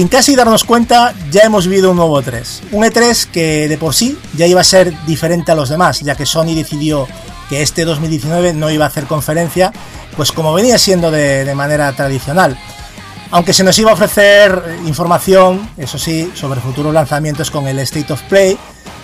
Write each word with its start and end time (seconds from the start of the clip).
Sin 0.00 0.08
casi 0.08 0.34
darnos 0.34 0.64
cuenta, 0.64 1.12
ya 1.30 1.42
hemos 1.42 1.66
vivido 1.66 1.90
un 1.90 1.98
nuevo 1.98 2.22
E3. 2.22 2.70
Un 2.72 2.84
E3 2.84 3.26
que 3.26 3.68
de 3.68 3.76
por 3.76 3.94
sí 3.94 4.18
ya 4.34 4.46
iba 4.46 4.62
a 4.62 4.64
ser 4.64 4.94
diferente 5.04 5.52
a 5.52 5.54
los 5.54 5.68
demás, 5.68 6.00
ya 6.00 6.14
que 6.14 6.24
Sony 6.24 6.54
decidió 6.54 7.06
que 7.50 7.60
este 7.60 7.84
2019 7.84 8.54
no 8.54 8.70
iba 8.70 8.86
a 8.86 8.88
hacer 8.88 9.04
conferencia, 9.04 9.70
pues 10.16 10.32
como 10.32 10.54
venía 10.54 10.78
siendo 10.78 11.10
de, 11.10 11.44
de 11.44 11.54
manera 11.54 11.92
tradicional. 11.92 12.56
Aunque 13.30 13.52
se 13.52 13.62
nos 13.62 13.78
iba 13.78 13.90
a 13.90 13.92
ofrecer 13.92 14.78
información, 14.86 15.68
eso 15.76 15.98
sí, 15.98 16.32
sobre 16.34 16.62
futuros 16.62 16.94
lanzamientos 16.94 17.50
con 17.50 17.68
el 17.68 17.78
State 17.80 18.10
of 18.10 18.22
Play, 18.22 18.56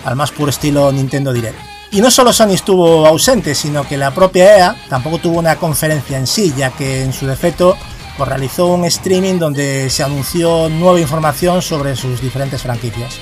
al 0.03 0.15
más 0.15 0.31
puro 0.31 0.49
estilo 0.49 0.91
Nintendo 0.91 1.31
Direct. 1.31 1.59
Y 1.91 2.01
no 2.01 2.09
solo 2.09 2.33
Sony 2.33 2.53
estuvo 2.53 3.05
ausente, 3.05 3.53
sino 3.53 3.87
que 3.87 3.97
la 3.97 4.15
propia 4.15 4.57
EA 4.57 4.75
tampoco 4.89 5.19
tuvo 5.19 5.37
una 5.37 5.57
conferencia 5.57 6.17
en 6.17 6.25
sí, 6.25 6.55
ya 6.57 6.71
que 6.71 7.03
en 7.03 7.13
su 7.13 7.27
defecto 7.27 7.77
pues, 8.17 8.29
realizó 8.29 8.67
un 8.67 8.85
streaming 8.85 9.39
donde 9.39 9.89
se 9.89 10.03
anunció 10.03 10.69
nueva 10.69 10.99
información 10.99 11.61
sobre 11.61 11.95
sus 11.95 12.21
diferentes 12.21 12.61
franquicias. 12.61 13.15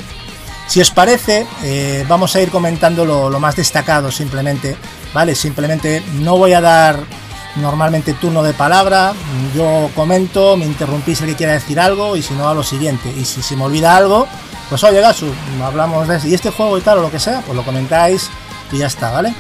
Si 0.68 0.82
os 0.82 0.90
parece, 0.90 1.46
eh, 1.64 2.06
vamos 2.08 2.36
a 2.36 2.42
ir 2.42 2.50
comentando 2.50 3.06
lo, 3.06 3.30
lo, 3.30 3.40
más 3.40 3.56
destacado 3.56 4.12
simplemente, 4.12 4.76
¿vale? 5.14 5.36
Simplemente 5.36 6.02
no 6.22 6.38
voy 6.38 6.54
a 6.54 6.62
dar 6.62 7.00
normalmente 7.58 8.14
turno 8.14 8.44
de 8.44 8.54
palabra, 8.54 9.14
yo 9.56 9.90
comento, 9.96 10.58
me 10.58 10.66
interrumpís 10.66 11.22
el 11.22 11.28
que 11.28 11.36
quiera 11.36 11.54
decir 11.54 11.80
algo 11.80 12.16
y 12.16 12.22
si 12.22 12.34
no 12.34 12.50
a 12.50 12.54
lo 12.54 12.64
siguiente. 12.64 13.12
Y 13.16 13.26
si 13.26 13.42
se 13.42 13.56
me 13.56 13.64
olvida 13.64 13.96
algo, 13.96 14.28
pues 14.70 14.84
oye 14.84 15.02
Gasu, 15.02 15.28
hablamos 15.64 16.08
de 16.08 16.20
y 16.30 16.34
este 16.34 16.50
juego 16.50 16.78
y 16.78 16.82
tal 16.82 17.00
o 17.00 17.02
lo 17.02 17.12
que 17.12 17.20
sea, 17.20 17.42
pues 17.42 17.56
lo 17.56 17.64
comentáis 17.64 18.30
y 18.72 18.80
ya 18.80 18.88
está, 18.88 19.12
¿vale? 19.12 19.34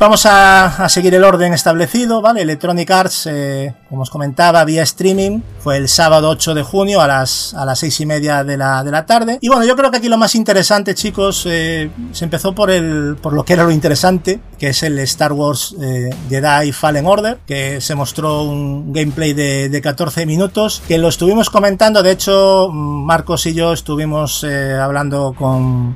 Vamos 0.00 0.24
a, 0.24 0.88
seguir 0.88 1.14
el 1.14 1.24
orden 1.24 1.52
establecido, 1.52 2.22
¿vale? 2.22 2.40
Electronic 2.40 2.90
Arts, 2.90 3.26
eh, 3.30 3.74
como 3.90 4.00
os 4.00 4.08
comentaba, 4.08 4.64
vía 4.64 4.82
streaming, 4.82 5.40
fue 5.58 5.76
el 5.76 5.90
sábado 5.90 6.30
8 6.30 6.54
de 6.54 6.62
junio 6.62 7.02
a 7.02 7.06
las, 7.06 7.52
a 7.52 7.66
las 7.66 7.80
6 7.80 8.00
y 8.00 8.06
media 8.06 8.42
de 8.42 8.56
la, 8.56 8.82
de 8.82 8.90
la 8.90 9.04
tarde. 9.04 9.36
Y 9.42 9.48
bueno, 9.48 9.66
yo 9.66 9.76
creo 9.76 9.90
que 9.90 9.98
aquí 9.98 10.08
lo 10.08 10.16
más 10.16 10.34
interesante, 10.34 10.94
chicos, 10.94 11.44
eh, 11.46 11.90
se 12.12 12.24
empezó 12.24 12.54
por, 12.54 12.70
el, 12.70 13.18
por 13.20 13.34
lo 13.34 13.44
que 13.44 13.52
era 13.52 13.64
lo 13.64 13.72
interesante, 13.72 14.40
que 14.58 14.68
es 14.68 14.82
el 14.84 14.98
Star 15.00 15.34
Wars 15.34 15.76
eh, 15.82 16.08
Jedi 16.30 16.72
Fallen 16.72 17.04
Order, 17.04 17.40
que 17.46 17.82
se 17.82 17.94
mostró 17.94 18.44
un 18.44 18.94
gameplay 18.94 19.34
de, 19.34 19.68
de 19.68 19.82
14 19.82 20.24
minutos, 20.24 20.82
que 20.88 20.96
lo 20.96 21.08
estuvimos 21.08 21.50
comentando, 21.50 22.02
de 22.02 22.12
hecho, 22.12 22.70
Marcos 22.72 23.44
y 23.44 23.52
yo 23.52 23.74
estuvimos 23.74 24.44
eh, 24.44 24.78
hablando 24.80 25.34
con 25.36 25.94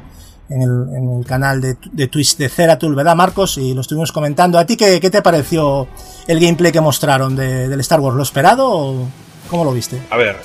en 0.49 0.63
el, 0.63 0.97
en 0.97 1.19
el, 1.19 1.27
canal 1.27 1.61
de, 1.61 1.77
de 1.93 2.09
Twitch 2.09 2.37
de 2.37 2.49
Ceratul, 2.49 2.95
¿verdad, 2.95 3.17
Marcos? 3.17 3.59
Y 3.59 3.75
lo 3.75 3.81
estuvimos 3.81 4.13
comentando. 4.13 4.59
¿A 4.59 4.67
ti 4.67 4.77
qué, 4.77 5.01
qué 5.01 5.11
te 5.11 5.23
pareció 5.23 5.89
el 6.27 6.41
gameplay 6.41 6.73
que 6.73 6.81
mostraron 6.81 7.37
de, 7.37 7.69
del 7.69 7.81
Star 7.81 8.01
Wars? 8.01 8.17
¿Lo 8.17 8.23
esperado 8.23 8.69
o 8.69 9.09
cómo 9.49 9.65
lo 9.65 9.73
viste? 9.73 9.99
A 10.11 10.17
ver, 10.17 10.37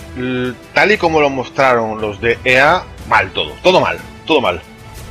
tal 0.73 0.91
y 0.91 0.97
como 0.97 1.19
lo 1.21 1.29
mostraron 1.29 1.99
los 1.99 2.19
de 2.21 2.37
EA, 2.43 2.83
mal 3.07 3.31
todo. 3.31 3.51
Todo 3.61 3.81
mal, 3.81 3.97
todo 4.25 4.41
mal. 4.41 4.61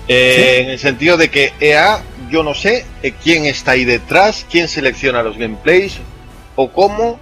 Eh, 0.09 0.56
¿Sí? 0.56 0.62
En 0.62 0.71
el 0.71 0.78
sentido 0.78 1.16
de 1.16 1.31
que 1.31 1.53
EA, 1.60 2.03
yo 2.31 2.43
no 2.43 2.54
sé 2.54 2.87
eh, 3.03 3.12
quién 3.22 3.44
está 3.44 3.72
ahí 3.72 3.84
detrás, 3.84 4.47
quién 4.50 4.69
selecciona 4.69 5.22
los 5.22 5.37
gameplays 5.37 5.98
o 6.56 6.71
cómo, 6.71 7.21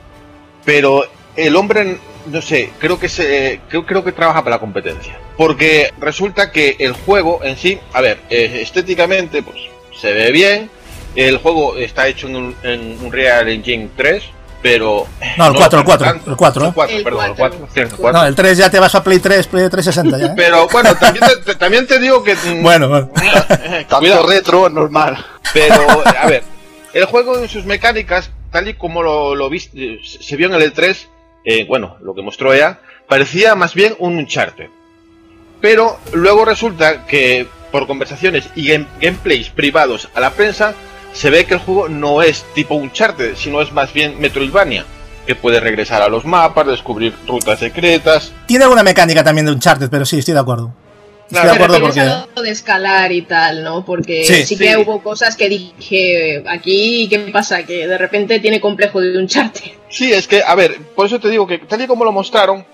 pero 0.65 1.05
el 1.37 1.57
hombre 1.57 1.99
no 2.27 2.43
sé, 2.43 2.73
creo 2.79 2.99
que 2.99 3.09
se, 3.09 3.61
creo, 3.69 3.87
creo 3.87 4.05
que 4.05 4.13
trabaja 4.13 4.43
para 4.43 4.57
la 4.57 4.61
competencia. 4.61 5.19
Porque 5.37 5.93
resulta 6.01 6.51
que 6.51 6.77
el 6.79 6.93
juego 6.93 7.41
en 7.43 7.57
sí, 7.57 7.79
a 7.93 8.01
ver, 8.01 8.21
eh, 8.31 8.61
estéticamente, 8.63 9.43
pues 9.43 9.59
se 9.99 10.13
ve 10.13 10.31
bien. 10.31 10.71
El 11.15 11.39
juego 11.39 11.77
está 11.77 12.09
hecho 12.09 12.29
en 12.29 12.37
un, 12.37 12.57
en 12.63 12.99
un 13.03 13.11
Real 13.11 13.49
Engine 13.49 13.89
3, 13.97 14.23
pero. 14.63 15.07
No, 15.39 15.47
el 15.47 15.55
4, 15.55 15.79
el 15.79 15.85
4, 15.85 16.11
el 16.27 16.37
4, 16.37 16.67
el 16.67 16.75
4, 16.75 17.05
perdón, 17.05 17.25
el 17.25 17.35
4, 17.35 17.69
cierto, 17.73 17.97
4. 17.99 18.21
No, 18.21 18.27
el 18.27 18.35
3 18.35 18.59
ya 18.59 18.71
te 18.71 18.79
vas 18.79 18.95
a 18.95 19.03
Play 19.03 19.19
3, 19.19 19.47
Play 19.47 19.71
360 19.71 20.19
ya. 20.19 20.27
¿eh? 20.27 20.33
Pero 20.37 20.69
bueno, 20.69 20.95
también 20.97 21.25
te, 21.45 21.55
también 21.55 21.87
te 21.87 21.99
digo 21.99 22.23
que. 22.23 22.35
bueno, 22.63 22.89
bueno. 22.89 23.11
Tanto 23.89 24.27
retro, 24.27 24.69
normal. 24.69 25.25
Pero, 25.53 26.05
a 26.05 26.27
ver, 26.27 26.43
el 26.93 27.05
juego 27.07 27.39
en 27.39 27.49
sus 27.49 27.65
mecánicas, 27.65 28.31
tal 28.51 28.69
y 28.69 28.75
como 28.75 29.03
lo, 29.03 29.35
lo 29.35 29.49
viste, 29.49 30.01
se 30.03 30.37
vio 30.37 30.49
en 30.49 30.55
el 30.55 30.75
E3, 30.75 30.97
eh, 31.47 31.65
bueno, 31.65 31.97
lo 32.03 32.15
que 32.15 32.23
mostró 32.23 32.53
EA, 32.53 32.81
parecía 33.09 33.55
más 33.55 33.73
bien 33.73 33.95
un 33.99 34.19
Uncharted. 34.19 34.69
Pero 35.61 35.99
luego 36.13 36.45
resulta 36.45 37.07
que 37.07 37.47
por 37.71 37.87
conversaciones 37.87 38.49
y 38.55 38.69
game 38.69 38.87
gameplays 39.01 39.49
privados 39.51 40.09
a 40.15 40.21
la 40.21 40.31
prensa, 40.31 40.75
se 41.13 41.31
ve 41.31 41.47
que 41.47 41.55
el 41.55 41.61
juego 41.61 41.89
no 41.89 42.21
es 42.21 42.45
tipo 42.55 42.75
Uncharted, 42.75 43.37
sino 43.37 43.63
es 43.63 43.73
más 43.73 43.93
bien 43.93 44.21
Metroidvania. 44.21 44.85
Que 45.27 45.35
puede 45.35 45.61
regresar 45.61 46.03
a 46.03 46.09
los 46.09 46.25
mapas, 46.25 46.67
descubrir 46.67 47.15
rutas 47.27 47.59
secretas. 47.59 48.33
Tiene 48.47 48.65
alguna 48.65 48.83
mecánica 48.83 49.25
también 49.25 49.47
de 49.47 49.53
Uncharted, 49.53 49.89
pero 49.89 50.05
sí, 50.05 50.19
estoy 50.19 50.35
de 50.35 50.41
acuerdo. 50.41 50.73
Claro, 51.29 51.51
Estoy 51.51 51.59
de 51.59 51.65
acuerdo 51.65 52.25
porque... 52.27 52.43
de 52.43 52.51
escalar 52.51 53.11
y 53.11 53.23
tal, 53.23 53.65
¿no? 53.65 53.85
Porque 53.85 54.25
sí, 54.25 54.45
sí 54.45 54.57
que 54.57 54.73
sí. 54.73 54.77
hubo 54.77 55.03
cosas 55.03 55.37
que 55.37 55.49
dije, 55.49 56.45
aquí, 56.49 57.09
¿qué 57.11 57.19
pasa? 57.33 57.65
Que 57.65 57.89
de 57.89 57.99
repente 57.99 58.39
tiene 58.39 58.61
complejo 58.61 59.01
de 59.01 59.19
un 59.19 59.27
charte. 59.27 59.75
Sí, 59.89 60.13
es 60.13 60.29
que, 60.29 60.43
a 60.47 60.55
ver, 60.55 60.79
por 60.95 61.07
eso 61.07 61.19
te 61.19 61.29
digo 61.29 61.47
que 61.47 61.59
tal 61.59 61.83
y 61.83 61.87
como 61.89 62.05
lo 62.05 62.13
mostraron, 62.13 62.65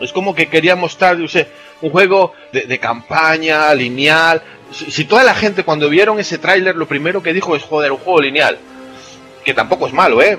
es 0.00 0.12
como 0.12 0.34
que 0.34 0.48
quería 0.48 0.74
mostrar, 0.74 1.16
yo 1.18 1.28
sé, 1.28 1.46
un 1.80 1.90
juego 1.90 2.32
de, 2.52 2.62
de 2.62 2.78
campaña, 2.78 3.72
lineal. 3.74 4.42
Si, 4.72 4.90
si, 4.90 5.04
toda 5.04 5.22
la 5.22 5.34
gente 5.34 5.62
cuando 5.62 5.88
vieron 5.88 6.18
ese 6.18 6.38
tráiler 6.38 6.74
lo 6.74 6.88
primero 6.88 7.22
que 7.22 7.32
dijo 7.32 7.54
es, 7.54 7.62
joder, 7.62 7.92
un 7.92 7.98
juego 7.98 8.20
lineal. 8.20 8.58
Que 9.44 9.54
tampoco 9.54 9.86
es 9.86 9.92
malo, 9.92 10.20
¿eh? 10.20 10.38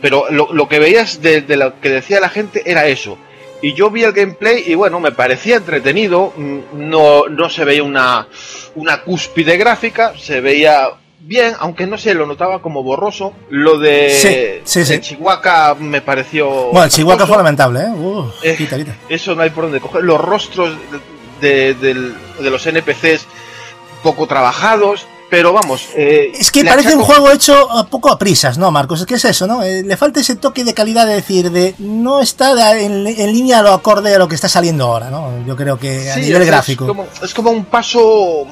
Pero 0.00 0.30
lo, 0.30 0.52
lo 0.52 0.68
que 0.68 0.78
veías 0.78 1.20
de, 1.20 1.42
de 1.42 1.56
lo 1.56 1.80
que 1.80 1.90
decía 1.90 2.20
la 2.20 2.30
gente 2.30 2.62
era 2.64 2.86
eso 2.86 3.18
y 3.62 3.74
yo 3.74 3.90
vi 3.90 4.04
el 4.04 4.12
gameplay 4.12 4.64
y 4.66 4.74
bueno, 4.74 5.00
me 5.00 5.12
parecía 5.12 5.56
entretenido, 5.56 6.32
no, 6.72 7.28
no 7.28 7.48
se 7.50 7.64
veía 7.64 7.82
una, 7.82 8.26
una 8.74 9.02
cúspide 9.02 9.56
gráfica, 9.56 10.14
se 10.18 10.40
veía 10.40 10.88
bien, 11.20 11.54
aunque 11.58 11.86
no 11.86 11.98
sé, 11.98 12.14
lo 12.14 12.26
notaba 12.26 12.62
como 12.62 12.82
borroso. 12.82 13.32
Lo 13.50 13.78
de, 13.78 14.10
sí, 14.10 14.62
sí, 14.64 14.84
sí. 14.84 14.92
de 14.94 15.00
Chihuahua 15.00 15.76
me 15.78 16.00
pareció... 16.00 16.48
Bueno, 16.48 16.84
el 16.84 16.90
Chihuahua 16.90 17.26
fue 17.26 17.36
lamentable, 17.36 17.80
¿eh? 17.80 17.90
Uh, 17.90 18.30
eh 18.42 18.54
quita, 18.56 18.76
quita. 18.76 18.96
Eso 19.08 19.34
no 19.34 19.42
hay 19.42 19.50
por 19.50 19.64
dónde 19.64 19.80
coger. 19.80 20.02
Los 20.04 20.20
rostros 20.20 20.74
de, 21.40 21.74
de, 21.74 21.94
de 22.40 22.50
los 22.50 22.66
NPCs 22.66 23.26
poco 24.02 24.26
trabajados, 24.26 25.06
pero 25.30 25.52
vamos. 25.52 25.88
Eh, 25.94 26.32
es 26.34 26.50
que 26.50 26.64
parece 26.64 26.94
un 26.94 27.02
juego 27.02 27.30
hecho 27.30 27.70
a 27.70 27.86
poco 27.86 28.10
a 28.10 28.18
prisas, 28.18 28.58
¿no, 28.58 28.70
Marcos? 28.72 29.00
Es 29.00 29.06
que 29.06 29.14
es 29.14 29.24
eso, 29.24 29.46
¿no? 29.46 29.62
Eh, 29.62 29.84
le 29.84 29.96
falta 29.96 30.18
ese 30.18 30.34
toque 30.34 30.64
de 30.64 30.74
calidad 30.74 31.06
de 31.06 31.14
decir, 31.14 31.52
de 31.52 31.74
no 31.78 32.20
está 32.20 32.78
en, 32.78 33.06
en, 33.06 33.32
línea 33.32 33.60
a 33.60 33.62
lo 33.62 33.72
acorde 33.72 34.12
a 34.12 34.18
lo 34.18 34.26
que 34.26 34.34
está 34.34 34.48
saliendo 34.48 34.86
ahora, 34.86 35.08
¿no? 35.08 35.46
Yo 35.46 35.54
creo 35.54 35.78
que 35.78 36.10
a 36.10 36.14
sí, 36.14 36.22
nivel 36.22 36.42
es, 36.42 36.48
gráfico. 36.48 36.84
Es 36.84 36.88
como, 36.88 37.06
es 37.22 37.34
como, 37.34 37.50
un 37.52 37.64
paso 37.64 38.44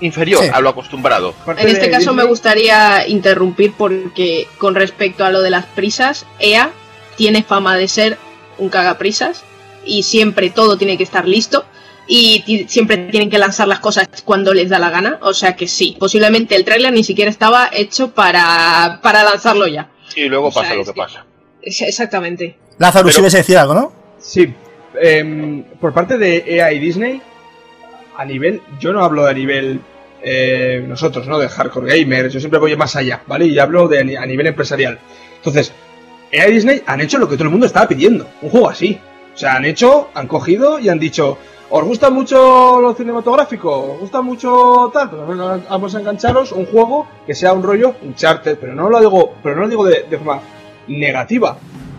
inferior 0.00 0.42
sí. 0.42 0.50
a 0.50 0.60
lo 0.60 0.70
acostumbrado. 0.70 1.34
En 1.58 1.68
este 1.68 1.90
caso 1.90 2.14
me 2.14 2.24
gustaría 2.24 3.06
interrumpir 3.06 3.74
porque 3.76 4.48
con 4.56 4.74
respecto 4.74 5.22
a 5.24 5.30
lo 5.30 5.42
de 5.42 5.50
las 5.50 5.66
prisas, 5.66 6.24
EA 6.38 6.70
tiene 7.16 7.42
fama 7.42 7.76
de 7.76 7.88
ser 7.88 8.18
un 8.56 8.70
cagaprisas 8.70 9.44
y 9.84 10.02
siempre 10.02 10.48
todo 10.48 10.78
tiene 10.78 10.96
que 10.96 11.04
estar 11.04 11.28
listo 11.28 11.66
y 12.06 12.66
siempre 12.68 12.96
tienen 12.96 13.30
que 13.30 13.38
lanzar 13.38 13.68
las 13.68 13.80
cosas 13.80 14.08
cuando 14.24 14.54
les 14.54 14.68
da 14.68 14.78
la 14.78 14.90
gana. 14.90 15.18
O 15.22 15.34
sea 15.34 15.56
que 15.56 15.66
sí, 15.66 15.96
posiblemente 15.98 16.54
el 16.54 16.64
tráiler 16.64 16.92
ni 16.92 17.04
siquiera 17.04 17.30
estaba 17.30 17.68
hecho 17.72 18.12
para, 18.12 19.00
para 19.02 19.24
lanzarlo 19.24 19.66
ya. 19.66 19.90
Y 20.14 20.28
luego 20.28 20.48
o 20.48 20.52
pasa 20.52 20.68
sea, 20.68 20.76
lo 20.76 20.84
que, 20.84 20.92
que, 20.92 20.96
pasa. 20.96 21.26
Exactamente. 21.62 22.56
Lázaro, 22.78 23.10
si 23.10 23.20
ves 23.20 23.32
decir 23.32 23.58
algo, 23.58 23.74
¿no? 23.74 23.92
Sí. 24.18 24.52
Eh, 25.00 25.64
por 25.80 25.92
parte 25.92 26.16
de 26.16 26.44
EA 26.46 26.72
y 26.72 26.78
Disney, 26.78 27.20
a 28.16 28.24
nivel, 28.24 28.62
yo 28.80 28.92
no 28.92 29.04
hablo 29.04 29.26
a 29.26 29.32
nivel 29.32 29.80
eh, 30.22 30.82
nosotros, 30.86 31.26
¿no? 31.26 31.38
De 31.38 31.48
hardcore 31.48 32.00
gamers, 32.00 32.32
yo 32.32 32.40
siempre 32.40 32.58
voy 32.58 32.76
más 32.76 32.96
allá, 32.96 33.22
¿vale? 33.26 33.46
Y 33.46 33.58
hablo 33.58 33.88
de 33.88 34.16
a 34.16 34.26
nivel 34.26 34.46
empresarial. 34.46 34.98
Entonces, 35.36 35.72
EA 36.30 36.48
y 36.48 36.52
Disney 36.52 36.82
han 36.86 37.00
hecho 37.00 37.18
lo 37.18 37.28
que 37.28 37.34
todo 37.34 37.44
el 37.44 37.50
mundo 37.50 37.66
estaba 37.66 37.88
pidiendo, 37.88 38.28
un 38.42 38.50
juego 38.50 38.70
así. 38.70 38.98
O 39.34 39.38
sea, 39.38 39.56
han 39.56 39.64
hecho, 39.66 40.08
han 40.14 40.26
cogido 40.26 40.78
y 40.78 40.88
han 40.88 40.98
dicho, 40.98 41.38
¿Os 41.68 41.84
gusta 41.84 42.10
mucho 42.10 42.80
lo 42.80 42.94
cinematográfico? 42.94 43.94
¿Os 43.94 44.00
gusta 44.00 44.22
mucho 44.22 44.90
tal? 44.92 45.10
Pues 45.10 45.36
vamos 45.68 45.94
a 45.94 46.00
engancharos 46.00 46.52
un 46.52 46.66
juego 46.66 47.08
que 47.26 47.34
sea 47.34 47.52
un 47.52 47.62
rollo 47.62 47.94
un 48.02 48.14
charter, 48.14 48.56
pero 48.60 48.74
no 48.74 48.88
lo 48.88 49.00
digo, 49.00 49.34
pero 49.42 49.56
no 49.56 49.62
lo 49.62 49.68
digo 49.68 49.84
de, 49.84 50.04
de 50.08 50.16
forma 50.16 50.40
negativa. 50.86 51.58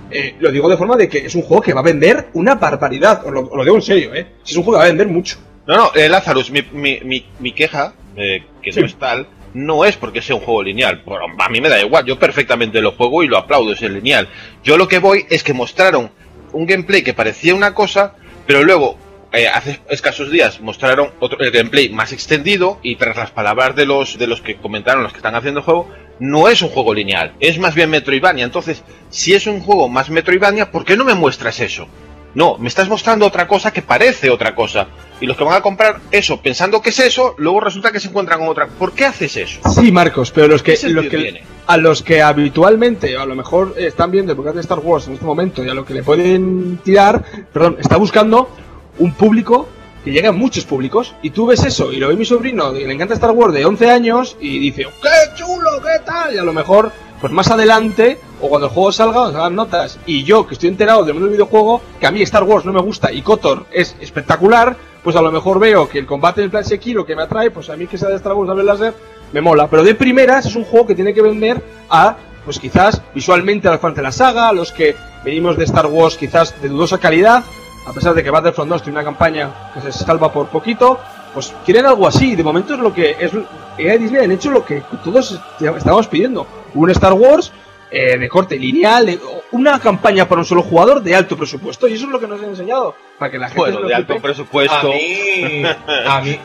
Eh, 0.09 0.35
lo 0.39 0.51
digo 0.51 0.69
de 0.69 0.77
forma 0.77 0.95
de 0.95 1.09
que 1.09 1.25
es 1.25 1.35
un 1.35 1.41
juego 1.41 1.61
que 1.61 1.73
va 1.73 1.81
a 1.81 1.83
vender 1.83 2.29
una 2.33 2.55
barbaridad. 2.55 3.25
Os 3.25 3.31
lo, 3.33 3.41
os 3.41 3.57
lo 3.57 3.63
digo 3.63 3.75
en 3.75 3.81
serio, 3.81 4.13
¿eh? 4.15 4.35
Es 4.45 4.55
un 4.55 4.63
juego 4.63 4.77
que 4.77 4.83
va 4.83 4.85
a 4.85 4.87
vender 4.87 5.07
mucho. 5.07 5.37
No, 5.65 5.75
no, 5.75 5.91
eh, 5.93 6.07
Lazarus, 6.07 6.49
mi, 6.49 6.61
mi, 6.71 7.01
mi, 7.03 7.25
mi 7.39 7.51
queja, 7.51 7.93
eh, 8.15 8.45
que 8.61 8.71
sí. 8.71 8.79
no 8.79 8.85
es 8.85 8.95
tal, 8.95 9.27
no 9.53 9.83
es 9.83 9.97
porque 9.97 10.21
sea 10.21 10.37
un 10.37 10.43
juego 10.43 10.63
lineal. 10.63 11.01
Bueno, 11.05 11.25
a 11.37 11.49
mí 11.49 11.59
me 11.59 11.67
da 11.67 11.81
igual, 11.81 12.05
yo 12.05 12.17
perfectamente 12.17 12.79
lo 12.79 12.93
juego 12.93 13.21
y 13.21 13.27
lo 13.27 13.37
aplaudo, 13.37 13.73
es 13.73 13.81
el 13.81 13.95
lineal. 13.95 14.29
Yo 14.63 14.77
lo 14.77 14.87
que 14.87 14.99
voy 14.99 15.25
es 15.29 15.43
que 15.43 15.53
mostraron 15.53 16.09
un 16.53 16.65
gameplay 16.65 17.03
que 17.03 17.13
parecía 17.13 17.53
una 17.53 17.73
cosa, 17.73 18.13
pero 18.45 18.63
luego 18.63 18.95
eh, 19.33 19.47
hace 19.47 19.79
escasos 19.89 20.31
días 20.31 20.61
mostraron 20.61 21.11
otro, 21.19 21.39
el 21.39 21.51
gameplay 21.51 21.89
más 21.89 22.13
extendido 22.13 22.79
y 22.81 22.95
tras 22.95 23.17
las 23.17 23.31
palabras 23.31 23.75
de 23.75 23.85
los, 23.85 24.17
de 24.17 24.27
los 24.27 24.41
que 24.41 24.55
comentaron, 24.55 25.03
los 25.03 25.11
que 25.11 25.19
están 25.19 25.35
haciendo 25.35 25.59
el 25.59 25.65
juego, 25.65 25.89
no 26.19 26.47
es 26.47 26.61
un 26.61 26.69
juego 26.69 26.93
lineal, 26.93 27.33
es 27.39 27.59
más 27.59 27.75
bien 27.75 27.89
Metroidvania. 27.89 28.45
Entonces, 28.45 28.83
si 29.09 29.33
es 29.33 29.45
un 29.47 29.59
juego 29.59 29.89
más 29.89 30.09
Metroidvania, 30.09 30.71
¿por 30.71 30.85
qué 30.85 30.95
no 30.95 31.05
me 31.05 31.13
muestras 31.13 31.59
eso? 31.59 31.87
No, 32.33 32.57
me 32.59 32.67
estás 32.67 32.87
mostrando 32.87 33.25
otra 33.25 33.47
cosa 33.47 33.71
que 33.71 33.81
parece 33.81 34.29
otra 34.29 34.53
cosa. 34.53 34.87
Y 35.19 35.25
los 35.25 35.35
que 35.35 35.43
van 35.43 35.55
a 35.55 35.61
comprar 35.61 36.01
eso 36.11 36.39
pensando 36.39 36.81
que 36.81 36.91
es 36.91 36.99
eso, 36.99 37.33
luego 37.37 37.61
resulta 37.61 37.91
que 37.91 37.99
se 37.99 38.09
encuentran 38.09 38.39
con 38.39 38.49
otra. 38.49 38.67
¿Por 38.67 38.93
qué 38.93 39.05
haces 39.05 39.35
eso? 39.37 39.59
Sí, 39.69 39.91
Marcos, 39.91 40.31
pero 40.31 40.47
los 40.47 40.61
que, 40.61 40.73
¿Qué 40.73 40.77
sentido 40.77 41.01
los 41.01 41.11
que 41.11 41.17
tiene? 41.17 41.43
a 41.65 41.77
los 41.77 42.03
que 42.03 42.21
habitualmente, 42.21 43.17
o 43.17 43.21
a 43.21 43.25
lo 43.25 43.35
mejor 43.35 43.73
eh, 43.77 43.87
están 43.87 44.11
viendo 44.11 44.33
el 44.33 44.37
podcast 44.37 44.55
de 44.55 44.61
Star 44.61 44.79
Wars 44.79 45.07
en 45.07 45.13
este 45.13 45.25
momento 45.25 45.65
y 45.65 45.69
a 45.69 45.73
lo 45.73 45.83
que 45.83 45.95
le 45.95 46.03
pueden 46.03 46.77
tirar, 46.83 47.23
perdón, 47.51 47.77
está 47.79 47.97
buscando 47.97 48.49
un 48.99 49.13
público 49.13 49.67
que 50.03 50.11
llega 50.11 50.29
a 50.29 50.33
muchos 50.33 50.63
públicos 50.63 51.15
y 51.21 51.31
tú 51.31 51.47
ves 51.47 51.63
eso 51.65 51.91
y 51.91 51.97
lo 51.97 52.07
ve 52.07 52.15
mi 52.15 52.25
sobrino 52.25 52.71
que 52.73 52.87
le 52.87 52.93
encanta 52.93 53.13
Star 53.13 53.31
Wars 53.31 53.53
de 53.53 53.65
11 53.65 53.89
años 53.89 54.37
y 54.39 54.59
dice, 54.59 54.87
¡qué 55.01 55.35
chulo, 55.35 55.81
qué 55.81 56.03
tal! 56.05 56.33
Y 56.33 56.37
a 56.37 56.43
lo 56.43 56.53
mejor, 56.53 56.91
pues 57.19 57.33
más 57.33 57.49
adelante, 57.51 58.17
o 58.41 58.47
cuando 58.49 58.67
el 58.67 58.73
juego 58.73 58.91
salga, 58.91 59.23
os 59.23 59.35
hagan 59.35 59.55
notas, 59.55 59.99
y 60.05 60.23
yo 60.23 60.47
que 60.47 60.53
estoy 60.53 60.69
enterado 60.69 61.03
del 61.03 61.13
mundo 61.13 61.27
del 61.27 61.35
videojuego, 61.35 61.81
que 61.99 62.07
a 62.07 62.11
mí 62.11 62.21
Star 62.21 62.43
Wars 62.43 62.65
no 62.65 62.73
me 62.73 62.81
gusta 62.81 63.11
y 63.11 63.21
KOTOR 63.21 63.65
es 63.71 63.95
espectacular, 63.99 64.77
pues 65.03 65.15
a 65.15 65.21
lo 65.21 65.31
mejor 65.31 65.59
veo 65.59 65.87
que 65.87 65.99
el 65.99 66.05
combate 66.05 66.41
del 66.41 66.49
plan 66.49 66.65
Sekiro 66.65 67.05
que 67.05 67.15
me 67.15 67.23
atrae, 67.23 67.51
pues 67.51 67.69
a 67.69 67.75
mí 67.75 67.87
que 67.87 67.97
sea 67.97 68.09
de 68.09 68.15
Star 68.15 68.33
Wars 68.33 68.55
de 68.55 68.63
láser, 68.63 68.93
me 69.33 69.41
mola. 69.41 69.69
Pero 69.69 69.83
de 69.83 69.95
primeras 69.95 70.45
es 70.45 70.55
un 70.55 70.63
juego 70.63 70.87
que 70.87 70.95
tiene 70.95 71.13
que 71.13 71.21
vender 71.21 71.61
a, 71.89 72.15
pues 72.45 72.59
quizás 72.59 73.01
visualmente 73.13 73.67
a 73.67 73.71
los 73.71 73.81
fans 73.81 73.95
de 73.95 74.01
la 74.01 74.11
saga, 74.11 74.49
a 74.49 74.53
los 74.53 74.71
que 74.71 74.95
venimos 75.23 75.57
de 75.57 75.65
Star 75.65 75.87
Wars 75.87 76.17
quizás 76.17 76.61
de 76.61 76.69
dudosa 76.69 76.97
calidad, 76.97 77.43
a 77.87 77.93
pesar 77.93 78.13
de 78.13 78.23
que 78.23 78.29
Battlefront 78.29 78.69
2 78.69 78.83
tiene 78.83 78.99
una 78.99 79.05
campaña 79.05 79.49
que 79.73 79.81
se 79.81 79.91
salva 79.91 80.31
por 80.31 80.47
poquito, 80.47 80.99
pues 81.33 81.53
quieren 81.65 81.85
algo 81.85 82.07
así. 82.07 82.35
De 82.35 82.43
momento 82.43 82.73
es 82.73 82.79
lo 82.79 82.93
que 82.93 83.15
es 83.19 83.31
EA 83.77 83.95
y 83.95 83.97
Disney 83.99 84.23
han 84.25 84.31
hecho 84.31 84.51
lo 84.51 84.65
que 84.65 84.83
todos 85.03 85.39
estábamos 85.59 86.07
pidiendo. 86.07 86.45
Un 86.73 86.89
Star 86.91 87.13
Wars 87.13 87.51
eh, 87.89 88.17
de 88.17 88.27
corte 88.27 88.57
lineal, 88.57 89.05
de- 89.05 89.19
una 89.51 89.79
campaña 89.79 90.27
para 90.27 90.39
un 90.41 90.45
solo 90.45 90.61
jugador 90.63 91.01
de 91.01 91.15
alto 91.15 91.37
presupuesto. 91.37 91.87
Y 91.87 91.93
eso 91.93 92.05
es 92.05 92.11
lo 92.11 92.19
que 92.19 92.27
nos 92.27 92.41
han 92.41 92.49
enseñado. 92.49 92.93
Para 93.17 93.31
que 93.31 93.37
la 93.37 93.47
gente 93.47 93.71
Bueno, 93.71 93.87
de 93.87 93.95
alto 93.95 94.15
presupuesto. 94.21 94.87
A 94.91 94.91
mí, 94.91 95.63
a 96.05 96.21
mí, 96.21 96.39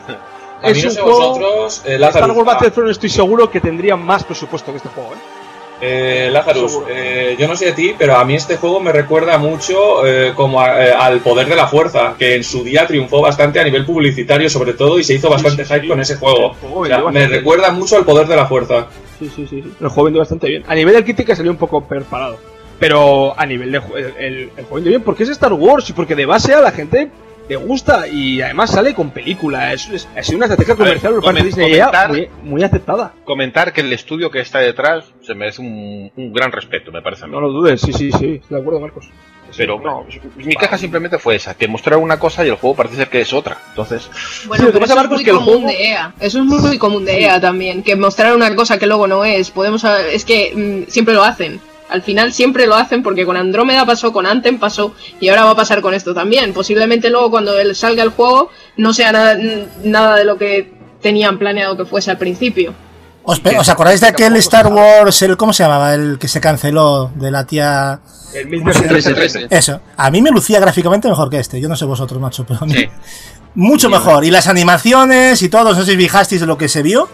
a 0.62 0.69
Es 0.71 0.77
mí 0.77 0.83
no 0.85 0.88
un 0.91 0.95
sé 0.95 1.00
juego- 1.00 1.19
vosotros, 1.31 1.83
eh, 1.87 1.99
Star 2.00 2.31
Wars 2.31 2.47
Battlefront 2.47 2.91
estoy 2.91 3.11
seguro 3.11 3.50
que 3.50 3.61
tendría 3.61 3.97
más 3.97 4.23
presupuesto 4.23 4.71
que 4.71 4.77
este 4.77 4.88
juego. 4.91 5.15
¿eh? 5.15 5.19
Eh, 5.84 6.31
Lazarus, 6.32 6.79
eh, 6.88 7.34
yo 7.38 7.49
no 7.49 7.56
sé 7.56 7.67
de 7.67 7.73
ti, 7.73 7.94
pero 7.99 8.17
a 8.17 8.25
mí 8.25 8.34
este 8.37 8.56
juego 8.56 8.79
me 8.81 8.93
recuerda 8.93 9.37
mucho 9.37 10.06
eh, 10.06 10.32
como 10.37 10.61
a- 10.61 10.87
eh, 10.87 10.93
al 10.93 11.19
poder 11.20 11.49
de 11.49 11.56
la 11.56 11.67
fuerza, 11.67 12.14
que 12.17 12.37
en 12.37 12.44
su 12.44 12.62
día 12.62 12.87
triunfó 12.87 13.20
bastante 13.20 13.58
a 13.58 13.64
nivel 13.64 13.84
publicitario 13.84 14.49
sobre 14.49 14.75
todo 14.75 14.99
y 14.99 15.05
se 15.05 15.14
hizo 15.14 15.29
bastante 15.29 15.64
sí, 15.64 15.73
hype 15.75 15.82
sí. 15.82 15.88
con 15.88 16.00
ese 16.00 16.17
juego. 16.17 16.55
O 16.73 16.87
sea, 16.87 17.02
me 17.11 17.26
recuerda 17.26 17.73
mucho 17.73 17.96
al 17.96 18.05
poder 18.05 18.29
de 18.29 18.37
la 18.37 18.46
fuerza. 18.46 18.87
Sí, 19.19 19.29
sí, 19.34 19.46
sí, 19.50 19.61
sí. 19.62 19.73
El 19.81 19.88
juego 19.88 20.05
vendió 20.05 20.20
bastante 20.20 20.46
bien. 20.49 20.62
A 20.69 20.75
nivel 20.75 20.94
de 20.94 21.02
crítica 21.05 21.34
salió 21.34 21.50
un 21.50 21.58
poco 21.58 21.82
preparado. 21.85 22.38
Pero 22.78 23.38
a 23.38 23.44
nivel 23.46 23.70
de 23.73 23.78
el, 23.78 24.05
el, 24.19 24.35
el 24.56 24.64
juego 24.64 24.75
vendió 24.76 24.90
bien 24.90 25.02
porque 25.02 25.23
es 25.25 25.28
Star 25.31 25.52
Wars 25.52 25.88
y 25.90 25.93
porque 25.93 26.14
de 26.17 26.26
base 26.26 26.52
a 26.55 26.61
la 26.61 26.70
gente 26.73 27.11
le 27.52 27.56
gusta 27.56 28.06
y 28.08 28.40
además 28.40 28.70
sale 28.70 28.94
con 28.94 29.10
película. 29.10 29.72
Es, 29.72 29.88
es, 29.90 30.08
ha 30.16 30.22
sido 30.22 30.37
una 30.38 30.46
estrategia 30.46 30.75
ver, 30.75 30.87
comercial 30.87 31.12
por 31.14 31.25
parte 31.25 31.43
de 31.43 31.43
comen- 31.43 31.46
Disney 31.54 31.70
comentar- 31.81 32.08
muy, 32.08 32.28
muy 32.43 32.62
aceptada. 32.62 33.12
Comentar 33.25 33.72
que 33.72 33.82
el 33.82 33.93
estudio 33.93 34.31
que 34.31 34.40
está 34.40 34.58
detrás 34.60 35.04
se 35.22 35.34
merece 35.34 35.60
un, 35.60 36.10
un 36.16 36.32
gran 36.32 36.50
respeto, 36.52 36.90
me 36.90 37.02
parece 37.02 37.25
a 37.25 37.26
mí. 37.26 37.32
No 37.34 37.40
lo 37.40 37.50
dudes, 37.50 37.81
sí, 37.81 37.93
sí, 37.93 38.10
sí. 38.12 38.40
De 38.49 38.58
acuerdo, 38.58 38.81
Marcos. 38.81 39.08
Pero 39.54 39.78
no, 39.78 40.06
mi 40.37 40.54
queja 40.56 40.78
simplemente 40.78 41.19
fue 41.19 41.34
esa, 41.37 41.52
que 41.54 41.69
mostraron 41.69 42.02
una 42.02 42.19
cosa 42.19 42.43
y 42.43 42.49
el 42.49 42.54
juego 42.54 42.75
parece 42.75 42.96
ser 42.96 43.08
que 43.10 43.20
es 43.20 43.34
otra. 43.34 43.58
Entonces, 43.69 44.08
Bueno, 44.46 44.62
Sí, 44.64 44.66
que 44.69 44.72
pero 44.72 44.81
pasa, 44.81 44.94
eso 44.94 45.02
es 45.02 45.08
que 45.25 45.32
muy 45.32 45.40
común 45.44 45.44
juego- 45.64 45.66
de 45.69 45.88
EA. 45.90 46.14
Eso 46.20 46.38
es 46.38 46.44
muy, 46.46 46.58
muy 46.60 46.78
común 46.78 47.04
de 47.04 47.20
EA 47.22 47.38
también. 47.38 47.82
Que 47.82 47.94
mostrar 47.94 48.34
una 48.34 48.54
cosa 48.56 48.78
que 48.78 48.87
luego 48.87 49.06
no 49.06 49.26
es. 49.26 49.50
Podemos 49.50 49.84
Es 49.84 50.25
que 50.25 50.52
mm, 50.87 50.90
siempre 50.90 51.12
lo 51.12 51.22
hacen. 51.22 51.60
Al 51.93 52.03
final 52.03 52.33
siempre 52.33 52.67
lo 52.67 52.75
hacen 52.75 53.03
porque 53.03 53.25
con 53.27 53.37
Andrómeda 53.37 53.85
pasó, 53.87 54.12
con 54.12 54.27
Anthem 54.27 54.59
pasó 54.59 54.94
y 55.21 55.29
ahora 55.29 55.44
va 55.44 55.50
a 55.50 55.56
pasar 55.56 55.81
con 55.83 55.94
esto 55.94 56.15
también. 56.15 56.53
Posiblemente 56.53 57.11
luego 57.11 57.31
cuando 57.31 57.59
él 57.59 57.75
salga 57.77 58.03
el 58.03 58.11
juego 58.11 58.50
no 58.77 58.93
sea 58.93 59.12
nada, 59.12 59.37
nada 59.85 60.16
de 60.16 60.25
lo 60.25 60.37
que 60.38 60.73
tenían 61.00 61.38
planeado 61.38 61.76
que 61.76 61.85
fuese 61.85 62.11
al 62.11 62.19
principio. 62.19 62.75
¿Os, 63.25 63.38
pe- 63.38 63.57
¿os 63.57 63.69
acordáis 63.69 64.00
de 64.00 64.09
aquel 64.09 64.35
Star 64.37 64.66
Wars, 64.66 65.23
el, 65.23 65.37
¿cómo 65.37 65.52
se 65.52 65.62
llamaba? 65.62 65.95
El 65.95 66.19
que 66.19 66.26
se 66.26 66.40
canceló 66.40 67.11
de 67.14 67.31
la 67.31 67.47
tía... 67.47 68.00
El 68.35 68.49
¿Cómo 68.59 68.73
se 68.73 68.81
llama? 68.81 68.93
1313. 68.95 69.47
Eso. 69.50 69.81
A 69.97 70.11
mí 70.11 70.21
me 70.23 70.31
lucía 70.31 70.59
gráficamente 70.59 71.09
mejor 71.09 71.31
que 71.31 71.38
este. 71.38 71.61
Yo 71.61 71.69
no 71.69 71.76
sé 71.76 71.85
vosotros, 71.85 72.21
macho, 72.21 72.45
pero 72.47 72.61
a 72.62 72.66
mí... 72.66 72.73
Sí. 72.75 72.88
Mucho 73.55 73.90
mejor. 73.90 74.25
Y 74.25 74.31
las 74.31 74.49
animaciones 74.49 75.43
y 75.43 75.49
todo, 75.50 75.75
no 75.75 75.75
sé 75.85 75.93
si 75.93 75.97
fijasteis 75.97 76.40
de 76.40 76.47
lo 76.47 76.57
que 76.57 76.69
se 76.69 76.83
vio. 76.83 77.09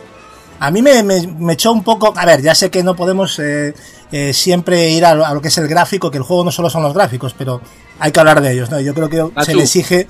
A 0.61 0.71
mí 0.71 0.83
me, 0.83 1.03
me- 1.03 1.27
me 1.27 1.53
echó 1.55 1.73
un 1.73 1.83
poco... 1.85 2.13
A 2.17 2.27
ver, 2.27 2.43
ya 2.43 2.55
sé 2.55 2.71
que 2.71 2.83
no 2.83 2.97
podemos 2.97 3.39
eh, 3.39 3.75
eh, 4.13 4.33
siempre 4.33 4.91
ir 4.91 5.05
a 5.05 5.15
lo, 5.15 5.25
a 5.25 5.33
lo 5.35 5.41
que 5.41 5.49
es 5.49 5.59
el 5.59 5.69
gráfico, 5.69 6.11
que 6.11 6.19
el 6.19 6.25
juego 6.25 6.45
no 6.45 6.51
solo 6.51 6.69
son 6.71 6.83
los 6.83 6.95
gráficos, 6.95 7.35
pero 7.37 7.61
hay 7.99 8.11
que 8.13 8.21
hablar 8.21 8.41
de 8.41 8.53
ellos, 8.53 8.71
¿no? 8.71 8.81
Yo 8.81 8.95
creo 8.95 9.09
que 9.09 9.17
se 9.45 9.55
le 9.55 9.63
exige... 9.63 10.07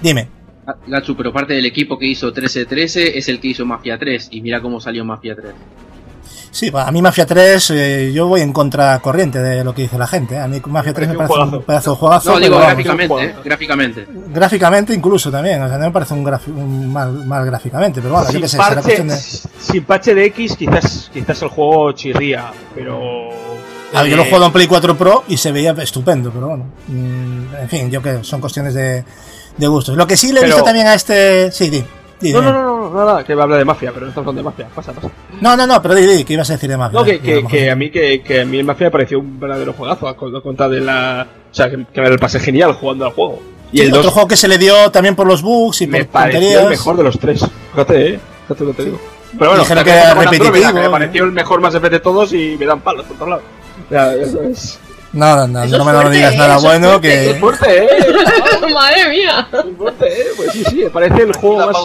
Dime. 0.00 0.28
Gatsu, 0.86 1.16
pero 1.16 1.32
parte 1.32 1.54
del 1.54 1.64
equipo 1.66 1.98
que 1.98 2.06
hizo 2.06 2.26
1313 2.26 3.18
es 3.18 3.28
el 3.28 3.40
que 3.40 3.48
hizo 3.48 3.64
Mafia 3.64 3.98
3 3.98 4.28
y 4.32 4.42
mira 4.42 4.60
cómo 4.60 4.80
salió 4.80 5.04
Mafia 5.04 5.34
3. 5.34 5.54
Sí, 6.50 6.70
a 6.74 6.90
mí 6.90 7.02
Mafia 7.02 7.26
3, 7.26 7.70
eh, 7.70 8.12
yo 8.12 8.26
voy 8.26 8.40
en 8.40 8.52
contracorriente 8.52 9.38
de 9.40 9.62
lo 9.64 9.74
que 9.74 9.82
dice 9.82 9.98
la 9.98 10.06
gente. 10.06 10.38
A 10.38 10.48
mí 10.48 10.60
Mafia 10.66 10.94
3 10.94 11.08
me 11.08 11.14
parece 11.14 11.34
un 11.38 11.54
un 11.54 11.62
pedazo 11.62 11.90
de 11.92 11.96
juegazo. 11.96 12.32
No, 12.32 12.40
digo 12.40 12.54
vamos, 12.54 12.66
gráficamente, 12.68 13.08
juego. 13.14 13.28
eh, 13.30 13.34
gráficamente. 13.44 14.06
gráficamente 14.28 14.94
incluso 14.94 15.30
también. 15.30 15.62
O 15.62 15.68
sea, 15.68 15.78
no 15.78 15.84
me 15.86 15.90
parece 15.92 16.14
un, 16.14 16.26
un 16.56 16.92
mal, 16.92 17.12
mal 17.12 17.44
gráficamente, 17.46 18.00
pero 18.00 18.14
bueno, 18.14 18.26
yo 18.28 18.32
sin, 18.32 18.40
qué 18.42 18.48
sé, 18.48 18.56
será 18.56 18.68
parche, 18.68 18.82
cuestión 18.82 19.08
de... 19.08 19.16
sin 19.16 19.84
parche 19.84 20.14
de 20.14 20.24
X 20.26 20.56
quizás, 20.56 21.10
quizás 21.12 21.42
el 21.42 21.48
juego 21.48 21.92
chirría, 21.92 22.50
pero... 22.74 23.28
A 23.94 24.02
ver, 24.02 24.10
yo 24.10 24.16
lo 24.16 24.22
he 24.22 24.26
eh, 24.26 24.28
jugado 24.28 24.46
en 24.46 24.52
Play 24.52 24.66
4 24.66 24.96
Pro 24.98 25.24
y 25.28 25.36
se 25.38 25.50
veía 25.52 25.72
estupendo, 25.78 26.30
pero 26.30 26.48
bueno. 26.48 26.64
mm, 26.88 27.54
En 27.62 27.68
fin, 27.68 27.90
yo 27.90 28.02
que 28.02 28.22
son 28.22 28.40
cuestiones 28.40 28.74
de, 28.74 29.02
de 29.56 29.66
gustos. 29.66 29.96
Lo 29.96 30.06
que 30.06 30.16
sí 30.16 30.32
le 30.32 30.40
he 30.40 30.42
Pero- 30.42 30.56
visto 30.56 30.64
también 30.64 30.86
a 30.88 30.94
este. 30.94 31.50
Sí, 31.52 31.70
di. 31.70 31.82
No, 32.20 32.42
no, 32.42 32.52
no, 32.52 32.62
no, 32.62 32.90
no, 32.90 33.04
nada, 33.06 33.24
que 33.24 33.34
va 33.34 33.42
a 33.42 33.44
hablar 33.44 33.58
de 33.60 33.64
mafia, 33.64 33.90
pero 33.92 34.06
no 34.06 34.10
estamos 34.10 34.28
hablando 34.28 34.50
de 34.50 34.56
mafia. 34.56 34.74
Pasa, 34.74 34.92
pasa. 34.92 35.08
No, 35.40 35.56
no, 35.56 35.66
no, 35.66 35.80
pero 35.80 35.94
di, 35.94 36.04
di, 36.06 36.24
que 36.24 36.32
ibas 36.34 36.50
a 36.50 36.54
decir 36.54 36.68
de 36.68 36.76
más. 36.76 36.92
No, 36.92 37.04
que, 37.04 37.20
que, 37.20 37.44
que 37.46 37.70
a 37.70 37.76
mí 37.76 37.90
que, 37.90 38.22
que 38.22 38.40
a 38.40 38.44
mí 38.44 38.58
el 38.58 38.64
mafia 38.64 38.88
me 38.88 38.90
pareció 38.90 39.20
un 39.20 39.38
verdadero 39.38 39.72
juegazo 39.72 40.08
a 40.08 40.16
con- 40.16 40.34
a 40.34 40.40
contar 40.40 40.68
de 40.70 40.80
la... 40.80 41.26
O 41.50 41.54
sea, 41.54 41.70
que, 41.70 41.84
que 41.92 42.00
me 42.00 42.10
lo 42.10 42.16
pasé 42.18 42.40
genial 42.40 42.72
jugando 42.72 43.04
al 43.06 43.12
juego. 43.12 43.40
Y 43.70 43.82
el 43.82 43.90
otro 43.90 44.02
2 44.04 44.12
juego 44.12 44.28
que 44.28 44.36
se 44.36 44.48
le 44.48 44.58
dio 44.58 44.90
también 44.90 45.14
por 45.14 45.26
los 45.26 45.42
bugs 45.42 45.82
y 45.82 45.86
me 45.86 46.04
por 46.04 46.12
pareció 46.12 46.60
el 46.62 46.68
mejor 46.70 46.96
de 46.96 47.02
los 47.04 47.18
tres. 47.18 47.44
Fíjate, 47.72 48.14
eh. 48.14 48.20
Fíjate 48.48 48.64
lo 48.64 48.70
que 48.70 48.76
te 48.76 48.84
digo. 48.86 48.98
Pero 49.38 49.50
bueno, 49.50 49.62
Dijeron 49.62 49.84
que 49.84 49.90
era 49.90 50.10
Andrómeda, 50.12 50.72
que 50.72 50.80
Me 50.80 50.88
pareció 50.90 51.24
el 51.24 51.32
mejor 51.32 51.60
más 51.60 51.74
Effect 51.74 51.92
de 51.92 52.00
todos 52.00 52.32
y 52.32 52.56
me 52.58 52.64
dan 52.66 52.80
palos 52.80 53.04
por 53.04 53.16
todos 53.16 53.28
lados. 53.28 53.44
Ya, 53.90 54.14
eso 54.14 54.40
es. 54.42 54.80
No, 55.12 55.36
no, 55.36 55.46
no, 55.46 55.64
no 55.66 55.84
me 55.84 55.92
no 55.92 56.00
fuerte, 56.00 56.16
digas 56.16 56.36
nada 56.36 56.58
bueno 56.58 56.90
fuerte. 56.90 57.26
Es 57.26 57.32
que. 57.32 57.40
fuerte, 57.40 57.84
eh. 57.84 57.88
Madre 58.74 59.08
mía. 59.08 59.48
Es 59.52 59.76
fuerte, 59.76 60.06
eh. 60.06 60.26
Pues 60.36 60.52
sí, 60.52 60.64
sí, 60.64 60.76
me 60.76 60.90
parece 60.90 61.22
el 61.22 61.32
juego 61.32 61.66
más, 61.66 61.76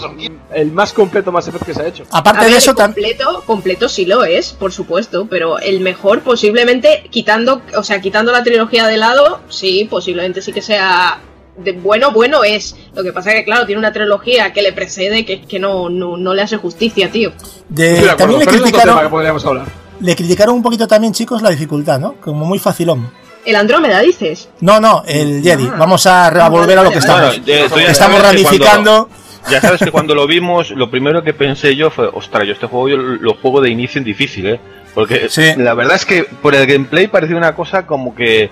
el 0.53 0.71
más 0.71 0.93
completo 0.93 1.31
más 1.31 1.47
Effect 1.47 1.65
que 1.65 1.73
se 1.73 1.81
ha 1.81 1.87
hecho. 1.87 2.03
Aparte 2.11 2.41
A 2.41 2.43
de 2.43 2.49
ver, 2.49 2.57
eso, 2.57 2.75
también. 2.75 3.07
completo, 3.07 3.43
completo 3.45 3.89
sí 3.89 4.05
lo 4.05 4.25
es, 4.25 4.51
por 4.51 4.73
supuesto, 4.73 5.27
pero 5.29 5.57
el 5.59 5.79
mejor 5.79 6.21
posiblemente 6.21 7.05
quitando, 7.09 7.61
o 7.77 7.83
sea, 7.83 8.01
quitando 8.01 8.31
la 8.33 8.43
trilogía 8.43 8.87
de 8.87 8.97
lado, 8.97 9.39
sí, 9.47 9.87
posiblemente 9.89 10.41
sí 10.41 10.51
que 10.51 10.61
sea 10.61 11.19
de 11.57 11.71
bueno, 11.71 12.11
bueno 12.11 12.43
es. 12.43 12.75
Lo 12.93 13.03
que 13.03 13.13
pasa 13.13 13.31
es 13.31 13.37
que 13.37 13.45
claro, 13.45 13.65
tiene 13.65 13.79
una 13.79 13.93
trilogía 13.93 14.51
que 14.51 14.61
le 14.61 14.73
precede 14.73 15.23
que, 15.23 15.41
que 15.41 15.59
no, 15.59 15.89
no, 15.89 16.17
no 16.17 16.33
le 16.33 16.41
hace 16.41 16.57
justicia, 16.57 17.09
tío. 17.09 17.31
De, 17.69 17.93
Estoy 17.93 18.05
de 18.05 18.11
acuerdo, 18.11 18.17
también 18.17 18.39
le 18.39 18.45
pero 18.45 18.65
es 18.65 18.73
otro 18.73 18.81
tema 18.81 19.01
que 19.03 19.09
podríamos 19.09 19.45
hablar. 19.45 19.82
Le 19.99 20.15
criticaron 20.15 20.55
un 20.55 20.63
poquito 20.63 20.87
también, 20.87 21.13
chicos, 21.13 21.41
la 21.41 21.49
dificultad, 21.49 21.99
¿no? 21.99 22.13
Como 22.21 22.45
muy 22.45 22.59
facilón. 22.59 23.09
El 23.45 23.55
Andrómeda, 23.57 23.99
dices. 23.99 24.49
No, 24.61 24.79
no, 24.79 25.03
el 25.05 25.41
Jedi. 25.43 25.67
Ah. 25.67 25.75
Vamos 25.77 26.05
a, 26.07 26.27
a 26.27 26.49
volver 26.49 26.77
a 26.79 26.83
lo 26.83 26.91
que 26.91 26.99
estamos. 26.99 27.41
Bueno, 27.69 27.89
estamos 27.89 28.21
ramificando. 28.21 29.09
Ya 29.49 29.59
sabes 29.59 29.81
que 29.81 29.91
cuando 29.91 30.15
lo 30.15 30.25
vimos, 30.27 30.71
lo 30.71 30.89
primero 30.89 31.21
que 31.23 31.33
pensé 31.33 31.75
yo 31.75 31.89
fue, 31.89 32.07
ostras, 32.07 32.45
yo 32.47 32.53
este 32.53 32.67
juego 32.67 32.87
yo 32.87 32.97
lo 32.97 33.33
juego 33.35 33.59
de 33.59 33.69
inicio 33.69 33.99
en 33.99 34.05
difícil, 34.05 34.45
¿eh? 34.47 34.59
Porque 34.93 35.27
Sí. 35.27 35.53
la 35.57 35.73
verdad 35.73 35.95
es 35.95 36.05
que 36.05 36.23
por 36.23 36.55
el 36.55 36.65
gameplay 36.65 37.07
parecía 37.07 37.35
una 37.35 37.53
cosa 37.55 37.85
como 37.85 38.15
que 38.15 38.49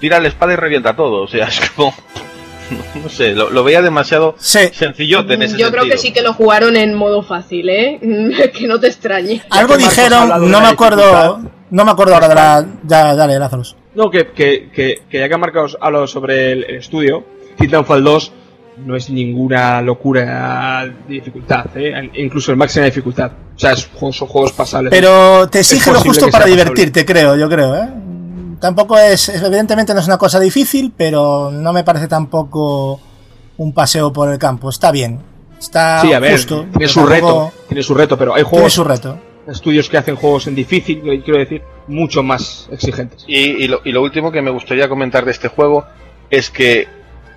tira 0.00 0.20
la 0.20 0.28
espada 0.28 0.52
y 0.52 0.56
revienta 0.56 0.94
todo. 0.94 1.22
O 1.22 1.28
sea, 1.28 1.46
es 1.46 1.58
como... 1.74 1.94
No 3.02 3.08
sé, 3.08 3.34
lo, 3.34 3.50
lo 3.50 3.62
veía 3.64 3.82
demasiado 3.82 4.34
Sí. 4.38 4.60
sencillote 4.72 5.34
en 5.34 5.42
ese 5.42 5.56
Yo 5.58 5.70
creo 5.70 5.84
que 5.84 5.98
sí 5.98 6.12
que 6.12 6.22
lo 6.22 6.32
jugaron 6.32 6.76
en 6.76 6.94
modo 6.94 7.22
fácil, 7.22 7.68
¿eh? 7.68 7.98
que 8.58 8.66
no 8.66 8.80
te 8.80 8.88
extrañe. 8.88 9.42
Algo 9.50 9.76
dijeron, 9.76 10.28
no 10.50 10.60
me 10.60 10.68
acuerdo, 10.68 11.40
no 11.70 11.84
me 11.84 11.90
acuerdo 11.90 12.14
ahora 12.14 12.28
de 12.28 12.34
la. 12.34 12.66
Ya, 12.84 13.14
dale, 13.14 13.38
Lazarus. 13.38 13.76
No, 13.94 14.10
que, 14.10 14.28
que, 14.28 14.68
que, 14.74 15.02
que 15.08 15.18
ya 15.20 15.28
que 15.28 15.36
Marcos 15.36 15.76
ha 15.80 15.86
hablado 15.86 16.06
sobre 16.06 16.52
el, 16.52 16.64
el 16.64 16.76
estudio, 16.76 17.24
Titanfall 17.58 18.04
2 18.04 18.32
no 18.84 18.94
es 18.94 19.08
ninguna 19.08 19.80
locura 19.80 20.84
de 21.08 21.14
dificultad, 21.14 21.64
¿eh? 21.76 22.10
incluso 22.16 22.50
el 22.50 22.58
máximo 22.58 22.82
de 22.84 22.90
dificultad. 22.90 23.30
O 23.54 23.58
sea, 23.58 23.72
es- 23.72 23.88
son 23.98 24.28
juegos 24.28 24.52
pasables. 24.52 24.90
Pero 24.90 25.48
te 25.48 25.60
exige 25.60 25.90
lo 25.92 26.00
justo 26.00 26.28
para 26.28 26.44
divertirte, 26.44 27.06
creo, 27.06 27.36
yo 27.36 27.48
creo, 27.48 27.74
¿eh? 27.74 27.88
Tampoco 28.60 28.96
es, 28.98 29.28
es- 29.28 29.42
evidentemente 29.42 29.92
no 29.94 30.00
es 30.00 30.06
una 30.06 30.18
cosa 30.18 30.40
difícil, 30.40 30.92
pero 30.96 31.50
no 31.50 31.72
me 31.72 31.84
parece 31.84 32.08
tampoco 32.08 33.00
un 33.58 33.72
paseo 33.72 34.12
por 34.12 34.30
el 34.32 34.38
campo. 34.38 34.70
Está 34.70 34.90
bien. 34.90 35.20
Está 35.58 36.00
Sí, 36.02 36.12
a 36.12 36.18
ver, 36.18 36.32
justo. 36.32 36.66
tiene 36.72 36.88
su 36.88 37.00
tampoco- 37.00 37.10
reto, 37.50 37.52
tiene 37.68 37.82
su 37.82 37.94
reto, 37.94 38.18
pero 38.18 38.32
hay 38.34 38.42
Tiene 38.42 38.50
juegos, 38.50 38.72
su 38.74 38.84
reto. 38.84 39.18
estudios 39.48 39.88
que 39.88 39.96
hacen 39.98 40.16
juegos 40.16 40.46
en 40.48 40.54
difícil, 40.54 41.00
quiero 41.24 41.38
decir, 41.38 41.62
mucho 41.86 42.22
más 42.22 42.68
exigentes. 42.70 43.24
Y, 43.26 43.36
y 43.64 43.68
lo, 43.68 43.80
y 43.84 43.92
lo 43.92 44.02
último 44.02 44.30
que 44.32 44.42
me 44.42 44.50
gustaría 44.50 44.88
comentar 44.88 45.24
de 45.24 45.30
este 45.30 45.48
juego 45.48 45.84
es 46.30 46.50
que 46.50 46.88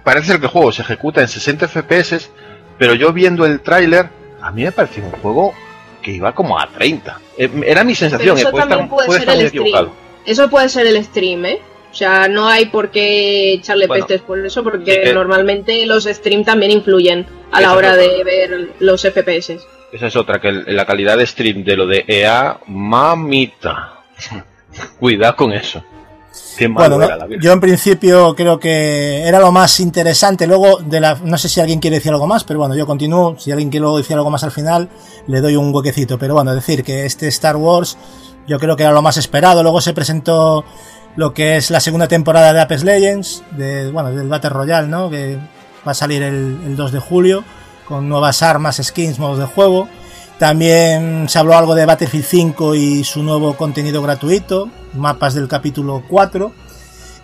parece 0.04 0.28
ser 0.28 0.40
que 0.40 0.48
el 0.48 0.52
juego 0.52 0.72
se 0.72 0.82
ejecuta 0.82 1.22
en 1.22 1.28
60 1.28 1.68
FPS, 1.68 2.30
pero 2.78 2.94
yo 2.96 3.14
viendo 3.14 3.46
el 3.46 3.62
tráiler, 3.62 4.10
a 4.42 4.52
mí 4.52 4.64
me 4.64 4.72
pareció 4.72 5.04
un 5.06 5.12
juego 5.22 5.54
que 6.02 6.12
iba 6.12 6.34
como 6.34 6.60
a 6.60 6.68
30. 6.68 7.20
Eh, 7.38 7.50
Era 7.66 7.84
mi 7.84 7.94
sensación, 7.96 8.36
Pero 8.36 8.38
eso 8.38 8.48
eh, 8.50 8.52
puede 8.52 8.62
también 8.64 8.80
estar, 8.86 8.96
puede 8.96 9.08
puede 9.08 9.20
ser 9.20 9.30
estar 9.30 9.36
el 9.36 9.42
muy 9.42 9.50
stream. 9.50 9.66
equivocado. 9.68 10.09
Eso 10.26 10.50
puede 10.50 10.70
ser 10.70 10.86
el 10.88 11.04
stream, 11.04 11.46
¿eh? 11.46 11.60
O 11.92 11.96
sea, 11.96 12.28
no 12.28 12.48
hay 12.48 12.68
por 12.68 12.92
qué 12.92 13.54
echarle 13.54 13.88
Bueno. 13.88 14.06
pestes 14.06 14.22
por 14.26 14.46
eso, 14.46 14.64
porque 14.64 14.94
Sí, 14.94 15.00
que- 15.06 15.14
normalmente 15.14 15.86
los 15.88 16.04
stream 16.06 16.44
también 16.44 16.72
influyen 16.72 17.26
a 17.52 17.62
la 17.62 17.74
hora 17.74 17.96
de 17.96 18.24
ver 18.24 18.70
los 18.80 19.04
FPS. 19.04 19.58
Esa 19.92 20.06
es 20.08 20.16
otra, 20.16 20.40
que 20.40 20.52
la 20.52 20.86
calidad 20.86 21.18
de 21.18 21.26
stream 21.26 21.64
de 21.64 21.76
lo 21.76 21.88
de 21.88 22.06
EA, 22.08 22.60
mamita. 22.68 24.02
Cuidado 25.00 25.36
con 25.36 25.52
eso. 25.52 25.84
Qué 26.58 26.68
malo 26.70 26.98
Bueno, 26.98 27.06
era 27.14 27.26
la 27.28 27.38
yo 27.42 27.52
en 27.54 27.60
principio 27.60 28.36
creo 28.36 28.60
que 28.60 29.24
era 29.24 29.40
lo 29.40 29.52
más 29.52 29.80
interesante. 29.80 30.46
Luego, 30.46 30.78
de 30.78 31.00
la, 31.00 31.16
no 31.24 31.38
sé 31.38 31.50
si 31.50 31.60
alguien 31.60 31.80
quiere 31.80 31.96
decir 31.98 32.12
algo 32.12 32.28
más, 32.28 32.44
pero 32.44 32.60
bueno, 32.60 32.76
yo 32.76 32.86
continúo. 32.86 33.36
Si 33.40 33.52
alguien 33.52 33.70
quiere 33.70 33.82
luego 33.82 33.98
decir 33.98 34.16
algo 34.16 34.30
más 34.30 34.44
al 34.44 34.52
final, 34.52 34.90
le 35.28 35.42
doy 35.42 35.56
un 35.56 35.74
huequecito. 35.74 36.20
Pero 36.20 36.36
bueno, 36.36 36.54
decir 36.54 36.84
que 36.84 37.06
este 37.06 37.28
Star 37.30 37.56
Wars, 37.56 37.98
yo 38.50 38.60
creo 38.60 38.76
que 38.76 38.84
era 38.84 38.92
lo 38.92 39.02
más 39.02 39.16
esperado. 39.16 39.62
Luego 39.64 39.80
se 39.80 39.94
presentó 39.94 40.66
lo 41.16 41.34
que 41.34 41.56
es 41.56 41.70
la 41.70 41.80
segunda 41.80 42.08
temporada 42.08 42.52
de 42.52 42.60
Apex 42.60 42.84
Legends, 42.84 43.44
de, 43.52 43.92
bueno, 43.92 44.12
del 44.12 44.28
Battle 44.28 44.50
Royale, 44.50 44.88
¿no? 44.88 45.10
Que 45.10 45.38
va 45.88 45.92
a 45.92 45.96
salir 45.96 46.24
el, 46.24 46.60
el 46.66 46.76
2 46.76 46.92
de 46.92 47.00
julio, 47.00 47.44
con 47.86 48.10
nuevas 48.10 48.42
armas, 48.42 48.82
skins, 48.84 49.20
modos 49.20 49.38
de 49.38 49.46
juego. 49.46 49.88
También 50.40 51.28
se 51.30 51.38
habló 51.38 51.58
algo 51.58 51.76
de 51.76 51.86
Battlefield 51.86 52.26
5 52.26 52.76
y 52.76 53.04
su 53.04 53.22
nuevo 53.22 53.56
contenido 53.56 54.02
gratuito, 54.02 54.70
mapas 54.94 55.34
del 55.34 55.48
capítulo 55.48 56.04
4. 56.08 56.52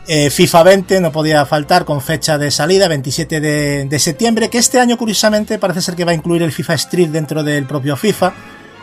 Eh, 0.08 0.30
FIFA 0.30 0.64
20 0.64 1.02
no 1.02 1.12
podía 1.12 1.46
faltar 1.46 1.86
con 1.86 2.00
fecha 2.02 2.38
de 2.38 2.52
salida, 2.52 2.88
27 2.88 3.40
de, 3.40 3.86
de 3.86 4.00
septiembre, 4.00 4.50
que 4.50 4.60
este 4.60 4.80
año 4.80 4.98
curiosamente 4.98 5.58
parece 5.58 5.82
ser 5.82 5.96
que 5.96 6.06
va 6.06 6.12
a 6.12 6.14
incluir 6.14 6.44
el 6.44 6.52
FIFA 6.52 6.76
Street 6.76 7.10
dentro 7.10 7.44
del 7.44 7.66
propio 7.66 7.96
FIFA, 7.96 8.34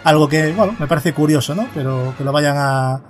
algo 0.05 0.29
que, 0.29 0.53
bueno, 0.53 0.75
me 0.79 0.87
parece 0.87 1.13
curioso, 1.13 1.55
¿no? 1.55 1.67
Pero 1.75 2.15
que 2.17 2.25
lo 2.25 2.33
vayan 2.33 2.57
a, 2.59 3.01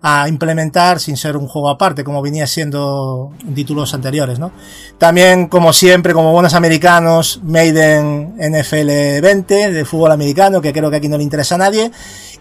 a 0.00 0.28
implementar 0.28 1.00
sin 1.00 1.16
ser 1.16 1.36
un 1.36 1.48
juego 1.48 1.68
aparte, 1.68 2.04
como 2.04 2.22
venía 2.22 2.46
siendo 2.46 3.32
en 3.46 3.54
títulos 3.54 3.94
anteriores, 3.94 4.38
¿no? 4.38 4.52
También, 4.96 5.48
como 5.48 5.72
siempre, 5.72 6.12
como 6.12 6.32
buenos 6.32 6.54
americanos, 6.54 7.40
Maiden 7.42 8.36
NFL 8.38 9.20
20 9.20 9.72
de 9.72 9.84
fútbol 9.84 10.12
americano, 10.12 10.60
que 10.60 10.72
creo 10.72 10.90
que 10.90 10.96
aquí 10.96 11.08
no 11.08 11.18
le 11.18 11.24
interesa 11.24 11.56
a 11.56 11.58
nadie, 11.58 11.90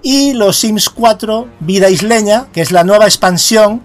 y 0.03 0.33
los 0.33 0.59
Sims 0.59 0.89
4 0.89 1.47
Vida 1.61 1.89
Isleña, 1.89 2.47
que 2.53 2.61
es 2.61 2.71
la 2.71 2.83
nueva 2.83 3.05
expansión 3.05 3.81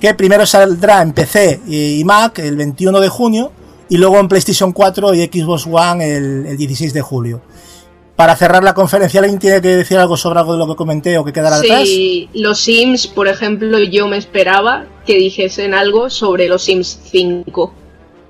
que 0.00 0.12
primero 0.12 0.44
saldrá 0.44 1.00
en 1.00 1.12
PC 1.12 1.62
y 1.66 2.02
Mac 2.04 2.38
el 2.40 2.56
21 2.56 3.00
de 3.00 3.08
junio 3.08 3.52
y 3.88 3.96
luego 3.96 4.18
en 4.18 4.28
PlayStation 4.28 4.72
4 4.72 5.14
y 5.14 5.24
Xbox 5.24 5.66
One 5.66 6.16
el, 6.16 6.46
el 6.46 6.56
16 6.58 6.92
de 6.92 7.00
julio. 7.00 7.40
Para 8.16 8.36
cerrar 8.36 8.62
la 8.62 8.74
conferencia, 8.74 9.20
¿alguien 9.20 9.40
tiene 9.40 9.60
que 9.60 9.68
decir 9.68 9.98
algo 9.98 10.16
sobre 10.16 10.38
algo 10.38 10.52
de 10.52 10.58
lo 10.60 10.68
que 10.68 10.76
comenté 10.76 11.18
o 11.18 11.24
que 11.24 11.32
quedará 11.32 11.58
detrás? 11.60 11.80
Sí, 11.82 12.28
los 12.34 12.60
Sims, 12.60 13.08
por 13.08 13.26
ejemplo, 13.26 13.78
yo 13.80 14.06
me 14.06 14.16
esperaba 14.18 14.84
que 15.04 15.16
dijesen 15.16 15.74
algo 15.74 16.08
sobre 16.10 16.46
los 16.48 16.62
Sims 16.62 17.00
5. 17.10 17.74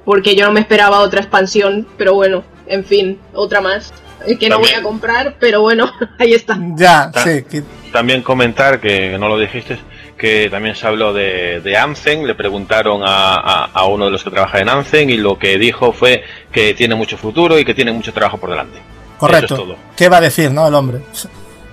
Porque 0.07 0.35
yo 0.37 0.47
no 0.47 0.53
me 0.53 0.61
esperaba 0.61 1.01
otra 1.01 1.21
expansión, 1.21 1.87
pero 1.99 2.15
bueno, 2.15 2.45
en 2.67 2.85
fin, 2.85 3.19
otra 3.35 3.61
más. 3.61 3.93
eh, 4.27 4.37
Que 4.39 4.49
no 4.49 4.59
voy 4.59 4.71
a 4.71 4.83
comprar, 4.83 5.37
pero 5.39 5.61
bueno, 5.61 5.91
ahí 6.19 6.33
está. 6.33 6.59
Ya, 6.77 7.11
Ta- 7.13 7.23
sí, 7.25 7.43
que- 7.51 7.63
También 7.93 8.23
comentar, 8.23 8.81
que 8.81 9.19
no 9.19 9.29
lo 9.29 9.39
dijiste, 9.39 9.79
que 10.17 10.49
también 10.51 10.75
se 10.77 10.87
habló 10.87 11.13
de, 11.13 11.61
de 11.61 11.77
Anthem, 11.77 12.25
le 12.25 12.35
preguntaron 12.35 13.03
a, 13.05 13.35
a- 13.35 13.65
a 13.67 13.87
uno 13.87 14.07
de 14.07 14.11
los 14.13 14.25
que 14.25 14.31
trabaja 14.31 14.61
en 14.61 14.69
Anthem 14.71 15.11
y 15.11 15.17
lo 15.19 15.39
que 15.39 15.59
dijo 15.59 15.93
fue 15.93 16.23
que 16.51 16.73
tiene 16.73 16.95
mucho 16.95 17.19
futuro 17.19 17.59
y 17.59 17.65
que 17.67 17.75
tiene 17.75 17.93
mucho 17.93 18.13
trabajo 18.15 18.39
por 18.39 18.49
delante. 18.51 18.79
Correcto. 19.19 19.55
Eso 19.55 19.63
es 19.63 19.69
todo. 19.71 19.77
¿Qué 19.97 20.09
va 20.09 20.19
a 20.19 20.21
decir, 20.21 20.51
no, 20.51 20.67
el 20.69 20.75
hombre? 20.75 21.01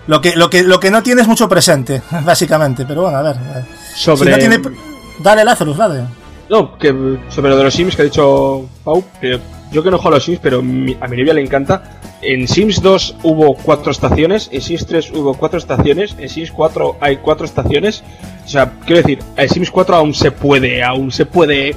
Lo 0.07 0.19
que, 0.21 0.35
lo 0.35 0.49
que, 0.49 0.63
lo 0.63 0.79
que 0.79 0.91
no 0.91 1.03
tiene 1.03 1.21
es 1.21 1.27
mucho 1.27 1.47
presente, 1.47 2.01
básicamente, 2.25 2.85
pero 2.85 3.03
bueno, 3.03 3.17
a 3.17 3.21
ver. 3.21 3.35
eh, 3.35 3.65
Sobre... 3.95 4.25
Si 4.25 4.29
no 4.31 4.37
tiene... 4.59 4.77
Dale, 5.19 5.43
Lazarus, 5.45 5.77
dale. 5.77 6.01
No, 6.49 6.77
que 6.77 6.89
sobre 7.29 7.49
lo 7.51 7.57
de 7.57 7.63
los 7.63 7.73
Sims 7.73 7.95
que 7.95 8.01
ha 8.01 8.05
dicho 8.05 8.65
Pau, 8.83 9.03
que 9.21 9.39
yo 9.71 9.81
que 9.83 9.89
no 9.89 9.97
juego 9.97 10.09
a 10.09 10.17
los 10.17 10.25
Sims, 10.25 10.39
pero 10.41 10.59
a 10.59 10.61
mi 10.61 10.95
novia 11.17 11.33
le 11.33 11.41
encanta. 11.41 11.99
En 12.21 12.45
Sims 12.47 12.81
2 12.81 13.15
hubo 13.23 13.55
cuatro 13.55 13.91
estaciones, 13.91 14.49
en 14.51 14.61
Sims 14.61 14.85
3 14.85 15.11
hubo 15.11 15.33
cuatro 15.35 15.57
estaciones, 15.59 16.15
en 16.19 16.27
Sims 16.27 16.51
4 16.51 16.97
hay 16.99 17.17
cuatro 17.17 17.45
estaciones. 17.45 18.03
O 18.45 18.49
sea, 18.49 18.73
quiero 18.85 19.01
decir, 19.01 19.19
en 19.37 19.49
Sims 19.49 19.71
4 19.71 19.95
aún 19.95 20.13
se 20.13 20.31
puede, 20.31 20.83
aún 20.83 21.11
se 21.11 21.25
puede 21.25 21.73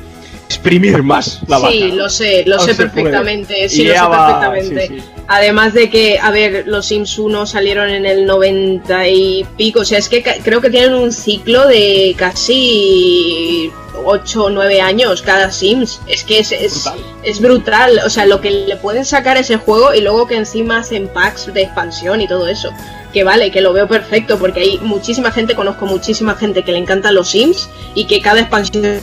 exprimir 0.49 1.03
más 1.03 1.41
la 1.47 1.59
vaca. 1.59 1.73
Sí, 1.73 1.91
lo 1.93 2.09
sé, 2.09 2.45
lo 2.47 2.59
sé 2.59 2.75
perfectamente. 2.75 3.69
Sí, 3.69 3.85
lo 3.85 3.95
sé 3.95 4.01
perfectamente. 4.01 4.89
sí, 4.89 4.99
sí. 4.99 5.05
Además 5.27 5.73
de 5.73 5.89
que, 5.89 6.19
a 6.19 6.31
ver, 6.31 6.65
los 6.67 6.87
Sims 6.87 7.19
1 7.19 7.47
salieron 7.47 7.89
en 7.89 8.05
el 8.05 8.27
90 8.27 9.09
y 9.09 9.47
pico, 9.57 9.81
o 9.81 9.85
sea, 9.85 9.99
es 9.99 10.09
que 10.11 10.23
creo 10.23 10.61
que 10.61 10.69
tienen 10.69 10.93
un 10.95 11.13
ciclo 11.13 11.67
de 11.67 12.15
casi 12.19 13.73
8 14.05 14.45
o 14.45 14.51
9 14.51 14.81
años 14.83 15.23
cada 15.23 15.51
Sims. 15.51 16.01
Es 16.07 16.25
que 16.25 16.41
es, 16.41 16.53
es, 16.53 16.85
Brutal. 16.85 17.05
es 17.23 17.41
brutal, 17.41 18.01
o 18.05 18.11
sea, 18.11 18.27
lo 18.27 18.43
que 18.43 18.51
le 18.51 18.77
pueden 18.77 19.07
sacar 19.07 19.39
a 19.39 19.41
ese 19.41 19.57
juego 19.57 19.95
y 19.95 20.03
luego 20.03 20.27
que 20.27 20.37
encima 20.37 20.79
hacen 20.79 21.09
packs 21.09 21.53
de 21.53 21.63
expansión 21.63 22.21
y 22.21 22.29
todo 22.29 22.47
eso. 22.47 22.71
Que 23.15 23.25
vale, 23.25 23.51
que 23.51 23.63
lo 23.63 23.73
veo 23.73 23.89
perfecto, 23.89 24.39
porque 24.39 24.61
hay 24.61 24.79
muchísima 24.83 25.31
gente, 25.31 25.55
conozco 25.55 25.87
muchísima 25.87 26.35
gente 26.35 26.65
que 26.65 26.73
le 26.73 26.79
encantan 26.79 27.15
los 27.15 27.31
Sims 27.31 27.71
y 27.95 28.05
que 28.07 28.21
cada 28.21 28.41
expansión 28.41 29.01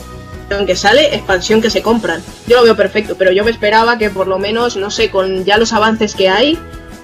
que 0.65 0.75
sale, 0.75 1.15
expansión 1.15 1.62
que 1.62 1.70
se 1.70 1.81
compran. 1.81 2.22
Yo 2.48 2.58
lo 2.58 2.63
veo 2.63 2.75
perfecto, 2.75 3.15
pero 3.17 3.31
yo 3.31 3.43
me 3.43 3.51
esperaba 3.51 3.98
que 3.98 4.10
por 4.10 4.27
lo 4.27 4.38
menos, 4.39 4.75
no 4.75 4.91
sé, 4.91 5.10
con 5.10 5.43
ya 5.46 5.58
los 5.58 5.74
avances 5.74 6.13
que 6.15 6.29
hay, 6.29 6.58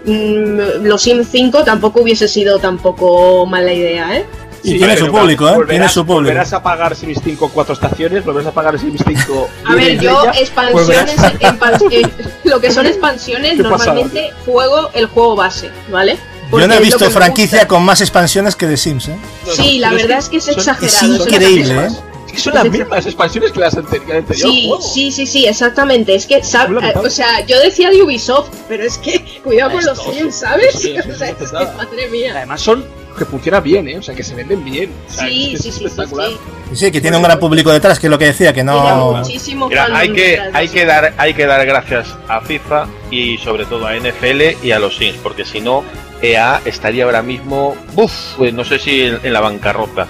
mm, 0.06 0.84
los 0.86 1.02
Sims 1.02 1.28
5 1.32 1.64
tampoco 1.64 2.02
hubiese 2.02 2.28
sido 2.28 2.60
tampoco 2.60 3.46
mala 3.46 3.74
idea, 3.74 4.18
¿eh? 4.18 4.26
Y 4.64 4.72
Sí, 4.72 4.78
tiene 4.80 4.98
su 4.98 5.12
público, 5.12 5.48
¿eh? 5.48 5.52
volverás- 5.54 5.70
Tiene 5.70 5.90
su 5.90 6.06
público. 6.06 6.24
Volverás 6.30 6.52
a 6.54 6.64
pagar 6.64 6.96
Sims 6.96 7.20
5 7.24 7.50
cuatro 7.54 7.74
estaciones, 7.74 8.26
volverás 8.26 8.48
a 8.48 8.52
pagar 8.52 8.78
Sims 8.80 9.02
5 9.08 9.48
A 9.66 9.76
ver, 9.76 10.00
yo 10.00 10.24
expansiones, 10.34 11.16
expan- 11.40 11.80
eh, 11.92 12.02
lo 12.44 12.60
que 12.60 12.72
son 12.72 12.86
expansiones, 12.88 13.58
normalmente 13.58 14.32
juego 14.46 14.90
el 14.94 15.06
juego 15.08 15.36
base, 15.36 15.70
¿vale? 15.92 16.18
Yo 16.52 16.66
no 16.68 16.74
he 16.74 16.80
visto 16.80 17.10
franquicia 17.12 17.68
con 17.68 17.84
más 17.84 18.00
expansiones 18.02 18.56
que 18.56 18.68
de 18.68 18.78
Sims, 18.78 19.10
¿eh? 19.10 19.18
Sí, 19.54 19.80
la 19.80 19.92
verdad 19.92 20.18
es 20.20 20.30
que 20.30 20.38
es 20.38 20.48
exagerado. 20.48 20.86
es 20.88 21.04
increíble. 21.04 21.76
¿eh? 21.86 21.90
Que 22.38 22.44
son 22.44 22.54
las 22.54 22.70
mismas 22.70 23.06
expansiones 23.06 23.52
que 23.52 23.60
las 23.60 23.76
ante- 23.76 24.00
que 24.00 24.12
el 24.12 24.18
anterior 24.20 24.50
Sí, 24.52 24.68
juego. 24.68 24.82
sí, 24.82 25.12
sí, 25.12 25.26
sí, 25.26 25.46
exactamente. 25.48 26.14
Es 26.16 26.26
que, 26.28 26.42
sab- 26.44 26.84
eh, 26.84 26.94
o 26.96 27.10
sea, 27.10 27.46
yo 27.46 27.60
decía 27.60 27.90
de 27.90 28.02
Ubisoft, 28.02 28.50
pero 28.68 28.84
es 28.84 28.98
que 29.00 29.24
cuidado 29.44 29.72
con 29.72 29.84
los 29.86 29.98
Sims, 30.02 30.36
¿sabes? 30.36 30.80
sí, 30.80 30.96
O 31.12 31.16
sea, 31.16 31.30
es 31.30 31.36
que, 31.36 31.54
madre 31.54 32.08
mía. 32.12 32.34
Además 32.36 32.62
son 32.62 32.86
que 33.18 33.26
funcionan 33.26 33.64
bien, 33.64 33.88
¿eh? 33.88 33.98
O 33.98 34.04
sea, 34.04 34.14
que 34.14 34.24
se 34.24 34.36
venden 34.36 34.64
bien. 34.64 34.92
O 35.10 35.12
sea, 35.12 35.28
Sí, 35.28 35.54
es 35.56 35.62
sí, 35.64 35.72
sí, 35.72 35.80
sí, 35.80 35.86
espectacular. 35.86 36.30
sí. 36.30 36.76
Sí, 36.76 36.92
que 36.92 37.02
tiene 37.02 37.18
un 37.18 37.24
gran 37.24 37.40
público 37.40 37.72
detrás, 37.72 37.98
que 38.00 38.06
es 38.06 38.12
lo 38.12 38.20
que 38.20 38.26
decía, 38.26 38.54
que 38.54 38.64
no... 38.64 39.14
muchísimo 39.16 39.68
Mira, 39.70 39.88
hay 39.92 40.14
que, 40.14 40.40
hay 40.54 40.68
que 40.70 40.86
dar, 40.86 41.16
hay 41.18 41.34
que 41.34 41.48
dar 41.48 41.66
gracias 41.66 42.10
a 42.28 42.42
FIFA 42.42 42.88
y 43.10 43.40
sobre 43.40 43.66
todo 43.66 43.88
a 43.88 43.96
NFL 43.96 44.64
y 44.64 44.70
a 44.72 44.78
los 44.78 44.98
Sims, 44.98 45.18
porque 45.24 45.46
si 45.46 45.62
no, 45.62 45.84
EA 46.22 46.62
estaría 46.66 47.06
ahora 47.06 47.24
mismo, 47.24 47.76
uff, 47.96 48.14
pues 48.38 48.54
no 48.54 48.64
sé 48.64 48.78
si 48.78 49.02
en, 49.02 49.20
en 49.24 49.34
la 49.34 49.40
bancarrota. 49.42 50.06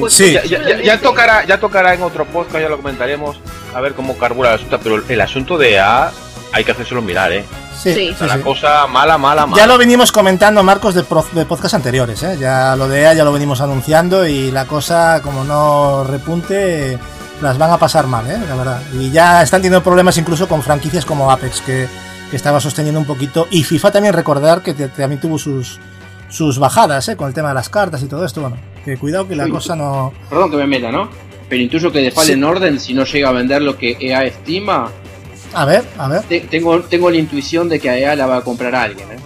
Pues 0.00 0.12
Sí. 0.14 0.32
Ya, 0.32 0.44
ya- 0.44 0.62
ya- 0.68 0.82
ya 0.82 1.00
tocará, 1.00 1.44
ya 1.44 1.58
tocará 1.60 1.94
en 1.94 2.02
otro 2.02 2.24
podcast, 2.26 2.60
ya 2.62 2.68
lo 2.68 2.76
comentaremos, 2.76 3.36
a 3.74 3.80
ver 3.80 3.94
cómo 3.94 4.16
carbura 4.16 4.50
el 4.50 4.54
asunto, 4.56 4.80
pero 4.82 5.02
el 5.08 5.20
asunto 5.20 5.58
de 5.58 5.74
EA 5.74 6.10
hay 6.52 6.64
que 6.64 6.72
hacérselo 6.72 7.02
mirar, 7.02 7.32
¿eh? 7.32 7.44
Sí, 7.76 7.92
Sí. 7.92 7.94
sí, 7.94 8.10
O 8.14 8.16
sea, 8.18 8.28
sí. 8.32 8.38
La 8.38 8.44
cosa 8.44 8.86
mala, 8.86 9.18
mala, 9.18 9.46
mala. 9.46 9.60
Ya 9.62 9.66
lo 9.66 9.76
venimos 9.78 10.10
comentando, 10.10 10.62
Marcos, 10.62 10.94
de, 10.94 11.02
pro- 11.04 11.26
de 11.32 11.44
podcast 11.44 11.74
anteriores, 11.74 12.22
¿eh? 12.22 12.36
Ya 12.40 12.74
lo 12.74 12.88
de 12.88 13.02
EA 13.02 13.14
ya 13.14 13.24
lo 13.24 13.32
venimos 13.32 13.60
anunciando 13.60 14.26
y 14.26 14.50
la 14.50 14.64
cosa, 14.64 15.20
como 15.22 15.44
no 15.44 16.02
repunte, 16.04 16.98
las 17.42 17.58
van 17.58 17.70
a 17.70 17.76
pasar 17.78 18.06
mal, 18.06 18.26
¿eh? 18.30 18.38
La 18.48 18.54
verdad. 18.54 18.80
Y 18.94 19.10
ya 19.10 19.42
están 19.42 19.60
teniendo 19.60 19.82
problemas 19.84 20.16
incluso 20.16 20.48
con 20.48 20.62
franquicias 20.62 21.04
como 21.04 21.30
Apex, 21.30 21.60
que, 21.60 21.86
que 22.30 22.36
estaba 22.36 22.60
sosteniendo 22.60 22.98
un 22.98 23.06
poquito. 23.06 23.46
Y 23.50 23.62
FIFA 23.62 23.90
también 23.92 24.14
recordar 24.14 24.62
que 24.62 24.72
te- 24.72 24.88
también 24.88 25.20
tuvo 25.20 25.38
sus, 25.38 25.78
sus 26.30 26.58
bajadas, 26.58 27.06
¿eh? 27.10 27.16
Con 27.16 27.28
el 27.28 27.34
tema 27.34 27.48
de 27.48 27.54
las 27.54 27.68
cartas 27.68 28.02
y 28.02 28.06
todo 28.06 28.24
esto. 28.24 28.40
Bueno, 28.40 28.56
que 28.86 28.96
cuidado 28.96 29.28
que 29.28 29.36
la 29.36 29.48
cosa 29.48 29.76
no... 29.76 30.12
Perdón 30.30 30.50
que 30.50 30.56
me 30.56 30.66
meta, 30.66 30.90
¿no? 30.90 31.10
Pero 31.48 31.62
intuyo 31.62 31.92
que 31.92 31.98
de 32.00 32.10
Fallen 32.10 32.42
Order, 32.44 32.80
si 32.80 32.94
no 32.94 33.04
llega 33.04 33.28
a 33.28 33.32
vender 33.32 33.60
lo 33.62 33.76
que 33.76 33.96
EA 34.00 34.24
estima, 34.24 34.90
A 35.52 35.64
ver, 35.64 35.84
a 35.98 36.08
ver. 36.08 36.22
te- 36.22 36.40
tengo, 36.40 36.80
tengo 36.82 37.10
la 37.10 37.16
intuición 37.18 37.68
de 37.68 37.78
que 37.80 37.90
a 37.90 37.98
EA 37.98 38.16
la 38.16 38.26
va 38.26 38.36
a 38.38 38.40
comprar 38.42 38.74
alguien, 38.74 39.10
¿eh? 39.12 39.16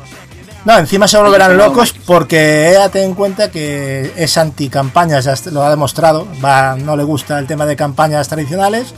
No, 0.65 0.77
encima 0.79 1.09
se 1.09 1.17
volverán 1.17 1.57
locos 1.57 1.95
porque 2.05 2.73
EA 2.73 2.89
ten 2.91 3.05
en 3.05 3.15
cuenta 3.15 3.51
que 3.51 4.11
es 4.17 4.37
anti-campañas, 4.37 5.25
ya 5.25 5.35
lo 5.53 5.63
ha 5.63 5.71
demostrado, 5.71 6.27
va, 6.45 6.77
no 6.77 6.97
le 6.97 7.05
gusta 7.05 7.39
el 7.39 7.47
tema 7.47 7.65
de 7.65 7.77
campañas 7.77 8.29
tradicionales 8.29 8.95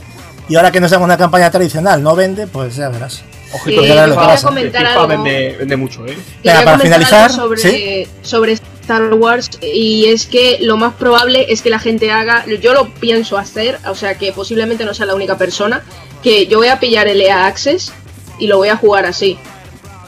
Y 0.49 0.55
ahora 0.57 0.71
que 0.71 0.81
nos 0.81 0.91
dan 0.91 1.01
una 1.01 1.15
campaña 1.17 1.49
tradicional, 1.51 2.03
no 2.03 2.15
vende, 2.17 2.47
pues 2.47 2.75
ya 2.75 2.89
verás. 2.89 3.23
Ojito, 3.53 3.81
Eh, 3.81 3.87
ya 3.87 3.93
verás 3.93 4.09
lo 4.09 4.15
que 4.15 4.25
pasa. 4.27 4.47
comentar 4.49 4.81
FIFA 4.81 4.93
algo. 4.95 5.07
vende, 5.07 5.55
vende 5.59 5.77
mucho, 5.77 6.05
¿eh? 6.05 6.17
Venga, 6.43 6.63
para 6.65 6.79
finalizar, 6.79 7.31
algo 7.31 7.43
sobre, 7.43 7.61
¿sí? 7.61 8.07
sobre 8.21 8.57
Star 8.83 9.13
Wars 9.13 9.49
y 9.61 10.05
es 10.07 10.25
que 10.25 10.57
lo 10.61 10.75
más 10.77 10.93
probable 10.93 11.45
es 11.49 11.61
que 11.61 11.69
la 11.69 11.79
gente 11.79 12.11
haga, 12.11 12.45
yo 12.61 12.73
lo 12.73 12.89
pienso 12.93 13.37
hacer, 13.37 13.79
o 13.89 13.95
sea 13.95 14.17
que 14.17 14.31
posiblemente 14.33 14.83
no 14.85 14.93
sea 14.93 15.05
la 15.05 15.15
única 15.15 15.37
persona, 15.37 15.83
que 16.21 16.47
yo 16.47 16.57
voy 16.57 16.67
a 16.67 16.79
pillar 16.79 17.07
el 17.07 17.21
EA 17.21 17.45
Access 17.47 17.93
y 18.39 18.47
lo 18.47 18.57
voy 18.57 18.69
a 18.69 18.75
jugar 18.77 19.05
así. 19.05 19.37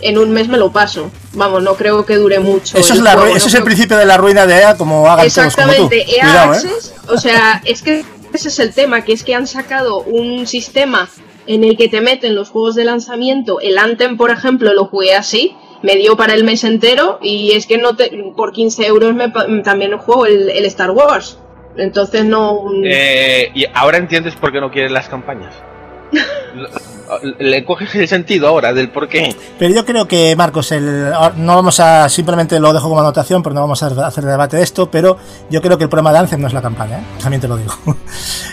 En 0.02 0.18
un 0.18 0.32
mes 0.32 0.50
me 0.50 0.58
lo 0.58 0.72
paso. 0.72 1.10
Vamos, 1.34 1.64
no 1.64 1.76
creo 1.76 2.06
que 2.06 2.18
dure 2.18 2.40
mucho. 2.40 2.78
Eso, 2.78 2.94
es, 2.94 3.00
el 3.00 3.06
la, 3.06 3.14
juego, 3.14 3.28
ru- 3.28 3.32
no 3.32 3.38
eso 3.38 3.48
es 3.48 3.54
el 3.54 3.64
principio 3.64 3.98
de 3.98 4.06
la 4.06 4.18
ruina 4.18 4.46
de 4.46 4.56
EA, 4.56 4.76
como 4.78 5.10
hagan 5.10 5.28
todos 5.30 5.56
como 5.56 5.68
tú. 5.68 5.72
Exactamente, 5.72 6.16
EA 6.18 6.24
Cuidado, 6.26 6.54
¿eh? 6.54 6.58
Access, 6.58 6.94
o 7.08 7.18
sea, 7.18 7.62
es 7.66 7.82
que 7.82 8.04
ese 8.34 8.50
es 8.50 8.60
el 8.60 8.74
tema, 8.74 9.04
que 9.06 9.14
es 9.14 9.24
que 9.24 9.34
han 9.34 9.48
sacado 9.48 10.02
un 10.02 10.46
sistema 10.48 11.10
en 11.48 11.64
el 11.64 11.78
que 11.78 11.88
te 11.88 12.02
meten 12.02 12.36
los 12.36 12.50
juegos 12.50 12.76
de 12.76 12.84
lanzamiento. 12.84 13.62
El 13.62 13.78
Anthem, 13.78 14.18
por 14.18 14.32
ejemplo, 14.32 14.74
lo 14.74 14.86
jugué 14.86 15.16
así, 15.16 15.56
me 15.86 15.96
dio 15.96 16.18
para 16.18 16.34
el 16.34 16.44
mes 16.44 16.64
entero 16.64 17.20
y 17.22 17.52
es 17.52 17.68
que 17.68 17.78
no 17.78 17.96
te, 17.96 18.12
por 18.36 18.52
15 18.52 18.88
euros 18.88 19.14
me, 19.14 19.30
también 19.62 19.96
juego 19.98 20.26
el, 20.26 20.50
el 20.50 20.66
Star 20.66 20.92
Wars. 20.92 21.40
Entonces 21.78 22.26
no... 22.26 22.72
Eh, 22.84 23.52
y 23.54 23.66
ahora 23.74 23.98
entiendes 23.98 24.36
por 24.36 24.52
qué 24.52 24.60
no 24.60 24.72
quieres 24.72 24.92
las 24.92 25.08
campañas. 25.08 25.54
Le- 27.40 27.64
coges 27.64 27.94
el 27.96 28.08
sentido 28.08 28.48
ahora 28.48 28.74
del 28.74 28.90
por 28.90 29.08
qué. 29.08 29.36
Pero 29.60 29.74
yo 29.74 29.86
creo 29.86 30.08
que, 30.08 30.36
Marcos, 30.36 30.72
el, 30.72 31.12
no 31.38 31.56
vamos 31.56 31.80
a, 31.80 32.08
simplemente 32.10 32.60
lo 32.60 32.74
dejo 32.74 32.90
como 32.90 33.00
anotación, 33.02 33.42
pero 33.44 33.54
no 33.56 33.62
vamos 33.62 33.82
a 33.84 33.88
hacer 34.08 34.24
debate 34.24 34.58
de 34.58 34.64
esto, 34.64 34.90
pero 34.90 35.18
yo 35.50 35.62
creo 35.62 35.78
que 35.78 35.84
el 35.86 35.90
problema 35.90 36.12
de 36.12 36.20
Anthem 36.20 36.42
no 36.42 36.48
es 36.48 36.54
la 36.54 36.62
campaña, 36.62 36.98
¿eh? 37.00 37.04
también 37.22 37.42
te 37.42 37.48
lo 37.48 37.58
digo. 37.58 37.74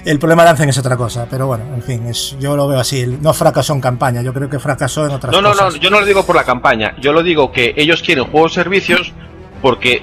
El 0.05 0.19
problema 0.19 0.43
de 0.45 0.51
Anthem 0.51 0.69
es 0.69 0.79
otra 0.79 0.97
cosa, 0.97 1.27
pero 1.31 1.47
bueno, 1.47 1.65
en 1.75 1.83
fin, 1.83 2.07
es, 2.09 2.37
yo 2.41 2.57
lo 2.57 2.67
veo 2.67 2.81
así, 2.81 3.07
no 3.21 3.33
fracasó 3.33 3.73
en 3.73 3.81
campaña, 3.81 4.21
yo 4.23 4.33
creo 4.35 4.51
que 4.51 4.59
fracasó 4.59 5.07
en 5.07 5.13
otras 5.13 5.33
No, 5.33 5.41
no, 5.41 5.51
cosas. 5.51 5.75
no, 5.75 5.81
yo 5.81 5.91
no 5.91 6.01
lo 6.01 6.07
digo 6.07 6.25
por 6.25 6.35
la 6.35 6.45
campaña. 6.45 6.95
Yo 7.01 7.13
lo 7.13 7.23
digo 7.23 7.53
que 7.53 7.73
ellos 7.77 8.03
quieren 8.03 8.25
juegos 8.25 8.53
servicios 8.53 9.13
porque 9.61 10.03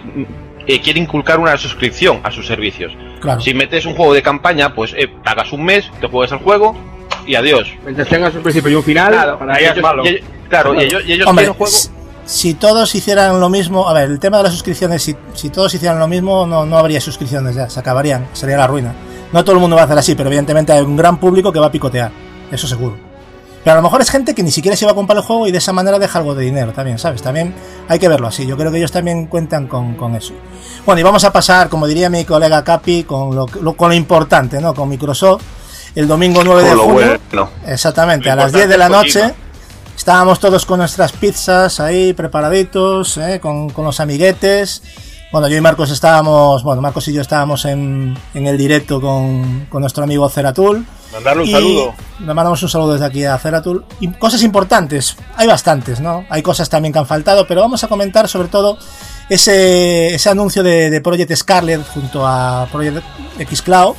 eh, 0.67 0.81
quieren 0.81 1.03
inculcar 1.03 1.39
una 1.39 1.57
suscripción 1.57 2.21
a 2.23 2.31
sus 2.31 2.47
servicios. 2.47 2.93
Claro. 3.19 3.41
Si 3.41 3.53
metes 3.53 3.85
un 3.85 3.95
juego 3.95 4.13
de 4.13 4.21
campaña, 4.21 4.73
pues 4.73 4.93
eh, 4.97 5.07
pagas 5.23 5.51
un 5.51 5.65
mes, 5.65 5.91
te 5.99 6.07
juegas 6.07 6.31
el 6.31 6.37
juego 6.39 6.77
y 7.29 7.35
adiós. 7.35 7.67
Mientras 7.83 8.07
tengas 8.09 8.33
un 8.35 8.41
principio 8.43 8.71
y 8.71 8.75
un 8.75 8.83
final, 8.83 9.37
para 9.37 9.53
y 9.53 9.63
ella 9.63 9.67
es 9.71 9.71
ellos, 9.77 9.83
malo. 9.83 10.03
y 10.03 10.07
ellos- 10.09 10.21
claro, 10.49 10.73
y 10.75 10.83
ellos, 10.83 11.01
y 11.05 11.13
ellos 11.13 11.27
Hombre, 11.27 11.47
juego. 11.47 11.67
si- 11.67 11.89
si 12.25 12.53
todos 12.53 12.93
hicieran 12.93 13.39
lo 13.39 13.49
mismo, 13.49 13.87
a 13.89 13.93
ver, 13.93 14.09
el 14.09 14.19
tema 14.19 14.37
de 14.37 14.43
las 14.43 14.53
suscripciones, 14.53 15.01
si, 15.01 15.15
si 15.33 15.49
todos 15.49 15.73
hicieran 15.73 15.97
lo 15.99 16.07
mismo, 16.07 16.45
no, 16.45 16.65
no 16.65 16.77
habría 16.77 17.01
suscripciones 17.01 17.55
ya, 17.55 17.69
se 17.69 17.79
acabarían, 17.79 18.27
sería 18.33 18.57
la 18.57 18.67
ruina. 18.67 18.93
No 19.31 19.43
todo 19.43 19.55
el 19.55 19.61
mundo 19.61 19.75
va 19.75 19.83
a 19.83 19.85
hacer 19.85 19.97
así, 19.97 20.15
pero 20.15 20.29
evidentemente 20.29 20.71
hay 20.73 20.81
un 20.81 20.95
gran 20.97 21.17
público 21.19 21.51
que 21.51 21.59
va 21.59 21.67
a 21.67 21.71
picotear, 21.71 22.11
eso 22.51 22.67
seguro. 22.67 22.97
Pero 23.63 23.73
a 23.73 23.75
lo 23.77 23.81
mejor 23.81 24.01
es 24.01 24.09
gente 24.09 24.33
que 24.33 24.41
ni 24.41 24.51
siquiera 24.51 24.77
se 24.77 24.85
va 24.85 24.93
a 24.93 24.95
comprar 24.95 25.17
el 25.17 25.23
juego 25.23 25.45
y 25.47 25.51
de 25.51 25.57
esa 25.57 25.73
manera 25.73 25.99
deja 25.99 26.17
algo 26.19 26.33
de 26.33 26.45
dinero 26.45 26.71
también, 26.71 26.97
¿sabes? 26.97 27.21
También 27.21 27.53
hay 27.89 27.99
que 27.99 28.07
verlo 28.07 28.27
así, 28.27 28.45
yo 28.47 28.55
creo 28.57 28.71
que 28.71 28.77
ellos 28.77 28.91
también 28.91 29.25
cuentan 29.27 29.67
con, 29.67 29.95
con 29.95 30.15
eso. 30.15 30.33
Bueno, 30.85 30.99
y 31.01 31.03
vamos 31.03 31.23
a 31.25 31.31
pasar, 31.33 31.67
como 31.67 31.85
diría 31.85 32.09
mi 32.09 32.23
colega 32.25 32.63
Capi, 32.63 33.03
con 33.03 33.35
lo, 33.35 33.45
lo- 33.61 33.73
con 33.73 33.89
lo 33.89 33.95
importante, 33.95 34.61
¿no? 34.61 34.73
Con 34.73 34.87
Microsoft, 34.87 35.41
el 35.95 36.07
domingo 36.07 36.43
9 36.43 36.63
de 36.63 36.75
junio. 36.75 37.19
bueno. 37.31 37.49
Exactamente, 37.65 38.29
a 38.29 38.35
las 38.35 38.47
importante 38.47 38.67
10 38.67 38.69
de 38.69 38.77
la 38.77 38.89
noche. 38.89 39.33
Estábamos 39.97 40.39
todos 40.39 40.65
con 40.65 40.79
nuestras 40.79 41.11
pizzas 41.11 41.79
ahí 41.81 42.13
preparaditos, 42.13 43.17
¿eh? 43.17 43.39
con, 43.41 43.69
con 43.69 43.83
los 43.83 43.99
amiguetes. 43.99 44.81
Bueno, 45.31 45.47
yo 45.47 45.57
y 45.57 45.61
Marcos 45.61 45.91
estábamos, 45.91 46.63
bueno, 46.63 46.81
Marcos 46.81 47.07
y 47.09 47.13
yo 47.13 47.21
estábamos 47.21 47.65
en, 47.65 48.17
en 48.33 48.47
el 48.47 48.57
directo 48.57 48.99
con, 48.99 49.67
con 49.69 49.81
nuestro 49.81 50.03
amigo 50.03 50.27
Ceratul. 50.29 50.85
Mandarle 51.11 51.43
un 51.43 51.49
Y 51.49 51.51
saludo. 51.51 51.93
Le 52.19 52.33
mandamos 52.33 52.63
un 52.63 52.69
saludo 52.69 52.93
desde 52.93 53.05
aquí 53.05 53.25
a 53.25 53.37
Ceratul. 53.37 53.85
Y 53.99 54.07
cosas 54.13 54.41
importantes, 54.41 55.17
hay 55.35 55.47
bastantes, 55.47 55.99
¿no? 55.99 56.25
Hay 56.29 56.41
cosas 56.41 56.69
también 56.69 56.93
que 56.93 56.99
han 56.99 57.05
faltado, 57.05 57.45
pero 57.45 57.61
vamos 57.61 57.83
a 57.83 57.87
comentar 57.87 58.27
sobre 58.27 58.47
todo 58.47 58.77
ese, 59.29 60.15
ese 60.15 60.29
anuncio 60.29 60.63
de, 60.63 60.89
de 60.89 61.01
Project 61.01 61.35
Scarlet 61.35 61.85
junto 61.93 62.25
a 62.25 62.67
Project 62.71 63.03
X 63.37 63.61
Cloud, 63.61 63.95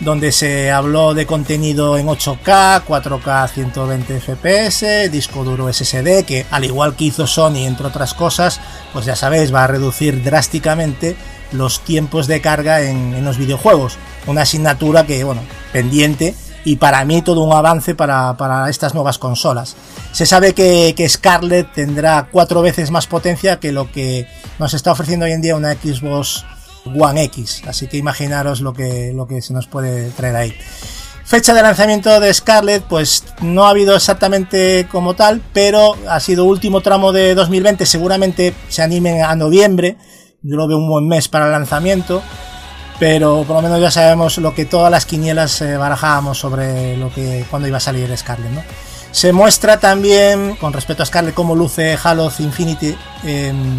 donde 0.00 0.32
se 0.32 0.70
habló 0.70 1.14
de 1.14 1.26
contenido 1.26 1.96
en 1.96 2.06
8K, 2.08 2.84
4K 2.84 3.48
120 3.48 4.20
FPS, 4.20 5.10
disco 5.10 5.44
duro 5.44 5.72
SSD, 5.72 6.24
que 6.24 6.46
al 6.50 6.64
igual 6.64 6.96
que 6.96 7.04
hizo 7.04 7.26
Sony, 7.26 7.66
entre 7.66 7.86
otras 7.86 8.14
cosas, 8.14 8.60
pues 8.92 9.04
ya 9.04 9.16
sabéis, 9.16 9.54
va 9.54 9.64
a 9.64 9.68
reducir 9.68 10.22
drásticamente 10.22 11.16
los 11.52 11.80
tiempos 11.80 12.26
de 12.26 12.40
carga 12.40 12.82
en, 12.82 13.24
los 13.24 13.38
videojuegos. 13.38 13.98
Una 14.26 14.42
asignatura 14.42 15.06
que, 15.06 15.22
bueno, 15.24 15.42
pendiente 15.72 16.34
y 16.64 16.76
para 16.76 17.04
mí 17.04 17.22
todo 17.22 17.42
un 17.42 17.52
avance 17.52 17.94
para, 17.94 18.36
para 18.36 18.68
estas 18.70 18.94
nuevas 18.94 19.18
consolas. 19.18 19.76
Se 20.12 20.26
sabe 20.26 20.54
que, 20.54 20.94
que 20.96 21.08
Scarlett 21.08 21.72
tendrá 21.72 22.28
cuatro 22.30 22.62
veces 22.62 22.90
más 22.90 23.06
potencia 23.06 23.58
que 23.58 23.72
lo 23.72 23.90
que 23.90 24.26
nos 24.58 24.74
está 24.74 24.92
ofreciendo 24.92 25.26
hoy 25.26 25.32
en 25.32 25.42
día 25.42 25.56
una 25.56 25.74
Xbox 25.74 26.44
One 26.84 27.22
X, 27.24 27.62
así 27.66 27.86
que 27.86 27.96
imaginaros 27.96 28.60
lo 28.60 28.72
que, 28.72 29.12
lo 29.14 29.26
que 29.26 29.40
se 29.42 29.52
nos 29.52 29.66
puede 29.66 30.10
traer 30.10 30.36
ahí. 30.36 30.54
Fecha 31.24 31.54
de 31.54 31.62
lanzamiento 31.62 32.20
de 32.20 32.34
Scarlett, 32.34 32.82
pues 32.82 33.24
no 33.40 33.64
ha 33.64 33.70
habido 33.70 33.96
exactamente 33.96 34.86
como 34.90 35.14
tal, 35.14 35.40
pero 35.52 35.96
ha 36.08 36.20
sido 36.20 36.44
último 36.44 36.80
tramo 36.80 37.12
de 37.12 37.34
2020, 37.34 37.86
seguramente 37.86 38.52
se 38.68 38.82
animen 38.82 39.22
a 39.22 39.34
noviembre, 39.36 39.96
yo 40.42 40.56
lo 40.56 40.66
veo 40.66 40.78
un 40.78 40.88
buen 40.88 41.08
mes 41.08 41.28
para 41.28 41.46
el 41.46 41.52
lanzamiento, 41.52 42.22
pero 42.98 43.44
por 43.46 43.56
lo 43.56 43.62
menos 43.62 43.80
ya 43.80 43.90
sabemos 43.90 44.36
lo 44.38 44.54
que 44.54 44.64
todas 44.64 44.90
las 44.90 45.06
quinielas 45.06 45.62
eh, 45.62 45.76
barajábamos 45.76 46.38
sobre 46.38 46.96
lo 46.96 47.12
que 47.14 47.46
cuando 47.48 47.68
iba 47.68 47.78
a 47.78 47.80
salir 47.80 48.14
Scarlett, 48.16 48.50
¿no? 48.50 48.62
Se 49.12 49.30
muestra 49.30 49.78
también, 49.78 50.56
con 50.56 50.72
respecto 50.72 51.02
a 51.02 51.06
Scarlett, 51.06 51.34
cómo 51.34 51.54
luce 51.54 51.98
Halo 52.02 52.32
Infinity 52.38 52.96
en, 53.24 53.78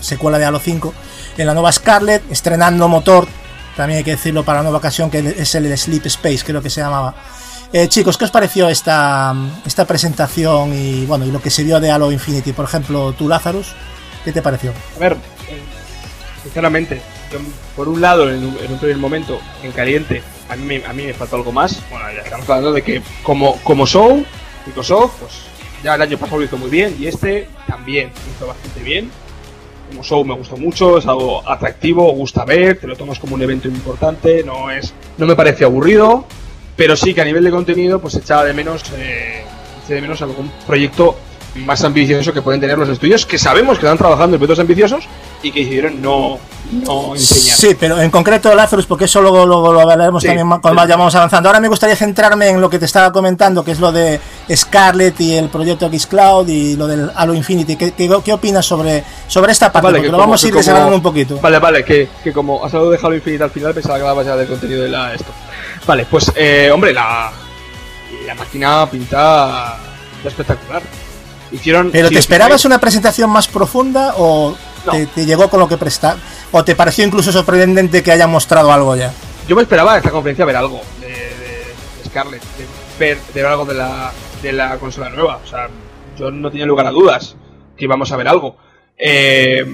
secuela 0.00 0.38
de 0.38 0.44
Halo 0.44 0.58
5 0.58 0.94
en 1.38 1.46
la 1.46 1.54
nueva 1.54 1.72
Scarlett, 1.72 2.30
estrenando 2.30 2.86
motor, 2.86 3.26
también 3.74 3.98
hay 3.98 4.04
que 4.04 4.12
decirlo 4.12 4.44
para 4.44 4.58
la 4.58 4.64
nueva 4.64 4.78
ocasión, 4.78 5.10
que 5.10 5.34
es 5.38 5.54
el 5.54 5.76
Sleep 5.76 6.04
Space, 6.06 6.40
creo 6.44 6.60
que 6.60 6.68
se 6.68 6.82
llamaba. 6.82 7.14
Eh, 7.72 7.88
chicos, 7.88 8.18
¿qué 8.18 8.26
os 8.26 8.30
pareció 8.30 8.68
esta, 8.68 9.34
esta 9.64 9.86
presentación 9.86 10.72
y 10.74 11.06
bueno 11.06 11.24
y 11.24 11.30
lo 11.30 11.40
que 11.40 11.50
se 11.50 11.64
vio 11.64 11.80
de 11.80 11.90
Halo 11.90 12.12
Infinity? 12.12 12.52
Por 12.52 12.66
ejemplo, 12.66 13.14
tú, 13.14 13.28
Lazarus, 13.28 13.68
¿qué 14.24 14.32
te 14.32 14.42
pareció? 14.42 14.72
A 14.96 14.98
ver, 14.98 15.12
eh, 15.48 15.62
sinceramente, 16.42 17.00
yo, 17.32 17.38
por 17.74 17.88
un 17.88 18.02
lado, 18.02 18.30
en 18.30 18.44
un, 18.44 18.58
en 18.62 18.72
un 18.72 18.78
primer 18.78 18.98
momento, 18.98 19.40
en 19.62 19.72
caliente, 19.72 20.22
a 20.50 20.56
mí, 20.56 20.82
a 20.86 20.92
mí 20.92 21.06
me 21.06 21.14
faltó 21.14 21.36
algo 21.36 21.50
más. 21.50 21.80
Bueno, 21.90 22.04
ya 22.14 22.20
estamos 22.20 22.48
hablando 22.48 22.72
de 22.72 22.82
que 22.82 23.02
como, 23.22 23.56
como 23.62 23.86
show, 23.86 24.24
Microsoft, 24.66 25.12
pues 25.20 25.32
ya 25.82 25.94
el 25.94 26.02
año 26.02 26.18
pasado 26.18 26.38
lo 26.38 26.44
hizo 26.44 26.56
muy 26.56 26.70
bien 26.70 26.96
y 26.98 27.06
este 27.06 27.48
también 27.66 28.10
lo 28.10 28.32
hizo 28.32 28.46
bastante 28.46 28.80
bien. 28.82 29.10
Como 29.88 30.02
show 30.02 30.24
me 30.24 30.34
gustó 30.34 30.56
mucho, 30.56 30.98
es 30.98 31.06
algo 31.06 31.48
atractivo, 31.48 32.10
gusta 32.12 32.44
ver, 32.44 32.80
te 32.80 32.86
lo 32.88 32.96
tomas 32.96 33.20
como 33.20 33.36
un 33.36 33.42
evento 33.42 33.68
importante, 33.68 34.42
no 34.42 34.70
es, 34.70 34.92
no 35.16 35.26
me 35.26 35.36
parece 35.36 35.64
aburrido, 35.64 36.24
pero 36.76 36.96
sí 36.96 37.14
que 37.14 37.20
a 37.20 37.24
nivel 37.24 37.44
de 37.44 37.50
contenido, 37.50 38.00
pues 38.00 38.16
echaba 38.16 38.44
de 38.44 38.52
menos, 38.52 38.82
eh, 38.96 39.44
de 39.88 40.00
menos 40.00 40.20
algún 40.22 40.50
proyecto 40.66 41.16
más 41.64 41.82
ambicioso 41.84 42.32
que 42.32 42.42
pueden 42.42 42.60
tener 42.60 42.76
los 42.78 42.88
estudios, 42.88 43.24
que 43.26 43.38
sabemos 43.38 43.78
que 43.78 43.86
están 43.86 43.98
trabajando 43.98 44.36
en 44.36 44.40
proyectos 44.40 44.60
ambiciosos 44.60 45.04
y 45.42 45.50
que 45.50 45.60
decidieron 45.60 46.00
no, 46.02 46.38
no 46.84 47.14
enseñar. 47.14 47.56
Sí, 47.56 47.76
pero 47.78 48.00
en 48.00 48.10
concreto 48.10 48.54
Lazarus, 48.54 48.86
porque 48.86 49.04
eso 49.06 49.20
luego, 49.22 49.46
luego 49.46 49.72
lo 49.72 49.80
hablaremos 49.80 50.22
Sí. 50.22 50.28
también 50.28 50.48
cuando 50.60 50.86
ya 50.86 50.96
vamos 50.96 51.14
avanzando. 51.14 51.48
Ahora 51.48 51.60
me 51.60 51.68
gustaría 51.68 51.96
centrarme 51.96 52.48
en 52.48 52.60
lo 52.60 52.68
que 52.68 52.78
te 52.78 52.84
estaba 52.84 53.12
comentando, 53.12 53.64
que 53.64 53.72
es 53.72 53.80
lo 53.80 53.92
de 53.92 54.20
Scarlett 54.54 55.20
y 55.20 55.34
el 55.34 55.48
proyecto 55.48 55.86
X 55.86 56.06
Cloud 56.06 56.48
y 56.48 56.76
lo 56.76 56.86
del 56.86 57.10
Halo 57.14 57.34
Infinity. 57.34 57.76
¿Qué, 57.76 57.92
qué, 57.92 58.08
qué 58.24 58.32
opinas 58.32 58.66
sobre, 58.66 59.04
sobre 59.28 59.52
esta 59.52 59.72
parte? 59.72 59.86
Vale, 59.86 59.98
porque 59.98 60.06
que 60.08 60.12
lo 60.12 60.18
como- 60.18 60.26
vamos 60.28 60.44
a 60.44 60.48
ir 60.48 60.54
desarrollando 60.54 60.96
un 60.96 61.02
poquito. 61.02 61.38
Vale, 61.40 61.58
vale, 61.58 61.84
que, 61.84 62.08
que 62.22 62.32
como 62.32 62.64
has 62.64 62.72
hablado 62.74 62.90
de 62.90 62.98
Halo 63.02 63.14
Infinite 63.14 63.44
al 63.44 63.50
final, 63.50 63.72
pensaba 63.74 63.96
que 63.96 64.02
hablabas 64.02 64.26
ya 64.26 64.36
del 64.36 64.48
contenido 64.48 64.82
de 64.82 64.88
la 64.88 65.14
esto. 65.14 65.30
Vale, 65.86 66.06
pues, 66.10 66.32
eh, 66.34 66.70
hombre, 66.72 66.92
la, 66.92 67.30
la 68.26 68.34
máquina 68.34 68.88
pinta 68.90 69.76
espectacular. 70.24 70.82
Hicieron. 71.52 71.90
¿Pero 71.90 72.08
te 72.08 72.18
esperabas 72.18 72.64
una 72.64 72.78
presentación 72.80 73.30
más 73.30 73.46
profunda 73.48 74.14
o 74.16 74.56
No. 74.84 74.92
te, 74.92 75.06
te 75.06 75.26
llegó 75.26 75.48
con 75.48 75.60
lo 75.60 75.68
que 75.68 75.76
presta? 75.76 76.16
¿O 76.52 76.64
te 76.64 76.74
pareció 76.74 77.04
incluso 77.04 77.32
sorprendente 77.32 78.02
que 78.02 78.12
hayan 78.12 78.30
mostrado 78.30 78.72
algo 78.72 78.96
ya? 78.96 79.12
Yo 79.48 79.54
me 79.56 79.62
esperaba 79.62 79.92
en 79.92 79.98
esta 79.98 80.10
conferencia 80.10 80.44
ver 80.44 80.56
algo 80.56 80.80
de, 81.00 81.06
de- 81.08 81.14
de 81.14 82.08
Scarlett, 82.08 82.42
de 82.42 82.66
ver, 82.98 83.18
de 83.34 83.42
ver 83.42 83.46
algo 83.50 83.64
de 83.64 83.74
la, 83.74 84.12
de 84.42 84.52
la 84.52 84.76
consola 84.78 85.08
nueva. 85.10 85.40
O 85.44 85.46
sea, 85.46 85.68
yo 86.18 86.30
no 86.30 86.50
tenía 86.50 86.66
lugar 86.66 86.86
a 86.86 86.90
dudas 86.90 87.36
que 87.76 87.84
íbamos 87.84 88.10
a 88.12 88.16
ver 88.16 88.26
algo. 88.28 88.56
Eh, 88.98 89.64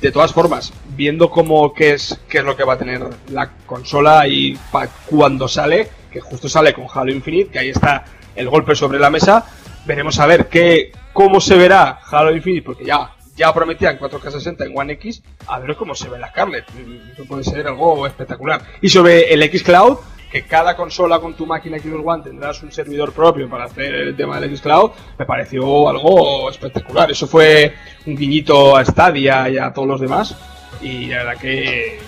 de 0.00 0.10
todas 0.10 0.32
formas, 0.32 0.72
viendo 0.96 1.30
cómo 1.30 1.72
qué 1.72 1.92
es, 1.94 2.18
qué 2.28 2.38
es 2.38 2.44
lo 2.44 2.56
que 2.56 2.64
va 2.64 2.74
a 2.74 2.78
tener 2.78 3.02
la 3.30 3.50
consola 3.66 4.26
y 4.28 4.56
pa- 4.72 4.88
cuando 5.06 5.46
sale, 5.48 5.88
que 6.10 6.20
justo 6.20 6.48
sale 6.48 6.74
con 6.74 6.86
Halo 6.92 7.12
Infinite, 7.12 7.50
que 7.50 7.58
ahí 7.58 7.70
está 7.70 8.04
el 8.36 8.48
golpe 8.48 8.74
sobre 8.74 8.98
la 8.98 9.10
mesa, 9.10 9.46
veremos 9.86 10.18
a 10.18 10.26
ver 10.26 10.48
qué, 10.48 10.92
cómo 11.12 11.40
se 11.40 11.56
verá 11.56 12.00
Halo 12.10 12.34
Infinite, 12.34 12.64
porque 12.64 12.84
ya, 12.84 13.14
ya 13.36 13.52
prometían 13.52 13.98
4K60 13.98 14.66
en 14.66 14.78
One 14.78 14.92
X, 14.94 15.22
a 15.46 15.58
ver 15.58 15.76
cómo 15.76 15.94
se 15.94 16.08
ve 16.08 16.18
la 16.18 16.28
Scarlett. 16.30 16.66
Eso 17.12 17.24
puede 17.24 17.44
ser 17.44 17.66
algo 17.66 18.06
espectacular. 18.06 18.62
Y 18.80 18.88
sobre 18.88 19.32
el 19.32 19.42
X 19.42 19.62
Cloud, 19.62 19.98
que 20.34 20.42
cada 20.42 20.74
consola 20.74 21.20
con 21.20 21.34
tu 21.34 21.46
máquina 21.46 21.78
Xbox 21.78 22.02
One 22.04 22.24
tendrás 22.24 22.60
un 22.64 22.72
servidor 22.72 23.12
propio 23.12 23.48
para 23.48 23.66
hacer 23.66 23.94
el 23.94 24.16
tema 24.16 24.40
del 24.40 24.56
Xcloud, 24.56 24.90
me 25.16 25.24
pareció 25.26 25.88
algo 25.88 26.50
espectacular. 26.50 27.08
Eso 27.08 27.28
fue 27.28 27.72
un 28.04 28.16
guiñito 28.16 28.76
a 28.76 28.84
Stadia 28.84 29.48
y 29.48 29.58
a 29.58 29.72
todos 29.72 29.86
los 29.86 30.00
demás. 30.00 30.36
Y 30.82 31.06
la 31.06 31.18
verdad 31.18 31.40
que 31.40 32.00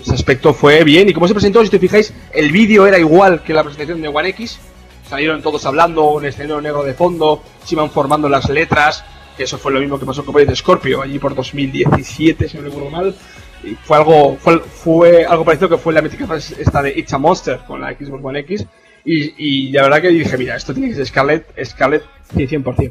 ese 0.00 0.14
aspecto 0.14 0.54
fue 0.54 0.84
bien. 0.84 1.08
Y 1.08 1.12
como 1.12 1.26
se 1.26 1.34
presentó, 1.34 1.64
si 1.64 1.70
te 1.70 1.80
fijáis, 1.80 2.14
el 2.32 2.52
vídeo 2.52 2.86
era 2.86 3.00
igual 3.00 3.42
que 3.42 3.52
la 3.52 3.64
presentación 3.64 4.00
de 4.00 4.06
One 4.06 4.28
X. 4.28 4.60
Salieron 5.08 5.40
todos 5.42 5.64
hablando, 5.66 6.10
un 6.10 6.24
escenario 6.24 6.60
negro 6.60 6.82
de 6.82 6.94
fondo, 6.94 7.42
se 7.64 7.74
iban 7.74 7.90
formando 7.90 8.28
las 8.28 8.48
letras. 8.48 9.04
Que 9.36 9.44
eso 9.44 9.58
fue 9.58 9.70
lo 9.70 9.80
mismo 9.80 9.98
que 9.98 10.06
pasó 10.06 10.24
con 10.24 10.32
Project 10.32 10.56
Scorpio 10.56 11.02
allí 11.02 11.18
por 11.18 11.34
2017, 11.34 12.48
si 12.48 12.56
no 12.56 12.62
recuerdo 12.64 12.90
mal. 12.90 13.14
Y 13.62 13.74
fue 13.74 13.98
algo, 13.98 14.36
fue, 14.40 14.58
fue 14.60 15.24
algo 15.26 15.44
parecido 15.44 15.68
que 15.68 15.76
fue 15.78 15.92
la 15.92 16.00
mítica 16.02 16.26
frase 16.26 16.56
esta 16.58 16.82
de 16.82 16.90
It's 16.98 17.12
a 17.12 17.18
Monster 17.18 17.60
con 17.66 17.80
la 17.80 17.92
Xbox 17.92 18.24
One 18.24 18.38
X. 18.40 18.64
Y, 19.04 19.34
y 19.68 19.72
la 19.72 19.82
verdad 19.82 20.00
que 20.00 20.08
dije, 20.08 20.36
mira, 20.38 20.56
esto 20.56 20.72
tiene 20.72 20.88
que 20.88 20.94
ser 20.96 21.06
Scarlett, 21.06 21.46
Scarlett 21.64 22.02
100%. 22.34 22.90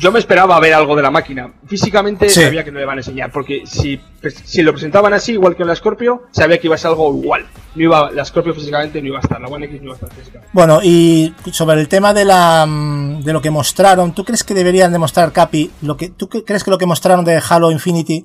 Yo 0.00 0.10
me 0.12 0.18
esperaba 0.20 0.58
ver 0.60 0.74
algo 0.74 0.96
de 0.96 1.02
la 1.02 1.10
máquina. 1.10 1.52
Físicamente 1.66 2.28
Sí. 2.28 2.42
sabía 2.42 2.64
que 2.64 2.72
no 2.72 2.78
le 2.78 2.86
van 2.86 2.98
a 2.98 3.00
enseñar, 3.00 3.30
porque 3.30 3.62
si, 3.66 4.00
si 4.44 4.62
lo 4.62 4.72
presentaban 4.72 5.12
así, 5.12 5.32
igual 5.32 5.54
que 5.54 5.62
en 5.62 5.68
la 5.68 5.76
Scorpio, 5.76 6.24
sabía 6.30 6.58
que 6.58 6.66
iba 6.68 6.76
a 6.76 6.78
ser 6.78 6.90
algo 6.90 7.14
igual. 7.14 7.46
No 7.74 7.82
iba, 7.82 8.10
la 8.10 8.24
Scorpio 8.24 8.54
físicamente 8.54 9.00
no 9.00 9.08
iba 9.08 9.18
a 9.18 9.20
estar, 9.20 9.40
la 9.40 9.46
One 9.48 9.66
X 9.66 9.78
no 9.80 9.84
iba 9.86 9.92
a 9.92 9.96
estar 9.96 10.10
físicamente. 10.12 10.48
Bueno, 10.52 10.80
y 10.82 11.32
sobre 11.52 11.80
el 11.80 11.88
tema 11.88 12.12
de 12.14 12.24
la 12.24 12.64
mm, 12.66 13.22
de 13.22 13.32
lo 13.32 13.40
que 13.42 13.50
mostraron, 13.50 14.12
¿tú 14.14 14.24
crees 14.24 14.42
que 14.44 14.54
deberían 14.54 14.90
demostrar 14.92 15.32
Capi 15.32 15.70
lo 15.82 15.96
que 15.96 16.08
tú 16.08 16.28
cre- 16.28 16.44
crees 16.46 16.64
que 16.64 16.70
lo 16.70 16.78
que 16.78 16.86
mostraron 16.86 17.24
de 17.24 17.40
Halo 17.48 17.70
Infinity 17.70 18.24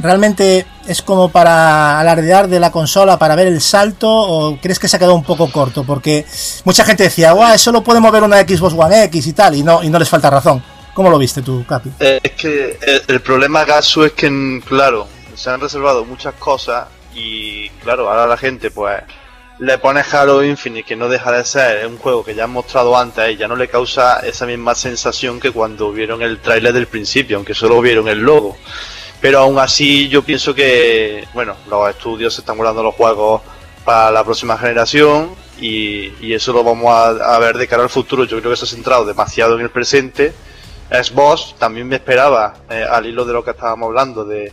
realmente 0.00 0.66
es 0.86 1.02
como 1.02 1.28
para 1.30 1.98
alardear 1.98 2.48
de 2.48 2.60
la 2.60 2.70
consola 2.70 3.18
para 3.18 3.34
ver 3.34 3.46
el 3.48 3.60
salto 3.60 4.08
o 4.10 4.56
crees 4.60 4.78
que 4.78 4.86
se 4.88 4.96
ha 4.96 4.98
quedado 4.98 5.14
un 5.14 5.24
poco 5.24 5.50
corto? 5.50 5.84
Porque 5.84 6.24
mucha 6.64 6.84
gente 6.84 7.04
decía, 7.04 7.32
"Guau, 7.32 7.54
eso 7.54 7.72
lo 7.72 7.82
puede 7.82 8.00
mover 8.00 8.22
una 8.22 8.38
Xbox 8.40 8.74
One 8.74 9.04
X 9.04 9.26
y 9.26 9.32
tal" 9.32 9.54
y 9.56 9.62
no 9.62 9.82
y 9.82 9.88
no 9.90 9.98
les 9.98 10.08
falta 10.08 10.30
razón. 10.30 10.62
¿Cómo 10.94 11.10
lo 11.10 11.18
viste 11.18 11.42
tú, 11.42 11.64
Capi? 11.66 11.90
Eh, 12.00 12.18
es 12.22 12.32
que 12.32 12.78
el, 12.82 13.02
el 13.06 13.20
problema, 13.20 13.64
Gasu, 13.64 14.04
es 14.04 14.12
que, 14.12 14.60
claro, 14.66 15.06
se 15.36 15.48
han 15.48 15.60
reservado 15.60 16.04
muchas 16.04 16.34
cosas 16.34 16.86
y, 17.18 17.68
claro, 17.82 18.08
ahora 18.08 18.26
la 18.26 18.36
gente, 18.36 18.70
pues, 18.70 19.02
le 19.58 19.78
pone 19.78 20.02
Halo 20.10 20.44
Infinite, 20.44 20.86
que 20.86 20.94
no 20.94 21.08
deja 21.08 21.32
de 21.32 21.44
ser 21.44 21.86
un 21.86 21.98
juego 21.98 22.24
que 22.24 22.34
ya 22.34 22.44
han 22.44 22.50
mostrado 22.50 22.96
antes 22.96 23.30
y 23.30 23.36
ya 23.36 23.48
no 23.48 23.56
le 23.56 23.68
causa 23.68 24.20
esa 24.20 24.46
misma 24.46 24.74
sensación 24.74 25.40
que 25.40 25.50
cuando 25.50 25.90
vieron 25.92 26.22
el 26.22 26.38
tráiler 26.38 26.72
del 26.72 26.86
principio, 26.86 27.36
aunque 27.36 27.54
solo 27.54 27.80
vieron 27.80 28.06
el 28.08 28.20
logo. 28.20 28.56
Pero 29.20 29.40
aún 29.40 29.58
así 29.58 30.08
yo 30.08 30.22
pienso 30.22 30.54
que, 30.54 31.26
bueno, 31.34 31.56
los 31.68 31.90
estudios 31.90 32.34
se 32.34 32.42
están 32.42 32.56
guardando 32.56 32.84
los 32.84 32.94
juegos 32.94 33.42
para 33.84 34.12
la 34.12 34.22
próxima 34.22 34.56
generación 34.56 35.30
y, 35.60 36.12
y 36.20 36.34
eso 36.34 36.52
lo 36.52 36.62
vamos 36.62 36.88
a, 36.88 37.34
a 37.34 37.38
ver 37.40 37.58
de 37.58 37.66
cara 37.66 37.82
al 37.82 37.90
futuro. 37.90 38.24
Yo 38.24 38.38
creo 38.38 38.52
que 38.52 38.56
se 38.56 38.64
ha 38.64 38.68
centrado 38.68 39.04
demasiado 39.04 39.56
en 39.56 39.62
el 39.62 39.70
presente. 39.70 40.32
Xbox 40.88 41.56
también 41.58 41.88
me 41.88 41.96
esperaba, 41.96 42.54
eh, 42.70 42.84
al 42.88 43.06
hilo 43.06 43.24
de 43.24 43.32
lo 43.32 43.42
que 43.44 43.50
estábamos 43.50 43.88
hablando, 43.88 44.24
de, 44.24 44.52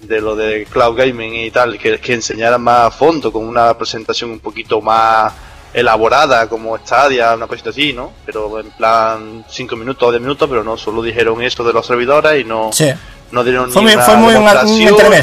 de 0.00 0.20
lo 0.20 0.34
de 0.36 0.64
cloud 0.66 0.96
gaming 0.96 1.34
y 1.34 1.50
tal, 1.50 1.78
que, 1.78 1.98
que 1.98 2.14
enseñaran 2.14 2.62
más 2.62 2.86
a 2.86 2.90
fondo, 2.90 3.30
con 3.32 3.46
una 3.46 3.76
presentación 3.76 4.30
un 4.30 4.38
poquito 4.40 4.80
más 4.80 5.32
elaborada, 5.72 6.48
como 6.48 6.76
Stadia, 6.78 7.34
una 7.34 7.46
cosita 7.46 7.70
así, 7.70 7.92
¿no? 7.92 8.10
Pero 8.26 8.58
en 8.58 8.70
plan 8.72 9.44
5 9.48 9.76
minutos 9.76 10.08
o 10.08 10.10
10 10.10 10.20
minutos, 10.22 10.48
pero 10.48 10.64
no, 10.64 10.76
solo 10.76 11.02
dijeron 11.02 11.40
eso 11.42 11.62
de 11.62 11.72
los 11.72 11.86
servidores 11.86 12.40
y 12.40 12.44
no, 12.44 12.70
Sí. 12.72 12.86
no 13.30 13.44
dieron 13.44 13.70
Fue 13.70 13.82
ni 13.82 13.86
muy, 13.86 13.94
una 13.94 14.04
fue 14.04 14.16
muy 14.16 14.34
un, 14.34 14.42
un 14.42 14.44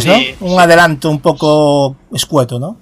¿no? 0.06 0.18
ni- 0.18 0.36
Un 0.40 0.60
adelanto 0.60 1.10
un 1.10 1.20
poco 1.20 1.96
escueto, 2.14 2.60
¿no? 2.60 2.78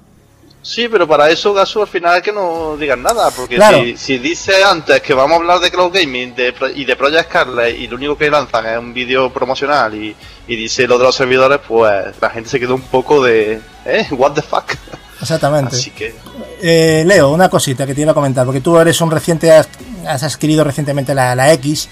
Sí, 0.68 0.88
pero 0.90 1.08
para 1.08 1.30
eso, 1.30 1.54
Gasu, 1.54 1.82
al 1.84 1.88
final 1.88 2.18
es 2.18 2.24
que 2.24 2.32
no 2.32 2.76
digan 2.76 3.04
nada, 3.04 3.30
porque 3.30 3.56
Claro. 3.56 3.78
si, 3.84 3.96
si 3.98 4.18
dice 4.18 4.64
antes 4.64 5.00
que 5.02 5.14
vamos 5.14 5.34
a 5.34 5.42
hablar 5.42 5.60
de 5.60 5.70
Cloud 5.70 5.94
Gaming 5.94 6.34
de, 6.34 6.56
y 6.74 6.86
de 6.86 6.96
Project 6.96 7.30
Scarlet 7.30 7.78
y 7.80 7.88
lo 7.88 7.98
único 7.98 8.18
que 8.18 8.32
lanzan 8.32 8.66
es 8.66 8.78
un 8.80 8.92
vídeo 8.92 9.32
promocional 9.32 9.94
y, 9.94 10.16
y 10.48 10.56
dice 10.56 10.88
lo 10.88 10.98
de 10.98 11.04
los 11.04 11.16
servidores, 11.16 11.60
pues 11.68 12.16
la 12.20 12.30
gente 12.32 12.50
se 12.50 12.60
quedó 12.60 12.74
un 12.74 12.82
poco 12.82 13.24
de, 13.24 13.62
¿eh? 13.86 14.08
¿What 14.10 14.32
the 14.34 14.42
fuck? 14.42 14.74
Exactamente. 15.22 15.76
Así 15.76 15.92
que, 15.92 16.16
Eh, 16.62 17.04
Leo, 17.06 17.30
una 17.30 17.48
cosita 17.48 17.86
que 17.86 17.94
te 17.94 18.02
iba 18.02 18.12
a 18.12 18.16
comentar, 18.16 18.44
porque 18.44 18.62
tú 18.62 18.76
eres 18.80 19.00
un 19.02 19.12
reciente, 19.12 19.52
has, 19.52 19.68
has 20.08 20.24
adquirido 20.24 20.64
recientemente 20.64 21.14
la, 21.14 21.36
la 21.36 21.54
X. 21.54 21.88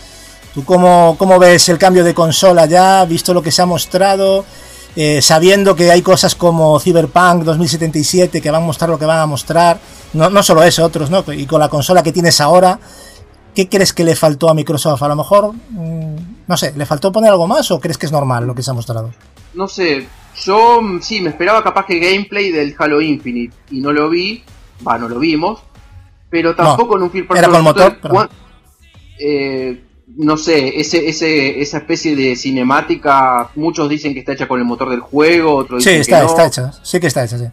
¿Tú 0.51 0.65
cómo, 0.65 1.15
cómo 1.19 1.37
ves 1.37 1.69
el 1.69 1.77
cambio 1.77 2.03
de 2.03 2.13
consola 2.15 2.65
ya, 2.65 3.05
visto 3.05 3.33
lo 3.35 3.41
que 3.43 3.51
se 3.51 3.61
ha 3.61 3.65
mostrado, 3.67 4.45
eh, 4.95 5.21
sabiendo 5.21 5.75
que 5.75 5.89
hay 5.91 6.01
cosas 6.01 6.35
como 6.35 6.79
Cyberpunk 6.79 7.43
2077 7.43 8.41
que 8.41 8.51
van 8.51 8.61
a 8.63 8.65
mostrar 8.65 8.89
lo 8.89 8.99
que 8.99 9.05
van 9.05 9.19
a 9.19 9.25
mostrar? 9.25 9.79
No, 10.13 10.29
no 10.29 10.43
solo 10.43 10.63
eso, 10.63 10.83
otros, 10.85 11.09
¿no? 11.09 11.23
Y 11.33 11.45
con 11.45 11.59
la 11.59 11.69
consola 11.69 12.03
que 12.03 12.11
tienes 12.11 12.39
ahora, 12.41 12.79
¿qué 13.55 13.67
crees 13.69 13.93
que 13.93 14.03
le 14.03 14.15
faltó 14.15 14.49
a 14.49 14.53
Microsoft? 14.53 15.01
A 15.01 15.07
lo 15.07 15.15
mejor, 15.15 15.53
mm, 15.53 16.15
no 16.47 16.57
sé, 16.57 16.73
¿le 16.75 16.85
faltó 16.85 17.11
poner 17.11 17.31
algo 17.31 17.47
más 17.47 17.69
o 17.71 17.79
crees 17.79 17.97
que 17.97 18.05
es 18.05 18.11
normal 18.11 18.45
lo 18.45 18.53
que 18.53 18.61
se 18.61 18.71
ha 18.71 18.73
mostrado? 18.73 19.11
No 19.53 19.67
sé, 19.67 20.07
yo 20.43 20.81
mm, 20.81 21.01
sí, 21.01 21.21
me 21.21 21.29
esperaba 21.29 21.63
capaz 21.63 21.85
que 21.85 21.99
gameplay 21.99 22.51
del 22.51 22.75
Halo 22.77 23.01
Infinite 23.01 23.55
y 23.71 23.79
no 23.79 23.91
lo 23.91 24.09
vi, 24.09 24.43
va, 24.87 24.97
no 24.97 25.07
lo 25.09 25.17
vimos, 25.19 25.59
pero 26.29 26.55
tampoco 26.55 26.97
en 26.97 27.03
un 27.03 27.11
first 27.11 27.31
era 27.35 27.47
con 27.47 27.63
motor, 27.63 27.97
pero- 28.01 28.29
eh, 29.19 29.83
no 30.17 30.37
sé, 30.37 30.79
ese, 30.79 31.07
ese, 31.07 31.61
esa 31.61 31.77
especie 31.77 32.15
de 32.15 32.35
cinemática, 32.35 33.49
muchos 33.55 33.89
dicen 33.89 34.13
que 34.13 34.19
está 34.19 34.33
hecha 34.33 34.47
con 34.47 34.59
el 34.59 34.65
motor 34.65 34.89
del 34.89 34.99
juego, 35.01 35.55
otros 35.55 35.83
Sí, 35.83 35.89
dicen 35.89 36.01
está, 36.01 36.17
que 36.19 36.23
no. 36.25 36.29
está 36.29 36.45
hecha, 36.47 36.71
sí 36.83 36.99
que 36.99 37.07
está 37.07 37.23
hecha, 37.23 37.37
sí. 37.37 37.45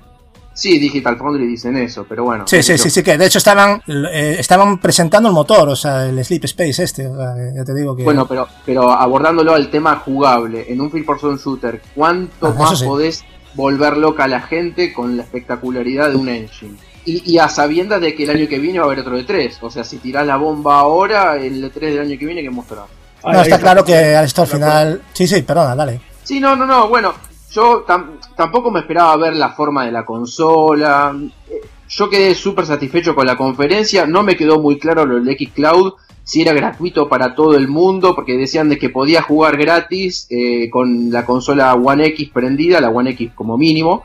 Sí, 0.52 0.78
Digital 0.78 1.16
Foundry 1.16 1.46
dicen 1.46 1.76
eso, 1.78 2.04
pero 2.06 2.24
bueno. 2.24 2.44
Sí, 2.46 2.62
sí, 2.62 2.76
sí, 2.76 2.90
sí, 2.90 3.02
que 3.02 3.16
de 3.16 3.24
hecho 3.24 3.38
estaban 3.38 3.80
eh, 3.86 4.36
estaban 4.38 4.78
presentando 4.78 5.28
el 5.28 5.34
motor, 5.34 5.68
o 5.70 5.76
sea, 5.76 6.06
el 6.06 6.22
Sleep 6.22 6.44
Space 6.44 6.82
este, 6.82 7.06
o 7.06 7.16
sea, 7.16 7.34
ya 7.56 7.64
te 7.64 7.72
digo 7.74 7.96
que... 7.96 8.02
Bueno, 8.04 8.26
pero, 8.26 8.46
pero 8.66 8.90
abordándolo 8.90 9.54
al 9.54 9.70
tema 9.70 9.96
jugable, 9.96 10.66
en 10.68 10.80
un 10.80 10.90
first 10.90 11.06
person 11.06 11.36
shooter, 11.38 11.80
¿cuánto 11.94 12.48
Ah, 12.48 12.54
más 12.58 12.78
sí. 12.78 12.84
podés 12.84 13.24
volver 13.54 13.96
loca 13.96 14.24
a 14.24 14.28
la 14.28 14.40
gente 14.42 14.92
con 14.92 15.16
la 15.16 15.22
espectacularidad 15.22 16.10
de 16.10 16.16
un 16.16 16.28
engine? 16.28 16.76
Y, 17.10 17.22
y 17.34 17.38
a 17.38 17.48
sabiendas 17.48 18.00
de 18.00 18.14
que 18.14 18.24
el 18.24 18.30
año 18.30 18.46
que 18.48 18.58
viene 18.58 18.78
va 18.78 18.84
a 18.84 18.88
haber 18.88 19.00
otro 19.00 19.16
de 19.16 19.24
3 19.24 19.58
O 19.62 19.70
sea, 19.70 19.84
si 19.84 19.96
tirás 19.98 20.26
la 20.26 20.36
bomba 20.36 20.78
ahora, 20.80 21.36
el 21.36 21.60
de 21.62 21.70
3 21.70 21.94
del 21.94 22.02
año 22.06 22.18
que 22.18 22.26
viene, 22.26 22.42
¿qué 22.42 22.50
mostrará? 22.50 22.84
no, 23.24 23.30
Ahí 23.30 23.42
está 23.42 23.58
claro 23.58 23.84
que 23.84 24.14
esto 24.22 24.42
al 24.42 24.48
final... 24.48 25.02
Sí, 25.12 25.26
sí, 25.26 25.42
perdona, 25.42 25.74
dale. 25.74 26.00
Sí, 26.22 26.38
no, 26.40 26.54
no, 26.56 26.66
no, 26.66 26.88
bueno, 26.88 27.12
yo 27.50 27.84
tam- 27.86 28.18
tampoco 28.36 28.70
me 28.70 28.80
esperaba 28.80 29.16
ver 29.16 29.34
la 29.34 29.50
forma 29.50 29.84
de 29.86 29.92
la 29.92 30.04
consola. 30.04 31.14
Eh, 31.50 31.60
Yo 31.88 32.08
quedé 32.08 32.34
súper 32.36 32.66
satisfecho 32.66 33.14
con 33.16 33.26
la 33.26 33.36
conferencia, 33.36 34.06
no 34.06 34.22
me 34.22 34.36
quedó 34.36 34.60
muy 34.60 34.78
claro 34.78 35.04
lo 35.06 35.20
del 35.20 35.36
Xcloud, 35.36 35.94
si 36.22 36.42
era 36.42 36.52
gratuito 36.52 37.08
para 37.08 37.34
todo 37.34 37.56
el 37.56 37.66
mundo, 37.66 38.14
porque 38.14 38.36
decían 38.36 38.68
de 38.68 38.78
que 38.78 38.90
podía 38.90 39.22
jugar 39.22 39.56
gratis 39.56 40.28
eh, 40.30 40.70
con 40.70 41.10
la 41.10 41.24
consola 41.26 41.74
One 41.74 42.06
X 42.08 42.30
prendida, 42.32 42.80
la 42.80 42.90
One 42.90 43.10
X 43.10 43.32
como 43.34 43.58
mínimo, 43.58 44.04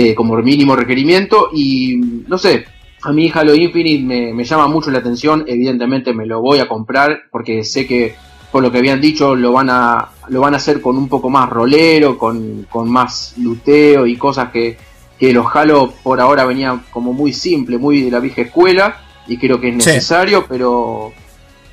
eh, 0.00 0.14
como 0.14 0.36
mínimo 0.36 0.76
requerimiento, 0.76 1.50
y 1.52 1.96
no 2.28 2.38
sé, 2.38 2.64
a 3.02 3.12
mí 3.12 3.30
Halo 3.34 3.52
Infinite 3.54 4.04
me, 4.04 4.32
me 4.32 4.44
llama 4.44 4.68
mucho 4.68 4.90
la 4.92 4.98
atención, 4.98 5.44
evidentemente 5.46 6.12
me 6.12 6.24
lo 6.26 6.40
voy 6.40 6.60
a 6.60 6.68
comprar, 6.68 7.22
porque 7.32 7.64
sé 7.64 7.86
que 7.86 8.14
por 8.52 8.62
lo 8.62 8.70
que 8.70 8.78
habían 8.78 9.00
dicho 9.00 9.34
lo 9.34 9.50
van 9.52 9.68
a 9.70 10.08
lo 10.28 10.40
van 10.40 10.54
a 10.54 10.58
hacer 10.58 10.80
con 10.80 10.96
un 10.96 11.08
poco 11.08 11.28
más 11.30 11.48
rolero, 11.50 12.16
con, 12.16 12.66
con 12.70 12.88
más 12.88 13.34
luteo 13.38 14.06
y 14.06 14.16
cosas 14.16 14.50
que, 14.52 14.76
que 15.18 15.32
los 15.32 15.46
Halo 15.54 15.92
por 16.02 16.20
ahora 16.20 16.44
venían 16.44 16.82
como 16.90 17.12
muy 17.12 17.32
simple, 17.32 17.76
muy 17.78 18.02
de 18.02 18.10
la 18.10 18.20
vieja 18.20 18.42
escuela 18.42 19.00
y 19.26 19.36
creo 19.36 19.58
que 19.60 19.68
es 19.70 19.84
Sí. 19.84 19.90
necesario, 19.90 20.44
pero 20.48 21.12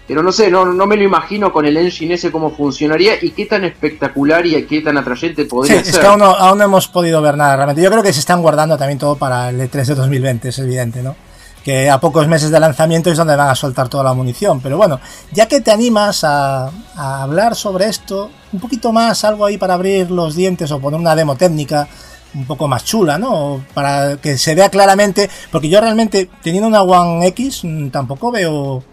pero 0.07 0.21
no 0.23 0.31
sé, 0.31 0.49
no, 0.51 0.65
no 0.65 0.85
me 0.85 0.95
lo 0.97 1.03
imagino 1.03 1.51
con 1.51 1.65
el 1.65 1.77
engine 1.77 2.13
ese 2.15 2.31
cómo 2.31 2.51
funcionaría 2.51 3.13
y 3.21 3.31
qué 3.31 3.45
tan 3.45 3.63
espectacular 3.65 4.45
y 4.45 4.63
qué 4.65 4.81
tan 4.81 4.97
atrayente 4.97 5.43
Sí, 5.43 5.47
podría 5.49 5.79
es 5.79 5.87
ser. 5.87 6.01
que 6.01 6.07
aún 6.07 6.19
no, 6.19 6.25
aún 6.35 6.57
no 6.57 6.63
hemos 6.65 6.87
podido 6.87 7.21
ver 7.21 7.37
nada 7.37 7.55
realmente. 7.55 7.81
Yo 7.81 7.89
creo 7.89 8.03
que 8.03 8.13
se 8.13 8.19
están 8.19 8.41
guardando 8.41 8.77
también 8.77 8.99
todo 8.99 9.15
para 9.15 9.49
el 9.49 9.59
E3 9.59 9.85
de 9.85 9.95
2020, 9.95 10.49
es 10.49 10.59
evidente, 10.59 11.01
¿no? 11.01 11.15
Que 11.63 11.89
a 11.89 11.99
pocos 11.99 12.27
meses 12.27 12.51
de 12.51 12.59
lanzamiento 12.59 13.09
es 13.09 13.17
donde 13.17 13.35
van 13.35 13.49
a 13.49 13.55
soltar 13.55 13.89
toda 13.89 14.03
la 14.03 14.13
munición. 14.13 14.61
Pero 14.61 14.77
bueno, 14.77 14.99
ya 15.31 15.47
que 15.47 15.61
te 15.61 15.71
animas 15.71 16.23
a, 16.23 16.67
a 16.95 17.23
hablar 17.23 17.55
sobre 17.55 17.85
esto, 17.87 18.29
un 18.53 18.59
poquito 18.59 18.91
más, 18.93 19.23
algo 19.23 19.45
ahí 19.45 19.57
para 19.57 19.73
abrir 19.73 20.11
los 20.11 20.35
dientes 20.35 20.71
o 20.71 20.79
poner 20.79 20.99
una 20.99 21.15
demo 21.15 21.35
técnica 21.35 21.87
un 22.35 22.45
poco 22.45 22.67
más 22.67 22.83
chula, 22.83 23.17
¿no? 23.17 23.63
Para 23.73 24.17
que 24.17 24.37
se 24.37 24.53
vea 24.53 24.69
claramente, 24.69 25.27
porque 25.51 25.69
yo 25.69 25.81
realmente, 25.81 26.29
teniendo 26.43 26.67
una 26.67 26.83
One 26.83 27.25
X, 27.27 27.61
mm, 27.63 27.87
tampoco 27.89 28.29
veo, 28.29 28.83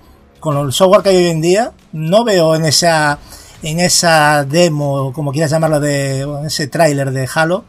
con 0.42 0.58
el 0.58 0.72
software 0.72 1.02
que 1.04 1.10
hay 1.10 1.16
hoy 1.18 1.28
en 1.30 1.40
día, 1.40 1.70
no 1.92 2.24
veo 2.24 2.56
en 2.56 2.64
esa, 2.64 3.16
en 3.62 3.78
esa 3.78 4.44
demo, 4.44 5.12
como 5.12 5.30
quieras 5.30 5.52
llamarlo, 5.52 5.78
de 5.78 6.22
en 6.22 6.46
ese 6.46 6.66
tráiler 6.66 7.12
de 7.12 7.28
Halo, 7.32 7.64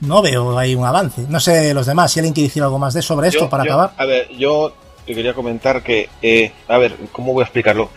no 0.00 0.20
veo 0.20 0.58
ahí 0.58 0.74
un 0.74 0.84
avance. 0.84 1.22
No 1.26 1.40
sé 1.40 1.72
los 1.72 1.86
demás, 1.86 2.12
si 2.12 2.20
alguien 2.20 2.34
quiere 2.34 2.48
decir 2.48 2.62
algo 2.62 2.78
más 2.78 2.92
de 2.92 3.00
sobre 3.00 3.28
esto 3.28 3.44
Yo- 3.44 3.48
para 3.50 3.64
yo- 3.64 3.70
acabar. 3.72 3.92
A 3.96 4.04
ver, 4.04 4.28
yo 4.36 4.74
te 5.06 5.14
quería 5.14 5.32
comentar 5.32 5.82
que, 5.82 6.10
eh, 6.20 6.52
a 6.68 6.76
ver, 6.76 6.96
¿cómo 7.12 7.32
voy 7.32 7.40
a 7.40 7.44
explicarlo? 7.46 7.88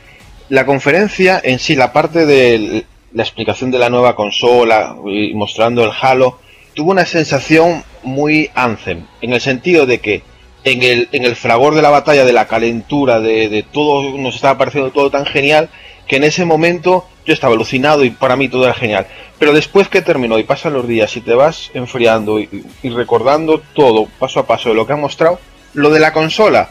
La 0.48 0.66
conferencia 0.66 1.42
en 1.44 1.60
sí, 1.60 1.76
la 1.76 1.92
parte 1.92 2.26
de 2.26 2.86
la 3.12 3.24
explicación 3.24 3.70
de 3.70 3.80
la 3.80 3.90
nueva 3.90 4.16
consola 4.16 4.96
y 5.06 5.34
mostrando 5.34 5.84
el 5.84 5.92
Halo, 6.02 6.40
tuvo 6.74 6.92
una 6.92 7.06
sensación 7.06 7.84
muy 8.04 8.50
Anthem, 8.56 9.06
en 9.22 9.34
el 9.34 9.42
sentido 9.42 9.86
de 9.86 10.00
que 10.00 10.24
en 10.64 10.84
el, 10.84 11.10
en 11.12 11.26
el 11.26 11.36
fragor 11.36 11.76
de 11.76 11.82
la 11.82 11.90
batalla, 11.90 12.26
de 12.26 12.34
la 12.34 12.48
calentura, 12.48 13.20
de, 13.20 13.50
de 13.50 13.64
todo, 13.64 14.18
nos 14.18 14.36
estaba 14.36 14.58
pareciendo 14.58 14.92
todo 14.92 15.10
tan 15.10 15.26
genial, 15.26 15.70
que 16.08 16.18
en 16.18 16.24
ese 16.24 16.46
momento 16.46 17.08
yo 17.26 17.34
estaba 17.34 17.54
alucinado 17.54 18.04
y 18.04 18.10
para 18.12 18.36
mí 18.36 18.50
todo 18.50 18.66
era 18.66 18.74
genial. 18.74 19.08
Pero 19.40 19.54
después 19.54 19.88
que 19.88 20.02
terminó 20.02 20.38
y 20.38 20.44
pasan 20.44 20.74
los 20.74 20.88
días 20.88 21.16
y 21.18 21.22
te 21.22 21.34
vas 21.34 21.72
enfriando 21.74 22.40
y, 22.40 22.50
recordando 22.84 23.62
todo 23.74 24.08
paso 24.20 24.40
a 24.40 24.48
paso 24.48 24.70
de 24.70 24.76
lo 24.76 24.86
que 24.86 24.94
han 24.94 25.02
mostrado, 25.02 25.40
lo 25.74 25.90
de 25.90 26.00
la 26.00 26.14
consola 26.14 26.70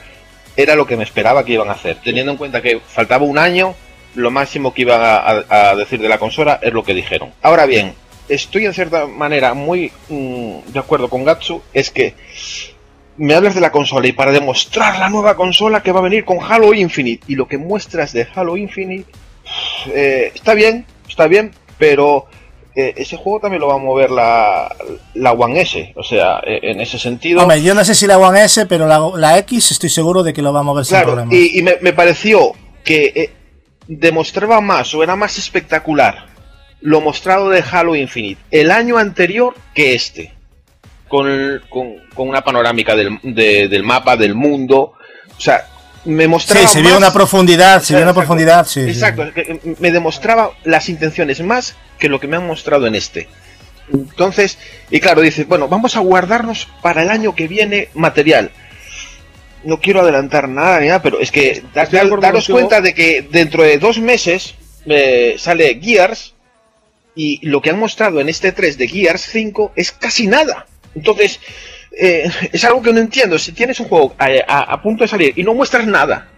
era 0.56 0.74
lo 0.74 0.86
que 0.86 0.96
me 0.96 1.04
esperaba 1.04 1.44
que 1.44 1.54
iban 1.54 1.68
a 1.68 1.72
hacer. 1.72 1.98
Teniendo 2.02 2.32
en 2.32 2.38
cuenta 2.38 2.62
que 2.62 2.80
faltaba 2.80 3.24
un 3.24 3.38
año, 3.38 3.74
lo 4.14 4.30
máximo 4.30 4.74
que 4.74 4.82
iban 4.82 5.00
a 5.02 5.74
decir 5.74 6.00
de 6.00 6.08
la 6.08 6.18
consola 6.18 6.58
es 6.62 6.72
lo 6.72 6.84
que 6.84 6.94
dijeron. 6.94 7.32
Ahora 7.42 7.66
bien, 7.66 7.94
estoy 8.30 8.66
en 8.66 8.74
cierta 8.74 9.06
manera 9.06 9.54
muy 9.54 9.92
mm, 10.08 10.72
de 10.72 10.78
acuerdo 10.78 11.08
con 11.08 11.24
Gatsu, 11.24 11.62
es 11.74 11.90
que 11.90 12.14
me 13.20 13.34
hablas 13.34 13.54
de 13.54 13.60
la 13.60 13.70
consola 13.70 14.08
y 14.08 14.12
para 14.12 14.32
demostrar 14.32 14.98
la 14.98 15.10
nueva 15.10 15.36
consola 15.36 15.82
que 15.82 15.92
va 15.92 16.00
a 16.00 16.04
venir 16.04 16.24
con 16.24 16.38
Halo 16.40 16.72
Infinite 16.72 17.24
y 17.28 17.34
lo 17.34 17.46
que 17.46 17.58
muestras 17.58 18.14
de 18.14 18.26
Halo 18.34 18.56
Infinite 18.56 19.10
eh, 19.94 20.32
está 20.34 20.54
bien, 20.54 20.86
está 21.06 21.26
bien, 21.26 21.50
pero 21.76 22.24
eh, 22.74 22.94
ese 22.96 23.18
juego 23.18 23.40
también 23.40 23.60
lo 23.60 23.68
va 23.68 23.74
a 23.74 23.78
mover 23.78 24.10
la, 24.10 24.74
la 25.12 25.32
One 25.32 25.60
S, 25.60 25.92
o 25.96 26.02
sea, 26.02 26.40
eh, 26.46 26.60
en 26.62 26.80
ese 26.80 26.98
sentido. 26.98 27.42
Hombre, 27.42 27.62
yo 27.62 27.74
no 27.74 27.84
sé 27.84 27.94
si 27.94 28.06
la 28.06 28.18
One 28.18 28.42
S, 28.42 28.64
pero 28.64 28.86
la, 28.86 28.98
la 29.16 29.36
X 29.38 29.72
estoy 29.72 29.90
seguro 29.90 30.22
de 30.22 30.32
que 30.32 30.40
lo 30.40 30.54
va 30.54 30.60
a 30.60 30.62
mover 30.62 30.86
sin 30.86 31.02
Claro, 31.02 31.26
y, 31.30 31.58
y 31.58 31.62
me, 31.62 31.76
me 31.82 31.92
pareció 31.92 32.52
que 32.82 33.12
eh, 33.14 33.30
demostraba 33.86 34.62
más 34.62 34.94
o 34.94 35.02
era 35.02 35.14
más 35.14 35.36
espectacular 35.36 36.26
lo 36.80 37.02
mostrado 37.02 37.50
de 37.50 37.62
Halo 37.70 37.94
Infinite 37.94 38.40
el 38.50 38.70
año 38.70 38.96
anterior 38.96 39.54
que 39.74 39.94
este. 39.94 40.39
Con, 41.10 41.60
con, 41.68 41.96
con 42.14 42.28
una 42.28 42.42
panorámica 42.42 42.94
del, 42.96 43.18
de- 43.22 43.68
del 43.68 43.82
mapa, 43.82 44.16
del 44.16 44.34
mundo. 44.34 44.94
O 45.36 45.40
sea, 45.40 45.66
me 46.06 46.26
mostraba. 46.28 46.66
Sí, 46.66 46.72
se 46.74 46.80
vio 46.80 46.90
más- 46.92 46.98
una 46.98 47.12
profundidad, 47.12 47.82
se 47.82 47.92
vio 47.94 48.02
una 48.04 48.12
Exacto. 48.12 48.20
profundidad, 48.20 48.66
sí. 48.66 48.80
Exacto, 48.80 49.24
que 49.34 49.60
me 49.80 49.90
demostraba 49.90 50.52
las 50.64 50.88
intenciones 50.88 51.42
más 51.42 51.74
que 51.98 52.08
lo 52.08 52.18
que 52.20 52.28
me 52.28 52.36
han 52.36 52.46
mostrado 52.46 52.86
en 52.86 52.94
este. 52.94 53.28
Entonces, 53.92 54.56
y 54.88 55.00
claro, 55.00 55.20
dice, 55.20 55.44
bueno, 55.44 55.66
vamos 55.66 55.96
a 55.96 56.00
guardarnos 56.00 56.68
para 56.80 57.02
el 57.02 57.10
año 57.10 57.34
que 57.34 57.48
viene 57.48 57.88
material. 57.94 58.52
No 59.64 59.80
quiero 59.80 60.00
adelantar 60.00 60.48
nada 60.48 60.78
ni 60.80 60.86
nada, 60.86 61.02
pero 61.02 61.18
es 61.20 61.30
que 61.32 61.62
da- 61.74 61.86
daros 62.20 62.48
cuenta 62.48 62.80
de 62.80 62.94
que 62.94 63.26
dentro 63.30 63.64
de 63.64 63.78
dos 63.78 63.98
meses 63.98 64.54
eh, 64.86 65.34
sale 65.38 65.78
Gears 65.82 66.34
y 67.16 67.44
lo 67.46 67.60
que 67.60 67.70
han 67.70 67.78
mostrado 67.80 68.20
en 68.20 68.28
este 68.28 68.52
3 68.52 68.78
de 68.78 68.86
Gears 68.88 69.22
5 69.22 69.72
es 69.74 69.90
casi 69.92 70.28
nada. 70.28 70.66
Entonces, 70.94 71.40
eh, 71.98 72.30
es 72.52 72.64
algo 72.64 72.82
que 72.82 72.92
no 72.92 73.00
entiendo. 73.00 73.38
Si 73.38 73.52
tienes 73.52 73.78
un 73.80 73.88
juego 73.88 74.14
a, 74.18 74.26
a- 74.46 74.72
a 74.74 74.82
punto 74.82 75.04
de 75.04 75.08
salir 75.08 75.32
y 75.36 75.42
no 75.42 75.54
muestras 75.54 75.86
nada 75.86 76.28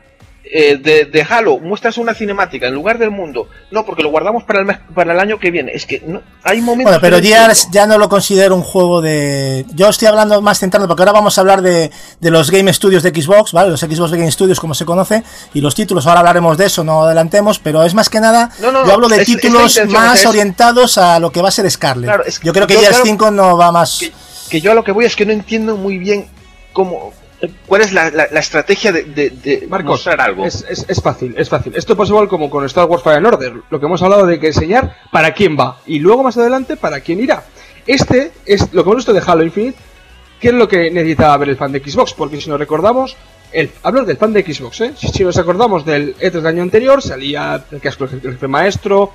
eh, 0.44 0.76
de, 0.76 1.04
de 1.06 1.22
Halo, 1.22 1.58
muestras 1.58 1.96
una 1.98 2.14
cinemática 2.14 2.66
en 2.66 2.74
lugar 2.74 2.98
del 2.98 3.10
mundo, 3.10 3.48
no, 3.70 3.86
porque 3.86 4.02
lo 4.02 4.10
guardamos 4.10 4.42
para 4.42 4.58
el, 4.58 4.66
mes- 4.66 4.78
para 4.94 5.12
el 5.14 5.20
año 5.20 5.38
que 5.38 5.50
viene. 5.50 5.72
Es 5.72 5.86
que 5.86 6.02
no, 6.06 6.20
hay 6.42 6.60
momentos. 6.60 6.90
Bueno, 6.90 7.00
pero 7.00 7.16
no 7.16 7.22
entiendo. 7.22 7.54
ya 7.70 7.86
no 7.86 7.96
lo 7.96 8.08
considero 8.08 8.54
un 8.56 8.62
juego 8.62 9.00
de. 9.00 9.64
Yo 9.74 9.88
estoy 9.88 10.08
hablando 10.08 10.42
más 10.42 10.58
centrado, 10.58 10.86
porque 10.88 11.02
ahora 11.02 11.12
vamos 11.12 11.38
a 11.38 11.40
hablar 11.40 11.62
de, 11.62 11.90
de 12.20 12.30
los 12.30 12.50
Game 12.50 12.70
Studios 12.72 13.02
de 13.02 13.10
Xbox, 13.10 13.52
¿vale? 13.52 13.70
Los 13.70 13.80
Xbox 13.80 14.10
Game 14.10 14.30
Studios, 14.30 14.58
como 14.60 14.74
se 14.74 14.84
conoce, 14.84 15.22
y 15.54 15.60
los 15.60 15.74
títulos, 15.74 16.06
ahora 16.06 16.20
hablaremos 16.20 16.58
de 16.58 16.66
eso, 16.66 16.82
no 16.84 17.04
adelantemos, 17.04 17.58
pero 17.58 17.82
es 17.84 17.94
más 17.94 18.10
que 18.10 18.20
nada. 18.20 18.50
No, 18.60 18.72
yo 18.84 18.92
hablo 18.92 19.08
de 19.08 19.22
es- 19.22 19.26
títulos 19.26 19.80
más 19.88 20.26
orientados 20.26 20.98
a 20.98 21.18
lo 21.20 21.30
que 21.30 21.40
va 21.40 21.48
a 21.48 21.52
ser 21.52 21.70
Scarlet. 21.70 22.06
Claro, 22.08 22.24
es 22.26 22.38
que 22.40 22.46
yo 22.46 22.52
creo 22.52 22.66
que 22.66 22.74
claro, 22.76 22.96
5 23.04 23.30
no 23.30 23.56
va 23.56 23.70
más. 23.72 23.98
que, 24.00 24.12
que 24.52 24.60
yo 24.60 24.70
a 24.72 24.74
lo 24.74 24.84
que 24.84 24.92
voy 24.92 25.06
es 25.06 25.16
que 25.16 25.24
no 25.26 25.32
entiendo 25.32 25.76
muy 25.76 25.96
bien 25.98 26.26
cómo. 26.74 27.12
¿Cuál 27.66 27.80
es 27.80 27.92
la, 27.92 28.10
la- 28.10 28.28
la 28.30 28.38
estrategia 28.40 28.92
de, 28.92 29.02
de- 29.04 29.30
de 29.30 29.66
Marcos, 29.66 29.92
mostrar 29.92 30.20
algo? 30.20 30.44
Es, 30.44 30.64
es- 30.68 30.84
es 30.88 31.00
fácil, 31.02 31.34
es 31.38 31.48
fácil. 31.48 31.72
Esto 31.74 31.96
pasa 31.96 32.10
igual 32.12 32.28
como 32.28 32.50
con 32.50 32.64
Star 32.66 32.84
Wars 32.84 33.02
Fallen 33.02 33.24
Order, 33.26 33.54
lo 33.70 33.80
que 33.80 33.86
hemos 33.86 34.00
hablado 34.02 34.26
de 34.26 34.38
que 34.38 34.48
enseñar 34.48 34.94
para 35.10 35.32
quién 35.34 35.56
va 35.58 35.78
y 35.86 35.98
luego 35.98 36.22
más 36.22 36.36
adelante 36.36 36.76
para 36.76 37.00
quién 37.00 37.18
irá. 37.20 37.42
Este 37.86 38.30
es 38.46 38.72
lo 38.74 38.84
que 38.84 38.90
hemos 38.90 38.96
visto 38.96 39.12
de 39.14 39.22
Halo 39.26 39.42
Infinite, 39.42 39.76
que 40.38 40.48
es 40.48 40.54
lo 40.54 40.68
que 40.68 40.90
necesitaba 40.90 41.36
ver 41.38 41.48
el 41.48 41.56
fan 41.56 41.72
de 41.72 41.80
Xbox, 41.80 42.12
porque 42.12 42.40
si 42.40 42.48
nos 42.50 42.60
recordamos, 42.60 43.16
el, 43.52 43.70
hablo 43.82 44.04
del 44.04 44.16
fan 44.18 44.32
de 44.34 44.42
Xbox, 44.44 44.80
¿eh? 44.82 44.92
si, 44.96 45.08
si 45.08 45.24
nos 45.24 45.36
acordamos 45.38 45.84
del 45.84 46.14
E3 46.18 46.30
del 46.30 46.46
año 46.46 46.62
anterior, 46.62 47.02
salía 47.02 47.64
el 47.72 47.80
casco 47.80 48.06
del 48.06 48.20
jefe 48.20 48.46
maestro, 48.48 49.12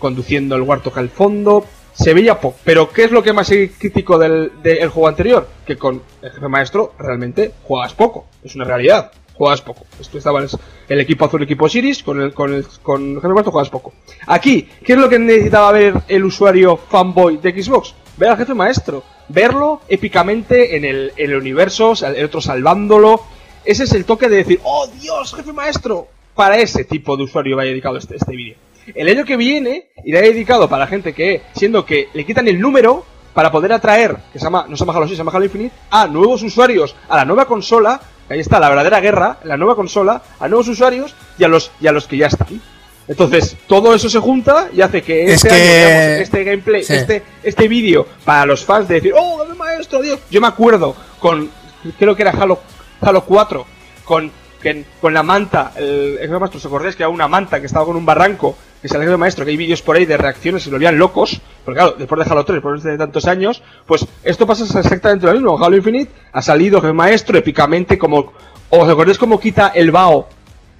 conduciendo 0.00 0.56
el 0.56 0.62
Warthog 0.62 0.98
al 0.98 1.10
fondo, 1.10 1.64
se 1.98 2.14
veía 2.14 2.40
poco. 2.40 2.56
Pero 2.64 2.90
¿qué 2.90 3.04
es 3.04 3.10
lo 3.10 3.22
que 3.22 3.32
más 3.32 3.48
crítico 3.48 4.18
del, 4.18 4.52
del 4.62 4.88
juego 4.88 5.08
anterior? 5.08 5.48
Que 5.66 5.76
con 5.76 6.02
el 6.22 6.30
jefe 6.30 6.48
maestro 6.48 6.94
realmente 6.98 7.52
juegas 7.64 7.92
poco, 7.94 8.26
es 8.42 8.54
una 8.54 8.64
realidad. 8.64 9.10
Juegas 9.34 9.62
poco. 9.62 9.86
Esto 10.00 10.18
estaba 10.18 10.40
el, 10.40 10.48
el 10.88 11.00
equipo 11.00 11.24
azul, 11.24 11.40
el 11.40 11.44
equipo 11.44 11.68
Siris, 11.68 12.02
con 12.02 12.20
el, 12.20 12.34
con 12.34 12.52
el, 12.52 12.66
con 12.82 13.10
el 13.10 13.14
jefe 13.16 13.28
maestro 13.28 13.52
juegas 13.52 13.70
poco. 13.70 13.92
Aquí, 14.26 14.68
¿qué 14.84 14.94
es 14.94 14.98
lo 14.98 15.08
que 15.08 15.18
necesitaba 15.18 15.70
ver 15.70 15.94
el 16.08 16.24
usuario 16.24 16.76
fanboy 16.76 17.36
de 17.36 17.62
Xbox? 17.62 17.94
Ver 18.16 18.30
al 18.30 18.36
jefe 18.36 18.54
maestro. 18.54 19.04
Verlo 19.28 19.82
épicamente 19.88 20.76
en 20.76 20.84
el, 20.84 21.12
el 21.16 21.36
universo, 21.36 21.92
el 22.04 22.24
otro 22.24 22.40
salvándolo. 22.40 23.22
Ese 23.64 23.84
es 23.84 23.92
el 23.92 24.06
toque 24.06 24.28
de 24.28 24.36
decir, 24.38 24.60
¡Oh 24.64 24.88
Dios, 25.00 25.34
jefe 25.34 25.52
maestro! 25.52 26.08
Para 26.34 26.56
ese 26.58 26.84
tipo 26.84 27.16
de 27.16 27.24
usuario 27.24 27.56
vaya 27.56 27.70
dedicado 27.70 27.96
este, 27.96 28.16
este 28.16 28.34
vídeo. 28.34 28.56
El 28.94 29.08
año 29.08 29.24
que 29.24 29.36
viene 29.36 29.88
irá 30.04 30.20
dedicado 30.20 30.68
para 30.68 30.80
la 30.84 30.86
gente 30.86 31.12
que, 31.12 31.42
siendo 31.54 31.84
que 31.84 32.08
le 32.14 32.24
quitan 32.24 32.48
el 32.48 32.60
número 32.60 33.04
para 33.34 33.50
poder 33.52 33.72
atraer, 33.72 34.16
que 34.32 34.38
se 34.38 34.44
llama, 34.44 34.66
no 34.68 34.76
se 34.76 34.80
llama 34.84 34.96
Halo 34.96 35.06
6, 35.06 35.16
se 35.16 35.18
llama 35.18 35.32
Halo 35.34 35.44
Infinite, 35.44 35.74
a 35.90 36.06
nuevos 36.06 36.42
usuarios, 36.42 36.96
a 37.08 37.16
la 37.16 37.24
nueva 37.24 37.44
consola, 37.46 38.00
ahí 38.28 38.40
está 38.40 38.58
la 38.58 38.68
verdadera 38.68 39.00
guerra, 39.00 39.38
la 39.44 39.56
nueva 39.56 39.76
consola, 39.76 40.20
a 40.40 40.48
nuevos 40.48 40.66
usuarios 40.68 41.14
y 41.38 41.44
a 41.44 41.48
los, 41.48 41.70
y 41.80 41.86
a 41.86 41.92
los 41.92 42.06
que 42.06 42.16
ya 42.16 42.26
están. 42.26 42.60
Entonces, 43.06 43.56
todo 43.66 43.94
eso 43.94 44.10
se 44.10 44.18
junta 44.18 44.68
y 44.72 44.82
hace 44.82 45.02
que 45.02 45.24
Es 45.32 45.44
este 45.44 45.54
año 45.54 46.22
este 46.22 46.44
gameplay, 46.44 46.82
sí. 46.84 46.94
este, 46.94 47.22
este 47.42 47.68
vídeo 47.68 48.06
para 48.24 48.44
los 48.44 48.64
fans 48.64 48.86
de 48.88 48.96
decir, 48.96 49.14
¡Oh, 49.16 49.44
maestro, 49.56 50.02
Dios! 50.02 50.20
Yo 50.30 50.40
me 50.42 50.46
acuerdo 50.48 50.94
con, 51.18 51.50
creo 51.98 52.14
que 52.14 52.22
era 52.22 52.32
Halo, 52.32 52.58
Halo 53.00 53.24
4, 53.24 53.64
con, 54.04 54.30
que- 54.60 54.84
con 55.00 55.14
la 55.14 55.22
manta, 55.22 55.72
el, 55.76 56.18
el 56.20 56.28
maestro, 56.30 56.58
¿os 56.58 56.66
acordáis 56.66 56.96
que 56.96 57.02
era 57.04 57.08
una 57.08 57.28
manta 57.28 57.60
que 57.60 57.66
estaba 57.66 57.86
con 57.86 57.96
un 57.96 58.04
barranco? 58.04 58.56
Que 58.80 58.88
salió 58.88 59.10
el 59.10 59.18
maestro, 59.18 59.44
que 59.44 59.50
hay 59.50 59.56
vídeos 59.56 59.82
por 59.82 59.96
ahí 59.96 60.04
de 60.06 60.16
reacciones 60.16 60.64
y 60.66 60.70
lo 60.70 60.74
volvían 60.76 60.96
locos, 60.98 61.40
porque 61.64 61.78
claro, 61.80 61.96
después 61.98 62.24
de 62.24 62.30
Halo 62.32 62.44
3, 62.44 62.54
después 62.56 62.82
de 62.84 62.96
tantos 62.96 63.26
años, 63.26 63.60
pues 63.86 64.06
esto 64.22 64.46
pasa 64.46 64.62
exactamente 64.78 65.26
lo 65.26 65.32
mismo. 65.32 65.58
Halo 65.64 65.76
Infinite 65.76 66.12
ha 66.32 66.40
salido 66.42 66.78
el 66.86 66.94
maestro 66.94 67.36
épicamente 67.36 67.98
como, 67.98 68.32
¿os 68.70 68.88
acordáis 68.88 69.18
cómo 69.18 69.40
quita 69.40 69.68
el 69.74 69.90
bao, 69.90 70.28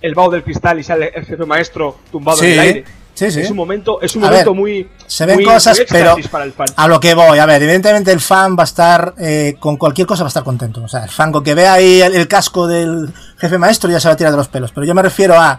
el 0.01 0.15
bao 0.15 0.31
del 0.31 0.45
cristal 0.45 0.79
y 0.79 0.85
sale 0.85 1.11
el 1.13 1.25
jefe 1.25 1.45
maestro 1.45 1.97
tumbado 2.13 2.41
en 2.45 2.53
el 2.53 2.59
aire? 2.61 2.85
sí, 3.15 3.33
sí. 3.33 3.41
Es 3.41 3.51
un 3.51 3.57
momento, 3.57 4.01
es 4.01 4.15
un 4.15 4.23
A 4.23 4.29
momento 4.29 4.51
ver, 4.53 4.61
muy, 4.61 4.89
Se 5.09 5.27
ven 5.27 5.35
muy- 5.35 5.45
cosas, 5.45 5.77
muy 5.79 5.87
pero 5.91 6.11
éxtasis 6.11 6.29
para 6.29 6.45
el 6.45 6.53
fan. 6.53 6.69
a 6.77 6.87
lo 6.87 7.01
que 7.01 7.15
voy, 7.15 7.37
a 7.41 7.47
ver, 7.47 7.61
evidentemente 7.65 8.13
el 8.13 8.21
fan 8.21 8.57
va 8.57 8.63
a 8.63 8.65
estar, 8.65 9.15
eh, 9.19 9.57
con 9.59 9.77
cualquier 9.77 10.07
cosa 10.07 10.23
va 10.23 10.29
a 10.29 10.31
estar 10.31 10.45
contento. 10.45 10.85
O 10.85 10.89
sea, 10.89 11.03
el 11.03 11.11
fan 11.11 11.33
con 11.33 11.43
que 11.43 11.53
vea 11.55 11.73
ahí 11.73 12.01
el, 12.01 12.15
el 12.15 12.29
casco 12.29 12.69
del 12.69 13.13
jefe 13.39 13.59
maestro 13.59 13.91
ya 13.91 13.99
se 13.99 14.07
va 14.07 14.15
a 14.15 14.17
tirar 14.17 14.31
de 14.31 14.39
los 14.39 14.47
pelos. 14.47 14.71
Pero 14.71 14.87
yo 14.87 14.95
me 14.95 15.03
refiero 15.03 15.35
a, 15.35 15.59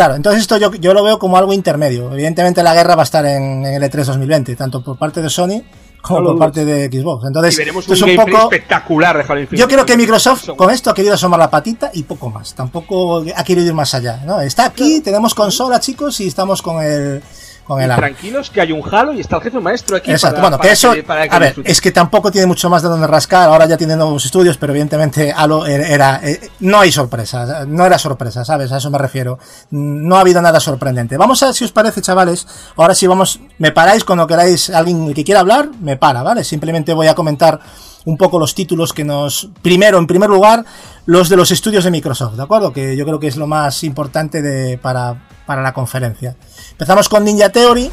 claro, 0.00 0.14
entonces 0.14 0.40
esto 0.40 0.56
yo, 0.56 0.72
yo 0.72 0.94
lo 0.94 1.04
veo 1.04 1.18
como 1.18 1.36
algo 1.36 1.52
intermedio. 1.52 2.10
Evidentemente 2.10 2.62
la 2.62 2.72
guerra 2.72 2.94
va 2.94 3.02
a 3.02 3.04
estar 3.04 3.26
en, 3.26 3.66
en 3.66 3.74
el 3.74 3.82
E3 3.82 4.04
2020, 4.06 4.56
tanto 4.56 4.82
por 4.82 4.96
parte 4.96 5.20
de 5.20 5.28
Sony 5.28 5.62
como 6.00 6.20
No 6.20 6.30
por 6.30 6.38
parte 6.38 6.64
de 6.64 6.86
Xbox. 6.86 7.26
Entonces, 7.26 7.54
y 7.54 7.58
veremos 7.58 7.86
esto 7.86 8.06
un 8.06 8.10
es 8.10 8.18
un 8.18 8.24
poco... 8.24 8.44
espectacular 8.44 9.18
de 9.18 9.24
Halo 9.24 9.40
Infinite. 9.40 9.60
Yo 9.60 9.68
creo 9.68 9.84
que 9.84 9.98
Microsoft 9.98 10.48
con 10.56 10.70
esto 10.70 10.88
ha 10.88 10.94
querido 10.94 11.12
asomar 11.12 11.38
la 11.38 11.50
patita 11.50 11.90
y 11.92 12.04
poco 12.04 12.30
más. 12.30 12.54
Tampoco 12.54 13.22
ha 13.36 13.44
querido 13.44 13.66
ir 13.66 13.74
más 13.74 13.92
allá. 13.92 14.22
¿no? 14.24 14.40
Está 14.40 14.64
aquí, 14.64 15.02
tenemos 15.02 15.34
consola, 15.34 15.78
chicos, 15.80 16.18
y 16.20 16.28
estamos 16.28 16.62
con 16.62 16.82
el 16.82 17.22
con 17.64 17.80
el 17.80 17.90
ARM. 17.90 18.00
tranquilos 18.00 18.50
que 18.50 18.60
hay 18.60 18.72
un 18.72 18.82
Halo 18.92 19.12
y 19.12 19.20
está 19.20 19.36
el 19.36 19.42
jefe 19.42 19.60
maestro 19.60 19.96
aquí 19.96 20.10
Exacto, 20.10 20.36
para, 20.36 20.42
bueno, 20.48 20.56
para 20.58 20.68
que 20.68 20.72
eso, 20.72 20.92
para 21.06 21.28
que 21.28 21.34
a 21.34 21.38
ver, 21.38 21.54
es 21.64 21.80
que 21.80 21.92
tampoco 21.92 22.30
tiene 22.32 22.46
mucho 22.46 22.68
más 22.68 22.82
de 22.82 22.88
donde 22.88 23.06
rascar, 23.06 23.48
ahora 23.48 23.66
ya 23.66 23.76
tiene 23.76 23.96
nuevos 23.96 24.24
estudios, 24.24 24.56
pero 24.56 24.72
evidentemente 24.72 25.32
Halo 25.32 25.66
era, 25.66 25.86
era- 25.86 26.20
eh, 26.22 26.50
no 26.60 26.80
hay 26.80 26.90
sorpresa, 26.92 27.64
no 27.66 27.86
era 27.86 27.98
sorpresa, 27.98 28.44
¿sabes? 28.44 28.72
A 28.72 28.78
eso 28.78 28.90
me 28.90 28.98
refiero. 28.98 29.38
No 29.70 30.16
ha 30.16 30.20
habido 30.20 30.42
nada 30.42 30.58
sorprendente. 30.60 31.16
Vamos 31.16 31.42
a 31.42 31.46
ver 31.46 31.54
si 31.54 31.64
os 31.64 31.72
parece, 31.72 32.00
chavales, 32.02 32.46
ahora 32.76 32.94
sí 32.94 33.06
vamos, 33.06 33.40
me 33.58 33.70
paráis 33.72 34.04
cuando 34.04 34.26
queráis, 34.26 34.70
alguien 34.70 35.12
que 35.14 35.24
quiera 35.24 35.40
hablar, 35.40 35.68
me 35.80 35.96
para, 35.96 36.22
¿vale? 36.22 36.42
Simplemente 36.44 36.92
voy 36.94 37.06
a 37.06 37.14
comentar 37.14 37.60
un 38.04 38.16
poco 38.16 38.38
los 38.38 38.54
títulos 38.54 38.92
que 38.92 39.04
nos, 39.04 39.48
primero, 39.62 39.98
en 39.98 40.06
primer 40.06 40.30
lugar, 40.30 40.64
los 41.06 41.28
de 41.28 41.36
los 41.36 41.50
estudios 41.50 41.84
de 41.84 41.90
Microsoft, 41.90 42.34
¿de 42.34 42.42
acuerdo? 42.42 42.72
Que 42.72 42.96
yo 42.96 43.04
creo 43.04 43.20
que 43.20 43.28
es 43.28 43.36
lo 43.36 43.46
más 43.46 43.84
importante 43.84 44.42
de, 44.42 44.78
para, 44.78 45.26
para 45.46 45.62
la 45.62 45.72
conferencia. 45.72 46.36
Empezamos 46.72 47.08
con 47.08 47.24
Ninja 47.24 47.50
Theory, 47.50 47.90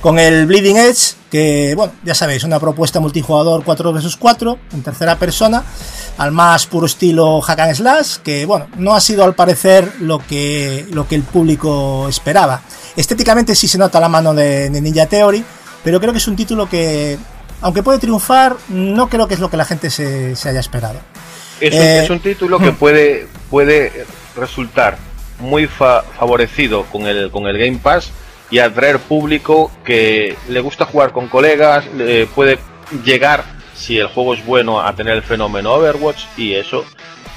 con 0.00 0.18
el 0.18 0.46
Bleeding 0.46 0.76
Edge, 0.76 1.14
que, 1.30 1.74
bueno, 1.74 1.92
ya 2.04 2.14
sabéis, 2.14 2.44
una 2.44 2.60
propuesta 2.60 3.00
multijugador 3.00 3.64
4 3.64 3.92
vs 3.92 4.16
4, 4.16 4.58
en 4.72 4.82
tercera 4.82 5.18
persona, 5.18 5.64
al 6.18 6.30
más 6.30 6.66
puro 6.66 6.86
estilo 6.86 7.40
hack 7.40 7.60
and 7.60 7.74
slash, 7.74 8.16
que, 8.18 8.44
bueno, 8.44 8.66
no 8.76 8.94
ha 8.94 9.00
sido 9.00 9.24
al 9.24 9.34
parecer 9.34 9.94
lo 10.00 10.18
que, 10.18 10.86
lo 10.90 11.08
que 11.08 11.14
el 11.14 11.22
público 11.22 12.06
esperaba. 12.08 12.62
Estéticamente 12.96 13.54
sí 13.54 13.66
se 13.66 13.78
nota 13.78 13.98
la 13.98 14.08
mano 14.08 14.34
de, 14.34 14.68
de 14.68 14.80
Ninja 14.80 15.06
Theory, 15.06 15.44
pero 15.82 16.00
creo 16.00 16.12
que 16.12 16.18
es 16.18 16.28
un 16.28 16.36
título 16.36 16.68
que, 16.68 17.18
aunque 17.64 17.82
puede 17.82 17.98
triunfar, 17.98 18.56
no 18.68 19.08
creo 19.08 19.26
que 19.26 19.34
es 19.34 19.40
lo 19.40 19.48
que 19.50 19.56
la 19.56 19.64
gente 19.64 19.88
se, 19.90 20.36
se 20.36 20.48
haya 20.50 20.60
esperado. 20.60 21.00
Es, 21.60 21.72
un, 21.74 21.80
Eh, 21.80 22.04
es 22.04 22.10
un 22.10 22.20
título 22.20 22.58
que 22.58 22.70
hmm. 22.72 22.76
puede, 22.76 23.26
puede 23.50 24.04
resultar 24.36 24.98
muy 25.40 25.66
fa- 25.66 26.02
favorecido 26.18 26.84
con 26.92 27.06
el, 27.06 27.30
con 27.30 27.46
el 27.46 27.56
Game 27.58 27.78
Pass 27.82 28.10
y 28.50 28.58
atraer 28.58 28.98
público 28.98 29.70
que 29.84 30.36
le 30.48 30.60
gusta 30.60 30.84
jugar 30.84 31.12
con 31.12 31.28
colegas, 31.28 31.86
le 31.96 32.26
puede 32.26 32.58
llegar, 33.04 33.44
si 33.74 33.98
el 33.98 34.08
juego 34.08 34.34
es 34.34 34.44
bueno, 34.44 34.80
a 34.80 34.94
tener 34.94 35.14
el 35.14 35.22
fenómeno 35.22 35.72
Overwatch 35.72 36.24
y 36.36 36.52
eso 36.54 36.84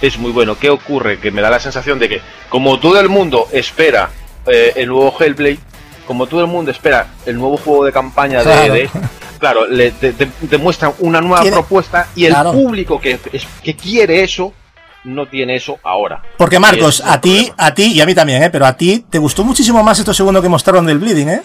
es 0.02 0.18
muy 0.18 0.32
bueno. 0.32 0.58
¿Qué 0.60 0.70
ocurre? 0.70 1.20
Que 1.20 1.32
me 1.32 1.42
da 1.42 1.50
la 1.50 1.60
sensación 1.60 1.98
de 2.00 2.10
que 2.10 2.22
como 2.50 2.80
todo 2.80 3.00
el 3.00 3.08
mundo 3.10 3.48
espera 3.52 4.10
eh, 4.46 4.74
el 4.76 4.90
nuevo 4.90 5.16
Hellblade, 5.18 5.60
como 6.06 6.28
todo 6.28 6.42
el 6.42 6.48
mundo 6.48 6.70
espera 6.72 7.08
el 7.26 7.38
nuevo 7.38 7.58
juego 7.58 7.86
de 7.86 7.92
campaña 7.94 8.42
Claro. 8.44 8.74
de, 8.74 8.80
de- 8.82 8.90
claro, 9.40 9.66
le 9.68 9.92
te, 9.92 10.14
te- 10.14 10.26
te 10.26 10.58
muestran 10.58 10.94
una 11.00 11.22
nueva 11.22 11.42
Tiene- 11.42 11.56
propuesta 11.58 12.08
y 12.16 12.26
el 12.26 12.34
Claro. 12.34 12.52
público 12.54 13.00
que, 13.00 13.20
que 13.64 13.76
quiere 13.76 14.24
eso 14.24 14.54
no 15.04 15.26
tiene 15.28 15.56
eso 15.56 15.78
ahora. 15.84 16.22
Porque 16.38 16.60
Marcos, 16.60 17.02
a 17.06 17.22
ti, 17.22 17.50
a 17.58 17.74
ti 17.74 17.84
y 17.94 18.02
a 18.02 18.06
mí 18.06 18.14
también, 18.14 18.44
¿eh? 18.44 18.50
Pero 18.50 18.66
a 18.66 18.76
ti 18.76 19.06
te 19.10 19.18
gustó 19.20 19.44
muchísimo 19.44 19.82
más 19.84 20.00
esto 20.00 20.14
segundo 20.14 20.42
que 20.42 20.50
mostraron 20.50 20.86
del 20.86 20.98
Bleeding, 21.00 21.30
¿eh? 21.30 21.42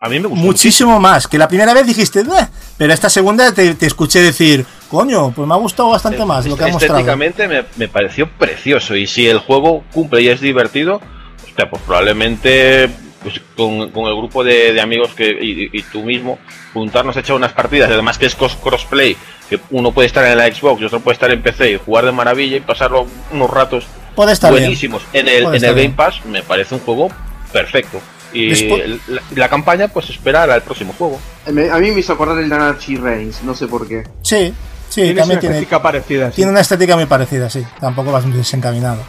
A 0.00 0.08
mí 0.08 0.18
me 0.18 0.26
gustó 0.26 0.44
Muchísimo 0.44 0.98
más. 1.00 1.26
Que 1.28 1.38
la 1.38 1.46
primera 1.48 1.72
vez 1.72 1.86
dijiste, 1.86 2.22
"Bleh", 2.24 2.48
pero 2.76 2.92
esta 2.92 3.08
segunda 3.08 3.52
te, 3.54 3.74
te 3.76 3.86
escuché 3.86 4.20
decir, 4.20 4.66
coño, 4.90 5.30
pues 5.32 5.46
me 5.48 5.54
ha 5.54 5.58
gustado 5.58 5.90
bastante 5.90 6.24
más 6.26 6.44
lo 6.44 6.56
que 6.56 6.64
ha 6.64 6.68
mostrado. 6.68 6.96
Estéticamente 6.98 7.46
me, 7.48 7.64
me 7.76 7.88
pareció 7.88 8.28
precioso 8.36 8.94
y 8.96 9.06
si 9.06 9.26
el 9.28 9.38
juego 9.38 9.84
cumple 9.92 10.20
y 10.22 10.28
es 10.28 10.40
divertido, 10.40 11.00
hostia, 11.46 11.70
pues 11.70 11.80
probablemente 11.86 12.90
pues, 13.22 13.40
con, 13.56 13.90
con 13.90 14.06
el 14.06 14.14
grupo 14.16 14.42
de, 14.44 14.72
de 14.72 14.80
amigos 14.80 15.12
que 15.14 15.28
y, 15.30 15.70
y 15.72 15.82
tú 15.82 16.02
mismo 16.02 16.38
juntarnos 16.72 17.16
a 17.16 17.20
echar 17.20 17.36
unas 17.36 17.52
partidas, 17.52 17.90
además 17.90 18.18
que 18.18 18.26
es 18.26 18.34
crossplay, 18.34 19.16
que 19.48 19.58
uno 19.70 19.92
puede 19.92 20.06
estar 20.06 20.24
en 20.24 20.36
la 20.38 20.46
Xbox 20.52 20.80
y 20.80 20.84
otro 20.84 21.00
puede 21.00 21.14
estar 21.14 21.30
en 21.30 21.42
PC 21.42 21.72
y 21.72 21.76
jugar 21.78 22.04
de 22.06 22.12
maravilla 22.12 22.56
y 22.56 22.60
pasarlo 22.60 23.06
unos 23.32 23.50
ratos 23.50 23.86
Puede 24.14 24.32
estar 24.32 24.50
bien. 24.50 24.64
buenísimos 24.64 25.02
en 25.12 25.28
el, 25.28 25.44
Puede 25.44 25.56
en 25.58 25.64
el 25.64 25.70
Game 25.70 25.80
bien. 25.82 25.96
Pass, 25.96 26.24
me 26.26 26.42
parece 26.42 26.74
un 26.74 26.80
juego 26.82 27.08
perfecto. 27.52 28.00
Y 28.34 28.48
Después- 28.48 29.00
la, 29.08 29.20
la 29.34 29.48
campaña, 29.48 29.88
pues 29.88 30.08
esperar 30.08 30.50
al 30.50 30.62
próximo 30.62 30.94
juego. 30.96 31.18
Me- 31.50 31.68
A 31.70 31.76
mí 31.78 31.90
me 31.90 32.00
hizo 32.00 32.14
acordar 32.14 32.38
el 32.38 32.50
Anarchy 32.52 32.96
Reigns, 32.96 33.42
no 33.42 33.54
sé 33.54 33.66
por 33.66 33.86
qué. 33.86 34.04
Sí, 34.22 34.54
sí, 34.88 35.02
Tiene 35.02 35.14
también 35.20 35.32
una 35.36 35.40
tiene, 35.40 35.54
estética 35.56 35.82
parecida. 35.82 36.30
sí. 36.30 36.36
tiene 36.36 36.50
una 36.50 36.60
estética 36.60 36.96
muy 36.96 37.04
parecida, 37.06 37.50
sí. 37.50 37.62
Tampoco 37.78 38.10
vas 38.10 38.24
desencaminado. 38.34 39.02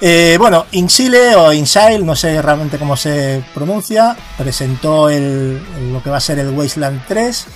Eh, 0.00 0.36
bueno, 0.38 0.66
Insile 0.72 1.34
o 1.36 1.52
Insile, 1.52 2.00
no 2.00 2.14
sé 2.14 2.42
realmente 2.42 2.78
cómo 2.78 2.96
se 2.96 3.42
pronuncia, 3.54 4.14
presentó 4.36 5.08
el, 5.08 5.60
el- 5.78 5.92
lo 5.92 6.02
que 6.02 6.10
va 6.10 6.18
a 6.18 6.20
ser 6.20 6.38
el 6.38 6.50
Wasteland 6.50 7.06
3, 7.08 7.46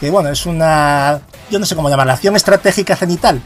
que 0.00 0.10
bueno, 0.10 0.30
es 0.30 0.46
una, 0.46 1.20
yo 1.50 1.58
no 1.58 1.66
sé 1.66 1.76
cómo 1.76 1.90
llamarla, 1.90 2.14
acción 2.14 2.36
estratégica 2.36 2.96
cenital, 2.96 3.42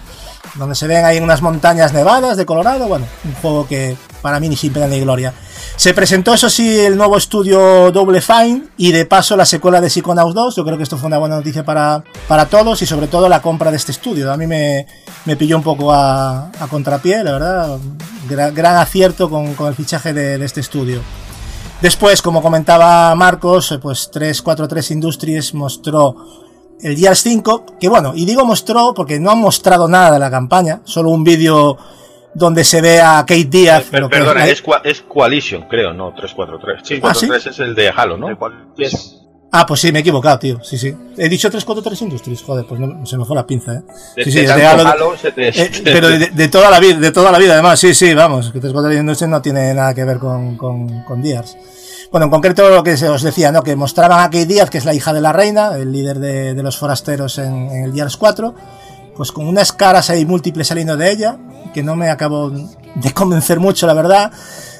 donde 0.54 0.74
se 0.74 0.86
ven 0.86 1.04
ahí 1.04 1.18
unas 1.18 1.42
montañas 1.42 1.92
nevadas 1.92 2.36
de 2.36 2.46
Colorado, 2.46 2.86
bueno, 2.86 3.06
un 3.24 3.34
juego 3.34 3.66
que 3.66 3.96
para 4.22 4.40
mí 4.40 4.48
ni 4.48 4.56
sin 4.56 4.72
pena 4.72 4.86
ni 4.86 5.00
gloria. 5.00 5.34
Se 5.76 5.92
presentó, 5.92 6.32
eso 6.32 6.48
sí, 6.48 6.78
el 6.78 6.96
nuevo 6.96 7.16
estudio 7.16 7.90
Double 7.90 8.20
Fine 8.20 8.68
y 8.76 8.92
de 8.92 9.06
paso 9.06 9.36
la 9.36 9.44
secuela 9.44 9.80
de 9.80 9.90
Psychonauts 9.90 10.34
2. 10.34 10.56
Yo 10.56 10.64
creo 10.64 10.76
que 10.76 10.84
esto 10.84 10.96
fue 10.96 11.08
una 11.08 11.18
buena 11.18 11.36
noticia 11.36 11.64
para, 11.64 12.04
para 12.28 12.46
todos 12.46 12.80
y 12.82 12.86
sobre 12.86 13.08
todo 13.08 13.28
la 13.28 13.42
compra 13.42 13.70
de 13.70 13.76
este 13.76 13.90
estudio. 13.92 14.32
A 14.32 14.36
mí 14.36 14.46
me, 14.46 14.86
me 15.24 15.36
pilló 15.36 15.56
un 15.56 15.64
poco 15.64 15.92
a, 15.92 16.50
a 16.60 16.66
contrapié, 16.70 17.24
la 17.24 17.32
verdad. 17.32 17.78
Gran, 18.28 18.76
acierto 18.76 19.28
con, 19.28 19.54
con 19.54 19.66
el 19.66 19.74
fichaje 19.74 20.12
de, 20.12 20.38
de 20.38 20.44
este 20.44 20.60
estudio. 20.60 21.00
Después, 21.80 22.22
como 22.22 22.40
comentaba 22.40 23.14
Marcos, 23.16 23.78
pues 23.82 24.10
343 24.10 24.92
Industries 24.92 25.54
mostró 25.54 26.43
el 26.82 26.96
Gears 26.96 27.20
5, 27.22 27.64
que 27.80 27.88
bueno, 27.88 28.12
y 28.14 28.24
digo 28.24 28.44
mostró 28.44 28.92
porque 28.94 29.18
no 29.20 29.30
han 29.30 29.38
mostrado 29.38 29.88
nada 29.88 30.12
de 30.12 30.18
la 30.18 30.30
campaña, 30.30 30.80
solo 30.84 31.10
un 31.10 31.24
vídeo 31.24 31.76
donde 32.34 32.64
se 32.64 32.80
ve 32.80 33.00
a 33.00 33.20
Kate 33.26 33.44
Díaz. 33.44 33.84
Per- 33.84 34.00
lo 34.00 34.08
que 34.08 34.16
perdona, 34.18 34.46
es, 34.46 34.62
es 34.84 35.00
Coalition, 35.02 35.66
creo, 35.68 35.92
no 35.92 36.12
343. 36.14 36.78
Ah, 36.78 37.12
343 37.12 37.46
es 37.46 37.58
el 37.60 37.74
de 37.74 37.88
Halo, 37.90 38.16
¿no? 38.16 38.28
Yes. 38.76 39.20
Ah, 39.56 39.64
pues 39.66 39.80
sí, 39.80 39.92
me 39.92 40.00
he 40.00 40.00
equivocado, 40.00 40.36
tío. 40.40 40.58
Sí, 40.64 40.76
sí. 40.76 40.92
He 41.16 41.28
dicho 41.28 41.48
343 41.48 42.02
Industries, 42.02 42.42
joder, 42.42 42.66
pues 42.66 42.80
no- 42.80 43.06
se 43.06 43.16
me 43.16 43.24
fue 43.24 43.36
la 43.36 43.46
pinza, 43.46 43.72
¿eh? 43.74 43.82
Sí, 44.16 44.24
de 44.24 44.30
sí, 44.32 44.40
de 44.40 44.66
Halo- 44.66 44.88
Halo 44.88 45.16
se 45.16 45.30
te- 45.30 45.48
Eh, 45.50 45.70
pero 45.84 46.08
de, 46.08 46.18
de 46.30 46.48
toda 46.48 46.70
la 46.72 46.80
vida, 46.80 46.98
de 46.98 47.12
toda 47.12 47.30
la 47.30 47.38
vida, 47.38 47.52
además, 47.52 47.78
sí, 47.78 47.94
sí, 47.94 48.12
vamos, 48.14 48.46
que 48.46 48.58
343 48.58 49.00
Industries 49.00 49.30
no 49.30 49.40
tiene 49.40 49.72
nada 49.72 49.94
que 49.94 50.02
ver 50.04 50.18
con, 50.18 50.56
con, 50.56 51.04
con 51.04 51.22
Gears. 51.22 51.56
Bueno, 52.10 52.26
en 52.26 52.30
concreto 52.30 52.68
lo 52.70 52.82
que 52.82 52.96
se 52.96 53.08
os 53.08 53.22
decía, 53.22 53.50
¿no? 53.50 53.62
Que 53.62 53.76
mostraban 53.76 54.20
a 54.20 54.24
Kate 54.24 54.46
Díaz, 54.46 54.70
que 54.70 54.78
es 54.78 54.84
la 54.84 54.94
hija 54.94 55.12
de 55.12 55.20
la 55.20 55.32
reina, 55.32 55.76
el 55.76 55.92
líder 55.92 56.18
de, 56.18 56.54
de 56.54 56.62
los 56.62 56.76
forasteros 56.76 57.38
en, 57.38 57.70
en 57.70 57.84
el 57.84 57.92
Gears 57.92 58.16
4, 58.16 58.54
pues 59.16 59.32
con 59.32 59.46
unas 59.46 59.72
caras 59.72 60.10
ahí 60.10 60.24
múltiples 60.24 60.68
saliendo 60.68 60.96
de 60.96 61.10
ella, 61.10 61.38
que 61.72 61.82
no 61.82 61.96
me 61.96 62.10
acabo 62.10 62.50
de 62.50 63.12
convencer 63.14 63.60
mucho, 63.60 63.86
la 63.86 63.94
verdad. 63.94 64.32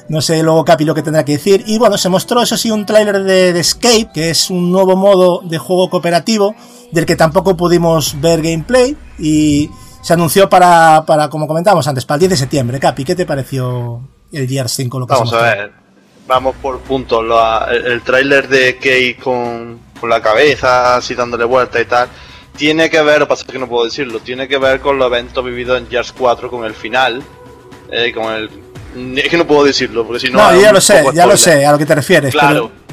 No 0.07 0.21
sé 0.21 0.43
luego 0.43 0.63
Capi 0.63 0.85
lo 0.85 0.93
que 0.93 1.01
tendrá 1.01 1.25
que 1.25 1.33
decir. 1.33 1.63
Y 1.65 1.79
bueno, 1.79 1.97
se 1.97 2.09
mostró 2.09 2.41
eso 2.41 2.57
sí 2.57 2.69
un 2.69 2.85
tráiler 2.85 3.23
de, 3.23 3.53
de 3.53 3.59
Escape, 3.59 4.09
que 4.13 4.29
es 4.29 4.49
un 4.49 4.71
nuevo 4.71 4.95
modo 4.95 5.41
de 5.43 5.57
juego 5.57 5.89
cooperativo, 5.89 6.55
del 6.91 7.05
que 7.05 7.15
tampoco 7.15 7.57
pudimos 7.57 8.19
ver 8.21 8.41
gameplay. 8.41 8.95
Y 9.17 9.69
se 10.01 10.13
anunció 10.13 10.47
para, 10.47 11.03
para 11.07 11.29
como 11.29 11.47
comentábamos 11.47 11.87
antes, 11.87 12.05
para 12.05 12.17
el 12.17 12.19
10 12.19 12.29
de 12.31 12.37
septiembre. 12.37 12.79
Capi, 12.79 13.03
¿qué 13.03 13.15
te 13.15 13.25
pareció 13.25 14.01
el 14.31 14.47
Gears 14.47 14.73
5? 14.73 14.99
Lo 14.99 15.07
que 15.07 15.13
Vamos 15.13 15.33
a 15.33 15.41
ver, 15.41 15.71
vamos 16.27 16.55
por 16.61 16.79
puntos. 16.79 17.23
Lo- 17.23 17.67
el, 17.67 17.85
el 17.85 18.01
tráiler 18.01 18.47
de 18.47 18.75
Kate 18.77 19.17
con, 19.23 19.79
con 19.99 20.09
la 20.09 20.21
cabeza, 20.21 20.95
así 20.97 21.13
dándole 21.15 21.45
vuelta 21.45 21.79
y 21.81 21.85
tal, 21.85 22.09
tiene 22.57 22.89
que 22.89 23.01
ver, 23.01 23.19
lo 23.19 23.27
pasa 23.27 23.45
que 23.45 23.59
no 23.59 23.67
puedo 23.67 23.85
decirlo, 23.85 24.19
tiene 24.19 24.47
que 24.47 24.57
ver 24.57 24.79
con 24.79 24.97
los 24.97 25.07
eventos 25.07 25.43
vividos 25.43 25.77
en 25.79 25.89
Gears 25.89 26.11
4 26.13 26.49
con 26.49 26.63
el 26.65 26.73
final, 26.73 27.21
eh, 27.91 28.11
con 28.13 28.31
el... 28.33 28.49
Es 29.17 29.27
que 29.29 29.37
no 29.37 29.45
puedo 29.45 29.65
decirlo, 29.65 30.05
porque 30.05 30.21
si 30.25 30.31
no... 30.31 30.39
No, 30.51 30.59
ya 30.61 30.71
lo 30.71 30.79
sé, 30.79 31.03
ya 31.13 31.25
lo 31.25 31.35
sé, 31.35 31.65
a 31.65 31.71
lo 31.73 31.77
que 31.77 31.85
te 31.85 31.95
refieres. 31.95 32.31
Claro. 32.31 32.69
pero- 32.71 32.85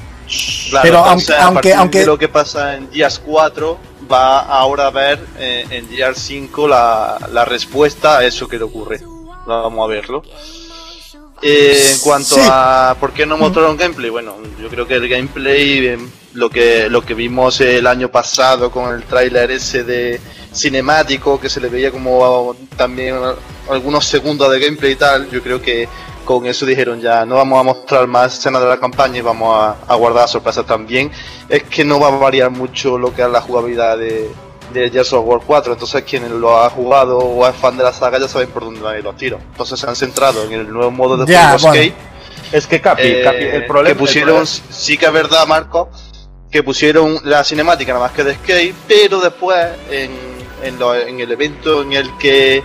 Claro, 0.71 0.83
Pero 0.83 0.99
entonces, 0.99 1.31
aunque- 1.31 1.43
a 1.43 1.45
aunque- 1.45 1.55
partir 1.55 1.75
aunque- 1.75 1.99
de 2.01 2.07
lo 2.07 2.19
que 2.19 2.29
pasa 2.29 2.75
en 2.77 2.91
Gears 2.91 3.19
4 3.19 3.79
va 4.11 4.39
ahora 4.41 4.87
a 4.87 4.91
ver 4.91 5.21
eh, 5.39 5.67
en 5.71 5.89
Gears 5.91 6.19
5 6.19 6.67
la, 6.69 7.19
la 7.33 7.45
respuesta 7.45 8.19
a 8.19 8.25
eso 8.25 8.49
que 8.49 8.57
le 8.57 8.65
ocurre. 8.65 9.01
Vamos 9.47 9.85
a 9.85 9.89
verlo. 9.89 10.23
Eh, 11.43 11.91
en 11.95 11.99
cuanto 12.01 12.37
Sí. 12.37 12.41
a 12.45 12.97
por 13.01 13.13
qué 13.13 13.27
no 13.27 13.37
mostraron 13.37 13.77
gameplay, 13.77 14.11
bueno, 14.11 14.37
yo 14.61 14.69
creo 14.69 14.87
que 14.87 14.95
el 14.95 15.09
gameplay, 15.09 15.87
eh, 15.87 15.99
lo 16.35 16.49
que 16.49 16.89
lo 16.89 17.05
que 17.05 17.15
vimos 17.15 17.61
el 17.61 17.87
año 17.87 18.09
pasado 18.11 18.71
con 18.71 18.95
el 18.95 19.03
tráiler 19.03 19.51
ese 19.51 19.83
de 19.85 20.21
cinemático 20.55 21.41
que 21.41 21.49
se 21.51 21.61
le 21.61 21.69
veía 21.69 21.91
como 21.91 22.55
también 22.77 23.17
algunos 23.69 24.05
segundos 24.07 24.51
de 24.53 24.61
gameplay 24.61 24.93
y 24.93 24.97
tal, 24.97 25.29
yo 25.31 25.43
creo 25.43 25.61
que 25.61 25.89
con 26.25 26.47
eso 26.47 26.65
dijeron 26.65 27.01
ya 27.01 27.27
no 27.27 27.35
vamos 27.35 27.59
a 27.59 27.65
mostrar 27.65 28.07
más 28.07 28.39
escenas 28.39 28.63
de 28.63 28.69
la 28.69 28.79
campaña 28.79 29.19
y 29.19 29.23
vamos 29.23 29.53
a, 29.55 29.77
a 29.93 29.95
guardar 29.97 30.29
sorpresas 30.29 30.65
también. 30.65 31.11
Es 31.49 31.65
que 31.65 31.85
no 31.85 31.99
va 31.99 32.07
a 32.09 32.11
variar 32.13 32.51
mucho 32.51 32.97
lo 32.99 33.13
que 33.13 33.23
es 33.23 33.29
la 33.29 33.41
jugabilidad 33.41 33.99
de, 33.99 34.31
de 34.73 34.91
Gears 34.91 35.13
of 35.13 35.25
War 35.27 35.41
4, 35.47 35.73
entonces 35.75 36.03
quienes 36.03 36.31
lo 36.31 36.61
ha 36.63 36.69
jugado 36.71 37.19
o 37.19 37.47
es 37.49 37.55
fan 37.57 37.77
de 37.77 37.85
la 37.85 37.93
saga 37.93 38.19
ya 38.19 38.29
saben 38.29 38.49
por 38.49 38.65
dónde 38.65 38.81
van 38.81 38.95
a 38.95 38.99
ir 38.99 39.05
los 39.05 39.17
tiros. 39.17 39.41
Entonces 39.53 39.79
se 39.79 39.87
han 39.87 39.97
centrado 39.97 40.45
en 40.45 40.53
el 40.53 40.73
nuevo 40.73 40.91
modo 40.91 41.17
de 41.17 41.27
juego 41.49 41.59
bueno. 41.63 41.75
Skate. 41.83 41.95
Es 42.53 42.67
que 42.67 42.81
Capi, 42.81 43.03
eh, 43.05 43.21
Capi, 43.23 43.45
el 43.45 43.67
problema 43.67 43.89
que 43.89 43.95
pusieron, 43.99 44.47
sí 44.47 44.99
que 44.99 45.07
es 45.07 45.13
verdad 45.13 45.47
Marco, 45.47 45.91
que 46.51 46.63
pusieron 46.63 47.19
la 47.25 47.45
cinemática 47.45 47.93
nada 47.93 48.05
más 48.07 48.13
que 48.13 48.25
de 48.25 48.35
Skate, 48.35 48.75
pero 48.87 49.21
después 49.21 49.57
en, 49.91 50.11
en, 50.63 50.79
lo- 50.79 50.95
en 50.95 51.19
el 51.21 51.33
evento 51.33 51.83
en 51.83 51.93
el 51.95 52.17
que 52.19 52.63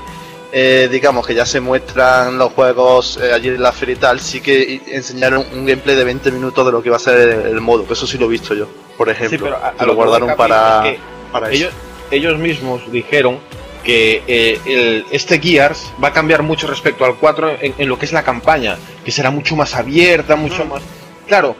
eh, 0.51 0.87
digamos 0.91 1.25
que 1.27 1.33
ya 1.35 1.45
se 1.45 1.59
muestran 1.59 2.37
los 2.37 2.51
juegos 2.53 3.19
eh, 3.21 3.31
allí 3.33 3.49
en 3.49 3.61
la 3.61 3.71
feria 3.71 3.93
y 3.95 3.97
tal, 3.97 4.19
sí 4.19 4.39
que 4.41 4.81
enseñaron 4.87 5.45
un 5.53 5.65
gameplay 5.65 5.95
de 5.95 6.03
20 6.05 6.31
minutos 6.31 6.65
de 6.65 6.71
lo 6.71 6.81
que 6.81 6.89
va 6.89 6.95
a 6.97 6.99
ser 6.99 7.17
el, 7.19 7.41
el 7.47 7.61
modo, 7.61 7.85
que 7.85 7.93
eso 7.93 8.07
sí 8.07 8.17
lo 8.17 8.25
he 8.25 8.29
visto 8.29 8.53
yo, 8.55 8.65
por 8.97 9.09
ejemplo. 9.09 9.37
Sí, 9.37 9.43
pero 9.43 9.57
a- 9.57 9.69
a 9.69 9.71
que 9.73 9.85
lo 9.85 9.95
guardaron 9.95 10.35
para, 10.35 10.87
es 10.87 10.93
que 10.95 10.99
para 11.31 11.49
ellos, 11.51 11.69
eso. 11.69 11.77
Ellos 12.11 12.37
mismos 12.37 12.91
dijeron 12.91 13.39
que 13.83 14.21
eh, 14.27 14.59
el- 14.65 15.05
este 15.11 15.39
Gears 15.39 15.93
va 16.03 16.09
a 16.09 16.13
cambiar 16.13 16.43
mucho 16.43 16.67
respecto 16.67 17.05
al 17.05 17.15
4 17.15 17.57
en, 17.61 17.73
en 17.77 17.89
lo 17.89 17.97
que 17.97 18.05
es 18.05 18.11
la 18.13 18.23
campaña, 18.23 18.77
que 19.05 19.11
será 19.11 19.31
mucho 19.31 19.55
más 19.55 19.75
abierta, 19.75 20.35
mucho 20.35 20.65
más... 20.65 20.81
Claro, 21.27 21.55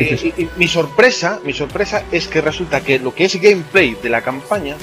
eh, 0.00 0.32
y- 0.36 0.42
y 0.42 0.48
mi 0.56 0.66
sorpresa, 0.68 1.40
mi 1.44 1.52
sorpresa 1.52 2.04
es 2.10 2.26
que 2.28 2.40
resulta 2.40 2.80
que 2.80 2.98
lo 2.98 3.14
que 3.14 3.24
es 3.24 3.40
gameplay 3.40 3.96
de 4.02 4.08
la 4.08 4.22
campaña 4.22 4.76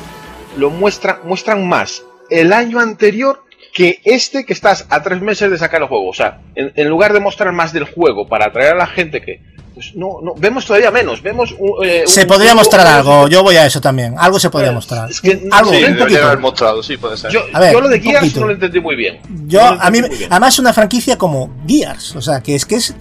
lo 0.57 0.69
muestra, 0.69 1.19
muestran 1.23 1.67
más 1.67 2.03
el 2.29 2.53
año 2.53 2.79
anterior 2.79 3.43
que 3.73 3.99
este 4.05 4.45
que 4.45 4.53
estás 4.53 4.85
a 4.89 5.03
tres 5.03 5.21
meses 5.21 5.51
de 5.51 5.57
sacar 5.57 5.81
el 5.81 5.87
juego. 5.87 6.07
O 6.09 6.13
sea, 6.13 6.39
en, 6.55 6.71
en 6.75 6.87
lugar 6.89 7.13
de 7.13 7.19
mostrar 7.19 7.51
más 7.53 7.73
del 7.73 7.83
juego 7.85 8.27
para 8.27 8.45
atraer 8.45 8.73
a 8.73 8.77
la 8.77 8.87
gente 8.87 9.21
que... 9.21 9.39
Pues 9.77 9.93
no, 9.93 10.17
no, 10.23 10.33
vemos 10.35 10.65
todavía 10.65 10.89
menos, 10.89 11.21
vemos... 11.21 11.53
un- 11.59 11.85
eh, 11.85 12.01
Se 12.07 12.25
podría 12.25 12.53
un- 12.53 12.57
mostrar 12.57 12.81
un- 12.87 12.93
algo, 12.93 13.27
yo 13.27 13.43
voy 13.43 13.57
a 13.57 13.65
eso 13.67 13.79
también. 13.79 14.15
Algo 14.17 14.39
se 14.39 14.49
podría 14.49 14.71
Eh, 14.71 14.73
mostrar. 14.73 15.07
es 15.07 15.21
que- 15.21 15.47
Algo, 15.51 15.69
sí, 15.69 15.75
Sí, 15.77 15.83
un 15.83 15.89
deberían 15.91 15.97
poquito. 15.99 16.25
haber 16.25 16.39
mostrado, 16.39 16.81
sí, 16.81 16.97
puede 16.97 17.15
ser. 17.15 17.29
Yo, 17.29 17.41
A 17.53 17.59
ver, 17.59 17.73
yo 17.73 17.81
lo 17.81 17.87
de 17.87 17.99
Gears 17.99 18.19
poquito. 18.21 18.39
no 18.39 18.47
lo 18.47 18.53
entendí 18.53 18.79
muy 18.79 18.95
bien. 18.95 19.19
Yo, 19.45 19.59
No 19.75 19.79
a 19.79 19.91
mí, 19.91 19.99
además 20.31 20.55
es 20.55 20.59
una 20.59 20.73
franquicia 20.73 21.15
como 21.15 21.51
Gears, 21.67 22.15
o 22.15 22.21
sea, 22.23 22.41
que 22.41 22.55
es 22.55 22.65
que 22.65 22.77
es, 22.77 22.95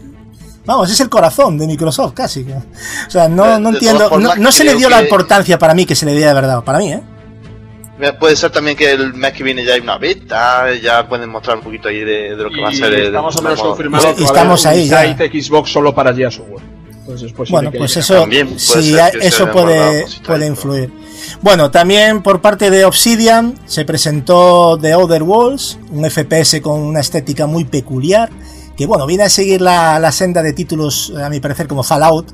vamos, 0.66 0.90
es 0.90 1.00
el 1.00 1.08
corazón 1.08 1.56
de 1.56 1.66
Microsoft 1.66 2.12
casi. 2.12 2.42
O 2.42 3.10
sea, 3.10 3.26
no, 3.26 3.58
no 3.58 3.70
entiendo, 3.70 4.10
no, 4.18 4.36
no 4.36 4.52
se 4.52 4.64
le 4.64 4.74
dio 4.74 4.90
la 4.90 5.00
importancia 5.00 5.58
para 5.58 5.72
mí 5.72 5.86
que 5.86 5.94
se 5.94 6.04
le 6.04 6.14
dio 6.14 6.26
de 6.28 6.34
verdad, 6.34 6.62
para 6.62 6.76
mí, 6.78 6.92
¿eh? 6.92 7.00
Puede 8.18 8.36
ser 8.36 8.50
también 8.50 8.76
que 8.76 8.90
el 8.90 9.14
mes 9.14 9.32
que 9.32 9.42
viene 9.42 9.64
ya 9.64 9.74
hay 9.74 9.80
una 9.80 9.96
beta, 9.96 10.74
ya 10.74 11.08
pueden 11.08 11.30
mostrar 11.30 11.56
un 11.56 11.62
poquito 11.62 11.88
ahí 11.88 12.00
de, 12.00 12.36
de 12.36 12.42
lo 12.42 12.50
que 12.50 12.60
va 12.60 12.68
a 12.68 12.72
ser 12.72 12.92
el. 12.92 13.06
Estamos 13.06 13.60
confirmados 13.60 14.20
Y 14.20 14.24
estamos 14.24 14.66
ahí 14.66 14.88
ya. 14.88 15.16
Xbox 15.16 15.70
solo 15.70 15.94
para 15.94 16.10
War. 16.12 16.62
Entonces, 17.06 17.32
pues, 17.34 17.50
Bueno, 17.50 17.70
que 17.70 17.78
pues 17.78 17.96
eso, 17.96 18.20
También 18.20 18.48
puede 18.48 18.58
sí, 18.58 18.96
eso 19.20 19.50
puede, 19.50 20.06
puede 20.26 20.46
influir. 20.46 20.92
Bueno, 21.40 21.70
también 21.70 22.20
por 22.20 22.40
parte 22.40 22.68
de 22.68 22.84
Obsidian 22.84 23.54
se 23.64 23.84
presentó 23.84 24.76
The 24.80 24.96
Other 24.96 25.22
Worlds, 25.22 25.78
un 25.90 26.08
FPS 26.10 26.60
con 26.60 26.80
una 26.80 27.00
estética 27.00 27.46
muy 27.46 27.64
peculiar, 27.64 28.28
que 28.76 28.86
bueno, 28.86 29.06
viene 29.06 29.22
a 29.22 29.28
seguir 29.28 29.60
la, 29.60 30.00
la 30.00 30.10
senda 30.10 30.42
de 30.42 30.52
títulos, 30.52 31.12
a 31.16 31.30
mi 31.30 31.38
parecer, 31.38 31.68
como 31.68 31.84
Fallout, 31.84 32.32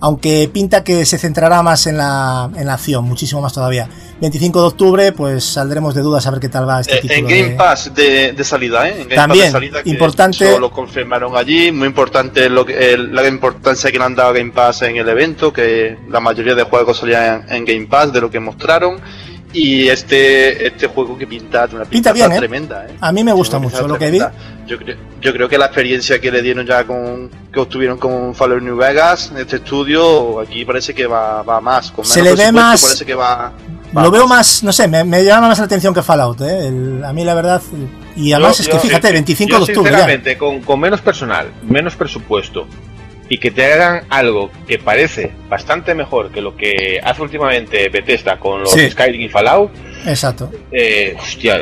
aunque 0.00 0.48
pinta 0.52 0.82
que 0.84 1.04
se 1.06 1.18
centrará 1.18 1.62
más 1.62 1.86
en 1.86 1.96
la, 1.96 2.50
en 2.56 2.66
la 2.66 2.74
acción, 2.74 3.04
muchísimo 3.04 3.40
más 3.40 3.52
todavía. 3.52 3.88
25 4.20 4.60
de 4.60 4.66
octubre, 4.66 5.12
pues 5.12 5.44
saldremos 5.44 5.94
de 5.94 6.02
dudas 6.02 6.26
a 6.26 6.30
ver 6.30 6.40
qué 6.40 6.48
tal 6.48 6.68
va 6.68 6.80
este 6.80 6.96
Eh, 6.96 7.00
título. 7.00 7.18
en 7.20 7.26
Game 7.26 7.48
de- 7.50 7.56
Pass 7.56 7.92
de, 7.94 8.32
de 8.32 8.44
salida, 8.44 8.88
¿eh? 8.88 8.92
En 8.92 9.08
Game 9.08 9.14
También, 9.16 9.44
Pass 9.44 9.46
de 9.46 9.50
salida, 9.52 9.82
que 9.82 9.90
importante- 9.90 10.48
Eso 10.50 10.58
lo 10.60 10.70
confirmaron 10.70 11.36
allí. 11.36 11.72
Muy 11.72 11.88
importante 11.88 12.48
lo 12.48 12.64
que, 12.64 12.92
el- 12.94 13.14
la 13.14 13.26
importancia 13.28 13.90
que 13.90 13.98
le 13.98 14.04
han 14.04 14.14
dado 14.14 14.30
a 14.30 14.32
Game 14.32 14.52
Pass 14.52 14.82
en 14.82 14.96
el 14.96 15.08
evento, 15.08 15.52
que 15.52 15.98
la 16.08 16.20
mayoría 16.20 16.54
de 16.54 16.62
juegos 16.62 16.98
salían 16.98 17.44
en, 17.48 17.56
en 17.56 17.64
Game 17.64 17.86
Pass 17.86 18.12
de 18.12 18.20
lo 18.20 18.30
que 18.30 18.40
mostraron. 18.40 19.00
Y 19.54 19.88
este 19.88 20.66
este 20.66 20.88
juego 20.88 21.16
que 21.16 21.26
pinta 21.28 21.64
una 21.72 21.84
Pinta 21.84 22.12
pinta 22.12 22.12
bien, 22.12 22.32
¿eh? 22.32 22.38
tremenda, 22.38 22.86
¿eh? 22.86 22.96
A 23.00 23.12
mí 23.12 23.22
me 23.22 23.32
gusta 23.32 23.58
mucho 23.60 23.86
lo 23.86 23.96
que 23.98 24.10
vi. 24.10 24.18
Yo 24.66 24.76
creo, 24.78 24.96
yo 25.20 25.32
creo 25.32 25.48
que 25.48 25.56
la 25.58 25.66
experiencia 25.66 26.20
que 26.20 26.30
le 26.32 26.42
dieron 26.42 26.66
ya 26.66 26.84
con 26.84 27.30
que 27.52 27.60
obtuvieron 27.60 27.96
con 27.98 28.34
Fallout 28.34 28.62
New 28.62 28.76
Vegas, 28.76 29.32
este 29.38 29.56
estudio, 29.56 30.40
aquí 30.40 30.64
parece 30.64 30.92
que 30.92 31.06
va, 31.06 31.42
va 31.42 31.60
más. 31.60 31.90
Con 31.92 32.04
Se 32.04 32.20
le 32.22 32.34
ve 32.34 32.50
más- 32.50 32.82
Parece 32.82 33.04
que 33.06 33.14
va, 33.14 33.52
va 33.96 34.02
Lo 34.02 34.10
veo 34.10 34.26
más, 34.26 34.64
no 34.64 34.72
sé, 34.72 34.88
me, 34.88 35.04
me 35.04 35.22
llama 35.24 35.46
más 35.48 35.58
la 35.60 35.66
atención 35.66 35.94
que 35.94 36.02
Fallout, 36.02 36.40
¿eh? 36.40 36.66
El- 36.66 37.04
a 37.04 37.12
mí 37.12 37.24
la 37.24 37.34
verdad. 37.34 37.62
Y 38.16 38.32
además 38.32 38.56
Yo- 38.58 38.62
es 38.62 38.68
que 38.68 38.74
yo- 38.74 38.80
fíjate, 38.80 39.06
yo- 39.08 39.12
25 39.12 39.50
yo 39.52 39.56
de 39.58 39.62
octubre 39.62 39.90
ya. 39.92 39.96
sinceramente, 39.98 40.36
con, 40.38 40.60
con 40.62 40.80
menos 40.80 41.00
personal, 41.00 41.52
menos 41.62 41.94
presupuesto 41.94 42.66
y 43.28 43.38
que 43.38 43.50
te 43.50 43.72
hagan 43.72 44.04
algo 44.10 44.50
que 44.66 44.78
parece 44.78 45.32
bastante 45.48 45.94
mejor 45.94 46.30
que 46.30 46.40
lo 46.40 46.56
que 46.56 47.00
hace 47.02 47.22
últimamente 47.22 47.88
Bethesda 47.88 48.38
con 48.38 48.60
los 48.60 48.70
Sí. 48.70 48.90
Skyrim 48.90 49.22
y 49.22 49.28
Fallout, 49.28 49.70
Exacto. 50.06 50.50
eh, 50.70 51.16
hostia, 51.18 51.58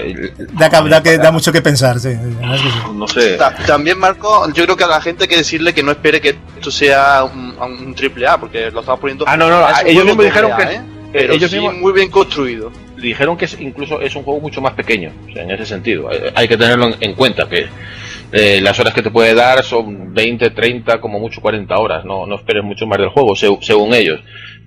Da, 0.55 0.69
que- 0.69 0.89
da 0.89 1.03
que- 1.03 1.19
da 1.19 1.31
mucho 1.31 1.53
que 1.53 1.63
pensar, 1.63 2.01
sí. 2.01 2.09
la 2.15 2.21
verdad 2.21 2.55
es 2.57 2.63
que 2.63 2.69
sí. 2.69 2.77
no 2.95 3.07
sé. 3.07 3.35
Ta- 3.37 3.55
También, 3.67 3.99
Marco, 3.99 4.51
yo 4.53 4.65
creo 4.65 4.77
que 4.77 4.85
a 4.85 4.89
la 4.89 5.01
gente 5.01 5.25
hay 5.25 5.29
que 5.29 5.37
decirle 5.37 5.73
que 5.73 5.83
no 5.85 5.93
espere 5.93 6.21
que 6.21 6.37
esto 6.57 6.71
sea 6.71 7.25
un, 7.25 7.55
un 7.61 7.95
triple 7.95 8.27
A, 8.27 8.39
porque 8.39 8.71
lo 8.71 8.81
estamos 8.81 9.01
poniendo. 9.01 9.25
Ah, 9.29 9.37
no, 9.37 9.49
no, 9.49 9.65
ellos 9.87 10.05
mismos 10.05 10.25
dijeron 10.25 10.51
que- 10.57 10.63
¿eh? 10.75 10.81
Pero 11.13 11.35
ellos 11.35 11.51
sí 11.51 11.59
mismos- 11.59 11.75
muy 11.77 11.93
bien 11.93 12.11
construido. 12.11 12.73
Dijeron 13.03 13.37
que 13.37 13.45
es, 13.45 13.61
incluso 13.61 14.01
es 14.01 14.15
un 14.17 14.23
juego 14.23 14.41
mucho 14.41 14.61
más 14.63 14.73
pequeño, 14.73 15.11
o 15.29 15.33
sea, 15.33 15.43
en 15.43 15.51
ese 15.51 15.67
sentido. 15.67 16.11
Eh, 16.11 16.33
Hay 16.35 16.49
que 16.49 16.57
tenerlo 16.57 16.87
en, 16.87 16.95
en 17.01 17.15
cuenta, 17.15 17.49
que 17.49 17.67
eh, 18.33 18.61
las 18.63 18.79
horas 18.81 18.95
que 18.95 19.03
te 19.03 19.11
puede 19.11 19.35
dar 19.35 19.63
son 19.65 20.15
20, 20.15 20.51
30, 20.51 21.01
como 21.01 21.19
mucho 21.19 21.41
40 21.43 21.77
horas, 21.77 22.05
no, 22.05 22.27
no 22.27 22.37
esperes 22.37 22.65
mucho 22.65 22.87
más 22.87 22.99
del 22.99 23.11
juego, 23.11 23.33
seg- 23.35 23.61
según 23.61 23.93
ellos. 23.93 24.21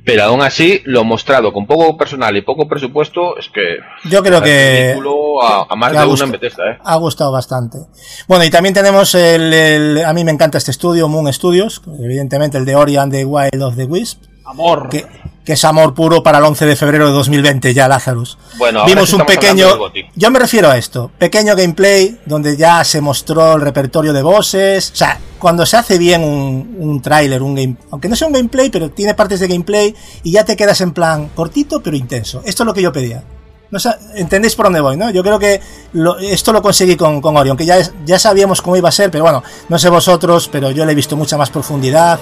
Pero 0.04 0.24
aún 0.26 0.44
así, 0.44 0.82
lo 0.86 1.04
mostrado 1.04 1.52
con 1.52 1.66
poco 1.66 1.98
personal 1.98 2.38
y 2.38 2.44
poco 2.44 2.68
presupuesto, 2.68 3.38
es 3.40 3.50
que... 3.50 3.80
Yo 4.08 4.22
creo 4.22 4.40
que- 4.44 4.94
a, 5.42 5.66
a 5.68 5.76
más 5.76 5.92
que 5.94 5.98
de 5.98 6.06
gustado. 6.06 6.26
en 6.28 6.40
Bethesda, 6.40 6.64
¿eh? 6.74 6.78
Ha 6.84 6.96
gustado 6.98 7.32
bastante. 7.32 7.80
Bueno, 8.28 8.44
y 8.46 8.52
también 8.52 8.76
tenemos 8.76 9.16
el, 9.16 9.52
el- 9.52 10.06
A 10.06 10.14
mí 10.14 10.24
me 10.24 10.30
encanta 10.32 10.60
este 10.60 10.70
estudio, 10.70 11.08
Moon 11.08 11.34
Studios, 11.34 11.82
evidentemente 12.04 12.60
el 12.60 12.66
de 12.66 12.76
Ori 12.76 12.98
and 12.98 13.12
the 13.12 13.26
Wild 13.26 13.64
of 13.64 13.76
the 13.78 13.86
Wisp, 13.86 14.22
Amor. 14.46 14.90
que, 14.90 15.06
que 15.44 15.54
es 15.54 15.64
amor 15.66 15.94
puro 15.94 16.24
para 16.24 16.38
el 16.40 16.44
11 16.44 16.66
de 16.66 16.76
febrero 16.76 17.08
de 17.08 17.12
2020, 17.14 17.74
ya 17.74 17.88
Lazarus. 17.88 18.38
Bueno, 18.58 18.86
Vimos 18.86 19.10
sí 19.10 19.16
un 19.16 19.26
pequeño. 19.26 19.68
Yo 20.16 20.32
me 20.32 20.40
refiero 20.40 20.70
a 20.70 20.78
esto: 20.78 21.12
pequeño 21.18 21.56
gameplay 21.56 22.20
donde 22.26 22.56
ya 22.58 22.84
se 22.84 23.02
mostró 23.02 23.56
el 23.56 23.62
repertorio 23.62 24.14
de 24.14 24.22
bosses. 24.22 24.92
O 24.92 24.96
sea, 24.96 25.20
cuando 25.40 25.66
se 25.66 25.78
hace 25.78 25.98
bien 25.98 26.24
un, 26.24 26.76
un 26.80 27.02
tráiler, 27.02 27.42
un 27.44 27.56
game. 27.56 27.76
Aunque 27.92 28.08
no 28.10 28.16
sea 28.16 28.28
un 28.28 28.34
gameplay, 28.34 28.70
pero 28.70 28.90
tiene 28.92 29.14
partes 29.14 29.40
de 29.40 29.48
gameplay 29.48 29.94
y 30.24 30.32
ya 30.32 30.44
te 30.46 30.56
quedas 30.56 30.82
en 30.82 30.92
plan 30.94 31.30
cortito 31.36 31.82
pero 31.84 31.96
intenso. 31.96 32.42
Esto 32.46 32.64
es 32.64 32.68
lo 32.68 32.74
que 32.74 32.82
yo 32.82 32.92
pedía. 32.92 33.24
No 33.72 33.80
sé, 33.80 33.90
¿Entendéis 34.14 34.56
por 34.56 34.68
dónde 34.68 34.80
voy, 34.80 34.96
no? 34.96 35.10
Yo 35.10 35.22
creo 35.24 35.38
que 35.40 35.60
lo- 35.94 36.18
esto 36.20 36.54
lo 36.54 36.62
conseguí 36.62 36.96
con, 36.96 37.20
con 37.20 37.36
Ori, 37.36 37.50
aunque 37.50 37.66
ya, 37.66 37.78
es- 37.78 37.94
ya 38.06 38.18
sabíamos 38.20 38.62
cómo 38.62 38.78
iba 38.78 38.90
a 38.90 38.92
ser, 38.92 39.10
pero 39.12 39.24
bueno, 39.24 39.44
no 39.70 39.78
sé 39.80 39.90
vosotros, 39.90 40.48
pero 40.52 40.70
yo 40.72 40.86
le 40.86 40.92
he 40.92 40.96
visto 40.96 41.18
mucha 41.18 41.36
más 41.36 41.50
profundidad. 41.50 42.20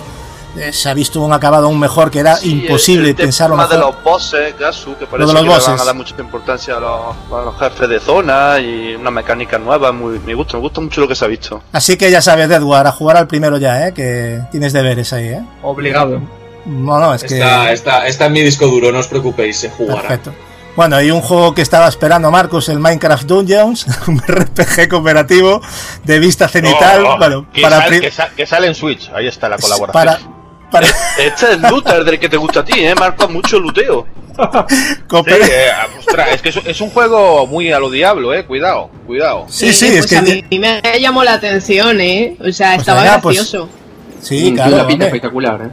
Eh, 0.58 0.72
se 0.74 0.90
ha 0.90 0.94
visto 0.94 1.22
un 1.22 1.34
acabado 1.34 1.66
aún 1.68 1.80
mejor 1.80 2.12
que 2.12 2.20
era 2.20 2.36
Sí, 2.36 2.52
imposible 2.64 3.04
el, 3.04 3.10
el 3.10 3.16
pensarlo 3.16 3.56
tema 3.56 3.68
mejor. 3.68 3.78
de 3.80 3.92
los 3.94 4.04
bosses, 4.04 4.58
Gasu, 4.60 4.96
que 4.98 5.06
Lo 5.06 5.10
parece 5.12 5.28
de 5.28 5.34
los 5.34 5.34
que 5.34 5.42
le 5.44 5.50
van 5.50 5.60
bosses. 5.60 5.82
a 5.82 5.86
dar 5.86 5.96
mucha 5.96 6.16
importancia 6.20 6.78
a 6.78 6.80
los, 6.80 7.16
a 7.32 7.46
los 7.46 7.60
jefes 7.60 7.90
de 7.90 8.00
zona 8.00 8.60
y 8.60 8.96
una 8.96 9.12
mecánica 9.12 9.58
nueva. 9.58 9.92
Muy, 9.92 10.20
me 10.20 10.34
gusta, 10.36 10.58
me 10.58 10.62
gusta 10.62 10.82
mucho 10.82 11.02
lo 11.02 11.08
que 11.08 11.16
se 11.16 11.26
ha 11.26 11.28
visto. 11.28 11.62
Así 11.72 11.98
que 11.98 12.10
ya 12.12 12.22
sabes, 12.22 12.50
Edward, 12.50 12.88
a 12.88 12.92
jugar 12.92 13.18
al 13.18 13.28
primero 13.28 13.58
ya, 13.58 13.88
¿eh? 13.88 13.94
Que 13.94 14.42
tienes 14.52 14.74
deberes 14.74 15.12
ahí, 15.14 15.30
¿eh? 15.30 15.42
Obligado. 15.62 16.22
No, 16.66 17.00
no, 17.00 17.14
es 17.14 17.24
que... 17.24 17.36
Está, 17.40 17.72
está, 17.74 18.08
está 18.08 18.26
en 18.28 18.34
mi 18.34 18.42
disco 18.42 18.68
duro, 18.68 18.92
no 18.92 19.00
os 19.00 19.08
preocupéis, 19.08 19.58
se 19.58 19.70
jugará. 19.70 20.02
Perfecto. 20.02 20.34
Bueno, 20.76 21.00
y 21.04 21.12
un 21.12 21.22
juego 21.22 21.54
que 21.54 21.62
estaba 21.62 21.88
esperando 21.88 22.32
Marcos, 22.32 22.68
el 22.70 22.80
Minecraft 22.80 23.26
Dungeons, 23.26 23.86
un 24.08 24.18
RPG 24.20 24.90
cooperativo 24.90 25.62
de 26.04 26.18
vista 26.20 26.48
cenital. 26.48 27.04
Oh, 27.06 27.14
oh, 27.14 27.18
bueno, 27.20 27.46
que, 27.54 27.62
para, 27.62 27.78
sal- 27.82 27.90
pri- 27.90 28.00
que 28.02 28.10
sa- 28.12 28.30
que 28.36 28.46
sale 28.48 28.68
en 28.68 28.74
Switch, 28.76 29.12
ahí 29.14 29.28
está 29.28 29.50
la 29.50 29.58
colaboración. 29.58 29.94
para, 29.94 30.20
para 30.74 30.88
Este 30.88 31.46
es 31.46 31.52
el 31.52 31.62
looter 31.62 32.04
del 32.04 32.20
que 32.20 32.28
te 32.28 32.36
gusta 32.38 32.60
a 32.60 32.66
ti, 32.66 32.74
¿eh? 32.84 32.94
Marco, 32.96 33.30
mucho 33.30 33.60
luteo. 33.60 34.06
Sí, 34.68 35.32
eh, 35.32 35.68
ostras, 36.00 36.28
es 36.34 36.42
que 36.42 36.50
es, 36.50 36.58
es 36.66 36.82
un 36.82 36.90
juego 36.90 37.46
muy 37.46 37.72
a 37.72 37.80
lo 37.80 37.90
diablo, 37.92 38.34
eh. 38.34 38.44
Cuidado, 38.46 38.90
cuidado. 39.06 39.46
Sí, 39.48 39.72
sí, 39.72 39.86
Eh, 39.86 40.00
es 40.00 40.08
pues 40.08 40.10
que... 40.10 40.18
a 40.18 40.22
mí 40.24 40.60
me 40.60 40.82
llamó 41.00 41.24
la 41.24 41.34
atención, 41.34 42.02
¿eh? 42.02 42.36
O 42.46 42.52
sea, 42.52 42.76
estaba 42.76 43.04
allá, 43.04 43.22
pues, 43.22 43.38
gracioso. 43.38 43.70
Sí, 44.22 44.52
Mm, 44.52 44.56
claro. 44.56 44.74
una 44.76 44.88
pinta 44.88 45.06
espectacular, 45.06 45.62
¿eh? 45.62 45.70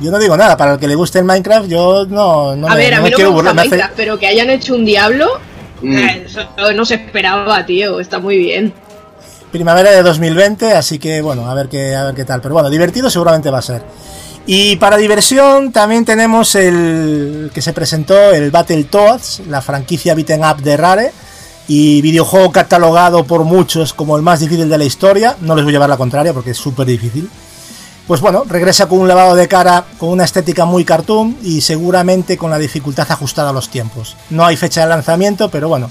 Yo 0.00 0.10
no 0.12 0.18
digo 0.20 0.36
nada, 0.36 0.56
para 0.56 0.74
el 0.74 0.78
que 0.78 0.86
le 0.88 0.94
guste 0.94 1.18
el 1.18 1.24
Minecraft, 1.24 1.68
yo 1.68 2.06
no, 2.08 2.54
no 2.56 2.66
a 2.68 2.70
me, 2.70 2.76
ver, 2.76 2.94
a 2.94 2.96
me 2.98 3.04
mí 3.04 3.10
no 3.10 3.10
me 3.10 3.16
quiero 3.16 3.30
gusta 3.32 3.50
burlar. 3.50 3.54
me 3.56 3.60
hace- 3.62 3.70
Minecraft, 3.70 3.94
pero 3.96 4.18
que 4.18 4.26
hayan 4.28 4.50
hecho 4.50 4.74
un 4.74 4.84
diablo, 4.84 5.40
Mm. 5.82 5.96
eh, 5.98 6.24
eso 6.26 6.40
no 6.74 6.84
se 6.84 6.94
esperaba, 6.94 7.66
tío. 7.66 7.98
Está 8.00 8.18
muy 8.20 8.38
bien. 8.38 8.72
primavera 9.50 9.90
de 9.92 10.02
2020, 10.02 10.72
así 10.72 10.98
que 10.98 11.20
bueno, 11.20 11.48
a 11.48 11.54
ver 11.54 11.68
qué, 11.68 11.94
a 11.94 12.04
ver 12.06 12.14
qué 12.14 12.24
tal. 12.24 12.40
Pero 12.40 12.54
bueno, 12.54 12.70
divertido 12.70 13.08
seguramente 13.10 13.50
va 13.50 13.58
a 13.58 13.62
ser. 13.62 13.82
Y 14.46 14.76
para 14.76 14.98
diversión 14.98 15.72
también 15.72 16.04
tenemos 16.04 16.54
el 16.54 17.50
que 17.54 17.62
se 17.62 17.72
presentó 17.72 18.32
el 18.32 18.50
Battletoads, 18.50 19.42
la 19.48 19.62
franquicia 19.62 20.14
beaten 20.14 20.44
up 20.44 20.60
de 20.60 20.76
Rare 20.76 21.12
y 21.66 22.02
videojuego 22.02 22.52
catalogado 22.52 23.24
por 23.24 23.44
muchos 23.44 23.94
como 23.94 24.16
el 24.16 24.22
más 24.22 24.40
difícil 24.40 24.68
de 24.68 24.76
la 24.76 24.84
historia. 24.84 25.36
No 25.40 25.54
les 25.54 25.64
voy 25.64 25.72
a 25.72 25.76
llevar 25.76 25.88
la 25.88 25.96
contraria 25.96 26.34
porque 26.34 26.50
es 26.50 26.58
súper 26.58 26.86
difícil. 26.86 27.30
Pues 28.06 28.20
bueno, 28.20 28.44
regresa 28.46 28.86
con 28.86 28.98
un 28.98 29.08
lavado 29.08 29.34
de 29.34 29.48
cara, 29.48 29.86
con 29.96 30.10
una 30.10 30.24
estética 30.24 30.66
muy 30.66 30.84
cartoon 30.84 31.38
y 31.42 31.62
seguramente 31.62 32.36
con 32.36 32.50
la 32.50 32.58
dificultad 32.58 33.10
ajustada 33.10 33.48
a 33.48 33.52
los 33.54 33.70
tiempos. 33.70 34.14
No 34.28 34.44
hay 34.44 34.58
fecha 34.58 34.82
de 34.82 34.88
lanzamiento, 34.88 35.48
pero 35.48 35.70
bueno, 35.70 35.90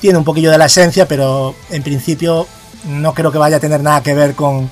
tiene 0.00 0.18
un 0.18 0.24
poquillo 0.24 0.50
de 0.50 0.58
la 0.58 0.66
esencia, 0.66 1.06
pero 1.06 1.54
en 1.70 1.84
principio 1.84 2.48
no 2.88 3.14
creo 3.14 3.30
que 3.30 3.38
vaya 3.38 3.58
a 3.58 3.60
tener 3.60 3.80
nada 3.80 4.02
que 4.02 4.14
ver 4.14 4.34
con, 4.34 4.68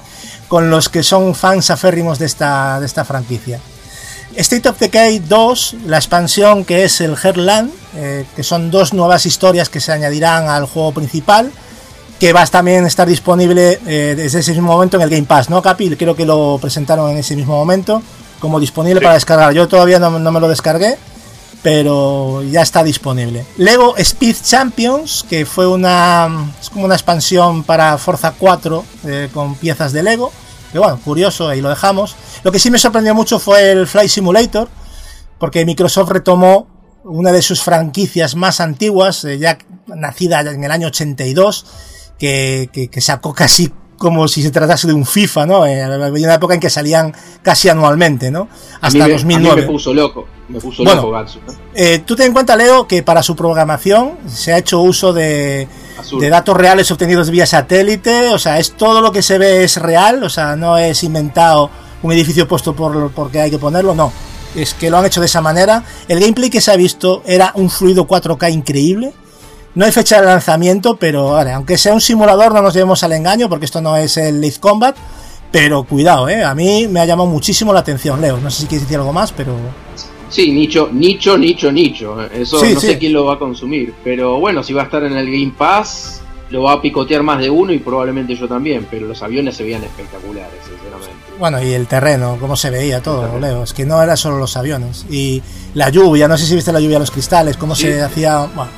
con 0.50 0.68
los 0.68 0.88
que 0.88 1.04
son 1.04 1.36
fans 1.36 1.70
aférrimos 1.70 2.18
de 2.18 2.26
esta, 2.26 2.80
de 2.80 2.86
esta 2.86 3.04
franquicia. 3.04 3.60
State 4.34 4.68
of 4.68 4.80
Decay 4.80 5.20
2, 5.20 5.76
la 5.86 5.96
expansión 5.96 6.64
que 6.64 6.82
es 6.82 7.00
el 7.00 7.16
Heartland, 7.16 7.70
eh, 7.94 8.26
que 8.34 8.42
son 8.42 8.68
dos 8.72 8.92
nuevas 8.92 9.26
historias 9.26 9.68
que 9.68 9.78
se 9.78 9.92
añadirán 9.92 10.48
al 10.48 10.66
juego 10.66 10.90
principal, 10.90 11.52
que 12.18 12.32
va 12.32 12.42
a 12.42 12.46
también 12.48 12.84
estar 12.84 13.06
disponible 13.06 13.78
eh, 13.86 14.14
desde 14.16 14.40
ese 14.40 14.50
mismo 14.50 14.72
momento 14.72 14.96
en 14.96 15.04
el 15.04 15.10
Game 15.10 15.22
Pass, 15.22 15.50
¿no, 15.50 15.62
Capi? 15.62 15.94
Creo 15.94 16.16
que 16.16 16.26
lo 16.26 16.58
presentaron 16.60 17.08
en 17.12 17.18
ese 17.18 17.36
mismo 17.36 17.54
momento 17.54 18.02
como 18.40 18.58
disponible 18.58 19.00
para 19.00 19.14
descargar. 19.14 19.52
Yo 19.52 19.68
todavía 19.68 20.00
no, 20.00 20.18
no 20.18 20.32
me 20.32 20.40
lo 20.40 20.48
descargué, 20.48 20.98
pero 21.62 22.42
ya 22.42 22.62
está 22.62 22.82
disponible. 22.82 23.44
Lego 23.56 23.96
Speed 23.96 24.36
Champions, 24.42 25.24
que 25.28 25.44
fue 25.44 25.66
una 25.66 26.52
es 26.60 26.70
como 26.70 26.86
una 26.86 26.94
expansión 26.94 27.64
para 27.64 27.98
Forza 27.98 28.34
4 28.38 28.84
eh, 29.04 29.28
con 29.32 29.54
piezas 29.56 29.92
de 29.92 30.02
Lego. 30.02 30.32
Que 30.72 30.78
bueno, 30.78 31.00
curioso, 31.04 31.48
ahí 31.48 31.60
lo 31.60 31.68
dejamos. 31.68 32.14
Lo 32.44 32.52
que 32.52 32.58
sí 32.58 32.70
me 32.70 32.78
sorprendió 32.78 33.14
mucho 33.14 33.38
fue 33.38 33.72
el 33.72 33.86
Flight 33.86 34.10
Simulator, 34.10 34.68
porque 35.38 35.64
Microsoft 35.64 36.10
retomó 36.10 36.68
una 37.04 37.32
de 37.32 37.42
sus 37.42 37.62
franquicias 37.62 38.36
más 38.36 38.60
antiguas, 38.60 39.24
eh, 39.24 39.38
ya 39.38 39.58
nacida 39.86 40.40
en 40.40 40.62
el 40.62 40.70
año 40.70 40.86
82, 40.86 41.66
que, 42.18 42.70
que, 42.72 42.88
que 42.88 43.00
sacó 43.00 43.34
casi 43.34 43.72
como 44.00 44.26
si 44.28 44.42
se 44.42 44.50
tratase 44.50 44.86
de 44.86 44.94
un 44.94 45.04
FIFA, 45.04 45.44
¿no? 45.44 45.66
Eh, 45.66 45.82
había 45.82 46.24
una 46.26 46.34
época 46.36 46.54
en 46.54 46.60
que 46.60 46.70
salían 46.70 47.14
casi 47.42 47.68
anualmente, 47.68 48.30
¿no? 48.30 48.48
A 48.80 48.88
mí 48.88 48.98
Hasta 48.98 49.06
me- 49.08 49.12
2009. 49.12 49.52
A 49.52 49.56
mí 49.56 49.60
me 49.60 49.66
puso 49.66 49.92
loco. 49.92 50.26
Me 50.48 50.58
puso 50.58 50.82
Bueno. 50.82 51.02
loco 51.02 51.12
Gatsu. 51.12 51.38
¿eh? 51.74 52.02
Tú 52.06 52.16
ten 52.16 52.28
en 52.28 52.32
cuenta, 52.32 52.56
Leo, 52.56 52.86
que 52.88 53.02
para 53.02 53.22
su 53.22 53.36
programación 53.36 54.12
se 54.26 54.54
ha 54.54 54.58
hecho 54.58 54.80
uso 54.80 55.12
de, 55.12 55.68
de 56.18 56.28
datos 56.30 56.56
reales 56.56 56.90
obtenidos 56.90 57.28
vía 57.28 57.44
satélite, 57.44 58.28
o 58.30 58.38
sea, 58.38 58.58
es 58.58 58.72
todo 58.72 59.02
lo 59.02 59.12
que 59.12 59.20
se 59.22 59.36
ve 59.36 59.64
es 59.64 59.76
real, 59.76 60.24
o 60.24 60.30
sea, 60.30 60.56
no 60.56 60.78
es 60.78 61.04
inventado 61.04 61.68
un 62.02 62.10
edificio 62.12 62.48
puesto 62.48 62.74
por 62.74 63.10
porque 63.10 63.42
hay 63.42 63.50
que 63.50 63.58
ponerlo, 63.58 63.94
no. 63.94 64.10
es 64.54 64.72
que 64.72 64.88
lo 64.88 64.96
han 64.96 65.04
hecho 65.04 65.20
de 65.20 65.26
esa 65.26 65.42
manera. 65.42 65.84
El 66.08 66.20
gameplay 66.20 66.48
que 66.48 66.62
se 66.62 66.72
ha 66.72 66.76
visto 66.76 67.22
era 67.26 67.52
un 67.54 67.68
fluido 67.68 68.06
4K 68.08 68.50
increíble. 68.50 69.12
No 69.74 69.84
hay 69.84 69.92
fecha 69.92 70.20
de 70.20 70.26
lanzamiento, 70.26 70.96
pero 70.96 71.32
vale, 71.32 71.52
aunque 71.52 71.78
sea 71.78 71.94
un 71.94 72.00
simulador, 72.00 72.52
no 72.52 72.60
nos 72.62 72.74
llevemos 72.74 73.02
al 73.04 73.12
engaño, 73.12 73.48
porque 73.48 73.66
esto 73.66 73.80
no 73.80 73.96
es 73.96 74.16
el 74.16 74.40
Leaf 74.40 74.58
Combat. 74.58 74.96
Pero 75.52 75.82
cuidado, 75.84 76.28
¿eh? 76.28 76.44
A 76.44 76.54
mí 76.54 76.86
me 76.88 77.00
ha 77.00 77.04
llamado 77.04 77.28
muchísimo 77.28 77.72
la 77.72 77.80
atención, 77.80 78.20
Leo. 78.20 78.38
No 78.38 78.50
sé 78.50 78.62
si 78.62 78.66
quieres 78.66 78.86
decir 78.86 78.98
algo 78.98 79.12
más, 79.12 79.32
pero... 79.32 79.54
Sí, 80.28 80.52
nicho, 80.52 80.88
nicho, 80.92 81.36
nicho, 81.36 81.72
nicho. 81.72 82.20
Eso 82.32 82.60
Sí, 82.60 82.74
no 82.74 82.80
sí. 82.80 82.86
sé 82.86 82.98
quién 82.98 83.12
lo 83.12 83.24
va 83.24 83.34
a 83.34 83.38
consumir. 83.38 83.92
Pero 84.04 84.38
bueno, 84.38 84.62
si 84.62 84.72
va 84.72 84.82
a 84.82 84.84
estar 84.84 85.02
en 85.02 85.16
el 85.16 85.26
Game 85.26 85.52
Pass, 85.58 86.20
lo 86.50 86.62
va 86.62 86.74
a 86.74 86.80
picotear 86.82 87.24
más 87.24 87.40
de 87.40 87.50
uno 87.50 87.72
y 87.72 87.80
probablemente 87.80 88.36
yo 88.36 88.46
también. 88.46 88.86
Pero 88.88 89.08
los 89.08 89.20
aviones 89.24 89.56
se 89.56 89.64
veían 89.64 89.82
espectaculares, 89.82 90.54
sinceramente. 90.68 91.14
Bueno, 91.40 91.60
y 91.60 91.72
el 91.72 91.88
terreno, 91.88 92.36
cómo 92.38 92.54
se 92.54 92.70
veía 92.70 93.02
todo, 93.02 93.40
Leo. 93.40 93.64
Es 93.64 93.72
que 93.72 93.84
no 93.84 94.00
era 94.00 94.16
solo 94.16 94.38
los 94.38 94.56
aviones. 94.56 95.04
Y 95.10 95.42
la 95.74 95.88
lluvia, 95.88 96.28
no 96.28 96.38
sé 96.38 96.46
si 96.46 96.54
viste 96.54 96.72
la 96.72 96.78
lluvia 96.78 97.00
los 97.00 97.10
cristales, 97.10 97.56
cómo 97.56 97.74
Sí. 97.74 97.82
se 97.84 98.00
hacía... 98.02 98.46
Bueno, 98.54 98.70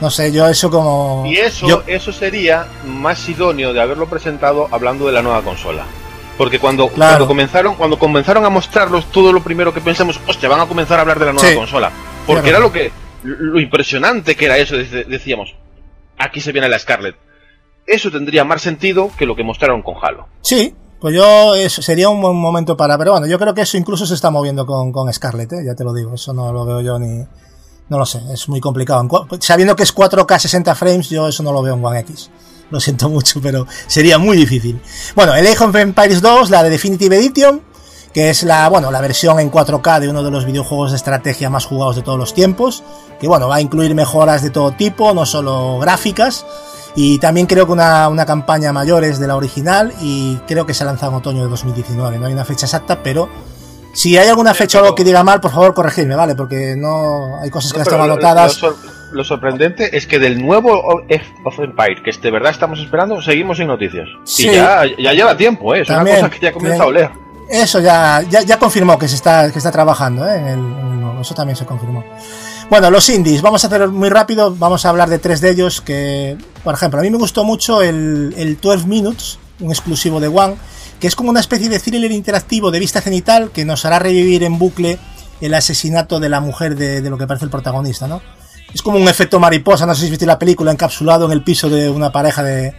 no 0.00 0.10
sé, 0.10 0.30
yo 0.32 0.46
eso 0.48 0.70
como... 0.70 1.24
Y 1.26 1.36
eso, 1.38 1.66
yo- 1.66 1.82
eso 1.86 2.12
sería 2.12 2.66
más 2.86 3.28
idóneo 3.28 3.72
de 3.72 3.80
haberlo 3.80 4.06
presentado 4.06 4.68
hablando 4.70 5.06
de 5.06 5.12
la 5.12 5.22
nueva 5.22 5.42
consola. 5.42 5.84
Porque 6.36 6.58
cuando, 6.60 6.88
Claro. 6.88 7.10
cuando 7.12 7.26
comenzaron, 7.26 7.74
cuando 7.74 7.98
comenzaron 7.98 8.44
a 8.44 8.48
mostrarlos, 8.50 9.06
todo 9.10 9.32
lo 9.32 9.42
primero 9.42 9.74
que 9.74 9.80
pensamos, 9.80 10.20
hostia, 10.28 10.48
van 10.48 10.60
a 10.60 10.66
comenzar 10.66 10.98
a 10.98 11.02
hablar 11.02 11.18
de 11.18 11.26
la 11.26 11.32
nueva 11.32 11.48
Sí. 11.48 11.56
consola. 11.56 11.90
Porque 12.26 12.42
Claro. 12.42 12.56
era 12.58 12.66
lo 12.66 12.72
que, 12.72 12.92
lo 13.24 13.58
impresionante 13.60 14.36
que 14.36 14.44
era 14.44 14.56
eso, 14.58 14.76
dec- 14.76 15.06
decíamos, 15.06 15.54
aquí 16.16 16.40
se 16.40 16.52
viene 16.52 16.68
la 16.68 16.78
Scarlett. 16.78 17.16
Eso 17.86 18.10
tendría 18.12 18.44
más 18.44 18.62
sentido 18.62 19.10
que 19.18 19.26
lo 19.26 19.34
que 19.34 19.42
mostraron 19.42 19.82
con 19.82 19.94
Halo. 20.00 20.28
Sí, 20.42 20.74
pues 21.00 21.14
yo 21.16 21.54
eso 21.54 21.80
sería 21.82 22.08
un 22.10 22.20
buen 22.20 22.36
momento 22.36 22.76
para. 22.76 22.96
Pero 22.98 23.12
bueno, 23.12 23.26
yo 23.26 23.38
creo 23.38 23.54
que 23.54 23.62
eso 23.62 23.76
incluso 23.78 24.04
se 24.06 24.14
está 24.14 24.30
moviendo 24.30 24.66
con, 24.66 24.92
con 24.92 25.12
Scarlett, 25.12 25.52
¿eh? 25.54 25.64
ya 25.66 25.74
te 25.74 25.84
lo 25.84 25.92
digo. 25.94 26.14
Eso 26.14 26.32
no 26.34 26.52
lo 26.52 26.64
veo 26.66 26.80
yo 26.82 26.98
ni. 26.98 27.24
No 27.88 27.98
lo 27.98 28.04
sé, 28.04 28.20
es 28.32 28.48
muy 28.48 28.60
complicado. 28.60 29.06
Sabiendo 29.40 29.74
que 29.74 29.82
es 29.82 29.94
4K 29.94 30.38
60 30.38 30.74
frames, 30.74 31.08
yo 31.08 31.28
eso 31.28 31.42
no 31.42 31.52
lo 31.52 31.62
veo 31.62 31.74
en 31.74 31.84
One 31.84 32.00
X. 32.00 32.30
Lo 32.70 32.80
siento 32.80 33.08
mucho, 33.10 33.40
pero 33.40 33.66
sería 33.86 34.18
muy 34.18 34.36
difícil. 34.36 34.80
Bueno, 35.14 35.34
el 35.34 35.46
Age 35.46 35.64
of 35.64 35.74
Empires 35.74 36.20
2, 36.20 36.50
la 36.50 36.62
de 36.62 36.70
Definitive 36.70 37.16
Edition, 37.16 37.62
que 38.12 38.30
es 38.30 38.42
la, 38.42 38.68
bueno, 38.68 38.90
la 38.90 39.00
versión 39.00 39.38
en 39.40 39.50
4K 39.50 40.00
de 40.00 40.08
uno 40.08 40.22
de 40.22 40.30
los 40.30 40.44
videojuegos 40.44 40.90
de 40.90 40.96
estrategia 40.96 41.50
más 41.50 41.66
jugados 41.66 41.96
de 41.96 42.02
todos 42.02 42.18
los 42.18 42.34
tiempos, 42.34 42.82
que 43.20 43.28
bueno, 43.28 43.48
va 43.48 43.56
a 43.56 43.60
incluir 43.60 43.94
mejoras 43.94 44.42
de 44.42 44.50
todo 44.50 44.72
tipo, 44.72 45.14
no 45.14 45.24
solo 45.24 45.78
gráficas, 45.78 46.44
y 46.94 47.18
también 47.18 47.46
creo 47.46 47.66
que 47.66 47.72
una, 47.72 48.08
una 48.08 48.26
campaña 48.26 48.72
mayor 48.72 49.04
es 49.04 49.18
de 49.18 49.28
la 49.28 49.36
original 49.36 49.94
y 50.00 50.36
creo 50.48 50.66
que 50.66 50.74
se 50.74 50.84
lanza 50.84 51.06
en 51.06 51.14
otoño 51.14 51.42
de 51.44 51.48
2019. 51.48 52.18
No 52.18 52.26
hay 52.26 52.32
una 52.32 52.44
fecha 52.44 52.66
exacta, 52.66 53.02
pero 53.02 53.28
si 53.98 54.16
hay 54.16 54.28
alguna 54.28 54.54
fecha 54.54 54.78
o 54.78 54.82
algo 54.84 54.94
que 54.94 55.02
diga 55.04 55.24
mal, 55.24 55.40
por 55.40 55.50
favor 55.50 55.74
corregidme, 55.74 56.14
¿vale? 56.14 56.34
Porque 56.34 56.74
no 56.76 57.40
hay 57.40 57.50
cosas 57.50 57.72
que 57.72 57.78
No, 57.90 57.96
lo- 57.98 58.04
anotadas. 58.04 58.60
Lo, 58.62 58.70
sor- 58.70 58.76
lo 59.10 59.24
sorprendente 59.24 59.96
es 59.96 60.06
que 60.06 60.18
del 60.18 60.40
nuevo 60.44 61.00
Age 61.10 61.24
of 61.44 61.58
Empire, 61.58 62.02
que 62.04 62.12
de 62.12 62.30
verdad 62.30 62.50
estamos 62.52 62.78
esperando, 62.78 63.20
seguimos 63.22 63.56
sin 63.56 63.66
noticias. 63.66 64.06
Sí. 64.24 64.48
Y 64.48 64.52
ya, 64.54 64.82
ya 64.98 65.12
lleva 65.14 65.36
tiempo, 65.36 65.74
¿eh? 65.74 65.80
Es 65.80 65.88
También, 65.88 66.18
una 66.18 66.28
cosa 66.28 66.38
que 66.38 66.46
ya 66.46 66.52
comienza 66.52 66.82
a 66.82 66.86
oler. 66.86 67.10
Eso 67.50 67.80
ya, 67.80 68.22
ya, 68.28 68.42
ya 68.42 68.58
confirmó 68.58 68.98
que 68.98 69.08
se 69.08 69.14
está, 69.16 69.50
que 69.50 69.58
está 69.58 69.72
trabajando 69.72 70.28
¿eh? 70.28 70.36
en, 70.38 70.46
el, 70.46 70.58
en 70.58 70.92
el 70.92 71.00
nuevo. 71.00 71.20
Eso 71.22 71.34
también 71.34 71.56
se 71.56 71.64
confirmó. 71.64 72.04
Bueno, 72.68 72.90
los 72.90 73.08
indies, 73.08 73.40
vamos 73.40 73.64
a 73.64 73.68
hacer 73.68 73.88
muy 73.88 74.10
rápido, 74.10 74.54
vamos 74.54 74.84
a 74.84 74.90
hablar 74.90 75.08
de 75.08 75.18
tres 75.18 75.40
de 75.40 75.50
ellos 75.50 75.80
que, 75.80 76.36
por 76.62 76.74
ejemplo, 76.74 77.00
a 77.00 77.02
mí 77.02 77.08
me 77.10 77.16
gustó 77.16 77.42
mucho 77.44 77.80
el, 77.80 78.34
el 78.36 78.60
12 78.60 78.86
Minutes, 78.86 79.38
un 79.60 79.70
exclusivo 79.70 80.20
de 80.20 80.28
One, 80.28 80.56
que 81.00 81.06
es 81.06 81.14
como 81.14 81.30
una 81.30 81.40
especie 81.40 81.68
de 81.68 81.78
thriller 81.78 82.12
interactivo 82.12 82.70
de 82.70 82.78
vista 82.78 83.00
cenital 83.00 83.50
que 83.50 83.64
nos 83.64 83.84
hará 83.84 83.98
revivir 83.98 84.42
en 84.42 84.58
bucle 84.58 84.98
el 85.40 85.54
asesinato 85.54 86.18
de 86.20 86.28
la 86.28 86.40
mujer 86.40 86.76
de, 86.76 87.00
lo 87.08 87.18
que 87.18 87.26
parece 87.26 87.44
el 87.44 87.50
protagonista, 87.50 88.08
¿no? 88.08 88.20
Es 88.74 88.82
como 88.82 88.98
un 88.98 89.08
efecto 89.08 89.40
mariposa, 89.40 89.86
no 89.86 89.94
sé 89.94 90.04
si 90.04 90.10
viste 90.10 90.26
la 90.26 90.38
película, 90.38 90.72
encapsulado 90.72 91.26
en 91.26 91.32
el 91.32 91.42
piso 91.42 91.70
de 91.70 91.88
una 91.88 92.12
pareja 92.12 92.42
de, 92.42 92.74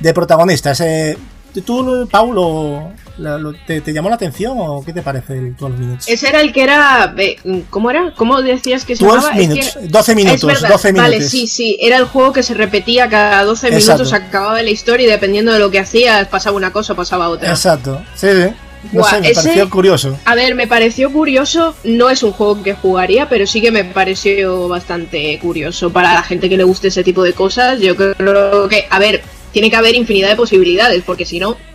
de 0.00 0.14
protagonistas. 0.14 0.80
Eh, 0.80 1.16
¿Tú, 1.64 2.08
Paulo, 2.10 2.92
la- 3.20 3.38
lo- 3.38 3.52
te, 3.52 3.80
te 3.80 3.92
llamó 3.92 4.08
la 4.08 4.14
atención 4.16 4.54
o 4.58 4.82
qué 4.84 4.92
te 4.92 5.02
parece 5.02 5.34
el 5.34 5.56
12 5.56 5.76
Minutes? 5.76 6.08
Ese 6.08 6.28
era 6.28 6.40
el 6.40 6.52
que 6.52 6.62
era. 6.62 7.14
¿Cómo 7.70 7.90
era? 7.90 8.12
¿Cómo 8.16 8.40
decías 8.42 8.84
que 8.84 8.96
se 8.96 9.04
12 9.04 9.16
llamaba? 9.16 9.34
Es 9.40 9.48
minutes, 9.48 9.76
que- 9.80 9.88
12 9.88 10.14
minutos, 10.14 10.52
es 10.52 10.68
12 10.68 10.92
Vale, 10.92 11.08
minutos. 11.16 11.30
sí, 11.30 11.46
sí. 11.46 11.78
Era 11.80 11.96
el 11.98 12.04
juego 12.04 12.32
que 12.32 12.42
se 12.42 12.54
repetía 12.54 13.08
cada 13.08 13.44
12 13.44 13.68
Exacto. 13.68 14.02
minutos, 14.04 14.12
acababa 14.12 14.62
la 14.62 14.70
historia 14.70 15.06
y 15.06 15.10
dependiendo 15.10 15.52
de 15.52 15.58
lo 15.58 15.70
que 15.70 15.78
hacías, 15.78 16.26
pasaba 16.28 16.56
una 16.56 16.72
cosa 16.72 16.94
o 16.94 16.96
pasaba 16.96 17.28
otra. 17.28 17.50
Exacto, 17.50 18.02
sí, 18.14 18.28
sí. 18.32 18.48
No 18.92 19.00
Buah, 19.00 19.10
sé, 19.10 19.20
me 19.20 19.28
ese- 19.30 19.42
pareció 19.42 19.68
curioso. 19.68 20.18
A 20.24 20.34
ver, 20.34 20.54
me 20.54 20.66
pareció 20.66 21.12
curioso. 21.12 21.74
No 21.84 22.08
es 22.08 22.22
un 22.22 22.32
juego 22.32 22.62
que 22.62 22.72
jugaría, 22.72 23.28
pero 23.28 23.46
sí 23.46 23.60
que 23.60 23.70
me 23.70 23.84
pareció 23.84 24.68
bastante 24.68 25.38
curioso 25.38 25.90
para 25.90 26.14
la 26.14 26.22
gente 26.22 26.48
que 26.48 26.56
le 26.56 26.64
guste 26.64 26.88
ese 26.88 27.04
tipo 27.04 27.22
de 27.22 27.34
cosas. 27.34 27.78
Yo 27.80 27.94
creo 27.94 28.68
que, 28.68 28.86
a 28.88 28.98
ver, 28.98 29.20
tiene 29.52 29.68
que 29.68 29.76
haber 29.76 29.94
infinidad 29.96 30.30
de 30.30 30.36
posibilidades, 30.36 31.02
porque 31.04 31.26
si 31.26 31.38
no, 31.38 31.50
Es 31.52 31.69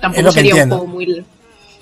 tampoco 0.00 0.22
sería 0.32 0.52
un 0.54 0.58
juego 0.78 0.86
muy. 0.92 1.24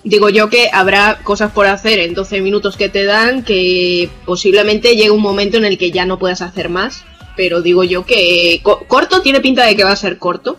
Digo 0.05 0.29
yo 0.29 0.51
que 0.51 0.69
habrá 0.73 1.21
cosas 1.23 1.51
por 1.53 1.67
hacer 1.67 1.99
en 1.99 2.13
12 2.15 2.41
minutos 2.43 2.77
que 2.77 2.89
te 2.91 3.05
dan 3.05 3.43
que 3.43 4.11
posiblemente 4.27 4.97
llegue 4.97 5.11
un 5.11 5.23
momento 5.23 5.57
en 5.57 5.65
el 5.65 5.79
que 5.79 5.91
ya 5.91 6.05
no 6.05 6.19
puedas 6.19 6.43
hacer 6.43 6.69
más. 6.69 7.05
Pero 7.37 7.63
digo 7.63 7.83
yo 7.85 8.05
que 8.07 8.61
co- 8.63 8.85
corto 8.87 9.23
tiene 9.23 9.41
pinta 9.41 9.65
de 9.65 9.75
que 9.75 9.83
va 9.83 9.91
a 9.93 9.97
ser 9.97 10.19
corto, 10.19 10.57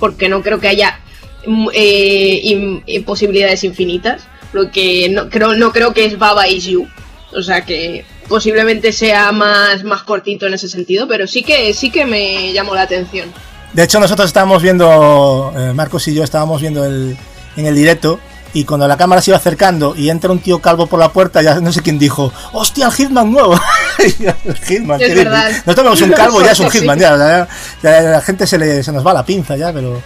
porque 0.00 0.28
no 0.28 0.42
creo 0.42 0.58
que 0.60 0.68
haya 0.68 0.98
mm, 1.46 1.68
eh, 1.74 2.80
eh, 2.86 3.02
posibilidades 3.02 3.64
infinitas. 3.64 4.26
Lo 4.52 4.70
que 4.70 5.08
no 5.10 5.28
creo, 5.28 5.54
no 5.54 5.72
creo 5.72 5.92
que 5.92 6.06
es 6.06 6.18
Baba 6.18 6.48
is 6.48 6.64
You. 6.64 6.88
O 7.34 7.42
sea 7.42 7.64
que 7.66 8.04
posiblemente 8.28 8.92
sea 8.92 9.30
más, 9.30 9.84
más 9.84 10.02
cortito 10.04 10.46
en 10.46 10.54
ese 10.54 10.68
sentido, 10.68 11.06
pero 11.06 11.26
sí 11.26 11.42
que 11.42 11.72
sí 11.74 11.90
que 11.90 12.06
me 12.06 12.52
llamó 12.54 12.74
la 12.74 12.82
atención. 12.82 13.30
De 13.76 13.82
hecho, 13.82 14.00
nosotros 14.00 14.28
estábamos 14.28 14.62
viendo, 14.62 15.52
eh, 15.54 15.74
Marcos 15.74 16.08
y 16.08 16.14
yo 16.14 16.24
estábamos 16.24 16.62
viendo 16.62 16.86
el, 16.86 17.14
en 17.58 17.66
el 17.66 17.74
directo, 17.74 18.18
y 18.60 18.64
cuando 18.64 18.88
la 18.88 18.96
cámara 18.96 19.20
se 19.20 19.30
iba 19.30 19.36
acercando 19.38 19.94
y 19.96 20.08
entra 20.10 20.30
un 20.32 20.38
tío 20.38 20.60
calvo 20.60 20.86
por 20.86 20.98
la 20.98 21.10
puerta, 21.12 21.42
ya 21.42 21.60
no 21.60 21.72
sé 21.72 21.82
quién 21.82 21.98
dijo, 21.98 22.32
¡hostia, 22.52 22.86
el 22.86 22.92
Hitman 22.92 23.30
nuevo! 23.30 23.54
el 23.98 24.56
Hitman, 24.66 25.00
Es 25.00 25.08
¿qué 25.08 25.14
verdad. 25.14 25.50
Nosotros 25.66 25.84
vemos 25.84 26.02
un 26.02 26.10
calvo, 26.12 26.42
ya 26.42 26.52
es 26.52 26.60
un. 26.60 26.70
Hitman, 26.70 26.98
ya, 26.98 27.16
ya, 27.16 27.48
ya 27.82 28.00
la 28.02 28.20
gente 28.20 28.46
se, 28.46 28.58
le, 28.58 28.82
se 28.82 28.92
nos 28.92 29.06
va 29.06 29.12
la 29.12 29.24
pinza 29.24 29.56
ya, 29.56 29.72
pero... 29.72 30.00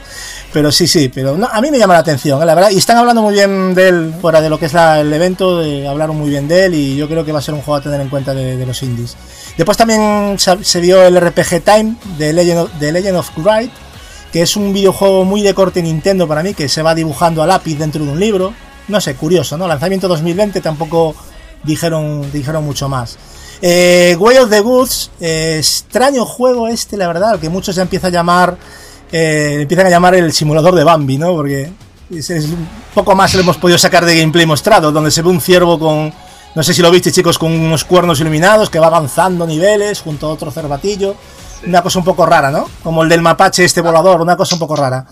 Pero 0.52 0.72
sí, 0.72 0.88
sí, 0.88 1.08
pero 1.08 1.36
no, 1.36 1.46
a 1.46 1.60
mí 1.60 1.70
me 1.70 1.78
llama 1.78 1.94
la 1.94 2.00
atención, 2.00 2.42
eh, 2.42 2.44
la 2.44 2.56
verdad. 2.56 2.70
Y 2.70 2.78
están 2.78 2.96
hablando 2.96 3.22
muy 3.22 3.34
bien 3.34 3.72
de 3.72 3.86
él 3.88 4.12
fuera 4.20 4.40
de 4.40 4.50
lo 4.50 4.58
que 4.58 4.66
es 4.66 4.72
la- 4.72 4.98
el 5.00 5.12
evento, 5.12 5.60
de- 5.60 5.86
hablaron 5.86 6.16
muy 6.18 6.28
bien 6.28 6.48
de 6.48 6.64
él 6.64 6.74
y 6.74 6.96
yo 6.96 7.06
creo 7.06 7.24
que 7.24 7.30
va 7.30 7.38
a 7.38 7.42
ser 7.42 7.54
un 7.54 7.60
juego 7.62 7.76
a 7.76 7.80
tener 7.80 8.00
en 8.00 8.08
cuenta 8.08 8.34
de, 8.34 8.56
de 8.56 8.66
los 8.66 8.82
indies. 8.82 9.16
Después 9.56 9.78
también 9.78 10.34
se, 10.40 10.64
se 10.64 10.80
vio 10.80 11.02
el 11.06 11.20
RPG 11.20 11.62
Time 11.62 11.94
de 12.18 12.32
Legend 12.32 12.58
of, 12.62 12.72
de 12.80 12.90
Legend 12.90 13.16
of 13.18 13.30
Wright, 13.36 13.70
que 14.32 14.42
es 14.42 14.56
un 14.56 14.72
videojuego 14.72 15.24
muy 15.24 15.42
de 15.42 15.54
corte 15.54 15.82
Nintendo 15.82 16.28
para 16.28 16.42
mí, 16.42 16.54
que 16.54 16.68
se 16.68 16.82
va 16.82 16.94
dibujando 16.94 17.42
a 17.42 17.46
lápiz 17.46 17.76
dentro 17.76 18.04
de 18.04 18.10
un 18.10 18.20
libro. 18.20 18.54
No 18.88 19.00
sé, 19.00 19.14
curioso, 19.14 19.56
¿no? 19.56 19.66
Lanzamiento 19.66 20.08
2020 20.08 20.60
tampoco 20.60 21.14
dijeron, 21.64 22.30
dijeron 22.32 22.64
mucho 22.64 22.88
más. 22.88 23.18
Eh, 23.62 24.16
Way 24.18 24.38
of 24.38 24.50
the 24.50 24.60
Goods, 24.60 25.10
eh, 25.20 25.56
extraño 25.58 26.24
juego 26.24 26.68
este, 26.68 26.96
la 26.96 27.06
verdad, 27.06 27.30
al 27.30 27.40
que 27.40 27.48
muchos 27.48 27.76
ya 27.76 27.82
empiezan 27.82 28.08
a 28.08 28.14
llamar, 28.14 28.56
eh, 29.12 29.58
empiezan 29.60 29.86
a 29.86 29.90
llamar 29.90 30.14
el 30.14 30.32
simulador 30.32 30.74
de 30.74 30.84
Bambi, 30.84 31.18
¿no? 31.18 31.34
Porque 31.34 31.70
es, 32.10 32.30
es 32.30 32.46
poco 32.94 33.14
más 33.14 33.34
lo 33.34 33.40
hemos 33.40 33.58
podido 33.58 33.78
sacar 33.78 34.04
de 34.04 34.18
gameplay 34.18 34.46
mostrado, 34.46 34.90
donde 34.92 35.10
se 35.10 35.22
ve 35.22 35.28
un 35.28 35.40
ciervo 35.40 35.78
con, 35.78 36.12
no 36.54 36.62
sé 36.62 36.72
si 36.72 36.80
lo 36.80 36.90
viste 36.90 37.12
chicos, 37.12 37.38
con 37.38 37.52
unos 37.52 37.84
cuernos 37.84 38.20
iluminados 38.20 38.70
que 38.70 38.78
va 38.78 38.86
avanzando 38.86 39.46
niveles 39.46 40.00
junto 40.00 40.26
a 40.26 40.30
otro 40.30 40.50
cervatillo. 40.50 41.14
Una 41.66 41.82
cosa 41.82 41.98
un 41.98 42.04
poco 42.04 42.24
rara, 42.26 42.50
¿no? 42.50 42.68
Como 42.82 43.02
el 43.02 43.08
del 43.08 43.20
mapache 43.22 43.64
este 43.64 43.80
volador, 43.80 44.20
una 44.20 44.36
cosa 44.36 44.54
un 44.54 44.58
poco 44.60 44.76
rara. 44.76 45.04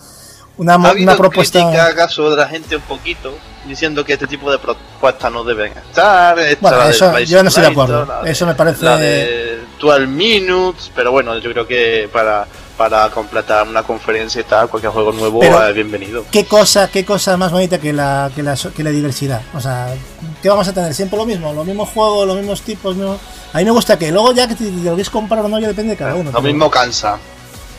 Una, 0.56 0.74
Ha 0.74 0.92
una 0.92 1.16
propuesta... 1.16 1.86
acaso 1.86 2.30
de 2.30 2.36
la 2.36 2.48
gente 2.48 2.74
un 2.76 2.82
poquito 2.82 3.32
diciendo 3.64 4.04
que 4.04 4.14
este 4.14 4.26
tipo 4.26 4.50
de 4.50 4.58
propuestas 4.58 5.30
no 5.30 5.44
deben 5.44 5.72
estar. 5.72 6.36
esta, 6.38 6.60
Bueno, 6.60 6.82
eso- 6.88 7.18
yo 7.20 7.42
no 7.42 7.48
estoy 7.48 7.62
de 7.64 7.68
acuerdo. 7.70 8.24
Eso 8.24 8.44
me 8.46 8.54
parece- 8.54 8.84
La 8.84 8.96
de 8.96 9.60
12 9.78 10.06
Minutes, 10.06 10.90
pero 10.96 11.12
bueno, 11.12 11.38
yo 11.38 11.52
creo 11.52 11.66
que 11.66 12.08
para, 12.12 12.46
para 12.78 13.10
completar 13.10 13.66
una 13.68 13.82
conferencia 13.82 14.40
y 14.40 14.44
tal, 14.44 14.68
cualquier 14.70 14.92
juego 14.92 15.12
nuevo 15.12 15.40
Pero- 15.40 15.66
es 15.66 15.74
bienvenido. 15.74 16.24
¿Qué 16.30 16.44
cosa, 16.46 16.88
qué 16.88 17.04
cosa 17.04 17.36
más 17.36 17.50
bonita 17.52 17.78
que 17.78 17.92
la, 17.92 18.30
que 18.34 18.42
la, 18.42 18.56
que 18.74 18.84
la 18.84 18.90
diversidad? 18.90 19.42
O 19.52 19.60
sea, 19.60 19.92
¿qué 20.40 20.48
vamos 20.48 20.68
a 20.68 20.72
tener? 20.72 20.94
Siempre 20.94 21.18
lo 21.18 21.26
mismo, 21.26 21.52
los 21.52 21.66
mismos 21.66 21.88
juegos, 21.90 22.26
los 22.26 22.36
mismos 22.36 22.62
tipos. 22.62 22.94
mismo- 22.96 23.18
A 23.52 23.58
mí 23.58 23.64
me 23.64 23.72
gusta 23.72 23.98
que 23.98 24.12
luego 24.12 24.32
ya 24.32 24.46
que 24.46 24.54
te, 24.54 24.64
te 24.64 24.70
lo 24.70 24.90
quieres 24.94 25.10
comprar 25.10 25.44
o 25.44 25.48
no, 25.48 25.58
ya 25.58 25.66
depende 25.68 25.90
de 25.90 25.96
cada 25.96 26.14
uno. 26.14 26.30
Lo 26.30 26.40
mismo 26.40 26.70
cansa. 26.70 27.18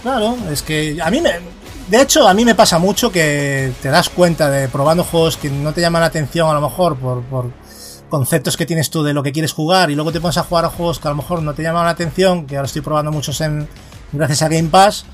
Claro, 0.04 0.36
es 0.52 0.62
que 0.62 0.98
a 1.02 1.10
mí 1.10 1.22
me... 1.22 1.32
De 1.88 2.02
hecho, 2.02 2.28
a 2.28 2.34
mí 2.36 2.46
me 2.46 2.54
pasa 2.54 2.78
mucho 2.78 3.12
que 3.12 3.72
te 3.82 3.88
das 3.90 4.10
cuenta 4.10 4.50
de 4.52 4.68
probando 4.68 5.04
juegos 5.04 5.38
que 5.38 5.50
no 5.50 5.74
te 5.74 5.82
llaman 5.82 6.02
la 6.02 6.08
atención 6.08 6.48
a 6.50 6.54
lo 6.54 6.62
mejor 6.62 6.96
por, 6.98 7.24
por 7.24 7.52
conceptos 8.10 8.58
que 8.58 8.66
tienes 8.68 8.90
tú 8.92 9.02
de 9.04 9.14
lo 9.14 9.24
que 9.24 9.32
quieres 9.32 9.54
jugar 9.54 9.90
y 9.90 9.96
luego 9.96 10.12
te 10.12 10.20
pones 10.22 10.38
a 10.38 10.44
jugar 10.44 10.66
a 10.66 10.70
juegos 10.70 11.00
que 11.00 11.08
a 11.08 11.12
lo 11.12 11.18
mejor 11.18 11.42
no 11.42 11.54
te 11.56 11.64
llaman 11.64 11.86
la 11.86 11.92
atención, 11.92 12.46
que 12.46 12.58
ahora 12.58 12.68
estoy 12.68 12.82
probando 12.84 13.12
muchos 13.12 13.42
en 13.42 13.68
gracias 14.12 14.42
a 14.42 14.48
Game 14.48 14.70
Pass 14.70 15.06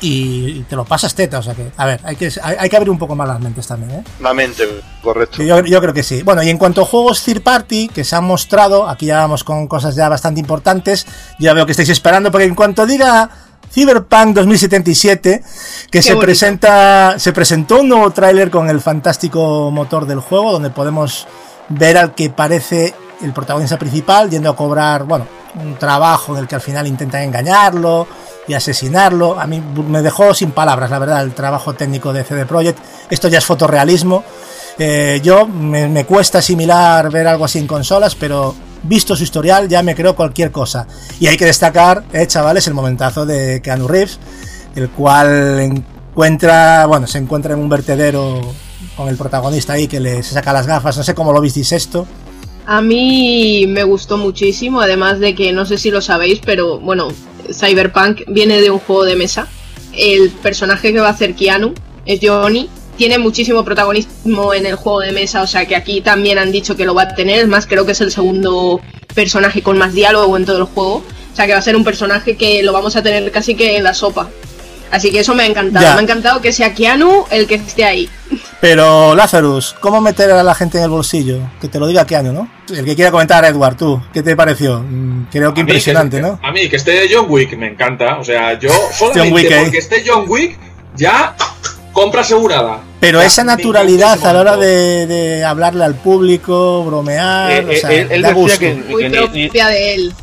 y 0.00 0.60
te 0.62 0.76
lo 0.76 0.84
pasas 0.84 1.14
teta. 1.14 1.38
O 1.38 1.42
sea 1.42 1.54
que, 1.54 1.70
a 1.76 1.86
ver, 1.86 2.00
hay 2.04 2.16
que, 2.16 2.32
hay, 2.42 2.68
que 2.68 2.76
abrir 2.76 2.90
un 2.90 2.98
poco 2.98 3.14
más 3.14 3.28
las 3.28 3.40
mentes 3.40 3.66
también, 3.66 4.00
¿eh? 4.00 4.04
La 4.20 4.32
mente, 4.32 4.64
correcto. 5.02 5.42
Yo, 5.42 5.60
yo, 5.64 5.80
creo 5.80 5.94
que 5.94 6.02
sí. 6.02 6.22
Bueno, 6.22 6.42
y 6.42 6.50
en 6.50 6.58
cuanto 6.58 6.82
a 6.82 6.84
juegos 6.84 7.22
third 7.22 7.42
party 7.42 7.88
que 7.88 8.04
se 8.04 8.16
han 8.16 8.24
mostrado, 8.24 8.88
aquí 8.88 9.06
ya 9.06 9.18
vamos 9.18 9.44
con 9.44 9.66
cosas 9.66 9.94
ya 9.94 10.08
bastante 10.08 10.40
importantes. 10.40 11.06
Ya 11.38 11.52
veo 11.52 11.66
que 11.66 11.72
estáis 11.72 11.88
esperando, 11.88 12.30
porque 12.30 12.46
en 12.46 12.54
cuanto 12.54 12.86
diga 12.86 13.30
Cyberpunk 13.72 14.34
2077, 14.34 15.42
que 15.90 16.02
se 16.02 16.16
presenta, 16.16 17.18
se 17.18 17.32
presentó 17.32 17.80
un 17.80 17.88
nuevo 17.88 18.10
tráiler 18.10 18.50
con 18.50 18.70
el 18.70 18.80
fantástico 18.80 19.70
motor 19.70 20.06
del 20.06 20.20
juego, 20.20 20.52
donde 20.52 20.70
podemos 20.70 21.26
ver 21.68 21.98
al 21.98 22.14
que 22.14 22.30
parece 22.30 22.94
el 23.22 23.32
protagonista 23.32 23.78
principal 23.78 24.30
yendo 24.30 24.50
a 24.50 24.56
cobrar, 24.56 25.04
bueno, 25.04 25.26
un 25.54 25.76
trabajo 25.76 26.34
en 26.34 26.42
el 26.42 26.48
que 26.48 26.54
al 26.54 26.60
final 26.60 26.86
intentan 26.86 27.22
engañarlo 27.22 28.06
y 28.46 28.54
asesinarlo. 28.54 29.38
A 29.38 29.46
mí 29.46 29.60
me 29.60 30.02
dejó 30.02 30.34
sin 30.34 30.52
palabras, 30.52 30.90
la 30.90 30.98
verdad, 30.98 31.22
el 31.22 31.34
trabajo 31.34 31.74
técnico 31.74 32.12
de 32.12 32.24
CD 32.24 32.46
Projekt. 32.46 32.78
Esto 33.10 33.28
ya 33.28 33.38
es 33.38 33.44
fotorrealismo. 33.44 34.24
Eh, 34.78 35.20
yo 35.22 35.46
me, 35.46 36.04
cuesta 36.04 36.38
asimilar 36.38 37.10
ver 37.10 37.26
algo 37.26 37.44
así 37.44 37.58
en 37.58 37.66
consolas, 37.66 38.14
pero 38.14 38.54
visto 38.84 39.16
su 39.16 39.24
historial 39.24 39.68
ya 39.68 39.82
me 39.82 39.94
creo 39.94 40.14
cualquier 40.14 40.52
cosa. 40.52 40.86
Y 41.18 41.26
hay 41.26 41.36
que 41.36 41.46
destacar, 41.46 42.04
eh, 42.12 42.26
chavales, 42.26 42.66
el 42.68 42.74
momentazo 42.74 43.26
de 43.26 43.60
Keanu 43.60 43.88
Reeves, 43.88 44.18
el 44.76 44.90
cual 44.90 45.58
encuentra, 45.60 46.86
bueno, 46.86 47.06
se 47.06 47.18
encuentra 47.18 47.54
en 47.54 47.60
un 47.60 47.68
vertedero 47.68 48.40
con 48.96 49.08
el 49.08 49.16
protagonista 49.16 49.72
ahí 49.72 49.88
que 49.88 49.98
le 49.98 50.22
saca 50.22 50.52
las 50.52 50.66
gafas. 50.66 50.96
No 50.96 51.02
sé 51.02 51.14
cómo 51.14 51.32
lo 51.32 51.40
visteis 51.40 51.72
esto. 51.72 52.06
A 52.70 52.82
mí 52.82 53.64
me 53.66 53.82
gustó 53.82 54.18
muchísimo, 54.18 54.82
además 54.82 55.20
de 55.20 55.34
que 55.34 55.54
no 55.54 55.64
sé 55.64 55.78
si 55.78 55.90
lo 55.90 56.02
sabéis, 56.02 56.40
pero 56.44 56.78
bueno, 56.78 57.08
Cyberpunk 57.50 58.24
viene 58.26 58.60
de 58.60 58.70
un 58.70 58.78
juego 58.78 59.04
de 59.04 59.16
mesa. 59.16 59.48
El 59.94 60.28
personaje 60.28 60.92
que 60.92 61.00
va 61.00 61.06
a 61.06 61.12
hacer 61.12 61.34
Keanu 61.34 61.72
es 62.04 62.20
Johnny. 62.22 62.68
Tiene 62.98 63.16
muchísimo 63.16 63.64
protagonismo 63.64 64.52
en 64.52 64.66
el 64.66 64.74
juego 64.74 65.00
de 65.00 65.12
mesa, 65.12 65.40
o 65.40 65.46
sea 65.46 65.64
que 65.64 65.76
aquí 65.76 66.02
también 66.02 66.36
han 66.36 66.52
dicho 66.52 66.76
que 66.76 66.84
lo 66.84 66.94
va 66.94 67.04
a 67.04 67.14
tener. 67.14 67.38
Es 67.38 67.48
más, 67.48 67.66
creo 67.66 67.86
que 67.86 67.92
es 67.92 68.02
el 68.02 68.12
segundo 68.12 68.82
personaje 69.14 69.62
con 69.62 69.78
más 69.78 69.94
diálogo 69.94 70.36
en 70.36 70.44
todo 70.44 70.58
el 70.58 70.64
juego. 70.64 70.96
O 70.96 71.36
sea 71.36 71.46
que 71.46 71.52
va 71.52 71.60
a 71.60 71.62
ser 71.62 71.74
un 71.74 71.84
personaje 71.84 72.36
que 72.36 72.62
lo 72.62 72.74
vamos 72.74 72.96
a 72.96 73.02
tener 73.02 73.32
casi 73.32 73.54
que 73.54 73.78
en 73.78 73.84
la 73.84 73.94
sopa. 73.94 74.28
Así 74.90 75.10
que 75.10 75.20
eso 75.20 75.34
me 75.34 75.42
ha 75.42 75.46
encantado. 75.46 75.94
Me 75.94 76.00
ha 76.00 76.02
encantado 76.02 76.40
que 76.40 76.52
sea 76.52 76.74
Keanu 76.74 77.26
el 77.30 77.46
que 77.46 77.56
esté 77.56 77.84
ahí. 77.84 78.08
Pero, 78.60 79.14
Lazarus, 79.14 79.76
¿cómo 79.80 80.00
meter 80.00 80.30
a 80.30 80.42
la 80.42 80.54
gente 80.54 80.78
en 80.78 80.84
el 80.84 80.90
bolsillo? 80.90 81.38
Que 81.60 81.68
te 81.68 81.78
lo 81.78 81.86
diga 81.86 82.06
Keanu, 82.06 82.32
¿no? 82.32 82.50
El 82.74 82.84
que 82.84 82.96
quiera 82.96 83.10
comentar, 83.10 83.44
Edward, 83.44 83.76
tú, 83.76 84.02
¿qué 84.12 84.22
te 84.22 84.34
pareció? 84.34 84.80
Mm, 84.80 85.26
creo 85.30 85.54
que 85.54 85.60
impresionante, 85.60 86.20
¿no? 86.20 86.40
A 86.42 86.50
mí, 86.50 86.68
que 86.68 86.76
esté 86.76 87.08
John 87.10 87.26
Wick 87.28 87.56
me 87.56 87.68
encanta. 87.68 88.18
O 88.18 88.24
sea, 88.24 88.58
yo 88.58 88.70
solamente 88.92 89.56
¿eh? 89.56 89.60
porque 89.62 89.78
esté 89.78 90.02
John 90.06 90.24
Wick, 90.26 90.58
ya 90.96 91.36
compra 91.92 92.22
asegurada. 92.22 92.80
Pero 93.00 93.20
esa 93.20 93.44
naturalidad 93.44 94.24
a 94.24 94.32
la 94.32 94.40
hora 94.40 94.56
de, 94.56 95.44
hablarle 95.44 95.84
al 95.84 95.94
público, 95.94 96.84
bromear, 96.84 97.52
eh, 97.52 97.76
o 97.76 97.80
sea, 97.80 97.92
eh, 97.92 98.08
él, 98.10 98.22
decía 98.22 98.58
que, 98.58 98.74
Muy 98.74 99.08
propia 99.08 99.68
de 99.68 99.94
él. 99.94 100.14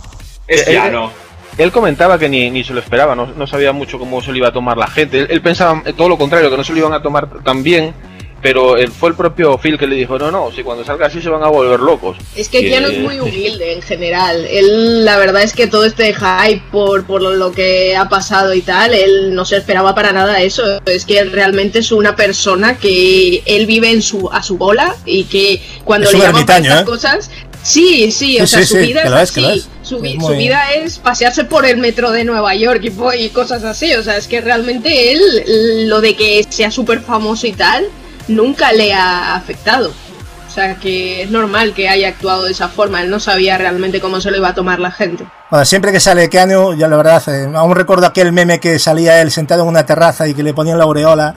Es 0.48 0.64
Keanu 0.64 1.10
él 1.58 1.72
comentaba 1.72 2.20
que 2.20 2.30
ni, 2.30 2.50
ni 2.50 2.64
se 2.64 2.74
lo 2.74 2.80
esperaba, 2.80 3.16
no, 3.16 3.28
no, 3.28 3.48
sabía 3.48 3.72
mucho 3.72 3.98
cómo 3.98 4.22
se 4.22 4.32
lo 4.32 4.38
iba 4.38 4.50
a 4.50 4.54
tomar 4.54 4.78
la 4.78 4.88
gente. 4.88 5.28
Él, 5.30 5.42
pensaba 5.42 5.82
todo 5.96 6.10
lo 6.10 6.18
contrario, 6.18 6.50
que 6.50 6.58
no 6.58 6.64
se 6.64 6.74
lo 6.74 6.80
iban 6.80 6.94
a 6.94 7.02
tomar 7.02 7.30
tan 7.44 7.64
bien, 7.64 7.94
pero 8.42 8.78
él, 8.78 8.92
fue 8.92 9.10
el 9.10 9.16
propio 9.16 9.58
Phil 9.58 9.76
que 9.76 9.88
le 9.88 9.96
dijo, 9.96 10.20
no, 10.20 10.30
no, 10.30 10.52
si 10.52 10.62
cuando 10.62 10.84
salga 10.84 11.08
así 11.08 11.20
se 11.20 11.30
van 11.30 11.44
a 11.44 11.48
volver 11.48 11.80
locos. 11.80 12.18
Es 12.36 12.48
que 12.48 12.70
ya 12.70 12.80
no 12.80 12.90
es 12.90 13.00
muy 13.00 13.20
humilde 13.22 13.74
en 13.74 13.82
general. 13.82 14.46
Él, 14.46 15.04
la 15.04 15.18
verdad 15.18 15.42
es 15.42 15.54
que 15.54 15.66
todo 15.66 15.84
este 15.86 16.14
hype 16.14 16.62
por, 16.72 17.06
por 17.06 17.22
lo 17.22 17.52
que 17.52 17.96
ha 17.96 18.08
pasado 18.08 18.54
y 18.54 18.62
tal, 18.62 18.94
él 18.94 19.34
no 19.34 19.46
se 19.46 19.58
esperaba 19.58 19.96
para 19.96 20.12
nada 20.12 20.42
eso. 20.42 20.80
Es 20.86 21.06
que 21.06 21.18
él 21.18 21.32
realmente 21.32 21.80
es 21.80 21.92
una 21.92 22.16
persona 22.16 22.78
que 22.78 23.42
él 23.48 23.66
vive 23.66 23.90
en 23.90 24.04
su, 24.04 24.30
a 24.32 24.44
su 24.44 24.58
bola 24.58 24.96
y 25.06 25.24
que 25.24 25.62
cuando 25.84 26.12
le 26.12 26.20
llaman 26.20 26.42
estas 26.42 26.82
¿eh? 26.82 26.86
cosas 26.86 27.32
Sí, 27.66 28.12
sí, 28.12 28.40
o 28.40 28.46
sea, 28.46 28.64
su 28.64 28.78
vida 28.78 29.02
es, 29.02 29.32
así. 29.32 29.66
Su, 29.82 30.00
vida 30.00 30.72
es 30.76 31.00
pasearse 31.00 31.46
por 31.46 31.66
el 31.66 31.78
metro 31.78 32.12
de 32.12 32.24
Nueva 32.24 32.54
York 32.54 32.84
y, 32.84 33.30
cosas 33.30 33.64
así. 33.64 33.92
O 33.96 34.04
sea, 34.04 34.18
es 34.18 34.28
que 34.28 34.40
realmente 34.40 35.12
él, 35.12 35.90
lo 35.90 36.00
de 36.00 36.16
que 36.16 36.46
sea 36.48 36.70
súper 36.70 37.02
famoso 37.02 37.48
y 37.48 37.54
tal, 37.54 37.86
nunca 38.28 38.72
le 38.72 38.94
ha 38.94 39.36
afectado. 39.36 39.92
O 40.48 40.52
sea, 40.54 40.76
que 40.76 41.24
es 41.24 41.32
normal 41.32 41.74
que 41.74 41.90
haya 41.90 42.10
actuado 42.10 42.44
de 42.44 42.52
esa 42.52 42.70
forma. 42.70 43.02
Él 43.02 43.10
no 43.10 43.20
sabía 43.20 43.58
realmente 43.58 44.00
cómo 44.00 44.22
se 44.22 44.30
lo 44.30 44.38
iba 44.38 44.50
a 44.50 44.54
tomar 44.54 44.80
la 44.80 44.92
gente. 44.92 45.26
Bueno, 45.50 45.66
siempre 45.66 45.92
que 45.92 46.00
sale 46.00 46.30
Keanu, 46.30 46.78
yo 46.78 46.88
la 46.88 46.98
verdad, 46.98 47.24
eh, 47.30 47.52
aún 47.56 47.74
recuerdo 47.74 48.06
aquel 48.06 48.32
meme 48.32 48.60
que 48.60 48.78
salía 48.78 49.20
él 49.22 49.32
sentado 49.32 49.64
en 49.64 49.70
una 49.70 49.88
terraza 49.88 50.28
y 50.28 50.36
que 50.36 50.44
le 50.44 50.54
ponían 50.54 50.78
la 50.78 50.84
aureola 50.84 51.34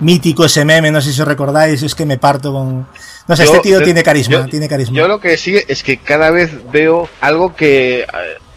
mítico 0.00 0.44
ese 0.44 0.64
meme, 0.64 0.90
no 0.90 1.00
sé 1.00 1.12
si 1.12 1.20
os 1.20 1.28
recordáis, 1.28 1.82
es 1.82 1.94
que 1.94 2.06
me 2.06 2.18
parto 2.18 2.52
con... 2.52 2.86
No 3.30 3.36
sé, 3.36 3.44
este 3.44 3.60
tío 3.60 3.80
tiene 3.80 4.02
carisma, 4.02 4.44
tiene 4.46 4.68
carisma. 4.68 4.96
Yo 4.96 5.06
lo 5.06 5.20
que 5.20 5.36
sigue 5.36 5.64
es 5.68 5.84
que 5.84 5.98
cada 5.98 6.32
vez 6.32 6.50
veo 6.72 7.08
algo 7.20 7.54
que 7.54 8.00
eh, 8.00 8.06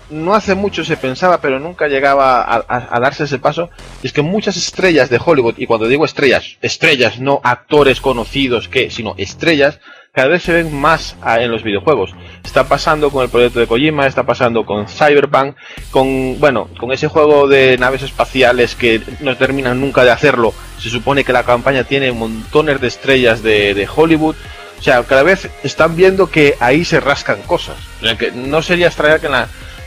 no 0.10 0.34
hace 0.34 0.56
mucho 0.56 0.84
se 0.84 0.98
pensaba, 0.98 1.42
pero 1.42 1.60
nunca 1.60 1.88
llegaba 1.88 2.44
a, 2.68 3.00
darse 3.00 3.26
ese 3.26 3.38
paso, 3.38 3.70
es 4.02 4.12
que 4.12 4.24
muchas 4.24 4.58
estrellas 4.58 5.12
de 5.12 5.22
Hollywood, 5.24 5.60
y 5.60 5.68
cuando 5.68 5.88
digo 5.88 6.06
estrellas, 6.06 6.58
estrellas, 6.64 7.20
no 7.20 7.40
actores 7.44 8.02
conocidos 8.02 8.68
que, 8.68 8.90
sino 8.90 9.14
estrellas, 9.18 9.80
cada 10.12 10.28
vez 10.28 10.44
se 10.44 10.54
ven 10.54 10.76
más 10.76 11.16
ah, 11.24 11.42
en 11.42 11.50
los 11.50 11.64
videojuegos. 11.64 12.14
Está 12.44 12.66
pasando 12.66 13.10
con 13.10 13.24
el 13.24 13.30
proyecto 13.30 13.60
de 13.60 13.66
Kojima, 13.66 14.06
está 14.06 14.24
pasando 14.24 14.64
con 14.64 14.88
Cyberpunk, 14.88 15.56
con 15.90 16.40
bueno, 16.40 16.70
con 16.80 16.92
ese 16.92 17.08
juego 17.08 17.48
de 17.48 17.80
naves 17.80 18.04
espaciales 18.04 18.76
que 18.76 19.02
no 19.22 19.36
terminan 19.38 19.82
nunca 19.82 20.04
de 20.04 20.12
hacerlo. 20.12 20.54
Se 20.78 20.90
supone 20.90 21.24
que 21.24 21.34
la 21.34 21.44
campaña 21.44 21.84
tiene 21.84 22.12
montones 22.12 22.80
de 22.80 22.88
estrellas 22.88 23.42
de, 23.42 23.88
Hollywood. 23.94 24.36
O 24.84 24.86
sea, 24.86 25.02
cada 25.04 25.24
vez 25.24 25.50
están 25.64 25.96
viendo 25.96 26.30
que 26.30 26.58
ahí 26.60 26.84
se 26.84 27.00
rascan 27.00 27.42
cosas. 27.44 27.78
que 28.20 28.34
no 28.34 28.62
sería 28.62 28.88
extrañar 28.88 29.22
que 29.22 29.28
en, 29.28 29.34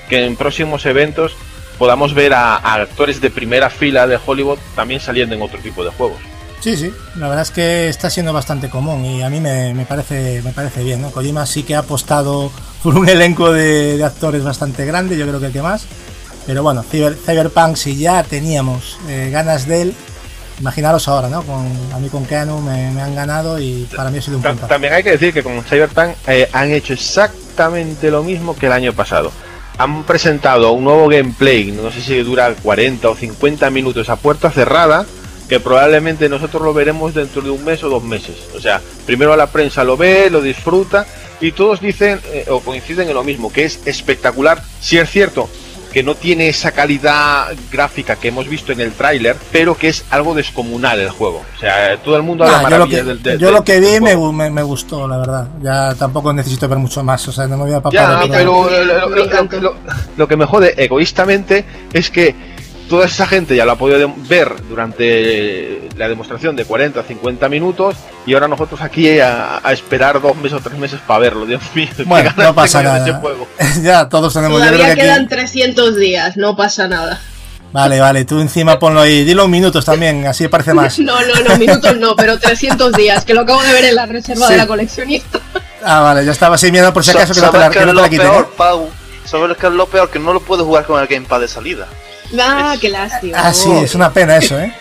que 0.08 0.24
en 0.24 0.36
próximos 0.36 0.86
eventos 0.86 1.36
podamos 1.76 2.14
ver 2.14 2.32
a 2.32 2.56
actores 2.56 3.20
de 3.20 3.28
primera 3.28 3.68
fila 3.68 4.06
de 4.06 4.18
Hollywood 4.24 4.56
también 4.74 4.98
saliendo 4.98 5.34
en 5.34 5.42
otro 5.42 5.58
tipo 5.58 5.84
de 5.84 5.90
juegos. 5.90 6.16
Sí, 6.60 6.78
sí, 6.78 6.90
la 7.16 7.28
verdad 7.28 7.42
es 7.42 7.50
que 7.50 7.88
está 7.90 8.08
siendo 8.08 8.32
bastante 8.32 8.70
común 8.70 9.04
y 9.04 9.22
a 9.22 9.28
mí 9.28 9.38
me, 9.38 9.84
parece, 9.86 10.40
me 10.42 10.52
parece 10.52 10.82
bien. 10.82 11.02
¿no? 11.02 11.10
Kojima 11.10 11.44
sí 11.44 11.62
que 11.62 11.74
ha 11.74 11.80
apostado 11.80 12.50
por 12.82 12.96
un 12.96 13.06
elenco 13.10 13.52
de, 13.52 14.02
actores 14.02 14.42
bastante 14.44 14.86
grande, 14.86 15.18
yo 15.18 15.26
creo 15.26 15.40
que 15.40 15.46
el 15.48 15.52
que 15.52 15.60
más. 15.60 15.84
Pero 16.46 16.62
bueno, 16.62 16.82
Cyberpunk, 16.82 17.76
si 17.76 17.98
ya 17.98 18.22
teníamos 18.22 18.96
eh, 19.10 19.28
ganas 19.30 19.66
de 19.66 19.82
él, 19.82 19.94
imaginaros 20.60 21.06
ahora, 21.08 21.28
¿no? 21.28 21.42
Con, 21.42 21.66
a 21.92 21.98
mí 21.98 22.08
con 22.08 22.24
Keanu 22.24 22.60
me, 22.60 23.00
han 23.00 23.14
ganado 23.14 23.58
y 23.58 23.88
para 23.94 24.10
mí 24.10 24.18
ha 24.18 24.22
sido 24.22 24.38
un 24.38 24.42
punto. 24.42 24.66
También 24.66 24.92
hay 24.92 25.02
que 25.02 25.12
decir 25.12 25.32
que 25.32 25.42
con 25.42 25.62
Cyberpunk 25.62 26.10
eh, 26.26 26.48
han 26.52 26.70
hecho 26.70 26.92
exactamente 26.92 28.10
lo 28.10 28.22
mismo 28.22 28.56
que 28.56 28.66
el 28.66 28.72
año 28.72 28.92
pasado. 28.92 29.32
Han 29.78 30.04
presentado 30.04 30.72
un 30.72 30.84
nuevo 30.84 31.08
gameplay, 31.08 31.70
no 31.70 31.90
sé 31.90 32.00
si 32.00 32.22
dura 32.22 32.54
40 32.62 33.08
o 33.10 33.14
50 33.14 33.70
minutos 33.70 34.08
a 34.08 34.16
puerta 34.16 34.50
cerrada 34.50 35.04
que 35.48 35.60
probablemente 35.60 36.28
nosotros 36.28 36.62
lo 36.62 36.74
veremos 36.74 37.14
dentro 37.14 37.40
de 37.40 37.50
un 37.50 37.64
mes 37.64 37.82
o 37.84 37.88
dos 37.88 38.02
meses. 38.02 38.36
O 38.56 38.60
sea, 38.60 38.80
primero 39.04 39.36
la 39.36 39.46
prensa 39.46 39.84
lo 39.84 39.96
ve, 39.96 40.28
lo 40.30 40.40
disfruta 40.40 41.06
y 41.40 41.52
todos 41.52 41.80
dicen 41.80 42.20
eh, 42.32 42.46
o 42.48 42.60
coinciden 42.60 43.08
en 43.08 43.14
lo 43.14 43.22
mismo, 43.22 43.52
que 43.52 43.64
es 43.64 43.80
espectacular. 43.84 44.62
Si 44.80 44.98
es 44.98 45.08
cierto 45.08 45.48
que 45.96 46.02
no 46.02 46.14
tiene 46.14 46.50
esa 46.50 46.72
calidad 46.72 47.54
gráfica 47.72 48.16
que 48.16 48.28
hemos 48.28 48.46
visto 48.46 48.70
en 48.70 48.82
el 48.82 48.92
tráiler, 48.92 49.34
pero 49.50 49.78
que 49.78 49.88
es 49.88 50.04
algo 50.10 50.34
descomunal 50.34 51.00
el 51.00 51.08
juego. 51.08 51.42
O 51.56 51.58
sea, 51.58 51.96
todo 51.96 52.18
el 52.18 52.22
mundo 52.22 52.44
habla 52.44 52.60
maravillas 52.60 53.06
del, 53.06 53.22
del, 53.22 53.38
Yo 53.38 53.50
lo 53.50 53.64
que 53.64 53.80
vi 53.80 53.98
me, 53.98 54.50
me, 54.50 54.62
gustó, 54.62 55.08
la 55.08 55.16
verdad. 55.16 55.48
Ya 55.62 55.94
tampoco 55.94 56.34
necesito 56.34 56.68
ver 56.68 56.76
mucho 56.76 57.02
más, 57.02 57.26
o 57.28 57.32
sea, 57.32 57.46
no 57.46 57.56
me 57.56 57.64
voy 57.64 57.72
a 57.72 57.80
papar. 57.80 58.28
pero 58.30 58.68
lo 60.18 60.28
que 60.28 60.36
me 60.36 60.44
jode 60.44 60.74
egoístamente 60.76 61.64
es 61.94 62.10
que 62.10 62.34
toda 62.88 63.06
esa 63.06 63.26
gente 63.26 63.56
ya 63.56 63.64
lo 63.64 63.72
ha 63.72 63.76
podido 63.76 64.12
ver 64.28 64.54
durante 64.68 65.88
la 65.96 66.08
demostración 66.08 66.56
de 66.56 66.64
40 66.64 67.02
50 67.02 67.48
minutos 67.48 67.96
y 68.26 68.34
ahora 68.34 68.48
nosotros 68.48 68.80
aquí 68.80 69.18
a, 69.20 69.60
esperar 69.70 70.20
dos 70.20 70.36
meses 70.36 70.54
o 70.54 70.60
tres 70.60 70.78
meses 70.78 71.00
para 71.06 71.20
verlo. 71.20 71.46
Dios 71.46 71.62
mío, 71.74 71.88
bueno, 72.06 72.32
no 72.36 72.54
pasa 72.54 72.82
nada. 72.82 73.22
ya 73.82 74.08
todos 74.08 74.32
tenemos. 74.34 74.60
Todavía 74.60 74.94
quedan 74.94 75.28
300 75.28 75.96
días, 75.96 76.36
no 76.36 76.56
pasa 76.56 76.88
nada. 76.88 77.20
Vale, 77.72 78.00
vale, 78.00 78.24
tú 78.24 78.40
encima 78.40 78.78
ponlo 78.78 79.00
ahí, 79.00 79.24
dilo 79.24 79.48
minutos 79.48 79.84
también, 79.84 80.26
así 80.26 80.48
parece 80.48 80.72
más. 80.72 80.98
no, 81.00 81.20
no, 81.20 81.34
no, 81.46 81.56
minutos 81.58 81.96
no, 81.98 82.16
pero 82.16 82.38
300 82.38 82.92
días, 82.92 83.24
que 83.24 83.34
lo 83.34 83.42
acabo 83.42 83.62
de 83.62 83.72
ver 83.72 83.84
en 83.84 83.96
la 83.96 84.06
reserva 84.06 84.48
de 84.48 84.56
la 84.56 84.66
coleccionista. 84.66 85.40
ah, 85.84 86.00
vale, 86.00 86.24
ya 86.24 86.32
estaba 86.32 86.56
sin 86.56 86.72
miedo 86.72 86.92
por 86.92 87.04
si 87.04 87.10
acaso 87.10 87.34
que, 87.34 87.40
no 87.40 87.50
te 87.50 87.58
la, 87.58 87.70
que, 87.70 87.80
no 87.80 87.86
te 87.88 88.00
la 88.00 88.08
quiten. 88.08 88.30
Peor, 88.30 88.54
Pau, 88.56 88.88
¿Sabes 89.26 89.56
que 89.56 89.66
es 89.66 89.72
lo 89.72 89.86
peor? 89.86 90.08
Que 90.08 90.20
no 90.20 90.32
lo 90.32 90.40
puedes 90.40 90.64
jugar 90.64 90.86
con 90.86 91.00
el 91.00 91.06
Gamepad 91.06 91.40
de 91.40 91.48
salida. 91.48 91.88
Ah, 92.40 92.76
qué 92.80 92.88
lástima. 92.88 93.38
Ah, 93.38 93.52
sí, 93.52 93.70
es 93.70 93.94
una 93.94 94.12
pena 94.12 94.36
eso, 94.36 94.58
¿eh? 94.58 94.72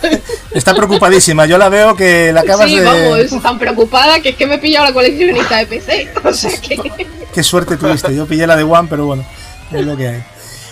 Está 0.52 0.74
preocupadísima. 0.74 1.46
Yo 1.46 1.58
la 1.58 1.68
veo 1.68 1.94
que 1.94 2.32
la 2.32 2.40
acabas 2.40 2.68
sí, 2.68 2.78
de. 2.78 2.84
vamos, 2.84 3.42
tan 3.42 3.58
preocupada 3.58 4.20
que 4.20 4.30
es 4.30 4.36
que 4.36 4.46
me 4.46 4.54
he 4.54 4.58
pillado 4.58 4.86
la 4.86 4.92
coleccionista 4.92 5.58
de 5.58 5.66
PC. 5.66 6.10
O 6.24 6.32
sea 6.32 6.50
que. 6.60 7.06
Qué 7.32 7.42
suerte 7.42 7.76
tuviste. 7.76 8.14
Yo 8.14 8.26
pillé 8.26 8.46
la 8.46 8.56
de 8.56 8.64
One, 8.64 8.88
pero 8.88 9.06
bueno, 9.06 9.24
es 9.72 9.84
lo 9.84 9.96
que 9.96 10.08
hay. 10.08 10.24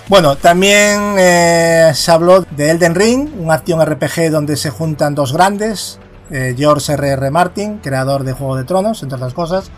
Bueno, 0.08 0.36
también 0.36 1.16
eh, 1.18 1.92
se 1.94 2.10
habló 2.10 2.40
de 2.50 2.70
Elden 2.70 2.94
Ring, 2.94 3.28
un 3.38 3.50
acción 3.50 3.84
RPG 3.84 4.30
donde 4.30 4.56
se 4.56 4.70
juntan 4.70 5.14
dos 5.14 5.34
grandes, 5.34 5.98
eh, 6.30 6.54
George 6.56 6.94
R.R. 6.94 7.30
Martin, 7.30 7.78
creador 7.78 8.24
de 8.24 8.32
Juego 8.32 8.56
de 8.56 8.64
Tronos, 8.64 9.02
entre 9.02 9.16
otras 9.16 9.34
cosas, 9.34 9.70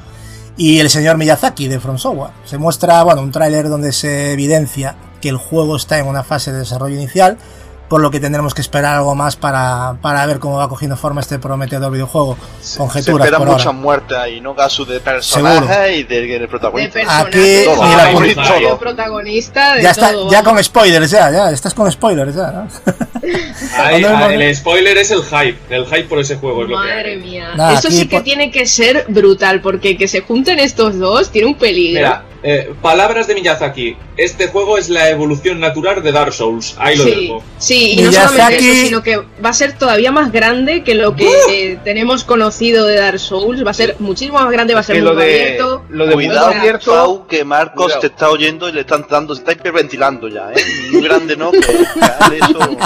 y 0.57 0.79
el 0.79 0.89
señor 0.89 1.17
Miyazaki 1.17 1.67
de 1.67 1.81
From 1.81 1.99
Software. 1.99 2.31
Se 2.45 2.59
muestra, 2.59 3.03
bueno, 3.03 3.23
un 3.23 3.33
tráiler 3.33 3.69
donde 3.69 3.93
se 3.93 4.33
evidencia 4.33 4.95
que 5.21 5.29
el 5.29 5.37
juego 5.37 5.77
está 5.77 5.99
en 5.99 6.07
una 6.07 6.23
fase 6.25 6.53
de 6.53 6.59
desarrollo 6.61 6.95
inicial, 6.97 7.37
por 7.89 8.01
lo 8.01 8.13
que 8.13 8.21
tendremos 8.21 8.55
que 8.55 8.61
esperar 8.61 8.95
algo 8.95 9.17
más 9.17 9.35
para, 9.35 9.97
para 10.01 10.25
ver 10.25 10.39
cómo 10.39 10.59
va 10.59 10.69
cogiendo 10.69 10.97
forma 10.97 11.21
este 11.23 11.41
prometedor 11.41 11.91
videojuego. 11.91 12.37
Se 12.61 12.79
Conjeturas 12.79 13.25
esperan 13.27 13.41
por 13.41 13.49
muchas 13.49 13.67
ahora. 13.67 13.79
muertes 13.79 14.17
ahí, 14.17 14.41
¿no? 14.41 14.55
Gasu 14.55 14.85
de 14.85 15.01
personajes 15.01 15.97
y 15.99 16.03
de, 16.05 16.21
del 16.27 16.41
De 16.43 16.47
protagonista. 16.49 16.93
personaje, 17.01 17.27
Aquí, 17.27 17.65
Todo, 17.65 17.89
de 18.07 18.13
publicidad. 18.13 18.45
protagonista, 18.45 18.79
protagonista, 18.79 19.75
de 19.75 19.83
Ya 19.83 19.91
está, 19.91 20.13
todo, 20.13 20.31
ya 20.31 20.43
con 20.45 20.63
spoilers, 20.63 21.11
ya, 21.11 21.31
ya, 21.33 21.51
estás 21.51 21.75
con 21.75 21.91
spoilers, 21.91 22.37
ya, 22.37 22.53
¿no? 22.53 22.69
Ahí- 23.77 24.05
el 24.05 24.55
spoiler 24.57 24.97
es 24.99 25.11
el 25.11 25.23
hype. 25.25 25.59
El 25.69 25.85
hype 25.87 26.05
por 26.05 26.21
ese 26.21 26.37
juego 26.37 26.63
es 26.63 26.71
lo 26.71 26.81
que 26.81 26.87
Madre 26.87 27.17
mía. 27.17 27.51
Nada, 27.57 27.73
Eso 27.79 27.89
aquí 27.89 27.97
sí 27.97 28.09
que 28.09 28.17
por- 28.17 28.25
tiene 28.25 28.51
que 28.53 28.67
ser 28.67 29.05
brutal, 29.09 29.61
porque 29.61 29.97
que 29.97 30.07
se 30.09 30.21
junten 30.21 30.59
estos 30.61 30.97
dos 30.99 31.31
tiene 31.31 31.49
un 31.49 31.55
peligro. 31.57 31.99
Mira, 32.01 32.25
eh, 32.43 32.73
palabras 32.81 33.27
de 33.27 33.35
Miyazaki. 33.35 33.97
Este 34.23 34.49
juego 34.49 34.77
es 34.77 34.91
la 34.91 35.09
evolución 35.09 35.61
natural 35.61 36.03
de 36.03 36.13
Dark 36.13 36.35
Souls. 36.35 36.75
Ahí 36.79 36.95
lo 36.97 37.05
sí, 37.05 37.11
dejo. 37.11 37.43
sí, 37.57 37.93
y 37.93 38.03
no 38.03 38.11
Miyazaki- 38.11 38.29
solamente 38.29 38.71
eso, 38.73 38.85
sino 38.87 39.03
que 39.03 39.17
va 39.17 39.49
a 39.49 39.53
ser 39.55 39.73
todavía 39.79 40.13
más 40.13 40.31
grande 40.31 40.85
que 40.85 40.95
lo 40.95 41.17
que 41.17 41.27
eh, 41.51 41.79
tenemos 41.85 42.25
conocido 42.25 42.85
de 42.87 42.97
Dark 42.97 43.19
Souls. 43.19 43.65
Va 43.65 43.71
a 43.71 43.75
ser 43.75 43.97
muchísimo 43.99 44.39
más 44.39 44.51
grande, 44.53 44.75
va 44.75 44.81
a 44.81 44.83
ser 44.83 44.97
que 44.97 45.01
mundo 45.03 45.15
lo 45.15 45.21
de, 45.21 45.43
abierto. 45.43 45.85
lo 45.89 46.07
de 46.07 46.13
Cuidado, 46.13 46.47
abierto. 46.49 46.91
Pau, 46.93 47.27
que 47.27 47.45
Marcos 47.45 47.85
Cuidado. 47.85 48.01
te 48.03 48.07
está 48.09 48.29
oyendo 48.29 48.69
y 48.69 48.73
le 48.73 48.81
están 48.81 49.07
dando, 49.09 49.35
se 49.35 49.41
está 49.41 49.53
hiperventilando 49.53 50.29
ya, 50.29 50.53
¿eh? 50.53 50.63
Muy 50.93 51.03
grande, 51.03 51.37
¿no? 51.37 51.51
Eso... 51.53 52.59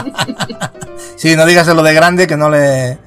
Sí, 1.17 1.35
no 1.37 1.47
digas 1.47 1.67
de 1.67 1.75
lo 1.75 1.83
de 1.83 1.95
grande 1.95 2.27
que 2.27 2.37
no 2.37 2.49
le... 2.51 2.99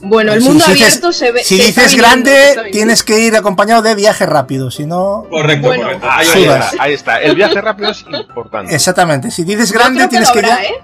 Bueno, 0.00 0.32
el 0.32 0.40
mundo 0.40 0.64
si 0.64 0.72
dices- 0.72 0.86
abierto 0.86 1.12
se 1.12 1.32
ve. 1.32 1.42
Si 1.44 1.58
se 1.58 1.64
dices 1.66 1.96
grande, 1.96 2.68
tienes 2.72 3.02
que 3.02 3.18
ir 3.20 3.36
acompañado 3.36 3.82
de 3.82 3.94
viaje 3.94 4.26
rápido, 4.26 4.70
si 4.70 4.86
no... 4.86 5.24
Correcto, 5.30 5.66
Bueno. 5.68 5.84
correcto. 5.84 6.06
Ahí, 6.10 6.26
está, 6.28 6.70
ahí 6.78 6.92
está. 6.94 7.20
El 7.20 7.34
viaje 7.34 7.60
rápido 7.60 7.90
es 7.90 8.04
importante. 8.08 8.74
Exactamente, 8.74 9.30
si 9.30 9.44
dices 9.44 9.72
grande 9.72 10.06
tienes 10.08 10.30
que 10.30 10.38
habrá. 10.38 10.62
¿eh? 10.64 10.74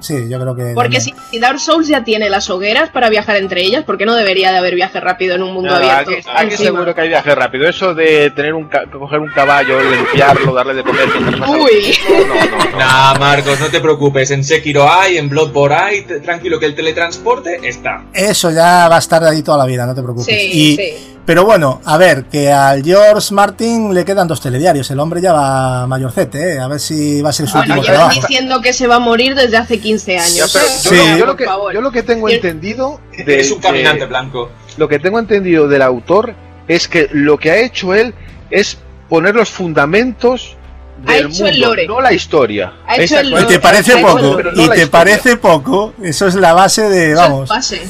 Sí, 0.00 0.28
yo 0.28 0.40
creo 0.40 0.54
que... 0.54 0.72
Porque 0.74 1.00
si 1.00 1.12
Dark 1.40 1.58
Souls 1.60 1.88
ya 1.88 2.04
tiene 2.04 2.30
las 2.30 2.48
hogueras 2.50 2.90
para 2.90 3.08
viajar 3.10 3.36
entre 3.36 3.62
ellas, 3.62 3.84
¿por 3.84 3.98
qué 3.98 4.06
no 4.06 4.14
debería 4.14 4.50
de 4.52 4.58
haber 4.58 4.74
viaje 4.74 5.00
rápido 5.00 5.34
en 5.34 5.42
un 5.42 5.52
mundo 5.52 5.70
Nada, 5.70 5.98
abierto? 5.98 6.10
aquí, 6.12 6.28
aquí 6.34 6.52
Encima. 6.52 6.70
seguro 6.70 6.94
que 6.94 7.00
hay 7.02 7.08
viaje 7.08 7.34
rápido. 7.34 7.68
Eso 7.68 7.94
de 7.94 8.30
tener 8.30 8.54
un 8.54 8.68
ca- 8.68 8.84
coger 8.90 9.18
un 9.18 9.30
caballo, 9.30 9.80
limpiarlo, 9.82 10.54
darle 10.54 10.74
de 10.74 10.82
comer 10.84 11.08
Uy. 11.48 11.94
No, 12.08 12.34
no, 12.34 12.70
no. 12.70 12.78
Nah, 12.78 13.14
Marcos, 13.18 13.58
no 13.60 13.66
te 13.66 13.80
preocupes. 13.80 14.30
En 14.30 14.44
Sekiro 14.44 14.90
hay, 14.90 15.18
en 15.18 15.28
Bloodborne 15.28 15.74
hay. 15.76 16.02
Tranquilo 16.02 16.58
que 16.60 16.66
el 16.66 16.74
teletransporte 16.74 17.58
está. 17.62 18.04
Eso 18.12 18.50
ya 18.50 18.88
va 18.88 18.96
a 18.96 19.00
estar 19.00 19.22
ahí 19.24 19.42
toda 19.42 19.58
la 19.58 19.66
vida, 19.66 19.84
no 19.86 19.94
te 19.94 20.02
preocupes. 20.02 20.26
Sí, 20.34 20.50
Y- 20.52 20.76
sí. 20.76 21.08
Pero 21.24 21.44
bueno, 21.44 21.80
a 21.84 21.96
ver, 21.98 22.24
que 22.24 22.50
al 22.50 22.82
George 22.82 23.32
Martin 23.32 23.94
le 23.94 24.04
quedan 24.04 24.26
dos 24.26 24.40
telediarios. 24.40 24.90
El 24.90 24.98
hombre 24.98 25.20
ya 25.20 25.32
va 25.32 25.86
mayorcete, 25.86 26.54
¿eh? 26.54 26.58
A 26.58 26.66
ver 26.66 26.80
si 26.80 27.22
va 27.22 27.30
a 27.30 27.32
ser 27.32 27.46
su 27.46 27.58
Bueno, 27.58 27.74
último 27.76 27.94
trabajo. 27.94 28.20
diciendo 28.26 28.60
que 28.60 28.72
se 28.72 28.88
va 28.88 28.96
a 28.96 28.98
morir 28.98 29.36
desde 29.36 29.56
hace 29.56 29.71
15 29.80 30.18
años. 30.18 30.52
Yo, 30.52 30.92
lo, 30.92 30.94
yo 30.94 31.18
Por 31.18 31.26
lo 31.28 31.36
que, 31.36 31.44
favor. 31.44 31.74
yo 31.74 31.80
lo 31.80 31.90
que 31.92 32.02
tengo 32.02 32.28
entendido 32.28 33.00
de- 33.16 33.40
es 33.40 33.50
un 33.50 33.60
caminante 33.60 34.00
de- 34.00 34.06
blanco. 34.06 34.50
lo 34.76 34.88
que 34.88 34.98
tengo 34.98 35.18
entendido 35.18 35.68
del 35.68 35.82
autor 35.82 36.34
es 36.68 36.88
que 36.88 37.08
lo 37.12 37.38
que 37.38 37.50
ha 37.50 37.56
hecho 37.56 37.94
él 37.94 38.14
es 38.50 38.78
poner 39.08 39.34
los 39.34 39.50
fundamentos 39.50 40.56
Ha 41.06 41.12
del 41.12 41.20
el 41.22 41.28
mundo, 41.30 41.50
lore. 41.68 41.86
no 41.86 42.00
la 42.00 42.12
historia. 42.12 42.72
Ha 42.86 42.96
hecho 42.96 43.18
el 43.18 43.26
Y 43.28 43.30
lore. 43.30 43.44
te 43.46 43.58
parece 43.60 43.96
poco, 43.98 44.18
no 44.20 44.40
y 44.40 44.42
te 44.42 44.62
historia. 44.62 44.90
parece 44.90 45.36
poco. 45.36 45.92
Eso 46.02 46.26
es 46.26 46.34
la 46.36 46.52
base 46.52 46.88
de, 46.88 47.12
Eso 47.12 47.22
es 47.22 47.28
vamos. 47.28 47.48
base. 47.48 47.82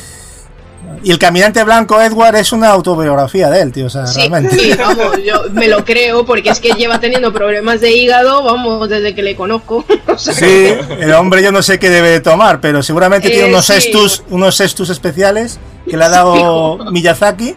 Y 1.03 1.11
el 1.11 1.19
caminante 1.19 1.63
blanco 1.65 2.01
Edward 2.01 2.37
es 2.37 2.53
una 2.53 2.69
autobiografía 2.69 3.49
de 3.51 3.61
él, 3.63 3.73
tío, 3.73 3.87
o 3.87 3.91
sea, 3.91 4.07
Sí, 4.07 4.19
realmente. 4.21 4.59
sí, 4.59 4.73
vamos, 4.79 5.19
yo 5.25 5.43
me 5.53 5.69
lo 5.69 5.85
creo 5.85 6.25
porque 6.25 6.51
es 6.51 6.61
que 6.61 6.71
lleva 6.73 7.01
teniendo 7.01 7.33
problemas 7.33 7.81
de 7.81 7.93
hígado, 7.93 8.43
vamos, 8.43 8.89
desde 8.89 9.15
que 9.15 9.23
le 9.23 9.37
conozco. 9.37 9.85
O 10.07 10.19
sea, 10.19 10.35
Sí, 10.35 10.67
el 11.01 11.13
hombre 11.15 11.43
yo 11.43 11.53
no 11.53 11.63
sé 11.63 11.79
qué 11.79 11.89
debe 11.91 12.11
de 12.11 12.21
tomar, 12.21 12.61
pero 12.61 12.83
seguramente 12.83 13.29
tiene 13.31 13.47
Eh, 13.47 13.51
unos 13.51 13.67
sí. 13.67 13.73
estus, 13.75 14.23
unos 14.31 14.61
estus 14.61 14.91
especiales 14.91 15.59
que 15.89 15.97
le 15.97 16.05
ha 16.05 16.09
dado 16.11 16.79
Miyazaki, 16.93 17.55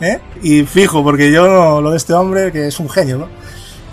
¿eh? 0.00 0.20
Y 0.42 0.62
fijo, 0.64 1.02
porque 1.04 1.30
yo 1.30 1.46
no- 1.46 1.80
lo 1.80 1.90
de 1.90 1.96
este 1.98 2.14
hombre 2.14 2.50
que 2.52 2.66
es 2.68 2.80
un 2.80 2.88
genio, 2.88 3.18
¿no? 3.18 3.28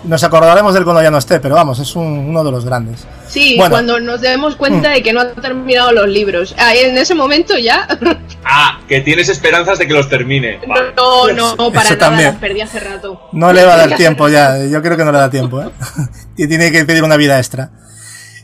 Nos 0.06 0.22
acordaremos 0.22 0.72
del 0.72 0.84
cuando 0.84 1.02
ya 1.02 1.10
no 1.10 1.18
esté, 1.18 1.40
pero 1.40 1.54
vamos, 1.56 1.78
es 1.80 1.96
un- 1.96 2.04
uno 2.28 2.44
de 2.44 2.50
los 2.52 2.64
grandes. 2.64 3.04
Sí, 3.28 3.56
Bueno. 3.58 3.70
cuando 3.72 3.98
nos 4.00 4.20
demos 4.20 4.54
cuenta 4.56 4.90
de 4.90 5.02
que 5.02 5.12
no 5.12 5.20
ha 5.20 5.32
terminado 5.32 5.90
los 5.92 6.08
libros. 6.08 6.54
Ah, 6.58 6.74
en 6.74 6.96
ese 6.96 7.14
momento 7.14 7.56
ya. 7.58 7.86
Ah, 8.48 8.78
que 8.86 9.00
tienes 9.00 9.28
esperanzas 9.28 9.80
de 9.80 9.88
que 9.88 9.92
los 9.92 10.08
termine. 10.08 10.60
Vale. 10.68 10.92
No, 10.96 11.26
no, 11.32 11.56
no, 11.56 11.72
para 11.72 11.86
Eso 11.86 11.94
nada, 11.94 11.98
también. 12.10 12.28
las 12.30 12.36
perdí 12.38 12.60
hace 12.60 12.78
rato. 12.78 13.20
No 13.32 13.52
le 13.52 13.64
va 13.64 13.74
a 13.74 13.76
dar 13.78 13.96
tiempo 13.96 14.28
ya, 14.28 14.64
yo 14.66 14.80
creo 14.82 14.96
que 14.96 15.04
no 15.04 15.10
le 15.10 15.18
da 15.18 15.28
tiempo, 15.28 15.60
¿eh? 15.60 15.70
Y 16.36 16.46
Tiene 16.46 16.70
que 16.70 16.84
pedir 16.84 17.02
una 17.02 17.16
vida 17.16 17.38
extra. 17.38 17.70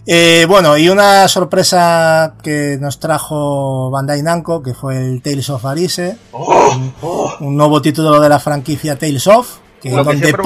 Eh, 0.04 0.44
bueno, 0.48 0.76
y 0.76 0.88
una 0.88 1.28
sorpresa 1.28 2.34
que 2.42 2.76
nos 2.80 2.98
trajo 2.98 3.90
Bandai 3.92 4.20
Namco, 4.22 4.60
que 4.60 4.74
fue 4.74 4.96
el 4.96 5.22
Tales 5.22 5.48
of 5.50 5.64
Arise, 5.64 6.16
Oh, 6.32 7.32
un 7.38 7.56
nuevo 7.56 7.80
título 7.80 8.18
de 8.20 8.28
la 8.28 8.40
franquicia 8.40 8.98
Tales 8.98 9.28
of, 9.28 9.58
donde 9.90 10.32
por 10.32 10.42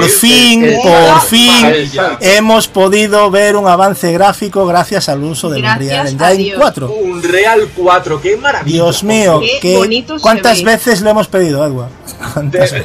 pedido, 0.00 0.18
fin, 0.18 0.66
por 0.82 1.20
fin, 1.22 1.90
hemos 2.20 2.68
podido 2.68 3.30
ver 3.30 3.56
un 3.56 3.68
avance 3.68 4.10
gráfico 4.12 4.66
gracias 4.66 5.08
al 5.08 5.22
uso 5.24 5.50
del 5.50 5.62
Gracias 5.62 5.82
Unreal 5.82 6.06
a 6.22 6.30
Engine 6.32 6.44
Dios. 6.44 6.58
4. 6.58 6.90
Un 6.92 7.22
Real 7.22 7.68
4, 7.76 8.20
qué 8.22 8.36
maravilla. 8.36 8.74
Dios 8.74 9.02
mío, 9.04 9.40
Qué 9.40 9.58
qué- 9.60 10.04
¿cuántas 10.20 10.58
ve. 10.58 10.64
veces 10.72 11.00
lo 11.02 11.10
hemos 11.10 11.28
pedido, 11.28 11.64
Edward? 11.66 11.90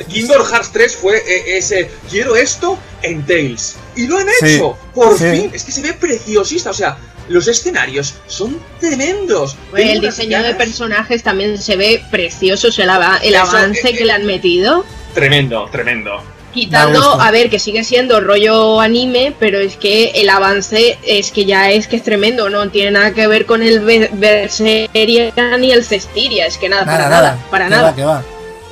Kingdom 0.07 0.45
Hearts 0.45 0.71
3 0.71 0.95
fue 0.95 1.17
eh, 1.17 1.57
ese 1.57 1.89
quiero 2.09 2.35
esto 2.35 2.77
en 3.01 3.25
Tales 3.25 3.75
y 3.95 4.07
lo 4.07 4.17
han 4.17 4.27
Sí, 4.39 4.55
hecho 4.55 4.77
por 4.93 5.17
sí. 5.17 5.25
fin 5.31 5.51
es 5.53 5.63
que 5.63 5.71
se 5.71 5.81
ve 5.81 5.93
preciosista 5.93 6.69
o 6.69 6.73
sea 6.73 6.97
los 7.29 7.47
escenarios 7.47 8.15
son 8.27 8.59
tremendos 8.79 9.55
Pues 9.71 9.85
el 9.89 10.01
diseño 10.01 10.43
de 10.43 10.53
personajes 10.55 11.23
también 11.23 11.57
se 11.57 11.75
ve 11.77 12.03
precioso, 12.11 12.67
el, 12.67 12.89
ava- 12.89 13.19
el 13.23 13.33
Eso, 13.33 13.43
avance 13.43 13.89
eh, 13.89 13.95
que 13.97 14.03
le 14.05 14.11
han 14.11 14.25
metido. 14.25 14.85
Tremendo 15.13 15.67
tremendo 15.71 16.21
Quitando, 16.53 17.19
a 17.19 17.31
ver, 17.31 17.49
que 17.49 17.57
sigue 17.57 17.83
siendo 17.83 18.19
rollo 18.19 18.79
anime, 18.79 19.33
pero 19.39 19.57
es 19.57 19.75
que 19.75 20.11
el 20.13 20.29
avance 20.29 20.99
es 21.03 21.31
que 21.31 21.45
ya 21.45 21.71
es 21.71 21.87
que 21.87 21.95
es 21.95 22.03
tremendo, 22.03 22.47
no 22.47 22.69
tiene 22.69 22.91
nada 22.91 23.11
que 23.11 23.25
ver 23.25 23.47
con 23.47 23.63
el 23.63 23.79
Be- 23.79 24.11
Berseria 24.13 25.33
ni 25.59 25.71
el 25.71 25.83
Cestiria, 25.83 26.45
es 26.45 26.59
que 26.59 26.69
nada, 26.69 26.85
Nada, 26.85 26.97
para 26.97 27.09
nada, 27.09 27.21
nada, 27.33 27.47
para 27.49 27.69
nada. 27.69 27.83
va, 27.89 27.95
que 27.95 28.03
va. 28.05 28.23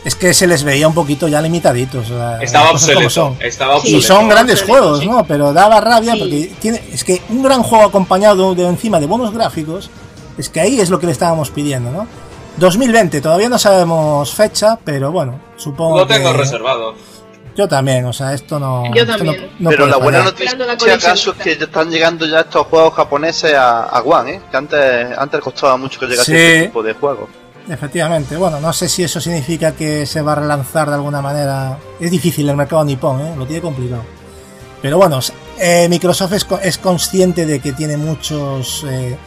Es 0.05 0.13
que 0.13 0.31
se 0.35 0.45
les 0.45 0.63
veía 0.63 0.87
un 0.87 0.93
poquito 0.93 1.27
ya 1.27 1.41
limitaditos. 1.41 2.09
o 2.11 2.17
sea, 2.17 2.37
estaba 2.41 2.69
obsoleto 2.71 3.09
son. 3.09 3.35
estaba 3.39 3.75
obsoleto 3.77 3.97
Y 3.97 4.01
son 4.03 4.29
grandes 4.29 4.61
obsoleto, 4.61 4.79
juegos, 4.83 4.99
sí. 4.99 5.07
¿no? 5.07 5.25
Pero 5.25 5.51
daba 5.53 5.81
rabia 5.81 6.13
Sí. 6.13 6.19
porque 6.19 6.51
tiene, 6.59 6.81
es 6.93 7.03
que 7.03 7.19
un 7.29 7.41
gran 7.41 7.63
juego 7.63 7.85
acompañado 7.85 8.53
de 8.53 8.67
encima 8.67 8.99
de 8.99 9.07
buenos 9.07 9.33
gráficos, 9.33 9.89
es 10.37 10.49
que 10.49 10.59
ahí 10.59 10.79
es 10.79 10.89
lo 10.91 10.99
que 10.99 11.07
le 11.07 11.11
estábamos 11.13 11.49
pidiendo, 11.49 11.89
¿no? 11.91 12.07
2020, 12.57 13.21
todavía 13.21 13.49
no 13.49 13.57
sabemos 13.57 14.33
fecha, 14.33 14.77
pero 14.83 15.11
bueno, 15.11 15.39
supongo 15.57 15.97
lo 15.99 16.07
tengo 16.07 16.31
que 16.31 16.37
reservado 16.37 16.93
yo 17.53 17.67
también, 17.67 18.05
o 18.05 18.13
sea, 18.13 18.33
esto 18.33 18.57
no. 18.61 18.85
Yo 18.95 19.01
esto 19.03 19.17
también. 19.17 19.41
no- 19.59 19.59
no 19.59 19.69
Pero 19.71 19.85
la 19.85 19.97
buena 19.97 20.19
fallar. 20.19 20.33
noticia 20.33 20.57
la 20.65 20.79
si 20.79 20.89
acaso 20.89 21.31
es 21.31 21.37
que 21.37 21.57
ya 21.57 21.65
están 21.65 21.91
llegando 21.91 22.25
ya 22.25 22.39
estos 22.39 22.65
juegos 22.67 22.93
japoneses 22.93 23.53
a, 23.55 23.81
a 23.83 24.01
One, 24.01 24.35
¿eh? 24.35 24.41
Que 24.49 24.55
antes, 24.57 25.17
antes 25.17 25.41
costaba 25.41 25.75
mucho 25.75 25.99
que 25.99 26.07
llegase 26.07 26.31
Sí. 26.31 26.37
este 26.37 26.65
tipo 26.67 26.81
de 26.81 26.93
juegos. 26.93 27.27
Efectivamente, 27.67 28.37
bueno, 28.37 28.61
no 28.61 28.71
sé 28.71 28.87
si 28.87 29.03
eso 29.03 29.19
significa 29.19 29.73
que 29.73 30.05
se 30.05 30.21
va 30.21 30.31
a 30.31 30.35
relanzar 30.35 30.87
de 30.87 30.95
alguna 30.95 31.21
manera. 31.21 31.77
Es 31.99 32.09
difícil 32.09 32.47
el 32.49 32.55
mercado 32.55 32.85
nipón, 32.85 33.19
¿eh? 33.19 33.33
lo 33.37 33.45
tiene 33.45 33.61
complicado. 33.61 34.03
Pero 34.81 34.97
bueno, 34.97 35.19
eh, 35.59 35.87
Microsoft 35.89 36.31
es, 36.33 36.45
co- 36.45 36.59
es 36.59 36.77
consciente 36.77 37.45
de 37.45 37.59
que 37.59 37.73
tiene 37.73 37.97
muchos 37.97 38.85
eh, 38.87 39.17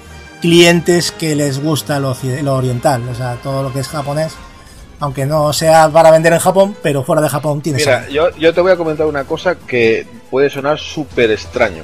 clientes 0.45 1.11
que 1.11 1.35
les 1.35 1.59
gusta 1.59 1.99
lo, 1.99 2.15
oriental, 2.55 3.09
o 3.09 3.15
sea, 3.15 3.37
todo 3.43 3.63
lo 3.63 3.73
que 3.73 3.81
es 3.81 3.89
japonés, 3.89 4.35
aunque 5.01 5.25
no 5.25 5.55
sea 5.55 5.89
para 5.89 6.11
vender 6.11 6.35
en 6.35 6.39
Japón, 6.39 6.77
pero 6.83 7.03
fuera 7.03 7.23
de 7.23 7.31
Japón 7.31 7.63
tiene 7.63 7.79
Mira, 7.79 8.07
yo, 8.11 8.29
yo 8.37 8.53
te 8.53 8.61
voy 8.61 8.71
a 8.71 8.77
comentar 8.77 9.07
una 9.07 9.25
cosa 9.25 9.55
que 9.55 10.07
puede 10.31 10.51
sonar 10.51 10.79
súper 10.79 11.31
extraño. 11.31 11.83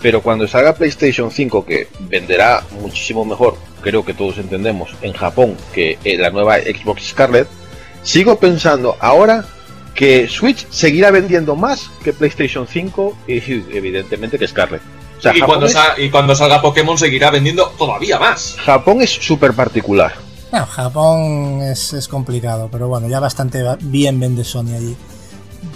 Pero 0.00 0.22
cuando 0.22 0.46
salga 0.46 0.76
PlayStation 0.76 1.32
5, 1.32 1.66
que 1.66 1.88
venderá 1.98 2.62
muchísimo 2.80 3.24
mejor, 3.24 3.56
creo 3.80 4.04
que 4.04 4.14
todos 4.14 4.38
entendemos, 4.38 4.90
en 5.02 5.12
Japón 5.12 5.56
que 5.74 5.98
eh, 6.04 6.16
la 6.16 6.30
nueva 6.30 6.58
Xbox 6.58 7.08
Scarlet, 7.08 7.48
sigo 8.04 8.38
pensando 8.38 8.96
ahora 9.00 9.44
que 9.96 10.28
Switch 10.28 10.64
seguirá 10.70 11.10
vendiendo 11.10 11.56
más 11.56 11.90
que 12.04 12.12
PlayStation 12.12 12.68
5 12.68 13.18
y 13.26 13.38
evidentemente 13.76 14.38
que 14.38 14.46
Scarlet. 14.46 14.95
O 15.18 15.22
sea, 15.22 15.36
y, 15.36 15.40
cuando 15.40 15.66
es- 15.66 15.72
sa- 15.72 15.94
y 15.98 16.10
cuando 16.10 16.34
salga 16.34 16.60
Pokémon 16.60 16.96
seguirá 16.98 17.30
vendiendo 17.30 17.66
todavía 17.78 18.18
más 18.18 18.56
Japón 18.64 19.00
es 19.02 19.10
súper 19.10 19.52
particular. 19.54 20.12
Bueno, 20.50 20.66
Japón 20.66 21.60
es, 21.62 21.92
es 21.92 22.06
complicado, 22.08 22.68
pero 22.70 22.88
bueno, 22.88 23.08
ya 23.08 23.18
bastante 23.20 23.62
bien 23.80 24.20
vende 24.20 24.44
Sony 24.44 24.74
allí. 24.76 24.96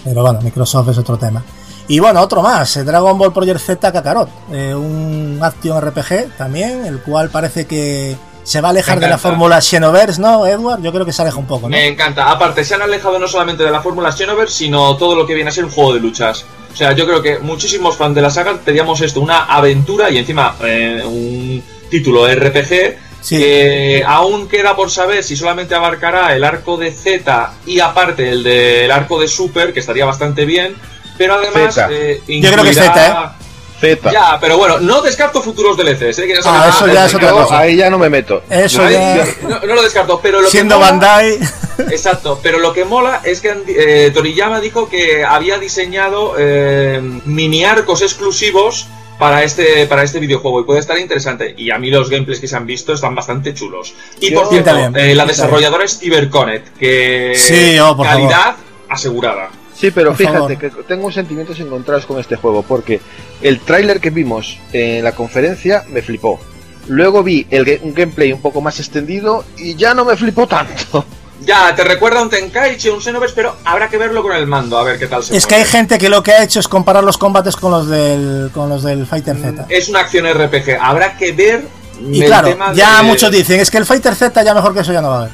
Pero 0.03 0.21
bueno, 0.23 0.39
Microsoft 0.41 0.89
es 0.89 0.97
otro 0.97 1.17
tema. 1.17 1.43
Y 1.87 1.99
bueno, 1.99 2.21
otro 2.21 2.41
más, 2.41 2.77
eh, 2.77 2.83
Dragon 2.83 3.17
Ball 3.17 3.33
Project 3.33 3.59
Z 3.59 3.91
Kakarot, 3.91 4.29
eh, 4.51 4.73
un 4.73 5.39
action 5.41 5.79
RPG 5.81 6.37
también, 6.37 6.85
el 6.85 7.01
cual 7.01 7.29
parece 7.29 7.65
que 7.67 8.15
se 8.43 8.61
va 8.61 8.69
a 8.69 8.71
alejar 8.71 8.99
de 8.99 9.07
la 9.07 9.17
fórmula 9.17 9.61
Xenoverse, 9.61 10.21
¿no, 10.21 10.45
Edward? 10.47 10.81
Yo 10.81 10.91
creo 10.93 11.05
que 11.05 11.11
se 11.13 11.21
aleja 11.21 11.37
un 11.37 11.45
poco, 11.47 11.63
¿no? 11.67 11.69
Me 11.75 11.87
encanta. 11.87 12.31
Aparte, 12.31 12.63
se 12.63 12.75
han 12.75 12.81
alejado 12.81 13.19
no 13.19 13.27
solamente 13.27 13.63
de 13.63 13.71
la 13.71 13.81
fórmula 13.81 14.11
Xenoverse, 14.11 14.55
sino 14.55 14.95
todo 14.95 15.15
lo 15.15 15.27
que 15.27 15.33
viene 15.35 15.49
a 15.49 15.53
ser 15.53 15.65
un 15.65 15.71
juego 15.71 15.93
de 15.93 15.99
luchas. 15.99 16.45
O 16.73 16.75
sea, 16.75 16.93
yo 16.93 17.05
creo 17.05 17.21
que 17.21 17.39
muchísimos 17.39 17.97
fans 17.97 18.15
de 18.15 18.21
la 18.21 18.29
saga 18.29 18.57
pedíamos 18.63 19.01
esto, 19.01 19.19
una 19.21 19.45
aventura 19.45 20.09
y 20.09 20.17
encima 20.17 20.55
eh, 20.63 21.01
un 21.05 21.63
título 21.89 22.27
RPG 22.27 22.97
Sí. 23.21 23.37
que 23.37 24.03
aún 24.07 24.47
queda 24.47 24.75
por 24.75 24.89
saber 24.89 25.23
si 25.23 25.35
solamente 25.35 25.75
abarcará 25.75 26.35
el 26.35 26.43
arco 26.43 26.75
de 26.77 26.91
Z 26.91 27.53
y 27.67 27.79
aparte 27.79 28.27
el 28.29 28.41
del 28.41 28.89
arco 28.89 29.19
de 29.19 29.27
Super, 29.27 29.73
que 29.73 29.79
estaría 29.79 30.05
bastante 30.05 30.43
bien, 30.43 30.75
pero 31.19 31.35
además 31.35 31.75
Z. 31.75 31.87
eh, 31.91 32.19
Yo 32.27 32.51
creo 32.51 32.63
que 32.63 32.71
incluirá- 32.71 32.93
Z, 32.95 33.35
Z. 33.81 34.11
Ya, 34.11 34.37
pero 34.39 34.57
bueno, 34.57 34.79
no 34.79 35.01
descarto 35.01 35.41
futuros 35.41 35.75
DLCs, 35.75 36.19
¿eh? 36.19 36.27
Que 36.27 36.35
ya 36.35 36.41
Ah, 36.45 36.69
eso 36.69 36.87
ya 36.87 37.05
es 37.07 37.15
otra 37.15 37.31
cosa. 37.31 37.59
ahí 37.59 37.75
ya 37.75 37.89
no 37.89 37.97
me 37.97 38.09
meto. 38.09 38.43
Eso 38.49 38.83
Ahí, 38.83 38.93
ya... 38.93 39.25
no, 39.41 39.59
no 39.59 39.75
lo 39.75 39.81
descarto, 39.81 40.19
pero 40.21 40.39
lo 40.39 40.47
Siendo 40.49 40.75
que 40.75 40.79
mola- 40.79 40.91
Bandai... 40.91 41.39
Exacto, 41.91 42.39
pero 42.43 42.59
lo 42.59 42.71
que 42.73 42.85
mola 42.85 43.21
es 43.23 43.41
que 43.41 43.53
eh, 43.67 44.11
Toriyama 44.13 44.59
dijo 44.61 44.87
que 44.87 45.25
había 45.25 45.57
diseñado 45.57 46.35
eh, 46.37 47.01
mini 47.25 47.65
arcos 47.65 48.03
exclusivos 48.03 48.87
para 49.17 49.43
este, 49.43 49.85
para 49.87 50.03
este 50.03 50.19
videojuego 50.19 50.61
y 50.61 50.63
puede 50.63 50.79
estar 50.79 50.97
interesante. 50.99 51.53
Y 51.57 51.71
a 51.71 51.77
mí 51.79 51.89
los 51.89 52.09
gameplays 52.09 52.39
que 52.39 52.47
se 52.47 52.55
han 52.55 52.65
visto 52.67 52.93
están 52.93 53.15
bastante 53.15 53.53
chulos. 53.53 53.93
Y 54.19 54.29
Yo- 54.31 54.39
por 54.41 54.49
cierto, 54.49 54.75
bien, 54.75 54.95
eh, 54.95 55.15
la 55.15 55.25
desarrolladora 55.25 55.85
es 55.85 55.97
CyberConnect, 55.99 56.77
que 56.77 57.33
Sí, 57.35 57.79
oh, 57.79 57.97
por 57.97 58.05
calidad 58.05 58.55
asegurada. 58.89 59.49
Sí, 59.81 59.89
pero 59.91 60.11
Por 60.11 60.17
fíjate 60.17 60.37
favor. 60.37 60.57
que 60.57 60.69
tengo 60.87 61.11
sentimientos 61.11 61.59
encontrados 61.59 62.05
con 62.05 62.19
este 62.19 62.35
juego 62.35 62.61
porque 62.61 63.01
el 63.41 63.59
tráiler 63.59 63.99
que 63.99 64.11
vimos 64.11 64.59
en 64.71 65.03
la 65.03 65.11
conferencia 65.13 65.83
me 65.89 66.01
flipó. 66.03 66.39
Luego 66.87 67.23
vi 67.23 67.47
el 67.49 67.79
un 67.81 67.93
gameplay 67.93 68.31
un 68.31 68.41
poco 68.41 68.61
más 68.61 68.79
extendido 68.79 69.43
y 69.57 69.75
ya 69.75 69.93
no 69.95 70.05
me 70.05 70.15
flipó 70.15 70.47
tanto. 70.47 71.03
Ya, 71.43 71.73
te 71.75 71.83
recuerda 71.83 72.19
a 72.19 72.21
un 72.21 72.29
Tenkaichi, 72.29 72.89
un 72.89 73.01
Xenoverse, 73.01 73.33
pero 73.35 73.55
habrá 73.65 73.89
que 73.89 73.97
verlo 73.97 74.21
con 74.21 74.31
el 74.35 74.45
mando, 74.45 74.77
a 74.77 74.83
ver 74.83 74.99
qué 74.99 75.07
tal 75.07 75.23
se 75.23 75.35
Es 75.35 75.47
que 75.47 75.55
hay 75.55 75.65
gente 75.65 75.97
que 75.97 76.07
lo 76.07 76.21
que 76.21 76.33
ha 76.33 76.43
hecho 76.43 76.59
es 76.59 76.67
comparar 76.67 77.03
los 77.03 77.17
combates 77.17 77.55
con 77.55 77.71
los 77.71 77.89
del, 77.89 78.51
con 78.53 78.69
los 78.69 78.83
del 78.83 79.07
Fighter 79.07 79.35
Z. 79.35 79.65
Es 79.67 79.89
una 79.89 80.01
acción 80.01 80.27
RPG, 80.31 80.77
habrá 80.79 81.17
que 81.17 81.31
ver 81.31 81.65
Y 81.99 82.21
el 82.21 82.27
claro, 82.27 82.49
tema 82.49 82.73
ya 82.73 82.97
de- 82.97 83.03
muchos 83.07 83.31
dicen, 83.31 83.59
es 83.59 83.71
que 83.71 83.79
el 83.79 83.87
Fighter 83.87 84.13
Z 84.13 84.43
ya 84.43 84.53
mejor 84.53 84.75
que 84.75 84.81
eso 84.81 84.93
ya 84.93 85.01
no 85.01 85.09
va 85.09 85.15
a 85.15 85.19
haber. 85.21 85.31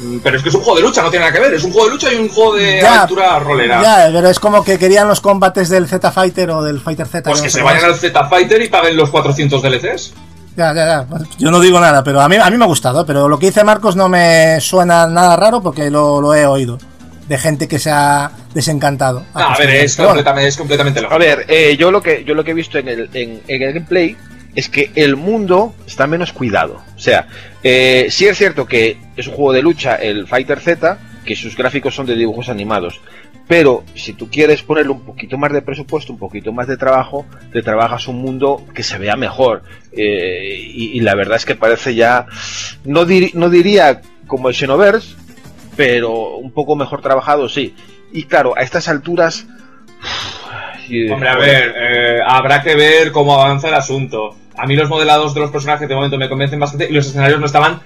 Mm, 0.00 0.18
Pero 0.18 0.36
es 0.36 0.42
que 0.42 0.48
es 0.50 0.54
un 0.54 0.60
juego 0.62 0.76
de 0.78 0.82
lucha, 0.82 1.02
no 1.02 1.10
tiene 1.10 1.24
nada 1.26 1.34
que 1.36 1.40
ver. 1.42 1.54
Es 1.54 1.64
un 1.64 1.72
juego 1.72 1.86
de 1.88 1.92
lucha 1.94 2.12
y 2.12 2.16
un 2.16 2.28
juego 2.28 2.54
de 2.56 2.80
Ya, 2.82 2.96
aventura 3.02 3.38
rolera. 3.38 3.82
Ya, 3.82 4.08
pero 4.12 4.28
es 4.28 4.38
como 4.38 4.62
que 4.64 4.78
querían 4.78 5.08
los 5.08 5.20
combates 5.20 5.68
del 5.68 5.86
Z 5.88 6.10
Fighter 6.12 6.50
o 6.50 6.62
del 6.62 6.80
Fighter 6.80 7.06
Z. 7.06 7.22
pues 7.30 7.40
que 7.40 7.46
no 7.48 7.52
se 7.52 7.62
vayan 7.62 7.84
al 7.84 7.94
Z 7.94 8.28
Fighter 8.28 8.60
y 8.62 8.68
paguen 8.68 8.96
los 8.96 9.10
400 9.10 9.62
DLCs. 9.62 10.12
Ya, 10.56 10.72
ya, 10.74 10.86
ya. 10.86 11.06
Yo 11.38 11.50
no 11.50 11.60
digo 11.60 11.78
nada, 11.80 12.02
pero 12.02 12.20
a 12.20 12.28
mí, 12.28 12.36
a 12.36 12.48
mí 12.50 12.56
me 12.56 12.64
ha 12.64 12.68
gustado. 12.68 13.04
Pero 13.06 13.28
lo 13.28 13.38
que 13.38 13.46
dice 13.46 13.62
Marcos 13.64 13.94
no 13.96 14.08
me 14.08 14.58
suena 14.60 15.06
nada 15.06 15.36
raro 15.36 15.62
porque 15.62 15.90
lo, 15.90 16.20
lo 16.20 16.34
he 16.34 16.46
oído. 16.46 16.78
De 17.28 17.36
gente 17.38 17.66
que 17.66 17.78
se 17.78 17.90
ha 17.90 18.30
desencantado. 18.54 19.24
No, 19.34 19.40
a 19.40 19.56
ver, 19.58 19.68
es 19.70 19.96
completamente, 19.96 20.48
es 20.48 20.56
completamente 20.56 21.00
lógico. 21.00 21.14
A 21.16 21.18
ver, 21.18 21.44
eh, 21.48 21.76
yo 21.78 21.90
lo 21.90 22.00
que 22.00 22.22
yo 22.24 22.34
lo 22.34 22.44
que 22.44 22.52
he 22.52 22.54
visto 22.54 22.78
en 22.78 22.88
el, 22.88 23.10
en, 23.14 23.42
en 23.48 23.62
el 23.62 23.72
gameplay 23.74 24.16
es 24.54 24.68
que 24.70 24.92
el 24.94 25.16
mundo 25.16 25.74
está 25.86 26.06
menos 26.06 26.32
cuidado. 26.32 26.80
O 26.96 26.98
sea, 27.00 27.26
eh, 27.68 28.06
sí 28.10 28.26
es 28.26 28.38
cierto 28.38 28.66
que 28.66 28.96
es 29.16 29.26
un 29.26 29.34
juego 29.34 29.52
de 29.52 29.62
lucha, 29.62 29.96
el 29.96 30.26
Fighter 30.28 30.60
Z, 30.60 30.98
que 31.24 31.34
sus 31.34 31.56
gráficos 31.56 31.94
son 31.94 32.06
de 32.06 32.14
dibujos 32.14 32.48
animados. 32.48 33.00
Pero 33.48 33.84
si 33.94 34.12
tú 34.12 34.28
quieres 34.30 34.62
ponerle 34.62 34.92
un 34.92 35.04
poquito 35.04 35.36
más 35.38 35.52
de 35.52 35.62
presupuesto, 35.62 36.12
un 36.12 36.18
poquito 36.18 36.52
más 36.52 36.66
de 36.68 36.76
trabajo, 36.76 37.26
te 37.52 37.62
trabajas 37.62 38.06
un 38.08 38.16
mundo 38.20 38.64
que 38.74 38.82
se 38.82 38.98
vea 38.98 39.16
mejor. 39.16 39.62
Eh, 39.92 40.56
y, 40.62 40.96
y 40.96 41.00
la 41.00 41.14
verdad 41.14 41.36
es 41.36 41.44
que 41.44 41.54
parece 41.56 41.94
ya, 41.94 42.26
no, 42.84 43.04
dir- 43.04 43.34
no 43.34 43.48
diría 43.50 44.00
como 44.26 44.48
el 44.48 44.54
Xenoverse, 44.54 45.14
pero 45.76 46.36
un 46.36 46.50
poco 46.52 46.74
mejor 46.76 47.02
trabajado, 47.02 47.48
sí. 47.48 47.74
Y 48.12 48.24
claro, 48.24 48.54
a 48.56 48.62
estas 48.62 48.88
alturas... 48.88 49.46
Hombre, 51.10 51.28
a 51.28 51.36
ver, 51.36 51.74
eh, 51.76 52.18
habrá 52.24 52.62
que 52.62 52.76
ver 52.76 53.10
cómo 53.12 53.34
avanza 53.40 53.68
el 53.68 53.74
asunto. 53.74 54.36
A 54.56 54.66
mí 54.66 54.74
los 54.74 54.88
modelados 54.88 55.34
de 55.34 55.40
los 55.40 55.50
personajes 55.50 55.88
de 55.88 55.94
momento 55.94 56.18
me 56.18 56.28
convencen 56.28 56.58
bastante 56.58 56.88
y 56.88 56.92
los 56.92 57.06
escenarios 57.06 57.40
no 57.40 57.46
estaban 57.46 57.80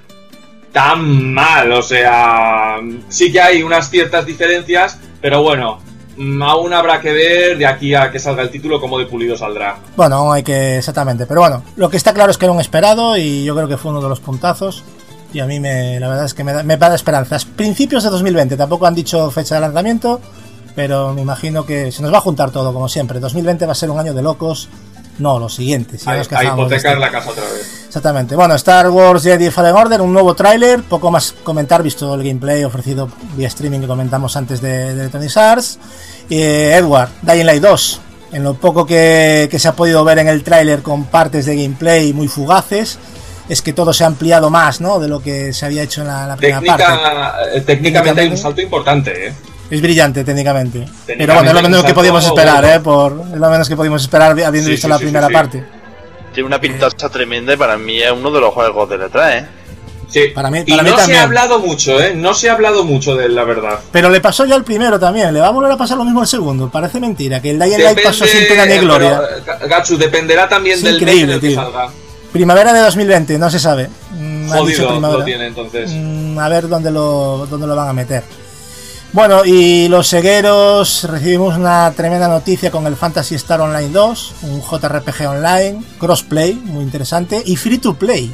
tan 0.73 1.33
mal. 1.33 1.73
O 1.73 1.83
sea, 1.83 2.77
sí 3.09 3.33
que 3.33 3.41
hay 3.41 3.62
unas 3.62 3.91
ciertas 3.91 4.27
diferencias, 4.27 4.99
pero 5.21 5.43
bueno, 5.43 5.79
mm, 6.16 6.43
aún 6.43 6.73
habrá 6.73 7.01
que 7.01 7.12
ver 7.12 7.59
de 7.59 7.66
aquí 7.66 7.95
a 7.95 8.11
que 8.11 8.18
salga 8.18 8.43
el 8.43 8.51
título 8.51 8.81
cómo 8.81 8.99
de 8.99 9.07
pulido 9.07 9.37
saldrá. 9.37 9.77
Bueno, 9.97 10.33
hay 10.33 10.43
que. 10.43 10.79
Exactamente. 10.79 11.27
Pero 11.27 11.41
bueno, 11.41 11.62
lo 11.77 11.91
que 11.91 11.97
está 11.97 12.14
claro 12.14 12.31
es 12.31 12.39
que 12.39 12.47
era 12.47 12.53
un 12.53 12.61
esperado 12.61 13.16
y 13.16 13.45
yo 13.45 13.55
creo 13.55 13.68
que 13.68 13.77
fue 13.77 13.91
uno 13.91 14.01
de 14.01 14.09
los 14.09 14.21
puntazos. 14.21 14.85
Y 15.33 15.39
a 15.39 15.47
mí 15.47 15.61
me, 15.61 16.01
la 16.01 16.09
verdad 16.09 16.25
es 16.25 16.35
que 16.35 16.43
me 16.43 16.53
da, 16.53 16.62
me 16.64 16.77
da 16.77 16.95
esperanzas. 16.95 17.45
Principios 17.45 18.03
de 18.03 18.11
2020, 18.11 18.57
tampoco 18.57 18.87
han 18.87 18.97
dicho 18.97 19.31
fecha 19.31 19.55
de 19.55 19.61
lanzamiento, 19.61 20.21
pero 20.75 21.14
me 21.14 21.23
imagino 21.23 21.64
que 21.64 21.93
se 21.93 22.03
nos 22.03 22.12
va 22.12 22.18
a 22.18 22.21
juntar 22.21 22.51
todo 22.51 22.73
como 22.73 22.89
siempre. 22.89 23.21
2020 23.21 23.64
va 23.64 23.73
a 23.73 23.77
ser 23.77 23.91
un 23.91 23.99
año 24.01 24.12
de 24.12 24.23
locos. 24.23 24.68
No, 25.21 25.39
los 25.39 25.55
siguientes. 25.55 26.03
ya 26.03 26.12
A, 26.12 26.16
nos 26.16 26.27
hipotecar 26.31 26.99
la 26.99 27.11
casa 27.11 27.31
otra 27.31 27.45
vez. 27.45 27.85
Exactamente. 27.87 28.35
Bueno, 28.35 28.55
Star 28.55 28.89
Wars 28.91 29.23
Jedi 29.23 29.51
Fallen 29.51 29.75
Order, 29.75 30.01
un 30.01 30.12
nuevo 30.12 30.35
tráiler, 30.35 30.83
poco 30.83 31.11
más 31.11 31.35
comentar, 31.43 31.83
visto 31.83 32.14
el 32.14 32.23
gameplay 32.23 32.64
ofrecido 32.64 33.09
vía 33.37 33.49
streaming 33.49 33.81
que 33.81 33.87
comentamos 33.87 34.37
antes 34.37 34.61
de, 34.61 34.95
de 34.95 35.09
Tony 35.09 35.29
Sars. 35.29 35.79
Eh, 36.29 36.75
Edward, 36.77 37.11
Dying 37.23 37.45
Light 37.47 37.62
2, 37.62 38.01
en 38.33 38.45
lo 38.45 38.55
poco 38.55 38.87
que, 38.87 39.49
que 39.51 39.59
se 39.59 39.68
ha 39.68 39.73
podido 39.73 40.05
ver 40.05 40.18
en 40.21 40.29
el 40.29 40.43
tráiler 40.43 40.83
con 40.83 41.05
partes 41.05 41.47
de 41.47 41.57
gameplay 41.57 42.12
muy 42.12 42.29
fugaces, 42.29 42.99
es 43.49 43.62
que 43.62 43.73
todo 43.73 43.93
se 43.93 44.05
ha 44.05 44.07
ampliado 44.07 44.49
más, 44.49 44.81
¿no? 44.81 45.01
De 45.01 45.09
lo 45.09 45.21
que 45.21 45.53
se 45.53 45.66
había 45.66 45.83
hecho 45.83 46.03
en 46.03 46.07
la, 46.07 46.29
la 46.29 46.37
primera 46.37 46.61
parte. 46.61 46.85
Técnica, 46.85 47.35
eh, 47.53 47.61
técnicamente 47.62 48.21
hay 48.21 48.29
un 48.29 48.39
salto 48.39 48.61
importante, 48.61 49.29
¿eh? 49.29 49.35
Es 49.71 49.81
brillante 49.81 50.25
técnicamente. 50.25 50.87
Pero 51.07 51.35
bueno, 51.35 51.49
es 51.51 51.55
lo 51.55 51.62
menos 51.62 51.85
que 51.85 51.95
podíamos 51.95 52.25
esperar. 52.25 52.64
¿eh? 52.64 52.81
Por, 52.81 53.12
es 53.33 53.39
lo 53.39 53.51
menos 53.51 53.68
que 53.68 53.77
podíamos 53.77 54.03
esperar 54.03 54.33
habiendo 54.33 54.61
Sí, 54.64 54.71
visto 54.71 54.87
sí, 54.87 54.91
la 54.91 54.99
sí, 54.99 55.05
primera 55.05 55.29
parte. 55.29 55.64
Tiene 56.35 56.47
una 56.47 56.61
pintaza 56.61 57.09
tremenda 57.09 57.55
y 57.55 57.57
para 57.57 57.77
mí 57.77 58.01
es 58.03 58.11
uno 58.11 58.31
de 58.31 58.41
los 58.41 58.53
juegos 58.55 58.89
de 58.91 58.99
letra, 58.99 59.37
¿eh? 59.39 59.47
Sí. 60.09 60.23
Para 60.35 60.51
mí- 60.51 60.64
y 60.66 60.71
para 60.73 60.83
mí 60.83 60.91
no 60.91 60.97
se 60.97 61.03
también. 61.03 61.21
ha 61.21 61.25
hablado 61.25 61.59
mucho, 61.61 62.01
¿eh? 62.03 62.14
No 62.16 62.35
se 62.35 62.51
ha 62.51 62.55
hablado 62.55 62.83
mucho 62.85 63.14
de 63.14 63.27
él, 63.27 63.35
la 63.37 63.45
verdad. 63.45 63.79
Pero 63.93 64.11
le 64.11 64.21
pasó 64.21 64.45
ya 64.45 64.57
al 64.57 64.64
primero 64.64 64.99
también, 64.99 65.33
le 65.33 65.39
va 65.41 65.47
a 65.47 65.51
volver 65.51 65.71
a 65.71 65.77
pasar 65.77 65.97
lo 65.99 66.05
mismo 66.05 66.21
al 66.21 66.27
segundo. 66.27 66.68
Parece 66.68 66.99
mentira, 66.99 67.41
que 67.41 67.51
el 67.51 67.59
Dying 67.61 67.79
Light 67.81 68.03
pasó 68.03 68.25
sin 68.27 68.49
pena 68.49 68.66
ni 68.66 68.73
eh, 68.73 68.81
gloria. 68.81 69.21
pero, 69.45 69.64
eh, 69.64 69.68
Gachu, 69.68 69.97
dependerá 69.97 70.49
también 70.49 70.77
Es 70.79 70.83
del 70.83 70.95
mes 70.95 71.03
increíble, 71.03 71.25
en 71.25 71.31
el 71.37 71.41
que 71.41 71.47
tío. 71.49 71.57
salga. 71.62 71.89
Primavera 72.33 72.73
de 72.73 72.81
2020, 72.81 73.39
no 73.39 73.51
se 73.51 73.61
sabe. 73.61 73.89
Mm, 74.12 74.43
dicho 74.47 74.57
Jodido 74.59 74.89
primavera. 74.89 75.18
lo 75.21 75.25
tiene 75.25 75.47
entonces. 75.47 75.91
Mm, 75.93 76.39
a 76.41 76.49
ver 76.49 76.68
dónde 76.68 76.91
lo, 76.91 77.47
dónde 77.49 77.66
lo 77.68 77.77
van 77.77 77.89
a 77.89 77.93
meter. 77.93 78.25
Bueno, 79.12 79.44
y 79.44 79.88
los 79.88 80.06
segueros 80.06 81.04
recibimos 81.04 81.56
una 81.56 81.92
tremenda 81.96 82.28
noticia 82.28 82.70
con 82.70 82.86
el 82.86 82.94
Fantasy 82.94 83.34
Star 83.34 83.61
Online 83.61 83.88
2, 83.88 84.34
un 84.42 84.62
JRPG 84.62 85.26
online, 85.28 85.82
crossplay, 85.98 86.54
muy 86.54 86.84
interesante, 86.84 87.42
y 87.44 87.56
free 87.56 87.78
to 87.78 87.94
play. 87.94 88.32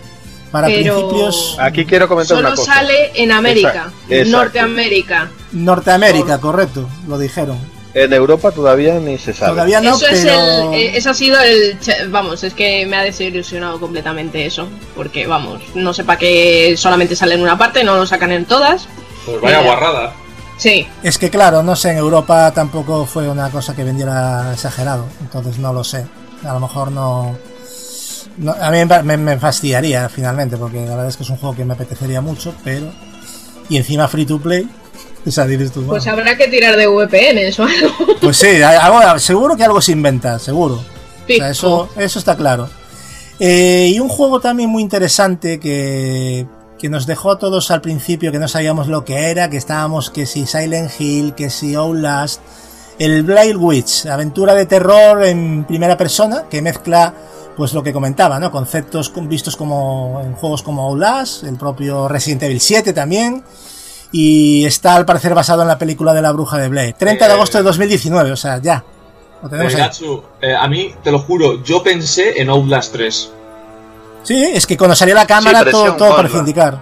Para 0.51 0.69
Pero- 0.69 0.95
principios 1.09 1.57
Aquí 1.59 1.85
quiero 1.87 2.07
comentar 2.09 2.37
Solo 2.37 2.49
una 2.49 2.57
cosa. 2.57 2.75
sale 2.75 3.11
en 3.15 3.33
América, 3.33 3.69
Exacto, 3.69 4.05
exacto. 4.11 4.31
Norteamérica. 4.39 5.31
Norteamérica, 5.53 6.39
correcto, 6.41 6.89
lo 7.09 7.19
dijeron. 7.19 7.59
En 7.95 8.13
Europa 8.13 8.51
todavía 8.53 8.95
ni 9.01 9.17
se 9.17 9.33
sabe. 9.33 9.53
Todavía 9.53 9.81
no, 9.81 9.97
eso 9.97 10.07
es 10.07 10.25
el, 10.25 10.75
eh, 10.75 10.97
eso 10.97 11.11
ha 11.11 11.15
sido 11.15 11.41
el, 11.41 11.79
vamos, 12.11 12.45
es 12.45 12.53
que 12.53 12.85
me 12.85 12.97
ha 12.99 13.03
desilusionado 13.03 13.81
completamente 13.81 14.45
eso, 14.45 14.69
porque 14.95 15.27
vamos, 15.27 15.63
no 15.75 15.95
sé 15.95 16.05
para 16.05 16.19
qué 16.19 16.75
solamente 16.77 17.17
sale 17.17 17.35
en 17.35 17.41
una 17.41 17.57
parte, 17.57 17.83
no 17.83 17.97
lo 17.97 18.07
sacan 18.07 18.33
en 18.33 18.45
todas. 18.45 18.87
Pues 19.25 19.41
vaya 19.41 19.63
eh, 19.63 19.65
guarrada. 19.65 20.13
Sí, 20.59 20.87
Es 21.03 21.19
que 21.19 21.29
claro, 21.31 21.63
no 21.63 21.77
sé, 21.77 21.91
en 21.91 21.99
Europa 21.99 22.51
tampoco 22.53 23.05
fue 23.07 23.29
una 23.29 23.51
cosa 23.51 23.75
que 23.77 23.85
vendiera 23.85 24.53
exagerado, 24.55 25.05
entonces 25.21 25.59
no 25.59 25.73
lo 25.73 25.85
sé. 25.85 26.07
A 26.45 26.53
lo 26.55 26.61
mejor 26.61 26.91
no... 26.93 27.37
no- 28.39 28.55
a 28.59 28.71
mí 28.71 28.79
me, 29.19 29.39
fastidiaría 29.39 30.09
finalmente, 30.09 30.57
porque 30.57 30.79
la 30.85 30.91
verdad 30.93 31.09
es 31.09 31.17
que 31.17 31.25
es 31.25 31.31
un 31.31 31.37
juego 31.37 31.55
que 31.55 31.65
me 31.65 31.75
apetecería 31.75 32.21
mucho, 32.21 32.55
pero... 32.65 32.91
Y 33.69 33.77
encima 33.77 34.07
free 34.09 34.25
to 34.25 34.39
play, 34.41 34.67
o 35.27 35.31
sea, 35.31 35.45
dices 35.45 35.73
tú, 35.73 35.85
pues 35.87 36.07
habrá 36.07 36.37
que 36.37 36.47
tirar 36.49 36.77
de 36.77 36.87
VPNs 36.87 37.59
o 37.59 37.65
algo. 37.65 37.95
pues 38.21 38.37
sí, 38.37 38.63
algo- 38.63 39.19
seguro 39.19 39.57
que 39.57 39.65
algo 39.65 39.81
se 39.83 39.93
inventa, 39.93 40.39
seguro. 40.39 40.77
O 40.77 41.37
sea, 41.37 41.51
eso, 41.51 41.89
eso 41.97 42.19
está 42.21 42.37
claro. 42.37 42.69
Eh, 43.41 43.91
y 43.93 43.99
un 44.01 44.09
juego 44.09 44.41
también 44.41 44.71
muy 44.71 44.83
interesante 44.83 45.59
que, 45.61 46.47
que 46.79 46.89
nos 46.89 47.07
dejó 47.07 47.31
a 47.33 47.39
todos 47.39 47.71
al 47.71 47.81
principio 47.81 48.31
que 48.33 48.39
no 48.39 48.49
sabíamos 48.49 48.89
lo 48.89 49.05
que 49.05 49.31
era, 49.31 49.49
que 49.49 49.57
estábamos 49.57 50.11
que 50.11 50.27
si 50.27 50.47
Silent 50.47 50.91
Hill, 50.99 51.35
que 51.35 51.49
si 51.51 51.75
Outlast, 51.75 52.41
el 52.99 53.23
Blair 53.23 53.57
Witch, 53.57 54.07
aventura 54.07 54.55
de 54.55 54.67
terror 54.67 55.25
en 55.25 55.65
primera 55.65 55.97
persona 55.97 56.45
que 56.51 56.61
mezcla 56.63 57.15
pues 57.57 57.73
lo 57.73 57.83
que 57.83 57.93
comentaba, 57.95 58.39
¿no? 58.39 58.51
Conceptos 58.51 59.09
con- 59.09 59.29
vistos 59.29 59.57
como 59.57 60.21
en 60.23 60.35
juegos 60.35 60.63
como 60.63 60.83
Outlast, 60.89 61.45
el 61.45 61.57
propio 61.57 62.07
Resident 62.09 62.43
Evil 62.43 62.61
7 62.61 62.93
también. 62.93 63.43
Y 64.13 64.65
está 64.67 64.95
al 64.95 65.05
parecer 65.07 65.35
basado 65.35 65.63
en 65.63 65.69
la 65.69 65.79
película 65.79 66.13
de 66.13 66.23
la 66.23 66.33
bruja 66.33 66.59
de 66.59 66.69
Blair. 66.69 66.95
30 66.95 67.25
de 67.27 67.31
Eh. 67.33 67.35
agosto 67.35 67.59
de 67.59 67.65
2019, 67.65 68.31
o 68.33 68.37
sea, 68.37 68.59
ya. 68.61 68.85
Lo 69.43 69.49
tenemos 69.49 69.73
Eh, 69.73 69.77
ahí. 69.77 69.83
Gatsu, 69.83 70.23
eh, 70.41 70.55
a 70.55 70.69
mí, 70.69 70.95
te 71.03 71.11
lo 71.11 71.19
juro, 71.19 71.63
yo 71.65 71.83
pensé 71.83 72.41
en 72.41 72.51
Outlast 72.51 72.93
3. 72.93 73.31
Sí, 74.27 74.45
es 74.53 74.67
que 74.67 74.77
cuando 74.77 74.97
salía 74.97 75.15
la 75.15 75.27
cámara 75.27 75.61
presión, 75.63 75.97
todo, 75.97 76.09
todo 76.09 76.17
parecía 76.17 76.41
indicar. 76.41 76.79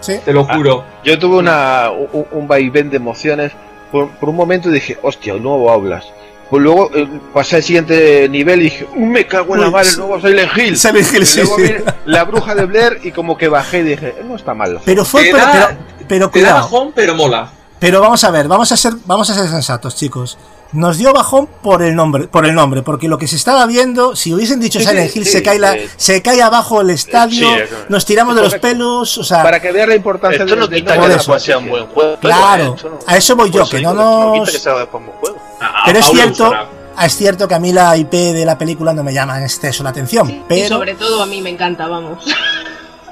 Sí. 0.00 0.18
Te 0.24 0.32
lo 0.32 0.44
juro. 0.44 0.84
Yo 1.02 1.18
tuve 1.18 1.36
una, 1.38 1.90
un, 1.90 2.26
un 2.30 2.46
vaivén 2.48 2.90
de 2.90 2.96
emociones. 2.98 3.52
Por, 3.90 4.10
por 4.10 4.28
un 4.28 4.36
momento 4.36 4.68
dije, 4.70 4.98
hostia, 5.02 5.34
un 5.34 5.42
nuevo 5.44 5.70
Aulas. 5.70 6.04
Pues 6.50 6.62
luego 6.62 6.90
eh, 6.94 7.08
pasé 7.32 7.56
al 7.56 7.62
siguiente 7.62 8.28
nivel 8.28 8.60
y 8.60 8.64
dije, 8.64 8.86
"Uh, 8.94 9.06
me 9.06 9.26
cago 9.26 9.54
en 9.54 9.62
la 9.62 9.70
madre, 9.70 9.86
sí. 9.86 9.94
el 9.94 10.06
nuevo 10.06 10.20
Silent 10.20 10.58
Hill. 10.58 10.76
Silent 10.76 11.12
Hill, 11.14 11.22
Y 11.22 11.26
sí, 11.26 11.40
luego 11.40 11.56
sí. 11.56 11.62
vi 11.62 11.74
La 12.04 12.24
bruja 12.24 12.54
de 12.54 12.64
Blair 12.66 13.00
y 13.02 13.12
como 13.12 13.38
que 13.38 13.48
bajé 13.48 13.78
y 13.78 13.82
dije, 13.82 14.14
no 14.28 14.36
está 14.36 14.52
mal. 14.52 14.78
Pero 14.84 15.04
fue, 15.06 15.22
Te 15.24 15.32
pero, 15.32 15.44
da- 15.46 15.52
pero, 15.52 15.68
pero 15.96 16.08
Te 16.08 16.18
da 16.18 16.30
cuidado. 16.30 16.54
bajón, 16.56 16.92
pero 16.94 17.14
mola. 17.14 17.48
Pero 17.78 18.00
vamos 18.00 18.22
a 18.24 18.30
ver, 18.30 18.46
vamos 18.46 18.70
a 18.72 18.76
ser, 18.76 18.92
vamos 19.06 19.28
a 19.30 19.34
ser 19.34 19.48
sensatos, 19.48 19.96
chicos. 19.96 20.36
Nos 20.74 20.98
dio 20.98 21.12
bajón 21.12 21.48
por 21.62 21.82
el 21.82 21.94
nombre, 21.94 22.26
por 22.28 22.44
el 22.44 22.54
nombre, 22.54 22.82
porque 22.82 23.08
lo 23.08 23.16
que 23.16 23.26
se 23.28 23.36
estaba 23.36 23.64
viendo, 23.66 24.14
si 24.16 24.34
hubiesen 24.34 24.58
dicho 24.60 24.78
Sí, 24.80 24.84
Silent 24.86 25.14
Hill 25.16 25.24
sí, 25.24 25.30
se 25.32 25.42
cae 25.42 25.58
la, 25.58 25.74
eh, 25.76 25.88
se 25.96 26.20
cae 26.20 26.42
abajo 26.42 26.80
el 26.80 26.90
estadio, 26.90 27.48
sí, 27.48 27.54
eso. 27.62 27.74
nos 27.88 28.04
tiramos 28.04 28.34
de 28.34 28.42
los 28.42 28.54
pelos, 28.56 29.16
o 29.18 29.24
sea, 29.24 29.42
Para 29.44 29.60
que 29.60 29.70
veas 29.72 29.88
la 29.88 29.94
importancia 29.94 30.42
Esto 30.44 30.56
no 30.56 30.68
quita 30.68 30.98
que 31.00 31.08
después 31.08 31.42
sea 31.42 31.58
un 31.58 31.64
franquicia. 31.66 31.70
buen 31.70 31.94
juego. 31.94 32.20
Claro, 32.20 32.76
no- 32.84 32.98
a 33.06 33.16
eso 33.16 33.36
voy 33.36 33.50
yo, 33.50 33.68
que 33.68 33.80
no 33.80 33.94
No 33.94 34.34
nos- 34.36 34.48
quita 34.48 34.52
que 34.52 34.58
sea 34.64 34.74
después 34.78 35.00
un 35.00 35.06
buen 35.06 35.18
juego. 35.20 35.38
A- 35.60 35.66
a 35.66 35.84
pero 35.86 35.98
es 36.00 36.06
cierto, 36.06 36.52
ah, 36.96 37.06
es 37.06 37.16
cierto 37.16 37.46
que 37.48 37.54
a 37.54 37.58
mí 37.60 37.72
la 37.72 37.96
IP 37.96 38.32
de 38.32 38.44
la 38.44 38.58
película 38.58 38.92
no 38.92 39.04
me 39.04 39.14
llama 39.14 39.38
en 39.38 39.44
exceso 39.44 39.84
la 39.84 39.90
atención, 39.90 40.28
Y 40.28 40.42
pero 40.48 40.68
sobre 40.76 40.94
todo 40.94 41.22
a 41.22 41.26
mí 41.26 41.40
me 41.40 41.50
encanta, 41.50 41.86
vamos. 41.86 42.24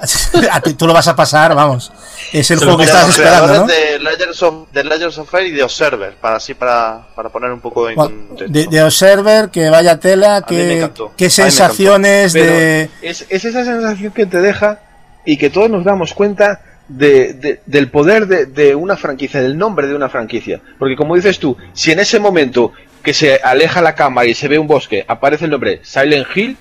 a 0.50 0.60
ti 0.60 0.74
tú 0.74 0.86
lo 0.86 0.92
vas 0.92 1.08
a 1.08 1.14
pasar, 1.16 1.54
vamos. 1.54 1.92
Es 2.32 2.50
el 2.50 2.58
Se 2.58 2.64
juego 2.64 2.78
que 2.78 2.84
estabas 2.84 3.06
los 3.08 3.18
esperando, 3.18 3.54
¿no? 3.60 3.66
de 3.66 3.98
Legends 3.98 4.42
of, 4.42 4.68
de 4.72 4.84
Legends 4.84 5.18
of 5.18 5.30
Fire 5.30 5.46
y 5.46 5.50
de 5.52 5.62
Observer, 5.62 6.14
para 6.20 6.36
así 6.36 6.54
para, 6.54 7.06
para 7.14 7.28
poner 7.28 7.50
un 7.52 7.60
poco 7.60 7.88
en 7.88 7.94
Bueno, 7.96 8.14
contexto. 8.28 8.52
De, 8.52 8.66
de 8.66 8.82
Observer, 8.82 9.50
que 9.50 9.70
vaya 9.70 9.98
tela, 10.00 10.42
que, 10.46 10.90
qué 11.16 11.30
sensaciones 11.30 12.32
de... 12.32 12.90
es, 13.02 13.26
es 13.28 13.44
esa 13.44 13.64
sensación 13.64 14.12
que 14.12 14.26
te 14.26 14.40
deja 14.40 14.80
y 15.24 15.36
que 15.36 15.50
todos 15.50 15.70
nos 15.70 15.84
damos 15.84 16.14
cuenta 16.14 16.60
de, 16.88 17.32
de- 17.34 17.60
del 17.66 17.90
poder 17.90 18.26
de, 18.26 18.46
de 18.46 18.74
una 18.74 18.96
franquicia, 18.96 19.40
del 19.40 19.56
nombre 19.56 19.86
de 19.86 19.94
una 19.94 20.08
franquicia. 20.08 20.60
Porque 20.78 20.96
como 20.96 21.14
dices 21.14 21.38
tú, 21.38 21.56
si 21.72 21.92
en 21.92 22.00
ese 22.00 22.18
momento 22.18 22.72
que 23.02 23.14
se 23.14 23.40
aleja 23.42 23.80
la 23.80 23.94
cámara 23.94 24.26
y 24.28 24.34
se 24.34 24.48
ve 24.48 24.58
un 24.58 24.66
bosque, 24.66 25.04
aparece 25.06 25.44
el 25.46 25.50
nombre 25.52 25.80
Silent 25.84 26.26
Hill, 26.34 26.56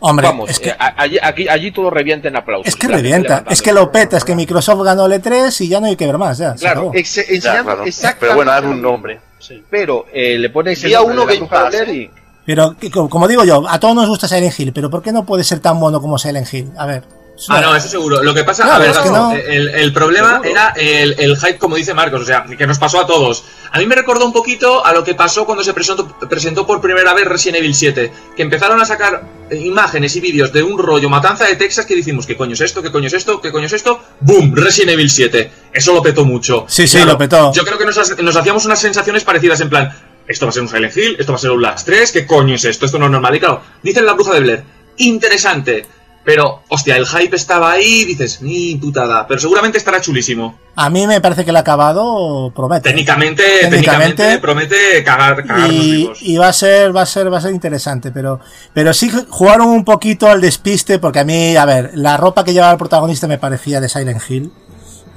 Hombre, 0.00 0.26
vamos, 0.26 0.50
es 0.50 0.58
que- 0.60 0.70
eh, 0.70 0.76
a- 0.78 0.94
allí, 1.02 1.18
aquí, 1.22 1.48
allí 1.48 1.70
todo 1.70 1.90
revienta 1.90 2.28
en 2.28 2.36
aplausos. 2.36 2.66
Es 2.68 2.76
que 2.76 2.88
revienta, 2.88 3.44
es 3.48 3.62
que 3.62 3.72
lo 3.72 3.90
peta, 3.90 4.16
es 4.16 4.24
que 4.24 4.34
Microsoft 4.34 4.82
ganó 4.84 5.06
el 5.06 5.12
E3 5.12 5.60
y 5.62 5.68
ya 5.68 5.80
no 5.80 5.86
hay 5.86 5.96
que 5.96 6.06
ver 6.06 6.18
más, 6.18 6.38
ya. 6.38 6.54
Claro, 6.54 6.90
ex- 6.94 7.14
Ya, 7.16 7.22
enseñando 7.34 7.64
claro. 7.64 7.84
exactamente 7.84 8.20
Pero 8.20 8.34
bueno, 8.36 8.60
lo 8.60 8.70
un 8.70 8.82
nombre. 8.82 9.20
Sí. 9.38 9.62
Pero 9.70 10.06
eh, 10.12 10.38
le 10.38 10.50
pones 10.50 10.82
el 10.84 10.90
uno 11.00 11.24
¿eh? 11.30 12.10
Pero, 12.44 12.76
que- 12.78 12.90
co- 12.90 13.08
como 13.08 13.26
digo 13.28 13.44
yo, 13.44 13.64
a 13.68 13.78
todos 13.80 13.94
nos 13.94 14.08
gusta 14.08 14.28
Silent 14.28 14.58
Hill, 14.58 14.72
pero 14.72 14.90
¿por 14.90 15.02
qué 15.02 15.12
no 15.12 15.24
puede 15.24 15.44
ser 15.44 15.60
tan 15.60 15.78
bueno 15.80 16.00
como 16.00 16.18
Silent 16.18 16.52
Hill? 16.52 16.70
A 16.76 16.86
ver. 16.86 17.04
Ah, 17.48 17.60
no, 17.60 17.74
eso 17.74 17.88
seguro. 17.88 18.22
Lo 18.22 18.34
que 18.34 18.44
pasa, 18.44 18.64
Claro, 18.64 18.76
a 18.76 18.78
ver, 18.80 18.90
es 18.90 18.98
que 18.98 19.08
Gato, 19.08 19.30
no. 19.30 19.32
el, 19.32 19.68
el 19.70 19.92
problema 19.92 20.40
Seguro. 20.42 20.50
era 20.50 20.68
el, 20.76 21.14
el 21.18 21.36
hype, 21.36 21.58
como 21.58 21.76
dice 21.76 21.94
Marcos, 21.94 22.22
o 22.22 22.24
sea, 22.24 22.44
que 22.44 22.66
nos 22.66 22.78
pasó 22.78 23.00
a 23.00 23.06
todos. 23.06 23.44
A 23.72 23.78
mí 23.78 23.86
me 23.86 23.94
recordó 23.94 24.26
un 24.26 24.32
poquito 24.32 24.84
a 24.84 24.92
lo 24.92 25.04
que 25.04 25.14
pasó 25.14 25.46
cuando 25.46 25.62
se 25.64 25.72
presentó, 25.72 26.06
presentó 26.28 26.66
por 26.66 26.80
primera 26.80 27.14
vez 27.14 27.24
Resident 27.26 27.58
Evil 27.58 27.74
7, 27.74 28.12
que 28.36 28.42
empezaron 28.42 28.80
a 28.80 28.84
sacar 28.84 29.22
eh, 29.48 29.56
imágenes 29.56 30.14
y 30.16 30.20
vídeos 30.20 30.52
de 30.52 30.62
un 30.62 30.76
rollo 30.76 31.08
matanza 31.08 31.44
de 31.46 31.56
Texas 31.56 31.86
que 31.86 31.94
decimos, 31.96 32.26
¿qué 32.26 32.36
coño 32.36 32.54
es 32.54 32.60
esto? 32.60 32.82
¿Qué 32.82 32.90
coño 32.90 33.06
es 33.06 33.12
esto? 33.14 33.40
¿Qué 33.40 33.52
coño 33.52 33.66
es 33.66 33.72
esto? 33.72 34.02
¡Boom! 34.20 34.54
Resident 34.56 34.90
Evil 34.92 35.08
7. 35.10 35.50
Eso 35.72 35.94
lo 35.94 36.02
petó 36.02 36.24
mucho. 36.24 36.66
Sí, 36.68 36.86
sí, 36.88 37.02
lo 37.04 37.16
petó. 37.16 37.52
Yo 37.52 37.64
creo 37.64 37.78
que 37.78 37.84
nos 37.86 38.36
hacíamos 38.36 38.64
unas 38.66 38.80
sensaciones 38.80 39.22
parecidas 39.24 39.60
en 39.60 39.70
plan, 39.70 39.92
esto 40.26 40.46
va 40.46 40.50
a 40.50 40.52
ser 40.52 40.62
un 40.62 40.68
Silent 40.68 40.96
Hill, 40.96 41.16
esto 41.18 41.32
va 41.32 41.36
a 41.36 41.40
ser 41.40 41.50
un 41.52 41.62
Last 41.62 41.86
3, 41.86 42.12
¿qué 42.12 42.26
coño 42.26 42.54
es 42.56 42.64
esto? 42.64 42.86
Esto 42.86 42.98
no 42.98 43.06
es 43.06 43.10
normal. 43.12 43.34
Y 43.36 43.38
claro, 43.40 43.62
dicen 43.82 44.04
la 44.04 44.12
bruja 44.14 44.34
de 44.34 44.40
Blair, 44.40 44.62
interesante. 44.96 45.86
Pero, 46.22 46.62
hostia, 46.68 46.96
el 46.96 47.06
hype 47.06 47.34
estaba 47.34 47.72
ahí, 47.72 48.04
dices, 48.04 48.42
ni 48.42 48.76
putada. 48.76 49.26
Pero 49.26 49.40
seguramente 49.40 49.78
estará 49.78 50.00
chulísimo. 50.00 50.58
A 50.76 50.90
mí 50.90 51.06
me 51.06 51.20
parece 51.20 51.44
que 51.44 51.50
el 51.50 51.56
acabado 51.56 52.52
promete. 52.54 52.88
Técnicamente, 52.88 53.42
Técnicamente, 53.42 54.22
técnicamente, 54.22 54.38
promete 54.38 55.04
cagar, 55.04 55.44
y, 55.70 56.36
va 56.36 56.48
a 56.48 56.52
ser 56.52 56.94
va 56.94 57.02
a 57.02 57.06
ser 57.06 57.32
va 57.32 57.38
a 57.38 57.40
ser 57.40 57.52
interesante 57.52 58.10
pero 58.12 58.40
pero 58.72 58.94
sí 58.94 59.10
jugaron 59.28 59.68
un 59.68 59.84
poquito 59.84 60.28
al 60.28 60.40
despiste 60.40 60.98
porque 60.98 61.18
a 61.18 61.24
mí 61.24 61.56
a 61.56 61.64
ver 61.64 61.90
la 61.94 62.16
ropa 62.16 62.44
que 62.44 62.52
llevaba 62.52 62.72
el 62.72 62.78
protagonista 62.78 63.26
me 63.26 63.36
parecía 63.36 63.80
de 63.80 63.88
Silent 63.88 64.22
Hill 64.28 64.52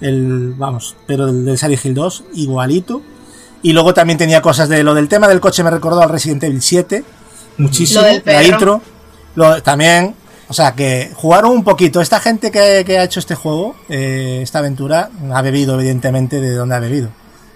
el 0.01 0.53
vamos 0.57 0.95
pero 1.05 1.27
del, 1.27 1.45
del 1.45 1.57
Silent 1.57 1.85
Hill 1.85 1.93
2 1.93 2.23
igualito 2.33 3.01
y 3.61 3.71
luego 3.71 3.93
también 3.93 4.17
tenía 4.17 4.41
cosas 4.41 4.67
de 4.67 4.83
lo 4.83 4.93
del 4.93 5.07
tema 5.07 5.27
del 5.27 5.39
coche 5.39 5.63
me 5.63 5.69
recordó 5.69 6.01
al 6.01 6.09
Resident 6.09 6.43
Evil 6.43 6.61
7 6.61 7.03
muchísimo 7.57 8.01
Lo 8.01 8.07
del 8.07 8.23
la 8.25 8.43
intro 8.43 8.81
lo, 9.35 9.63
también 9.63 10.15
o 10.49 10.53
sea 10.53 10.73
que 10.73 11.11
jugaron 11.15 11.51
un 11.51 11.63
poquito 11.63 12.01
esta 12.01 12.19
gente 12.19 12.51
que, 12.51 12.83
que 12.85 12.97
ha 12.97 13.03
hecho 13.03 13.19
este 13.19 13.35
juego 13.35 13.75
eh, 13.89 14.39
esta 14.43 14.59
aventura 14.59 15.09
ha 15.33 15.41
bebido 15.41 15.75
evidentemente 15.79 16.39
de 16.41 16.51
donde 16.53 16.75
ha 16.75 16.79
bebido 16.79 17.09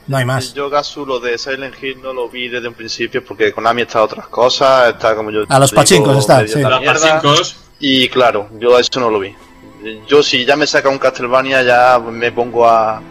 no 0.08 0.16
hay 0.18 0.24
más 0.26 0.54
Yo 0.54 0.70
Gasu 0.70 1.06
lo 1.06 1.20
de 1.20 1.38
Silent 1.38 1.76
Hill 1.82 2.02
no 2.02 2.14
lo 2.14 2.30
vi 2.30 2.48
desde 2.48 2.68
un 2.70 2.74
principio 2.74 3.24
porque 3.26 3.52
Konami 3.52 3.82
está 3.82 4.00
a 4.00 4.04
otras 4.04 4.28
cosas, 4.28 4.90
está 4.94 5.16
como 5.16 5.32
yo 5.32 5.42
A 5.50 5.60
los 5.60 5.70
digo, 5.72 5.82
pachincos 5.82 6.18
está, 6.20 6.40
sí. 6.48 6.54
esta 6.56 6.70
Los 6.70 6.80
pachincos, 7.02 7.56
Y 7.80 8.08
claro, 8.08 8.48
yo 8.58 8.80
eso 8.80 9.00
no 9.02 9.10
lo 9.10 9.20
vi. 9.20 9.36
Yo 10.08 10.24
si 10.24 10.46
ya 10.46 10.56
me 10.56 10.66
saca 10.66 10.88
un 10.90 10.98
Castlevania 10.98 11.62
ya 11.62 12.00
me 12.00 12.32
pongo 12.32 12.66
a... 12.68 12.98
a 12.98 13.02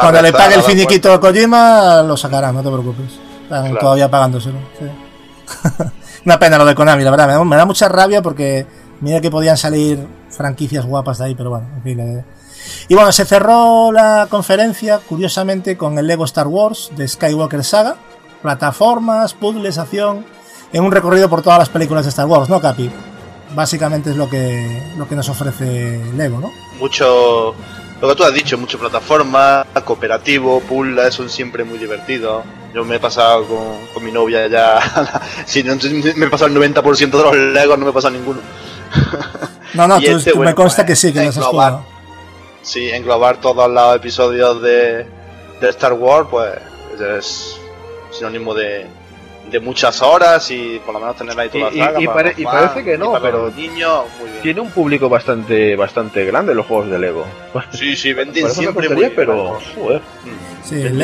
Cuando 0.00 0.22
le 0.22 0.32
pague 0.32 0.54
a 0.54 0.56
el 0.58 0.62
finiquito 0.64 1.12
a 1.12 1.20
Kojima, 1.20 2.02
lo 2.02 2.16
sacarán, 2.16 2.54
no 2.54 2.62
te 2.62 2.68
preocupes. 2.70 3.12
Están 3.42 3.64
Claro. 3.66 3.78
todavía 3.78 4.10
pagándoselo. 4.10 4.58
sí. 4.78 4.86
Una 6.24 6.38
pena 6.38 6.58
lo 6.58 6.64
de 6.64 6.74
Konami, 6.74 7.04
la 7.04 7.10
verdad. 7.10 7.26
Me 7.26 7.32
da, 7.34 7.44
me 7.44 7.56
da 7.56 7.64
mucha 7.64 7.88
rabia 7.88 8.20
porque 8.22 8.66
mira 9.00 9.20
que 9.20 9.30
podían 9.30 9.56
salir 9.56 10.06
franquicias 10.30 10.84
guapas 10.84 11.18
de 11.18 11.26
ahí, 11.26 11.34
pero 11.34 11.50
bueno, 11.50 11.66
en 11.76 11.82
fin. 11.82 12.00
eh. 12.00 12.24
Y 12.88 12.94
bueno, 12.94 13.12
se 13.12 13.24
cerró 13.24 13.92
la 13.92 14.26
conferencia, 14.30 14.98
curiosamente, 14.98 15.76
con 15.76 15.98
el 15.98 16.06
Lego 16.06 16.24
Star 16.24 16.46
Wars 16.46 16.90
de 16.96 17.06
Skywalker 17.06 17.64
Saga. 17.64 17.96
Plataformas, 18.42 19.34
puzzles, 19.34 19.78
acción. 19.78 20.24
En 20.72 20.84
un 20.84 20.92
recorrido 20.92 21.28
por 21.28 21.42
todas 21.42 21.58
las 21.58 21.68
películas 21.68 22.04
de 22.04 22.10
Star 22.10 22.26
Wars, 22.26 22.48
¿no, 22.48 22.60
Capi? 22.60 22.90
Básicamente 23.54 24.10
es 24.10 24.16
lo 24.16 24.28
que, 24.28 24.82
lo 24.96 25.08
que 25.08 25.16
nos 25.16 25.28
ofrece 25.28 26.00
Lego, 26.14 26.40
¿no? 26.40 26.52
Mucho... 26.78 27.54
Lo 28.00 28.08
que 28.08 28.14
tú 28.14 28.22
has 28.22 28.32
dicho, 28.32 28.56
mucho 28.56 28.78
plataforma, 28.78 29.66
cooperativo, 29.84 30.60
puzzles, 30.60 31.12
son 31.12 31.28
siempre 31.28 31.64
muy 31.64 31.78
divertidos. 31.78 32.44
Yo 32.72 32.84
me 32.84 32.96
he 32.96 33.00
pasado 33.00 33.44
con, 33.46 33.86
con 33.92 34.04
mi 34.04 34.12
novia 34.12 34.46
ya... 34.46 34.78
si 35.46 35.64
no, 35.64 35.74
me 36.14 36.26
he 36.26 36.30
pasado 36.30 36.48
el 36.48 36.74
90% 36.74 37.10
de 37.10 37.22
los 37.22 37.36
Legos, 37.36 37.76
no 37.76 37.84
me 37.86 37.90
he 37.90 37.94
pasado 37.94 38.14
ninguno. 38.14 38.40
No, 39.74 39.86
no, 39.86 40.00
tú, 40.00 40.16
este, 40.16 40.32
tú 40.32 40.38
me 40.38 40.54
consta 40.54 40.86
pues, 40.86 40.98
que 41.00 41.08
sí, 41.08 41.12
que 41.12 41.24
los 41.26 41.36
has 41.36 41.44
jugado. 41.44 41.84
Sí, 42.62 42.88
englobar 42.90 43.38
todos 43.38 43.70
los 43.70 43.96
episodios 43.96 44.62
de, 44.62 45.06
de 45.60 45.68
Star 45.68 45.92
Wars, 45.92 46.26
pues 46.30 46.54
es 46.98 47.60
sinónimo 48.10 48.54
de, 48.54 48.86
de 49.50 49.60
muchas 49.60 50.02
horas 50.02 50.50
y 50.50 50.80
por 50.84 50.94
lo 50.94 51.00
menos 51.00 51.16
tener 51.16 51.38
ahí 51.38 51.48
toda 51.48 51.70
Y- 51.72 51.78
la 51.78 51.86
saga. 51.86 52.00
y- 52.00 52.02
y 52.02 52.06
para 52.06 52.16
pare- 52.22 52.34
y 52.36 52.44
parece 52.44 52.84
que 52.84 52.98
no, 52.98 53.12
pero- 53.20 53.50
niños, 53.56 54.04
muy 54.20 54.28
bien. 54.30 54.42
Tiene 54.42 54.60
un 54.60 54.70
público 54.70 55.08
bastante 55.08 55.74
bastante 55.76 56.24
grande 56.24 56.54
los 56.54 56.66
juegos 56.66 56.90
de 56.90 56.98
Lego. 56.98 57.24
Sí, 57.72 57.96
sí, 57.96 58.12
venden 58.12 58.48
siempre 58.50 58.86
tontería, 58.88 59.08
muy 59.08 59.16
pero 59.16 59.58
bien. 59.58 59.74
joder. 59.84 60.00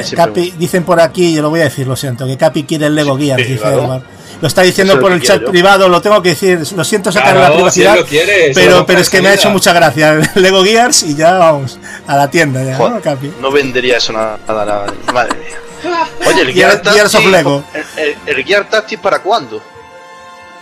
Sí, 0.05 0.15
Capi, 0.15 0.53
dicen 0.59 0.85
por 0.85 1.01
aquí, 1.01 1.35
yo 1.35 1.41
lo 1.41 1.49
voy 1.51 1.61
a 1.61 1.65
decir, 1.65 1.87
lo 1.87 1.97
siento, 1.97 2.27
que 2.27 2.37
Capi 2.37 2.65
quiere 2.65 2.87
el 2.87 2.95
Lego 2.95 3.17
Gears, 3.17 3.43
sí, 3.43 3.49
dice 3.53 3.63
claro. 3.63 3.83
Edward. 3.85 4.03
Lo 4.43 4.49
está 4.49 4.61
diciendo 4.63 4.95
es 4.95 4.99
por 4.99 5.13
el 5.13 5.23
chat 5.23 5.41
yo. 5.41 5.47
privado, 5.51 5.89
lo 5.89 6.03
tengo 6.03 6.21
que 6.21 6.31
decir, 6.31 6.61
lo 6.77 6.85
siento 6.85 7.11
sacar 7.11 7.35
la 7.37 7.51
privacidad, 7.55 7.93
si 7.95 7.99
él 7.99 8.03
lo 8.03 8.07
quiere, 8.07 8.53
se 8.53 8.61
lo 8.65 8.71
pero, 8.73 8.87
pero 8.87 9.01
es 9.01 9.09
que 9.09 9.23
me 9.23 9.29
ha 9.29 9.35
hecho 9.35 9.49
mucha 9.49 9.73
gracia 9.73 10.13
el 10.13 10.29
Lego 10.43 10.63
Gears 10.63 11.05
y 11.05 11.15
ya 11.15 11.35
vamos 11.39 11.79
a 12.07 12.17
la 12.17 12.29
tienda 12.29 12.63
ya, 12.63 12.77
¿no, 12.77 13.01
Capi? 13.01 13.33
no 13.41 13.51
vendería 13.51 13.97
eso 13.97 14.13
nada, 14.13 14.39
nada, 14.47 14.65
nada. 14.67 14.87
Madre 15.15 15.39
mía. 15.39 15.57
Oye, 16.27 16.41
el 16.43 16.53
Gear- 16.55 16.83
Gear 16.83 16.95
Gears 16.95 17.15
of 17.15 17.27
Lego. 17.27 17.65
El, 17.97 18.05
el- 18.05 18.17
el 18.39 18.45
Gear 18.45 18.69
Tactics 18.69 19.01
para 19.03 19.21
cuándo? 19.21 19.61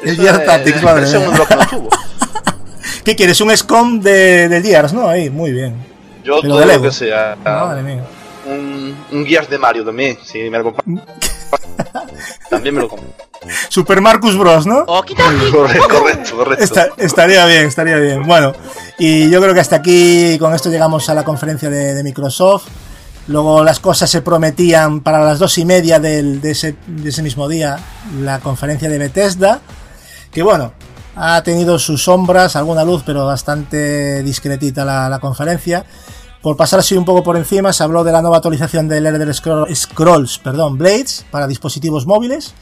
El 0.02 0.10
Eso 0.14 0.22
Gear 0.22 0.40
es- 0.40 0.46
Tactics, 0.46 0.82
madre 0.82 1.06
mía. 1.06 1.36
lo 1.38 1.46
que 1.46 1.56
no 1.56 1.66
tuvo. 1.66 1.88
¿Qué 3.04 3.16
quieres? 3.16 3.40
Un 3.40 3.56
SCOM 3.56 4.00
de, 4.00 4.48
del 4.48 4.62
Gears, 4.62 4.92
¿no? 4.92 5.08
Ahí, 5.08 5.28
muy 5.30 5.50
bien. 5.52 5.74
Yo 6.24 6.36
Pero 6.40 6.54
todo 6.54 6.60
de 6.60 6.66
lo 6.66 6.72
Lego. 6.72 6.84
que 6.84 6.92
sea. 6.92 7.36
Madre 7.44 7.82
mía. 7.82 8.04
Un, 8.46 8.96
un 9.12 9.26
Gears 9.26 9.48
de 9.50 9.58
Mario 9.58 9.84
también, 9.84 10.18
si 10.24 10.48
me 10.50 10.58
lo 10.58 10.64
compro. 10.72 10.84
también 12.50 12.74
me 12.74 12.80
lo 12.80 12.88
compro. 12.88 13.08
Super 13.68 14.00
Marcus 14.00 14.36
Bros, 14.36 14.66
¿no? 14.66 14.84
Correcto, 14.86 15.88
correcto, 15.88 16.36
correcto. 16.36 16.62
Esta- 16.64 16.88
estaría 16.96 17.44
bien, 17.46 17.66
estaría 17.66 17.96
bien. 17.96 18.22
Bueno, 18.24 18.52
y 18.98 19.28
yo 19.30 19.40
creo 19.40 19.52
que 19.54 19.60
hasta 19.60 19.76
aquí, 19.76 20.36
con 20.38 20.54
esto 20.54 20.70
llegamos 20.70 21.08
a 21.08 21.14
la 21.14 21.24
conferencia 21.24 21.68
de, 21.70 21.94
de 21.94 22.02
Microsoft. 22.04 22.66
Luego 23.28 23.62
las 23.62 23.78
cosas 23.78 24.10
se 24.10 24.20
prometían 24.22 25.00
para 25.00 25.20
las 25.24 25.38
dos 25.38 25.56
y 25.58 25.64
media 25.64 26.00
del- 26.00 26.40
de, 26.40 26.50
ese, 26.50 26.76
ese 27.04 27.22
mismo 27.22 27.48
día, 27.48 27.78
la 28.20 28.40
conferencia 28.40 28.88
de 28.88 28.98
Bethesda, 28.98 29.60
que 30.32 30.42
bueno, 30.42 30.72
ha 31.14 31.42
tenido 31.42 31.78
sus 31.78 32.02
sombras, 32.04 32.56
alguna 32.56 32.84
luz, 32.84 33.02
pero 33.06 33.24
bastante 33.26 34.22
discretita 34.22 34.84
la, 34.84 35.08
la 35.08 35.18
conferencia. 35.20 35.84
Por 36.42 36.56
pasar 36.56 36.80
así 36.80 36.96
un 36.96 37.04
poco 37.04 37.22
por 37.22 37.36
encima, 37.36 37.72
se 37.72 37.84
habló 37.84 38.02
de 38.02 38.10
la 38.10 38.20
nueva 38.22 38.38
actualización 38.38 38.88
del 38.88 39.06
Elder 39.06 39.28
Scroll- 39.28 39.72
Scrolls 39.72 40.38
perdón, 40.38 40.76
Blades 40.76 41.24
para 41.30 41.46
dispositivos 41.46 42.06
móviles. 42.06 42.54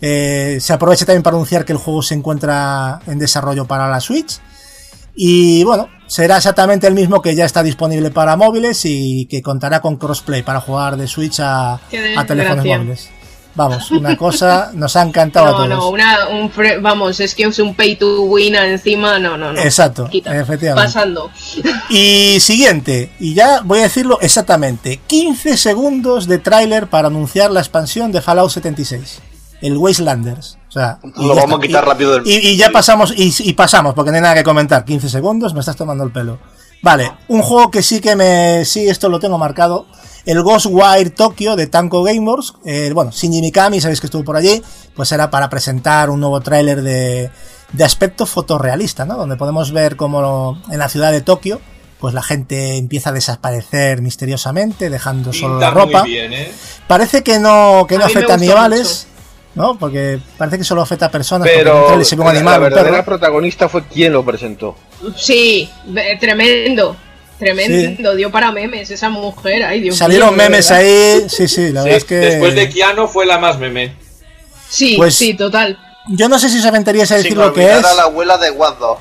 Eh, 0.00 0.58
se 0.60 0.72
aprovecha 0.72 1.06
también 1.06 1.22
para 1.22 1.36
anunciar 1.36 1.64
que 1.64 1.72
el 1.72 1.78
juego 1.78 2.02
se 2.02 2.14
encuentra 2.14 2.98
en 3.06 3.18
desarrollo 3.20 3.66
para 3.66 3.88
la 3.88 4.00
Switch. 4.00 4.40
Y 5.14 5.62
bueno, 5.62 5.88
será 6.06 6.36
exactamente 6.36 6.86
el 6.86 6.94
mismo 6.94 7.20
que 7.22 7.34
ya 7.34 7.44
está 7.44 7.62
disponible 7.62 8.10
para 8.10 8.36
móviles 8.36 8.80
y 8.84 9.26
que 9.26 9.42
contará 9.42 9.80
con 9.80 9.96
crossplay 9.96 10.42
para 10.42 10.60
jugar 10.60 10.96
de 10.96 11.06
Switch 11.06 11.40
a, 11.40 11.74
a 11.74 12.26
teléfonos 12.26 12.64
móviles. 12.64 13.10
Vamos, 13.56 13.92
una 13.92 14.16
cosa 14.18 14.72
nos 14.74 14.96
ha 14.96 15.02
encantado 15.02 15.46
a 15.46 15.50
No, 15.50 15.56
todos. 15.56 15.68
no, 15.68 15.88
una, 15.90 16.26
un 16.28 16.50
vamos, 16.82 17.20
es 17.20 17.36
que 17.36 17.44
es 17.44 17.58
un 17.60 17.74
pay 17.76 17.94
to 17.94 18.22
win 18.22 18.56
encima, 18.56 19.20
no, 19.20 19.36
no, 19.38 19.52
no. 19.52 19.60
Exacto, 19.60 20.08
Quita. 20.10 20.36
efectivamente. 20.36 20.86
Pasando. 20.88 21.30
Y 21.88 22.38
siguiente, 22.40 23.10
y 23.20 23.34
ya 23.34 23.60
voy 23.62 23.78
a 23.78 23.82
decirlo 23.82 24.18
exactamente, 24.20 24.98
15 25.06 25.56
segundos 25.56 26.26
de 26.26 26.38
tráiler 26.38 26.88
para 26.88 27.06
anunciar 27.08 27.52
la 27.52 27.60
expansión 27.60 28.10
de 28.10 28.20
Fallout 28.22 28.50
76, 28.50 29.20
el 29.60 29.76
Wastelanders. 29.76 30.58
O 30.74 30.78
sea, 30.80 30.98
y 31.16 31.24
Lo 31.28 31.34
ya 31.36 31.42
vamos 31.42 31.58
a 31.58 31.62
quitar 31.62 31.84
Y- 31.84 31.86
rápido 31.86 32.14
del. 32.14 32.26
Y, 32.26 32.34
y 32.48 32.56
ya 32.56 32.70
pasamos, 32.70 33.12
y, 33.16 33.32
y 33.38 33.52
pasamos, 33.52 33.94
porque 33.94 34.10
no 34.10 34.16
hay 34.16 34.22
nada 34.22 34.34
que 34.34 34.42
comentar. 34.42 34.84
15 34.84 35.08
segundos, 35.08 35.54
me 35.54 35.60
estás 35.60 35.76
tomando 35.76 36.02
el 36.02 36.10
pelo. 36.10 36.38
Vale, 36.82 37.12
un 37.28 37.42
juego 37.42 37.70
que 37.70 37.82
sí 37.82 38.00
que 38.00 38.16
me. 38.16 38.64
Sí, 38.64 38.88
esto 38.88 39.08
lo 39.08 39.20
tengo 39.20 39.38
marcado. 39.38 39.86
El 40.26 40.42
Ghostwire 40.42 41.10
Tokyo 41.10 41.54
de 41.54 41.66
Tanko 41.68 42.02
Gamers. 42.02 42.54
eh, 42.64 42.90
bueno, 42.92 43.10
Shinji 43.12 43.40
Mikami, 43.40 43.80
sabéis 43.80 44.00
que 44.00 44.06
estuvo 44.08 44.24
por 44.24 44.36
allí. 44.36 44.62
Pues 44.96 45.12
era 45.12 45.30
para 45.30 45.48
presentar 45.48 46.10
un 46.10 46.18
nuevo 46.20 46.40
tráiler 46.40 46.82
de, 46.82 47.30
de 47.72 47.84
aspecto 47.84 48.26
fotorrealista, 48.26 49.04
¿no? 49.04 49.16
Donde 49.16 49.36
podemos 49.36 49.70
ver 49.70 49.96
como 49.96 50.60
en 50.70 50.78
la 50.78 50.88
ciudad 50.88 51.12
de 51.12 51.20
Tokio. 51.20 51.60
Pues 52.00 52.12
la 52.14 52.22
gente 52.22 52.76
empieza 52.76 53.10
a 53.10 53.12
desaparecer 53.12 54.02
misteriosamente, 54.02 54.90
dejando 54.90 55.32
solo 55.32 55.58
la 55.60 55.70
ropa. 55.70 56.00
muy 56.00 56.10
bien, 56.10 56.32
¿eh? 56.32 56.52
Parece 56.86 57.22
que 57.22 57.38
no, 57.38 57.86
que 57.88 57.96
no 57.98 58.04
afecta 58.04 58.32
a 58.32 58.36
animales, 58.36 59.06
¿no? 59.54 59.78
Porque 59.78 60.18
parece 60.38 60.58
que 60.58 60.64
solo 60.64 60.82
afecta 60.82 61.06
a 61.06 61.10
personas. 61.10 61.48
en 61.48 61.54
Pero 61.58 62.04
se 62.04 62.16
ve 62.16 62.20
un 62.22 62.26
la, 62.26 62.32
animal, 62.32 62.52
la 62.54 62.58
verdadera 62.60 62.90
perro. 62.96 63.04
protagonista 63.04 63.68
fue 63.68 63.86
quien 63.86 64.12
lo 64.12 64.24
presentó. 64.24 64.76
Sí, 65.16 65.68
tremendo. 66.20 66.96
Tremendo, 67.38 68.14
dio 68.14 68.30
para 68.30 68.52
memes 68.52 68.90
esa 68.90 69.08
mujer. 69.10 69.64
Ay, 69.64 69.80
Dios 69.80 69.96
Salieron 69.96 70.28
mío, 70.30 70.36
memes 70.44 70.68
verdad. 70.70 70.84
ahí, 70.86 71.24
sí, 71.28 71.48
sí, 71.48 71.72
la 71.72 71.82
Sí, 71.82 71.88
verdad 71.88 71.96
es 71.96 72.04
que... 72.04 72.14
Después 72.14 72.54
de 72.54 72.70
Keanu 72.70 73.08
fue 73.08 73.26
la 73.26 73.38
más 73.38 73.58
meme. 73.58 73.94
Sí, 74.68 74.94
Pues- 74.96 75.16
sí, 75.16 75.34
total. 75.34 75.76
Yo 76.08 76.28
no 76.28 76.38
sé 76.38 76.48
si 76.48 76.58
os 76.58 76.64
aventaríais 76.64 77.10
a 77.10 77.16
decir 77.16 77.32
Sin 77.32 77.40
lo 77.40 77.52
que 77.52 77.64
es. 77.64 77.84
a 77.84 77.94
la 77.94 78.02
abuela 78.02 78.38
de 78.38 78.50
Watt 78.52 78.78
2. 78.78 78.98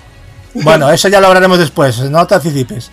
Bueno, 0.56 0.90
eso 0.92 1.10
ya 1.10 1.20
lo 1.20 1.28
hablaremos 1.28 1.60
después, 1.60 2.00
no 2.00 2.26
te 2.26 2.36
anticipes. 2.36 2.90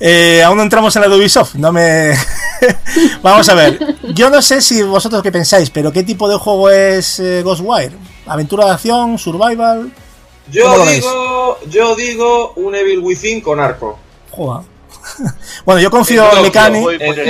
Eh, 0.00 0.42
aún 0.44 0.56
no 0.58 0.62
entramos 0.62 0.94
en 0.96 1.02
la 1.02 1.08
de 1.08 1.16
Ubisoft, 1.16 1.54
no 1.56 1.72
me... 1.72 2.12
Vamos 3.22 3.48
a 3.48 3.54
ver, 3.54 3.96
yo 4.14 4.30
no 4.30 4.40
sé 4.42 4.60
si 4.60 4.82
vosotros 4.82 5.22
qué 5.22 5.32
pensáis, 5.32 5.70
pero 5.70 5.92
¿qué 5.92 6.02
tipo 6.02 6.28
de 6.28 6.36
juego 6.36 6.70
es 6.70 7.20
eh, 7.20 7.42
Ghostwire? 7.42 7.92
¿Aventura 8.26 8.66
de 8.66 8.72
acción? 8.72 9.18
¿Survival? 9.18 9.92
¿Cómo 10.62 10.84
Yo 10.84 10.86
digo, 10.86 11.58
yo 11.70 11.94
digo 11.96 12.52
un 12.56 12.74
Evil 12.74 13.00
Within 13.00 13.40
con 13.40 13.60
arco. 13.60 13.98
Joder. 14.30 14.74
bueno, 15.64 15.80
yo 15.80 15.90
confío 15.90 16.24
En 16.36 16.42
Mikami. 16.42 16.80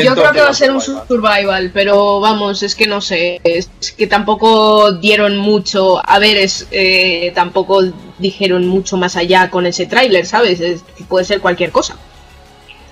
Yo 0.02 0.14
creo 0.14 0.32
que 0.32 0.40
va 0.40 0.48
a 0.48 0.54
ser 0.54 0.70
un 0.70 0.80
survival. 0.80 1.70
pero 1.72 2.20
vamos, 2.20 2.62
es 2.62 2.74
que 2.74 2.86
no 2.86 3.00
sé, 3.00 3.40
es 3.44 3.68
que 3.96 4.06
tampoco 4.06 4.92
dieron 4.92 5.36
mucho, 5.36 6.00
a 6.04 6.18
ver, 6.18 6.36
es 6.36 6.66
eh, 6.70 7.32
tampoco 7.34 7.82
dijeron 8.18 8.66
mucho 8.66 8.96
más 8.96 9.16
allá 9.16 9.50
con 9.50 9.66
ese 9.66 9.86
tráiler, 9.86 10.26
¿sabes? 10.26 10.60
Es 10.60 10.82
que 10.96 11.04
puede 11.04 11.24
ser 11.24 11.40
cualquier 11.40 11.72
cosa. 11.72 11.96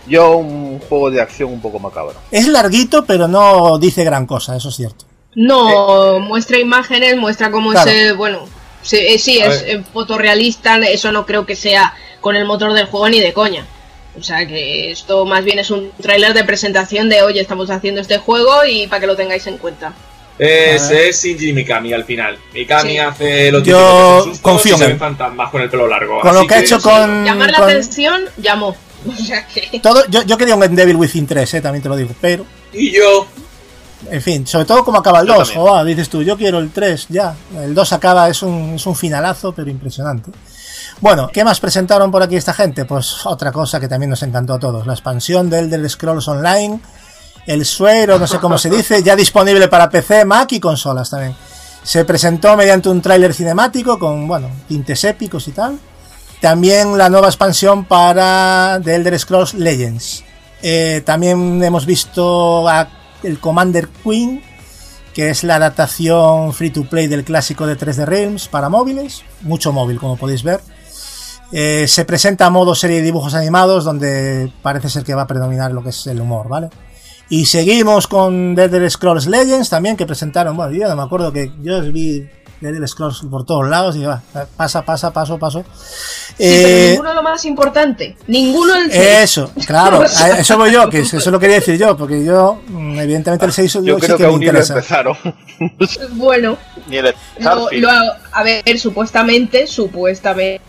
Yo 0.07 0.37
un 0.37 0.79
juego 0.81 1.11
de 1.11 1.21
acción 1.21 1.53
un 1.53 1.61
poco 1.61 1.79
macabro. 1.79 2.15
Es 2.31 2.49
larguito, 2.49 3.05
pero 3.05 3.29
no 3.29 3.79
dice 3.79 4.05
gran 4.05 4.27
cosa, 4.27 4.57
eso 4.57 4.69
es 4.71 4.77
cierto. 4.77 5.05
No, 5.35 6.19
muestra 6.21 6.59
imágenes, 6.59 7.17
muestra 7.17 7.51
cómo 7.51 7.71
Claro. 7.71 7.91
es, 7.91 7.97
eh, 8.11 8.13
bueno, 8.13 8.41
sí, 8.83 8.97
eh, 8.97 9.15
es 9.15 9.27
ver. 9.27 9.65
eh, 9.67 9.83
fotorrealista, 9.93 10.77
eso 10.79 11.13
no 11.13 11.25
creo 11.25 11.47
que 11.47 11.57
sea 11.57 11.95
con 12.21 12.37
el 12.37 12.45
motor 12.45 12.73
del 12.75 12.87
juego 12.87 13.09
ni 13.09 13.21
de 13.21 13.33
coña. 13.33 13.65
O 14.19 14.23
sea 14.23 14.47
que 14.47 14.91
esto 14.91 15.25
más 15.25 15.43
bien 15.45 15.59
es 15.59 15.71
un 15.71 15.91
tráiler 16.01 16.35
de 16.35 16.45
presentación 16.45 17.09
de, 17.09 17.23
oye, 17.23 17.41
estamos 17.41 17.71
haciendo 17.71 18.01
este 18.03 18.19
juego 18.19 18.51
y 18.69 18.87
para 18.87 19.01
que 19.01 19.07
lo 19.07 19.17
tengáis 19.17 19.47
en 19.47 19.57
cuenta. 19.57 19.95
Es, 20.39 20.91
es 20.91 21.23
Shinji 21.23 21.53
Mikami 21.53 21.93
al 21.93 22.05
final. 22.05 22.37
Mikami 22.53 22.93
Sí. 22.93 22.99
hace 22.99 23.53
lo 23.53 23.63
Yo 23.63 24.29
que 24.33 24.39
confío 24.41 24.77
en 24.77 24.83
él. 24.83 24.99
fantasmas 24.99 25.51
con 25.51 25.63
el 25.63 25.71
pelo 25.71 25.87
largo. 25.87 26.21
Con 26.21 26.35
lo 26.35 26.41
Así 26.41 26.49
que 26.49 26.55
ha 26.55 26.61
hecho 26.61 26.81
con... 26.81 27.25
Llamar 27.25 27.51
la 27.53 27.59
con- 27.59 27.69
atención, 27.71 28.23
llamó. 28.37 28.77
O 29.13 29.17
sea 29.17 29.47
que... 29.47 29.81
Todo, 29.81 30.07
yo, 30.09 30.23
yo 30.23 30.37
quería 30.39 30.55
un 30.55 30.75
Devil 30.75 30.97
Within 30.97 31.27
3, 31.27 31.55
eh, 31.55 31.61
también 31.61 31.83
te 31.83 31.89
lo 31.89 31.97
digo, 31.97 32.11
pero, 32.21 32.45
Y 32.73 32.93
yo, 32.93 33.27
en 34.11 34.23
fin, 34.23 34.47
sobre 34.47 34.65
todo 34.65 34.85
como 34.85 34.99
acaba 34.99 35.21
el 35.21 35.27
Yo 35.27 35.35
2, 35.35 35.49
también. 35.49 35.67
joder, 35.67 35.87
dices 35.87 36.09
tú, 36.09 36.23
yo 36.23 36.37
quiero 36.37 36.59
el 36.59 36.71
3, 36.71 37.07
ya, 37.09 37.35
el 37.63 37.75
2 37.75 37.93
acaba, 37.93 38.29
es 38.29 38.43
un, 38.43 38.75
es 38.75 38.87
un 38.87 38.97
finalazo, 38.97 39.53
pero 39.53 39.71
impresionante. 39.71 40.31
Bueno, 41.01 41.29
¿qué 41.33 41.45
más 41.45 41.61
presentaron 41.61 42.11
por 42.11 42.23
aquí 42.23 42.37
esta 42.37 42.53
gente? 42.53 42.85
Pues 42.85 43.27
otra 43.27 43.51
cosa 43.53 43.81
que 43.81 43.89
también 43.89 44.11
nos 44.11 44.23
encantó 44.23 44.55
a 44.55 44.59
todos, 44.59 44.87
la 44.87 44.93
expansión 44.93 45.51
de 45.51 45.61
Elder 45.61 45.89
Scrolls 45.89 46.29
Online, 46.29 46.81
el 47.47 47.65
suero, 47.65 48.19
no 48.19 48.27
sé 48.27 48.39
cómo 48.39 48.59
se 48.59 48.71
dice, 48.71 49.03
ya 49.03 49.17
disponible 49.17 49.69
para 49.69 49.91
PC, 49.91 50.25
Mac 50.25 50.53
y 50.53 50.61
consolas 50.61 51.11
también. 51.11 51.35
Se 51.83 52.05
presentó 52.05 52.57
mediante 52.57 52.89
un 52.89 53.03
tráiler 53.03 53.35
cinemático 53.35 53.99
con, 53.99 54.29
bueno, 54.29 54.49
tintes 54.69 55.03
épicos 55.03 55.49
y 55.49 55.53
tal. 55.53 55.79
También 56.43 56.99
la 56.99 57.09
nueva 57.09 57.29
expansión 57.29 57.85
para 57.85 58.81
The 58.83 58.97
Elder 58.97 59.17
Scrolls 59.17 59.55
Legends. 59.55 60.25
Eh, 60.61 61.01
también 61.07 61.63
hemos 61.63 61.87
visto 61.87 62.67
el 63.23 63.39
Commander 63.39 63.89
Queen, 64.03 64.43
que 65.15 65.31
es 65.31 65.45
la 65.45 65.55
adaptación 65.55 66.53
free 66.53 66.71
to 66.71 66.83
play 66.83 67.07
del 67.07 67.23
clásico 67.23 67.65
de 67.65 67.79
3D 67.79 68.07
Realms 68.07 68.49
para 68.49 68.69
móviles, 68.69 69.23
mucho 69.43 69.73
móvil 69.73 70.01
como 70.01 70.17
podéis 70.17 70.43
ver. 70.43 70.61
Eh, 71.53 71.87
se 71.87 72.05
presenta 72.05 72.47
a 72.47 72.51
modo 72.51 72.75
serie 72.75 72.97
de 72.97 73.03
dibujos 73.03 73.35
animados 73.35 73.85
donde 73.85 74.53
parece 74.63 74.89
ser 74.89 75.05
que 75.05 75.15
va 75.15 75.23
a 75.23 75.27
predominar 75.29 75.71
lo 75.71 75.85
que 75.85 75.91
es 75.91 76.09
el 76.09 76.21
humor, 76.21 76.49
¿vale? 76.49 76.71
Y 77.29 77.47
seguimos 77.47 78.09
con 78.09 78.57
The 78.57 78.65
Elder 78.65 78.91
Scrolls 78.91 79.29
Legends 79.29 79.71
también 79.71 79.97
que 79.97 80.07
presentaron, 80.07 80.57
bueno, 80.57 80.73
yo 80.73 80.89
no 80.89 80.97
me 80.97 81.03
acuerdo 81.03 81.33
que 81.33 81.53
yo 81.63 81.81
vi 81.93 82.29
The 82.63 82.69
Elder 82.69 82.89
Scrolls 82.89 83.23
por 83.31 83.45
todos 83.45 83.69
lados 83.69 83.97
y 83.97 84.05
va, 84.05 84.23
pasa, 84.57 84.83
pasa, 84.83 85.11
paso, 85.13 85.39
paso. 85.39 85.63
Sí, 85.63 86.35
pero 86.39 86.49
Eh, 86.69 86.89
ninguno 86.93 87.13
lo 87.15 87.23
más 87.23 87.45
importante. 87.45 88.17
Ninguno 88.29 88.75
el 88.77 88.91
eso, 88.91 89.51
claro, 89.67 90.03
eso 90.39 90.57
voy 90.57 90.73
yo, 90.73 90.89
que 90.89 91.01
eso 91.01 91.31
lo 91.31 91.39
quería 91.41 91.57
decir 91.57 91.77
yo, 91.79 91.97
porque 91.97 92.25
yo, 92.25 92.61
mm, 92.69 92.99
evidentemente 93.01 93.45
el 93.45 93.53
6 93.53 93.73
Yo 93.73 93.81
sí 93.81 94.07
creo 94.07 94.17
que 94.17 94.23
que 94.25 94.29
me 94.29 94.35
interesa. 94.35 94.75
empezaron. 94.75 95.17
Bueno, 96.13 96.57
el 96.91 97.15
lo, 97.41 97.69
lo- 97.73 97.89
a 98.33 98.43
ver, 98.43 98.79
supuestamente, 98.79 99.67
supuestamente 99.67 100.61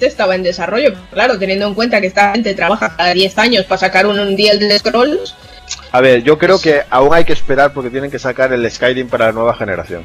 estaba 0.00 0.34
en 0.34 0.42
desarrollo. 0.42 0.92
Claro, 1.12 1.38
teniendo 1.38 1.66
en 1.66 1.74
cuenta 1.74 2.00
que 2.00 2.06
esta 2.08 2.32
gente 2.32 2.54
trabaja 2.54 2.94
cada 2.96 3.12
10 3.14 3.38
años 3.38 3.64
para 3.64 3.78
sacar 3.78 4.06
un, 4.06 4.18
un 4.18 4.36
día 4.36 4.54
de 4.56 4.78
Scrolls. 4.78 5.34
A 5.92 6.00
ver, 6.00 6.22
yo 6.22 6.38
creo 6.38 6.58
que 6.60 6.82
aún 6.90 7.14
hay 7.14 7.24
que 7.24 7.32
esperar 7.32 7.72
porque 7.72 7.90
tienen 7.90 8.10
que 8.10 8.18
sacar 8.18 8.52
el 8.52 8.68
Skyrim 8.70 9.08
para 9.08 9.26
la 9.26 9.32
nueva 9.32 9.54
generación. 9.54 10.04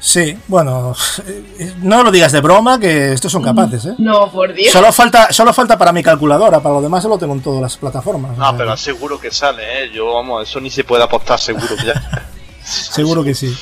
Sí, 0.00 0.38
bueno, 0.46 0.94
eh, 1.26 1.74
no 1.82 2.04
lo 2.04 2.12
digas 2.12 2.30
de 2.30 2.40
broma, 2.40 2.78
que 2.78 3.12
estos 3.12 3.32
son 3.32 3.42
capaces, 3.42 3.84
¿eh? 3.84 3.94
No, 3.98 4.30
por 4.30 4.54
Dios. 4.54 4.72
Solo 4.72 4.92
falta, 4.92 5.32
solo 5.32 5.52
falta 5.52 5.76
para 5.76 5.92
mi 5.92 6.02
calculadora, 6.04 6.60
para 6.60 6.76
lo 6.76 6.82
demás 6.82 7.02
se 7.02 7.08
lo 7.08 7.18
tengo 7.18 7.34
en 7.34 7.42
todas 7.42 7.60
las 7.60 7.76
plataformas. 7.76 8.36
No, 8.38 8.48
sea, 8.48 8.56
pero 8.56 8.76
seguro 8.76 9.18
que 9.18 9.32
sale, 9.32 9.62
¿eh? 9.62 9.90
Yo, 9.92 10.14
vamos, 10.14 10.48
eso 10.48 10.60
ni 10.60 10.70
se 10.70 10.84
puede 10.84 11.02
apostar 11.02 11.40
seguro 11.40 11.66
que 11.76 11.86
ya. 11.86 12.28
Seguro 12.68 13.24
que 13.24 13.34
sí. 13.34 13.56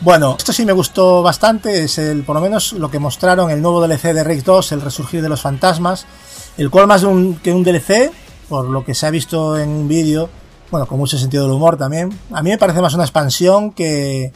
Bueno, 0.00 0.34
esto 0.36 0.52
sí 0.52 0.66
me 0.66 0.72
gustó 0.72 1.22
bastante, 1.22 1.84
es 1.84 1.96
el, 1.98 2.24
por 2.24 2.34
lo 2.34 2.42
menos 2.42 2.72
lo 2.72 2.90
que 2.90 2.98
mostraron 2.98 3.50
el 3.50 3.62
nuevo 3.62 3.80
DLC 3.80 4.12
de 4.12 4.24
Rage 4.24 4.42
2, 4.42 4.72
el 4.72 4.80
resurgir 4.80 5.22
de 5.22 5.28
los 5.28 5.40
fantasmas, 5.40 6.06
el 6.58 6.68
cual 6.70 6.88
más 6.88 7.02
de 7.02 7.06
un, 7.06 7.36
que 7.36 7.52
un 7.52 7.62
DLC, 7.62 8.10
por 8.48 8.68
lo 8.68 8.84
que 8.84 8.94
se 8.94 9.06
ha 9.06 9.10
visto 9.10 9.56
en 9.56 9.68
un 9.68 9.86
vídeo, 9.86 10.28
bueno, 10.72 10.86
con 10.86 10.98
mucho 10.98 11.16
sentido 11.16 11.44
del 11.44 11.52
humor 11.52 11.76
también, 11.76 12.18
a 12.32 12.42
mí 12.42 12.50
me 12.50 12.58
parece 12.58 12.82
más 12.82 12.94
una 12.94 13.04
expansión 13.04 13.70
que, 13.70 14.32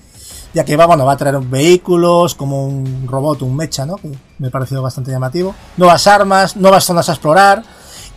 ya 0.52 0.64
que 0.64 0.76
va, 0.76 0.86
bueno, 0.86 1.04
va 1.04 1.12
a 1.12 1.16
traer 1.16 1.38
vehículos, 1.38 2.34
como 2.34 2.66
un 2.66 3.06
robot, 3.06 3.42
un 3.42 3.56
mecha, 3.56 3.86
¿no? 3.86 3.96
Que 3.96 4.10
me 4.38 4.48
ha 4.48 4.50
parecido 4.50 4.82
bastante 4.82 5.10
llamativo, 5.10 5.54
nuevas 5.76 6.06
armas, 6.06 6.56
nuevas 6.56 6.84
zonas 6.84 7.08
a 7.08 7.12
explorar, 7.12 7.62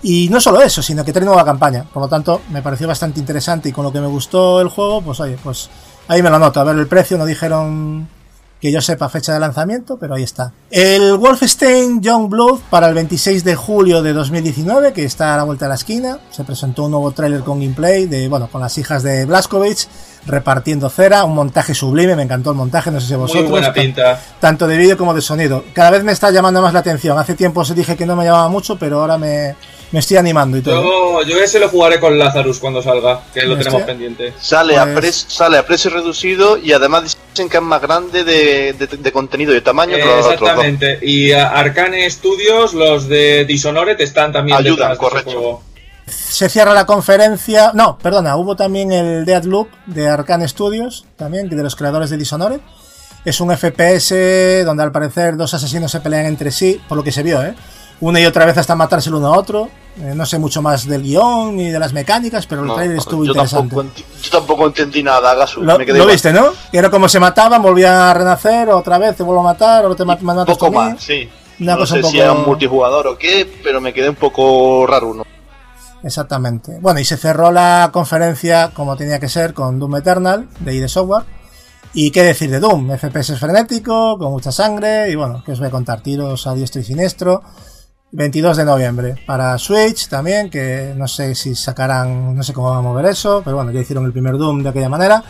y 0.03 0.27
no 0.29 0.41
solo 0.41 0.61
eso, 0.61 0.81
sino 0.81 1.05
que 1.05 1.13
trae 1.13 1.25
nueva 1.25 1.45
campaña. 1.45 1.85
Por 1.91 2.03
lo 2.03 2.09
tanto, 2.09 2.41
me 2.51 2.61
pareció 2.61 2.87
bastante 2.87 3.21
interesante 3.21 3.69
y 3.69 3.71
con 3.71 3.85
lo 3.85 3.91
que 3.93 4.01
me 4.01 4.07
gustó 4.07 4.59
el 4.59 4.67
juego, 4.67 5.01
pues 5.01 5.19
oye, 5.21 5.37
pues 5.41 5.69
ahí 6.09 6.21
me 6.21 6.29
lo 6.29 6.37
noto. 6.39 6.59
A 6.59 6.65
ver, 6.65 6.75
el 6.77 6.87
precio 6.87 7.17
no 7.17 7.25
dijeron 7.25 8.09
que 8.59 8.71
yo 8.71 8.81
sepa 8.81 9.09
fecha 9.09 9.33
de 9.33 9.39
lanzamiento, 9.39 9.97
pero 9.97 10.15
ahí 10.15 10.23
está. 10.23 10.53
El 10.71 11.17
Wolfenstein 11.17 12.01
Youngblood 12.01 12.59
para 12.69 12.87
el 12.87 12.93
26 12.93 13.43
de 13.43 13.55
julio 13.55 14.01
de 14.01 14.13
2019, 14.13 14.93
que 14.93 15.05
está 15.05 15.33
a 15.33 15.37
la 15.37 15.43
vuelta 15.43 15.65
de 15.65 15.69
la 15.69 15.75
esquina. 15.75 16.19
Se 16.31 16.43
presentó 16.43 16.83
un 16.83 16.91
nuevo 16.91 17.11
tráiler 17.11 17.41
con 17.41 17.59
gameplay 17.59 18.05
de, 18.05 18.27
bueno, 18.27 18.49
con 18.49 18.61
las 18.61 18.77
hijas 18.77 19.03
de 19.03 19.25
Blazkowicz 19.25 19.87
repartiendo 20.25 20.89
cera, 20.89 21.23
un 21.23 21.35
montaje 21.35 21.73
sublime, 21.73 22.15
me 22.15 22.23
encantó 22.23 22.51
el 22.51 22.55
montaje, 22.57 22.91
no 22.91 22.99
sé 23.01 23.07
si 23.07 23.15
vosotros. 23.15 23.43
muy 23.43 23.51
buena 23.51 23.67
ta- 23.67 23.73
pinta. 23.73 24.19
tanto 24.39 24.67
de 24.67 24.77
vídeo 24.77 24.97
como 24.97 25.13
de 25.13 25.21
sonido. 25.21 25.63
Cada 25.73 25.91
vez 25.91 26.03
me 26.03 26.11
está 26.11 26.31
llamando 26.31 26.61
más 26.61 26.73
la 26.73 26.79
atención. 26.79 27.17
Hace 27.17 27.35
tiempo 27.35 27.61
os 27.61 27.75
dije 27.75 27.95
que 27.95 28.05
no 28.05 28.15
me 28.15 28.23
llamaba 28.25 28.47
mucho, 28.49 28.77
pero 28.77 29.01
ahora 29.01 29.17
me, 29.17 29.55
me 29.91 29.99
estoy 29.99 30.17
animando 30.17 30.57
y 30.57 30.61
todo. 30.61 31.21
Yo, 31.21 31.27
yo 31.27 31.43
ese 31.43 31.59
lo 31.59 31.69
jugaré 31.69 31.99
con 31.99 32.17
Lazarus 32.17 32.59
cuando 32.59 32.81
salga, 32.81 33.21
que 33.33 33.43
lo 33.43 33.53
Este- 33.53 33.65
tenemos 33.65 33.83
pendiente. 33.85 34.33
Sale, 34.39 34.77
a 34.77 34.83
Pues- 34.85 34.95
precio, 34.95 35.29
sale 35.29 35.57
a 35.57 35.65
precio 35.65 35.91
reducido 35.91 36.57
y 36.57 36.71
además 36.73 37.17
dicen 37.33 37.49
que 37.49 37.57
es 37.57 37.63
más 37.63 37.81
grande 37.81 38.23
de, 38.23 38.73
de- 38.73 38.87
de 38.97 39.11
contenido 39.11 39.51
y 39.51 39.55
de 39.55 39.61
tamaño 39.61 39.95
que 39.95 40.03
Eh, 40.03 40.05
los 40.05 40.25
otros 40.25 40.39
dos. 40.39 40.49
exactamente. 40.49 40.99
Y 41.01 41.31
Arcane 41.33 42.09
Studios, 42.09 42.73
los 42.73 43.07
de 43.07 43.45
Dishonored, 43.45 43.99
están 43.99 44.31
también 44.31 44.57
Ayudan, 44.57 44.75
detrás 44.75 44.89
de 44.89 44.93
ese 44.93 44.99
correcto. 45.09 45.31
juego. 45.31 45.63
Se 46.13 46.49
cierra 46.49 46.73
la 46.73 46.85
conferencia. 46.85 47.71
No, 47.73 47.97
perdona, 47.97 48.35
hubo 48.37 48.55
también 48.55 48.91
el 48.91 49.25
Deadloop 49.25 49.69
de 49.85 50.07
Arcane 50.09 50.47
Studios, 50.47 51.05
también, 51.15 51.49
de 51.49 51.61
los 51.63 51.75
creadores 51.75 52.09
de 52.09 52.17
Dishonored. 52.17 52.59
Es 53.25 53.39
un 53.39 53.51
FPS 53.55 54.63
donde 54.65 54.83
al 54.83 54.91
parecer 54.91 55.37
dos 55.37 55.53
asesinos 55.53 55.91
se 55.91 55.99
pelean 56.01 56.25
entre 56.25 56.51
sí, 56.51 56.81
por 56.89 56.97
lo 56.97 57.03
que 57.03 57.11
se 57.11 57.23
vio, 57.23 57.41
¿eh? 57.43 57.55
Una 58.01 58.19
y 58.19 58.25
otra 58.25 58.45
vez 58.45 58.57
hasta 58.57 58.75
matarse 58.75 59.07
el 59.09 59.15
uno 59.15 59.33
a 59.33 59.37
otro. 59.37 59.69
Eh, 59.97 60.13
no 60.15 60.25
sé 60.25 60.39
mucho 60.39 60.61
más 60.61 60.87
del 60.87 61.03
guion 61.03 61.55
ni 61.55 61.69
de 61.69 61.79
las 61.79 61.93
mecánicas, 61.93 62.47
pero 62.47 62.61
el 62.61 62.67
No, 62.67 62.75
trailer 62.75 62.97
estuvo 62.97 63.23
yo, 63.23 63.31
interesante. 63.31 63.75
tampoco, 63.75 63.99
yo 64.21 64.29
tampoco 64.31 64.65
entendí 64.65 65.03
nada, 65.03 65.35
Gasu. 65.35 65.61
Lo, 65.61 65.77
me 65.77 65.85
quedé 65.85 65.99
lo 65.99 66.03
igual. 66.03 66.13
viste, 66.15 66.33
¿no? 66.33 66.47
Que 66.71 66.79
era 66.79 66.89
como 66.89 67.07
se 67.07 67.19
mataban, 67.19 67.61
volvían 67.61 67.93
a 67.95 68.13
renacer, 68.13 68.69
otra 68.69 68.97
vez 68.97 69.15
te 69.15 69.23
vuelvo 69.23 69.41
a 69.41 69.53
matar, 69.53 69.83
ahora 69.85 69.95
te 69.95 70.03
mat- 70.03 70.19
me 70.19 70.31
Un 70.31 70.37
matas 70.37 70.57
poco 70.57 70.71
más, 70.73 71.01
sí. 71.01 71.29
Una 71.59 71.73
no 71.73 71.79
cosa 71.81 71.93
sé 71.93 71.99
un 71.99 72.05
si 72.05 72.11
poco- 72.17 72.23
era 72.23 72.33
un 72.33 72.43
multijugador 72.45 73.07
o 73.07 73.17
qué, 73.17 73.49
pero 73.63 73.79
me 73.79 73.93
quedé 73.93 74.09
un 74.09 74.15
poco 74.15 74.85
raro, 74.87 75.13
¿no? 75.13 75.23
Exactamente. 76.03 76.79
Bueno, 76.81 76.99
y 76.99 77.05
se 77.05 77.17
cerró 77.17 77.51
la 77.51 77.89
conferencia 77.93 78.71
como 78.73 78.97
tenía 78.97 79.19
que 79.19 79.29
ser 79.29 79.53
con 79.53 79.79
Doom 79.79 79.97
Eternal 79.97 80.49
de 80.59 80.75
ID 80.75 80.87
Software. 80.87 81.23
Y 81.95 82.11
qué 82.11 82.23
decir 82.23 82.49
de 82.49 82.59
Doom, 82.59 82.89
FPS 82.97 83.37
frenético, 83.37 84.17
con 84.17 84.31
mucha 84.31 84.51
sangre, 84.51 85.11
y 85.11 85.15
bueno, 85.15 85.43
que 85.45 85.51
os 85.51 85.59
voy 85.59 85.67
a 85.67 85.71
contar, 85.71 86.01
tiros 86.01 86.47
a 86.47 86.55
diestro 86.55 86.81
y 86.81 86.83
siniestro. 86.83 87.43
22 88.11 88.57
de 88.57 88.65
noviembre 88.65 89.15
para 89.25 89.57
Switch 89.57 90.07
también, 90.07 90.49
que 90.49 90.93
no 90.95 91.07
sé 91.07 91.33
si 91.35 91.55
sacarán, 91.55 92.35
no 92.35 92.43
sé 92.43 92.53
cómo 92.53 92.69
van 92.69 92.79
a 92.79 92.81
mover 92.81 93.05
eso, 93.05 93.41
pero 93.43 93.55
bueno, 93.55 93.71
ya 93.71 93.81
hicieron 93.81 94.05
el 94.05 94.11
primer 94.11 94.37
Doom 94.37 94.63
de 94.63 94.69
aquella 94.69 94.89
manera. 94.89 95.23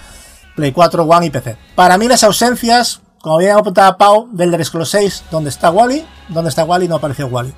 Play 0.56 0.72
4, 0.72 1.04
One 1.04 1.26
y 1.26 1.30
PC. 1.30 1.58
Para 1.76 1.98
mí 1.98 2.08
las 2.08 2.24
ausencias, 2.24 3.02
como 3.22 3.38
bien 3.38 3.52
apuntaba 3.52 3.98
Pau, 3.98 4.30
del 4.32 4.50
Elder 4.50 4.66
Scrolls 4.66 4.90
6, 4.90 5.24
¿dónde 5.32 5.50
está 5.50 5.70
Wally? 5.70 6.06
¿Dónde 6.30 6.50
está 6.50 6.64
Wally? 6.64 6.88
No 6.88 6.96
apareció 6.96 7.28
Wally. 7.28 7.54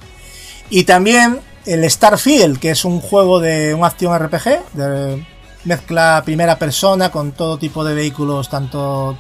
Y 0.70 0.84
también 0.84 1.42
el 1.66 1.90
Starfield, 1.90 2.60
que 2.60 2.72
es 2.72 2.86
un 2.86 3.02
juego 3.02 3.40
de 3.40 3.74
un 3.74 3.84
acción 3.84 4.18
RPG, 4.18 4.74
de 4.74 5.26
mezcla 5.64 6.22
primera 6.24 6.58
persona 6.58 7.12
con 7.12 7.32
todo 7.32 7.58
tipo 7.58 7.84
de 7.84 7.96
vehículos, 7.96 8.50
tanto 8.50 9.18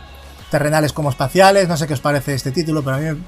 terrenales 0.49 0.93
como 0.93 1.09
espaciales. 1.09 1.67
No 1.67 1.77
sé 1.77 1.87
qué 1.87 1.93
os 1.93 2.01
parece 2.01 2.35
este 2.35 2.51
título, 2.51 2.83
pero 2.83 2.97
a 2.97 2.99
mí 2.99 3.19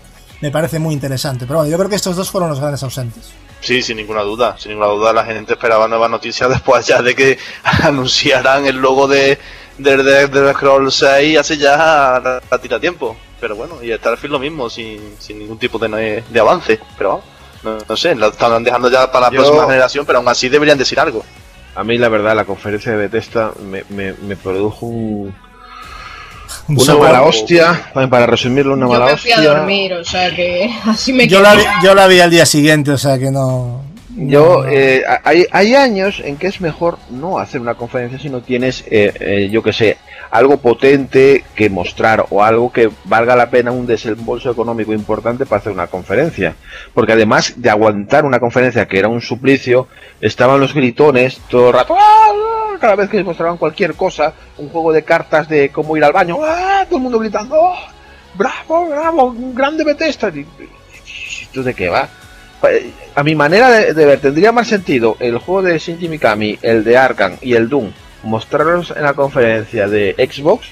me 0.41 0.51
parece 0.51 0.79
muy 0.79 0.93
interesante. 0.93 1.45
Pero 1.45 1.59
bueno, 1.59 1.71
yo 1.71 1.77
creo 1.77 1.89
que 1.89 1.95
estos 1.95 2.15
dos 2.15 2.29
fueron 2.29 2.49
los 2.49 2.59
grandes 2.59 2.83
ausentes. 2.83 3.31
Sí, 3.59 3.81
sin 3.81 3.97
ninguna 3.97 4.21
duda, 4.21 4.55
sin 4.57 4.71
ninguna 4.71 4.89
duda 4.91 5.13
la 5.13 5.25
gente 5.25 5.53
esperaba 5.53 5.87
nuevas 5.87 6.11
noticias 6.11 6.49
después 6.51 6.85
ya 6.85 7.01
de 7.01 7.15
que 7.15 7.37
anunciaran 7.63 8.65
el 8.65 8.77
logo 8.77 9.07
de 9.07 9.39
de, 9.77 9.97
de, 9.97 10.27
de 10.27 10.53
Scroll 10.53 10.91
6 10.91 11.37
hace 11.37 11.57
ya 11.57 11.77
la, 11.77 12.41
la 12.49 12.57
tira 12.59 12.79
tiempo. 12.79 13.15
Pero 13.39 13.55
bueno, 13.55 13.83
y 13.83 13.93
Starfield 13.93 14.33
lo 14.33 14.39
mismo, 14.39 14.69
sin, 14.69 15.15
sin 15.19 15.37
ningún 15.37 15.59
tipo 15.59 15.77
de, 15.77 16.23
de 16.27 16.39
avance. 16.39 16.79
Pero 16.97 17.09
vamos, 17.09 17.25
no, 17.67 17.77
no 17.87 17.97
sé, 17.97 18.15
lo 18.15 18.27
están 18.27 18.63
dejando 18.63 18.89
ya 18.89 19.11
para 19.11 19.27
la 19.27 19.31
Yo- 19.35 19.41
próxima 19.43 19.65
generación, 19.65 20.05
pero 20.05 20.19
aún 20.19 20.27
así 20.27 20.49
deberían 20.49 20.77
decir 20.77 20.99
algo. 20.99 21.23
A 21.75 21.83
mí, 21.83 21.97
la 21.97 22.09
verdad, 22.09 22.35
la 22.35 22.45
conferencia 22.45 22.91
de 22.91 22.97
Bethesda 22.97 23.51
me, 23.63 23.83
me, 23.89 24.13
me 24.13 24.35
produjo 24.35 24.85
un- 24.87 25.35
Un 26.69 26.79
una 26.81 26.95
mala 26.95 27.21
hostia. 27.23 27.91
Para 27.93 28.25
resumirlo, 28.25 28.73
una 28.73 28.85
Yo 28.87 28.91
mala 28.93 29.05
me 29.05 29.17
fui 29.17 29.31
a 29.31 29.35
hostia. 29.35 29.49
dormir, 29.53 29.93
o 29.93 30.03
sea 30.03 30.33
que 30.35 30.69
así 30.85 31.13
me 31.13 31.27
Yo 31.27 31.41
la, 31.41 31.53
vi, 31.55 31.63
yo 31.83 31.93
la 31.93 32.07
vi 32.07 32.19
al 32.19 32.29
día 32.31 32.45
siguiente, 32.45 32.91
o 32.91 32.97
sea 32.97 33.17
que 33.19 33.29
no. 33.31 33.81
Yo, 34.19 34.65
eh, 34.65 35.03
hay, 35.23 35.45
hay 35.51 35.75
años 35.75 36.21
en 36.25 36.37
que 36.37 36.47
es 36.47 36.59
mejor 36.59 36.97
no 37.11 37.37
hacer 37.37 37.61
una 37.61 37.75
conferencia 37.75 38.17
si 38.17 38.31
no 38.31 38.41
tienes, 38.41 38.83
eh, 38.89 39.13
eh, 39.19 39.49
yo 39.51 39.61
que 39.61 39.71
sé, 39.71 39.99
algo 40.31 40.57
potente 40.57 41.43
que 41.53 41.69
mostrar 41.69 42.25
o 42.31 42.43
algo 42.43 42.71
que 42.71 42.89
valga 43.03 43.35
la 43.35 43.51
pena 43.51 43.71
un 43.71 43.85
desembolso 43.85 44.49
económico 44.49 44.91
importante 44.91 45.45
para 45.45 45.59
hacer 45.59 45.71
una 45.71 45.85
conferencia. 45.85 46.55
Porque 46.95 47.13
además 47.13 47.53
de 47.57 47.69
aguantar 47.69 48.25
una 48.25 48.39
conferencia 48.39 48.87
que 48.87 48.97
era 48.97 49.07
un 49.07 49.21
suplicio, 49.21 49.87
estaban 50.19 50.59
los 50.59 50.73
gritones 50.73 51.39
todo 51.47 51.67
el 51.67 51.73
rato, 51.75 51.95
¡ah! 51.95 52.31
¡ah! 52.31 52.77
cada 52.81 52.95
vez 52.95 53.11
que 53.11 53.23
mostraban 53.23 53.57
cualquier 53.57 53.93
cosa, 53.93 54.33
un 54.57 54.69
juego 54.69 54.91
de 54.93 55.03
cartas 55.03 55.47
de 55.47 55.69
cómo 55.69 55.95
ir 55.95 56.03
al 56.03 56.13
baño, 56.13 56.37
¡ah! 56.43 56.83
todo 56.85 56.97
el 56.97 57.03
mundo 57.03 57.19
gritando, 57.19 57.55
¡oh! 57.55 57.77
¡bravo, 58.33 58.89
bravo, 58.89 59.25
un 59.25 59.53
grande 59.53 59.83
Bethesda! 59.83 60.31
¿Esto 61.43 61.61
de 61.61 61.73
qué 61.75 61.89
va? 61.89 62.09
A 63.15 63.23
mi 63.23 63.35
manera 63.35 63.69
de, 63.69 63.93
de 63.93 64.05
ver, 64.05 64.19
tendría 64.19 64.51
más 64.51 64.67
sentido 64.67 65.15
el 65.19 65.37
juego 65.37 65.61
de 65.63 65.77
Shinji 65.79 66.09
Mikami, 66.09 66.57
el 66.61 66.83
de 66.83 66.97
Arkham 66.97 67.37
y 67.41 67.53
el 67.53 67.69
Doom, 67.69 67.91
mostrarlos 68.23 68.91
en 68.95 69.03
la 69.03 69.13
conferencia 69.13 69.87
de 69.87 70.15
Xbox 70.17 70.67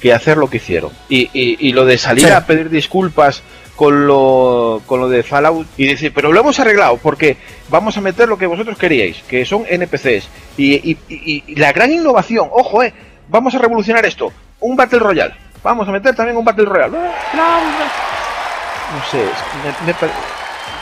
que 0.00 0.12
hacer 0.12 0.36
lo 0.36 0.48
que 0.50 0.58
hicieron. 0.58 0.90
Y, 1.08 1.30
y- 1.32 1.56
y 1.68 1.72
lo 1.72 1.84
de 1.86 1.96
salir 1.98 2.26
Sí. 2.26 2.32
a 2.32 2.44
pedir 2.46 2.68
disculpas 2.68 3.42
con 3.74 4.06
lo, 4.06 4.82
con 4.86 5.00
lo 5.00 5.08
de 5.08 5.22
Fallout 5.22 5.66
y 5.76 5.86
decir, 5.86 6.12
pero 6.14 6.30
lo 6.30 6.38
hemos 6.40 6.60
arreglado 6.60 6.98
porque 6.98 7.36
vamos 7.70 7.96
a 7.96 8.00
meter 8.02 8.28
lo 8.28 8.36
que 8.38 8.46
vosotros 8.46 8.76
queríais, 8.78 9.16
que 9.26 9.44
son 9.46 9.64
NPCs. 9.68 10.28
Y, 10.58 10.74
y- 10.74 10.98
y- 11.08 11.44
y 11.46 11.54
la 11.56 11.72
gran 11.72 11.90
innovación, 11.90 12.48
ojo, 12.52 12.82
eh, 12.82 12.92
vamos 13.28 13.54
a 13.54 13.58
revolucionar 13.58 14.04
esto, 14.04 14.30
un 14.60 14.76
Battle 14.76 14.98
Royale. 15.00 15.34
Vamos 15.62 15.88
a 15.88 15.92
meter 15.92 16.14
también 16.14 16.36
un 16.36 16.44
Battle 16.44 16.66
Royale. 16.66 16.98
No 18.92 19.02
sé, 19.10 19.24
me- 19.64 19.86
me 19.86 19.94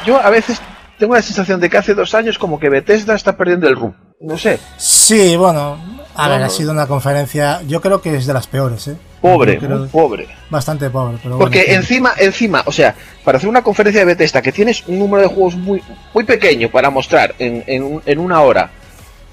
yo 0.07 0.21
a 0.21 0.31
veces 0.31 0.61
tengo 0.99 1.15
la 1.15 1.23
sensación 1.23 1.61
de 1.61 1.69
que 1.71 1.79
hace 1.79 1.95
dos 1.95 2.15
años 2.15 2.39
como 2.39 2.59
que 2.61 2.69
Bethesda 2.69 3.15
está 3.15 3.37
perdiendo 3.37 3.69
el 3.69 3.77
rumbo. 3.77 3.97
No 4.21 4.39
sé, 4.39 4.59
Sí, 4.77 5.37
bueno, 5.37 5.77
a 6.15 6.27
No, 6.29 6.35
ver, 6.35 6.43
ha 6.45 6.49
sido 6.49 6.71
una 6.71 6.87
conferencia, 6.87 7.61
yo 7.67 7.81
creo 7.81 8.01
que 8.01 8.15
es 8.17 8.27
de 8.27 8.33
las 8.33 8.47
peores, 8.47 8.87
¿eh? 8.89 8.97
pobre, 9.21 9.59
muy 9.61 9.89
pobre. 9.89 10.29
Bastante 10.51 10.91
pobre, 10.91 11.19
pero 11.23 11.39
Porque 11.39 11.59
bueno, 11.59 11.73
sí. 11.73 11.77
encima, 11.79 12.13
encima, 12.19 12.63
o 12.67 12.73
sea, 12.73 12.95
para 13.25 13.39
hacer 13.39 13.49
una 13.51 13.63
conferencia 13.63 14.01
de 14.01 14.05
Bethesda 14.07 14.41
que 14.43 14.53
tienes 14.53 14.85
un 14.87 14.99
número 14.99 15.23
de 15.23 15.29
juegos 15.29 15.57
muy, 15.57 15.83
muy 16.15 16.23
pequeño 16.25 16.69
para 16.71 16.91
mostrar 16.91 17.35
en, 17.39 17.65
en, 17.67 18.01
en 18.07 18.19
una 18.21 18.43
hora, 18.43 18.71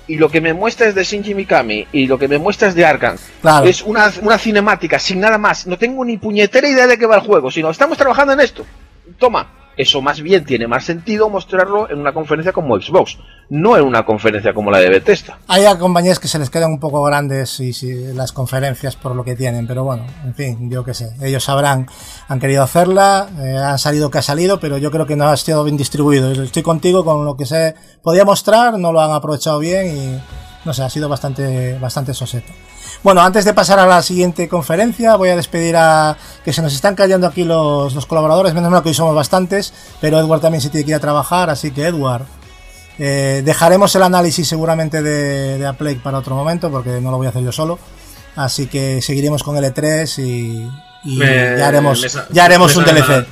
y 0.08 0.18
lo 0.18 0.30
que 0.30 0.42
me 0.42 0.54
muestras 0.56 0.96
de 0.96 1.04
Shinji 1.04 1.36
Mikami 1.36 1.86
y 1.92 2.08
lo 2.08 2.18
que 2.18 2.28
me 2.28 2.40
muestras 2.40 2.74
de 2.74 2.84
Arkham 2.84 3.16
Claro. 3.42 3.68
es 3.68 3.84
una, 3.84 4.12
una 4.24 4.40
cinemática 4.40 4.98
sin 4.98 5.20
nada 5.20 5.38
más, 5.38 5.68
no 5.68 5.78
tengo 5.78 6.04
ni 6.04 6.18
puñetera 6.18 6.68
idea 6.68 6.88
de 6.88 6.98
qué 6.98 7.06
va 7.06 7.16
el 7.18 7.22
juego, 7.22 7.52
sino 7.52 7.70
estamos 7.70 7.96
trabajando 7.96 8.34
en 8.34 8.40
esto. 8.40 8.66
Toma, 9.20 9.48
eso 9.78 10.02
más 10.02 10.22
bien 10.22 10.46
tiene 10.46 10.68
más 10.68 10.84
sentido 10.84 11.30
mostrarlo 11.30 11.90
en 11.90 12.00
una 12.00 12.14
conferencia 12.14 12.52
como 12.52 12.80
Xbox, 12.80 13.18
no 13.50 13.78
en 13.78 13.86
una 13.86 14.06
conferencia 14.06 14.54
como 14.54 14.72
la 14.72 14.80
de 14.80 14.90
Bethesda. 14.90 15.40
Hay 15.48 15.66
compañías 15.78 16.20
que 16.20 16.28
se 16.28 16.38
les 16.38 16.50
quedan 16.50 16.72
un 16.72 16.80
poco 16.80 17.02
grandes 17.04 17.60
y, 17.60 17.74
las 18.14 18.34
conferencias 18.34 18.96
por 18.96 19.16
lo 19.16 19.24
que 19.24 19.36
tienen, 19.36 19.68
pero 19.68 19.84
bueno, 19.84 20.06
en 20.26 20.36
fin, 20.36 20.70
yo 20.70 20.84
qué 20.84 20.94
sé. 20.94 21.12
Ellos 21.22 21.44
sabrán, 21.44 21.88
han 22.28 22.40
querido 22.40 22.64
hacerla, 22.64 23.30
eh, 23.40 23.58
han 23.58 23.80
salido 23.80 24.12
que 24.12 24.18
ha 24.18 24.22
salido, 24.22 24.60
pero 24.60 24.78
yo 24.78 24.92
creo 24.92 25.06
que 25.06 25.16
no 25.16 25.28
ha 25.28 25.38
sido 25.38 25.64
bien 25.64 25.78
distribuido. 25.78 26.32
Estoy 26.32 26.64
contigo 26.64 27.06
con 27.06 27.24
lo 27.24 27.38
que 27.38 27.46
se 27.46 27.76
podía 28.04 28.26
mostrar, 28.26 28.78
no 28.78 28.92
lo 28.92 29.00
han 29.00 29.12
aprovechado 29.12 29.60
bien 29.60 29.88
y 29.88 30.20
no 30.66 30.74
sé, 30.74 30.84
ha 30.84 30.90
sido 30.90 31.08
bastante, 31.10 31.78
bastante 31.80 32.14
soseto. 32.14 32.52
Bueno, 33.04 33.22
antes 33.22 33.46
de 33.46 33.54
pasar 33.54 33.80
a 33.80 33.86
la 33.86 34.02
siguiente 34.02 34.50
conferencia, 34.50 35.16
voy 35.16 35.30
a 35.30 35.36
despedir 35.36 35.76
a 35.78 36.18
que 36.44 36.52
se 36.52 36.62
nos 36.62 36.74
están 36.74 36.96
callando 36.96 37.28
aquí 37.28 37.44
los, 37.44 37.94
los 37.96 38.06
colaboradores, 38.06 38.54
menos 38.54 38.70
mal 38.72 38.84
que 38.84 38.90
hoy 38.90 38.96
somos 38.96 39.16
bastantes, 39.16 39.74
pero 40.02 40.20
Edward 40.20 40.42
también 40.42 40.62
se 40.62 40.70
tiene 40.70 40.84
que 40.86 40.92
ir 40.92 40.96
a 40.96 41.00
trabajar, 41.00 41.50
así 41.50 41.72
que 41.72 41.86
Edward, 41.88 42.24
eh, 42.98 43.42
dejaremos 43.46 43.96
el 43.96 44.04
análisis 44.04 44.48
seguramente 44.48 45.02
de, 45.02 45.58
de 45.58 45.66
A 45.68 45.74
Plague 45.74 46.02
para 46.04 46.18
otro 46.18 46.36
momento, 46.36 46.70
porque 46.70 47.00
no 47.00 47.12
lo 47.12 47.18
voy 47.18 47.28
a 47.28 47.30
hacer 47.30 47.44
yo 47.44 47.52
solo. 47.52 47.80
Así 48.36 48.68
que 48.68 49.02
seguiremos 49.02 49.44
con 49.44 49.56
el 49.58 49.64
E3 49.66 50.20
y, 50.24 50.70
y 51.06 51.18
Me- 51.18 51.58
ya 51.58 51.68
haremos, 51.70 52.02
me 52.02 52.10
ya 52.34 52.46
haremos 52.46 52.76
me 52.76 52.80
un 52.84 52.86
DLC. 52.86 53.08
mal. 53.08 53.28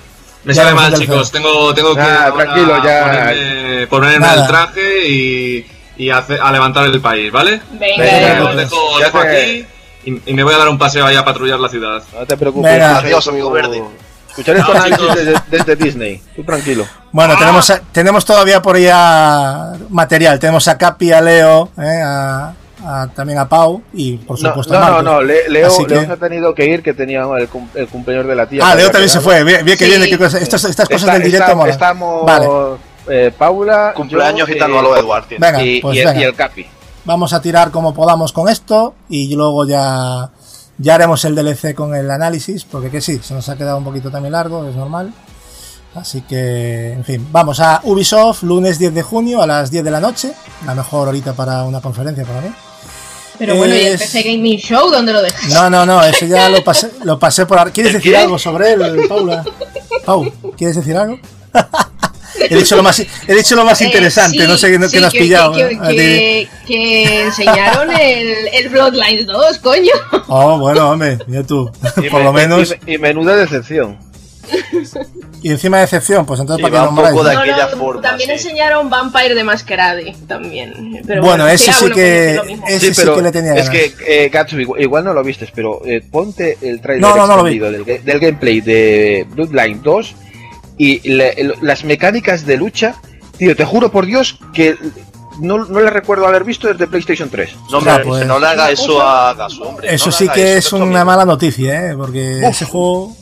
Me 0.45 0.53
Ya 0.53 0.63
sale 0.63 0.67
haremos 0.69 0.91
mal, 0.91 0.99
chicos. 1.01 1.31
Tengo, 1.31 1.73
tengo 1.73 1.93
que 1.95 2.01
ahora 2.01 2.33
tranquilo, 2.33 2.83
ya. 2.83 3.87
ponerme, 3.89 4.33
el 4.33 4.47
traje 4.47 5.07
y, 5.09 5.67
y 5.97 6.09
hace- 6.09 6.39
a 6.41 6.51
levantar 6.51 6.85
el 6.85 7.01
país, 7.01 7.31
¿vale? 7.31 7.61
Venga, 7.71 8.03
Venga, 8.03 8.05
Eh, 8.05 8.33
Edward. 8.37 8.49
os 8.51 8.55
dejo, 8.57 8.99
dejo 8.99 9.17
aquí 9.19 9.65
y, 10.05 10.21
y 10.25 10.33
me 10.33 10.43
voy 10.43 10.53
a 10.53 10.57
dar 10.57 10.69
un 10.69 10.77
paseo 10.77 11.05
ahí 11.05 11.15
a 11.15 11.25
patrullar 11.25 11.59
la 11.59 11.69
ciudad. 11.69 12.01
No 12.17 12.25
te 12.25 12.37
preocupes. 12.37 12.71
Venga. 12.71 12.97
Adiós, 12.99 13.27
amigo 13.27 13.51
verde. 13.51 13.83
Chao, 14.45 14.53
análisis 14.71 14.97
chicos. 14.99 15.15
desde, 15.15 15.33
desde 15.49 15.75
Disney. 15.75 16.21
Tú 16.35 16.43
tranquilo. 16.43 16.85
Bueno, 17.11 17.33
Ah. 17.35 17.39
tenemos, 17.39 17.69
a- 17.71 17.81
tenemos 17.91 18.23
todavía 18.23 18.61
por 18.61 18.75
ahí 18.75 18.87
a 18.91 19.73
material. 19.89 20.37
Tenemos 20.37 20.67
a 20.67 20.77
Capi, 20.77 21.11
a 21.11 21.21
Leo, 21.21 21.71
eh, 21.75 22.01
a, 22.03 22.53
a- 22.85 23.07
también 23.15 23.39
a 23.39 23.49
Pau 23.49 23.81
y 23.93 24.17
por 24.17 24.39
No, 24.39 24.49
supuesto 24.49 24.73
no, 24.73 24.79
a 24.79 24.81
no, 24.81 24.85
Marcos. 24.97 25.03
no, 25.11 25.21
Le- 25.23 25.49
Leo, 25.49 25.67
Así 25.67 25.85
que- 25.85 25.95
Leo 25.95 26.05
se 26.05 26.11
ha 26.11 26.17
tenido 26.17 26.53
que 26.53 26.65
ir, 26.67 26.83
que 26.83 26.93
tenía 26.93 27.23
el, 27.39 27.49
cum- 27.49 27.67
el 27.73 27.87
cumpleaños 27.87 28.27
de 28.27 28.35
la 28.35 28.45
tía. 28.45 28.61
Ah, 28.63 28.75
Leo 28.75 28.91
también 28.91 29.09
se 29.09 29.17
quedado. 29.17 29.31
fue. 29.31 29.43
Bien, 29.43 29.65
bien 29.65 29.75
que 29.77 29.85
Sí. 29.85 29.89
viene. 29.89 30.05
estas, 30.13 30.33
estas 30.65 30.87
cosas 30.87 31.01
Está- 31.01 31.13
del 31.13 31.23
directo 31.23 31.51
está-. 31.53 31.69
Estamos 31.69 32.23
Vale. 32.25 32.47
Eh, 33.09 33.31
Paula, 33.37 33.93
Cumpleaños 33.95 34.47
yo, 34.47 34.53
gitano 34.53 34.75
eh, 34.75 34.79
a 34.79 34.81
lo 34.81 34.97
Edward. 34.97 35.25
tío. 35.27 35.37
Venga, 35.39 35.63
y, 35.63 35.81
pues 35.81 35.95
y 35.97 35.99
el, 35.99 36.05
venga. 36.07 36.19
y 36.21 36.23
el 36.23 36.35
Capi. 36.35 36.65
Vamos 37.05 37.33
a 37.33 37.41
tirar 37.41 37.71
como 37.71 37.93
podamos 37.93 38.33
con 38.33 38.49
esto 38.49 38.93
y 39.09 39.33
luego 39.35 39.65
ya, 39.65 40.29
ya 40.77 40.95
haremos 40.95 41.23
el 41.25 41.35
DLC 41.35 41.73
con 41.73 41.95
el 41.95 42.09
análisis, 42.11 42.65
porque 42.65 42.89
que 42.91 42.99
sí, 43.01 43.19
se 43.23 43.33
nos 43.33 43.47
ha 43.49 43.55
quedado 43.57 43.77
un 43.77 43.83
poquito 43.85 44.11
también 44.11 44.33
largo, 44.33 44.67
es 44.67 44.75
normal. 44.75 45.13
Así 45.95 46.21
que, 46.21 46.91
en 46.91 47.03
fin, 47.05 47.27
vamos 47.31 47.59
a 47.59 47.79
Ubisoft, 47.83 48.43
lunes 48.43 48.77
10 48.77 48.93
de 48.93 49.01
junio 49.03 49.41
a 49.41 49.47
las 49.47 49.71
10 49.71 49.83
de 49.85 49.91
la 49.91 49.99
noche. 49.99 50.33
La 50.65 50.75
mejor 50.75 51.07
horita 51.07 51.33
para 51.33 51.63
una 51.63 51.81
conferencia 51.81 52.23
para 52.25 52.41
mí. 52.41 52.49
Pero 53.39 53.55
bueno, 53.55 53.73
¿y 53.73 53.79
el 53.79 53.93
Es- 53.93 54.01
PC 54.01 54.23
Gaming 54.23 54.57
Show 54.59 54.89
dónde 54.91 55.13
lo 55.13 55.21
dejas? 55.21 55.51
No, 55.53 55.69
no, 55.69 55.85
no, 55.85 56.03
eso 56.03 56.25
ya 56.25 56.49
lo 56.49 56.63
pasé, 56.63 56.91
lo 57.03 57.17
pasé 57.17 57.45
por... 57.45 57.57
ar- 57.59 57.71
¿Quieres 57.71 57.93
¿El 57.93 57.99
decir 57.99 58.11
qué? 58.13 58.17
algo 58.17 58.37
sobre 58.37 58.73
él, 58.73 59.05
Paula? 59.07 59.43
Pau, 60.05 60.29
¿quieres 60.57 60.75
decir 60.75 60.97
algo? 60.97 61.17
he, 62.49 62.55
dicho 62.55 62.75
lo 62.75 62.83
más, 62.83 62.99
he 62.99 63.35
dicho 63.35 63.55
lo 63.55 63.65
más 63.65 63.81
Eh, 63.81 63.85
interesante, 63.85 64.39
sí, 64.41 64.47
no 64.47 64.57
sé 64.57 64.71
qué 64.71 64.79
no, 64.79 64.87
sí, 64.87 64.93
qué 64.95 65.01
no 65.01 65.07
has 65.07 65.13
que- 65.13 65.19
pillado. 65.19 65.53
Que, 65.53 65.77
que- 65.79 66.47
que 66.65 67.21
enseñaron 67.23 67.91
el, 67.91 68.47
el 68.53 68.69
Bloodlines 68.69 69.25
2, 69.25 69.57
coño. 69.59 69.91
Oh, 70.27 70.57
bueno, 70.59 70.91
hombre, 70.91 71.17
mira 71.27 71.43
tú, 71.43 71.71
Y 71.97 72.09
por 72.09 72.19
me- 72.19 72.25
lo 72.25 72.33
menos. 72.33 72.75
Y, 72.85 72.93
y 72.93 72.97
menuda 72.97 73.35
decepción. 73.35 73.97
Y 75.43 75.51
encima 75.51 75.77
de 75.79 75.83
excepción, 75.83 76.25
pues 76.25 76.39
entonces 76.39 76.61
para 76.67 76.83
qué 76.83 76.89
un 76.89 76.95
poco 76.95 77.23
de 77.23 77.33
no? 77.33 77.39
aquella 77.41 77.67
forma, 77.67 78.01
también 78.01 78.29
sí. 78.29 78.33
enseñaron 78.47 78.89
Vampire 78.89 79.35
de 79.35 79.43
Masquerade, 79.43 80.15
también. 80.27 81.01
Pero 81.05 81.21
Bueno, 81.21 81.47
ese 81.47 81.71
sí 81.71 81.79
bueno, 81.81 81.95
que- 81.95 82.41
ese- 82.69 82.93
sí 82.93 83.01
que 83.13 83.21
le 83.21 83.31
tenía 83.31 83.53
es 83.55 83.69
ganas. 83.69 83.93
que, 83.93 84.25
eh, 84.25 84.29
Gatsu, 84.29 84.59
igual, 84.59 84.81
igual 84.81 85.03
no 85.03 85.13
lo 85.13 85.23
vistes, 85.23 85.49
pero 85.53 85.81
eh, 85.85 86.01
ponte 86.09 86.57
el 86.61 86.79
trailer 86.81 87.01
No, 87.01 87.15
no, 87.15 87.27
no 87.27 87.37
lo 87.37 87.43
vi. 87.43 87.57
extendido 87.57 87.71
del, 87.71 87.85
ga- 87.85 88.03
del 88.03 88.19
gameplay 88.19 88.61
de 88.61 89.25
Bloodline 89.29 89.81
2 89.83 90.15
y 90.77 91.07
le- 91.09 91.31
el- 91.33 91.53
las 91.61 91.83
mecánicas 91.83 92.45
de 92.45 92.57
lucha. 92.57 92.95
Tío, 93.37 93.55
te 93.55 93.65
juro 93.65 93.91
por 93.91 94.05
Dios 94.05 94.39
que 94.53 94.75
no, 95.39 95.65
no 95.65 95.79
le 95.79 95.89
recuerdo 95.91 96.25
haber 96.27 96.43
visto 96.43 96.67
desde 96.67 96.87
PlayStation 96.87 97.29
3. 97.29 97.55
No, 97.71 97.81
me- 97.81 97.99
pues. 97.99 98.25
no 98.25 98.39
le 98.39 98.47
haga 98.47 98.71
eso 98.71 99.01
a 99.01 99.33
Gasu, 99.35 99.63
hombre. 99.63 99.93
Eso 99.93 100.07
no 100.07 100.11
sí 100.11 100.27
que 100.29 100.57
eso, 100.57 100.77
es 100.77 100.81
una 100.83 101.05
mala 101.05 101.25
noticia, 101.25 101.91
¿eh? 101.91 101.95
Porque 101.95 102.39
Uf. 102.43 102.49
ese 102.51 102.65
juego, 102.65 103.15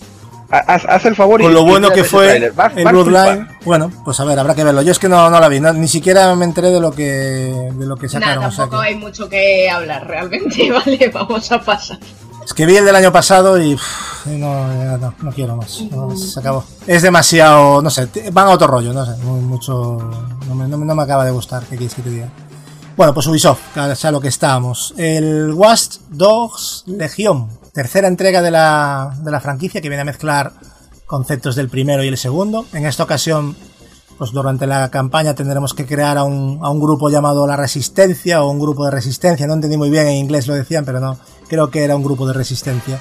Ha- 0.52 0.60
Haz, 0.76 0.86
haz 0.88 1.06
el 1.06 1.16
favor 1.16 1.42
y 1.42 1.46
con 1.46 1.54
lo 1.56 1.62
y 1.62 1.66
bueno 1.66 1.90
que 1.90 2.04
fue 2.04 2.38
el 2.38 2.52
Bloodline, 2.86 3.48
bueno, 3.66 3.92
pues 4.06 4.20
a 4.20 4.26
ver, 4.26 4.38
habrá 4.38 4.54
que 4.54 4.64
verlo. 4.64 4.84
Yo 4.84 4.92
es 4.92 5.00
que 5.00 5.10
no, 5.10 5.28
no 5.32 5.40
la 5.40 5.50
vi, 5.50 5.60
no- 5.60 5.74
ni 5.74 5.88
siquiera 5.88 6.34
me 6.36 6.46
enteré 6.46 6.70
de 6.70 6.80
lo 6.80 6.92
que, 6.92 7.04
de 7.74 7.86
lo 7.88 7.98
que 7.98 8.08
sacaron. 8.08 8.44
O 8.46 8.52
sea 8.52 8.66
tampoco 8.66 8.84
que- 8.84 8.88
hay 8.90 8.96
mucho 8.96 9.28
que 9.28 9.68
hablar 9.70 10.06
realmente, 10.08 10.72
vale, 10.86 11.10
vamos 11.12 11.52
a 11.52 11.60
pasar. 11.60 11.98
Es 12.46 12.54
que 12.54 12.66
vi 12.66 12.76
el 12.78 12.86
del 12.86 12.96
año 12.96 13.12
pasado 13.12 13.60
y 13.62 13.76
no, 14.28 14.68
ya 14.74 14.98
no, 14.98 15.32
quiero 15.34 15.56
más. 15.58 15.82
se 16.16 16.40
acabó. 16.40 16.64
Es 16.86 17.02
demasiado, 17.02 17.82
no 17.82 17.90
sé, 17.90 18.08
van 18.32 18.48
a 18.48 18.52
otro 18.52 18.68
rollo, 18.68 18.94
no 18.94 19.06
sé, 19.06 19.16
mucho. 19.24 19.98
No 20.48 20.56
me, 20.56 20.68
no 20.68 20.78
me- 20.96 21.04
acaba 21.04 21.26
de 21.26 21.32
gustar, 21.32 21.64
¿qué 21.64 21.76
quieres 21.76 21.96
que 21.96 22.04
te 22.04 22.10
diga? 22.12 22.30
Bueno, 22.96 23.14
pues 23.14 23.28
Ubisoft, 23.28 23.60
que 23.74 23.92
es 23.92 24.06
a 24.06 24.12
lo 24.12 24.22
que 24.22 24.28
estábamos. 24.30 24.94
El 24.96 25.52
Watch 25.54 25.98
Dogs 26.10 26.84
Legión, 26.86 27.50
tercera 27.74 28.08
entrega 28.08 28.42
de 28.42 28.52
la, 28.52 29.14
de 29.22 29.32
la 29.32 29.42
franquicia 29.42 29.82
que 29.82 29.90
viene 29.90 30.04
a 30.04 30.06
mezclar 30.06 30.54
conceptos 31.08 31.56
del 31.56 31.68
primero 31.70 32.04
y 32.04 32.08
el 32.08 32.18
segundo. 32.18 32.66
En 32.74 32.86
esta 32.86 33.04
ocasión, 33.04 33.56
pues 34.18 34.32
durante 34.32 34.66
la 34.66 34.90
campaña 34.90 35.36
tendremos 35.36 35.74
que 35.74 35.86
crear 35.86 36.18
a 36.18 36.24
un, 36.24 36.60
a 36.62 36.70
un 36.70 36.80
grupo 36.80 37.10
llamado 37.10 37.46
La 37.46 37.58
Resistencia 37.58 38.44
o 38.44 38.50
un 38.50 38.60
grupo 38.60 38.86
de 38.86 38.92
resistencia. 38.92 39.46
No 39.48 39.54
entendí 39.54 39.78
muy 39.78 39.90
bien, 39.90 40.08
en 40.08 40.16
inglés 40.16 40.48
lo 40.48 40.54
decían, 40.54 40.86
pero 40.86 41.00
no, 41.00 41.18
creo 41.48 41.70
que 41.70 41.84
era 41.84 41.96
un 41.96 42.04
grupo 42.04 42.26
de 42.28 42.34
resistencia. 42.34 43.00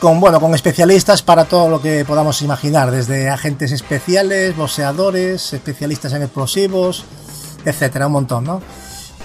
Con, 0.00 0.20
bueno, 0.20 0.40
con 0.40 0.54
especialistas 0.54 1.22
para 1.22 1.46
todo 1.46 1.68
lo 1.68 1.80
que 1.80 2.04
podamos 2.04 2.42
imaginar, 2.42 2.90
desde 2.90 3.30
agentes 3.30 3.72
especiales, 3.72 4.56
boxeadores, 4.56 5.52
especialistas 5.52 6.12
en 6.12 6.22
explosivos, 6.22 7.04
etcétera, 7.64 8.06
un 8.06 8.12
montón, 8.12 8.44
¿no? 8.44 8.60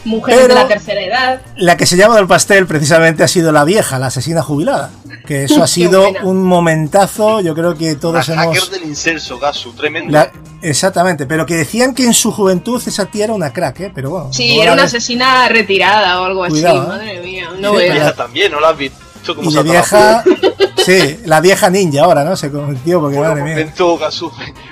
Mujeres 0.06 0.42
Pero- 0.44 0.56
de 0.56 0.62
la 0.62 0.68
tercera 0.68 1.02
edad. 1.02 1.42
La 1.58 1.76
que 1.78 1.86
se 1.86 1.98
llama 1.98 2.16
del 2.16 2.28
pastel 2.28 2.66
precisamente 2.66 3.24
ha 3.24 3.28
sido 3.28 3.52
la 3.52 3.64
vieja, 3.66 4.00
la 4.00 4.08
asesina 4.08 4.42
jubilada. 4.42 4.92
Que 5.28 5.44
eso 5.44 5.62
ha 5.64 5.68
sido 5.68 6.04
buena. 6.04 6.24
un 6.24 6.44
momentazo, 6.44 7.42
yo 7.42 7.54
creo 7.54 7.76
que 7.78 7.96
todos 7.96 8.26
hacker 8.28 8.44
hemos... 8.44 8.72
del 8.72 8.84
incenso, 8.84 9.38
Gasu, 9.40 9.74
tremendo. 9.74 10.12
La- 10.12 10.32
Exactamente, 10.62 11.26
pero 11.26 11.46
que 11.46 11.56
decían 11.56 11.96
que 11.96 12.04
en 12.04 12.14
su 12.14 12.32
juventud 12.34 12.82
esa 12.86 13.06
tía 13.06 13.24
era 13.26 13.34
una 13.34 13.54
crack, 13.54 13.80
¿eh? 13.80 13.92
Pero 13.96 14.10
bueno. 14.10 14.34
Sí, 14.34 14.60
era 14.60 14.74
una 14.74 14.84
asesina 14.84 15.48
retirada 15.48 16.20
o 16.22 16.26
algo 16.26 16.46
Cuidado, 16.48 16.82
así, 16.82 16.86
¿eh? 16.86 16.90
madre 16.90 17.22
mía. 17.24 17.50
No 17.60 17.80
Sí, 17.80 17.86
también, 18.18 18.52
¿no 18.52 18.60
la 18.60 18.70
has 18.70 18.78
visto? 18.78 18.98
Y 19.42 19.54
la 19.54 19.62
vieja... 19.62 20.24
Sí, 20.78 21.20
la 21.26 21.42
vieja 21.42 21.70
ninja 21.70 22.04
ahora, 22.04 22.24
¿no? 22.24 22.36
Se 22.38 22.50
convirtió 22.50 23.02
porque, 23.02 23.20
madre 23.20 23.44
mía. 23.44 23.56
me, 23.56 23.74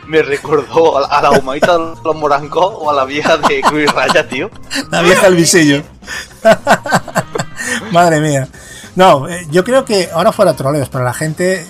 me 0.07 0.21
recordó 0.23 0.97
a, 0.97 1.01
la- 1.01 1.07
a 1.07 1.21
la 1.21 1.31
humanita 1.31 1.77
de 1.77 1.83
los 2.03 2.15
morancos 2.15 2.73
o 2.79 2.89
a 2.89 2.93
la 2.93 3.03
vieja 3.05 3.37
de 3.37 3.61
Cruz 3.61 3.91
Raya, 3.93 4.27
tío. 4.27 4.49
La 4.89 5.01
vieja 5.01 5.27
al 5.27 5.35
visillo. 5.35 5.83
Madre 7.91 8.19
mía. 8.21 8.47
No, 8.95 9.27
eh, 9.29 9.45
yo 9.51 9.63
creo 9.63 9.85
que 9.85 10.09
ahora 10.11 10.31
fuera 10.31 10.53
troleos, 10.55 10.89
pero 10.89 11.03
la 11.03 11.13
gente. 11.13 11.65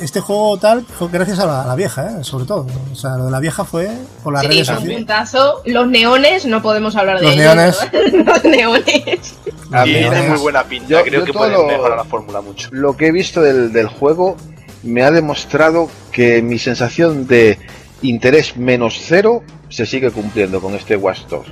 Este 0.00 0.20
juego 0.20 0.58
tal 0.58 0.84
fue 0.86 1.08
gracias 1.10 1.38
a 1.40 1.46
la, 1.46 1.62
a 1.62 1.66
la 1.66 1.74
vieja, 1.74 2.06
¿eh? 2.20 2.24
sobre 2.24 2.44
todo. 2.44 2.66
O 2.92 2.96
sea, 2.96 3.16
lo 3.16 3.24
de 3.26 3.30
la 3.30 3.40
vieja 3.40 3.64
fue 3.64 3.90
por 4.22 4.32
las 4.32 4.42
Sí, 4.42 4.48
redes 4.48 4.66
fue 4.66 4.74
un 4.74 4.80
sociales. 4.80 4.98
puntazo. 4.98 5.62
Los 5.64 5.86
neones, 5.88 6.46
no 6.46 6.62
podemos 6.62 6.94
hablar 6.96 7.18
de 7.20 7.24
Los 7.24 7.34
ellos. 7.34 7.44
neones. 7.54 7.78
¿no? 8.12 8.24
Los 8.32 8.44
neones. 8.44 9.34
A 9.72 9.86
y 9.86 9.92
ver, 9.94 10.10
tiene 10.10 10.28
muy 10.28 10.38
buena 10.38 10.64
pinta. 10.64 10.88
Yo- 10.88 11.02
Creo 11.02 11.20
yo 11.20 11.26
que 11.26 11.32
puede 11.32 11.52
lo- 11.52 11.64
mejorar 11.66 11.96
la 11.96 12.04
fórmula 12.04 12.40
mucho. 12.40 12.68
Lo 12.72 12.96
que 12.96 13.06
he 13.08 13.12
visto 13.12 13.40
del, 13.42 13.72
del 13.72 13.86
juego 13.88 14.36
me 14.82 15.02
ha 15.02 15.10
demostrado 15.10 15.88
que 16.10 16.42
mi 16.42 16.58
sensación 16.58 17.26
de 17.26 17.58
interés 18.02 18.56
menos 18.56 19.00
cero 19.04 19.42
se 19.68 19.86
sigue 19.86 20.10
cumpliendo 20.10 20.60
con 20.60 20.74
este 20.74 20.96
Watch 20.96 21.20
Dogs. 21.28 21.48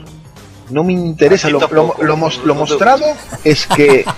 No 0.70 0.84
me 0.84 0.92
interesa, 0.92 1.48
lo, 1.50 1.60
lo- 1.70 1.94
lo 2.00 2.16
mos- 2.16 2.40
mostrado 2.44 3.04
es 3.44 3.66
que... 3.66 4.04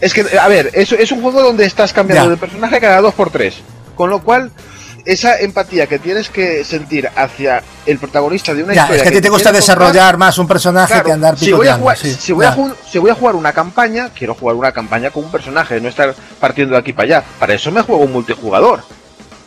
Es 0.00 0.12
que, 0.14 0.24
a 0.36 0.48
ver, 0.48 0.70
es, 0.72 0.90
es 0.90 1.12
un 1.12 1.22
juego 1.22 1.40
donde 1.42 1.64
estás 1.64 1.92
cambiando 1.92 2.24
Ya. 2.24 2.30
de 2.32 2.36
personaje 2.36 2.80
cada 2.80 3.00
dos 3.00 3.14
por 3.14 3.30
tres. 3.30 3.54
Con 3.94 4.10
lo 4.10 4.20
cual, 4.20 4.50
esa 5.04 5.38
empatía 5.40 5.86
que 5.86 5.98
tienes 5.98 6.28
que 6.28 6.64
sentir 6.64 7.08
hacia 7.16 7.62
el 7.86 7.98
protagonista 7.98 8.54
de 8.54 8.62
una 8.64 8.74
Ya, 8.74 8.82
historia... 8.82 8.96
es 8.96 9.02
que 9.02 9.08
a 9.08 9.12
ti 9.12 9.20
te 9.22 9.28
gusta 9.28 9.50
contar, 9.50 9.60
desarrollar 9.60 10.16
más 10.18 10.38
un 10.38 10.46
personaje 10.48 10.92
Claro, 10.92 11.06
que 11.06 11.12
andar 11.12 11.38
si 11.38 11.46
voy, 11.46 11.66
a 11.68 11.76
picoteando. 11.76 11.82
jugar, 11.82 11.96
sí, 11.98 12.14
si, 12.18 12.32
voy 12.32 12.46
a 12.46 12.50
ya. 12.50 12.56
ju- 12.56 12.74
si 12.90 12.98
voy 12.98 13.10
a 13.10 13.14
jugar 13.14 13.34
una 13.36 13.52
campaña, 13.52 14.10
quiero 14.16 14.34
jugar 14.34 14.56
una 14.56 14.72
campaña 14.72 15.10
con 15.10 15.24
un 15.24 15.30
personaje, 15.30 15.80
no 15.80 15.88
estar 15.88 16.14
partiendo 16.40 16.74
de 16.74 16.80
aquí 16.80 16.92
para 16.92 17.04
allá. 17.18 17.24
Para 17.38 17.54
eso 17.54 17.70
me 17.72 17.82
juego 17.82 18.02
un 18.02 18.12
multijugador. 18.12 18.82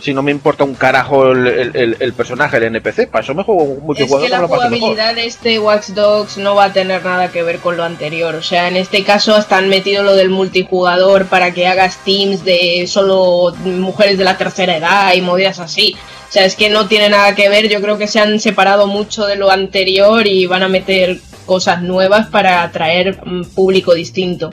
Si 0.06 0.14
no 0.14 0.22
me 0.22 0.30
importa 0.30 0.64
un 0.64 0.76
carajo 0.76 1.32
el, 1.32 1.48
el- 1.48 1.72
el- 1.76 1.98
el 2.00 2.14
personaje, 2.14 2.58
el 2.58 2.64
NPC, 2.66 3.08
para 3.08 3.24
eso 3.24 3.34
me 3.34 3.44
juego 3.44 3.64
un 3.64 3.78
Es 3.78 3.82
multijugador 3.84 4.26
que 4.28 4.32
la 4.32 4.42
mejor. 4.42 4.58
jugabilidad 4.58 5.16
de 5.16 5.26
este 5.26 5.58
Watch 5.58 5.88
Dogs 5.90 6.38
no 6.38 6.54
va 6.54 6.66
a 6.66 6.74
tener 6.74 7.04
nada 7.04 7.32
que 7.32 7.42
ver 7.42 7.58
con 7.58 7.76
lo 7.76 7.84
anterior. 7.84 8.36
O 8.36 8.44
sea, 8.44 8.68
en 8.68 8.76
este 8.78 9.04
caso 9.04 9.34
hasta 9.34 9.58
han 9.58 9.68
metido 9.68 10.04
lo 10.04 10.14
del 10.16 10.30
multijugador 10.30 11.26
para 11.26 11.56
que 11.56 11.66
hagas 11.66 11.98
teams 12.06 12.46
de 12.46 12.86
solo 12.88 13.56
mujeres 13.64 14.20
de 14.20 14.26
la 14.26 14.38
tercera 14.38 14.78
edad 14.78 15.12
y 15.16 15.22
movidas 15.22 15.58
así. 15.58 15.96
O 16.30 16.32
sea, 16.32 16.46
es 16.46 16.56
que 16.56 16.70
no 16.70 16.88
tiene 16.88 17.10
nada 17.10 17.34
que 17.34 17.50
ver. 17.50 17.68
Yo 17.68 17.82
creo 17.82 17.98
que 17.98 18.06
se 18.08 18.20
han 18.20 18.40
separado 18.40 18.86
mucho 18.86 19.26
de 19.26 19.38
lo 19.38 19.50
anterior 19.50 20.28
y 20.28 20.46
van 20.46 20.62
a 20.62 20.68
meter 20.70 21.18
cosas 21.48 21.82
nuevas 21.82 22.28
para 22.28 22.62
atraer 22.62 23.20
un 23.26 23.44
público 23.44 23.96
distinto. 23.96 24.52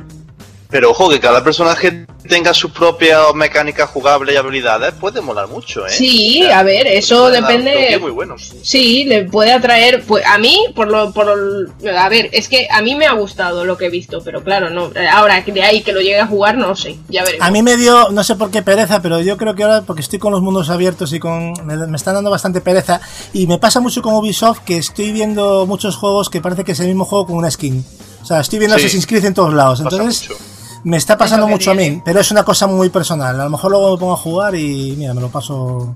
Pero 0.72 0.90
ojo, 0.90 1.08
que 1.10 1.20
cada 1.20 1.44
personaje 1.44 2.06
tenga 2.28 2.54
sus 2.54 2.70
propias 2.72 3.34
mecánicas 3.34 3.90
jugables 3.90 4.34
y 4.34 4.38
habilidades 4.38 4.94
puede 4.94 5.20
molar 5.20 5.46
mucho, 5.48 5.86
¿eh? 5.86 5.90
Sí, 5.90 6.44
a 6.50 6.62
ver, 6.62 6.86
eso 6.86 7.28
depende. 7.30 7.98
muy 8.00 8.10
buenos. 8.10 8.52
Sí, 8.62 9.04
le 9.04 9.24
puede 9.24 9.52
atraer, 9.52 10.02
pues 10.04 10.24
a 10.26 10.38
mí, 10.38 10.56
por 10.74 10.88
lo, 10.88 11.12
por 11.12 11.26
el- 11.28 11.96
a 11.96 12.08
ver, 12.08 12.30
es 12.32 12.48
que 12.48 12.66
a 12.70 12.80
mí 12.80 12.94
me 12.94 13.06
ha 13.06 13.12
gustado 13.12 13.64
lo 13.66 13.76
que 13.76 13.86
he 13.86 13.90
visto, 13.90 14.22
pero 14.24 14.42
claro, 14.42 14.70
no, 14.70 14.90
ahora 15.12 15.42
de 15.42 15.62
ahí 15.62 15.82
que 15.82 15.92
lo 15.92 16.00
llegue 16.00 16.20
a 16.20 16.26
jugar, 16.26 16.56
no 16.56 16.74
sé, 16.74 16.96
ya 17.08 17.22
veremos. 17.22 17.46
A 17.46 17.50
mí 17.50 17.62
me 17.62 17.76
dio, 17.76 18.08
no 18.10 18.24
sé 18.24 18.36
por 18.36 18.50
qué 18.50 18.62
pereza, 18.62 19.02
pero 19.02 19.20
yo 19.20 19.36
creo 19.36 19.54
que 19.54 19.64
ahora, 19.64 19.82
porque 19.82 20.00
estoy 20.00 20.18
con 20.18 20.32
los 20.32 20.40
mundos 20.40 20.70
abiertos 20.70 21.12
y 21.12 21.18
con. 21.20 21.52
Me, 21.66 21.76
me 21.86 21.96
están 21.96 22.14
dando 22.14 22.30
bastante 22.30 22.62
pereza. 22.62 23.00
Y 23.34 23.46
me 23.46 23.58
pasa 23.58 23.80
mucho 23.80 24.00
con 24.00 24.14
Ubisoft 24.14 24.60
que 24.60 24.78
estoy 24.78 25.12
viendo 25.12 25.66
muchos 25.66 25.96
juegos 25.96 26.30
que 26.30 26.40
parece 26.40 26.64
que 26.64 26.72
es 26.72 26.80
el 26.80 26.86
mismo 26.86 27.04
juego 27.04 27.26
con 27.26 27.36
una 27.36 27.50
skin. 27.50 27.84
O 28.22 28.24
sea, 28.24 28.40
estoy 28.40 28.58
viendo 28.60 28.78
Sí. 28.78 28.84
Assassin's 28.84 29.06
Creed 29.06 29.24
en 29.26 29.34
todos 29.34 29.52
lados. 29.52 29.80
Pasa 29.82 29.96
Entonces, 29.96 30.28
mucho. 30.30 30.40
Me 30.84 30.96
está 30.96 31.16
pasando 31.16 31.46
mucho 31.46 31.70
a 31.70 31.74
mí. 31.74 32.02
Pero 32.04 32.20
es 32.20 32.30
una 32.30 32.44
cosa 32.44 32.66
muy 32.66 32.88
personal. 32.88 33.40
A 33.40 33.44
lo 33.44 33.50
mejor 33.50 33.70
luego 33.70 33.92
me 33.92 33.98
pongo 33.98 34.12
a 34.14 34.16
jugar 34.16 34.54
y, 34.54 34.94
mira, 34.96 35.14
me 35.14 35.20
lo 35.20 35.28
paso 35.28 35.94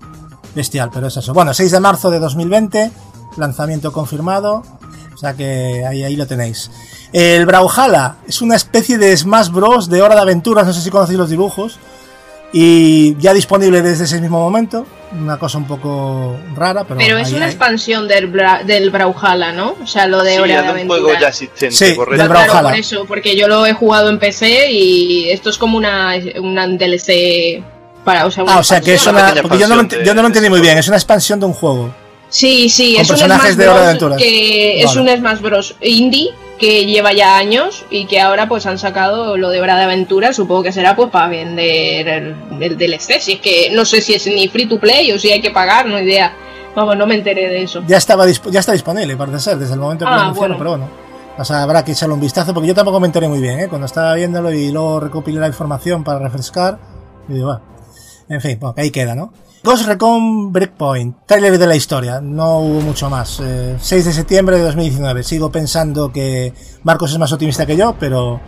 bestial, 0.55 0.91
pero 0.93 1.07
es 1.07 1.17
eso. 1.17 1.35
Bueno, 1.35 1.53
6 1.53 1.71
de 1.71 1.81
marzo 1.81 2.11
de 2.11 2.19
2020, 2.19 2.91
lanzamiento 3.37 3.93
confirmado. 3.93 4.63
O 5.15 5.19
sea 5.19 5.35
que 5.35 5.85
ahí, 5.87 6.05
ahí 6.05 6.17
lo 6.17 6.27
tenéis. 6.27 6.71
El 7.13 7.47
Brawlhalla 7.47 8.17
es 8.27 8.43
una 8.43 8.57
especie 8.57 8.99
de 8.99 9.17
Smash 9.17 9.49
Bros. 9.49 9.89
de 9.89 10.03
Hora 10.03 10.15
de 10.15 10.21
Aventuras, 10.21 10.67
no 10.67 10.73
sé 10.73 10.83
si 10.83 10.91
conocéis 10.91 11.19
los 11.19 11.31
dibujos. 11.31 11.79
Y 12.59 13.15
ya 13.19 13.35
disponible 13.35 13.83
desde 13.83 14.05
ese 14.05 14.19
mismo 14.19 14.39
momento. 14.41 14.87
Una 15.13 15.39
cosa 15.39 15.59
un 15.59 15.67
poco 15.67 16.37
rara, 16.55 16.85
pero, 16.85 16.99
pero 16.99 17.17
ahí- 17.19 17.23
es 17.23 17.33
una 17.33 17.45
ahí- 17.45 17.51
expansión 17.51 18.09
del, 18.09 18.33
Bra- 18.33 18.65
del 18.65 18.89
Brawlhalla, 18.89 19.53
¿no? 19.53 19.75
O 19.83 19.87
sea, 19.87 20.07
lo 20.07 20.23
de 20.23 20.37
Sí, 20.37 20.39
Hora 20.39 20.63
de 20.63 20.63
de 20.63 20.73
un 20.83 20.89
juego 20.89 21.05
Aventura. 21.09 21.21
ya 21.21 21.29
existente, 21.29 21.75
Sí, 21.77 21.95
correcto. 21.95 22.23
del 22.23 22.33
Claro, 22.33 22.63
por 22.69 22.75
eso, 22.75 23.05
porque 23.05 23.37
yo 23.37 23.47
lo 23.47 23.67
he 23.67 23.75
jugado 23.75 24.09
en 24.09 24.19
PC 24.19 24.71
y 24.73 25.29
esto 25.29 25.51
es 25.51 25.59
como 25.59 25.77
una, 25.77 26.15
una 26.41 26.67
DLC 26.67 27.63
para, 28.07 28.25
o 28.25 28.31
sea, 28.31 28.43
una 28.45 28.55
Ah, 28.55 28.59
o 28.61 28.65
sea 28.65 28.81
que 28.81 28.95
es 28.95 29.07
una. 29.07 29.35
Porque 29.43 29.59
yo 29.59 29.69
no, 29.69 29.83
ent- 29.83 30.03
yo 30.03 30.15
no 30.15 30.23
lo 30.23 30.23
de- 30.23 30.27
entendí 30.29 30.45
de 30.45 30.51
muy 30.51 30.61
bien, 30.63 30.79
es 30.79 30.89
una 30.89 30.97
expansión 30.97 31.39
de 31.39 31.45
un 31.47 31.53
juego. 31.53 31.95
Sí, 32.31 32.71
sí, 32.71 32.95
Con 32.95 33.03
es 33.03 33.11
un 33.11 33.17
personajes 33.17 33.55
Smash 33.55 33.57
de 33.59 33.69
Hora 33.69 33.75
de 33.75 33.79
Bros. 33.81 33.89
Aventuras. 33.89 34.19
que 34.19 34.81
es 34.83 34.97
un 34.97 35.09
Smash 35.09 35.41
Bros. 35.41 35.75
indie, 35.83 36.31
que 36.59 36.87
lleva 36.87 37.13
ya 37.13 37.37
años 37.37 37.85
y 37.91 38.07
que 38.07 38.21
ahora 38.21 38.49
pues 38.49 38.67
han 38.67 38.79
sacado 38.79 39.37
lo 39.37 39.51
de 39.51 39.61
Hora 39.61 39.77
de 39.77 39.85
Aventura, 39.85 40.33
supongo 40.33 40.63
que 40.65 40.73
será 40.73 40.97
pues 40.97 41.11
para 41.11 41.29
vender 41.29 42.09
el, 42.09 42.37
el 42.61 42.77
DLC, 42.79 43.21
si 43.21 43.33
es 43.33 43.41
que 43.41 43.71
no 43.73 43.85
sé 43.85 44.01
si 44.01 44.15
es 44.15 44.27
ni 44.27 44.49
free 44.49 44.67
to 44.67 44.79
play 44.81 45.13
o 45.13 45.19
si 45.19 45.31
hay 45.31 45.41
que 45.41 45.51
pagar, 45.51 45.87
no 45.87 46.01
idea. 46.01 46.35
Vamos, 46.75 46.97
no 46.97 47.07
me 47.07 47.15
enteré 47.15 47.49
de 47.49 47.63
eso. 47.63 47.83
Ya 47.87 47.97
estaba 47.97 48.27
ya 48.29 48.61
está 48.61 48.73
disponible, 48.73 49.17
parece 49.17 49.41
ser, 49.41 49.57
desde 49.59 49.75
el 49.75 49.81
momento 49.81 50.05
que 50.05 50.11
Ah, 50.11 50.17
lo 50.17 50.23
anunciaron, 50.23 50.59
bueno. 50.59 50.59
pero 50.59 50.71
bueno. 50.71 51.07
O 51.39 51.45
sea, 51.45 51.63
habrá 51.63 51.85
que 51.85 51.93
echarle 51.93 52.15
un 52.15 52.21
vistazo 52.21 52.53
porque 52.55 52.69
yo 52.69 52.75
tampoco 52.75 52.99
me 53.01 53.07
enteré 53.07 53.29
muy 53.29 53.41
bien, 53.41 53.61
¿eh? 53.61 53.69
Cuando 53.69 53.87
estaba 53.87 54.15
viéndolo 54.15 54.53
y 54.53 54.71
luego 54.73 55.01
recopilé 55.01 55.39
la 55.41 55.47
información 55.49 56.03
para 56.05 56.19
refrescar. 56.19 56.79
Y 57.29 57.35
digo, 57.35 57.47
bueno. 57.47 57.63
En 58.29 58.41
fin, 58.41 58.59
bueno, 58.59 58.75
ahí 58.79 58.91
queda, 58.91 59.15
¿no? 59.15 59.33
Ghost 59.67 59.89
Recon 59.89 60.53
Breakpoint, 60.53 61.17
trailer 61.27 61.59
de 61.59 61.67
la 61.67 61.75
historia, 61.75 62.21
no 62.23 62.61
hubo 62.61 62.81
mucho 62.83 63.11
más. 63.11 63.41
Eh, 63.45 63.75
6 63.81 64.05
de 64.05 64.13
septiembre 64.13 64.59
de 64.59 64.63
2019. 64.63 65.25
Sigo 65.25 65.51
pensando 65.51 66.13
que 66.13 66.53
Marcos 66.85 67.11
es 67.11 67.19
más 67.19 67.33
optimista 67.33 67.67
que 67.67 67.77
yo, 67.77 67.97
pero 67.99 68.41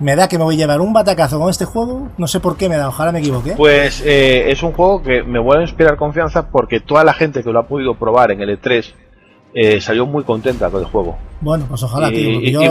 me 0.00 0.16
da 0.16 0.26
que 0.26 0.36
me 0.36 0.42
voy 0.42 0.56
a 0.56 0.58
llevar 0.58 0.80
un 0.80 0.92
batacazo 0.92 1.38
con 1.38 1.48
este 1.48 1.64
juego. 1.64 2.08
No 2.18 2.26
sé 2.26 2.40
por 2.40 2.56
qué 2.56 2.68
me 2.68 2.76
da, 2.76 2.88
ojalá 2.88 3.12
me 3.12 3.20
equivoque. 3.20 3.52
Pues 3.56 4.02
eh, 4.04 4.50
es 4.50 4.64
un 4.64 4.72
juego 4.72 5.00
que 5.00 5.22
me 5.22 5.38
vuelve 5.38 5.62
a 5.62 5.66
inspirar 5.68 5.96
confianza 5.96 6.48
porque 6.50 6.80
toda 6.80 7.04
la 7.04 7.14
gente 7.14 7.44
que 7.44 7.52
lo 7.52 7.60
ha 7.60 7.68
podido 7.68 7.94
probar 7.94 8.32
en 8.32 8.40
el 8.40 8.60
E3 8.60 8.84
eh, 9.54 9.80
salió 9.80 10.06
muy 10.06 10.24
contenta 10.24 10.70
con 10.70 10.80
el 10.80 10.88
juego. 10.88 11.16
Bueno, 11.40 11.66
pues 11.68 11.84
ojalá, 11.84 12.08
y, 12.10 12.14
tío. 12.16 12.30
y- 12.40 12.50
yo- 12.52 12.62
y 12.64 12.68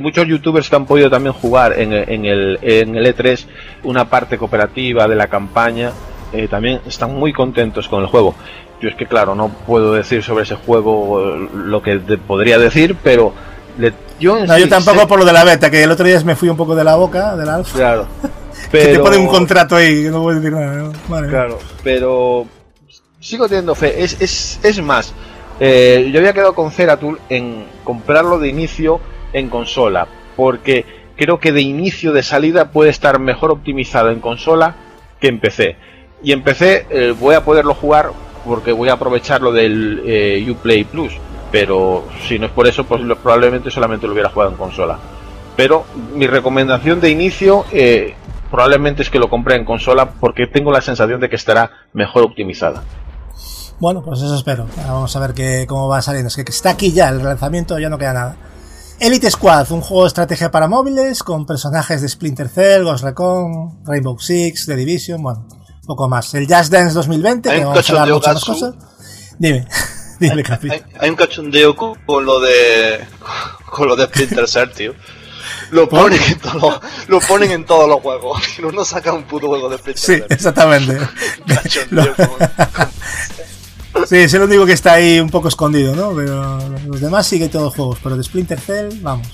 muchos, 0.00 0.26
y- 0.26 0.30
youtubers 0.30 0.70
que 0.70 0.76
han 0.76 0.86
podido 0.86 1.10
también 1.10 1.34
jugar 1.34 1.78
en, 1.78 1.92
el- 1.92 2.08
en 2.08 2.24
el, 2.24 2.58
en 2.62 2.96
el 2.96 3.04
E3 3.14 3.44
una 3.84 4.08
parte 4.08 4.38
cooperativa 4.38 5.06
de 5.06 5.14
la 5.14 5.26
campaña 5.26 5.92
eh, 6.32 6.48
también 6.48 6.80
están 6.86 7.14
muy 7.14 7.32
contentos 7.32 7.88
con 7.88 8.00
el 8.02 8.06
juego. 8.08 8.34
Yo 8.80 8.88
es 8.88 8.94
que 8.94 9.06
claro, 9.06 9.34
no 9.34 9.48
puedo 9.48 9.92
decir 9.92 10.22
sobre 10.22 10.44
ese 10.44 10.54
juego 10.54 11.20
eh, 11.34 11.48
lo 11.54 11.82
que 11.82 11.98
podría 11.98 12.58
decir, 12.58 12.96
pero 13.02 13.32
le- 13.78 13.92
yo, 14.20 14.38
en 14.38 14.46
No, 14.46 14.54
sí 14.54 14.60
yo 14.62 14.68
tampoco 14.68 15.00
sé- 15.00 15.06
por 15.06 15.18
lo 15.18 15.24
de 15.24 15.32
la 15.32 15.44
beta, 15.44 15.70
que 15.70 15.82
el 15.82 15.90
otro 15.90 16.06
día 16.06 16.20
me 16.24 16.36
fui 16.36 16.48
un 16.48 16.56
poco 16.56 16.74
de 16.74 16.84
la 16.84 16.94
boca, 16.96 17.34
de 17.36 17.44
la 17.46 17.56
alfa. 17.56 17.76
Claro. 17.76 18.06
Que 18.72 18.78
te 18.78 18.84
Pero- 18.88 19.04
pone 19.04 19.16
un 19.16 19.28
contrato 19.28 19.76
ahí, 19.76 20.02
que 20.02 20.10
no 20.10 20.22
puedo 20.22 20.40
decir 20.40 20.52
nada. 20.52 20.90
Claro, 21.28 21.58
pero 21.82 22.44
sigo 23.20 23.48
teniendo 23.48 23.74
fe. 23.74 24.02
Es, 24.02 24.20
es, 24.20 24.60
es 24.62 24.82
más, 24.82 25.14
eh, 25.60 26.10
yo 26.12 26.18
había 26.18 26.32
quedado 26.34 26.54
con 26.54 26.70
Ceratul 26.70 27.18
en 27.30 27.64
comprarlo 27.84 28.38
de 28.38 28.48
inicio 28.48 29.00
en 29.32 29.48
consola, 29.48 30.06
porque 30.36 30.84
creo 31.16 31.38
que 31.38 31.52
de 31.52 31.62
inicio 31.62 32.12
de 32.12 32.22
salida 32.22 32.70
puede 32.72 32.90
estar 32.90 33.18
mejor 33.20 33.52
optimizado 33.52 34.10
en 34.10 34.20
consola 34.20 34.74
que 35.20 35.28
en 35.28 35.38
PC. 35.40 35.76
Y 36.22 36.32
en 36.32 36.42
PC 36.42 36.86
eh, 36.90 37.14
voy 37.18 37.34
a 37.34 37.44
poderlo 37.44 37.74
jugar 37.74 38.10
porque 38.44 38.72
voy 38.72 38.88
a 38.88 38.94
aprovechar 38.94 39.40
lo 39.40 39.52
del 39.52 40.02
eh, 40.04 40.46
Uplay 40.50 40.84
Plus, 40.84 41.12
pero 41.52 42.04
si 42.26 42.38
no 42.38 42.46
es 42.46 42.52
por 42.52 42.66
eso, 42.66 42.84
pues 42.84 43.00
lo- 43.02 43.16
probablemente 43.18 43.70
solamente 43.70 44.06
lo 44.06 44.12
hubiera 44.14 44.30
jugado 44.30 44.50
en 44.52 44.56
consola. 44.56 44.98
Pero 45.56 45.84
mi 46.14 46.26
recomendación 46.26 47.00
de 47.00 47.10
inicio 47.10 47.64
eh, 47.72 48.14
probablemente 48.50 49.02
es 49.02 49.10
que 49.10 49.18
lo 49.18 49.28
compre 49.28 49.56
en 49.56 49.64
consola 49.64 50.10
porque 50.12 50.46
tengo 50.46 50.72
la 50.72 50.80
sensación 50.80 51.20
de 51.20 51.28
que 51.28 51.36
estará 51.36 51.70
mejor 51.92 52.22
optimizada. 52.24 52.82
Bueno, 53.80 54.02
pues 54.02 54.20
eso 54.22 54.34
espero. 54.34 54.66
Ahora 54.78 54.92
Vamos 54.92 55.14
a 55.14 55.20
ver 55.20 55.34
qué, 55.34 55.64
cómo 55.68 55.86
va 55.88 56.02
saliendo. 56.02 56.28
Es 56.28 56.36
que 56.36 56.42
está 56.42 56.70
aquí 56.70 56.92
ya 56.92 57.10
el 57.10 57.22
lanzamiento, 57.22 57.78
ya 57.78 57.88
no 57.88 57.98
queda 57.98 58.12
nada. 58.12 58.36
Elite 59.00 59.30
Squad, 59.30 59.70
un 59.70 59.80
juego 59.80 60.02
de 60.02 60.08
estrategia 60.08 60.50
para 60.50 60.66
móviles 60.66 61.22
con 61.22 61.46
personajes 61.46 62.02
de 62.02 62.08
Splinter 62.08 62.48
Cell, 62.48 62.82
Ghost 62.82 63.04
Recon, 63.04 63.84
Rainbow 63.84 64.18
Six, 64.18 64.66
The 64.66 64.74
Division, 64.74 65.22
bueno, 65.22 65.46
poco 65.88 66.08
más. 66.08 66.32
El 66.34 66.46
Just 66.46 66.70
Dance 66.70 66.94
2020, 66.94 67.50
Hay 67.50 67.58
que 67.58 67.64
vamos 67.64 67.90
a 67.90 67.92
hablar 67.92 68.14
muchas 68.14 68.34
más 68.34 68.44
cosas. 68.44 68.74
Dime, 69.38 69.66
dime, 70.20 70.42
Capi. 70.44 70.70
Hay, 70.70 70.82
hay 71.00 71.10
un 71.10 71.16
cachondeo 71.16 71.74
con, 71.74 71.94
con 72.06 72.24
lo 72.24 72.38
de 72.40 73.04
con 73.70 73.88
lo 73.88 73.96
de 73.96 74.04
Splinter 74.06 74.46
Cell, 74.48 74.70
tío. 74.76 74.94
Lo 75.70 75.88
ponen, 75.88 76.20
en 76.22 76.38
todos 76.38 76.54
los, 76.62 76.80
lo 77.08 77.20
ponen 77.20 77.50
en 77.50 77.64
todos 77.64 77.88
los 77.88 78.00
juegos. 78.00 78.40
Y 78.58 78.62
no 78.62 78.70
nos 78.70 78.88
saca 78.88 79.12
un 79.12 79.24
puto 79.24 79.48
juego 79.48 79.68
de 79.68 79.78
Splinter 79.78 80.00
Sí, 80.04 80.12
Cell. 80.14 80.24
exactamente. 80.28 80.98
Cachondeo 81.46 82.14
con- 82.14 84.06
Sí, 84.06 84.16
es 84.16 84.32
el 84.34 84.42
único 84.42 84.64
que 84.64 84.72
está 84.74 84.92
ahí 84.92 85.18
un 85.18 85.28
poco 85.30 85.48
escondido, 85.48 85.94
¿no? 85.96 86.14
Pero 86.14 86.58
los 86.86 87.00
demás 87.00 87.26
sigue 87.26 87.48
todos 87.48 87.64
los 87.66 87.74
juegos, 87.74 87.98
pero 88.02 88.16
de 88.16 88.22
Splinter 88.22 88.60
Cell, 88.60 88.90
vamos. 89.00 89.26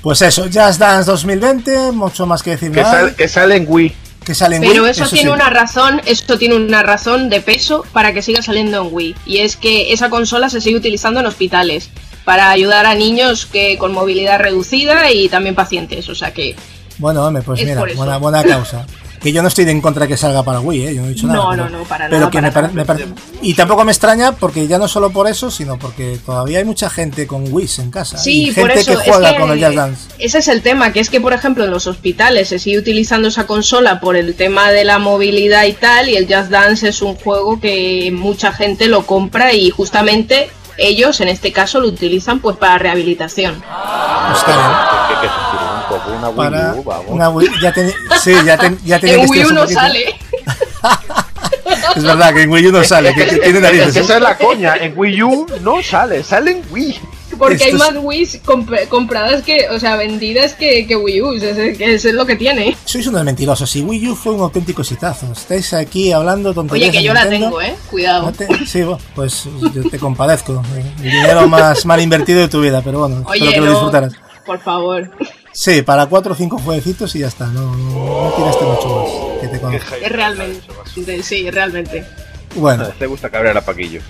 Pues 0.00 0.22
eso, 0.22 0.44
Just 0.44 0.78
Dance 0.78 1.10
2020, 1.10 1.92
mucho 1.92 2.24
más 2.26 2.42
que 2.42 2.50
decir 2.52 2.72
Que, 2.72 2.80
nada. 2.82 2.92
sal- 3.00 3.14
que 3.14 3.28
sale 3.28 3.56
en 3.56 3.66
Wii. 3.68 3.94
Que 4.24 4.34
sale 4.34 4.56
en 4.56 4.62
Pero 4.62 4.82
Wii, 4.82 4.90
eso, 4.90 5.08
tiene 5.08 5.28
sí. 5.30 5.34
una 5.34 5.50
razón, 5.50 6.00
eso 6.06 6.38
tiene 6.38 6.54
una 6.56 6.82
razón 6.82 7.28
de 7.28 7.40
peso 7.40 7.84
para 7.92 8.12
que 8.12 8.22
siga 8.22 8.42
saliendo 8.42 8.82
en 8.82 8.88
Wii. 8.92 9.16
Y 9.26 9.38
es 9.38 9.56
que 9.56 9.92
esa 9.92 10.10
consola 10.10 10.48
se 10.48 10.60
sigue 10.60 10.76
utilizando 10.76 11.20
en 11.20 11.26
hospitales 11.26 11.90
para 12.24 12.50
ayudar 12.50 12.86
a 12.86 12.94
niños 12.94 13.46
que 13.46 13.78
con 13.78 13.92
movilidad 13.92 14.38
reducida 14.38 15.10
y 15.10 15.28
también 15.28 15.54
pacientes. 15.54 16.08
O 16.08 16.14
sea 16.14 16.32
que 16.32 16.54
Bueno, 16.98 17.24
hombre, 17.26 17.42
pues 17.42 17.60
Es 17.60 17.66
mira, 17.66 17.84
buena, 17.96 18.18
buena 18.18 18.42
causa. 18.44 18.86
Que 19.22 19.32
yo 19.32 19.40
no 19.40 19.48
estoy 19.48 19.68
en 19.68 19.80
contra 19.80 20.02
de 20.02 20.08
que 20.08 20.16
salga 20.16 20.42
para 20.42 20.58
Wii, 20.60 20.86
¿eh? 20.86 20.94
yo 20.96 21.02
no 21.02 21.08
he 21.08 21.10
dicho 21.14 21.26
nada. 21.28 21.38
No, 21.38 21.50
pero- 21.50 21.70
no, 21.70 21.78
no, 21.78 21.84
para 21.84 22.06
pero 22.08 22.18
nada, 22.18 22.30
que 22.30 22.52
para 22.52 22.68
me 22.68 22.84
nada. 22.84 22.94
me 22.94 23.04
Y 23.40 23.54
tampoco 23.54 23.84
me 23.84 23.92
extraña 23.92 24.32
porque 24.32 24.66
ya 24.66 24.78
no 24.78 24.88
solo 24.88 25.10
por 25.10 25.28
eso, 25.28 25.50
sino 25.50 25.78
porque 25.78 26.18
todavía 26.26 26.58
hay 26.58 26.64
mucha 26.64 26.90
gente 26.90 27.26
con 27.26 27.44
Wii 27.52 27.68
en 27.78 27.90
casa. 27.90 28.18
Sí, 28.18 28.48
y 28.48 28.52
por 28.52 28.70
gente 28.70 28.80
eso, 28.80 28.92
que 28.92 28.98
es 29.08 29.14
juega 29.14 29.32
que 29.34 29.40
con 29.40 29.50
el 29.52 29.64
Just 29.64 29.76
Dance. 29.76 30.08
Ese 30.18 30.38
es 30.38 30.48
el 30.48 30.60
tema, 30.62 30.92
que 30.92 31.00
es 31.00 31.08
que, 31.08 31.20
por 31.20 31.32
ejemplo, 31.32 31.64
en 31.64 31.70
los 31.70 31.86
hospitales 31.86 32.48
se 32.48 32.58
sigue 32.58 32.78
utilizando 32.78 33.28
esa 33.28 33.46
consola 33.46 34.00
por 34.00 34.16
el 34.16 34.34
tema 34.34 34.70
de 34.72 34.84
la 34.84 34.98
movilidad 34.98 35.64
y 35.66 35.72
tal, 35.74 36.08
y 36.08 36.16
el 36.16 36.26
Just 36.26 36.50
Dance 36.50 36.88
es 36.88 37.00
un 37.00 37.14
juego 37.14 37.60
que 37.60 38.10
mucha 38.12 38.52
gente 38.52 38.88
lo 38.88 39.06
compra 39.06 39.52
y 39.52 39.70
justamente 39.70 40.50
ellos, 40.78 41.20
en 41.20 41.28
este 41.28 41.52
caso, 41.52 41.80
lo 41.80 41.88
utilizan 41.88 42.40
pues 42.40 42.56
para 42.56 42.78
rehabilitación. 42.78 43.62
Pues 43.62 44.42
una 46.18 46.28
Wii 46.28 46.36
Para 46.36 46.74
U, 46.74 46.82
vamos. 46.84 47.04
una 47.08 47.28
Wii, 47.30 47.48
ya 47.62 47.72
ten- 47.72 47.92
sí, 48.22 48.32
ya, 48.44 48.56
ten- 48.58 48.78
ya 48.84 48.98
tenía 49.00 49.16
que 49.16 49.22
En 49.22 49.30
Wii 49.30 49.44
U 49.44 49.50
no 49.52 49.66
sale. 49.68 50.04
Es 51.96 52.02
verdad 52.04 52.32
que 52.32 52.42
en 52.42 52.50
Wii 52.50 52.66
U 52.68 52.72
no 52.72 52.82
sale, 52.84 53.12
que, 53.14 53.26
que 53.26 53.36
tiene 53.36 53.46
Es 53.48 53.52
que 53.54 53.60
narices. 53.60 53.96
esa 53.96 54.16
es 54.16 54.22
la 54.22 54.38
coña. 54.38 54.76
En 54.76 54.94
Wii 54.96 55.22
U 55.22 55.46
no 55.60 55.82
sale, 55.82 56.22
sale 56.24 56.52
en 56.52 56.62
Wii. 56.70 56.98
Porque 57.38 57.64
hay 57.64 57.70
Esto 57.72 57.78
más 57.92 57.92
Wii 58.02 58.24
comp- 58.44 58.88
compradas 58.88 59.42
que, 59.42 59.68
o 59.70 59.78
sea, 59.78 59.96
vendidas 59.96 60.54
que, 60.54 60.86
que 60.86 60.96
Wii 60.96 61.22
U, 61.22 61.32
es, 61.34 61.42
es- 61.42 61.76
que 61.78 61.94
eso 61.94 62.08
es 62.08 62.14
lo 62.14 62.24
que 62.24 62.36
tiene. 62.36 62.76
Sois 62.84 63.06
unos 63.06 63.24
mentirosos. 63.24 63.74
Y 63.76 63.82
Wii 63.82 64.08
U 64.10 64.14
fue 64.14 64.32
un 64.32 64.40
auténtico 64.40 64.82
exitazo. 64.82 65.30
Estáis 65.32 65.72
aquí 65.74 66.12
hablando 66.12 66.54
tonterías. 66.54 66.90
Oye, 66.90 66.98
que 66.98 67.04
yo 67.04 67.12
la 67.12 67.28
tengo, 67.28 67.60
eh, 67.60 67.74
cuidado. 67.90 68.22
No 68.26 68.32
te- 68.32 68.46
sí, 68.66 68.82
bueno, 68.82 68.98
pues 69.14 69.44
yo 69.74 69.88
te 69.90 69.98
compadezco. 69.98 70.62
El 70.98 71.10
dinero 71.10 71.46
más 71.48 71.84
mal 71.84 72.00
invertido 72.00 72.40
de 72.40 72.48
tu 72.48 72.60
vida, 72.60 72.80
pero 72.82 73.00
bueno, 73.00 73.24
espero 73.34 73.52
que 73.52 73.60
lo 73.60 73.70
disfrutaras. 73.70 74.12
Por 74.44 74.58
favor. 74.60 75.10
Sí, 75.52 75.82
para 75.82 76.06
cuatro 76.06 76.32
o 76.32 76.36
cinco 76.36 76.58
jueguecitos 76.58 77.14
y 77.16 77.20
ya 77.20 77.28
está. 77.28 77.46
No, 77.46 77.74
no, 77.76 78.24
no 78.24 78.32
tiraste 78.36 78.64
mucho 78.64 78.88
más. 78.88 79.40
Que 79.40 79.48
te 79.48 79.60
conozco. 79.60 79.94
Es 79.96 80.12
realmente, 80.12 81.22
sí, 81.22 81.50
realmente. 81.50 82.06
Bueno, 82.56 82.86
Te 82.98 83.06
gusta 83.06 83.30
cabrear 83.30 83.56
a 83.56 83.60
Paquillo. 83.64 84.00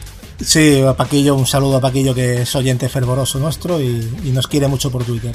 sí, 0.40 0.82
a 0.82 0.94
Paquillo, 0.94 1.34
un 1.34 1.46
saludo 1.46 1.76
a 1.76 1.80
Paquillo 1.80 2.14
que 2.14 2.42
es 2.42 2.54
oyente 2.56 2.88
fervoroso 2.88 3.38
nuestro 3.38 3.80
y, 3.80 3.86
y 4.24 4.30
nos 4.30 4.46
quiere 4.48 4.66
mucho 4.68 4.90
por 4.90 5.04
Twitter. 5.04 5.34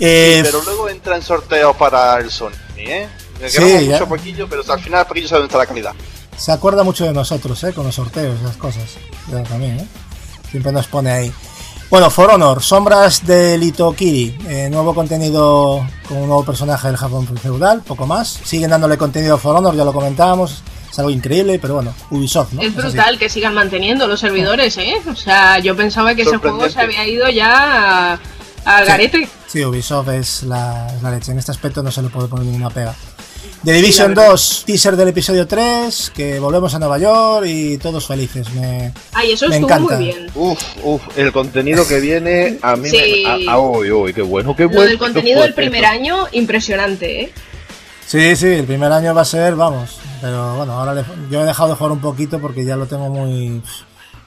Eh, 0.00 0.40
Pero 0.42 0.62
luego 0.64 0.88
entra 0.88 1.16
en 1.16 1.22
sorteos 1.22 1.76
para 1.76 2.18
el 2.18 2.30
Sony, 2.30 2.50
¿eh? 2.78 3.06
Le 3.40 3.48
Sí, 3.50 3.88
mucho 3.90 4.08
Paquillo, 4.08 4.48
pero 4.48 4.62
al 4.66 4.80
final 4.80 5.06
Paquillo 5.06 5.28
sabe 5.28 5.40
dónde 5.42 5.52
está 5.52 5.58
la 5.58 5.66
calidad. 5.66 5.92
se 6.36 6.52
acuerda 6.52 6.82
mucho 6.84 7.04
de 7.04 7.12
nosotros, 7.12 7.62
¿eh? 7.64 7.72
Con 7.72 7.84
los 7.86 7.94
sorteos, 7.94 8.40
esas 8.40 8.56
cosas. 8.56 8.84
Yo 9.30 9.42
también, 9.42 9.80
¿eh? 9.80 9.86
Siempre 10.50 10.72
nos 10.72 10.86
pone 10.86 11.10
ahí. 11.10 11.32
Bueno, 11.92 12.08
For 12.08 12.30
Honor, 12.30 12.62
Sombras 12.62 13.26
de 13.26 13.58
Litokiri. 13.58 14.34
Eh, 14.48 14.68
nuevo 14.70 14.94
contenido 14.94 15.86
con 16.08 16.16
un 16.16 16.26
nuevo 16.26 16.42
personaje 16.42 16.86
del 16.88 16.96
Japón 16.96 17.26
feudal, 17.36 17.82
poco 17.82 18.06
más. 18.06 18.28
Siguen 18.44 18.70
dándole 18.70 18.96
contenido 18.96 19.34
a 19.34 19.38
For 19.38 19.54
Honor, 19.54 19.76
ya 19.76 19.84
lo 19.84 19.92
comentábamos. 19.92 20.62
Es 20.90 20.98
algo 20.98 21.10
increíble, 21.10 21.58
pero 21.58 21.74
bueno, 21.74 21.92
Ubisoft, 22.10 22.54
¿no? 22.54 22.62
Es 22.62 22.74
brutal 22.74 23.18
que 23.18 23.28
sigan 23.28 23.52
manteniendo 23.52 24.06
los 24.06 24.20
servidores, 24.20 24.74
¿eh? 24.78 24.94
O 25.10 25.14
sea, 25.14 25.58
yo 25.58 25.76
pensaba 25.76 26.14
que 26.14 26.22
ese 26.22 26.38
juego 26.38 26.66
se 26.70 26.80
había 26.80 27.06
ido 27.06 27.28
ya 27.28 28.14
a- 28.14 28.18
al 28.64 28.84
Sí. 28.84 28.88
garete. 28.90 29.28
Sí, 29.46 29.62
Ubisoft 29.62 30.08
es 30.08 30.44
la, 30.44 30.86
es 30.96 31.02
la 31.02 31.10
leche. 31.10 31.32
En 31.32 31.38
este 31.40 31.50
aspecto 31.50 31.82
no 31.82 31.90
se 31.90 32.00
le 32.00 32.08
puede 32.08 32.26
poner 32.28 32.46
ninguna 32.46 32.70
pega. 32.70 32.94
The 33.64 33.72
Division 33.72 34.12
2, 34.12 34.64
teaser 34.66 34.96
del 34.96 35.08
episodio 35.08 35.46
3, 35.46 36.10
que 36.14 36.40
volvemos 36.40 36.74
a 36.74 36.80
Nueva 36.80 36.98
York 36.98 37.46
y 37.46 37.78
todos 37.78 38.04
felices. 38.08 38.52
Me, 38.54 38.92
Ay, 39.12 39.32
eso 39.32 39.48
Me 39.48 39.54
estuvo 39.56 39.68
encanta. 39.70 39.94
muy 39.96 40.04
bien. 40.04 40.26
Uf, 40.34 40.60
uf, 40.82 41.02
el 41.16 41.30
contenido 41.32 41.86
que 41.86 42.00
viene 42.00 42.58
a 42.60 42.74
mí 42.74 42.88
Sí. 42.88 43.22
me. 43.24 43.48
A, 43.48 43.52
a- 43.52 43.58
uy, 43.60 43.92
uy, 43.92 44.12
qué 44.12 44.22
bueno, 44.22 44.56
qué 44.56 44.64
Lo 44.64 44.70
bueno. 44.70 44.82
del 44.88 44.98
contenido 44.98 45.42
del 45.42 45.54
primer 45.54 45.84
año, 45.84 46.26
impresionante, 46.32 47.22
¿eh? 47.22 47.32
Sí, 48.04 48.34
sí, 48.34 48.46
el 48.48 48.64
primer 48.64 48.90
año 48.90 49.14
va 49.14 49.22
a 49.22 49.24
ser, 49.24 49.54
vamos. 49.54 49.96
Pero 50.20 50.56
bueno, 50.56 50.72
ahora 50.72 50.94
le- 50.94 51.04
yo 51.30 51.42
he 51.42 51.46
dejado 51.46 51.68
de 51.68 51.76
jugar 51.76 51.92
un 51.92 52.00
poquito 52.00 52.40
porque 52.40 52.64
ya 52.64 52.74
lo 52.76 52.86
tengo 52.86 53.10
muy. 53.10 53.62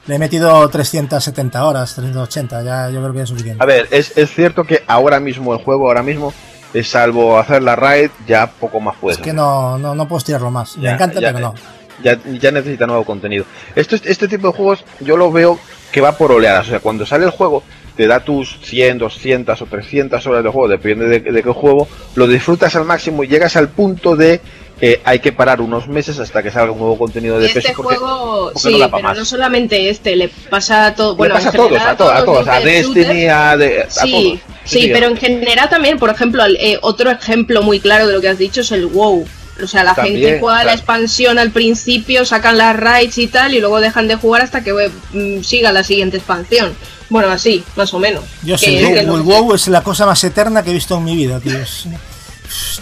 Le 0.06 0.14
he 0.14 0.18
metido 0.18 0.66
370 0.70 1.62
horas, 1.66 1.94
380, 1.94 2.62
ya 2.62 2.88
yo 2.90 3.00
creo 3.02 3.12
que 3.12 3.20
es 3.22 3.28
suficiente. 3.28 3.62
A 3.62 3.66
ver, 3.66 3.86
es, 3.90 4.16
es 4.16 4.30
cierto 4.34 4.64
que 4.64 4.82
ahora 4.86 5.20
mismo 5.20 5.52
el 5.52 5.62
juego, 5.62 5.88
ahora 5.88 6.02
mismo, 6.02 6.32
eh, 6.74 6.82
salvo 6.82 7.38
hacer 7.38 7.62
la 7.62 7.76
raid, 7.76 8.10
ya 8.26 8.46
poco 8.46 8.80
más 8.80 8.96
puedes. 9.00 9.18
es 9.18 9.24
que 9.24 9.32
no, 9.32 9.78
no, 9.78 9.94
no 9.94 10.08
puedo 10.08 10.18
estirarlo 10.18 10.50
más. 10.50 10.76
Me 10.76 10.90
encanta, 10.90 11.20
ya, 11.20 11.32
pero 11.32 11.48
no. 11.48 11.54
Ya, 12.02 12.18
ya 12.24 12.50
necesita 12.50 12.86
nuevo 12.86 13.04
contenido. 13.04 13.44
Esto, 13.74 13.96
este 13.96 14.28
tipo 14.28 14.48
de 14.48 14.52
juegos 14.52 14.84
yo 15.00 15.16
lo 15.16 15.32
veo 15.32 15.58
que 15.92 16.00
va 16.00 16.12
por 16.12 16.32
oleadas. 16.32 16.66
O 16.66 16.70
sea, 16.70 16.80
cuando 16.80 17.06
sale 17.06 17.24
el 17.24 17.30
juego, 17.30 17.62
te 17.96 18.06
da 18.06 18.20
tus 18.20 18.58
100, 18.62 18.98
200 18.98 19.62
o 19.62 19.66
300 19.66 20.26
horas 20.26 20.44
de 20.44 20.50
juego, 20.50 20.68
depende 20.68 21.06
de, 21.06 21.20
de 21.20 21.42
qué 21.42 21.50
juego, 21.50 21.88
lo 22.14 22.26
disfrutas 22.26 22.76
al 22.76 22.84
máximo 22.84 23.24
y 23.24 23.28
llegas 23.28 23.56
al 23.56 23.70
punto 23.70 24.16
de 24.16 24.40
eh, 24.80 25.00
hay 25.04 25.20
que 25.20 25.32
parar 25.32 25.60
unos 25.60 25.88
meses 25.88 26.18
hasta 26.18 26.42
que 26.42 26.50
salga 26.50 26.72
un 26.72 26.78
nuevo 26.78 26.98
contenido 26.98 27.38
de 27.38 27.46
este 27.46 27.62
peso 27.62 27.74
porque, 27.82 27.96
juego, 27.96 28.50
porque 28.52 28.60
sí, 28.74 28.78
no 28.78 28.90
pero 28.90 29.02
más. 29.02 29.16
no 29.18 29.24
solamente 29.24 29.88
este, 29.88 30.16
le 30.16 30.28
pasa 30.28 30.86
a 30.86 30.94
todo. 30.94 31.16
Bueno, 31.16 31.34
Le 31.34 31.38
pasa 31.40 31.48
a 31.48 31.52
todos, 31.52 31.80
a 31.80 31.96
todos, 31.96 32.12
a 32.12 32.24
todos, 32.24 32.48
a 32.48 32.60
Destiny, 32.60 33.26
a, 33.26 33.56
de- 33.56 33.82
a 33.82 33.90
Sí, 33.90 34.40
todos. 34.44 34.58
sí, 34.64 34.90
pero 34.92 35.06
en 35.06 35.16
general 35.16 35.68
también, 35.70 35.98
por 35.98 36.10
ejemplo, 36.10 36.42
al- 36.42 36.56
eh, 36.56 36.78
otro 36.82 37.10
ejemplo 37.10 37.62
muy 37.62 37.80
claro 37.80 38.06
de 38.06 38.12
lo 38.12 38.20
que 38.20 38.28
has 38.28 38.38
dicho 38.38 38.60
es 38.60 38.70
el 38.72 38.86
WoW. 38.86 39.26
O 39.62 39.66
sea, 39.66 39.82
la 39.84 39.94
También, 39.94 40.16
gente 40.20 40.38
juega 40.40 40.64
la 40.64 40.74
expansión 40.74 41.38
al 41.38 41.50
principio, 41.50 42.26
sacan 42.26 42.58
las 42.58 42.76
raids 42.76 43.16
y 43.16 43.26
tal, 43.26 43.54
y 43.54 43.60
luego 43.60 43.80
dejan 43.80 44.06
de 44.06 44.16
jugar 44.16 44.42
hasta 44.42 44.62
que 44.62 44.74
mm, 45.14 45.42
siga 45.42 45.72
la 45.72 45.82
siguiente 45.82 46.18
expansión. 46.18 46.74
Bueno, 47.08 47.30
así, 47.30 47.64
más 47.74 47.94
o 47.94 47.98
menos. 47.98 48.22
Yo 48.42 48.56
Que 48.56 48.66
sé, 48.66 48.82
es 48.82 48.88
que 48.90 49.00
el 49.00 49.06
WoW 49.22 49.54
es 49.54 49.68
la 49.68 49.82
cosa 49.82 50.04
más 50.04 50.22
eterna 50.24 50.62
que 50.62 50.70
he 50.72 50.74
visto 50.74 50.98
en 50.98 51.04
mi 51.04 51.16
vida, 51.16 51.40
tío. 51.40 51.56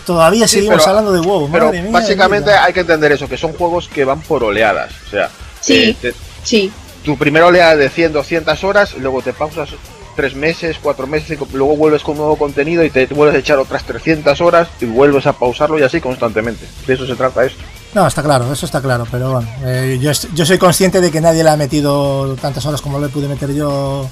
Todavía 0.06 0.46
Sí, 0.48 0.56
seguimos 0.56 0.78
pero- 0.78 0.88
hablando 0.90 1.12
de 1.12 1.20
WoW, 1.20 1.48
Pero 1.50 1.66
madre 1.66 1.82
mía, 1.82 1.90
básicamente 1.92 2.50
hay 2.52 2.72
que 2.72 2.80
entender 2.80 3.12
eso, 3.12 3.28
que 3.28 3.36
son 3.36 3.52
juegos 3.54 3.88
que 3.88 4.04
van 4.04 4.20
por 4.20 4.44
oleadas. 4.44 4.92
O 5.06 5.10
sea, 5.10 5.30
Sí. 5.60 5.74
eh, 5.90 5.96
te- 6.00 6.14
Sí, 6.42 6.70
tu 7.04 7.16
primera 7.16 7.46
oleada 7.46 7.74
de 7.76 7.88
100, 7.88 8.12
200 8.12 8.62
horas, 8.64 8.94
luego 8.98 9.22
te 9.22 9.32
pausas 9.32 9.70
tres 10.14 10.34
meses, 10.36 10.76
cuatro 10.80 11.06
meses, 11.06 11.28
cinco- 11.28 11.48
luego 11.52 11.76
vuelves 11.76 12.02
con 12.02 12.16
nuevo 12.16 12.36
contenido 12.36 12.84
y 12.84 12.90
te 12.90 13.06
vuelves 13.06 13.34
a 13.36 13.38
echar 13.40 13.58
otras 13.58 13.82
300 13.84 14.40
horas 14.40 14.68
y 14.80 14.84
vuelves 14.84 15.26
a 15.26 15.32
pausarlo 15.32 15.78
y 15.78 15.82
así 15.82 16.00
constantemente. 16.00 16.66
De 16.86 16.94
eso 16.94 17.06
se 17.06 17.16
trata 17.16 17.44
esto. 17.44 17.60
No, 17.94 18.06
está 18.06 18.22
claro, 18.22 18.52
eso 18.52 18.66
está 18.66 18.80
claro, 18.82 19.06
pero 19.10 19.32
bueno, 19.32 19.48
eh, 19.64 19.98
yo, 20.00 20.10
yo 20.34 20.44
soy 20.46 20.58
consciente 20.58 21.00
de 21.00 21.10
que 21.10 21.20
nadie 21.20 21.42
le 21.44 21.50
ha 21.50 21.56
metido 21.56 22.34
tantas 22.40 22.64
horas 22.66 22.80
como 22.80 22.98
le 23.00 23.08
pude 23.08 23.26
meter 23.28 23.52
yo 23.54 24.08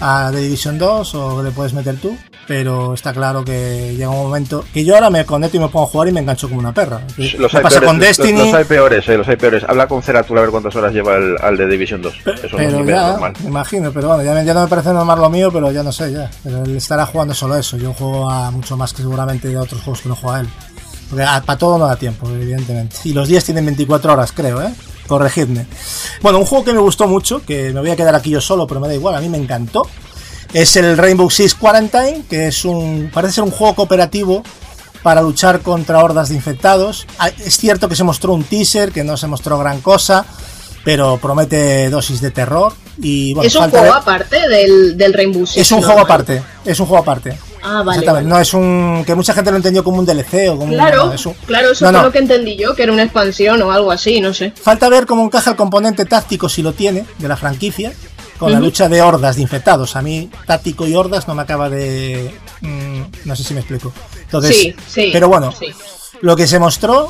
a 0.00 0.30
The 0.32 0.38
Division 0.38 0.78
2 0.78 1.14
o 1.14 1.42
le 1.42 1.50
puedes 1.50 1.72
meter 1.72 1.96
tú, 1.96 2.16
pero 2.46 2.94
está 2.94 3.12
claro 3.12 3.44
que 3.44 3.94
llega 3.96 4.10
un 4.10 4.16
momento 4.24 4.64
que 4.74 4.84
yo 4.84 4.94
ahora 4.94 5.08
me 5.10 5.24
conecto 5.24 5.56
y 5.56 5.60
me 5.60 5.68
pongo 5.68 5.86
a 5.86 5.88
jugar 5.88 6.08
y 6.08 6.12
me 6.12 6.20
engancho 6.20 6.48
como 6.48 6.60
una 6.60 6.74
perra. 6.74 7.00
Los 7.16 7.52
me 7.52 7.58
hay 7.58 7.62
pasa 7.62 7.80
peores, 7.80 7.86
con 7.88 7.98
Destiny, 7.98 8.38
Los, 8.46 8.54
hay 8.54 8.64
peores, 8.64 9.08
eh, 9.08 9.16
los 9.16 9.28
hay 9.28 9.36
peores. 9.36 9.64
Habla 9.66 9.86
con 9.86 10.02
Ceratul 10.02 10.36
a 10.38 10.40
ver 10.42 10.50
cuántas 10.50 10.74
horas 10.76 10.92
lleva 10.92 11.16
el, 11.16 11.36
al 11.40 11.56
de 11.56 11.66
Division 11.66 12.02
2. 12.02 12.14
Pe- 12.24 12.32
Eso 12.32 12.40
no 12.40 12.44
es 12.44 12.50
pero 12.72 12.78
medio 12.80 12.96
ya, 12.96 13.08
normal. 13.12 13.32
me 13.42 13.48
imagino, 13.48 13.92
pero 13.92 14.08
bueno, 14.08 14.22
ya, 14.42 14.54
no 14.54 14.62
me 14.62 14.68
parece 14.68 14.92
normal 14.92 15.20
lo 15.20 15.30
mío, 15.30 15.50
pero 15.52 15.70
ya 15.72 15.82
no 15.82 15.92
sé, 15.92 16.12
ya. 16.12 16.30
Pero 16.42 16.62
él 16.64 16.76
estará 16.76 17.06
jugando 17.06 17.32
solo 17.34 17.56
eso. 17.56 17.76
Yo 17.76 17.92
juego 17.94 18.28
a 18.30 18.50
mucho 18.50 18.76
más 18.76 18.92
que 18.92 19.02
seguramente 19.02 19.48
de 19.48 19.56
otros 19.56 19.80
juegos 19.82 20.02
que 20.02 20.08
no 20.08 20.16
juega 20.16 20.40
él. 20.40 20.48
Porque 21.08 21.24
para 21.46 21.58
todo 21.58 21.78
no 21.78 21.86
da 21.86 21.96
tiempo, 21.96 22.28
evidentemente. 22.28 22.96
Y 23.04 23.12
los 23.12 23.28
días 23.28 23.44
tienen 23.44 23.64
24 23.66 24.12
horas, 24.14 24.32
creo, 24.32 24.60
¿eh? 24.62 24.72
Corregidme. 25.06 25.66
Bueno, 26.22 26.38
un 26.38 26.46
juego 26.46 26.64
que 26.64 26.72
me 26.72 26.80
gustó 26.80 27.06
mucho, 27.06 27.44
que 27.44 27.72
me 27.72 27.80
voy 27.80 27.90
a 27.90 27.96
quedar 27.96 28.14
aquí 28.14 28.30
yo 28.30 28.40
solo, 28.40 28.66
pero 28.66 28.80
me 28.80 28.88
da 28.88 28.94
igual, 28.94 29.14
a 29.14 29.20
mí 29.20 29.28
me 29.28 29.38
encantó. 29.38 29.82
Es 30.52 30.76
el 30.76 30.96
Rainbow 30.96 31.28
Six 31.30 31.54
Quarantine, 31.56 32.24
que 32.30 32.48
es 32.48 32.64
un. 32.64 33.10
parece 33.12 33.34
ser 33.34 33.44
un 33.44 33.50
juego 33.50 33.74
cooperativo 33.74 34.42
para 35.02 35.20
luchar 35.20 35.60
contra 35.60 36.02
hordas 36.02 36.28
de 36.30 36.36
infectados. 36.36 37.06
Ah, 37.18 37.28
Es 37.44 37.56
cierto 37.58 37.88
que 37.88 37.96
se 37.96 38.04
mostró 38.04 38.32
un 38.32 38.44
teaser, 38.44 38.92
que 38.92 39.04
no 39.04 39.16
se 39.16 39.26
mostró 39.26 39.58
gran 39.58 39.80
cosa, 39.80 40.24
pero 40.84 41.18
promete 41.18 41.90
dosis 41.90 42.20
de 42.20 42.30
terror. 42.30 42.72
Y 42.98 43.34
bueno, 43.34 43.48
es 43.48 43.56
un 43.56 43.68
juego 43.68 43.84
ver- 43.84 43.92
aparte 43.94 44.48
del, 44.48 44.96
del 44.96 45.12
Rainbow 45.12 45.44
Six. 45.44 45.58
es 45.58 45.72
un 45.72 45.82
juego 45.82 46.00
aparte, 46.00 46.42
es 46.64 46.78
un 46.80 46.86
juego 46.86 47.02
aparte. 47.02 47.36
Ah, 47.64 47.82
vale. 47.82 47.98
Exactamente, 48.00 48.12
vale. 48.12 48.28
no 48.28 48.38
es 48.38 48.54
un 48.54 49.02
que 49.06 49.14
mucha 49.14 49.32
gente 49.34 49.50
lo 49.50 49.56
entendió 49.56 49.82
como 49.82 49.98
un 49.98 50.06
DLC 50.06 50.48
o 50.50 50.56
como 50.58 50.64
un- 50.64 50.74
Claro, 50.74 51.12
es 51.12 51.24
un- 51.26 51.34
claro, 51.46 51.70
eso 51.70 51.84
No, 51.86 51.90
fue 51.90 51.98
no. 51.98 52.04
lo 52.06 52.12
que 52.12 52.18
entendí 52.18 52.56
yo, 52.56 52.74
que 52.74 52.82
era 52.82 52.92
una 52.92 53.02
expansión 53.04 53.60
o 53.62 53.70
algo 53.72 53.90
así, 53.90 54.20
no 54.20 54.32
sé. 54.34 54.52
Falta 54.60 54.88
ver 54.88 55.06
cómo 55.06 55.24
encaja 55.24 55.50
el 55.50 55.56
componente 55.56 56.04
táctico 56.04 56.48
si 56.48 56.62
lo 56.62 56.72
tiene 56.74 57.04
de 57.18 57.28
la 57.28 57.36
franquicia 57.36 57.92
con 58.38 58.52
la 58.52 58.60
lucha 58.60 58.88
de 58.88 59.00
hordas 59.00 59.36
de 59.36 59.42
infectados. 59.42 59.96
A 59.96 60.02
mí 60.02 60.28
táctico 60.46 60.86
y 60.86 60.94
hordas 60.94 61.26
no 61.28 61.34
me 61.34 61.42
acaba 61.42 61.70
de 61.70 62.34
mm, 62.60 63.00
no 63.24 63.36
sé 63.36 63.44
si 63.44 63.54
me 63.54 63.60
explico. 63.60 63.92
Entonces, 64.22 64.54
sí, 64.56 64.74
sí. 64.86 65.10
pero 65.12 65.28
bueno, 65.28 65.52
sí. 65.52 65.66
lo 66.20 66.34
que 66.36 66.46
se 66.46 66.58
mostró 66.58 67.08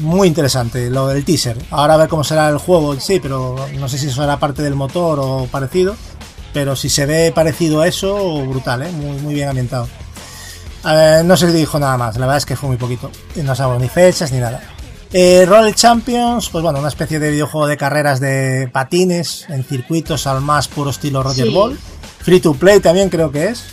muy 0.00 0.26
interesante, 0.28 0.90
lo 0.90 1.06
del 1.08 1.24
teaser. 1.24 1.56
Ahora 1.70 1.94
a 1.94 1.96
ver 1.98 2.08
cómo 2.08 2.24
será 2.24 2.48
el 2.48 2.58
juego, 2.58 2.98
sí, 2.98 3.20
pero 3.20 3.54
no 3.78 3.88
sé 3.88 3.96
si 3.98 4.06
eso 4.08 4.22
será 4.22 4.38
parte 4.38 4.62
del 4.62 4.74
motor 4.74 5.18
o 5.20 5.46
parecido. 5.50 5.94
Pero 6.54 6.74
si 6.76 6.88
se 6.88 7.04
ve 7.04 7.32
parecido 7.34 7.82
a 7.82 7.88
eso, 7.88 8.40
brutal, 8.46 8.82
¿eh? 8.82 8.88
muy, 8.92 9.18
muy 9.20 9.34
bien 9.34 9.48
ambientado. 9.50 9.86
Eh, 10.88 11.22
no 11.24 11.36
se 11.36 11.46
le 11.48 11.52
dijo 11.52 11.78
nada 11.78 11.96
más, 11.98 12.14
la 12.16 12.26
verdad 12.26 12.38
es 12.38 12.46
que 12.46 12.56
fue 12.56 12.68
muy 12.68 12.78
poquito. 12.78 13.10
No 13.36 13.54
sabemos 13.54 13.82
ni 13.82 13.88
fechas 13.88 14.30
ni 14.32 14.38
nada. 14.38 14.62
Eh, 15.12 15.44
Roll 15.48 15.74
Champions, 15.74 16.48
pues 16.50 16.62
bueno, 16.62 16.78
una 16.78 16.88
especie 16.88 17.18
de 17.18 17.30
videojuego 17.30 17.66
de 17.66 17.76
carreras 17.76 18.20
de 18.20 18.68
patines 18.72 19.46
en 19.48 19.64
circuitos 19.64 20.26
al 20.26 20.40
más 20.40 20.68
puro 20.68 20.90
estilo 20.90 21.22
Roger 21.22 21.46
Sí. 21.46 21.52
Ball. 21.52 21.78
Free 22.22 22.40
to 22.40 22.54
play 22.54 22.80
también 22.80 23.10
creo 23.10 23.30
que 23.30 23.48
es. 23.48 23.64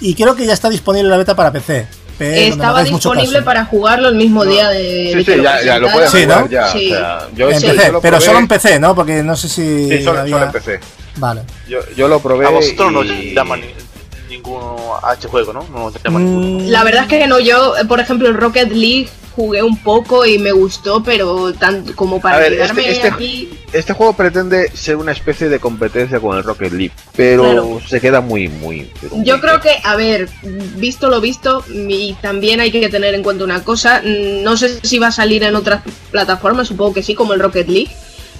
Y 0.00 0.14
creo 0.14 0.34
que 0.34 0.46
ya 0.46 0.52
está 0.52 0.68
disponible 0.70 1.08
la 1.10 1.16
beta 1.16 1.34
para 1.36 1.52
PC. 1.52 1.86
Pero 2.18 2.52
Estaba 2.54 2.82
disponible 2.84 3.42
para 3.42 3.64
jugarlo 3.64 4.08
el 4.08 4.14
mismo 4.14 4.44
día 4.44 4.68
de, 4.68 5.12
Sí, 5.16 5.24
sí, 5.32 5.42
ya, 5.42 5.62
ya 5.64 5.78
lo 5.80 5.90
puedes 5.90 6.10
Sí, 6.12 6.22
jugar 6.22 6.42
¿no? 6.42 6.48
ya. 6.48 6.68
Sí. 6.72 6.92
O 6.92 6.96
sea, 6.96 7.28
yo, 7.34 7.50
en 7.50 7.60
sí, 7.60 7.66
PC, 7.66 7.86
yo 7.86 7.92
lo 7.92 8.00
pero 8.00 8.20
solo 8.20 8.38
en 8.38 8.46
PC, 8.48 8.78
¿no? 8.78 8.94
Porque 8.94 9.22
no 9.24 9.34
sé 9.36 9.48
si. 9.48 9.88
Sí, 9.88 10.02
solo, 10.04 10.20
había- 10.20 10.34
solo 10.36 10.46
en 10.46 10.52
PC. 10.52 10.80
Vale. 11.16 11.42
Yo, 11.68 11.78
yo 11.96 12.08
lo 12.08 12.20
probé. 12.20 12.46
A 12.46 12.50
vosotros 12.50 12.92
no 12.92 13.04
y- 13.04 13.34
llaman 13.34 13.60
ni- 13.60 14.34
ninguno 14.36 14.76
a 15.02 15.12
este 15.14 15.28
juego, 15.28 15.52
¿no? 15.52 15.66
No 15.72 15.86
os 15.86 15.94
llama 16.02 16.20
ninguno. 16.20 16.64
Mm, 16.64 16.68
La 16.70 16.82
verdad 16.84 17.02
es 17.04 17.08
que 17.08 17.26
no, 17.26 17.38
yo, 17.40 17.74
por 17.88 18.00
ejemplo, 18.00 18.28
el 18.28 18.34
Rocket 18.34 18.70
League 18.72 19.08
jugué 19.36 19.62
un 19.64 19.76
poco 19.82 20.24
y 20.24 20.38
me 20.38 20.52
gustó, 20.52 21.02
pero 21.02 21.52
tan 21.52 21.92
como 21.94 22.20
para 22.20 22.36
A 22.36 22.38
ver, 22.40 22.52
quedarme 22.52 22.82
este- 22.82 22.92
este- 22.92 23.08
aquí. 23.08 23.50
Este 23.72 23.92
juego 23.92 24.12
pretende 24.12 24.70
ser 24.76 24.94
una 24.96 25.10
especie 25.10 25.48
de 25.48 25.58
competencia 25.58 26.20
con 26.20 26.36
el 26.36 26.44
Rocket 26.44 26.72
League, 26.72 26.92
pero 27.16 27.42
Claro. 27.42 27.80
se 27.86 28.00
queda 28.00 28.20
muy, 28.20 28.48
muy 28.48 28.88
Yo 29.24 29.40
creo 29.40 29.60
que, 29.60 29.70
a 29.82 29.96
ver, 29.96 30.28
visto 30.76 31.08
lo 31.08 31.20
visto, 31.20 31.64
y 31.68 32.14
también 32.22 32.60
hay 32.60 32.70
que 32.70 32.88
tener 32.88 33.12
en 33.14 33.24
cuenta 33.24 33.42
una 33.42 33.64
cosa, 33.64 34.02
mm, 34.04 34.44
no 34.44 34.56
sé 34.56 34.78
si 34.84 34.98
va 35.00 35.08
a 35.08 35.12
salir 35.12 35.42
en 35.42 35.56
otras 35.56 35.82
plataformas, 36.12 36.68
supongo 36.68 36.94
que 36.94 37.02
sí, 37.02 37.14
como 37.16 37.32
el 37.34 37.40
Rocket 37.40 37.68
League. 37.68 37.90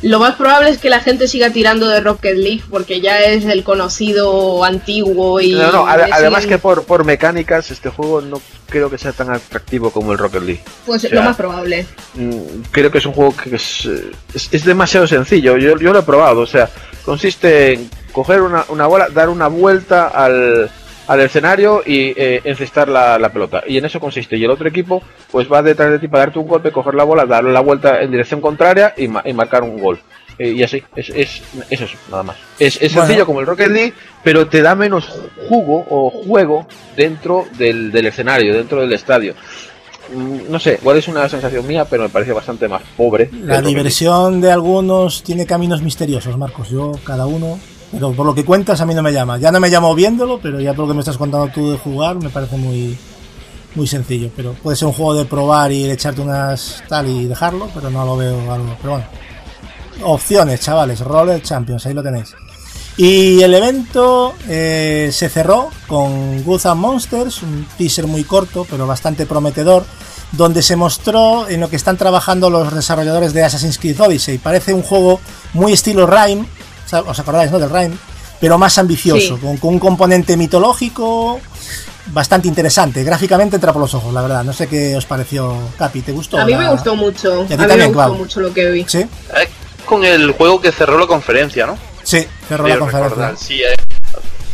Lo 0.02 0.18
más 0.18 0.34
probable 0.34 0.70
es 0.70 0.78
que 0.78 0.90
la 0.90 1.00
gente 1.00 1.28
siga 1.28 1.50
tirando 1.50 1.88
de 1.88 2.00
Rocket 2.00 2.36
League 2.36 2.62
porque 2.68 3.00
ya 3.00 3.20
es 3.20 3.44
el 3.46 3.64
conocido 3.64 4.62
antiguo 4.64 5.40
y... 5.40 5.52
No, 5.52 5.72
no, 5.72 5.86
además 5.86 6.46
que 6.46 6.58
por, 6.58 6.84
por 6.84 7.04
mecánicas 7.04 7.70
este 7.70 7.88
juego 7.88 8.20
no 8.20 8.40
creo 8.68 8.90
que 8.90 8.98
sea 8.98 9.12
tan 9.12 9.30
atractivo 9.30 9.90
como 9.90 10.12
el 10.12 10.18
Rocket 10.18 10.42
League. 10.42 10.62
Pues 10.84 11.04
o 11.04 11.08
sea, 11.08 11.14
lo 11.14 11.22
más 11.22 11.36
probable. 11.36 11.86
Mm, 12.14 12.62
Creo 12.70 12.90
que 12.90 12.98
es 12.98 13.06
un 13.06 13.12
juego 13.12 13.34
que 13.36 13.56
es, 13.56 13.86
eh, 13.86 14.10
es, 14.34 14.48
es 14.52 14.64
demasiado 14.64 15.06
sencillo. 15.06 15.56
Yo, 15.56 15.78
yo 15.78 15.92
lo 15.92 16.00
he 16.00 16.02
probado. 16.02 16.40
O 16.40 16.46
sea, 16.46 16.68
consiste 17.04 17.74
en 17.74 17.90
coger 18.12 18.42
una, 18.42 18.64
una 18.68 18.86
bola, 18.86 19.08
dar 19.08 19.28
una 19.28 19.48
vuelta 19.48 20.08
al, 20.08 20.70
al 21.06 21.20
escenario 21.20 21.82
y 21.84 22.14
eh, 22.16 22.40
encestar 22.44 22.88
la, 22.88 23.18
la 23.18 23.28
pelota. 23.30 23.62
Y 23.66 23.78
en 23.78 23.84
eso 23.84 24.00
consiste. 24.00 24.36
Y 24.36 24.44
el 24.44 24.50
otro 24.50 24.68
equipo 24.68 25.02
pues 25.30 25.50
va 25.50 25.62
detrás 25.62 25.90
de 25.90 25.98
ti 25.98 26.08
para 26.08 26.24
darte 26.26 26.38
un 26.38 26.48
golpe, 26.48 26.72
coger 26.72 26.94
la 26.94 27.04
bola, 27.04 27.26
darle 27.26 27.52
la 27.52 27.60
vuelta 27.60 28.00
en 28.02 28.10
dirección 28.10 28.40
contraria 28.40 28.94
y, 28.96 29.08
ma- 29.08 29.22
y 29.24 29.32
marcar 29.32 29.62
un 29.62 29.78
gol. 29.80 30.00
Eh, 30.38 30.50
y 30.50 30.62
así, 30.64 30.82
es, 30.96 31.10
es, 31.10 31.42
es 31.70 31.80
eso, 31.80 31.96
nada 32.10 32.24
más. 32.24 32.36
Es, 32.58 32.74
es 32.82 32.92
Bueno. 32.92 33.06
sencillo 33.06 33.26
como 33.26 33.40
el 33.40 33.46
Rocket 33.46 33.68
League, 33.68 33.92
pero 34.24 34.48
te 34.48 34.62
da 34.62 34.74
menos 34.74 35.06
jugo 35.48 35.86
o 35.88 36.10
juego 36.10 36.66
dentro 36.96 37.46
del, 37.56 37.92
del 37.92 38.06
escenario, 38.06 38.52
dentro 38.56 38.80
del 38.80 38.92
estadio. 38.92 39.34
Mm, 40.12 40.50
No 40.50 40.58
sé, 40.58 40.78
igual 40.80 40.96
es 40.98 41.06
una 41.06 41.28
sensación 41.28 41.64
mía, 41.66 41.84
pero 41.84 42.02
me 42.02 42.08
parece 42.08 42.32
bastante 42.32 42.66
más 42.66 42.82
pobre. 42.96 43.30
La 43.44 43.62
diversión 43.62 44.40
de 44.40 44.50
algunos 44.50 45.22
tiene 45.22 45.46
caminos 45.46 45.82
misteriosos, 45.82 46.36
Marcos. 46.36 46.68
Yo, 46.68 46.92
cada 47.04 47.26
uno. 47.26 47.58
Pero 47.94 48.12
por 48.12 48.26
lo 48.26 48.34
que 48.34 48.44
cuentas, 48.44 48.80
a 48.80 48.86
mí 48.86 48.94
no 48.94 49.02
me 49.02 49.12
llama. 49.12 49.38
Ya 49.38 49.52
no 49.52 49.60
me 49.60 49.70
llamo 49.70 49.94
viéndolo, 49.94 50.40
pero 50.42 50.60
ya 50.60 50.74
por 50.74 50.84
lo 50.84 50.88
que 50.88 50.94
me 50.94 51.00
estás 51.00 51.16
contando 51.16 51.48
tú 51.48 51.70
de 51.70 51.78
jugar, 51.78 52.16
me 52.16 52.28
parece 52.28 52.56
muy, 52.56 52.98
muy 53.76 53.86
sencillo. 53.86 54.30
Pero 54.34 54.52
puede 54.54 54.76
ser 54.76 54.88
un 54.88 54.94
juego 54.94 55.14
de 55.14 55.24
probar 55.24 55.70
y 55.70 55.90
echarte 55.90 56.20
unas 56.20 56.82
tal 56.88 57.08
y 57.08 57.26
dejarlo, 57.26 57.68
pero 57.72 57.90
no 57.90 58.04
lo 58.04 58.16
veo 58.16 58.52
algo. 58.52 58.76
Pero 58.80 58.94
bueno. 58.94 59.06
Opciones, 60.02 60.60
chavales. 60.60 61.00
Roller 61.00 61.40
Champions, 61.40 61.86
ahí 61.86 61.94
lo 61.94 62.02
tenéis. 62.02 62.34
Y 62.96 63.42
el 63.42 63.52
evento 63.54 64.34
eh, 64.48 65.10
se 65.12 65.28
cerró 65.28 65.68
con 65.88 66.42
Good 66.44 66.66
and 66.66 66.80
Monsters, 66.80 67.42
un 67.42 67.66
teaser 67.76 68.06
muy 68.06 68.22
corto 68.22 68.64
pero 68.70 68.86
bastante 68.86 69.26
prometedor, 69.26 69.84
donde 70.30 70.62
se 70.62 70.76
mostró 70.76 71.48
en 71.48 71.60
lo 71.60 71.68
que 71.68 71.74
están 71.74 71.96
trabajando 71.96 72.50
los 72.50 72.72
desarrolladores 72.72 73.32
de 73.32 73.42
Assassin's 73.42 73.78
Creed 73.78 74.00
Odyssey. 74.00 74.38
Parece 74.38 74.72
un 74.72 74.82
juego 74.82 75.20
muy 75.54 75.72
estilo 75.72 76.06
Rime, 76.06 76.46
¿os 76.92 77.18
acordáis 77.18 77.50
no, 77.50 77.58
del 77.58 77.70
Rime? 77.70 77.96
Pero 78.40 78.58
más 78.58 78.76
ambicioso, 78.78 79.36
Sí. 79.36 79.40
con, 79.40 79.56
con 79.56 79.74
un 79.74 79.78
componente 79.78 80.36
mitológico 80.36 81.40
bastante 82.06 82.48
interesante. 82.48 83.02
Gráficamente 83.04 83.56
entra 83.56 83.72
por 83.72 83.80
los 83.82 83.94
ojos, 83.94 84.12
la 84.12 84.20
verdad. 84.22 84.44
No 84.44 84.52
sé 84.52 84.66
qué 84.66 84.94
os 84.96 85.06
pareció, 85.06 85.56
Capi, 85.78 86.02
¿te 86.02 86.12
gustó? 86.12 86.38
A 86.38 86.44
mí 86.44 86.54
me 86.54 86.64
la- 86.64 86.70
gustó 86.70 86.94
mucho. 86.96 87.42
Y 87.42 87.44
a 87.44 87.46
ti 87.46 87.54
A 87.54 87.56
mí 87.56 87.62
me 87.62 87.68
también, 87.68 87.88
gustó 87.92 88.04
Clau. 88.06 88.14
mucho 88.16 88.40
lo 88.40 88.52
que 88.52 88.70
vi. 88.70 88.84
Sí, 88.86 88.98
Es 89.00 89.48
con 89.86 90.04
el 90.04 90.32
juego 90.32 90.60
que 90.60 90.72
cerró 90.72 90.98
la 90.98 91.06
conferencia, 91.06 91.66
¿no? 91.66 91.78
sí, 92.02 92.26
cerró 92.48 92.66
la 92.68 92.78
conferencia. 92.78 93.08
recordar, 93.08 93.36
sí, 93.38 93.62
eh. 93.62 93.74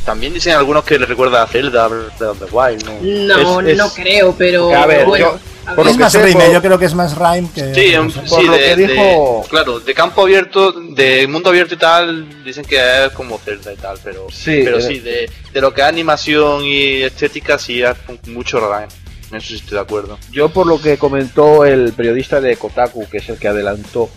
También 0.05 0.33
dicen 0.33 0.55
algunos 0.55 0.85
que 0.85 0.99
le 0.99 1.07
recuerda 1.07 1.43
a 1.43 1.47
Zelda 1.47 1.87
Breath 1.89 2.21
of 2.23 2.39
the 2.39 2.47
Wild, 2.51 2.85
¿no? 2.85 2.93
No, 3.03 3.61
Es- 3.61 3.69
es- 3.73 3.79
no 3.79 3.91
creo, 3.93 4.35
pero 4.37 4.75
A 4.75 4.87
ver, 4.87 5.05
bueno. 5.07 5.39
yo, 5.67 5.75
Por 5.75 5.87
es 5.87 5.99
más 5.99 6.11
sé, 6.13 6.23
Rime, 6.25 6.45
por- 6.47 6.53
yo 6.55 6.63
creo 6.63 6.79
que 6.79 6.85
es 6.87 6.95
más 6.95 7.17
Rime 7.17 7.49
que. 7.55 7.75
Sí, 7.75 7.93
no 7.95 8.03
un- 8.03 8.11
sé. 8.11 8.21
Por 8.21 8.41
sí 8.41 8.47
lo 8.47 8.53
de, 8.55 8.59
que 8.61 8.77
de- 8.77 8.87
dijo- 8.89 9.47
claro, 9.51 9.79
de 9.79 9.95
campo 9.95 10.23
abierto, 10.23 10.73
de 10.73 11.27
mundo 11.29 11.51
abierto 11.51 11.75
y 11.75 11.77
tal, 11.77 12.43
dicen 12.45 12.65
que 12.65 12.77
es 13.07 13.13
como 13.13 13.39
Zelda 13.39 13.73
y 13.73 13.77
tal, 13.77 13.99
pero 14.03 14.27
Sí, 14.33 14.63
pero 14.65 14.79
eh. 14.79 14.83
sí, 14.83 14.99
de, 15.01 15.31
de 15.53 15.61
lo 15.61 15.73
que 15.73 15.83
es 15.83 15.87
animación 15.87 16.65
y 16.65 17.03
estética, 17.03 17.59
sí 17.59 17.83
es 17.83 17.95
mucho 18.27 18.59
Rime. 18.59 18.89
En 19.31 19.37
eso 19.37 19.49
sí 19.49 19.57
estoy 19.57 19.77
de 19.77 19.81
acuerdo. 19.83 20.19
Yo 20.33 20.49
por 20.49 20.67
lo 20.67 20.81
que 20.81 20.97
comentó 20.99 21.65
el 21.65 21.93
periodista 21.93 22.41
de 22.41 22.57
Kotaku, 22.57 23.09
que 23.09 23.19
es 23.19 23.29
el 23.29 23.39
que 23.39 23.47
adelantó 23.49 24.09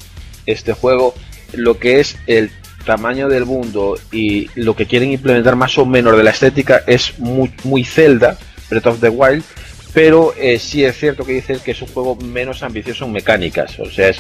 este 0.48 0.74
juego, 0.74 1.14
lo 1.52 1.78
que 1.78 2.00
es 2.00 2.16
el 2.26 2.50
tamaño 2.86 3.28
del 3.28 3.46
mundo 3.46 3.98
y 4.12 4.50
lo 4.56 4.76
que 4.76 4.86
quieren 4.86 5.12
implementar 5.12 5.56
más 5.56 5.78
o 5.78 5.86
menos 5.86 6.18
de 6.18 6.24
la 6.24 6.32
estética 6.32 6.84
es 6.86 7.20
muy, 7.20 7.52
muy 7.64 7.84
Zelda, 7.84 8.38
Breath 8.70 8.88
of 8.88 9.00
the 9.00 9.10
Wild, 9.10 9.44
pero 9.94 10.34
eh, 10.38 10.60
sí 10.60 10.84
es 10.84 10.98
cierto 10.98 11.26
que 11.26 11.34
dice 11.34 11.60
que 11.64 11.72
es 11.72 11.82
un 11.82 11.88
juego 11.90 12.16
menos 12.16 12.64
ambicioso 12.64 13.06
en 13.06 13.14
mecánicas, 13.14 13.80
o 13.80 13.90
sea, 13.90 14.10
es 14.10 14.20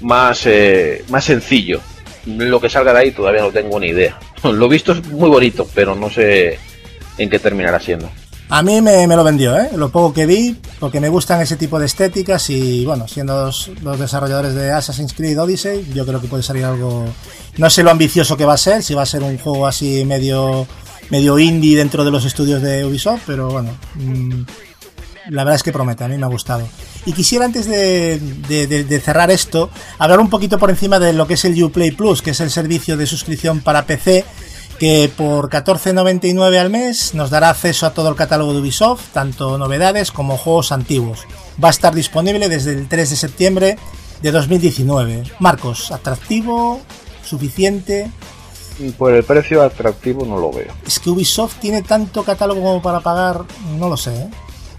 más, 0.00 0.46
eh, 0.46 1.04
más 1.08 1.24
sencillo. 1.24 1.80
Lo 2.26 2.60
que 2.60 2.68
salga 2.68 2.92
de 2.92 3.00
ahí 3.00 3.10
todavía 3.10 3.42
no 3.42 3.50
tengo 3.50 3.80
ni 3.80 3.88
idea. 3.88 4.18
Lo 4.42 4.68
visto 4.68 4.92
es 4.92 5.04
muy 5.06 5.28
bonito, 5.28 5.68
pero 5.74 5.94
no 5.94 6.10
sé 6.10 6.58
en 7.16 7.30
qué 7.30 7.38
terminará 7.38 7.80
siendo. 7.80 8.10
A 8.50 8.62
mí 8.62 8.80
me, 8.80 9.06
me 9.06 9.14
lo 9.14 9.24
vendió, 9.24 9.56
¿eh? 9.58 9.70
Lo 9.76 9.90
poco 9.90 10.14
que 10.14 10.24
vi, 10.24 10.56
porque 10.80 11.00
me 11.00 11.10
gustan 11.10 11.40
ese 11.42 11.56
tipo 11.56 11.78
de 11.78 11.84
estéticas 11.86 12.48
y, 12.48 12.84
bueno, 12.86 13.06
siendo 13.06 13.44
los, 13.44 13.70
desarrolladores 13.98 14.54
de 14.54 14.70
Assassin's 14.72 15.12
Creed 15.12 15.38
Odyssey, 15.38 15.86
yo 15.94 16.06
creo 16.06 16.20
que 16.20 16.28
puede 16.28 16.42
salir 16.42 16.64
algo... 16.64 17.04
No 17.58 17.68
sé 17.68 17.82
lo 17.82 17.90
ambicioso 17.90 18.36
que 18.38 18.46
va 18.46 18.54
a 18.54 18.58
ser, 18.58 18.82
si 18.82 18.94
va 18.94 19.02
a 19.02 19.06
ser 19.06 19.22
un 19.22 19.36
juego 19.38 19.66
así 19.66 20.04
medio 20.04 20.66
medio 21.10 21.38
indie 21.38 21.74
dentro 21.76 22.04
de 22.04 22.10
los 22.10 22.26
estudios 22.26 22.60
de 22.60 22.84
Ubisoft, 22.84 23.22
pero 23.26 23.48
bueno, 23.50 23.70
mm, 23.94 24.42
la 25.30 25.42
verdad 25.44 25.54
es 25.56 25.62
que 25.62 25.72
promete, 25.72 26.04
a 26.04 26.08
mí 26.08 26.18
me 26.18 26.24
ha 26.26 26.28
gustado. 26.28 26.68
Y 27.06 27.12
quisiera 27.14 27.46
antes 27.46 27.66
de- 27.66 28.18
de- 28.46 28.84
de 28.84 29.00
cerrar 29.00 29.30
esto, 29.30 29.70
hablar 29.98 30.20
un 30.20 30.28
poquito 30.28 30.58
por 30.58 30.68
encima 30.68 30.98
de 30.98 31.14
lo 31.14 31.26
que 31.26 31.34
es 31.34 31.44
el 31.46 31.62
Uplay 31.64 31.92
Plus, 31.92 32.20
que 32.20 32.32
es 32.32 32.40
el 32.40 32.50
servicio 32.50 32.96
de 32.98 33.06
suscripción 33.06 33.60
para 33.60 33.86
PC, 33.86 34.24
que 34.78 35.10
por 35.14 35.48
14.99 35.50 36.56
al 36.58 36.70
mes 36.70 37.14
nos 37.14 37.30
dará 37.30 37.50
acceso 37.50 37.86
a 37.86 37.90
todo 37.90 38.08
el 38.08 38.14
catálogo 38.16 38.52
de 38.52 38.60
Ubisoft, 38.60 39.12
tanto 39.12 39.58
novedades 39.58 40.12
como 40.12 40.36
juegos 40.36 40.70
antiguos. 40.72 41.20
Va 41.62 41.68
a 41.68 41.70
estar 41.72 41.94
disponible 41.94 42.48
desde 42.48 42.72
el 42.72 42.86
3 42.88 43.10
de 43.10 43.16
septiembre 43.16 43.78
de 44.22 44.30
2019. 44.30 45.24
Marcos, 45.40 45.90
atractivo, 45.90 46.80
suficiente. 47.24 48.10
Por 48.96 49.12
el 49.14 49.24
precio 49.24 49.62
atractivo 49.62 50.24
no 50.24 50.38
lo 50.38 50.52
veo. 50.52 50.72
Es 50.86 51.00
que 51.00 51.10
Ubisoft 51.10 51.56
tiene 51.60 51.82
tanto 51.82 52.22
catálogo 52.22 52.62
como 52.62 52.80
para 52.80 53.00
pagar, 53.00 53.40
no 53.76 53.88
lo 53.88 53.96
sé, 53.96 54.14
¿eh? 54.14 54.28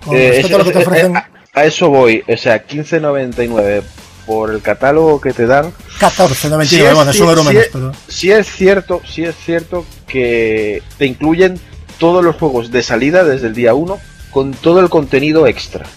Con 0.05 0.15
Eh, 0.15 0.30
respecto 0.30 0.55
a 0.55 0.59
lo 0.59 0.63
que 0.65 0.71
te 0.71 0.80
es- 0.80 0.88
ofrecen, 0.88 1.17
eh, 1.17 1.23
a 1.53 1.65
eso 1.65 1.89
voy, 1.89 2.23
o 2.26 2.38
sea, 2.38 2.65
15.99 2.65 3.84
por 4.30 4.51
el 4.51 4.61
catálogo 4.61 5.19
que 5.19 5.34
te 5.34 5.47
dan. 5.47 5.73
14.99, 5.99 6.65
Sí 6.68 6.80
es 6.80 6.93
bueno, 6.93 7.10
es 7.10 7.19
un 7.19 7.30
euro 7.30 7.43
menos, 7.43 7.64
es- 7.64 7.69
pero... 7.73 7.91
Sí 8.07 8.31
es 8.31 8.45
cierto, 8.45 9.01
sí 9.11 9.23
es 9.23 9.35
cierto 9.43 9.84
que 10.07 10.84
te 10.99 11.07
incluyen 11.07 11.60
todos 11.97 12.23
los 12.23 12.35
juegos 12.35 12.69
de 12.69 12.84
salida 12.84 13.23
desde 13.23 13.47
el 13.47 13.56
día 13.56 13.73
1 13.73 13.97
con 14.30 14.51
todo 14.53 14.81
el 14.81 14.89
contenido 14.89 15.47
extra. 15.47 15.88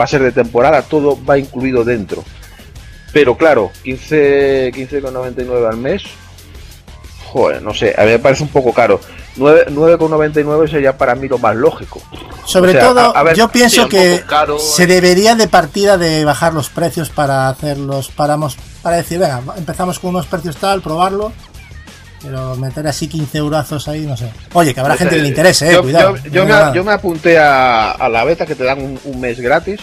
Va 0.00 0.04
a 0.04 0.06
ser 0.06 0.22
de 0.22 0.30
temporada, 0.30 0.82
todo 0.82 1.18
va 1.28 1.36
incluido 1.36 1.82
dentro. 1.82 2.22
Pero 3.12 3.36
claro, 3.36 3.72
15 3.82 4.70
15,99 4.72 5.68
al 5.68 5.76
mes. 5.76 6.04
Joder, 7.30 7.62
no 7.62 7.72
sé, 7.72 7.94
a 7.96 8.02
mí 8.02 8.08
me 8.10 8.18
parece 8.18 8.42
un 8.42 8.48
poco 8.48 8.72
caro. 8.72 9.00
9 9.36 9.66
9,99 9.70 10.68
sería 10.68 10.98
para 10.98 11.14
mí 11.14 11.28
lo 11.28 11.38
más 11.38 11.54
lógico. 11.54 12.02
Sobre 12.44 12.70
O 12.70 12.74
sea, 12.74 12.88
todo, 12.88 13.00
a- 13.14 13.20
a 13.20 13.22
ver, 13.22 13.36
yo 13.36 13.48
pienso 13.48 13.88
que 13.88 14.22
caro, 14.28 14.58
se 14.58 14.82
eh. 14.82 14.86
debería 14.88 15.36
de 15.36 15.46
partida 15.46 15.96
de 15.96 16.24
bajar 16.24 16.52
los 16.52 16.68
precios 16.70 17.08
para 17.10 17.48
hacer 17.48 17.78
los 17.78 18.08
páramos, 18.08 18.56
para 18.82 18.96
decir, 18.96 19.18
venga, 19.20 19.40
empezamos 19.56 20.00
con 20.00 20.10
unos 20.10 20.26
precios 20.26 20.56
tal, 20.56 20.82
probarlo, 20.82 21.32
pero 22.22 22.56
meter 22.56 22.86
así 22.88 23.06
15 23.06 23.38
eurazos 23.38 23.86
ahí, 23.86 24.00
no 24.06 24.16
sé. 24.16 24.30
Oye, 24.52 24.74
que 24.74 24.80
habrá 24.80 24.96
gente 24.96 25.14
que 25.14 25.22
le 25.22 25.28
interese, 25.28 25.68
eh, 25.70 25.72
yo, 25.74 25.82
cuidado. 25.82 26.16
yo- 26.16 26.30
yo 26.30 26.44
no 26.44 26.66
me, 26.70 26.74
yo 26.76 26.84
me 26.84 26.92
apunté 26.92 27.38
a, 27.38 27.92
a 27.92 28.08
la 28.08 28.24
beta 28.24 28.44
que 28.44 28.56
te 28.56 28.64
dan 28.64 28.82
un, 28.82 28.98
un 29.04 29.20
mes 29.20 29.38
gratis 29.38 29.78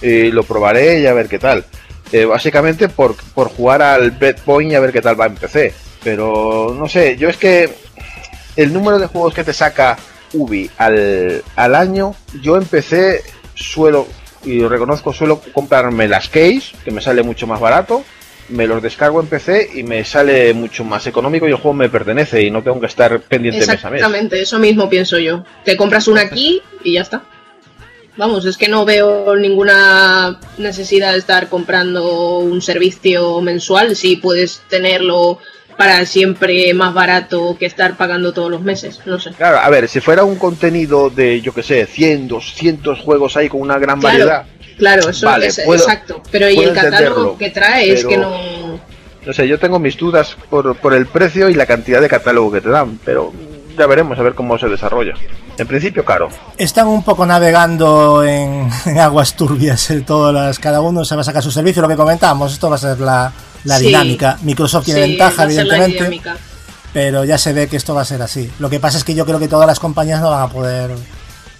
y 0.00 0.30
lo 0.30 0.44
probaré 0.44 1.00
y 1.00 1.06
a 1.06 1.12
ver 1.12 1.28
qué 1.28 1.40
tal. 1.40 1.64
Eh, 2.12 2.24
básicamente 2.26 2.88
por, 2.88 3.16
por 3.34 3.48
jugar 3.48 3.82
al 3.82 4.12
Breadpoint 4.12 4.70
y 4.70 4.74
a 4.76 4.80
ver 4.80 4.92
qué 4.92 5.00
tal 5.02 5.20
va 5.20 5.26
en 5.26 5.34
PC. 5.34 5.74
Pero 6.04 6.76
no 6.78 6.88
sé, 6.88 7.16
yo 7.16 7.28
es 7.28 7.36
que 7.38 7.70
el 8.56 8.72
número 8.72 8.98
de 8.98 9.06
juegos 9.06 9.34
que 9.34 9.42
te 9.42 9.52
saca 9.52 9.96
Ubi 10.34 10.70
al, 10.76 11.42
al 11.56 11.74
año, 11.74 12.14
yo 12.42 12.56
en 12.56 12.64
PC 12.64 13.22
suelo, 13.54 14.06
y 14.44 14.60
lo 14.60 14.68
reconozco, 14.68 15.12
suelo 15.12 15.40
comprarme 15.52 16.06
las 16.06 16.28
case, 16.28 16.62
que 16.84 16.90
me 16.90 17.00
sale 17.00 17.22
mucho 17.22 17.46
más 17.46 17.60
barato. 17.60 18.04
Me 18.50 18.66
los 18.66 18.82
descargo 18.82 19.20
en 19.20 19.26
PC 19.26 19.70
y 19.74 19.84
me 19.84 20.04
sale 20.04 20.52
mucho 20.52 20.84
más 20.84 21.06
económico 21.06 21.48
y 21.48 21.50
el 21.50 21.56
juego 21.56 21.72
me 21.72 21.88
pertenece 21.88 22.42
y 22.42 22.50
no 22.50 22.62
tengo 22.62 22.78
que 22.78 22.86
estar 22.86 23.18
pendiente 23.20 23.60
mes 23.60 23.82
a 23.82 23.88
mes. 23.88 24.00
Exactamente, 24.00 24.42
eso 24.42 24.58
mismo 24.58 24.90
pienso 24.90 25.18
yo. 25.18 25.44
Te 25.64 25.78
compras 25.78 26.08
una 26.08 26.20
aquí 26.20 26.60
y 26.82 26.92
ya 26.92 27.00
está. 27.00 27.22
Vamos, 28.18 28.44
es 28.44 28.58
que 28.58 28.68
no 28.68 28.84
veo 28.84 29.34
ninguna 29.34 30.38
necesidad 30.58 31.12
de 31.12 31.18
estar 31.18 31.48
comprando 31.48 32.38
un 32.38 32.60
servicio 32.60 33.40
mensual 33.40 33.96
si 33.96 34.16
puedes 34.16 34.60
tenerlo 34.68 35.38
para 35.76 36.04
siempre 36.06 36.72
más 36.74 36.92
barato 36.94 37.56
que 37.58 37.66
estar 37.66 37.96
pagando 37.96 38.32
todos 38.32 38.50
los 38.50 38.60
meses. 38.62 39.00
No 39.06 39.18
sé. 39.18 39.30
Claro, 39.30 39.58
a 39.58 39.68
ver, 39.70 39.88
si 39.88 40.00
fuera 40.00 40.24
un 40.24 40.36
contenido 40.36 41.10
de, 41.10 41.40
yo 41.40 41.52
que 41.52 41.62
sé, 41.62 41.86
100, 41.86 42.28
200 42.28 43.00
juegos 43.00 43.36
ahí 43.36 43.48
con 43.48 43.60
una 43.60 43.78
gran 43.78 44.00
Claro, 44.00 44.18
variedad, 44.18 44.44
Claro, 44.78 45.08
eso 45.08 45.26
Vale, 45.26 45.46
es 45.46 45.60
puedo- 45.64 45.80
exacto. 45.82 46.20
Pero 46.30 46.48
y 46.50 46.58
el 46.58 46.72
catálogo 46.72 47.38
que 47.38 47.50
trae 47.50 47.92
es 47.92 48.04
que 48.04 48.16
no. 48.16 48.80
no 49.24 49.32
sé, 49.32 49.46
yo 49.46 49.58
tengo 49.58 49.78
mis 49.78 49.96
dudas 49.96 50.36
por, 50.50 50.76
por 50.76 50.94
el 50.94 51.06
precio 51.06 51.48
y 51.48 51.54
la 51.54 51.66
cantidad 51.66 52.00
de 52.00 52.08
catálogo 52.08 52.50
que 52.50 52.60
te 52.60 52.70
dan, 52.70 52.98
pero 53.04 53.32
ya 53.78 53.86
veremos 53.86 54.18
a 54.18 54.22
ver 54.22 54.34
cómo 54.34 54.58
se 54.58 54.68
desarrolla. 54.68 55.14
En 55.56 55.66
principio, 55.68 56.04
caro. 56.04 56.28
Están 56.58 56.88
un 56.88 57.04
poco 57.04 57.24
navegando 57.24 58.24
en, 58.24 58.68
en 58.86 58.98
aguas 58.98 59.36
turbias, 59.36 59.88
eh, 59.90 60.00
todas 60.04 60.34
las, 60.34 60.58
cada 60.58 60.80
uno 60.80 61.04
se 61.04 61.14
va 61.14 61.20
a 61.20 61.24
sacar 61.24 61.42
su 61.42 61.52
servicio, 61.52 61.80
lo 61.82 61.88
que 61.88 61.96
comentábamos, 61.96 62.52
esto 62.52 62.68
va 62.68 62.74
a 62.74 62.78
ser 62.78 62.98
la, 62.98 63.32
la 63.64 63.78
Sí. 63.78 63.86
dinámica. 63.86 64.38
Microsoft 64.42 64.84
tiene 64.84 65.02
Sí, 65.04 65.08
ventaja, 65.10 65.44
evidentemente. 65.44 66.22
pero 66.92 67.24
ya 67.24 67.38
se 67.38 67.52
ve 67.52 67.66
que 67.68 67.76
esto 67.76 67.94
va 67.94 68.02
a 68.02 68.04
ser 68.04 68.22
así. 68.22 68.50
Lo 68.58 68.70
que 68.70 68.78
pasa 68.80 68.98
es 68.98 69.04
que 69.04 69.14
yo 69.14 69.24
creo 69.26 69.38
que 69.38 69.48
todas 69.48 69.66
las 69.66 69.80
compañías 69.80 70.20
no 70.20 70.30
van 70.30 70.42
a 70.42 70.48
poder 70.48 70.90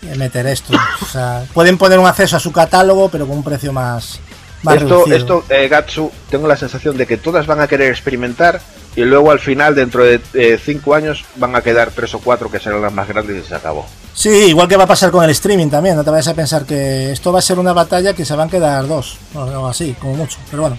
eh, 0.02 0.14
meter 0.16 0.46
esto. 0.46 0.72
O 1.02 1.06
sea, 1.06 1.44
pueden 1.54 1.78
poner 1.78 1.98
un 1.98 2.06
acceso 2.06 2.36
a 2.36 2.40
su 2.40 2.52
catálogo, 2.52 3.08
pero 3.08 3.26
con 3.26 3.38
un 3.38 3.44
precio 3.44 3.72
más, 3.72 4.20
más 4.62 4.76
Esto, 4.76 4.88
reducido. 5.04 5.16
esto 5.16 5.44
eh, 5.48 5.66
Gatsu, 5.68 6.10
tengo 6.30 6.46
la 6.46 6.56
sensación 6.56 6.96
de 6.96 7.06
que 7.06 7.16
todas 7.16 7.46
van 7.46 7.60
a 7.60 7.66
querer 7.66 7.90
experimentar 7.90 8.60
y 8.96 9.00
luego 9.00 9.30
al 9.32 9.40
final, 9.40 9.74
dentro 9.74 10.04
de 10.04 10.20
5 10.62 10.94
años, 10.94 11.24
van 11.36 11.56
a 11.56 11.62
quedar 11.62 11.90
tres 11.90 12.14
o 12.14 12.20
cuatro 12.20 12.48
que 12.48 12.60
serán 12.60 12.80
las 12.80 12.92
más 12.92 13.08
grandes 13.08 13.44
y 13.44 13.48
se 13.48 13.54
acabó. 13.56 13.84
Sí, 14.14 14.28
igual 14.28 14.68
que 14.68 14.76
va 14.76 14.84
a 14.84 14.86
pasar 14.86 15.10
con 15.10 15.24
el 15.24 15.30
streaming 15.30 15.68
también. 15.68 15.96
No 15.96 16.04
te 16.04 16.10
vayas 16.10 16.28
a 16.28 16.34
pensar 16.34 16.64
que 16.64 17.10
esto 17.10 17.32
va 17.32 17.40
a 17.40 17.42
ser 17.42 17.58
una 17.58 17.72
batalla 17.72 18.12
que 18.12 18.24
se 18.24 18.36
van 18.36 18.46
a 18.46 18.50
quedar 18.52 18.86
dos, 18.86 19.16
o 19.34 19.42
algo 19.42 19.66
así, 19.66 19.96
como 19.98 20.14
mucho. 20.14 20.38
Pero 20.48 20.62
bueno, 20.62 20.76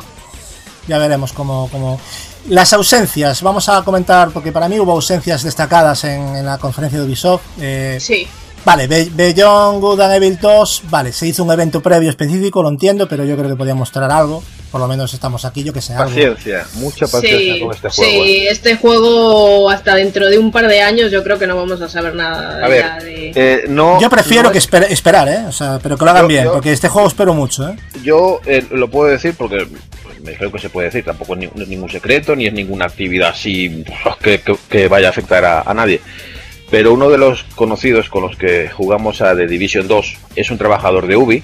ya 0.87 0.97
veremos 0.97 1.33
cómo. 1.33 1.69
cómo... 1.71 1.99
Las 2.49 2.73
ausencias, 2.73 3.41
vamos 3.41 3.69
a 3.69 3.81
comentar, 3.83 4.29
porque 4.29 4.51
para 4.51 4.69
mí 4.69 4.79
hubo 4.79 4.91
ausencias 4.91 5.41
destacadas 5.43 6.03
en, 6.03 6.21
en 6.35 6.45
la 6.45 6.57
conferencia 6.59 6.99
de 6.99 7.05
Ubisoft. 7.05 7.41
Eh, 7.59 7.97
Sí. 7.99 8.27
Vale, 8.63 8.87
Be- 8.87 9.11
Beyond 9.13 9.79
Good 9.79 10.01
and 10.01 10.13
Evil 10.15 10.39
2, 10.41 10.83
vale, 10.89 11.13
se 11.13 11.27
hizo 11.27 11.43
un 11.43 11.51
evento 11.51 11.81
previo 11.83 12.09
específico, 12.09 12.63
lo 12.63 12.69
entiendo, 12.69 13.07
pero 13.07 13.23
yo 13.23 13.37
creo 13.37 13.47
que 13.47 13.55
podía 13.55 13.75
mostrar 13.75 14.09
algo. 14.11 14.41
Por 14.71 14.81
lo 14.81 14.87
menos 14.87 15.13
estamos 15.13 15.45
aquí, 15.45 15.63
yo 15.63 15.71
que 15.71 15.81
sé, 15.81 15.93
algo. 15.93 16.05
Paciencia, 16.09 16.65
mucha 16.73 17.05
paciencia 17.05 17.53
Sí, 17.53 17.59
con 17.61 17.71
este 17.75 17.89
juego. 17.89 18.11
sí, 18.25 18.31
eh. 18.31 18.47
este 18.49 18.75
juego 18.77 19.69
hasta 19.69 19.93
dentro 19.93 20.25
de 20.27 20.39
un 20.39 20.51
par 20.51 20.67
de 20.67 20.81
años 20.81 21.11
yo 21.11 21.23
creo 21.23 21.37
que 21.37 21.45
no 21.45 21.55
vamos 21.55 21.79
a 21.79 21.87
saber 21.87 22.15
nada 22.15 22.65
A 22.65 22.67
ver, 22.67 23.03
de... 23.03 23.31
eh, 23.35 23.63
no, 23.69 24.01
Yo 24.01 24.09
prefiero 24.09 24.43
no 24.45 24.51
que 24.51 24.57
es- 24.57 24.67
esper- 24.69 24.87
esperar, 24.89 25.27
¿eh? 25.29 25.45
O 25.47 25.51
sea, 25.51 25.77
pero 25.81 25.95
que 25.95 26.03
lo 26.03 26.09
hagan 26.09 26.23
Yo- 26.23 26.27
bien, 26.29 26.43
yo- 26.45 26.53
porque 26.53 26.71
este 26.73 26.89
juego 26.89 27.07
espero 27.07 27.35
mucho, 27.35 27.69
¿eh? 27.69 27.75
Yo 28.03 28.39
eh, 28.47 28.65
lo 28.71 28.89
puedo 28.89 29.11
decir 29.11 29.35
porque 29.37 29.67
creo 30.33 30.51
que 30.51 30.59
se 30.59 30.69
puede 30.69 30.87
decir, 30.87 31.03
tampoco 31.05 31.35
es 31.35 31.67
ningún 31.67 31.89
secreto 31.89 32.35
ni 32.35 32.47
es 32.47 32.53
ninguna 32.53 32.85
actividad 32.85 33.29
así 33.29 33.83
que, 34.21 34.41
que- 34.69 34.87
vaya 34.87 35.07
a 35.07 35.09
afectar 35.11 35.45
a, 35.45 35.61
a 35.61 35.73
nadie. 35.73 36.01
Pero 36.71 36.93
uno 36.93 37.09
de 37.09 37.17
los 37.19 37.43
conocidos 37.55 38.09
con 38.09 38.23
los 38.23 38.35
que 38.35 38.69
jugamos 38.69 39.21
a 39.21 39.35
The 39.35 39.45
Division 39.47 39.87
2 39.87 40.17
es 40.35 40.49
un 40.49 40.57
trabajador 40.57 41.05
de 41.05 41.15
Ubi 41.15 41.43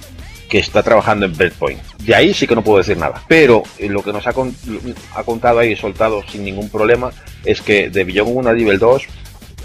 que 0.49 0.58
está 0.58 0.84
trabajando 0.84 1.26
en 1.28 1.38
Breadpoint. 1.38 1.80
De 1.99 2.16
ahí 2.16 2.34
sí 2.34 2.45
que 2.48 2.56
no 2.56 2.64
puedo 2.64 2.80
decir 2.80 2.98
nada. 2.98 3.22
Pero 3.28 3.64
eh, 3.78 3.88
lo 3.88 4.03
que 4.03 4.12
nos 4.12 4.26
ha, 4.28 4.32
ha 4.32 5.24
contado 5.24 5.60
ahí, 5.60 5.76
soltado 5.78 6.24
sin 6.30 6.44
ningún 6.44 6.70
problema, 6.70 7.12
es 7.45 7.62
que 7.62 7.90
de 7.90 8.03
Beyond 8.03 8.32
1 8.38 8.49
a 8.49 8.53
Nivel 8.53 8.80
2, 8.80 9.03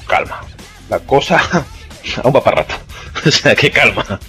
calma. 0.06 0.42
La 0.88 1.00
cosa 1.00 1.40
aún 2.22 2.36
va 2.36 2.44
para 2.44 2.58
rato. 2.62 2.74
o 3.26 3.30
sea, 3.30 3.54
que 3.56 3.70
calma. 3.70 4.20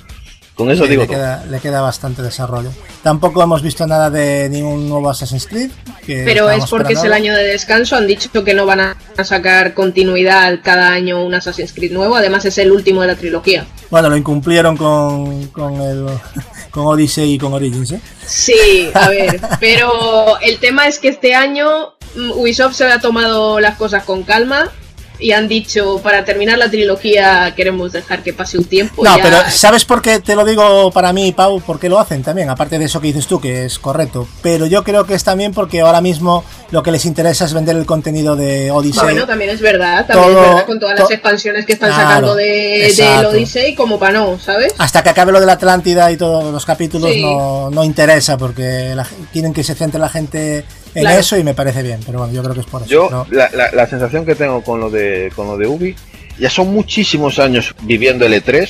Con 0.57 0.71
eso 0.71 0.85
Sí, 0.85 0.89
digo 0.89 1.03
le 1.03 1.07
todo. 1.07 1.17
queda, 1.17 1.45
le 1.45 1.59
queda 1.59 1.81
bastante 1.81 2.23
desarrollo. 2.23 2.71
Tampoco 3.03 3.43
hemos 3.43 3.61
visto 3.61 3.85
nada 3.85 4.09
de 4.09 4.49
ningún 4.49 4.89
nuevo 4.89 5.07
Assassin's 5.09 5.45
Creed. 5.45 5.69
que 6.03 6.23
Pero 6.25 6.49
es 6.49 6.65
porque 6.65 6.93
es 6.93 7.03
el 7.03 7.13
año 7.13 7.35
de 7.35 7.43
descanso. 7.43 7.95
Han 7.95 8.07
dicho 8.07 8.43
que 8.43 8.55
no 8.55 8.65
van 8.65 8.79
a 8.79 8.97
sacar 9.23 9.75
continuidad 9.75 10.59
cada 10.63 10.89
año 10.91 11.23
un 11.23 11.35
Assassin's 11.35 11.73
Creed 11.73 11.91
nuevo. 11.91 12.15
Además, 12.15 12.43
es 12.45 12.57
el 12.57 12.71
último 12.71 13.01
de 13.01 13.07
la 13.07 13.15
trilogía. 13.15 13.67
Bueno, 13.91 14.09
lo 14.09 14.17
incumplieron 14.17 14.75
con, 14.77 15.45
con, 15.49 15.79
el, 15.79 16.07
con 16.71 16.87
Odyssey 16.87 17.33
y 17.33 17.37
con 17.37 17.53
Origins, 17.53 17.91
¿eh? 17.91 18.01
Sí, 18.25 18.89
a 18.95 19.09
ver. 19.09 19.39
pero 19.59 20.39
el 20.41 20.57
tema 20.57 20.87
es 20.87 20.97
que 20.97 21.09
este 21.09 21.35
año 21.35 21.93
mm, 22.15 22.31
Ubisoft 22.31 22.73
se 22.73 22.85
ha 22.85 22.99
tomado 22.99 23.59
las 23.59 23.77
cosas 23.77 24.03
con 24.05 24.23
calma. 24.23 24.71
Y 25.19 25.31
han 25.31 25.47
dicho, 25.47 25.99
para 26.03 26.23
terminar 26.23 26.57
la 26.57 26.69
trilogía 26.69 27.53
queremos 27.55 27.91
dejar 27.91 28.21
que 28.23 28.33
pase 28.33 28.57
un 28.57 28.65
tiempo. 28.65 29.03
No, 29.03 29.17
ya- 29.17 29.23
pero 29.23 29.37
¿sabes 29.49 29.83
por 29.85 30.01
qué 30.01 30.19
te 30.19 30.35
lo 30.35 30.45
digo 30.45 30.91
para 30.91 31.11
mí, 31.13 31.31
Pau? 31.31 31.59
¿Por 31.61 31.79
qué 31.79 31.89
lo 31.89 31.99
hacen 31.99 32.21
también? 32.23 32.49
Aparte 32.49 32.77
de 32.77 32.85
eso 32.85 33.01
que 33.01 33.07
dices 33.07 33.25
tú, 33.27 33.39
que 33.41 33.65
es 33.65 33.79
correcto. 33.79 34.27
Pero 34.41 34.65
yo 34.67 34.83
creo 34.83 35.05
que 35.05 35.15
es 35.15 35.23
también 35.23 35.53
porque 35.53 35.81
ahora 35.81 36.01
mismo 36.01 36.43
lo 36.71 36.83
que 36.83 36.91
les 36.91 37.05
interesa 37.05 37.45
es 37.45 37.53
vender 37.53 37.75
el 37.77 37.85
contenido 37.85 38.35
de 38.35 38.69
Odyssey. 38.71 39.03
Bueno, 39.03 39.25
también 39.25 39.49
es 39.51 39.61
verdad, 39.61 40.05
también 40.05 40.33
Todo- 40.33 40.41
es 40.43 40.49
verdad 40.49 40.65
con 40.65 40.79
todas 40.79 40.99
las 40.99 41.09
expansiones 41.11 41.65
que 41.65 41.73
están 41.73 41.89
Claro, 41.89 42.03
sacando 42.03 42.35
de, 42.35 42.93
del. 42.95 43.25
Odyssey 43.25 43.73
como 43.75 43.97
para 43.97 44.19
no, 44.19 44.37
¿sabes? 44.39 44.73
Hasta 44.77 45.01
que 45.01 45.09
acabe 45.09 45.31
lo 45.31 45.39
de 45.39 45.45
la 45.45 45.53
Atlántida 45.53 46.11
y 46.11 46.17
todos 46.17 46.51
los 46.53 46.65
capítulos 46.65 47.11
Sí. 47.11 47.21
no, 47.23 47.69
no 47.71 47.83
interesa 47.83 48.37
porque 48.37 48.93
la 48.95 49.07
quieren 49.33 49.53
que 49.53 49.63
se 49.63 49.73
centre 49.73 49.99
la 49.99 50.09
gente 50.09 50.63
en 50.95 51.01
Claro. 51.01 51.19
eso 51.19 51.37
y 51.37 51.43
me 51.43 51.53
parece 51.53 51.83
bien. 51.83 51.99
Pero 52.05 52.19
bueno, 52.19 52.33
yo 52.33 52.41
creo 52.43 52.53
que 52.53 52.61
es 52.61 52.65
por 52.67 52.81
eso. 52.81 52.89
Yo, 52.91 53.09
¿no? 53.09 53.27
la, 53.31 53.49
la- 53.53 53.71
la 53.71 53.87
sensación 53.87 54.25
que 54.25 54.35
tengo 54.35 54.61
con 54.63 54.79
lo 54.79 54.89
de 54.89 55.31
con 55.35 55.47
lo 55.47 55.57
de 55.57 55.67
Ubi, 55.67 55.95
ya 56.39 56.49
son 56.49 56.73
muchísimos 56.73 57.39
años 57.39 57.73
viviendo 57.83 58.25
el 58.25 58.33
E3 58.33 58.67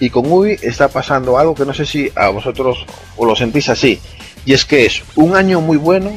y 0.00 0.10
con 0.10 0.30
Ubi 0.30 0.56
está 0.62 0.88
pasando 0.88 1.38
algo 1.38 1.54
que 1.54 1.64
no 1.64 1.74
sé 1.74 1.86
si 1.86 2.10
a 2.16 2.28
vosotros 2.28 2.84
os 3.16 3.26
lo 3.26 3.36
sentís 3.36 3.68
así. 3.68 4.00
Y 4.44 4.54
es 4.54 4.64
que 4.64 4.86
es 4.86 5.02
un 5.14 5.36
año 5.36 5.60
muy 5.60 5.76
bueno, 5.76 6.10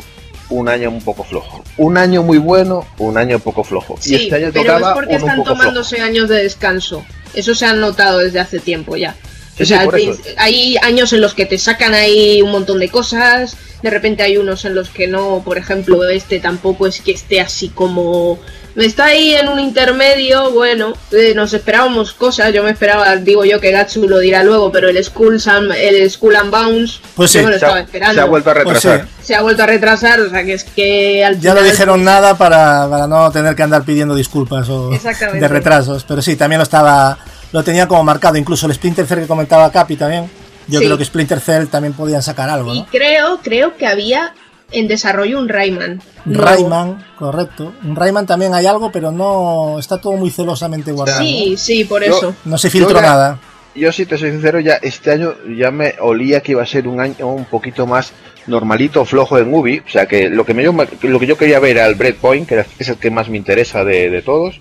un 0.50 0.68
año 0.70 0.90
un 0.90 1.02
poco 1.02 1.24
flojo. 1.24 1.64
Un 1.78 1.98
año 1.98 2.24
muy 2.24 2.38
bueno, 2.40 2.86
un 2.98 3.18
año 3.18 3.38
poco 3.40 3.64
flojo. 3.64 3.96
Sí, 4.00 4.14
y 4.14 4.16
este 4.16 4.36
año 4.36 4.50
pero 4.54 4.66
tocaba 4.74 4.90
es 4.90 4.94
porque 4.96 5.16
un 5.16 5.20
están 5.22 5.36
flojo. 5.36 5.50
tomándose 5.52 6.02
años 6.02 6.30
de 6.30 6.44
descanso. 6.44 7.06
Eso 7.36 7.54
se 7.54 7.66
ha 7.66 7.74
notado 7.74 8.20
desde 8.20 8.40
hace 8.40 8.60
tiempo 8.60 8.96
ya. 8.96 9.16
Sí, 9.58 9.64
o 9.64 9.66
sí, 9.66 9.74
sea, 9.74 9.84
por 9.86 9.98
eso. 10.00 10.22
te- 10.22 10.36
hay 10.38 10.78
años 10.82 11.14
en 11.14 11.22
los 11.22 11.34
que 11.34 11.46
te 11.46 11.58
sacan 11.58 11.94
ahí 11.94 12.42
un 12.42 12.52
montón 12.52 12.80
de 12.80 12.90
cosas, 12.90 13.56
de 13.82 13.90
repente 13.90 14.24
hay 14.24 14.38
unos 14.38 14.66
en 14.66 14.76
los 14.76 14.90
que 14.90 15.08
no, 15.08 15.42
por 15.46 15.58
ejemplo, 15.58 16.04
este 16.10 16.40
tampoco 16.40 16.88
es 16.88 17.02
que 17.02 17.12
esté 17.12 17.40
así 17.42 17.70
como... 17.70 18.40
Está 18.76 19.06
ahí 19.06 19.34
en 19.34 19.48
un 19.48 19.58
intermedio, 19.58 20.52
bueno, 20.52 20.92
eh, 21.14 21.32
nos 21.34 21.54
esperábamos 21.54 22.12
cosas, 22.12 22.52
yo 22.54 22.62
me 22.62 22.72
esperaba, 22.72 23.16
digo 23.16 23.46
yo 23.46 23.62
que 23.62 23.72
Gatsu 23.72 24.06
lo 24.06 24.20
dirá 24.20 24.44
luego, 24.44 24.70
pero 24.70 24.90
el 24.90 25.02
School, 25.02 25.40
Sam- 25.40 25.74
el 25.74 26.12
School 26.12 26.36
and 26.36 26.52
Bounce, 26.52 27.00
Pues 27.16 27.32
yo 27.32 27.40
sí, 27.40 27.46
me 27.46 27.52
lo 27.54 27.58
se, 27.58 27.66
estaba 27.66 27.78
ha, 27.78 27.84
esperando. 27.84 28.16
se 28.16 28.20
ha 28.20 28.26
vuelto 28.26 28.50
a 28.50 28.54
Pues 28.56 28.66
retrasar. 28.66 29.08
sí. 29.18 29.24
Se 29.28 29.36
ha 29.36 29.42
vuelto 29.42 29.64
a 29.64 29.66
retrasar, 29.68 30.20
o 30.20 30.30
sea 30.30 30.44
que 30.44 30.52
es 30.56 30.66
que 30.66 31.24
al 31.24 31.40
Ya 31.40 31.54
no 31.54 31.62
dijeron 31.62 32.04
nada 32.04 32.38
para, 32.38 32.86
para 32.90 33.08
no 33.08 33.32
tener 33.32 33.56
que 33.56 33.64
andar 33.64 33.86
pidiendo 33.86 34.14
disculpas 34.14 34.68
o 34.68 34.90
de 34.90 35.48
retrasos. 35.48 36.04
Pero 36.04 36.22
sí, 36.22 36.36
también 36.36 36.60
lo 36.60 36.64
estaba 36.64 37.18
lo 37.52 37.64
tenía 37.64 37.88
como 37.88 38.04
marcado. 38.04 38.38
Incluso 38.38 38.68
el 38.68 38.74
Splinter 38.74 39.06
Cell 39.06 39.20
que 39.22 39.28
comentaba 39.28 39.72
Capi 39.72 39.96
también. 39.96 40.30
Yo 40.68 40.80
Sí. 40.80 40.86
creo 40.86 40.98
que 40.98 41.06
Splinter 41.06 41.40
Cell 41.40 41.66
también 41.68 41.94
podían 41.94 42.22
sacar 42.24 42.50
algo, 42.50 42.74
Y 42.74 42.84
creo, 42.86 43.40
creo 43.44 43.78
que 43.78 43.86
había 43.86 44.34
en 44.72 44.88
desarrollo 44.88 45.38
un 45.38 45.48
Rayman. 45.48 46.02
nuevo. 46.26 46.44
Rayman, 46.44 47.06
correcto. 47.20 47.72
Un 47.84 47.96
Rayman 47.96 48.26
también 48.26 48.54
hay 48.56 48.66
algo, 48.66 48.92
pero 48.92 49.12
no 49.12 49.78
está 49.78 50.00
todo 50.02 50.14
muy 50.14 50.32
celosamente 50.32 50.92
guardado. 50.92 51.22
Sí, 51.22 51.56
sí, 51.58 51.84
por 51.86 52.04
Yo- 52.04 52.18
eso. 52.18 52.36
No 52.46 52.58
se 52.58 52.70
filtró 52.72 53.00
nada. 53.00 53.40
Yo 53.76 53.92
si 53.92 54.06
te 54.06 54.18
soy 54.18 54.32
sincero, 54.32 54.60
ya 54.60 54.76
este 54.82 55.12
año 55.12 55.36
ya 55.56 55.70
me 55.70 55.96
olía 56.00 56.42
que 56.42 56.54
iba 56.54 56.64
a 56.64 56.66
ser 56.66 56.88
un 56.88 57.00
año 57.00 57.28
un 57.28 57.46
poquito 57.46 57.86
más 57.86 58.14
normalito, 58.48 59.04
flojo 59.06 59.38
en 59.38 59.54
Ubi. 59.54 59.80
O 59.86 59.90
sea 59.90 60.08
que 60.08 60.30
lo 60.30 60.46
que, 60.46 60.54
me, 60.56 60.64
lo 60.64 61.20
que 61.20 61.28
yo 61.28 61.38
quería 61.38 61.60
ver 61.60 61.78
era 61.78 61.86
el 61.86 61.96
Breakpoint, 61.96 62.48
que 62.48 62.66
es 62.80 62.88
el 62.90 62.96
que 62.98 63.12
más 63.12 63.30
me 63.30 63.38
interesa 63.38 63.84
de, 63.84 64.10
de 64.10 64.22
todos. 64.22 64.60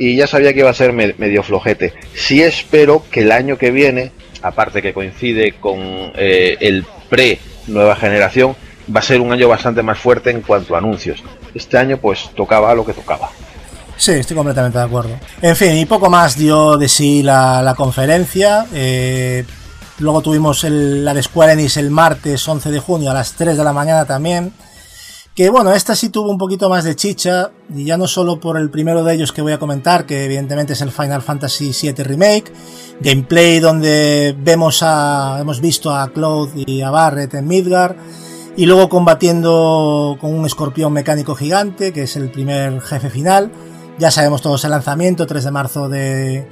Y 0.00 0.16
ya 0.16 0.26
sabía 0.26 0.54
que 0.54 0.60
iba 0.60 0.70
a 0.70 0.74
ser 0.74 0.94
me- 0.94 1.14
medio 1.18 1.42
flojete. 1.42 1.92
Sí 2.14 2.42
espero 2.42 3.04
que 3.10 3.20
el 3.20 3.30
año 3.30 3.58
que 3.58 3.70
viene, 3.70 4.12
aparte 4.42 4.80
que 4.80 4.94
coincide 4.94 5.52
con 5.60 5.78
eh, 6.16 6.56
el 6.60 6.86
pre 7.10 7.38
nueva 7.66 7.94
generación, 7.96 8.56
va 8.94 9.00
a 9.00 9.02
ser 9.02 9.20
un 9.20 9.30
año 9.30 9.46
bastante 9.46 9.82
más 9.82 9.98
fuerte 9.98 10.30
en 10.30 10.40
cuanto 10.40 10.74
a 10.74 10.78
anuncios. 10.78 11.22
Este 11.54 11.76
año 11.76 11.98
pues 11.98 12.30
tocaba 12.34 12.74
lo 12.74 12.84
que 12.86 12.94
tocaba. 12.94 13.28
Sí, 13.98 14.12
estoy 14.12 14.34
completamente 14.34 14.78
de 14.78 14.84
acuerdo. 14.84 15.10
En 15.42 15.54
fin, 15.54 15.76
y 15.76 15.84
poco 15.84 16.08
más 16.08 16.34
dio 16.34 16.78
de 16.78 16.88
sí 16.88 17.22
la, 17.22 17.60
la 17.60 17.74
conferencia. 17.74 18.64
Eh, 18.72 19.44
luego 19.98 20.22
tuvimos 20.22 20.64
el- 20.64 21.04
la 21.04 21.12
de 21.12 21.22
Square 21.22 21.62
el 21.76 21.90
martes 21.90 22.48
11 22.48 22.70
de 22.70 22.78
junio 22.80 23.10
a 23.10 23.14
las 23.14 23.32
3 23.34 23.58
de 23.58 23.64
la 23.64 23.74
mañana 23.74 24.06
también. 24.06 24.54
Que 25.40 25.48
bueno, 25.48 25.72
esta 25.72 25.96
sí 25.96 26.10
tuvo 26.10 26.30
un 26.30 26.36
poquito 26.36 26.68
más 26.68 26.84
de 26.84 26.94
chicha, 26.94 27.50
y 27.74 27.86
ya 27.86 27.96
no 27.96 28.06
solo 28.06 28.38
por 28.38 28.58
el 28.58 28.68
primero 28.68 29.02
de 29.02 29.14
ellos 29.14 29.32
que 29.32 29.40
voy 29.40 29.52
a 29.52 29.58
comentar, 29.58 30.04
que 30.04 30.26
evidentemente 30.26 30.74
es 30.74 30.82
el 30.82 30.90
Final 30.90 31.22
Fantasy 31.22 31.72
VII 31.72 32.04
Remake, 32.04 32.52
gameplay 33.00 33.58
donde 33.58 34.36
vemos 34.38 34.82
a, 34.82 35.38
hemos 35.40 35.62
visto 35.62 35.94
a 35.96 36.12
Cloud 36.12 36.50
y 36.56 36.82
a 36.82 36.90
Barret 36.90 37.32
en 37.32 37.48
Midgar, 37.48 37.96
y 38.54 38.66
luego 38.66 38.90
combatiendo 38.90 40.18
con 40.20 40.34
un 40.34 40.44
escorpión 40.44 40.92
mecánico 40.92 41.34
gigante, 41.34 41.94
que 41.94 42.02
es 42.02 42.16
el 42.16 42.30
primer 42.30 42.78
jefe 42.82 43.08
final. 43.08 43.50
Ya 43.98 44.10
sabemos 44.10 44.42
todos 44.42 44.62
el 44.66 44.72
lanzamiento, 44.72 45.26
3 45.26 45.42
de 45.42 45.50
marzo 45.50 45.88
de, 45.88 46.46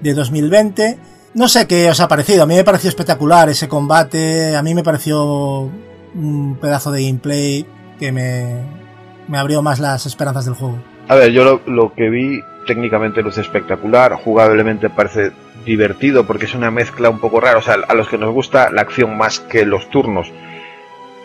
de 0.00 0.14
2020. 0.14 0.98
No 1.34 1.46
sé 1.46 1.68
qué 1.68 1.88
os 1.88 2.00
ha 2.00 2.08
parecido, 2.08 2.42
a 2.42 2.46
mí 2.46 2.56
me 2.56 2.64
pareció 2.64 2.88
espectacular 2.88 3.48
ese 3.50 3.68
combate, 3.68 4.56
a 4.56 4.64
mí 4.64 4.74
me 4.74 4.82
pareció 4.82 5.70
un 6.16 6.58
pedazo 6.60 6.90
de 6.90 7.04
gameplay 7.04 7.66
que 8.02 8.10
me, 8.10 9.38
abrió 9.38 9.62
más 9.62 9.78
las 9.78 10.06
esperanzas 10.06 10.44
del 10.44 10.54
juego. 10.54 10.76
A 11.06 11.14
ver, 11.14 11.30
yo 11.30 11.44
lo, 11.44 11.60
lo 11.66 11.94
que 11.94 12.10
vi 12.10 12.42
técnicamente 12.66 13.22
luce 13.22 13.40
espectacular, 13.40 14.14
jugablemente 14.14 14.90
parece 14.90 15.30
divertido 15.64 16.26
porque 16.26 16.46
es 16.46 16.54
una 16.56 16.72
mezcla 16.72 17.10
un 17.10 17.20
poco 17.20 17.38
rara, 17.38 17.58
o 17.58 17.62
sea, 17.62 17.76
a 17.86 17.94
los 17.94 18.08
que 18.08 18.18
nos 18.18 18.32
gusta 18.32 18.70
la 18.70 18.82
acción 18.82 19.16
más 19.16 19.38
que 19.38 19.64
los 19.64 19.88
turnos, 19.88 20.32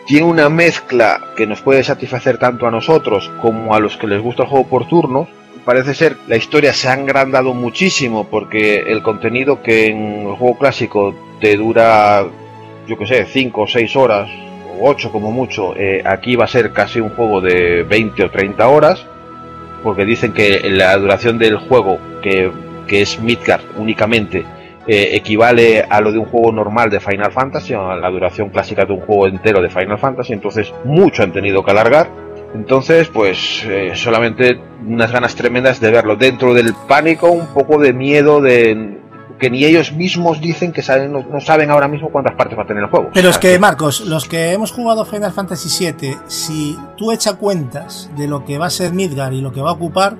tiene 0.06 0.26
una 0.26 0.48
mezcla 0.48 1.20
que 1.36 1.48
nos 1.48 1.62
puede 1.62 1.82
satisfacer 1.82 2.38
tanto 2.38 2.68
a 2.68 2.70
nosotros 2.70 3.28
como 3.42 3.74
a 3.74 3.80
los 3.80 3.96
que 3.96 4.06
les 4.06 4.22
gusta 4.22 4.44
el 4.44 4.48
juego 4.48 4.68
por 4.68 4.86
turnos. 4.86 5.26
Parece 5.64 5.94
ser 5.94 6.16
la 6.28 6.36
historia 6.36 6.72
se 6.72 6.88
ha 6.88 6.92
agrandado 6.92 7.54
muchísimo 7.54 8.28
porque 8.30 8.84
el 8.86 9.02
contenido 9.02 9.64
que 9.64 9.86
en 9.86 10.28
el 10.28 10.36
juego 10.36 10.56
clásico 10.56 11.12
te 11.40 11.56
dura, 11.56 12.24
yo 12.86 12.96
que 12.96 13.06
sé, 13.08 13.26
5 13.26 13.60
o 13.60 13.66
6 13.66 13.96
horas, 13.96 14.30
8 14.80 15.12
como 15.12 15.30
mucho, 15.30 15.76
eh, 15.76 16.02
aquí 16.04 16.36
va 16.36 16.44
a 16.44 16.48
ser 16.48 16.72
casi 16.72 17.00
un 17.00 17.10
juego 17.10 17.40
de 17.40 17.82
20 17.82 18.24
o 18.24 18.30
30 18.30 18.68
horas 18.68 19.06
porque 19.82 20.04
dicen 20.04 20.32
que 20.32 20.68
la 20.70 20.96
duración 20.96 21.38
del 21.38 21.56
juego, 21.56 21.98
que, 22.22 22.50
que 22.86 23.02
es 23.02 23.20
Midgard 23.20 23.62
únicamente, 23.76 24.44
eh, 24.86 25.10
equivale 25.12 25.82
a 25.82 26.00
lo 26.00 26.10
de 26.12 26.18
un 26.18 26.24
juego 26.24 26.50
normal 26.50 26.90
de 26.90 27.00
Final 27.00 27.30
Fantasy, 27.30 27.74
a 27.74 27.94
la 27.94 28.10
duración 28.10 28.48
clásica 28.48 28.84
de 28.84 28.94
un 28.94 29.00
juego 29.00 29.26
entero 29.26 29.60
de 29.60 29.68
Final 29.68 29.98
Fantasy, 29.98 30.32
entonces 30.32 30.72
mucho 30.84 31.22
han 31.22 31.32
tenido 31.32 31.62
que 31.62 31.70
alargar. 31.70 32.08
Entonces, 32.54 33.08
pues 33.08 33.66
eh, 33.68 33.92
solamente 33.94 34.58
unas 34.86 35.12
ganas 35.12 35.34
tremendas 35.34 35.80
de 35.80 35.90
verlo. 35.90 36.16
Dentro 36.16 36.54
del 36.54 36.72
pánico, 36.88 37.30
un 37.30 37.48
poco 37.48 37.78
de 37.78 37.92
miedo 37.92 38.40
de 38.40 38.97
que 39.38 39.50
ni 39.50 39.64
ellos 39.64 39.92
mismos 39.92 40.40
dicen 40.40 40.72
que 40.72 40.82
saben, 40.82 41.12
no, 41.12 41.20
no 41.30 41.40
saben 41.40 41.70
ahora 41.70 41.86
mismo 41.88 42.10
cuántas 42.10 42.34
partes 42.34 42.58
va 42.58 42.62
a 42.62 42.66
tener 42.66 42.82
el 42.84 42.90
juego. 42.90 43.10
Pero 43.14 43.28
es 43.30 43.36
sea, 43.36 43.40
que, 43.52 43.58
Marcos, 43.58 44.00
los 44.00 44.26
que 44.26 44.52
hemos 44.52 44.72
jugado 44.72 45.04
Final 45.04 45.32
Fantasy 45.32 45.92
VII, 45.92 46.16
si 46.26 46.78
tú 46.96 47.12
echas 47.12 47.34
cuentas 47.34 48.10
de 48.16 48.26
lo 48.26 48.44
que 48.44 48.58
va 48.58 48.66
a 48.66 48.70
ser 48.70 48.92
Midgar 48.92 49.32
y 49.32 49.40
lo 49.40 49.52
que 49.52 49.60
va 49.60 49.70
a 49.70 49.74
ocupar, 49.74 50.16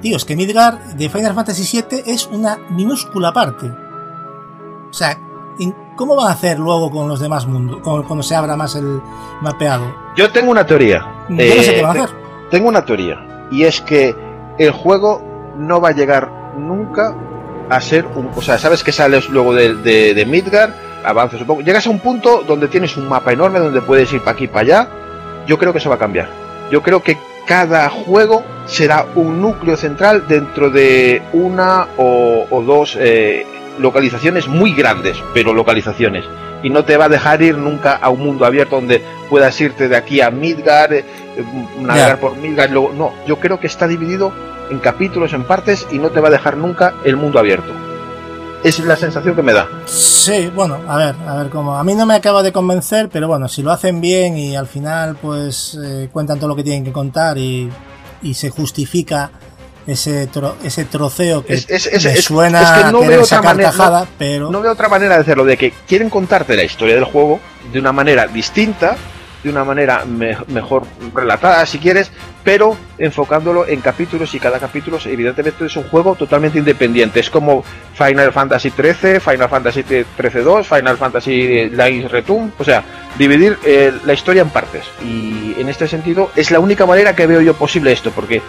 tío, 0.00 0.16
es 0.16 0.24
que 0.24 0.36
Midgar 0.36 0.78
de 0.96 1.08
Final 1.08 1.34
Fantasy 1.34 1.82
VII 1.90 2.02
es 2.06 2.26
una 2.28 2.58
minúscula 2.70 3.32
parte. 3.32 3.66
O 3.66 4.92
sea, 4.92 5.18
¿en- 5.58 5.74
¿cómo 5.96 6.14
van 6.14 6.28
a 6.28 6.32
hacer 6.32 6.58
luego 6.58 6.90
con 6.90 7.08
los 7.08 7.20
demás 7.20 7.46
mundos, 7.46 7.80
con- 7.80 8.02
cuando 8.04 8.22
se 8.22 8.34
abra 8.36 8.56
más 8.56 8.76
el 8.76 9.00
mapeado? 9.42 9.84
Yo 10.16 10.30
tengo 10.30 10.50
una 10.50 10.64
teoría. 10.64 11.00
Yo 11.28 11.34
no 11.34 11.62
sé 11.62 11.72
Eh, 11.72 11.74
qué 11.76 11.82
van 11.82 11.96
a 11.98 12.04
hacer. 12.04 12.16
Tengo 12.50 12.68
una 12.68 12.84
teoría. 12.84 13.46
Y 13.50 13.64
es 13.64 13.80
que 13.80 14.14
el 14.58 14.70
juego 14.70 15.22
no 15.58 15.80
va 15.80 15.88
a 15.88 15.92
llegar 15.92 16.30
nunca 16.56 17.14
a 17.68 17.80
ser 17.80 18.06
un. 18.06 18.30
O 18.34 18.42
sea, 18.42 18.58
sabes 18.58 18.82
que 18.84 18.92
sales 18.92 19.28
luego 19.28 19.54
de, 19.54 19.74
de, 19.74 20.14
de 20.14 20.26
Midgar, 20.26 20.72
avanzas 21.04 21.40
un 21.40 21.46
poco. 21.46 21.60
Llegas 21.62 21.86
a 21.86 21.90
un 21.90 22.00
punto 22.00 22.42
donde 22.46 22.68
tienes 22.68 22.96
un 22.96 23.08
mapa 23.08 23.32
enorme 23.32 23.58
donde 23.58 23.80
puedes 23.82 24.12
ir 24.12 24.20
para 24.20 24.32
aquí 24.32 24.44
y 24.44 24.48
para 24.48 24.60
allá. 24.60 24.88
Yo 25.46 25.58
creo 25.58 25.72
que 25.72 25.78
eso 25.78 25.88
va 25.90 25.96
a 25.96 25.98
cambiar. 25.98 26.28
Yo 26.70 26.82
creo 26.82 27.02
que 27.02 27.16
cada 27.46 27.88
juego 27.88 28.42
será 28.66 29.06
un 29.14 29.40
núcleo 29.40 29.76
central 29.76 30.24
dentro 30.26 30.70
de 30.70 31.22
una 31.32 31.86
o, 31.96 32.46
o 32.50 32.62
dos 32.62 32.96
eh, 33.00 33.46
localizaciones 33.78 34.48
muy 34.48 34.72
grandes, 34.72 35.16
pero 35.32 35.54
localizaciones. 35.54 36.24
Y 36.64 36.70
no 36.70 36.84
te 36.84 36.96
va 36.96 37.04
a 37.04 37.08
dejar 37.08 37.42
ir 37.42 37.56
nunca 37.56 37.92
a 37.94 38.08
un 38.08 38.20
mundo 38.24 38.44
abierto 38.44 38.74
donde 38.76 39.00
puedas 39.30 39.60
irte 39.60 39.88
de 39.88 39.94
aquí 39.96 40.20
a 40.20 40.30
Midgar, 40.30 40.92
eh, 40.92 41.04
navegar 41.78 42.16
Ya. 42.16 42.20
por 42.20 42.36
Midgar. 42.36 42.70
Luego, 42.70 42.92
no, 42.96 43.12
yo 43.28 43.36
creo 43.38 43.60
que 43.60 43.68
está 43.68 43.86
dividido 43.86 44.32
en 44.70 44.78
capítulos, 44.78 45.32
en 45.32 45.44
partes, 45.44 45.86
y 45.90 45.98
no 45.98 46.10
te 46.10 46.20
va 46.20 46.28
a 46.28 46.30
dejar 46.30 46.56
nunca 46.56 46.94
el 47.04 47.16
mundo 47.16 47.38
abierto. 47.38 47.72
es 48.64 48.78
la 48.80 48.96
sensación 48.96 49.36
que 49.36 49.42
me 49.42 49.52
da. 49.52 49.68
Sí, 49.84 50.50
bueno, 50.52 50.78
a 50.88 50.96
ver, 50.96 51.14
a 51.28 51.36
ver 51.36 51.50
cómo. 51.50 51.76
A 51.76 51.84
mí 51.84 51.94
no 51.94 52.04
me 52.04 52.14
acaba 52.14 52.42
de 52.42 52.50
convencer, 52.52 53.08
pero 53.12 53.28
bueno, 53.28 53.46
si 53.48 53.62
lo 53.62 53.70
hacen 53.70 54.00
bien 54.00 54.36
y 54.36 54.56
al 54.56 54.66
final 54.66 55.16
pues 55.22 55.78
eh, 55.84 56.08
cuentan 56.12 56.38
todo 56.38 56.48
lo 56.48 56.56
que 56.56 56.64
tienen 56.64 56.82
que 56.84 56.90
contar 56.90 57.38
y, 57.38 57.70
y 58.22 58.34
se 58.34 58.50
justifica 58.50 59.30
ese 59.86 60.28
tro- 60.32 60.54
ese 60.64 60.84
troceo 60.84 61.44
que 61.44 61.54
Es- 61.54 61.70
es- 61.70 61.86
es- 61.86 62.04
me 62.06 62.12
es- 62.14 62.24
suena 62.24 62.60
es 62.60 62.70
que 62.86 62.90
no 62.92 62.98
a 63.04 63.06
veo 63.06 63.22
otra 63.22 63.36
sacar 63.36 63.44
manera- 63.54 63.70
tajada, 63.70 64.00
no- 64.00 64.06
pero 64.18 64.50
No 64.50 64.60
veo 64.60 64.72
otra 64.72 64.88
manera 64.88 65.14
de 65.14 65.20
hacerlo, 65.20 65.44
de 65.44 65.56
que 65.56 65.72
quieren 65.86 66.10
contarte 66.10 66.56
la 66.56 66.64
historia 66.64 66.96
del 66.96 67.04
juego 67.04 67.38
de 67.72 67.78
una 67.78 67.92
manera 67.92 68.26
distinta, 68.26 68.96
de 69.46 69.52
una 69.52 69.64
manera 69.64 70.04
me- 70.04 70.36
mejor 70.48 70.82
relatada, 71.14 71.64
si 71.66 71.78
quieres, 71.78 72.10
pero 72.44 72.76
enfocándolo 72.98 73.66
en 73.66 73.80
capítulos 73.80 74.34
y 74.34 74.38
cada 74.40 74.58
capítulo, 74.58 74.98
evidentemente, 75.04 75.66
es 75.66 75.76
un 75.76 75.84
juego 75.84 76.14
totalmente 76.14 76.58
independiente. 76.58 77.20
Es 77.20 77.30
como 77.30 77.64
Final 77.94 78.32
Fantasy 78.32 78.70
XIII, 78.70 79.20
Final 79.20 79.48
Fantasy 79.48 79.82
XIII 79.82 80.42
2, 80.44 80.66
Final 80.66 80.96
Fantasy 80.96 81.70
Lines 81.70 82.10
Return, 82.10 82.52
o 82.58 82.64
sea, 82.64 82.82
dividir 83.18 83.56
eh, 83.64 83.92
la 84.04 84.12
historia 84.12 84.42
en 84.42 84.50
partes. 84.50 84.84
Y 85.04 85.54
en 85.58 85.68
este 85.68 85.88
sentido, 85.88 86.30
es 86.36 86.50
la 86.50 86.60
única 86.60 86.86
manera 86.86 87.14
que 87.16 87.26
veo 87.26 87.40
yo 87.40 87.54
posible 87.54 87.92
esto, 87.92 88.10
porque 88.10 88.42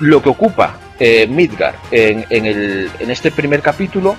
lo 0.00 0.22
que 0.22 0.28
ocupa 0.28 0.76
eh, 0.98 1.26
Midgar 1.26 1.74
en, 1.90 2.24
en, 2.30 2.46
el, 2.46 2.90
en 2.98 3.10
este 3.10 3.30
primer 3.30 3.60
capítulo 3.62 4.16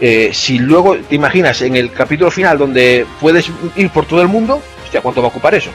eh, 0.00 0.30
si 0.32 0.58
luego 0.58 0.96
te 0.96 1.14
imaginas 1.14 1.62
en 1.62 1.76
el 1.76 1.92
capítulo 1.92 2.30
final 2.30 2.58
donde 2.58 3.06
puedes 3.20 3.48
ir 3.76 3.88
por 3.90 4.04
todo 4.04 4.20
el 4.20 4.26
mundo, 4.26 4.60
hostia, 4.92 5.00
¿cuánto 5.00 5.22
va 5.22 5.28
a 5.28 5.30
ocupar 5.30 5.54
eso? 5.54 5.70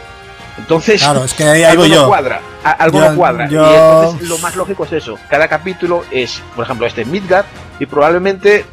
Entonces, 0.60 1.02
claro, 1.02 1.24
es 1.24 1.34
que 1.34 1.44
ahí, 1.44 1.64
algo 1.64 1.82
voy 1.84 1.90
no 1.90 1.96
yo. 1.96 2.08
cuadra, 2.08 2.40
algo 2.64 3.00
Yo- 3.00 3.10
no 3.10 3.16
cuadra. 3.18 3.48
yo- 3.50 3.64
Y 3.72 3.76
entonces 3.76 4.30
lo 4.30 4.38
más 4.40 4.56
lógico 4.56 4.86
es 4.86 4.94
eso. 4.94 5.18
Cada 5.30 5.48
capítulo 5.48 6.04
es, 6.12 6.42
por 6.56 6.66
ejemplo, 6.66 6.86
este 6.86 7.04
Midgard 7.06 7.46
y 7.80 7.86
probablemente 7.88 8.66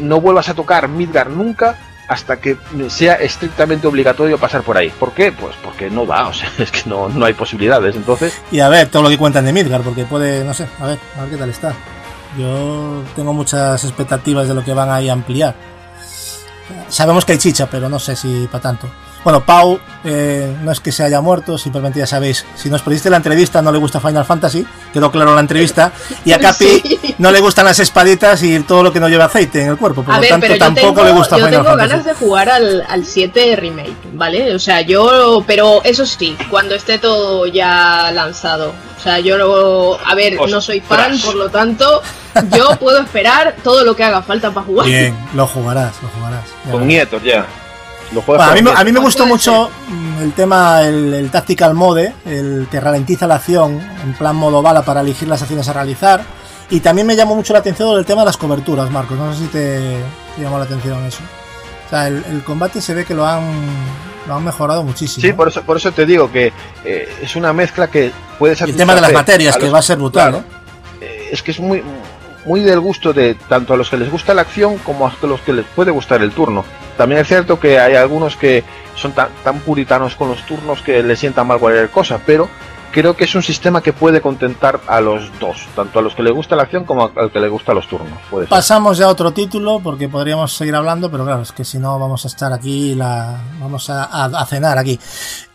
no 0.00 0.20
vuelvas 0.20 0.48
a 0.48 0.54
tocar 0.54 0.88
Midgard 0.88 1.30
nunca 1.30 1.76
hasta 2.08 2.36
que 2.38 2.56
sea 2.88 3.14
estrictamente 3.14 3.86
obligatorio 3.86 4.38
pasar 4.38 4.62
por 4.62 4.76
ahí. 4.76 4.90
¿Por 4.90 5.12
qué? 5.12 5.30
Pues 5.32 5.54
porque 5.62 5.88
no 5.90 6.04
da, 6.04 6.26
o 6.28 6.32
sea, 6.32 6.48
es 6.58 6.70
que 6.72 6.82
no, 6.86 7.08
no 7.08 7.24
hay 7.24 7.32
posibilidades. 7.34 7.94
Entonces, 7.96 8.34
Y 8.50 8.58
a 8.60 8.68
ver 8.68 8.88
todo 8.88 9.02
lo 9.02 9.08
que 9.08 9.18
cuentan 9.18 9.44
de 9.44 9.52
Midgar, 9.52 9.82
porque 9.82 10.04
puede, 10.04 10.42
no 10.44 10.52
sé, 10.54 10.66
a 10.80 10.86
ver, 10.86 10.98
a 11.16 11.22
ver 11.22 11.30
qué 11.30 11.36
tal 11.36 11.50
está. 11.50 11.74
Yo 12.38 13.02
tengo 13.14 13.32
muchas 13.32 13.84
expectativas 13.84 14.48
de 14.48 14.54
lo 14.54 14.64
que 14.64 14.74
van 14.74 14.90
ahí 14.90 15.08
a 15.08 15.12
ampliar. 15.12 15.54
Sabemos 16.88 17.24
que 17.24 17.32
hay 17.32 17.38
chicha, 17.38 17.68
pero 17.70 17.88
no 17.88 17.98
sé 17.98 18.16
si 18.16 18.46
para 18.50 18.62
tanto. 18.62 18.88
Bueno, 19.24 19.44
Pau 19.44 19.78
eh, 20.04 20.52
no 20.62 20.72
es 20.72 20.80
que 20.80 20.90
se 20.90 21.04
haya 21.04 21.20
muerto, 21.20 21.56
simplemente 21.56 22.00
ya 22.00 22.06
sabéis, 22.08 22.44
si 22.56 22.68
nos 22.68 22.82
perdiste 22.82 23.08
la 23.08 23.18
entrevista 23.18 23.62
no 23.62 23.70
le 23.70 23.78
gusta 23.78 24.00
Final 24.00 24.24
Fantasy, 24.24 24.66
quedó 24.92 25.12
claro 25.12 25.32
la 25.34 25.40
entrevista, 25.40 25.92
y 26.24 26.32
a 26.32 26.38
Capi 26.40 26.64
Sí. 26.82 27.14
no 27.18 27.30
le 27.30 27.38
gustan 27.40 27.64
las 27.66 27.78
espaditas 27.78 28.42
y 28.42 28.58
todo 28.60 28.82
lo 28.82 28.92
que 28.92 28.98
no 28.98 29.08
lleva 29.08 29.26
aceite 29.26 29.62
en 29.62 29.68
el 29.68 29.76
cuerpo, 29.76 30.02
por 30.02 30.12
A 30.14 30.16
lo 30.16 30.20
ver, 30.22 30.30
tanto 30.30 30.42
pero 30.44 30.54
yo 30.54 30.58
tampoco 30.58 30.86
tengo, 30.94 31.04
le 31.04 31.12
gusta 31.12 31.36
yo 31.38 31.46
Final 31.46 31.50
tengo 31.52 31.64
Fantasy. 31.76 31.88
ganas 31.90 32.04
de 32.04 32.14
jugar 32.14 32.48
al, 32.50 32.84
al 32.88 33.04
7 33.06 33.56
remake, 33.56 33.94
¿vale? 34.14 34.54
O 34.54 34.58
sea, 34.58 34.80
yo, 34.80 35.44
pero 35.46 35.80
eso 35.84 36.04
sí, 36.04 36.36
cuando 36.50 36.74
esté 36.74 36.98
todo 36.98 37.46
ya 37.46 38.10
lanzado. 38.12 38.72
O 38.98 39.02
sea, 39.02 39.20
yo 39.20 39.38
no, 39.38 39.98
a 40.04 40.14
ver, 40.16 40.34
no 40.48 40.60
soy 40.60 40.80
fan, 40.80 41.18
por 41.20 41.34
lo 41.36 41.48
tanto, 41.48 42.02
yo 42.56 42.76
puedo 42.76 42.98
esperar 43.00 43.54
todo 43.62 43.84
lo 43.84 43.94
que 43.96 44.02
haga 44.04 44.22
falta 44.22 44.50
para 44.50 44.66
jugar. 44.66 44.86
Bien, 44.86 45.16
lo 45.34 45.46
jugarás, 45.46 45.92
lo 46.02 46.08
jugarás. 46.08 46.44
con 46.70 46.86
nietos 46.86 47.22
ya. 47.22 47.46
Lo 48.14 48.20
juegas 48.22 48.46
Bueno, 48.50 48.52
a, 48.52 48.54
mí, 48.54 48.62
me- 48.62 48.70
a 48.70 48.72
nietos. 48.72 48.84
mí 48.84 48.92
me 48.92 49.00
gustó 49.00 49.26
mucho 49.26 49.70
el 50.20 50.32
tema, 50.32 50.82
el, 50.82 51.14
el 51.14 51.30
tactical 51.30 51.74
mode, 51.74 52.14
el 52.26 52.66
que 52.70 52.78
ralentiza 52.80 53.26
la 53.26 53.36
acción 53.36 53.80
en 54.04 54.14
plan 54.14 54.36
modo 54.36 54.60
bala 54.62 54.82
para 54.82 55.00
elegir 55.00 55.28
las 55.28 55.40
acciones 55.42 55.68
a 55.68 55.72
realizar. 55.72 56.22
Y 56.70 56.80
también 56.80 57.06
me 57.06 57.16
llamó 57.16 57.34
mucho 57.34 57.52
la 57.52 57.58
atención 57.60 57.96
el 57.98 58.04
tema 58.06 58.22
de 58.22 58.26
las 58.26 58.36
coberturas, 58.36 58.90
Marcos. 58.90 59.18
No 59.18 59.32
sé 59.34 59.40
si 59.40 59.46
te, 59.46 59.96
te 60.36 60.42
llamó 60.42 60.58
la 60.58 60.64
atención 60.64 61.02
eso. 61.04 61.20
O 61.86 61.90
sea, 61.90 62.08
el, 62.08 62.24
el 62.30 62.42
combate 62.44 62.80
se 62.80 62.94
ve 62.94 63.04
que 63.04 63.12
lo 63.14 63.26
han, 63.26 63.42
lo 64.26 64.34
han 64.36 64.44
mejorado 64.44 64.82
muchísimo. 64.82 65.20
Sí, 65.26 65.32
por 65.34 65.48
eso, 65.48 65.62
por 65.62 65.76
eso 65.76 65.92
te 65.92 66.06
digo 66.06 66.30
que 66.32 66.52
eh, 66.84 67.08
es 67.22 67.36
una 67.36 67.52
mezcla 67.52 67.88
que 67.88 68.10
puede 68.38 68.56
y 68.58 68.70
el 68.70 68.76
tema 68.76 68.94
de 68.94 69.02
las 69.02 69.12
materias, 69.12 69.56
que 69.56 69.64
los- 69.64 69.74
va 69.74 69.78
a 69.80 69.82
ser 69.82 69.98
brutal, 69.98 70.30
claro, 70.30 70.44
eh, 71.02 71.28
es 71.32 71.42
que 71.42 71.50
es 71.50 71.60
muy 71.60 71.82
muy 72.44 72.60
del 72.60 72.80
gusto 72.80 73.12
de 73.12 73.34
tanto 73.34 73.74
a 73.74 73.76
los 73.76 73.90
que 73.90 73.96
les 73.96 74.10
gusta 74.10 74.34
la 74.34 74.42
acción 74.42 74.78
como 74.78 75.06
a 75.06 75.12
los 75.22 75.40
que 75.40 75.52
les 75.52 75.66
puede 75.66 75.90
gustar 75.90 76.22
el 76.22 76.32
turno. 76.32 76.64
También 76.96 77.20
es 77.20 77.28
cierto 77.28 77.60
que 77.60 77.78
hay 77.78 77.94
algunos 77.94 78.36
que 78.36 78.64
son 78.96 79.12
tan, 79.12 79.28
tan 79.44 79.60
puritanos 79.60 80.16
con 80.16 80.28
los 80.28 80.44
turnos 80.46 80.82
que 80.82 81.02
les 81.02 81.18
sienta 81.18 81.44
mal 81.44 81.58
cualquier 81.58 81.90
cosa, 81.90 82.20
pero 82.24 82.48
creo 82.92 83.16
que 83.16 83.24
es 83.24 83.34
un 83.34 83.42
sistema 83.42 83.82
que 83.82 83.92
puede 83.92 84.20
contentar 84.20 84.80
a 84.86 85.00
los 85.00 85.30
dos, 85.40 85.66
tanto 85.74 85.98
a 85.98 86.02
los 86.02 86.14
que 86.14 86.22
les 86.22 86.32
gusta 86.32 86.54
la 86.54 86.64
acción 86.64 86.84
como 86.84 87.10
al 87.14 87.32
que 87.32 87.40
les 87.40 87.50
gusta 87.50 87.74
los 87.74 87.88
turnos. 87.88 88.18
Pasamos 88.48 88.98
ya 88.98 89.06
a 89.06 89.08
otro 89.08 89.32
título 89.32 89.80
porque 89.82 90.08
podríamos 90.08 90.54
seguir 90.54 90.74
hablando, 90.74 91.10
pero 91.10 91.24
claro, 91.24 91.42
es 91.42 91.52
que 91.52 91.64
si 91.64 91.78
no 91.78 91.98
vamos 91.98 92.24
a 92.24 92.28
estar 92.28 92.52
aquí, 92.52 92.94
la, 92.94 93.40
vamos 93.58 93.88
a, 93.90 94.46
cenar 94.46 94.78
aquí. 94.78 94.98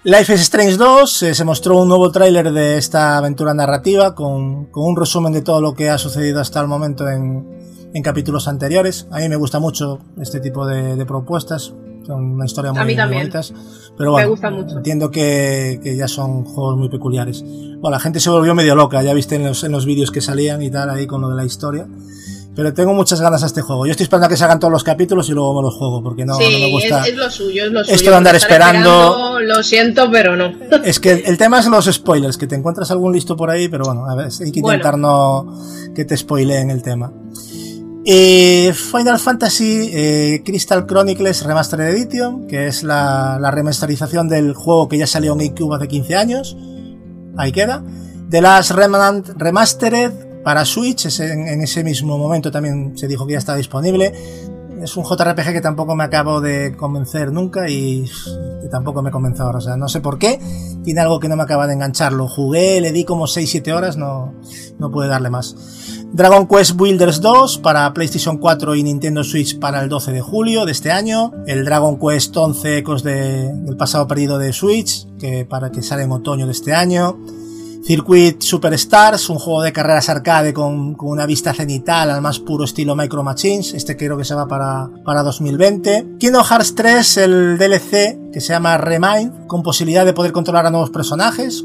Life 0.03 0.33
is 0.33 0.41
Strange 0.41 0.77
2 0.77 1.23
eh, 1.23 1.35
se 1.35 1.43
mostró 1.43 1.77
un 1.77 1.89
nuevo 1.89 2.11
tráiler 2.11 2.51
de 2.51 2.77
esta 2.77 3.17
aventura 3.17 3.53
narrativa 3.53 4.15
con, 4.15 4.65
con 4.65 4.85
un 4.85 4.95
resumen 4.95 5.33
de 5.33 5.41
todo 5.41 5.61
lo 5.61 5.73
que 5.73 5.89
ha 5.89 5.97
sucedido 5.97 6.39
hasta 6.41 6.59
el 6.61 6.67
momento 6.67 7.07
en, 7.07 7.91
en 7.93 8.03
capítulos 8.03 8.47
anteriores. 8.47 9.07
A 9.11 9.19
mí 9.19 9.29
me 9.29 9.35
gusta 9.35 9.59
mucho 9.59 9.99
este 10.19 10.39
tipo 10.39 10.65
de 10.65 11.05
propuestas, 11.05 11.73
son 12.07 12.23
una 12.31 12.45
historia 12.45 12.73
muy, 12.73 12.95
muy 12.95 12.95
bonitas. 13.15 13.53
Pero 13.97 14.11
Me 14.11 14.13
bueno, 14.13 14.29
gusta 14.29 14.49
mucho. 14.49 14.77
entiendo 14.77 15.11
que, 15.11 15.79
que 15.83 15.95
ya 15.95 16.07
son 16.07 16.43
juegos 16.45 16.77
muy 16.77 16.89
peculiares. 16.89 17.43
Bueno, 17.43 17.91
la 17.91 17.99
gente 17.99 18.19
se 18.19 18.29
volvió 18.29 18.55
medio 18.55 18.73
loca, 18.75 19.03
ya 19.03 19.13
viste 19.13 19.35
en 19.35 19.43
los, 19.45 19.63
en 19.63 19.71
los 19.71 19.85
vídeos 19.85 20.11
que 20.11 20.21
salían 20.21 20.61
y 20.61 20.71
tal, 20.71 20.89
ahí 20.89 21.05
con 21.07 21.21
lo 21.21 21.29
de 21.29 21.35
la 21.35 21.45
historia. 21.45 21.87
Pero 22.55 22.73
tengo 22.73 22.91
muchas 22.93 23.21
ganas 23.21 23.43
a 23.43 23.45
este 23.45 23.61
juego. 23.61 23.85
Yo 23.85 23.91
estoy 23.91 24.05
esperando 24.05 24.25
a 24.25 24.29
que 24.29 24.37
salgan 24.37 24.59
todos 24.59 24.71
los 24.71 24.83
capítulos 24.83 25.29
y 25.29 25.33
luego 25.33 25.55
me 25.55 25.61
los 25.61 25.75
juego, 25.75 26.01
porque 26.01 26.25
no, 26.25 26.33
sí, 26.37 26.43
no 26.51 26.57
me 26.59 26.71
gusta. 26.71 27.01
es, 27.01 27.09
es 27.09 27.15
lo 27.15 27.29
suyo, 27.29 27.65
es 27.65 27.71
lo 27.71 27.83
suyo. 27.83 27.95
Esto 27.95 28.09
de 28.09 28.15
andar 28.15 28.35
Estar 28.35 28.51
esperando- 28.51 29.39
Lo 29.41 29.61
siento, 29.61 30.09
pero 30.11 30.35
no. 30.35 30.51
Es 30.83 30.99
que 30.99 31.11
el 31.13 31.37
tema 31.37 31.59
es 31.59 31.67
los 31.67 31.85
spoilers, 31.85 32.35
que 32.37 32.47
te 32.47 32.55
encuentras 32.55 32.89
algún 32.89 33.13
listo 33.13 33.35
por 33.37 33.51
ahí, 33.51 33.67
pero 33.67 33.85
bueno, 33.85 34.05
a 34.09 34.15
ver, 34.15 34.29
hay 34.43 34.51
que 34.51 34.61
Bueno. 34.61 34.77
intentar 34.77 34.97
no 34.97 35.55
que 35.93 36.03
te 36.05 36.17
spoileen 36.17 36.71
el 36.71 36.81
tema. 36.81 37.11
Eh, 38.09 38.71
Final 38.73 39.19
Fantasy 39.19 39.89
eh, 39.91 40.41
Crystal 40.45 40.85
Chronicles 40.87 41.43
Remastered 41.43 41.89
Edition, 41.89 42.47
que 42.47 42.67
es 42.67 42.83
la, 42.83 43.37
remasterización 43.51 44.29
del 44.29 44.53
juego 44.53 44.87
que 44.87 44.97
ya 44.97 45.05
salió 45.05 45.33
en 45.33 45.39
GameCube 45.39 45.75
hace 45.75 45.89
15 45.89 46.15
años. 46.15 46.57
Ahí 47.35 47.51
queda. 47.51 47.83
The 48.29 48.39
Last 48.39 48.71
Remnant 48.71 49.27
Remastered 49.35 50.41
para 50.41 50.63
Switch, 50.63 51.19
en, 51.19 51.49
en 51.49 51.61
ese 51.61 51.83
mismo 51.83 52.17
momento 52.17 52.49
también 52.49 52.97
se 52.97 53.09
dijo 53.09 53.27
que 53.27 53.33
ya 53.33 53.39
estaba 53.39 53.57
disponible. 53.57 54.13
Es 54.81 54.95
un 54.95 55.03
JRPG 55.03 55.53
que 55.53 55.61
tampoco 55.61 55.95
me 55.95 56.03
acabo 56.03 56.39
de 56.39 56.75
convencer 56.75 57.31
nunca 57.31 57.69
y 57.69 58.05
que 58.61 58.67
tampoco 58.69 59.01
me 59.01 59.11
convence 59.11 59.41
ahora. 59.41 59.57
O 59.57 59.61
sea, 59.61 59.75
no 59.75 59.87
sé 59.87 60.01
por 60.01 60.17
qué. 60.19 60.39
Tiene 60.83 61.01
algo 61.01 61.19
que 61.19 61.27
no 61.27 61.35
me 61.35 61.43
acaba 61.43 61.67
de 61.67 61.73
enganchar. 61.73 62.13
Lo 62.13 62.27
jugué, 62.27 62.79
le 62.79 62.91
di 62.91 63.03
como 63.03 63.25
6-7 63.25 63.71
horas, 63.75 63.97
no, 63.97 64.33
no 64.77 64.91
pude 64.91 65.07
darle 65.07 65.29
más. 65.29 65.55
Dragon 66.13 66.47
Quest 66.47 66.75
Builders 66.77 67.19
2 67.21 67.57
para 67.57 67.91
PlayStation 67.93 68.37
4 68.37 68.75
y 68.75 68.83
Nintendo 68.83 69.23
Switch 69.23 69.59
para 69.59 69.81
el 69.81 69.89
12 69.89 70.11
de 70.13 70.21
julio 70.21 70.65
de 70.65 70.71
este 70.71 70.91
año. 70.91 71.33
El 71.47 71.65
Dragon 71.65 71.99
Quest 71.99 72.35
11 72.37 72.77
Ecos 72.77 73.03
de- 73.03 73.51
del 73.53 73.75
pasado 73.77 74.07
perdido 74.07 74.37
de 74.37 74.53
Switch, 74.53 75.07
que 75.17 75.43
para 75.45 75.71
que 75.71 75.81
sale 75.81 76.03
en 76.03 76.11
otoño 76.11 76.45
de 76.45 76.51
este 76.53 76.73
año. 76.73 77.17
Circuit 77.87 78.41
Superstars, 78.41 79.29
un 79.29 79.39
juego 79.39 79.61
de 79.61 79.71
carreras 79.71 80.09
arcade 80.09 80.53
con, 80.53 80.93
con 80.95 81.07
una 81.07 81.25
vista 81.25 81.53
cenital 81.53 82.11
al 82.11 82.21
más 82.21 82.37
puro 82.37 82.65
estilo 82.65 82.97
Micro 82.97 83.23
Machines. 83.23 83.73
Este 83.73 83.95
creo 83.95 84.17
que 84.17 84.25
se 84.25 84.35
va 84.35 84.45
para, 84.45 84.89
para 85.05 85.23
2020. 85.23 86.17
Kingdom 86.19 86.43
Hearts 86.43 86.75
3, 86.75 87.17
el 87.17 87.57
DLC 87.57 88.29
que 88.33 88.41
se 88.41 88.49
llama 88.49 88.77
Remind, 88.77 89.47
con 89.47 89.63
posibilidad 89.63 90.03
de 90.03 90.11
poder 90.11 90.33
controlar 90.33 90.65
a 90.65 90.69
nuevos 90.69 90.89
personajes. 90.89 91.63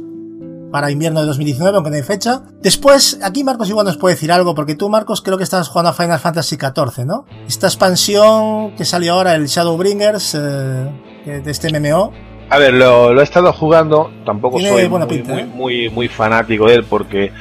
Para 0.70 0.92
invierno 0.92 1.20
de 1.20 1.26
2019, 1.26 1.74
aunque 1.74 1.90
no 1.90 1.96
hay 1.96 2.02
fecha. 2.04 2.44
Después, 2.62 3.18
aquí 3.20 3.42
Marcos 3.42 3.68
igual 3.68 3.84
nos 3.84 3.96
puede 3.96 4.14
decir 4.14 4.30
algo, 4.30 4.54
porque 4.54 4.76
tú, 4.76 4.88
Marcos, 4.88 5.22
creo 5.22 5.36
que 5.36 5.44
estabas 5.44 5.68
jugando 5.68 5.90
a 5.90 5.92
Final 5.92 6.20
Fantasy 6.20 6.56
XIV, 6.56 7.04
¿no? 7.04 7.26
Esta 7.48 7.66
expansión 7.66 8.76
que 8.76 8.84
salió 8.84 9.14
ahora, 9.14 9.34
el 9.34 9.48
Shadowbringers, 9.48 10.36
eh, 10.36 11.40
de 11.44 11.50
este 11.50 11.68
MMO, 11.68 12.12
A 12.52 12.58
ver, 12.58 12.74
lo, 12.74 13.14
lo 13.14 13.20
he 13.22 13.24
estado 13.24 13.50
jugando, 13.50 14.12
tampoco 14.26 14.58
Tiene 14.58 14.72
soy 14.72 14.86
muy, 14.86 15.06
pinta, 15.06 15.32
muy, 15.32 15.40
¿eh? 15.40 15.46
muy, 15.46 15.88
muy 15.88 16.08
fanático 16.08 16.66
de 16.66 16.74
él 16.74 16.84
porque 16.84 17.32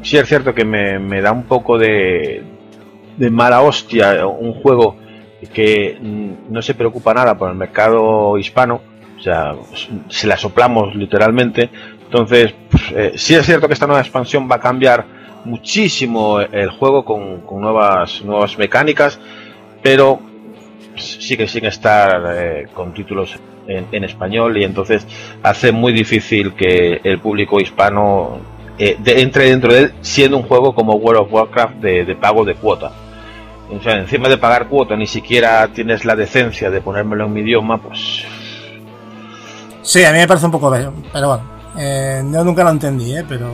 sí 0.00 0.16
es 0.16 0.26
cierto 0.26 0.54
que 0.54 0.64
me, 0.64 0.98
me 0.98 1.20
da 1.20 1.30
un 1.30 1.42
poco 1.42 1.76
de, 1.76 2.42
de 3.18 3.30
mala 3.30 3.60
hostia 3.60 4.26
un 4.26 4.54
juego 4.54 4.96
que 5.52 5.98
mm, 6.00 6.50
no 6.50 6.62
se 6.62 6.72
preocupa 6.72 7.12
nada 7.12 7.36
por 7.36 7.50
el 7.50 7.54
mercado 7.54 8.38
hispano, 8.38 8.80
o 9.18 9.20
sea, 9.20 9.54
se 10.08 10.26
la 10.26 10.38
soplamos 10.38 10.96
literalmente. 10.96 11.68
Entonces, 12.04 12.54
pues, 12.70 12.82
eh, 12.92 13.12
sí 13.16 13.34
es 13.34 13.44
cierto 13.44 13.66
que 13.66 13.74
esta 13.74 13.86
nueva 13.86 14.00
expansión 14.00 14.48
va 14.50 14.56
a 14.56 14.60
cambiar 14.60 15.04
muchísimo 15.44 16.40
el 16.40 16.70
juego 16.70 17.04
con, 17.04 17.42
con 17.42 17.60
nuevas, 17.60 18.22
nuevas 18.24 18.56
mecánicas, 18.56 19.20
pero 19.82 20.18
sigue 20.96 21.46
sin 21.46 21.66
estar 21.66 22.22
eh, 22.34 22.68
con 22.72 22.94
títulos 22.94 23.38
en, 23.68 24.04
español 24.04 24.56
y 24.58 24.64
entonces 24.64 25.06
hace 25.42 25.72
muy 25.72 25.92
difícil 25.92 26.54
que 26.54 27.00
el 27.02 27.18
público 27.18 27.60
hispano 27.60 28.38
eh, 28.78 28.96
de- 28.98 29.20
entre 29.22 29.50
dentro 29.50 29.72
de 29.72 29.78
él 29.80 29.94
siendo 30.02 30.36
un 30.36 30.44
juego 30.44 30.74
como 30.74 30.94
World 30.94 31.22
of 31.22 31.32
Warcraft 31.32 31.74
de, 31.76 32.04
de 32.04 32.14
pago 32.14 32.44
de 32.44 32.54
cuota. 32.54 32.92
o 33.70 33.82
sea, 33.82 33.94
encima 33.98 34.28
de 34.28 34.38
pagar 34.38 34.68
cuota, 34.68 34.96
ni 34.96 35.06
siquiera 35.06 35.66
tienes 35.68 36.04
la 36.04 36.14
decencia 36.14 36.70
de 36.70 36.80
ponérmelo 36.80 37.24
en 37.26 37.32
mi 37.32 37.40
idioma, 37.40 37.78
pues. 37.82 38.24
Sí, 39.82 40.04
a 40.04 40.12
mí 40.12 40.18
me 40.18 40.26
parece 40.26 40.46
un 40.46 40.52
poco 40.52 40.70
bello, 40.70 40.92
pero 41.12 41.28
bueno, 41.28 41.44
eh, 41.78 42.22
yo 42.32 42.44
nunca 42.44 42.64
lo 42.64 42.70
entendí, 42.70 43.16
¿eh? 43.16 43.24
pero 43.28 43.50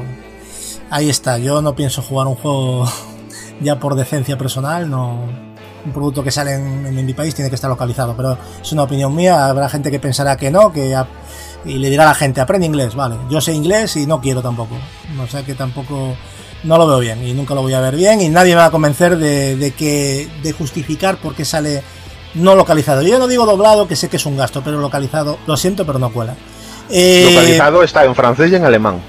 ahí 0.90 1.09
está. 1.10 1.39
Yo 1.39 1.60
no 1.60 1.74
pienso 1.74 2.01
jugar 2.02 2.26
un 2.26 2.34
juego 2.36 2.84
ya 3.60 3.78
por 3.78 3.94
decencia 3.94 4.36
personal, 4.39 4.89
no. 4.90 5.52
Un 5.84 5.92
producto 5.92 6.22
que 6.22 6.30
sale 6.30 6.54
en, 6.54 6.86
en 6.86 7.06
mi 7.06 7.12
país 7.14 7.34
tiene 7.34 7.48
que 7.50 7.56
estar 7.56 7.68
localizado, 7.70 8.14
pero 8.16 8.38
es 8.62 8.72
una 8.72 8.84
opinión 8.84 9.14
mía. 9.14 9.46
Habrá 9.48 9.68
gente 9.68 9.90
que 9.90 9.98
pensará 9.98 10.36
que 10.36 10.50
no, 10.50 10.72
que 10.72 10.94
a- 10.94 11.06
y 11.64 11.74
le 11.78 11.90
dirá 11.90 12.04
a 12.04 12.09
la 12.09 12.14
gente 12.14 12.40
aprende 12.40 12.66
inglés, 12.66 12.94
vale. 12.94 13.16
Yo 13.30 13.40
sé 13.40 13.52
inglés 13.52 13.96
y 13.96 14.06
no 14.06 14.20
quiero 14.20 14.42
tampoco, 14.42 14.76
o 15.22 15.26
sea 15.28 15.42
que 15.44 15.54
tampoco 15.54 16.14
no 16.64 16.76
lo 16.78 16.86
veo 16.86 16.98
bien 17.00 17.24
y 17.26 17.32
nunca 17.34 17.54
lo 17.54 17.62
voy 17.62 17.74
a 17.74 17.80
ver 17.80 17.96
bien 17.96 18.20
y 18.20 18.28
nadie 18.28 18.54
me 18.54 18.60
va 18.60 18.66
a 18.66 18.70
convencer 18.70 19.16
de, 19.16 19.56
de 19.56 19.70
que 19.72 20.28
de 20.42 20.52
justificar 20.52 21.16
por 21.18 21.34
qué 21.34 21.44
sale 21.44 21.82
no 22.34 22.54
localizado. 22.54 23.02
Yo 23.02 23.18
no 23.18 23.26
digo 23.28 23.44
doblado, 23.46 23.86
que 23.88 23.96
sé 23.96 24.09
que 24.09 24.16
es 24.16 24.26
un 24.26 24.36
gasto, 24.36 24.62
pero 24.64 24.80
localizado, 24.80 25.38
lo 25.46 25.56
siento, 25.56 25.84
pero 25.86 25.98
no 25.98 26.12
cuela. 26.12 26.34
Eh, 26.90 27.30
Localizado 27.34 27.82
está 27.82 28.04
en 28.04 28.14
francés 28.14 28.50
y 28.52 28.56
en 28.56 28.64
alemán. 28.64 29.00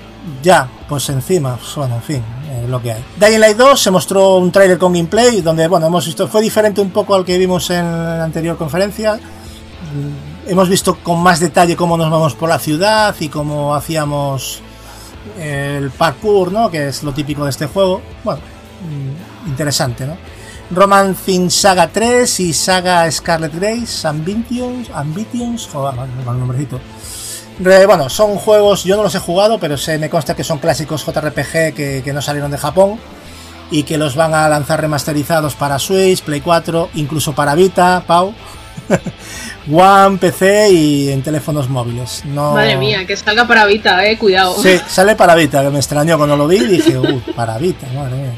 ya, 0.42 0.68
pues 0.90 1.10
encima, 1.10 1.58
bueno, 1.76 1.96
en 1.96 2.02
fin, 2.02 2.24
eh, 2.64 2.68
lo 2.68 2.82
que 2.82 2.94
hay. 2.94 3.04
Dying 3.20 3.40
Light 3.40 3.58
2 3.58 3.80
se 3.80 3.92
mostró 3.92 4.38
un 4.38 4.52
tráiler 4.52 4.78
con 4.78 4.94
gameplay 4.94 5.42
donde, 5.42 5.68
bueno, 5.68 5.88
hemos 5.88 6.06
visto, 6.06 6.28
fue 6.28 6.42
diferente 6.42 6.82
un 6.82 6.92
poco 6.92 7.16
al 7.16 7.26
que 7.26 7.38
vimos 7.38 7.70
en 7.70 7.86
la 7.86 8.24
anterior 8.24 8.58
conferencia. 8.58 9.16
Mm, 9.16 10.34
Hemos 10.46 10.68
visto 10.68 10.96
con 10.96 11.24
más 11.24 11.40
detalle 11.40 11.78
cómo 11.78 11.96
nos 11.96 12.12
vamos 12.12 12.34
por 12.34 12.50
la 12.50 12.60
ciudad 12.60 13.16
y 13.22 13.30
cómo 13.30 13.74
hacíamos 13.74 14.60
el 15.40 15.90
parkour, 15.92 16.52
¿no? 16.52 16.70
Que 16.70 16.90
es 16.90 17.02
lo 17.02 17.14
típico 17.14 17.46
de 17.46 17.50
este 17.50 17.68
juego. 17.68 18.02
Bueno, 18.26 18.42
mm, 18.82 19.50
interesante, 19.50 20.06
¿no? 20.06 20.18
Romancing 20.70 21.50
Saga 21.50 21.88
3 21.88 22.42
y 22.42 22.52
Saga 22.52 23.10
Scarlet 23.10 23.54
Grace, 23.56 24.06
Ambitions, 24.06 24.90
Ambitions, 24.90 25.70
joder, 25.72 25.96
mal 25.96 26.40
nombrecito. 26.40 26.80
Bueno, 27.60 28.10
son 28.10 28.36
juegos, 28.36 28.84
yo 28.84 28.96
no 28.96 29.04
los 29.04 29.16
he 29.16 29.20
jugado, 29.20 29.60
pero 29.60 29.78
se 29.78 29.98
me 29.98 30.10
consta 30.10 30.36
que 30.36 30.44
son 30.44 30.60
clásicos 30.60 31.06
JRPG 31.06 31.74
que, 31.74 32.02
que 32.04 32.14
no 32.14 32.22
salieron 32.22 32.52
de 32.52 32.58
Japón 32.58 33.00
y 33.72 33.84
que 33.84 33.98
los 33.98 34.16
van 34.16 34.34
a 34.34 34.48
lanzar 34.50 34.82
remasterizados 34.82 35.56
para 35.56 35.80
Switch, 35.80 36.22
Play 36.22 36.42
4, 36.42 36.90
incluso 36.96 37.34
para 37.34 37.56
Vita, 37.56 38.04
Pau, 38.06 38.34
One, 39.72 40.18
PC 40.18 40.72
y 40.72 41.10
en 41.10 41.24
teléfonos 41.24 41.70
móviles. 41.70 42.24
No... 42.26 42.54
Madre 42.54 42.78
mía, 42.78 43.06
que 43.06 43.16
salga 43.16 43.48
para 43.48 43.66
Vita, 43.66 44.06
eh, 44.06 44.18
cuidado. 44.18 44.56
Sí, 44.62 44.80
sale 44.88 45.16
para 45.16 45.36
Vita, 45.36 45.64
que 45.64 45.70
me 45.70 45.80
extrañó 45.80 46.18
cuando 46.18 46.36
lo 46.38 46.48
vi 46.48 46.58
y 46.58 46.68
dije, 46.68 46.98
uh, 46.98 47.22
para 47.36 47.58
Vita, 47.58 47.88
madre 47.96 48.16
mía. 48.16 48.34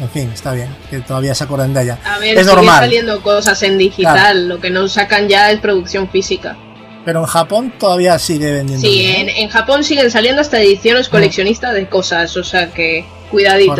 En 0.00 0.10
fin, 0.10 0.30
está 0.32 0.52
bien, 0.52 0.74
que 0.90 1.00
todavía 1.00 1.34
se 1.34 1.44
acuerden 1.44 1.74
de 1.74 1.82
ella. 1.82 1.98
A 2.04 2.18
ver, 2.18 2.36
es 2.36 2.46
normal, 2.46 2.80
saliendo 2.80 3.22
cosas 3.22 3.62
en 3.62 3.78
digital, 3.78 4.48
lo 4.48 4.58
que 4.58 4.70
no 4.70 4.88
sacan 4.88 5.28
ya 5.28 5.50
es 5.50 5.60
producción 5.60 6.08
física. 6.08 6.56
Pero 7.04 7.20
en 7.20 7.26
Japón 7.26 7.72
todavía 7.78 8.18
sigue 8.18 8.52
vendiendo. 8.52 8.86
Sí, 8.86 9.04
en, 9.06 9.28
en 9.28 9.48
Japón 9.48 9.84
siguen 9.84 10.10
saliendo 10.10 10.40
hasta 10.40 10.60
ediciones 10.60 11.08
coleccionistas 11.08 11.74
de 11.74 11.88
cosas, 11.88 12.36
o 12.36 12.44
sea 12.44 12.72
que 12.72 13.04
cuidadito. 13.30 13.74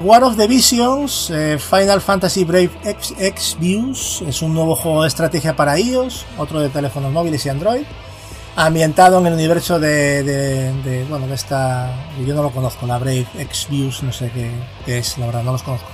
War 0.00 0.22
of 0.22 0.36
the 0.36 0.46
Visions, 0.46 1.28
eh, 1.30 1.58
Final 1.58 2.00
Fantasy 2.00 2.44
Brave 2.44 2.70
X, 2.84 3.14
X 3.18 3.56
Views, 3.58 4.22
es 4.28 4.42
un 4.42 4.54
nuevo 4.54 4.76
juego 4.76 5.02
de 5.02 5.08
estrategia 5.08 5.56
para 5.56 5.78
iOS, 5.78 6.24
otro 6.38 6.60
de 6.60 6.68
teléfonos 6.68 7.10
móviles 7.12 7.44
y 7.46 7.48
Android, 7.48 7.82
ambientado 8.54 9.18
en 9.18 9.26
el 9.26 9.32
universo 9.34 9.80
de, 9.80 10.22
de- 10.22 10.72
de, 10.84 11.04
bueno, 11.10 11.26
de 11.26 11.34
esta, 11.34 11.90
yo 12.24 12.32
no 12.34 12.42
lo 12.44 12.50
conozco, 12.50 12.86
la 12.86 12.98
Brave 12.98 13.26
X 13.38 13.66
Views, 13.70 14.02
no 14.04 14.12
sé 14.12 14.30
qué, 14.32 14.50
qué 14.86 14.98
es, 14.98 15.18
la 15.18 15.26
verdad, 15.26 15.42
no 15.42 15.50
los 15.52 15.62
conozco. 15.64 15.88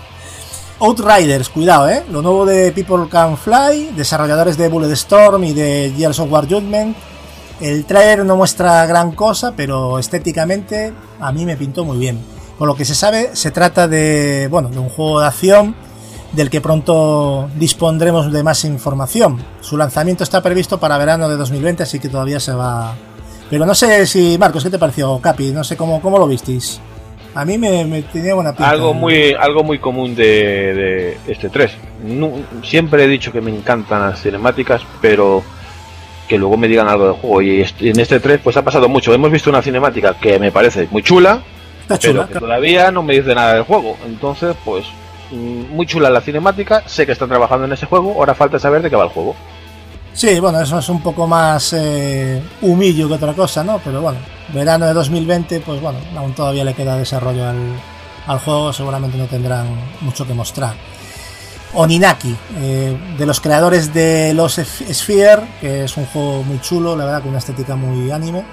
Outriders, 0.81 1.49
cuidado, 1.51 1.89
eh, 1.89 2.03
lo 2.11 2.21
nuevo 2.21 2.45
de 2.45 2.73
People 2.73 3.09
Can 3.09 3.37
Fly, 3.37 3.93
desarrolladores 3.97 4.57
de 4.57 4.69
Bulletstorm 4.69 5.45
y 5.45 5.53
de 5.53 5.93
Gears 5.97 6.19
of 6.19 6.31
War 6.31 6.49
Judgment. 6.49 6.97
El 7.61 7.85
trailer 7.85 8.25
no 8.25 8.37
muestra 8.37 8.85
gran 8.85 9.13
cosa, 9.13 9.53
pero 9.57 10.01
estéticamente 10.01 10.93
a 11.21 11.31
mí 11.31 11.47
me 11.47 11.57
pintó 11.57 11.85
muy 11.85 11.99
bien. 11.99 12.19
Por 12.59 12.67
lo 12.67 12.75
que 12.75 12.85
se 12.85 12.97
sabe, 12.97 13.31
se 13.35 13.53
trata 13.53 13.87
de, 13.87 14.49
bueno, 14.51 14.69
de 14.69 14.81
un 14.81 14.89
juego 14.89 15.21
de 15.21 15.27
acción 15.27 15.77
del 16.33 16.51
que 16.51 16.61
pronto 16.61 17.49
dispondremos 17.57 18.33
de 18.33 18.43
más 18.43 18.65
información. 18.65 19.45
Su 19.61 19.77
lanzamiento 19.77 20.25
está 20.25 20.43
previsto 20.43 20.81
para 20.81 20.99
verano 20.99 21.29
de 21.29 21.37
2020, 21.37 21.85
así 21.85 22.01
que 22.01 22.09
todavía 22.09 22.41
se 22.41 22.53
va. 22.53 22.97
Pero 23.49 23.65
no 23.65 23.77
sé 23.77 24.07
si, 24.09 24.37
Marcos, 24.39 24.65
¿qué 24.65 24.71
te 24.71 24.79
pareció, 24.81 25.21
Capi? 25.21 25.53
No 25.53 25.63
sé 25.63 25.77
cómo, 25.77 26.03
cómo 26.03 26.19
lo 26.19 26.27
visteis. 26.27 26.81
A 27.35 27.45
mí 27.45 27.59
me, 27.59 27.85
me 27.85 28.03
tenía 28.03 28.35
buena 28.35 28.53
pinta. 28.53 28.71
Algo 28.71 28.95
muy, 28.95 29.35
algo 29.35 29.65
muy 29.65 29.79
común 29.79 30.15
de, 30.15 30.75
de 30.75 31.19
este 31.27 31.49
3. 31.49 31.73
Nu- 32.05 32.45
siempre 32.63 33.05
he 33.05 33.09
dicho 33.09 33.33
que 33.33 33.41
me 33.41 33.51
encantan 33.51 34.03
las 34.11 34.23
cinemáticas, 34.23 34.83
pero 35.01 35.43
que 36.29 36.39
luego 36.39 36.57
me 36.57 36.69
digan 36.69 36.89
algo 36.89 37.05
del 37.07 37.15
juego. 37.15 37.43
Y 37.43 37.65
en 37.81 37.99
este 38.01 38.21
3 38.21 38.41
pues 38.43 38.57
ha 38.57 38.63
pasado 38.63 38.89
mucho. 38.89 39.13
Hemos 39.13 39.31
visto 39.31 39.51
una 39.51 39.63
cinemática 39.63 40.15
que 40.15 40.39
me 40.39 40.53
parece 40.53 40.87
muy 40.91 41.03
chula, 41.03 41.43
Está 41.83 41.99
pero 41.99 42.13
chula. 42.13 42.27
que 42.29 42.39
todavía 42.39 42.91
no 42.91 43.03
me 43.03 43.15
dice 43.15 43.35
nada 43.35 43.55
del 43.55 43.65
juego. 43.65 43.97
Entonces, 44.07 44.55
pues 44.65 44.85
mm, 45.33 45.75
muy 45.75 45.87
chula 45.87 46.11
la 46.11 46.21
cinemática. 46.21 46.83
Sé 46.87 47.05
que 47.05 47.13
están 47.13 47.29
trabajando 47.29 47.67
en 47.67 47.73
ese 47.73 47.87
juego. 47.87 48.15
Ahora 48.15 48.35
falta 48.35 48.59
saber 48.59 48.81
de 48.81 48.91
qué 48.91 48.97
va 48.97 49.05
el 49.05 49.11
juego. 49.11 49.35
Sí, 50.15 50.39
bueno, 50.39 50.61
eso 50.61 50.79
es 50.79 50.89
un 50.89 51.03
poco 51.03 51.27
más 51.27 51.73
eh, 51.73 52.41
humillo 52.63 53.09
que 53.09 53.15
otra 53.15 53.35
cosa, 53.35 53.65
¿no? 53.65 53.81
Pero 53.83 54.01
bueno, 54.01 54.19
verano 54.55 54.87
de 54.87 54.93
2020, 54.93 55.61
pues 55.61 55.81
bueno, 55.81 55.99
aún 56.17 56.33
todavía 56.35 56.65
le 56.65 56.73
queda 56.73 56.97
desarrollo 56.97 57.49
al, 57.49 57.59
al 58.29 58.39
juego, 58.39 58.73
seguramente 58.73 59.19
no 59.19 59.27
tendrán 59.27 59.67
mucho 60.03 60.25
que 60.25 60.33
mostrar. 60.33 60.75
Oninaki, 61.75 62.37
eh, 62.59 62.97
de 63.19 63.27
los 63.27 63.41
creadores 63.41 63.93
de 63.93 64.33
Los 64.35 64.61
Sphere, 64.61 65.43
que 65.61 65.85
es 65.85 65.97
un 65.97 66.07
juego 66.07 66.45
muy 66.45 66.61
chulo, 66.61 66.95
la 66.95 67.07
verdad, 67.07 67.21
con 67.23 67.31
una 67.31 67.39
estética 67.39 67.75
muy 67.75 68.13
anime. 68.13 68.45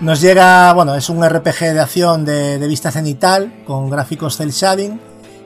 Nos 0.00 0.20
llega, 0.20 0.72
bueno, 0.72 0.96
es 0.96 1.08
un 1.08 1.24
RPG 1.24 1.72
de 1.72 1.80
acción 1.80 2.24
de, 2.24 2.58
de 2.58 2.66
vista 2.66 2.90
cenital, 2.90 3.62
con 3.64 3.90
gráficos 3.90 4.36
cel 4.36 4.50
shading, 4.50 5.00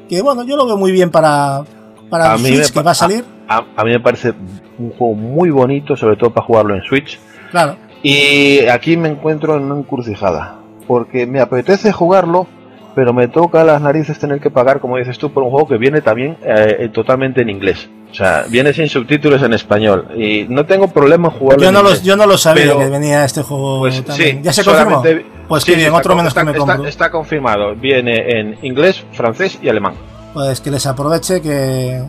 que 0.09 0.23
bueno, 0.23 0.45
yo 0.45 0.57
lo 0.57 0.65
veo 0.65 0.79
muy 0.79 0.93
bien 0.93 1.11
para, 1.11 1.65
para 2.09 2.35
el 2.35 2.41
Switch 2.41 2.69
me 2.69 2.73
que 2.73 2.83
va 2.83 2.93
a 2.93 2.95
salir. 2.95 3.34
A, 3.49 3.65
a 3.77 3.85
mí 3.85 3.91
me 3.91 4.01
parece 4.01 4.33
un 4.79 4.91
juego 4.91 5.15
muy 5.15 5.51
bonito, 5.51 5.97
sobre 5.97 6.17
todo 6.17 6.31
para 6.31 6.47
jugarlo 6.47 6.75
en 6.75 6.83
Switch. 6.83 7.19
Claro. 7.51 7.77
Y 8.03 8.67
aquí 8.67 8.97
me 8.97 9.09
encuentro 9.09 9.57
en 9.57 9.65
una 9.65 9.79
encrucijada. 9.81 10.57
Porque 10.87 11.27
me 11.27 11.41
apetece 11.41 11.93
jugarlo, 11.93 12.47
pero 12.95 13.13
me 13.15 13.29
toca 13.29 13.65
las 13.65 13.81
narices 13.81 14.19
tener 14.19 14.41
que 14.41 14.51
pagar, 14.51 14.81
como 14.81 14.99
dices 14.99 15.17
tú, 15.19 15.33
por 15.33 15.43
un 15.43 15.51
juego 15.51 15.67
que 15.69 15.79
viene 15.79 16.01
también 16.03 16.37
eh, 16.43 16.91
totalmente 16.93 17.41
en 17.43 17.49
inglés. 17.51 17.89
O 18.11 18.15
sea, 18.15 18.45
viene 18.49 18.73
sin 18.73 18.89
subtítulos 18.89 19.43
en 19.43 19.55
español. 19.55 20.09
Y 20.17 20.47
no 20.49 20.65
tengo 20.67 20.89
problema 20.89 21.29
en 21.29 21.35
jugarlo 21.39 21.63
Yo 21.63 21.69
en 21.69 21.75
no, 21.75 21.81
inglés. 21.81 21.99
los, 21.99 22.05
yo 22.05 22.17
no 22.17 22.27
lo 22.27 22.39
sabía 22.39 22.65
Pero, 22.65 22.79
que 22.79 22.89
venía 22.91 23.25
este 23.25 23.43
juego 23.43 23.81
Pues 23.81 24.05
también. 24.05 24.37
sí, 24.37 24.43
¿Ya 24.43 24.53
se 24.53 24.65
confirmó? 24.65 25.03
Pues 25.49 25.63
sí, 25.65 25.73
que 25.73 25.77
bien, 25.77 25.87
está 25.89 25.99
otro 25.99 26.15
menos 26.15 26.29
está, 26.29 26.41
que 26.43 26.45
me 26.47 26.53
está- 26.53 26.73
compro. 26.73 26.89
está 26.89 27.11
confirmado. 27.11 27.75
Viene 27.75 28.39
en 28.39 28.59
inglés, 28.63 29.05
francés 29.13 29.59
y 29.63 29.69
alemán. 29.69 29.95
Pues 30.33 30.61
que 30.61 30.71
les 30.71 30.87
aproveche 30.87 31.41
que... 31.41 32.03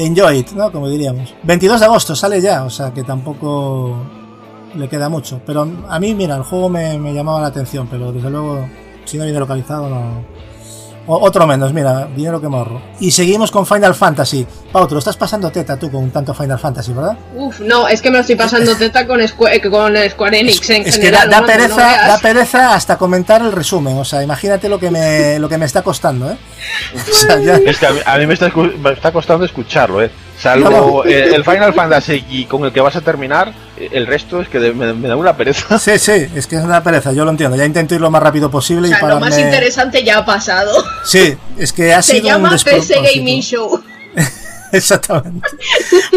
Enjoy 0.00 0.38
it, 0.38 0.52
¿no? 0.52 0.72
Como 0.72 0.88
diríamos. 0.88 1.34
22 1.42 1.78
de 1.78 1.86
agosto 1.86 2.16
sale 2.16 2.40
ya, 2.40 2.64
o 2.64 2.70
sea 2.70 2.90
que 2.92 3.04
tampoco 3.04 3.94
le 4.74 4.88
queda 4.88 5.10
mucho. 5.10 5.42
Pero 5.44 5.68
a 5.88 6.00
mí, 6.00 6.14
mira, 6.14 6.36
el 6.36 6.42
juego 6.42 6.70
me, 6.70 6.98
me 6.98 7.12
llamaba 7.12 7.42
la 7.42 7.48
atención, 7.48 7.86
pero 7.90 8.10
desde 8.10 8.30
luego, 8.30 8.66
si 9.04 9.18
no 9.18 9.24
viene 9.24 9.38
localizado, 9.38 9.90
no... 9.90 10.24
O- 11.12 11.26
otro 11.26 11.44
menos, 11.46 11.72
mira, 11.72 12.06
dinero 12.14 12.40
que 12.40 12.46
morro. 12.48 12.80
Y 13.00 13.10
seguimos 13.10 13.50
con 13.50 13.66
Final 13.66 13.94
Fantasy. 13.96 14.46
Pau, 14.70 14.86
te 14.86 14.94
lo 14.94 15.00
estás 15.00 15.16
pasando 15.16 15.50
teta 15.50 15.76
tú 15.76 15.90
con 15.90 16.08
tanto 16.10 16.32
Final 16.32 16.58
Fantasy, 16.58 16.92
¿verdad? 16.92 17.16
Uf, 17.34 17.58
no, 17.60 17.88
es 17.88 18.00
que 18.00 18.10
me 18.10 18.16
lo 18.18 18.20
estoy 18.20 18.36
pasando 18.36 18.74
teta 18.78 19.06
con, 19.06 19.26
Square, 19.26 19.56
eh, 19.56 19.60
con 19.70 19.94
Square 20.10 20.38
Enix 20.38 20.70
en 20.70 20.86
Es 20.86 20.98
que 20.98 21.10
da, 21.10 21.26
da 21.26 21.40
no 21.40 21.46
pereza, 21.46 21.76
veas. 21.76 22.06
da 22.06 22.18
pereza 22.18 22.74
hasta 22.74 22.96
comentar 22.96 23.42
el 23.42 23.50
resumen. 23.50 23.98
O 23.98 24.04
sea, 24.04 24.22
imagínate 24.22 24.68
lo 24.68 24.78
que 24.78 24.90
me, 24.90 25.38
lo 25.40 25.48
que 25.48 25.58
me 25.58 25.64
está 25.66 25.82
costando, 25.82 26.30
¿eh? 26.30 26.36
O 26.94 27.14
sea, 27.14 27.38
ya- 27.40 27.56
Es 27.56 27.78
que 27.78 27.86
a 27.86 27.90
mí, 27.92 27.98
a 28.06 28.16
mí 28.18 28.26
me, 28.26 28.34
está, 28.34 28.48
me 28.54 28.92
está 28.92 29.10
costando 29.10 29.44
escucharlo, 29.44 30.02
¿eh? 30.02 30.10
Salvo 30.38 30.70
No. 31.04 31.04
el, 31.04 31.34
el 31.34 31.44
Final 31.44 31.74
Fantasy 31.74 32.24
y 32.30 32.44
con 32.44 32.64
el 32.64 32.72
que 32.72 32.80
vas 32.80 32.94
a 32.96 33.00
terminar, 33.00 33.48
eh, 33.48 33.52
el 33.92 34.06
resto 34.06 34.40
es 34.40 34.48
que 34.48 34.58
me, 34.72 34.92
me 34.92 35.08
da 35.08 35.16
una 35.16 35.36
pereza. 35.36 35.78
Sí, 35.78 35.98
sí, 35.98 36.26
es 36.34 36.46
que 36.46 36.56
es 36.56 36.62
una 36.62 36.82
pereza, 36.82 37.12
yo 37.12 37.24
lo 37.24 37.30
entiendo. 37.30 37.56
Ya 37.56 37.64
intento 37.64 37.94
ir 37.94 38.00
lo 38.00 38.10
más 38.10 38.22
rápido 38.22 38.50
posible 38.50 38.88
O 38.88 38.90
sea, 38.90 38.98
y 38.98 39.00
lo 39.00 39.06
pararme... 39.06 39.26
más 39.30 39.38
interesante 39.38 40.04
ya 40.04 40.18
ha 40.18 40.24
pasado. 40.24 40.72
Sí, 41.04 41.36
es 41.56 41.72
que 41.72 41.94
ha 41.94 42.02
Se 42.02 42.16
sido 42.16 42.26
llama 42.26 42.52
un 42.52 42.58
PC. 42.58 42.94
Gaming 43.14 43.42
Show. 43.42 43.82
Exactamente. 44.72 45.46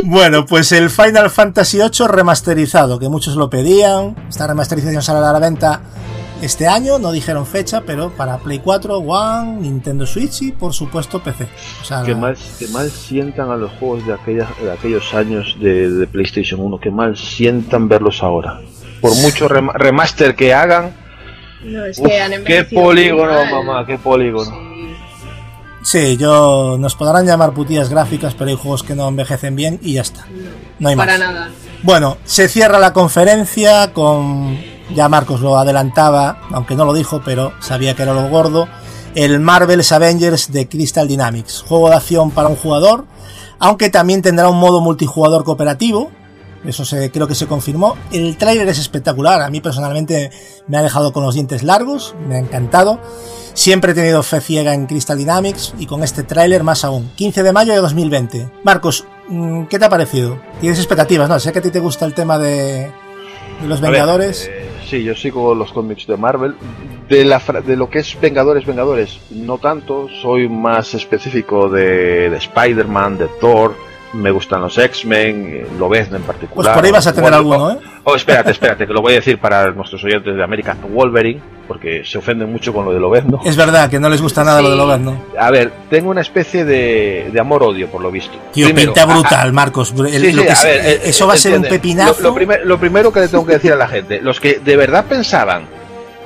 bueno, 0.04 0.46
pues 0.46 0.72
el 0.72 0.90
Final 0.90 1.30
Fantasy 1.32 1.78
VIII 1.78 2.08
remasterizado, 2.08 3.00
que 3.00 3.10
muchos 3.10 3.36
lo 3.36 3.50
pedían. 3.50 4.16
Esta 4.30 4.46
remasterización 4.48 5.02
sale 5.02 5.26
a 5.26 5.34
la 5.34 5.40
venta 5.40 5.82
este 6.44 6.68
año, 6.68 7.00
no 7.00 7.12
dijeron 7.12 7.46
fecha, 7.46 7.82
pero 7.86 8.12
para 8.12 8.38
Play 8.38 8.60
4, 8.60 8.98
One, 8.98 9.62
Nintendo 9.62 10.06
Switch 10.06 10.42
y 10.44 10.52
por 10.52 10.74
supuesto 10.74 11.22
PC. 11.22 11.48
O 11.82 11.86
sea, 11.86 12.04
Que 12.04 12.16
mal, 12.16 12.38
que 12.60 12.68
mal 12.68 12.90
sientan 12.92 13.50
a 13.52 13.56
los 13.56 13.72
juegos 13.80 14.06
de, 14.06 14.14
aquellas, 14.14 14.48
de 14.62 14.72
aquellos 14.72 15.14
años 15.14 15.56
de, 15.60 15.90
de 15.90 16.08
PlayStation 16.08 16.60
1, 16.62 16.80
que 16.80 16.92
mal 16.92 17.18
sientan 17.18 17.88
verlos 17.88 18.22
ahora. 18.24 18.60
Por 19.02 19.16
mucho 19.18 19.48
rem- 19.50 19.72
remaster 19.74 20.36
que 20.36 20.54
hagan, 20.54 20.96
No, 21.64 21.86
es 21.86 22.00
uf, 22.00 22.08
que 22.08 22.22
han 22.22 22.44
qué 22.44 22.64
polígono, 22.66 23.34
mamá, 23.52 23.86
qué 23.86 23.98
polígono. 23.98 24.52
Sí. 24.52 24.70
Sí, 25.86 26.16
yo 26.18 26.78
nos 26.80 26.96
podrán 26.96 27.26
llamar 27.26 27.52
putillas 27.54 27.90
gráficas, 27.90 28.34
pero 28.36 28.50
hay 28.50 28.56
juegos 28.56 28.84
que 28.84 28.96
no 28.96 29.06
envejecen 29.10 29.56
bien 29.58 29.80
y 29.82 29.96
ya 29.96 30.02
está. 30.02 30.26
No 30.80 30.88
hay 30.88 30.96
Para 30.96 31.18
más. 31.18 31.20
nada. 31.20 31.50
Bueno, 31.82 32.18
se 32.24 32.48
cierra 32.48 32.80
la 32.80 32.94
conferencia 32.94 33.92
con. 33.92 34.58
Ya 34.94 35.08
Marcos 35.10 35.42
lo 35.42 35.58
adelantaba, 35.58 36.40
aunque 36.52 36.76
no 36.76 36.86
lo 36.86 36.94
dijo, 36.94 37.22
pero 37.24 37.54
sabía 37.62 37.96
que 37.96 38.04
era 38.04 38.14
lo 38.14 38.28
gordo. 38.30 38.68
El 39.16 39.40
Marvel's 39.40 39.92
Avengers 39.92 40.52
de 40.52 40.68
Crystal 40.68 41.08
Dynamics. 41.08 41.64
Juego 41.68 41.90
de 41.90 41.96
acción 41.96 42.32
para 42.32 42.50
un 42.50 42.56
jugador, 42.56 43.06
aunque 43.60 43.90
también 43.90 44.22
tendrá 44.22 44.50
un 44.50 44.60
modo 44.60 44.82
multijugador 44.82 45.44
cooperativo. 45.44 46.12
Eso 46.66 46.86
se, 46.86 47.12
creo 47.12 47.28
que 47.28 47.36
se 47.36 47.46
confirmó. 47.46 47.96
El 48.12 48.38
tráiler 48.38 48.68
es 48.70 48.80
espectacular. 48.80 49.42
A 49.42 49.50
mí 49.50 49.60
personalmente 49.62 50.32
me 50.68 50.78
ha 50.78 50.82
dejado 50.82 51.12
con 51.12 51.24
los 51.24 51.36
dientes 51.36 51.62
largos. 51.62 52.16
Me 52.28 52.36
ha 52.36 52.40
encantado. 52.40 53.00
Siempre 53.54 53.92
he 53.92 53.96
tenido 53.96 54.24
fe 54.24 54.40
ciega 54.42 54.74
en 54.74 54.88
Crystal 54.88 55.18
Dynamics 55.18 55.74
y 55.78 55.86
con 55.86 56.04
este 56.04 56.24
tráiler 56.24 56.64
más 56.64 56.84
aún. 56.86 57.12
15 57.16 57.44
de 57.44 57.52
mayo 57.54 57.74
de 57.74 57.80
2020. 57.82 58.50
Marcos, 58.64 59.06
mm, 59.28 59.66
¿qué 59.66 59.78
te 59.78 59.86
ha 59.86 59.90
parecido? 59.90 60.40
Tienes 60.62 60.80
expectativas, 60.80 61.28
¿no? 61.30 61.38
Sé 61.40 61.52
que 61.52 61.60
a 61.60 61.62
ti 61.62 61.70
te 61.70 61.80
gusta 61.82 62.06
el 62.06 62.14
tema 62.14 62.38
de, 62.40 62.90
de 63.62 63.68
los 63.68 63.80
A 63.80 63.82
ver, 63.82 63.92
Vengadores. 63.92 64.46
eh, 64.50 64.63
sí, 64.94 65.04
yo 65.04 65.16
sigo 65.16 65.56
los 65.56 65.74
cómics 65.74 66.06
de 66.06 66.18
Marvel. 66.18 66.54
De, 67.10 67.26
la, 67.26 67.40
de 67.66 67.76
lo 67.76 67.90
que 67.90 68.00
es 68.00 68.20
Vengadores, 68.22 68.66
Vengadores, 68.66 69.20
no 69.32 69.58
tanto. 69.58 70.08
Soy 70.22 70.48
más 70.48 70.94
específico 70.94 71.68
de, 71.68 72.30
de 72.30 72.38
Spider-Man, 72.38 73.18
de 73.18 73.28
Thor. 73.42 73.74
Me 74.14 74.30
gustan 74.30 74.62
los 74.62 74.78
X-Men, 74.78 75.48
eh, 75.50 75.68
Lobezno 75.80 76.18
en 76.18 76.24
particular. 76.24 76.54
Pues 76.56 76.68
por 76.76 76.86
ahí 76.86 76.92
vas 76.92 77.08
a 77.08 77.14
tener 77.14 77.34
alguno, 77.34 77.72
¿eh? 77.72 77.78
Oh, 78.04 78.16
espérate, 78.16 78.52
espérate, 78.58 78.86
que 78.86 78.94
lo 78.94 79.02
voy 79.02 79.14
a 79.14 79.16
decir 79.16 79.40
para 79.40 79.72
nuestros 79.72 80.04
oyentes 80.04 80.36
de 80.36 80.44
América. 80.44 80.78
Wolverine, 80.88 81.42
porque 81.68 82.04
se 82.06 82.20
ofenden 82.20 82.52
mucho 82.52 82.72
con 82.74 82.86
lo 82.86 82.94
de 82.94 83.00
Lobezno. 83.00 83.42
Es 83.44 83.56
verdad 83.58 83.90
que 83.90 84.00
no 84.00 84.10
les 84.10 84.22
gusta 84.22 84.44
nada 84.44 84.62
lo 84.62 84.70
de. 84.70 84.76
Lobezno. 84.76 85.18
A 85.40 85.50
ver, 85.50 85.72
tengo 85.90 86.12
una 86.12 86.22
especie 86.22 86.64
de, 86.64 87.30
de 87.34 87.40
amor-odio, 87.40 87.88
por 87.90 88.02
lo 88.02 88.12
visto. 88.12 88.38
Tío, 88.52 88.68
Primero, 88.68 88.94
pinta 88.94 89.12
a- 89.12 89.14
brutal, 89.16 89.52
Marcos. 89.54 89.92
El- 89.98 90.22
Sí, 90.22 90.32
lo 90.34 90.42
sí, 90.44 90.48
que 90.48 90.54
a 90.54 90.64
ver, 90.64 90.86
eh, 90.86 91.02
eso 91.06 91.26
va 91.26 91.34
a 91.34 91.38
ser 91.38 91.58
un 91.58 91.64
pepinazo. 91.64 92.22
Lo, 92.22 92.30
lo 92.30 92.36
primer- 92.36 92.66
lo 92.66 92.78
primero 92.80 93.12
que 93.12 93.22
le 93.22 93.28
tengo 93.30 93.46
que 93.48 93.54
decir 93.54 93.72
a 93.74 93.76
la 93.78 93.88
gente, 93.88 94.22
los 94.22 94.40
que 94.40 94.60
de 94.64 94.78
verdad 94.78 95.06
pensaban 95.10 95.64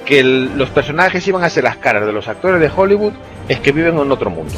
que 0.06 0.20
el- 0.20 0.58
los 0.58 0.70
personajes 0.72 1.26
iban 1.26 1.44
a 1.46 1.50
ser 1.50 1.64
las 1.64 1.78
caras 1.78 2.06
de 2.06 2.12
los 2.12 2.28
actores 2.28 2.60
de 2.60 2.70
Hollywood, 2.76 3.14
es 3.48 3.62
que 3.62 3.72
viven 3.72 3.98
en 3.98 4.12
otro 4.12 4.30
mundo. 4.30 4.54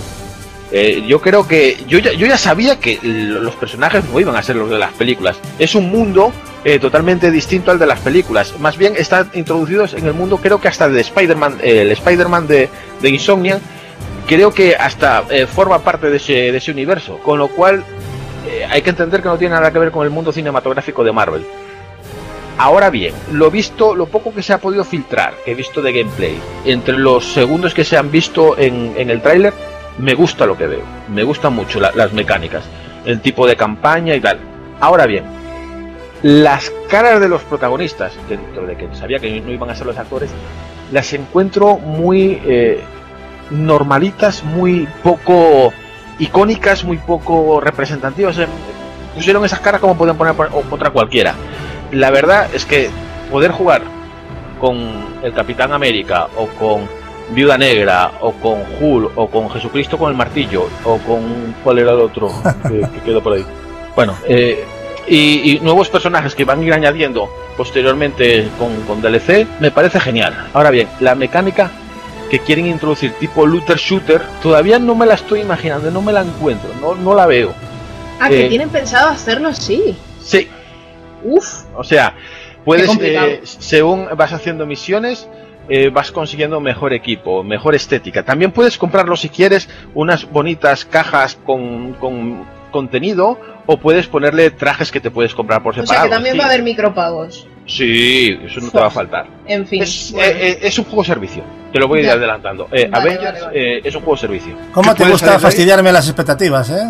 Eh, 0.71 1.03
yo 1.07 1.19
creo 1.19 1.47
que 1.47 1.77
yo 1.87 1.97
ya, 1.97 2.13
yo 2.13 2.27
ya 2.27 2.37
sabía 2.37 2.79
que 2.79 2.99
los 3.01 3.55
personajes 3.55 4.03
no 4.05 4.19
iban 4.19 4.35
a 4.35 4.43
ser 4.43 4.55
los 4.55 4.69
de 4.69 4.77
las 4.77 4.93
películas. 4.93 5.37
Es 5.57 5.73
un 5.73 5.89
mundo 5.89 6.31
eh, 6.63 6.77
totalmente 6.77 7.31
distinto 7.31 7.71
al 7.71 7.79
de 7.79 7.87
las 7.87 7.99
películas. 7.99 8.53
Más 8.59 8.77
bien 8.77 8.93
están 8.95 9.31
introducidos 9.33 9.93
en 9.93 10.05
el 10.05 10.13
mundo, 10.13 10.37
creo 10.37 10.61
que 10.61 10.67
hasta 10.67 10.87
de 10.87 11.01
Spider-Man, 11.01 11.57
eh, 11.63 11.81
el 11.81 11.91
Spider-Man 11.91 12.47
de, 12.47 12.69
de 13.01 13.09
Insomniac, 13.09 13.61
creo 14.27 14.53
que 14.53 14.75
hasta 14.75 15.23
forma 15.51 15.79
parte 15.79 16.09
de 16.11 16.17
ese, 16.17 16.33
de 16.33 16.57
ese 16.57 16.71
universo. 16.71 17.17
Con 17.17 17.39
lo 17.39 17.47
cual 17.47 17.83
hay 18.69 18.81
que 18.83 18.91
entender 18.91 19.23
que 19.23 19.27
no 19.27 19.37
tiene 19.37 19.55
nada 19.55 19.71
que 19.71 19.79
ver 19.79 19.91
con 19.91 20.03
el 20.03 20.11
mundo 20.11 20.31
cinematográfico 20.31 21.03
de 21.03 21.11
Marvel. 21.11 21.45
Ahora 22.59 22.89
bien, 22.89 23.13
lo 23.31 23.49
visto, 23.49 23.95
lo 23.95 24.05
poco 24.05 24.33
que 24.35 24.43
se 24.43 24.53
ha 24.53 24.59
podido 24.59 24.83
filtrar, 24.83 25.33
que 25.45 25.51
he 25.51 25.55
visto 25.55 25.81
de 25.81 25.93
gameplay, 25.93 26.37
entre 26.65 26.97
los 26.97 27.25
segundos 27.31 27.73
que 27.73 27.85
se 27.85 27.95
han 27.97 28.11
visto 28.11 28.57
en, 28.57 28.93
en 28.97 29.09
el 29.09 29.21
tráiler, 29.21 29.53
me 29.97 30.13
gusta 30.13 30.45
lo 30.45 30.57
que 30.57 30.67
veo. 30.67 30.83
Me 31.09 31.23
gustan 31.23 31.53
mucho 31.53 31.79
la- 31.79 31.91
las 31.93 32.13
mecánicas, 32.13 32.63
el 33.05 33.19
tipo 33.21 33.47
de 33.47 33.55
campaña 33.55 34.15
y 34.15 34.21
tal. 34.21 34.39
Ahora 34.79 35.05
bien, 35.05 35.23
las 36.21 36.71
caras 36.89 37.19
de 37.19 37.29
los 37.29 37.41
protagonistas, 37.43 38.13
dentro 38.27 38.65
de 38.65 38.75
que 38.75 38.87
sabía 38.95 39.19
que 39.19 39.41
no 39.41 39.51
iban 39.51 39.69
a 39.69 39.75
ser 39.75 39.87
los 39.87 39.97
actores, 39.97 40.29
las 40.91 41.11
encuentro 41.13 41.77
muy 41.77 42.41
eh, 42.45 42.81
normalitas, 43.51 44.43
muy 44.43 44.87
poco 45.03 45.73
icónicas, 46.19 46.83
muy 46.83 46.97
poco 46.97 47.59
representativas. 47.61 48.37
Eh, 48.37 48.47
Pusieron 49.15 49.43
esas 49.43 49.59
caras 49.59 49.81
como 49.81 49.97
pueden 49.97 50.15
poner 50.15 50.33
por- 50.35 50.49
o 50.53 50.61
contra 50.61 50.91
cualquiera. 50.91 51.33
La 51.91 52.11
verdad 52.11 52.47
es 52.53 52.63
que 52.65 52.89
poder 53.31 53.51
jugar 53.51 53.81
con 54.61 54.77
el 55.23 55.33
Capitán 55.33 55.73
América 55.73 56.27
o 56.37 56.45
con 56.47 56.87
Viuda 57.31 57.57
Negra 57.57 58.11
o 58.21 58.31
con 58.33 58.61
Hulk 58.79 59.11
o 59.17 59.27
con 59.29 59.49
Jesucristo 59.51 59.97
con 59.97 60.11
el 60.11 60.17
martillo 60.17 60.67
o 60.83 60.97
con 60.99 61.55
cuál 61.63 61.79
era 61.79 61.91
el 61.91 61.99
otro 61.99 62.31
que, 62.67 62.79
que 62.93 62.99
quedó 63.05 63.21
por 63.21 63.33
ahí. 63.33 63.45
Bueno, 63.95 64.15
eh, 64.27 64.63
y, 65.07 65.51
y 65.53 65.59
nuevos 65.59 65.89
personajes 65.89 66.35
que 66.35 66.45
van 66.45 66.59
a 66.61 66.63
ir 66.63 66.73
añadiendo 66.73 67.29
posteriormente 67.57 68.47
con, 68.57 68.73
con 68.83 69.01
DLC 69.01 69.45
me 69.59 69.71
parece 69.71 69.99
genial. 69.99 70.47
Ahora 70.53 70.69
bien, 70.71 70.87
la 70.99 71.15
mecánica 71.15 71.71
que 72.29 72.39
quieren 72.39 72.67
introducir 72.67 73.13
tipo 73.13 73.45
looter 73.45 73.77
shooter 73.77 74.21
todavía 74.41 74.77
no 74.79 74.93
me 74.95 75.05
la 75.05 75.15
estoy 75.15 75.41
imaginando, 75.41 75.89
no 75.91 76.01
me 76.01 76.13
la 76.13 76.21
encuentro, 76.21 76.69
no, 76.81 76.95
no 76.95 77.15
la 77.15 77.25
veo. 77.25 77.53
Ah, 78.19 78.29
que 78.29 78.45
Eh. 78.45 78.49
tienen 78.49 78.69
pensado 78.69 79.09
hacerlo 79.09 79.47
así. 79.49 79.95
Sí, 80.21 80.47
Uf. 81.23 81.63
o 81.75 81.83
sea, 81.83 82.13
puedes, 82.65 82.89
eh, 83.01 83.41
según 83.43 84.07
vas 84.15 84.31
haciendo 84.31 84.65
misiones, 84.67 85.27
eh, 85.69 85.89
vas 85.89 86.11
consiguiendo 86.11 86.59
mejor 86.59 86.93
equipo, 86.93 87.43
mejor 87.43 87.75
estética. 87.75 88.23
También 88.23 88.51
puedes 88.51 88.77
comprarlo 88.77 89.15
si 89.15 89.29
quieres, 89.29 89.69
unas 89.93 90.29
bonitas 90.29 90.83
cajas 90.85 91.37
con, 91.45 91.93
con 91.93 92.45
contenido, 92.71 93.39
o 93.65 93.77
puedes 93.77 94.07
ponerle 94.07 94.51
trajes 94.51 94.91
que 94.91 94.99
te 94.99 95.09
puedes 95.11 95.33
comprar 95.33 95.61
por 95.63 95.71
O 95.73 95.75
sea 95.75 95.83
separado. 95.85 96.07
que 96.09 96.13
también 96.15 96.33
sí. 96.33 96.39
va 96.39 96.45
a 96.45 96.47
haber 96.47 96.63
micropagos. 96.63 97.47
Sí, 97.65 98.35
eso 98.45 98.61
no 98.61 98.71
te 98.71 98.79
va 98.79 98.87
a 98.87 98.91
faltar. 98.91 99.27
En 99.45 99.65
fin. 99.67 99.83
Es, 99.83 100.11
bueno. 100.11 100.27
eh, 100.27 100.35
eh, 100.53 100.59
es 100.63 100.77
un 100.79 100.85
juego 100.85 101.03
servicio, 101.03 101.43
te 101.71 101.79
lo 101.79 101.87
voy 101.87 101.99
a 101.99 102.01
ir 102.01 102.07
Ya. 102.07 102.13
adelantando. 102.13 102.67
Eh, 102.71 102.87
Vale, 102.89 103.03
Avengers 103.11 103.41
vale, 103.41 103.45
vale. 103.45 103.77
eh, 103.77 103.81
es 103.83 103.93
un 103.95 104.01
juego 104.01 104.17
servicio. 104.17 104.53
¿Cómo 104.73 104.93
¿Qué 104.95 105.03
te 105.03 105.09
gusta 105.11 105.37
fastidiarme 105.39 105.91
las 105.91 106.07
expectativas, 106.07 106.69
eh? 106.71 106.83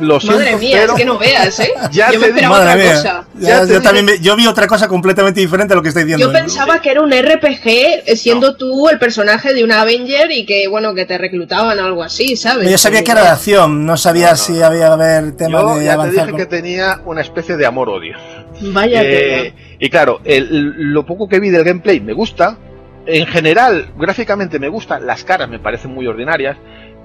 Lo 0.00 0.20
siento, 0.20 0.38
Madre 0.38 0.56
mía, 0.56 0.76
pero 0.80 0.92
es 0.92 0.98
que 0.98 1.04
no 1.06 1.18
veas, 1.18 1.58
¿eh? 1.60 1.72
Ya 1.90 2.08
yo 2.12 2.12
te 2.12 2.18
me 2.18 2.26
esperaba 2.26 2.58
Madre 2.58 2.70
otra 2.72 2.84
mía. 2.84 2.94
cosa. 2.96 3.26
Ya- 3.38 3.48
Ya 3.60 3.66
te 3.66 3.72
yo 3.72 3.82
también 3.82 4.04
me- 4.04 4.18
yo 4.18 4.36
vi 4.36 4.46
otra 4.46 4.66
cosa 4.66 4.88
completamente 4.88 5.40
diferente 5.40 5.72
a 5.72 5.76
lo 5.76 5.82
que 5.82 5.88
está 5.88 6.00
diciendo. 6.00 6.26
Yo 6.26 6.32
pensaba 6.32 6.80
que 6.82 6.90
era 6.90 7.00
un 7.00 7.10
RPG 7.12 7.66
eh, 8.06 8.16
siendo 8.16 8.56
tú 8.56 8.88
el 8.88 8.98
personaje 8.98 9.54
de 9.54 9.64
un 9.64 9.72
Avenger 9.72 10.30
y 10.30 10.44
que, 10.44 10.68
bueno, 10.68 10.94
que 10.94 11.06
te 11.06 11.16
reclutaban 11.16 11.78
o 11.78 11.84
algo 11.84 12.02
así, 12.02 12.36
¿sabes? 12.36 12.70
Yo 12.70 12.76
sabía 12.78 13.02
que 13.04 13.10
era 13.12 13.22
de 13.22 13.28
acción, 13.28 13.86
no 13.86 13.96
sabía 13.96 14.26
No, 14.26 14.30
no. 14.32 14.36
si 14.36 14.62
había 14.62 14.92
haber 14.92 15.32
tema 15.36 15.60
yo 15.60 15.74
de 15.78 15.84
ya 15.84 15.90
te 15.90 15.94
avanzar. 15.94 16.12
dije 16.26 16.30
con- 16.30 16.40
que 16.40 16.46
tenía 16.46 17.00
una 17.06 17.20
especie 17.22 17.56
de 17.56 17.64
amor-odio. 17.66 18.16
Vaya 18.60 19.00
Eh, 19.02 19.54
y 19.78 19.88
claro, 19.90 20.20
el- 20.24 20.74
lo 20.92 21.06
poco 21.06 21.28
que 21.28 21.40
vi 21.40 21.50
del 21.50 21.64
gameplay 21.64 22.00
me 22.00 22.12
gusta. 22.12 22.58
En 23.06 23.26
general, 23.26 23.90
gráficamente 23.96 24.58
me 24.58 24.68
gusta. 24.68 24.98
Las 24.98 25.24
caras 25.24 25.48
me 25.48 25.58
parecen 25.58 25.92
muy 25.94 26.06
ordinarias. 26.06 26.56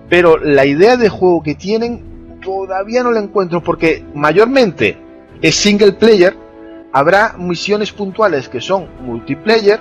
Pero 0.10 0.38
la 0.38 0.66
idea 0.66 0.98
de 0.98 1.08
juego 1.10 1.42
que 1.44 1.56
tienen 1.56 2.11
todavía 2.42 3.04
no 3.04 3.12
la 3.12 3.20
encuentro 3.20 3.62
porque 3.62 4.04
mayormente 4.14 4.98
es 5.42 5.56
single 5.56 5.94
player. 5.94 6.36
Habrá 6.94 7.36
misiones 7.38 7.92
puntuales 7.92 8.50
que 8.50 8.60
son 8.60 8.88
multiplayer. 9.02 9.80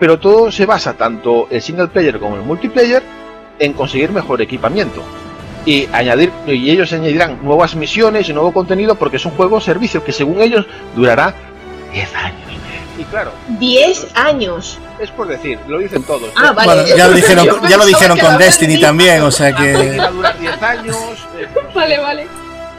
Pero 0.00 0.20
todo 0.20 0.52
se 0.52 0.64
basa, 0.64 0.96
tanto 0.96 1.48
el 1.50 1.60
single 1.60 1.88
player 1.88 2.20
como 2.20 2.36
el 2.36 2.42
multiplayer, 2.42 3.02
en 3.58 3.72
conseguir 3.72 4.12
mejor 4.12 4.40
equipamiento. 4.40 5.02
Y 5.66 5.88
añadir, 5.92 6.30
y 6.46 6.70
ellos 6.70 6.92
añadirán 6.92 7.44
nuevas 7.44 7.74
misiones 7.74 8.28
y 8.28 8.32
nuevo 8.32 8.52
contenido 8.52 8.94
porque 8.94 9.16
es 9.16 9.26
un 9.26 9.32
juego 9.32 9.60
servicio 9.60 10.04
que 10.04 10.12
según 10.12 10.40
ellos 10.40 10.66
durará 10.94 11.34
10 11.92 12.14
años. 12.14 12.67
Y 12.98 13.04
claro, 13.04 13.30
10 13.60 14.08
años. 14.16 14.78
es 14.98 15.10
por 15.10 15.28
decir, 15.28 15.58
lo 15.68 15.78
dicen 15.78 16.02
todos. 16.02 16.30
Ah, 16.36 16.52
vale. 16.52 16.82
Bueno, 16.82 16.96
ya 16.96 17.06
lo 17.08 17.14
dijeron, 17.14 17.46
ya 17.68 17.76
lo 17.76 17.86
dijeron 17.86 18.18
con 18.18 18.36
Destiny 18.38 18.80
también, 18.80 19.22
o 19.22 19.30
sea 19.30 19.54
que. 19.54 19.96
va 19.96 20.04
a 20.06 20.10
durar 20.10 20.38
10 20.38 20.62
años. 20.62 20.96
eh, 21.38 21.46
Vale, 21.74 21.98
vale. 21.98 22.26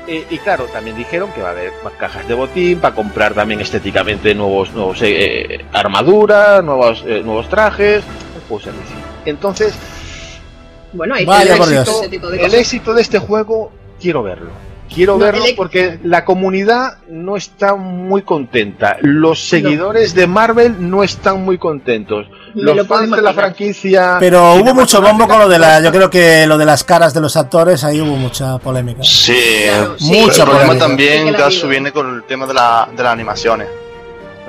eh, 0.08 0.26
y 0.30 0.38
claro, 0.40 0.66
también 0.66 0.98
dijeron 0.98 1.32
que 1.32 1.42
va 1.42 1.50
a 1.50 1.52
haber 1.52 1.72
más 1.84 1.94
cajas 1.94 2.28
de 2.28 2.34
botín 2.34 2.80
para 2.80 2.94
comprar 2.94 3.34
también 3.34 3.62
estéticamente 3.62 4.36
nuevos, 4.36 4.72
nuevos 4.74 5.02
eh, 5.04 5.56
eh, 5.56 5.66
armadura, 5.72 6.62
nuevos, 6.62 7.04
eh, 7.08 7.22
nuevos 7.24 7.48
trajes, 7.48 8.04
servicio. 8.50 8.96
Entonces, 9.26 9.74
Bueno, 10.92 11.16
hay 11.16 11.24
ese 11.24 12.10
tipo 12.10 12.30
de 12.30 12.44
el 12.44 12.54
éxito 12.56 12.94
de 12.94 13.02
este 13.04 13.20
juego 13.20 13.72
quiero 14.02 14.24
verlo. 14.24 14.50
Quiero 14.94 15.14
No, 15.14 15.20
verlo 15.20 15.46
el- 15.46 15.56
porque 15.56 16.00
la 16.04 16.26
comunidad 16.26 16.98
no 17.10 17.36
está 17.38 17.76
muy 17.76 18.24
contenta. 18.24 18.98
Los 19.02 19.48
seguidores 19.48 20.16
de 20.16 20.26
Marvel 20.28 20.90
no 20.90 21.04
están 21.04 21.44
muy 21.46 21.58
contentos. 21.60 22.26
Me 22.56 22.64
Los 22.64 22.76
lo 22.78 22.86
fans 22.86 23.12
de 23.12 23.22
la 23.22 23.34
franquicia. 23.34 24.18
Pero 24.20 24.56
hubo 24.56 24.74
mucho 24.74 25.02
bombo 25.02 25.28
con 25.28 25.38
lo 25.40 25.48
de 25.48 25.60
la. 25.60 25.80
Yo 25.82 25.92
creo 25.92 26.10
que 26.10 26.48
lo 26.48 26.58
de 26.58 26.66
las 26.66 26.84
caras 26.84 27.14
de 27.14 27.22
los 27.22 27.38
actores, 27.38 27.84
ahí 27.84 28.02
hubo 28.02 28.16
mucha 28.16 28.58
polémica. 28.58 29.04
Sí, 29.04 29.38
Claro, 29.68 29.96
sí, 30.00 30.06
Mucha 30.06 30.44
el 30.44 30.50
problema 30.50 30.74
polémica. 30.74 30.74
Sí 30.74 30.80
también, 30.80 31.26
digo. 31.36 31.68
viene 31.70 31.92
con 31.92 32.16
el 32.16 32.24
tema 32.24 32.48
de, 32.48 32.54
la, 32.56 32.90
de 32.96 33.04
las 33.04 33.14
animaciones. 33.14 33.68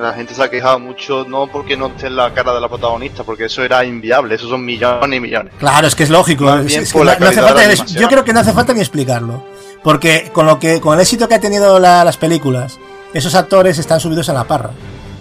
La 0.01 0.15
gente 0.15 0.33
se 0.33 0.43
ha 0.43 0.49
quejado 0.49 0.79
mucho, 0.79 1.27
no 1.29 1.47
porque 1.49 1.77
no 1.77 1.89
esté 1.89 2.07
en 2.07 2.17
la 2.17 2.33
cara 2.33 2.55
de 2.55 2.61
la 2.63 2.69
protagonista, 2.71 3.23
porque 3.23 3.45
eso 3.45 3.63
era 3.63 3.85
inviable, 3.85 4.35
esos 4.37 4.49
son 4.49 4.65
millones 4.65 5.15
y 5.15 5.21
millones. 5.21 5.53
Claro, 5.59 5.87
es 5.87 5.95
que 5.95 6.05
es 6.05 6.09
lógico. 6.11 6.51
Es- 6.57 6.75
es 6.75 6.93
que 6.95 6.99
no- 7.01 7.05
no 7.05 7.11
hace 7.27 7.43
falta 7.43 7.75
yo 7.75 8.09
creo 8.09 8.25
que 8.25 8.33
no 8.33 8.41
hace 8.41 8.53
falta 8.55 8.73
ni 8.73 8.81
explicarlo. 8.81 9.45
Porque 9.83 10.31
con 10.33 10.47
lo 10.47 10.59
que 10.59 10.81
con 10.81 10.95
el 10.95 11.01
éxito 11.01 11.29
que 11.29 11.35
ha 11.35 11.41
tenido 11.41 11.79
la- 11.79 12.05
las 12.05 12.17
películas, 12.17 12.79
esos 13.15 13.35
actores 13.35 13.79
están 13.79 14.01
subidos 14.01 14.29
en 14.29 14.35
la 14.35 14.45
parra. 14.45 14.71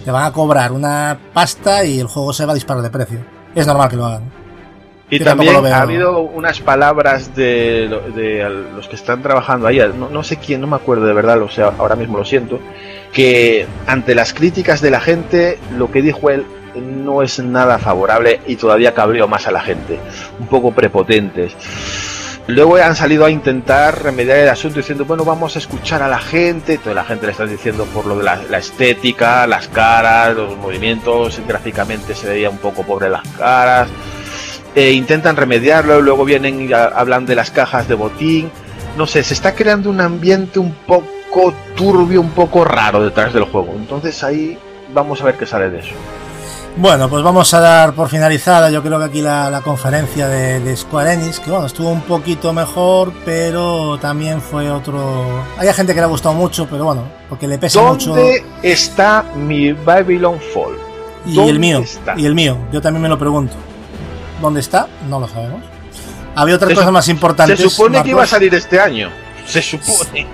Te 0.04 0.10
van 0.10 0.24
a 0.24 0.32
cobrar 0.32 0.72
una 0.72 1.18
pasta 1.32 1.84
y 1.84 1.98
el 2.00 2.06
juego 2.06 2.32
se 2.32 2.44
va 2.46 2.52
a 2.52 2.54
disparar 2.54 2.82
de 2.82 2.90
precio. 2.90 3.20
Es 3.54 3.66
normal 3.66 3.88
que 3.88 3.96
lo 3.96 4.06
hagan. 4.06 4.22
Y 5.12 5.18
Yo 5.18 5.24
también 5.24 5.56
ha 5.74 5.82
habido 5.82 6.20
unas 6.20 6.60
palabras 6.60 7.34
de, 7.34 7.88
los 8.76 8.86
que 8.86 8.94
están 8.94 9.22
trabajando 9.22 9.66
ahí, 9.66 9.80
no, 9.98 10.08
no 10.08 10.22
sé 10.22 10.36
quién, 10.36 10.60
no 10.60 10.68
me 10.68 10.76
acuerdo 10.76 11.04
de 11.04 11.12
verdad, 11.12 11.42
o 11.42 11.48
sea, 11.50 11.72
ahora 11.78 11.96
mismo 11.96 12.16
lo 12.16 12.24
siento, 12.24 12.60
que 13.12 13.66
ante 13.88 14.14
las 14.14 14.32
críticas 14.32 14.80
de 14.80 14.90
la 14.92 15.00
gente, 15.00 15.58
lo 15.76 15.90
que 15.90 16.00
dijo 16.00 16.30
él 16.30 16.46
no 16.76 17.22
es 17.22 17.40
nada 17.40 17.78
favorable 17.80 18.40
y 18.46 18.54
todavía 18.54 18.94
cabreó 18.94 19.26
más 19.26 19.48
a 19.48 19.50
la 19.50 19.60
gente, 19.60 19.98
un 20.38 20.46
poco 20.46 20.70
prepotentes. 20.70 21.56
Luego 22.46 22.76
han 22.76 22.96
salido 22.96 23.24
a 23.24 23.30
intentar 23.30 24.02
remediar 24.02 24.38
el 24.38 24.48
asunto 24.48 24.78
diciendo, 24.78 25.04
bueno, 25.04 25.24
vamos 25.24 25.54
a 25.56 25.58
escuchar 25.58 26.02
a 26.02 26.08
la 26.08 26.18
gente. 26.18 26.78
Toda 26.78 26.94
la 26.94 27.04
gente 27.04 27.26
le 27.26 27.32
está 27.32 27.46
diciendo 27.46 27.84
por 27.86 28.06
lo 28.06 28.16
de 28.18 28.24
la, 28.24 28.58
estética, 28.58 29.46
las 29.46 29.68
caras, 29.68 30.34
los 30.34 30.56
movimientos, 30.56 31.40
gráficamente 31.46 32.14
se 32.14 32.28
veía 32.28 32.50
un 32.50 32.58
poco 32.58 32.82
pobre 32.82 33.08
las 33.08 33.26
caras. 33.38 33.88
Eh, 34.74 34.92
intentan 34.92 35.36
remediarlo, 35.36 36.00
luego 36.00 36.24
vienen 36.24 36.68
y 36.68 36.72
hablan 36.72 37.26
de 37.26 37.36
las 37.36 37.50
cajas 37.50 37.88
de 37.88 37.94
botín. 37.94 38.50
No 38.96 39.06
sé, 39.06 39.22
se 39.22 39.34
está 39.34 39.54
creando 39.54 39.90
un 39.90 40.00
ambiente 40.00 40.58
un 40.58 40.72
poco 40.72 41.54
turbio, 41.76 42.20
un 42.20 42.30
poco 42.30 42.64
raro 42.64 43.04
detrás 43.04 43.32
del 43.32 43.44
juego. 43.44 43.74
Entonces 43.76 44.22
ahí 44.24 44.58
vamos 44.92 45.20
a 45.22 45.24
ver 45.24 45.36
qué 45.36 45.46
sale 45.46 45.70
de 45.70 45.78
eso. 45.80 45.94
Bueno, 46.76 47.10
pues 47.10 47.22
vamos 47.22 47.52
a 47.52 47.60
dar 47.60 47.92
por 47.94 48.08
finalizada, 48.08 48.70
yo 48.70 48.82
creo 48.82 48.98
que 48.98 49.04
aquí 49.04 49.20
la, 49.20 49.50
la 49.50 49.60
conferencia 49.60 50.28
de, 50.28 50.60
de 50.60 50.76
Square 50.76 51.12
Enix, 51.14 51.38
que 51.40 51.50
bueno, 51.50 51.66
estuvo 51.66 51.90
un 51.90 52.00
poquito 52.02 52.52
mejor, 52.52 53.12
pero 53.24 53.98
también 53.98 54.40
fue 54.40 54.70
otro... 54.70 55.42
Hay 55.58 55.70
gente 55.74 55.92
que 55.92 56.00
le 56.00 56.04
ha 56.04 56.08
gustado 56.08 56.34
mucho, 56.34 56.66
pero 56.70 56.84
bueno, 56.86 57.04
porque 57.28 57.46
le 57.46 57.58
pesa 57.58 57.82
mucho... 57.82 58.10
¿Dónde 58.14 58.44
está 58.62 59.24
mi 59.36 59.72
Babylon 59.72 60.38
Fall? 60.54 60.76
Y 61.26 61.34
¿Dónde 61.34 61.50
el 61.52 61.58
mío, 61.58 61.80
está? 61.80 62.14
y 62.16 62.24
el 62.24 62.34
mío, 62.34 62.56
yo 62.72 62.80
también 62.80 63.02
me 63.02 63.08
lo 63.10 63.18
pregunto. 63.18 63.52
¿Dónde 64.40 64.60
está? 64.60 64.86
No 65.08 65.20
lo 65.20 65.28
sabemos. 65.28 65.60
Había 66.34 66.54
otras 66.54 66.70
Se 66.70 66.74
cosas 66.76 66.92
más 66.92 67.08
importantes. 67.08 67.58
Se 67.60 67.68
supone 67.68 68.02
que 68.02 68.10
iba 68.10 68.22
a 68.22 68.26
salir 68.26 68.54
este 68.54 68.80
año. 68.80 69.10
Se 69.44 69.60
supone. 69.60 70.26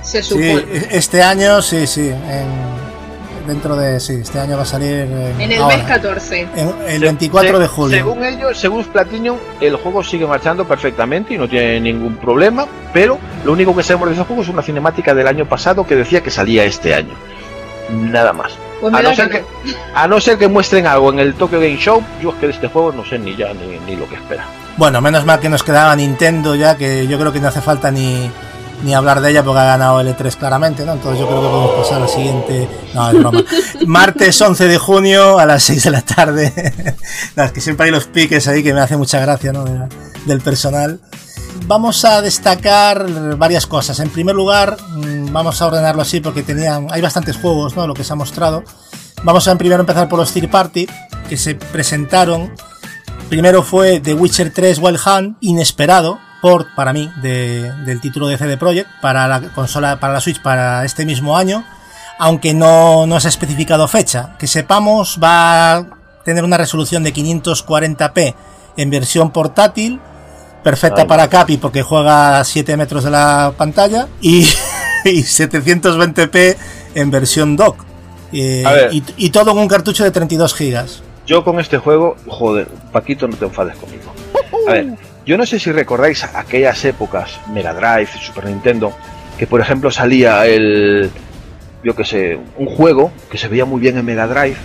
Se 0.00 0.20
Sí, 0.20 0.30
supone. 0.30 0.64
este 0.90 1.22
año, 1.22 1.62
sí, 1.62 1.86
sí. 1.86 2.08
en- 2.08 2.81
dentro 3.46 3.76
de. 3.76 4.00
Sí, 4.00 4.14
este 4.22 4.38
año 4.40 4.56
va 4.56 4.62
a 4.62 4.66
salir. 4.66 4.92
En, 4.92 5.40
En 5.40 5.52
el 5.52 5.60
ahora, 5.62 5.76
mes 5.76 5.86
14. 5.86 6.40
en- 6.40 6.48
el 6.86 6.98
Se- 7.00 7.04
24 7.06 7.52
se- 7.56 7.58
de 7.62 7.68
julio. 7.68 7.96
Según 7.98 8.24
ellos, 8.24 8.58
según 8.58 8.84
Platinum, 8.84 9.36
el 9.60 9.76
juego 9.76 10.02
sigue 10.04 10.26
marchando 10.26 10.64
perfectamente 10.66 11.34
y 11.34 11.38
no 11.38 11.48
tiene 11.48 11.80
ningún 11.80 12.16
problema, 12.16 12.66
pero 12.92 13.18
lo 13.44 13.52
único 13.52 13.74
que 13.76 13.82
sabemos 13.82 14.08
de 14.08 14.14
ese 14.14 14.24
juego 14.24 14.42
es 14.42 14.48
una 14.48 14.62
cinemática 14.62 15.14
del 15.14 15.26
año 15.26 15.46
pasado 15.46 15.86
que 15.86 15.96
decía 15.96 16.22
que 16.22 16.30
salía 16.30 16.64
este 16.64 16.94
año. 16.94 17.14
Nada 17.90 18.32
más. 18.32 18.52
Pues 18.80 18.92
A 18.94 19.02
no, 19.02 19.14
ser 19.14 19.28
que 19.28 19.38
que, 19.64 19.74
a 19.94 20.08
no 20.08 20.20
ser 20.20 20.38
que 20.38 20.48
muestren 20.48 20.86
algo 20.86 21.10
en 21.12 21.18
el 21.20 21.34
Tokyo 21.34 21.60
Game 21.60 21.76
Show, 21.76 22.02
yo 22.20 22.30
es 22.30 22.36
que 22.36 22.46
de 22.46 22.52
este 22.52 22.68
juego 22.68 22.92
no 22.92 23.04
sé 23.04 23.18
ni 23.18 23.36
ya 23.36 23.52
ni, 23.54 23.78
ni 23.86 23.96
lo 23.96 24.08
que 24.08 24.16
espera. 24.16 24.44
Bueno, 24.76 25.00
menos 25.00 25.24
mal 25.26 25.38
que 25.38 25.48
nos 25.48 25.62
quedaba 25.62 25.94
Nintendo 25.94 26.54
ya, 26.54 26.76
que 26.76 27.06
yo 27.06 27.18
creo 27.18 27.32
que 27.32 27.40
no 27.40 27.48
hace 27.48 27.60
falta 27.60 27.90
ni, 27.90 28.30
ni 28.82 28.94
hablar 28.94 29.20
de 29.20 29.30
ella 29.30 29.42
porque 29.44 29.60
ha 29.60 29.64
ganado 29.64 30.00
el 30.00 30.08
E3 30.08 30.36
claramente, 30.36 30.84
¿no? 30.84 30.92
Entonces 30.92 31.20
yo 31.20 31.26
creo 31.28 31.40
que 31.40 31.48
podemos 31.48 31.70
pasar 31.72 31.96
a 31.98 32.00
la 32.00 32.08
siguiente. 32.08 32.68
No, 32.94 33.10
es 33.10 33.18
broma. 33.18 33.44
Martes 33.86 34.40
11 34.40 34.68
de 34.68 34.78
junio 34.78 35.38
a 35.38 35.46
las 35.46 35.62
6 35.64 35.84
de 35.84 35.90
la 35.90 36.02
tarde. 36.02 36.52
No, 37.36 37.44
es 37.44 37.52
que 37.52 37.60
siempre 37.60 37.86
hay 37.86 37.92
los 37.92 38.06
piques 38.06 38.46
ahí 38.48 38.62
que 38.62 38.74
me 38.74 38.80
hace 38.80 38.96
mucha 38.96 39.18
gracia, 39.20 39.52
¿no? 39.52 39.64
De- 39.64 39.88
del 40.26 40.40
personal. 40.40 41.00
Vamos 41.66 42.04
a 42.04 42.20
destacar 42.20 43.36
varias 43.36 43.66
cosas. 43.66 44.00
En 44.00 44.10
primer 44.10 44.34
lugar, 44.34 44.76
mm, 44.90 45.32
vamos 45.32 45.60
a 45.62 45.66
ordenarlo 45.66 46.02
así 46.02 46.20
porque 46.20 46.42
tenían, 46.42 46.88
hay 46.90 47.00
bastantes 47.00 47.36
juegos, 47.36 47.76
¿no? 47.76 47.86
Lo 47.86 47.94
que 47.94 48.04
se 48.04 48.12
ha 48.12 48.16
mostrado. 48.16 48.64
Vamos 49.22 49.46
a 49.48 49.56
primero 49.56 49.80
empezar 49.80 50.08
por 50.08 50.18
los 50.18 50.32
Third 50.32 50.50
Party 50.50 50.86
que 51.28 51.36
se 51.36 51.54
presentaron 51.54 52.52
Primero 53.28 53.62
fue 53.62 53.98
The 53.98 54.12
Witcher 54.12 54.52
3 54.52 54.78
Wild 54.78 55.00
Hunt, 55.06 55.36
inesperado, 55.40 56.18
port 56.42 56.68
para 56.74 56.92
mí 56.92 57.10
de- 57.22 57.72
del 57.86 58.00
título 58.02 58.26
de 58.26 58.36
CD 58.36 58.58
Projekt 58.58 58.90
para 59.00 59.26
la 59.28 59.40
consola, 59.40 59.98
para 59.98 60.12
la 60.12 60.20
Switch 60.20 60.42
para 60.42 60.84
este 60.84 61.06
mismo 61.06 61.38
año, 61.38 61.64
aunque 62.18 62.52
no, 62.52 63.06
no 63.06 63.18
se 63.20 63.28
ha 63.28 63.30
especificado 63.30 63.88
fecha. 63.88 64.34
Que 64.38 64.46
sepamos 64.46 65.18
va 65.22 65.76
a 65.76 65.86
tener 66.24 66.44
una 66.44 66.56
resolución 66.58 67.02
de 67.04 67.14
540p 67.14 68.34
en 68.76 68.90
versión 68.90 69.30
portátil, 69.30 70.00
perfecta 70.62 71.02
Ay. 71.02 71.08
para 71.08 71.28
Capi 71.28 71.56
porque 71.56 71.82
juega 71.82 72.40
a 72.40 72.44
7 72.44 72.76
metros 72.76 73.04
de 73.04 73.10
la 73.10 73.52
pantalla 73.56 74.08
y, 74.20 74.40
y 75.04 75.22
720p 75.22 76.56
en 76.94 77.10
versión 77.10 77.56
dock. 77.56 77.84
Eh, 78.32 78.64
y, 78.92 79.02
y 79.16 79.30
todo 79.30 79.50
en 79.52 79.58
un 79.58 79.68
cartucho 79.68 80.04
de 80.04 80.10
32 80.10 80.54
gigas. 80.54 81.02
Yo 81.26 81.44
con 81.44 81.60
este 81.60 81.78
juego, 81.78 82.16
joder, 82.26 82.66
Paquito, 82.92 83.28
no 83.28 83.36
te 83.36 83.44
enfades 83.44 83.76
conmigo. 83.76 84.12
A 84.68 84.72
ver, 84.72 84.94
yo 85.26 85.36
no 85.38 85.46
sé 85.46 85.58
si 85.58 85.70
recordáis 85.72 86.24
aquellas 86.34 86.84
épocas, 86.84 87.40
Mega 87.52 87.72
Drive, 87.74 88.08
Super 88.20 88.46
Nintendo, 88.46 88.92
que 89.38 89.46
por 89.46 89.60
ejemplo 89.60 89.90
salía 89.90 90.46
el, 90.46 91.10
yo 91.84 91.94
que 91.96 92.04
sé, 92.04 92.38
un 92.56 92.66
juego 92.66 93.12
que 93.30 93.38
se 93.38 93.48
veía 93.48 93.64
muy 93.64 93.80
bien 93.80 93.96
en 93.98 94.04
Mega 94.04 94.26
Drive, 94.26 94.56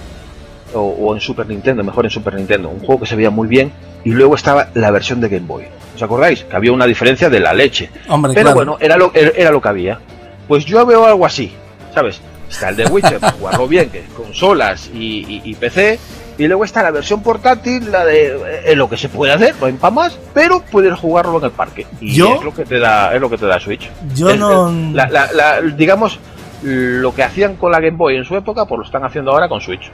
o, 0.73 0.81
o 0.81 1.13
en 1.15 1.21
Super 1.21 1.47
Nintendo, 1.47 1.83
mejor 1.83 2.05
en 2.05 2.11
Super 2.11 2.33
Nintendo, 2.35 2.69
un 2.69 2.79
juego 2.79 2.99
que 3.01 3.07
se 3.07 3.15
veía 3.15 3.29
muy 3.29 3.47
bien, 3.47 3.71
y 4.03 4.11
luego 4.11 4.35
estaba 4.35 4.69
la 4.73 4.91
versión 4.91 5.21
de 5.21 5.29
Game 5.29 5.47
Boy. 5.47 5.65
¿Os 5.95 6.03
acordáis? 6.03 6.43
Que 6.43 6.55
había 6.55 6.71
una 6.71 6.85
diferencia 6.85 7.29
de 7.29 7.39
la 7.39 7.53
leche. 7.53 7.89
Hombre, 8.07 8.33
Pero 8.33 8.43
claro. 8.51 8.55
bueno, 8.55 8.77
era 8.79 8.97
lo, 8.97 9.11
era 9.15 9.31
era 9.35 9.51
lo 9.51 9.61
que 9.61 9.69
había. 9.69 9.99
Pues 10.47 10.63
yo 10.65 10.85
veo 10.85 11.05
algo 11.05 11.25
así, 11.25 11.51
¿sabes? 11.93 12.21
Está 12.49 12.69
el 12.69 12.75
de 12.75 12.85
Witcher, 12.85 13.19
para 13.19 13.33
jugarlo 13.33 13.67
bien, 13.67 13.89
que 13.89 13.99
es 13.99 14.09
consolas 14.09 14.89
y, 14.93 15.25
y- 15.27 15.41
y 15.43 15.55
PC. 15.55 15.99
Y 16.37 16.45
luego 16.47 16.63
está 16.65 16.83
la 16.83 16.91
versión 16.91 17.23
portátil, 17.23 17.91
la 17.91 18.05
de 18.05 18.61
eh, 18.65 18.75
lo 18.75 18.87
que 18.87 18.95
se 18.97 19.09
puede 19.09 19.33
hacer, 19.33 19.55
no 19.59 19.65
hay 19.65 19.73
para 19.73 19.91
más, 19.93 20.17
pero 20.33 20.61
puedes 20.71 20.93
jugarlo 20.99 21.39
en 21.39 21.45
el 21.45 21.51
parque. 21.51 21.87
Y 21.99 22.13
¿Yo? 22.15 22.35
es 22.35 22.43
lo 22.43 22.53
que 22.53 22.63
te 22.65 22.77
da, 22.79 23.13
es 23.15 23.19
lo 23.19 23.29
que 23.29 23.37
te 23.39 23.47
da 23.47 23.59
Switch. 23.59 23.89
Yo 24.13 24.29
Es- 24.29 24.37
no. 24.37 24.69
es- 24.69 24.93
la- 24.93 25.07
la- 25.09 25.31
la- 25.33 25.61
digamos, 25.61 26.19
lo 26.61 27.13
que 27.15 27.23
hacían 27.23 27.55
con 27.55 27.71
la 27.71 27.79
Game 27.79 27.97
Boy 27.97 28.17
en 28.17 28.23
su 28.25 28.35
época, 28.35 28.65
pues 28.65 28.77
lo 28.79 28.85
están 28.85 29.03
haciendo 29.03 29.31
ahora 29.31 29.49
con 29.49 29.61
Switch. 29.61 29.91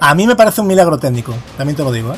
A 0.00 0.14
mí 0.14 0.26
me 0.26 0.34
parece 0.34 0.60
un 0.60 0.66
milagro 0.66 0.98
técnico, 0.98 1.32
también 1.56 1.76
te 1.76 1.84
lo 1.84 1.92
digo, 1.92 2.12
¿eh? 2.12 2.16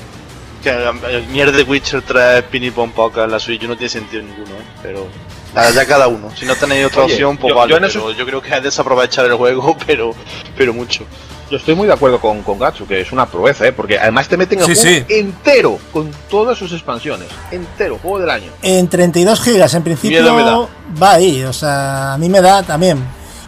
Que 0.63 0.71
eh, 0.71 1.25
mierda 1.31 1.53
de 1.57 1.63
Witcher 1.63 2.03
3 2.03 2.43
Pini 2.45 2.71
Pon 2.71 2.91
Poca 2.93 3.25
en 3.25 3.31
la 3.31 3.39
Switch 3.39 3.63
no 3.63 3.77
tiene 3.77 3.91
sentido 3.91 4.23
ninguno, 4.23 4.51
¿eh? 4.57 4.65
Pero. 4.83 5.07
Nada, 5.55 5.71
ya 5.71 5.87
cada 5.87 6.09
uno. 6.09 6.31
Si 6.35 6.45
no 6.45 6.55
tenéis 6.57 6.87
otra 6.87 7.05
Oye, 7.05 7.13
opción, 7.15 7.37
pues 7.37 7.51
yo- 7.53 7.57
vale. 7.57 7.71
yo 7.71 7.77
pero 7.77 7.87
eso- 7.89 8.11
yo 8.13 8.27
creo 8.27 8.43
que 8.43 8.55
es 8.55 8.63
desaprovechar 8.63 9.27
el 9.27 9.35
juego, 9.35 9.77
pero, 9.87 10.13
pero 10.57 10.73
mucho. 10.75 11.05
Yo 11.51 11.59
estoy 11.59 11.77
muy 11.77 11.87
de 11.87 11.93
acuerdo 11.93 12.21
con, 12.21 12.43
con 12.43 12.59
Gatsu, 12.59 12.87
que 12.89 13.01
es 13.01 13.13
una 13.13 13.27
proeza, 13.27 13.67
¿eh? 13.69 13.73
porque 13.73 13.99
además 13.99 14.27
te 14.29 14.37
meten 14.37 14.59
el 14.59 14.65
Sí, 14.67 14.75
juego 14.75 15.07
sí. 15.09 15.15
entero, 15.15 15.79
con 15.93 16.11
todas 16.29 16.59
sus 16.59 16.73
expansiones. 16.73 17.29
Entero, 17.53 17.99
juego 18.03 18.19
del 18.19 18.31
año. 18.31 18.51
En 18.63 18.89
32 18.89 19.41
gigas, 19.41 19.73
en 19.75 19.85
principio, 19.85 20.23
Miedo 20.23 20.35
me 20.35 20.43
da. 20.43 20.57
va 21.01 21.13
ahí, 21.15 21.45
o 21.45 21.53
sea, 21.53 22.15
a 22.15 22.19
mí 22.19 22.29
me 22.29 22.41
da 22.41 22.65
también. 22.65 22.99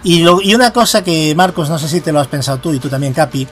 Y, 0.05 0.20
lo- 0.23 0.41
y 0.41 0.55
una 0.55 0.73
cosa 0.73 1.03
que, 1.03 1.35
Marcos, 1.35 1.69
no 1.69 1.77
sé 1.79 1.89
si 1.89 2.01
te 2.01 2.12
lo 2.12 2.20
has 2.20 2.29
pensado 2.29 2.59
tú 2.59 2.73
y 2.73 2.79
tú 2.79 2.89
también, 2.89 3.12
Capi, 3.12 3.49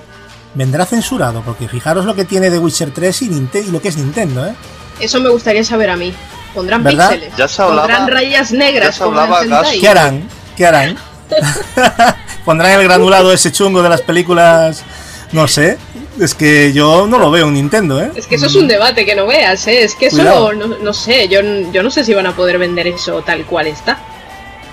vendrá 0.54 0.86
censurado, 0.86 1.42
porque 1.44 1.66
fijaros 1.66 2.04
lo 2.04 2.14
que 2.14 2.24
tiene 2.24 2.48
de 2.48 2.58
Witcher 2.60 2.92
3 2.92 3.22
y, 3.22 3.28
Ninte- 3.30 3.64
y 3.66 3.70
lo 3.72 3.82
que 3.82 3.88
es 3.88 3.96
Nintendo, 3.96 4.46
¿eh? 4.46 4.54
Eso 5.00 5.18
me 5.20 5.28
gustaría 5.28 5.64
saber 5.64 5.90
a 5.90 5.96
mí. 5.96 6.14
¿Pondrán 6.54 6.84
¿Verdad? 6.84 7.10
píxeles? 7.10 7.36
Ya 7.36 7.48
se 7.48 7.60
hablaba- 7.62 7.82
¿Pondrán 7.88 8.08
rayas 8.08 8.52
negras 8.52 8.86
ya 8.90 8.92
se 8.92 8.98
como 9.04 9.20
en 9.24 9.32
hablaba 9.32 9.70
¿Qué 9.72 9.88
harán? 9.88 10.28
¿Qué 10.56 10.66
harán? 10.66 10.96
¿Pondrán 12.44 12.72
el 12.80 12.84
granulado 12.84 13.32
ese 13.32 13.50
chungo 13.52 13.82
de 13.82 13.88
las 13.88 14.02
películas? 14.02 14.84
No 15.32 15.48
sé. 15.48 15.78
Es 16.20 16.34
que 16.34 16.72
yo 16.72 17.06
no 17.06 17.18
lo 17.18 17.30
veo 17.30 17.46
en 17.48 17.54
Nintendo, 17.54 18.00
¿eh? 18.00 18.10
Es 18.16 18.26
que 18.26 18.36
eso 18.36 18.46
es 18.46 18.54
un 18.54 18.66
debate 18.68 19.04
que 19.04 19.14
no 19.14 19.26
veas, 19.26 19.66
¿eh? 19.66 19.82
Es 19.82 19.94
que 19.94 20.06
eso 20.06 20.22
no, 20.22 20.52
no 20.52 20.92
sé, 20.94 21.28
yo, 21.28 21.40
yo 21.72 21.82
no 21.82 21.90
sé 21.90 22.04
si 22.04 22.14
van 22.14 22.26
a 22.26 22.34
poder 22.34 22.56
vender 22.58 22.86
eso 22.86 23.20
tal 23.22 23.44
cual 23.44 23.66
está. 23.66 23.98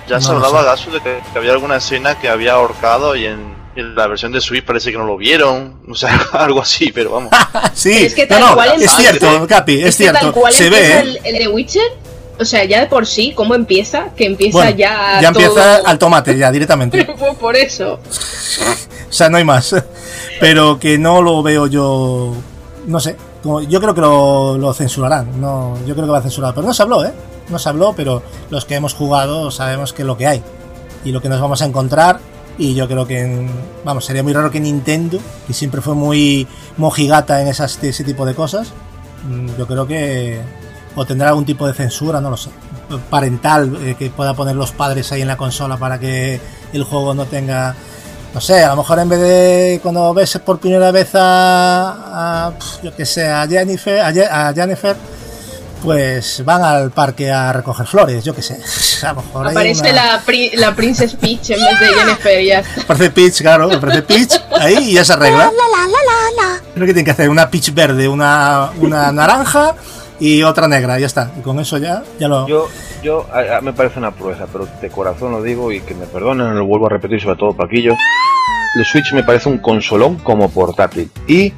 Ya 0.08 0.20
se 0.20 0.28
No 0.28 0.38
lo 0.38 0.46
hablaba. 0.46 0.64
Gasu, 0.70 0.90
de 0.90 1.00
que, 1.00 1.18
que 1.32 1.38
había 1.38 1.52
alguna 1.52 1.76
escena 1.76 2.18
que 2.18 2.28
había 2.30 2.52
ahorcado 2.52 3.14
y 3.14 3.26
en, 3.26 3.54
en 3.76 3.94
la 3.94 4.06
versión 4.06 4.32
de 4.32 4.40
Switch 4.40 4.64
parece 4.64 4.90
que 4.90 4.96
no 4.98 5.04
lo 5.04 5.16
vieron. 5.18 5.80
O 5.90 5.94
sea, 5.94 6.18
algo 6.32 6.62
así, 6.62 6.90
pero 6.92 7.10
vamos. 7.10 7.30
sí, 7.74 7.92
Es 8.06 8.14
que 8.14 8.26
tal 8.26 8.40
no, 8.40 8.54
cual 8.54 8.80
es 8.80 8.90
cierto, 8.90 9.46
Capi, 9.46 9.82
es, 9.82 9.96
que 9.96 10.06
tal 10.06 10.16
cierto. 10.18 10.32
cual 10.40 10.52
Se 10.54 10.70
ve, 10.70 10.78
¿eh? 10.92 11.00
el, 11.00 11.20
el 11.24 11.38
de 11.38 11.48
Witcher, 11.48 11.92
o 12.38 12.44
sea, 12.44 12.64
ya 12.64 12.80
de 12.80 12.86
por 12.86 13.06
sí, 13.06 13.32
¿cómo 13.34 13.54
empieza? 13.54 14.06
Que 14.16 14.26
empieza 14.26 14.58
Bueno, 14.58 14.70
ya 14.76 15.20
ya 15.22 15.32
todo... 15.32 15.42
empieza 15.44 15.76
al 15.86 15.98
tomate, 15.98 16.36
ya 16.36 16.50
directamente. 16.50 17.06
Por 17.40 17.56
eso. 17.56 17.98
O 19.08 19.16
sea, 19.16 19.28
no 19.28 19.36
hay 19.36 19.44
más. 19.44 19.72
Pero 20.40 20.80
que 20.80 20.98
no 20.98 21.22
lo 21.22 21.40
veo 21.40 21.68
yo. 21.68 22.34
No 22.88 22.98
sé. 22.98 23.14
Yo 23.68 23.80
creo 23.80 23.94
que 23.94 24.00
lo, 24.00 24.58
lo 24.58 24.74
censurarán. 24.74 25.40
No, 25.40 25.76
yo 25.86 25.94
creo 25.94 26.06
que 26.06 26.10
va 26.10 26.18
a 26.18 26.22
censurar. 26.22 26.52
Pero 26.52 26.66
no 26.66 26.74
se 26.74 26.82
habló, 26.82 27.04
¿eh? 27.04 27.12
No 27.48 27.60
se 27.60 27.68
habló, 27.68 27.92
pero 27.94 28.24
los 28.50 28.64
que 28.64 28.74
hemos 28.74 28.92
jugado 28.92 29.52
sabemos 29.52 29.92
que 29.92 30.02
es 30.02 30.06
lo 30.06 30.16
que 30.16 30.26
hay. 30.26 30.42
Y 31.04 31.12
lo 31.12 31.20
que 31.22 31.28
nos 31.28 31.40
vamos 31.40 31.62
a 31.62 31.64
encontrar. 31.66 32.18
Y 32.58 32.74
yo 32.74 32.88
creo 32.88 33.06
que. 33.06 33.20
en- 33.20 33.50
Vamos, 33.84 34.04
sería 34.04 34.24
muy 34.24 34.32
raro 34.32 34.50
que 34.50 34.58
Nintendo, 34.58 35.20
que 35.46 35.52
siempre 35.52 35.80
fue 35.80 35.94
muy 35.94 36.48
mojigata 36.76 37.40
en 37.40 37.46
esas, 37.46 37.78
ese 37.84 38.02
tipo 38.02 38.26
de 38.26 38.34
cosas. 38.34 38.72
mm, 39.28 39.56
Yo 39.56 39.66
creo 39.68 39.86
que. 39.86 40.40
O 40.96 41.04
tendrá 41.04 41.28
algún 41.30 41.44
tipo 41.44 41.66
de 41.66 41.74
censura, 41.74 42.20
no 42.20 42.30
lo 42.30 42.36
sé. 42.36 42.50
Parental, 43.10 43.76
eh, 43.82 43.96
que 43.98 44.10
pueda 44.10 44.34
poner 44.34 44.54
los 44.56 44.72
padres 44.72 45.10
ahí 45.12 45.22
en 45.22 45.28
la 45.28 45.36
consola 45.36 45.76
para 45.76 45.98
que 45.98 46.40
el 46.72 46.84
juego 46.84 47.14
no 47.14 47.24
tenga 47.26 47.74
no 48.32 48.40
sé, 48.40 48.64
a 48.64 48.70
lo 48.70 48.76
mejor 48.78 48.98
en 48.98 49.08
vez 49.08 49.20
de 49.20 49.80
cuando 49.80 50.12
ves 50.12 50.40
por 50.44 50.58
primera 50.58 50.90
vez 50.90 51.10
a, 51.14 52.48
a, 52.48 52.52
yo 52.82 52.92
que 52.96 53.06
sé, 53.06 53.28
a 53.30 53.46
Jennifer, 53.46 54.00
a, 54.00 54.52
Jennifer 54.52 54.96
pues 55.82 56.42
van 56.44 56.62
al 56.62 56.90
parque 56.90 57.30
a 57.30 57.52
recoger 57.52 57.86
flores, 57.86 58.24
yo 58.24 58.34
qué 58.34 58.42
sé. 58.42 58.58
A 59.06 59.12
lo 59.12 59.22
mejor 59.22 59.46
hay 59.46 59.52
Aparece 59.52 59.90
una- 59.90 59.92
la, 59.92 60.22
pri- 60.24 60.50
la 60.56 60.74
Princess 60.74 61.14
Peach 61.14 61.50
en 61.50 61.60
vez 61.60 61.78
de 61.80 61.86
Jennifer 61.94 62.40
y 62.40 62.46
ya 62.46 62.60
está. 62.60 62.80
Aparece 62.82 63.10
Peach, 63.10 63.40
claro, 63.42 63.70
aparece 63.72 64.02
Peach 64.02 64.40
ahí 64.58 64.78
y 64.90 64.94
ya 64.94 65.04
se 65.04 65.12
arregla. 65.12 65.50
Es 66.74 66.80
lo 66.80 66.86
que 66.86 66.92
tienen 66.92 67.04
que 67.04 67.10
hacer, 67.10 67.28
una 67.28 67.50
Peach 67.50 67.72
verde, 67.74 68.08
una, 68.08 68.70
una 68.80 69.12
naranja 69.12 69.74
y 70.20 70.42
otra 70.42 70.68
negra, 70.68 70.98
ya 70.98 71.06
está. 71.06 71.32
Y 71.38 71.40
con 71.42 71.58
eso 71.60 71.78
ya, 71.78 72.02
ya 72.18 72.28
lo... 72.28 72.46
Yo, 72.46 72.68
yo 73.02 73.26
a- 73.32 73.58
a- 73.58 73.60
me 73.60 73.72
parece 73.72 73.98
una 73.98 74.10
proeza, 74.12 74.46
pero 74.52 74.68
de 74.80 74.88
corazón 74.90 75.32
lo 75.32 75.42
digo 75.42 75.72
y 75.72 75.80
que 75.80 75.94
me 75.94 76.06
perdonen, 76.06 76.54
lo 76.56 76.64
vuelvo 76.66 76.86
a 76.86 76.90
repetir, 76.90 77.20
sobre 77.20 77.36
todo 77.36 77.52
Paquillo. 77.54 77.94
El 78.76 78.84
Switch 78.84 79.12
me 79.12 79.22
parece 79.22 79.48
un 79.48 79.58
consolón 79.58 80.16
como 80.16 80.48
portátil. 80.50 81.10
Y 81.28 81.52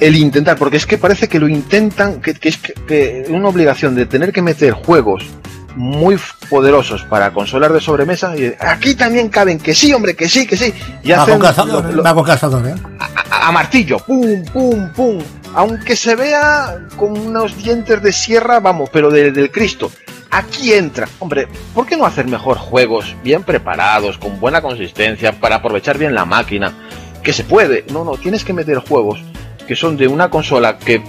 el 0.00 0.16
intentar, 0.16 0.56
porque 0.58 0.76
es 0.76 0.86
que 0.86 0.98
parece 0.98 1.28
que 1.28 1.38
lo 1.38 1.48
intentan, 1.48 2.20
que, 2.20 2.34
que 2.34 2.48
es 2.50 2.58
que, 2.58 2.72
que 2.86 3.26
una 3.30 3.48
obligación 3.48 3.94
de 3.94 4.06
tener 4.06 4.32
que 4.32 4.42
meter 4.42 4.72
juegos 4.72 5.24
muy 5.76 6.16
poderosos 6.50 7.02
para 7.04 7.32
consolas 7.32 7.72
de 7.72 7.80
sobremesa 7.80 8.36
y 8.36 8.54
aquí 8.60 8.94
también 8.94 9.28
caben 9.28 9.58
que 9.58 9.74
sí, 9.74 9.92
hombre, 9.92 10.14
que 10.14 10.28
sí, 10.28 10.46
que 10.46 10.56
sí. 10.56 10.72
Y 11.02 11.10
Va 11.10 11.22
hacen 11.22 11.34
con 11.34 11.42
calzador, 11.42 11.84
lo- 11.86 11.92
lo- 11.92 12.02
va 12.02 12.14
con 12.14 12.24
calzador, 12.24 12.66
¿eh? 12.68 12.74
a, 13.30 13.48
a 13.48 13.52
martillo, 13.52 13.98
pum, 13.98 14.44
pum, 14.52 14.88
pum. 14.94 15.18
Aunque 15.54 15.94
se 15.96 16.16
vea 16.16 16.78
con 16.96 17.16
unos 17.18 17.56
dientes 17.56 18.02
de 18.02 18.12
sierra, 18.12 18.60
vamos, 18.60 18.90
pero 18.92 19.10
de- 19.10 19.30
del 19.32 19.50
Cristo. 19.50 19.90
Aquí 20.30 20.72
entra, 20.72 21.08
hombre, 21.20 21.46
¿por 21.72 21.86
qué 21.86 21.96
no 21.96 22.04
hacer 22.06 22.26
mejor 22.26 22.58
juegos 22.58 23.14
bien 23.22 23.44
preparados, 23.44 24.18
con 24.18 24.40
buena 24.40 24.60
consistencia, 24.60 25.32
para 25.38 25.56
aprovechar 25.56 25.96
bien 25.96 26.12
la 26.12 26.24
máquina? 26.24 26.72
Que 27.22 27.32
se 27.32 27.44
puede, 27.44 27.84
no, 27.92 28.04
no, 28.04 28.16
tienes 28.16 28.44
que 28.44 28.52
meter 28.52 28.78
juegos 28.78 29.20
que 29.68 29.76
son 29.76 29.96
de 29.96 30.08
una 30.08 30.28
consola 30.28 30.76
que 30.76 31.00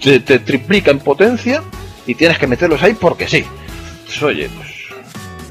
te, 0.00 0.18
triplica 0.40 0.90
en 0.90 0.98
potencia 0.98 1.62
y 2.06 2.14
tienes 2.16 2.38
que 2.38 2.46
meterlos 2.48 2.82
ahí 2.82 2.94
porque 2.94 3.28
sí. 3.28 3.44
Pues, 4.04 4.20
oye, 4.22 4.50
pues 4.56 4.68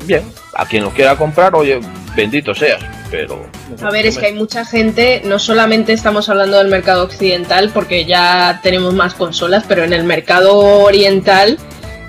bien, 0.06 0.24
a 0.56 0.66
quien 0.66 0.84
lo 0.84 0.90
quiera 0.92 1.16
comprar, 1.16 1.56
oye, 1.56 1.80
bendito 2.16 2.54
seas, 2.54 2.82
pero... 3.10 3.46
A 3.82 3.90
ver, 3.90 4.06
es 4.06 4.18
que 4.18 4.28
hay 4.28 4.34
mucha 4.34 4.66
gente, 4.66 5.22
no 5.26 5.40
solamente 5.40 5.94
estamos 5.94 6.30
hablando 6.30 6.58
del 6.58 6.68
mercado 6.68 7.04
occidental, 7.04 7.72
porque 7.74 8.06
ya 8.06 8.60
tenemos 8.64 8.94
más 8.94 9.14
consolas, 9.14 9.64
pero 9.68 9.84
en 9.84 9.94
el 9.94 10.04
mercado 10.04 10.56
oriental, 10.58 11.58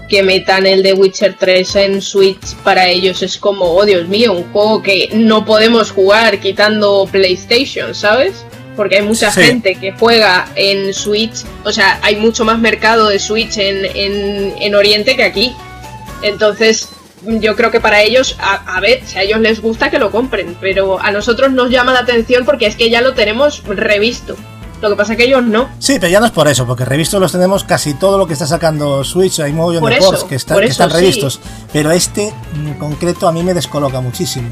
que 0.08 0.22
metan 0.22 0.66
el 0.66 0.82
de 0.82 0.92
Witcher 0.92 1.36
3 1.38 1.76
en 1.76 2.02
Switch 2.02 2.54
para 2.64 2.86
ellos 2.88 3.22
es 3.22 3.38
como, 3.38 3.64
oh 3.64 3.84
Dios 3.86 4.08
mío, 4.08 4.32
un 4.34 4.52
juego 4.52 4.82
que 4.82 5.08
no 5.14 5.44
podemos 5.46 5.90
jugar 5.90 6.38
quitando 6.40 7.08
PlayStation, 7.10 7.94
¿sabes? 7.94 8.44
Porque 8.76 8.96
hay 8.96 9.02
mucha 9.02 9.30
Sí. 9.30 9.40
gente 9.42 9.74
que 9.76 9.92
juega 9.92 10.48
en 10.54 10.92
Switch, 10.92 11.44
o 11.64 11.72
sea, 11.72 11.98
hay 12.02 12.16
mucho 12.16 12.44
más 12.44 12.58
mercado 12.58 13.08
de 13.08 13.18
Switch 13.18 13.56
en, 13.56 13.84
en, 13.86 14.54
en 14.60 14.74
Oriente 14.74 15.16
que 15.16 15.24
aquí. 15.24 15.54
Entonces, 16.22 16.88
yo 17.26 17.56
creo 17.56 17.70
que 17.70 17.80
para 17.80 18.02
ellos, 18.02 18.36
a, 18.40 18.76
a 18.76 18.80
ver, 18.80 19.02
si 19.04 19.18
a 19.18 19.22
ellos 19.22 19.40
les 19.40 19.60
gusta 19.62 19.90
que 19.90 19.98
lo 19.98 20.10
compren, 20.10 20.56
pero 20.60 21.00
a 21.00 21.10
nosotros 21.12 21.52
nos 21.52 21.70
llama 21.70 21.92
la 21.92 22.00
atención 22.00 22.44
porque 22.44 22.66
es 22.66 22.76
que 22.76 22.90
ya 22.90 23.00
lo 23.00 23.14
tenemos 23.14 23.62
revisto. 23.64 24.36
Lo 24.80 24.90
que 24.90 24.96
pasa 24.96 25.12
es 25.12 25.18
que 25.18 25.24
ellos 25.26 25.44
no. 25.44 25.68
Sí, 25.78 25.98
pero 26.00 26.10
ya 26.10 26.18
no 26.18 26.26
es 26.26 26.32
por 26.32 26.48
eso, 26.48 26.66
porque 26.66 26.84
revistos 26.84 27.20
los 27.20 27.30
tenemos 27.30 27.62
casi 27.62 27.94
todo 27.94 28.18
lo 28.18 28.26
que 28.26 28.32
está 28.32 28.46
sacando 28.48 29.04
Switch, 29.04 29.38
hay 29.38 29.52
un 29.52 29.58
montón 29.58 29.80
Por 29.80 29.90
de 29.92 29.98
eso, 29.98 30.06
ports 30.10 30.24
que, 30.24 30.34
están- 30.34 30.56
por 30.56 30.64
que 30.64 30.70
eso, 30.70 30.82
están 30.82 30.90
sí. 30.90 30.96
revistos, 30.96 31.40
pero 31.72 31.92
este 31.92 32.34
en 32.56 32.74
concreto 32.74 33.28
a 33.28 33.32
mí 33.32 33.44
me 33.44 33.54
descoloca 33.54 34.00
muchísimo. 34.00 34.48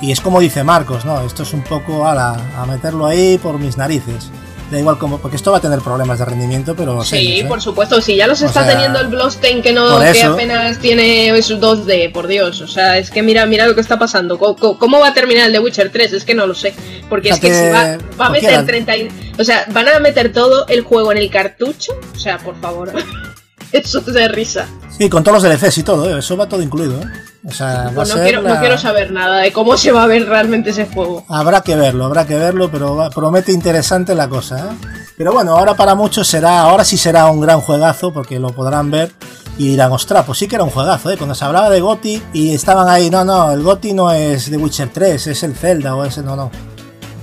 Y 0.00 0.12
es 0.12 0.20
como 0.20 0.38
dice 0.38 0.62
Marcos, 0.62 1.04
¿no? 1.04 1.20
Esto 1.22 1.42
es 1.42 1.52
un 1.52 1.62
poco 1.62 2.06
a, 2.06 2.14
la, 2.14 2.36
a 2.56 2.66
meterlo 2.66 3.06
ahí 3.06 3.38
por 3.38 3.58
mis 3.58 3.76
narices. 3.76 4.30
Da 4.70 4.80
igual 4.80 4.98
como, 4.98 5.18
porque 5.18 5.36
esto 5.36 5.52
va 5.52 5.58
a 5.58 5.60
tener 5.60 5.78
problemas 5.78 6.18
de 6.18 6.24
rendimiento, 6.24 6.74
pero 6.74 7.02
Sí, 7.04 7.10
serios, 7.10 7.40
¿eh? 7.44 7.48
por 7.48 7.62
supuesto, 7.62 8.00
si 8.00 8.16
ya 8.16 8.26
los 8.26 8.42
O 8.42 8.46
está 8.46 8.64
sea, 8.64 8.72
teniendo 8.72 8.98
el 8.98 9.06
Bloodstained 9.06 9.62
que 9.62 9.72
no 9.72 10.00
que 10.00 10.22
apenas 10.24 10.78
tiene 10.80 11.40
su 11.40 11.58
2D, 11.60 12.10
por 12.12 12.26
Dios, 12.26 12.60
o 12.62 12.66
sea, 12.66 12.98
es 12.98 13.12
que 13.12 13.22
mira, 13.22 13.46
mira 13.46 13.66
lo 13.66 13.76
que 13.76 13.80
está 13.80 13.96
pasando. 13.96 14.38
¿Cómo, 14.38 14.56
cómo- 14.56 14.76
cómo 14.78 14.98
va 14.98 15.08
a 15.08 15.14
terminar 15.14 15.46
el 15.46 15.52
de 15.52 15.60
Witcher 15.60 15.92
3? 15.92 16.12
Es 16.14 16.24
que 16.24 16.34
no 16.34 16.48
lo 16.48 16.54
sé, 16.54 16.74
porque 17.08 17.28
es 17.28 17.38
que 17.38 17.54
si 17.54 17.70
va, 17.70 17.96
va 18.20 18.26
a 18.26 18.30
meter 18.30 18.66
30 18.66 18.96
y- 18.96 19.08
o 19.38 19.44
sea, 19.44 19.66
van 19.70 19.88
a 19.88 20.00
meter 20.00 20.32
todo 20.32 20.66
el 20.66 20.80
juego 20.82 21.12
en 21.12 21.18
el 21.18 21.30
cartucho, 21.30 21.92
o 22.14 22.18
sea, 22.18 22.38
por 22.38 22.56
favor. 22.60 22.92
Eso 23.72 23.98
es 24.00 24.06
de 24.06 24.28
risa. 24.28 24.66
Sí, 24.96 25.08
con 25.10 25.22
todos 25.24 25.42
los 25.42 25.60
DLCs 25.60 25.78
y 25.78 25.82
todo, 25.82 26.08
¿eh? 26.08 26.18
eso 26.18 26.36
va 26.36 26.48
todo 26.48 26.62
incluido. 26.62 26.98
¿eh? 27.00 27.04
O 27.46 27.52
sea, 27.52 27.84
va 27.88 27.90
Pues 27.92 28.08
no 28.14 28.22
quiero, 28.22 28.42
no 28.42 28.58
quiero 28.58 28.78
saber 28.78 29.10
nada 29.12 29.38
de 29.38 29.52
cómo 29.52 29.76
se 29.76 29.92
va 29.92 30.04
a 30.04 30.06
ver 30.06 30.26
realmente 30.26 30.70
ese 30.70 30.86
juego. 30.86 31.24
Habrá 31.28 31.60
que 31.60 31.76
verlo, 31.76 32.06
habrá 32.06 32.26
que 32.26 32.36
verlo, 32.36 32.70
pero 32.70 32.96
va- 32.96 33.10
promete 33.10 33.52
interesante 33.52 34.14
la 34.14 34.28
cosa. 34.28 34.58
¿eh? 34.70 34.76
Pero 35.18 35.32
bueno, 35.32 35.56
ahora 35.56 35.74
para 35.74 35.94
muchos 35.94 36.26
será, 36.28 36.60
ahora 36.62 36.84
sí 36.84 36.96
será 36.96 37.26
un 37.26 37.40
gran 37.40 37.60
juegazo, 37.60 38.12
porque 38.12 38.38
lo 38.38 38.48
podrán 38.50 38.90
ver 38.90 39.12
y 39.58 39.68
dirán, 39.68 39.92
ostras, 39.92 40.24
pues 40.24 40.38
sí 40.38 40.48
que 40.48 40.54
era 40.56 40.64
un 40.64 40.70
juegazo, 40.70 41.10
¿eh? 41.10 41.16
Cuando 41.16 41.34
se 41.34 41.44
hablaba 41.44 41.68
de 41.70 41.80
GOTI 41.80 42.22
y 42.32 42.54
estaban 42.54 42.88
ahí, 42.88 43.10
no, 43.10 43.24
no, 43.24 43.52
el 43.52 43.62
GOTI 43.62 43.92
no 43.92 44.10
es 44.12 44.50
de 44.50 44.56
Witcher 44.56 44.88
3, 44.92 45.26
es 45.26 45.42
el 45.42 45.54
Zelda 45.54 45.94
o 45.94 46.04
ese, 46.04 46.22
no, 46.22 46.36
no. 46.36 46.50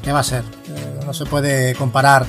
¿Qué 0.03 0.11
va 0.11 0.19
a 0.19 0.23
ser? 0.23 0.41
Eh, 0.67 0.99
no 1.05 1.13
se 1.13 1.25
puede 1.25 1.73
comparar. 1.75 2.25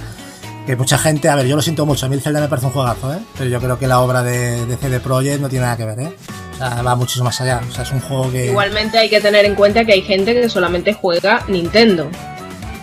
Que 0.66 0.76
mucha 0.76 0.96
gente, 0.96 1.28
a 1.28 1.34
ver, 1.34 1.46
yo 1.46 1.56
lo 1.56 1.62
siento 1.62 1.84
mucho, 1.84 2.06
a 2.06 2.08
mí 2.08 2.14
el 2.14 2.22
Zelda 2.22 2.40
me 2.40 2.48
parece 2.48 2.66
un 2.66 2.72
juegazo, 2.72 3.12
¿eh? 3.12 3.18
Pero 3.36 3.50
yo 3.50 3.60
creo 3.60 3.78
que 3.78 3.86
la 3.86 4.00
obra 4.00 4.22
de, 4.22 4.64
de 4.64 4.76
CD 4.76 4.98
Projekt 4.98 5.40
no 5.40 5.48
tiene 5.50 5.64
nada 5.66 5.76
que 5.76 5.84
ver, 5.84 6.00
¿eh? 6.00 6.16
O 6.54 6.56
sea, 6.56 6.82
va 6.82 6.94
muchísimo 6.94 7.26
más 7.26 7.40
allá. 7.40 7.60
O 7.68 7.72
sea, 7.72 7.82
es 7.82 7.90
un 7.90 8.00
juego 8.00 8.30
que. 8.30 8.46
Igualmente 8.46 8.96
hay 8.98 9.10
que 9.10 9.20
tener 9.20 9.44
en 9.44 9.54
cuenta 9.54 9.84
que 9.84 9.92
hay 9.92 10.02
gente 10.02 10.32
que 10.34 10.48
solamente 10.48 10.94
juega 10.94 11.44
Nintendo. 11.48 12.08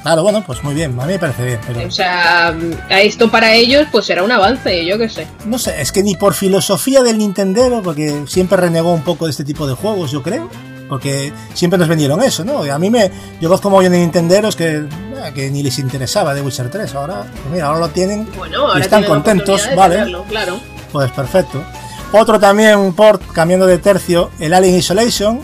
Claro, 0.04 0.24
bueno, 0.24 0.44
pues 0.46 0.64
muy 0.64 0.74
bien, 0.74 1.00
a 1.00 1.06
mí 1.06 1.14
me 1.14 1.20
parece 1.20 1.46
bien, 1.46 1.60
pero. 1.66 1.88
O 1.88 1.92
sea, 1.92 2.56
esto 2.90 3.30
para 3.30 3.54
ellos 3.54 3.88
pues 3.92 4.06
será 4.06 4.24
un 4.24 4.32
avance, 4.32 4.86
yo 4.86 4.98
qué 4.98 5.08
sé. 5.08 5.28
No 5.46 5.58
sé, 5.60 5.80
es 5.80 5.92
que 5.92 6.04
ni 6.04 6.16
por 6.16 6.34
filosofía 6.34 7.04
del 7.04 7.20
Nintendero, 7.20 7.82
porque 7.82 8.24
siempre 8.28 8.58
renegó 8.58 8.94
un 8.94 9.04
poco 9.04 9.26
de 9.26 9.32
este 9.32 9.44
tipo 9.44 9.68
de 9.68 9.74
juegos, 9.74 10.12
yo 10.12 10.22
creo. 10.24 10.50
Porque 10.92 11.32
siempre 11.54 11.80
nos 11.80 11.88
vendieron 11.88 12.22
eso, 12.22 12.44
¿no? 12.44 12.66
Y 12.66 12.70
a 12.70 12.78
mí 12.78 12.90
me. 12.90 13.10
Yo 13.40 13.48
conozco 13.48 13.70
como 13.70 13.82
yo 13.82 13.90
de 13.90 13.98
Nintenderos 13.98 14.58
que, 14.58 14.76
eh, 14.80 15.32
que 15.34 15.50
ni 15.50 15.64
les 15.64 15.80
interesaba 15.80 16.34
de 16.34 16.42
Witcher 16.42 16.70
3. 16.70 16.94
Ahora, 16.96 17.22
pues 17.22 17.54
mira, 17.54 17.68
ahora 17.68 17.80
lo 17.80 17.88
tienen 17.92 18.28
Bueno, 18.38 18.68
ahora 18.68 18.80
y 18.80 18.82
están 18.82 19.06
contentos, 19.06 19.70
¿vale? 19.74 19.96
tenerlo, 19.96 20.26
claro. 20.26 20.60
Pues 20.92 21.10
perfecto. 21.12 21.64
Otro 22.12 22.38
también, 22.42 22.78
un 22.78 22.94
port, 22.94 23.22
cambiando 23.32 23.66
de 23.68 23.78
tercio, 23.78 24.32
el 24.38 24.54
Alien 24.54 24.76
Isolation. 24.76 25.40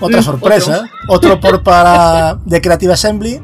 Otra 0.00 0.18
Mm, 0.18 0.24
sorpresa. 0.24 0.90
Otro. 1.06 1.38
port 1.38 1.62
para 1.64 2.36
de 2.44 2.60
Creative 2.60 2.92
Assembly, 2.92 3.40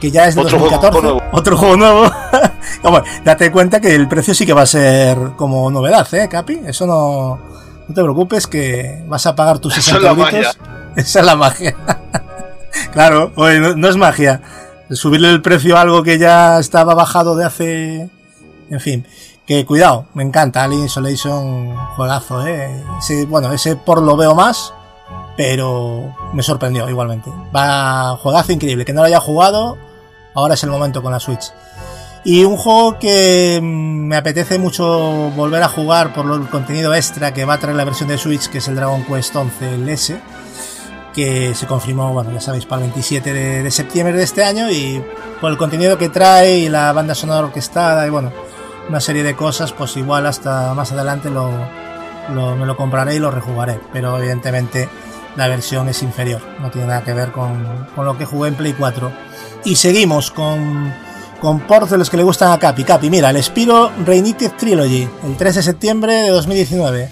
que 0.00 0.10
ya 0.10 0.24
es 0.28 0.34
de 0.34 0.40
Otro 0.40 0.58
juego 0.58 0.76
2014. 0.80 1.02
nuevo. 1.02 1.36
Otro 1.38 1.56
juego 1.58 1.76
nuevo. 1.76 2.10
Hombre, 2.84 3.02
date 3.22 3.52
cuenta 3.52 3.82
que 3.82 3.94
el 3.94 4.08
precio 4.08 4.34
sí 4.34 4.46
que 4.46 4.54
va 4.54 4.62
a 4.62 4.66
ser 4.66 5.18
como 5.36 5.70
novedad, 5.70 6.08
¿eh, 6.14 6.26
Capi? 6.26 6.62
Eso 6.66 6.86
no, 6.86 7.38
no 7.86 7.94
te 7.94 8.02
preocupes 8.02 8.46
que 8.46 9.04
vas 9.06 9.26
a 9.26 9.36
pagar 9.36 9.58
tus 9.58 9.74
Eso 9.76 9.82
60 9.90 9.98
es 9.98 10.02
la 10.16 10.24
euritos. 10.24 10.58
Esa 11.02 11.20
es 11.20 11.26
la 11.26 11.36
magia. 11.36 11.76
claro, 12.92 13.32
no, 13.36 13.88
es 13.88 13.96
magia. 13.96 14.40
Subirle 14.90 15.30
el 15.30 15.42
precio 15.42 15.76
a 15.76 15.82
algo 15.82 16.02
que 16.02 16.18
ya 16.18 16.58
estaba 16.58 16.94
bajado 16.94 17.36
de 17.36 17.44
hace... 17.44 18.10
En 18.70 18.80
fin, 18.80 19.06
que 19.46 19.64
cuidado, 19.64 20.06
me 20.14 20.22
encanta. 20.22 20.64
Alien 20.64 20.86
Isolation, 20.86 21.76
juegazo, 21.96 22.46
¿eh? 22.46 22.82
Bueno, 23.28 23.52
ese 23.52 23.76
por 23.76 24.02
lo 24.02 24.16
veo 24.16 24.34
más, 24.34 24.72
pero 25.36 26.16
me 26.32 26.42
sorprendió 26.42 26.88
igualmente. 26.88 27.30
Va, 27.54 28.16
juegazo 28.16 28.52
increíble. 28.52 28.84
Que 28.84 28.92
no 28.92 29.02
lo 29.02 29.06
haya 29.06 29.20
jugado, 29.20 29.76
ahora 30.34 30.54
es 30.54 30.64
el 30.64 30.70
momento 30.70 31.02
con 31.02 31.12
la 31.12 31.20
Switch. 31.20 31.52
Y 32.24 32.42
un 32.42 32.56
juego 32.56 32.98
que 32.98 33.60
mm, 33.62 34.08
me 34.08 34.16
apetece 34.16 34.58
mucho 34.58 35.30
volver 35.36 35.62
a 35.62 35.68
jugar 35.68 36.12
por 36.12 36.26
el 36.32 36.48
contenido 36.48 36.92
extra 36.92 37.32
que 37.32 37.44
va 37.44 37.54
a 37.54 37.58
traer 37.58 37.76
la 37.76 37.84
versión 37.84 38.08
de 38.08 38.18
Switch, 38.18 38.48
que 38.48 38.58
es 38.58 38.66
el 38.66 38.74
Dragon 38.74 39.04
Quest 39.04 39.36
11 39.36 39.74
el 39.74 39.88
S, 39.88 40.20
que 41.16 41.54
se 41.54 41.66
confirmó, 41.66 42.12
bueno, 42.12 42.30
ya 42.32 42.40
sabéis, 42.40 42.66
para 42.66 42.82
el 42.82 42.90
27 42.90 43.32
de, 43.32 43.62
de 43.64 43.70
septiembre 43.72 44.14
de 44.16 44.22
este 44.22 44.44
año 44.44 44.70
y 44.70 45.02
por 45.40 45.50
el 45.50 45.56
contenido 45.56 45.96
que 45.98 46.10
trae 46.10 46.58
y 46.58 46.68
la 46.68 46.92
banda 46.92 47.14
sonora 47.16 47.46
orquestada 47.46 48.06
y 48.06 48.10
bueno, 48.10 48.30
una 48.88 49.00
serie 49.00 49.22
de 49.24 49.34
cosas, 49.34 49.72
pues 49.72 49.96
igual 49.96 50.26
hasta 50.26 50.74
más 50.74 50.92
adelante 50.92 51.30
lo, 51.30 51.50
lo- 52.34 52.54
me 52.54 52.66
lo 52.66 52.76
compraré 52.76 53.16
y 53.16 53.18
lo 53.18 53.30
rejugaré, 53.30 53.80
pero 53.92 54.16
evidentemente 54.18 54.88
la 55.36 55.48
versión 55.48 55.88
es 55.88 56.02
inferior, 56.02 56.40
no 56.60 56.70
tiene 56.70 56.86
nada 56.88 57.02
que 57.02 57.12
ver 57.14 57.32
con, 57.32 57.88
con 57.96 58.04
lo 58.04 58.16
que 58.16 58.24
jugué 58.26 58.48
en 58.48 58.54
Play 58.54 58.74
4. 58.78 59.10
Y 59.64 59.74
seguimos 59.76 60.30
con, 60.30 60.92
con 61.40 61.60
ports 61.60 61.90
de 61.90 61.98
los 61.98 62.08
que 62.08 62.16
le 62.18 62.22
gustan 62.22 62.52
a 62.52 62.58
Capi. 62.58 62.84
Capi, 62.84 63.10
mira, 63.10 63.30
el 63.30 63.42
Spiro 63.42 63.90
Reignited 64.06 64.52
Trilogy, 64.52 65.08
el 65.24 65.36
3 65.36 65.54
de 65.56 65.62
septiembre 65.62 66.12
de 66.22 66.28
2019. 66.30 67.08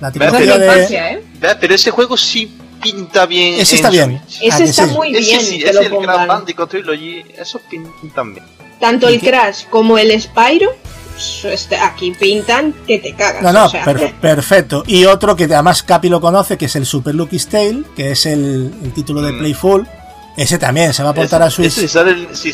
La 0.00 0.10
mi 0.10 0.18
de... 0.58 0.66
infancia, 0.66 1.12
¿eh? 1.12 1.22
Pero 1.60 1.74
ese 1.74 1.90
juego 1.90 2.16
sí 2.16 2.58
pinta 2.84 3.26
bien. 3.26 3.54
Ese 3.60 3.72
en 3.72 3.76
está 3.76 3.90
bien. 3.90 4.22
Switch. 4.28 4.52
Ah, 4.52 4.56
Ese 4.56 4.64
está 4.64 4.86
sí. 4.86 4.94
muy 4.94 5.10
Ese 5.16 5.20
bien 5.20 5.40
sí, 5.40 5.62
ese 5.62 5.72
lo 5.74 5.80
el 5.80 5.90
pongan. 5.90 6.28
Bandicoot 6.28 6.70
Trilogy, 6.70 7.24
eso 7.36 7.60
pintan 7.68 8.34
bien. 8.34 8.46
Tanto 8.80 9.10
¿Y 9.10 9.14
el? 9.14 9.20
Crash 9.20 9.64
como 9.70 9.96
el 9.98 10.20
Spyro, 10.20 10.74
pues, 11.12 11.44
este, 11.44 11.76
aquí 11.76 12.10
pintan 12.12 12.74
que 12.86 12.98
te 12.98 13.14
cagas. 13.14 13.42
No, 13.42 13.52
no, 13.52 13.66
o 13.66 13.70
sea, 13.70 13.84
per- 13.84 14.14
perfecto. 14.16 14.82
Y 14.86 15.04
otro 15.06 15.34
que 15.36 15.44
además 15.44 15.82
Capi 15.82 16.08
lo 16.08 16.20
conoce, 16.20 16.58
que 16.58 16.66
es 16.66 16.76
el 16.76 16.84
Super 16.86 17.14
Lucky's 17.14 17.48
Tale, 17.48 17.82
que 17.96 18.12
es 18.12 18.26
el, 18.26 18.72
el 18.82 18.92
título 18.92 19.22
de 19.22 19.32
Mm. 19.32 19.38
Playful. 19.38 19.88
Ese 20.36 20.58
también 20.58 20.92
se 20.92 21.02
va 21.02 21.10
a 21.10 21.14
portar 21.14 21.42
a 21.42 21.50
Switch. 21.50 21.68
Ese 21.68 21.82
si 21.82 21.88
sale, 21.88 22.10
en- 22.10 22.36
si, 22.36 22.50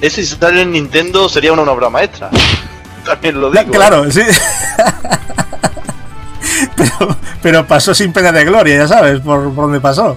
ese 0.00 0.24
si 0.24 0.36
sale 0.36 0.62
en 0.62 0.72
Nintendo 0.72 1.28
sería 1.28 1.52
una 1.52 1.62
obra 1.72 1.90
maestra. 1.90 2.30
También 3.04 3.38
lo 3.40 3.50
digo. 3.50 3.62
¿eh? 3.62 3.66
Claro, 3.70 4.10
sí. 4.10 4.22
pero, 6.76 7.13
pero 7.44 7.64
pasó 7.66 7.92
sin 7.94 8.12
pena 8.12 8.32
de 8.32 8.44
gloria, 8.44 8.78
ya 8.78 8.88
sabes, 8.88 9.20
por, 9.20 9.52
por 9.54 9.64
donde 9.66 9.78
pasó. 9.80 10.16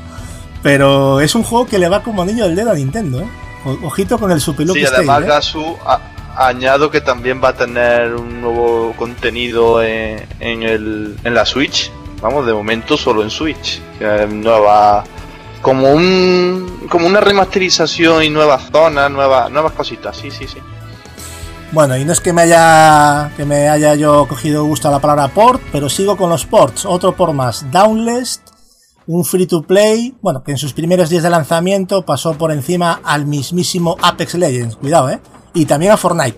Pero 0.63 1.19
es 1.19 1.35
un 1.35 1.43
juego 1.43 1.67
que 1.67 1.77
le 1.77 1.87
va 1.89 2.01
como 2.01 2.21
anillo 2.21 2.45
al 2.45 2.55
dedo 2.55 2.71
a 2.71 2.73
Nintendo, 2.73 3.19
¿eh? 3.21 3.27
O- 3.65 3.87
Ojito 3.87 4.17
con 4.17 4.31
el 4.31 4.39
Super 4.41 4.65
Lucky 4.65 4.79
Sí, 4.79 4.85
además 4.85 5.23
¿eh? 5.23 5.27
Gasu 5.27 5.77
a- 5.85 5.99
añado 6.47 6.89
que 6.89 7.01
también 7.01 7.41
va 7.43 7.49
a 7.49 7.53
tener 7.53 8.15
un 8.15 8.39
nuevo 8.41 8.93
contenido 8.97 9.83
en, 9.83 10.25
en 10.39 10.63
el, 10.63 11.15
en 11.23 11.33
la 11.33 11.45
Switch. 11.45 11.91
Vamos, 12.21 12.45
de 12.45 12.53
momento 12.53 12.95
solo 12.97 13.21
en 13.23 13.29
Switch. 13.29 13.81
Nueva, 14.29 15.03
como 15.61 15.91
un 15.91 16.87
como 16.89 17.07
una 17.07 17.19
remasterización 17.19 18.23
y 18.23 18.29
nuevas 18.29 18.69
zonas, 18.71 19.11
nuevas 19.11 19.51
nuevas 19.51 19.73
cositas. 19.73 20.15
Sí, 20.15 20.31
sí, 20.31 20.47
sí. 20.47 20.57
Bueno, 21.71 21.97
y 21.97 22.05
no 22.05 22.13
es 22.13 22.21
que 22.21 22.31
me 22.31 22.43
haya 22.43 23.31
que 23.35 23.43
me 23.45 23.67
haya 23.69 23.93
yo 23.95 24.25
cogido 24.27 24.63
gusto 24.65 24.87
a 24.87 24.91
la 24.91 24.99
palabra 24.99 25.27
port, 25.27 25.61
pero 25.71 25.89
sigo 25.89 26.15
con 26.15 26.29
los 26.29 26.45
ports. 26.45 26.85
Otro 26.85 27.13
por 27.15 27.33
más, 27.33 27.69
Downless, 27.71 28.41
un 29.05 29.25
free 29.25 29.47
to 29.47 29.61
play, 29.63 30.15
bueno, 30.21 30.43
que 30.43 30.51
en 30.51 30.57
sus 30.57 30.71
primeros 30.73 31.09
días 31.09 31.23
de 31.23 31.29
lanzamiento 31.29 32.05
pasó 32.05 32.37
por 32.37 32.51
encima 32.53 33.01
al 33.03 33.25
mismísimo 33.25 33.97
Apex 34.01 34.35
Legends, 34.35 34.77
cuidado, 34.77 35.09
¿eh? 35.09 35.19
Y 35.53 35.65
también 35.65 35.91
a 35.91 35.97
Fortnite. 35.97 36.37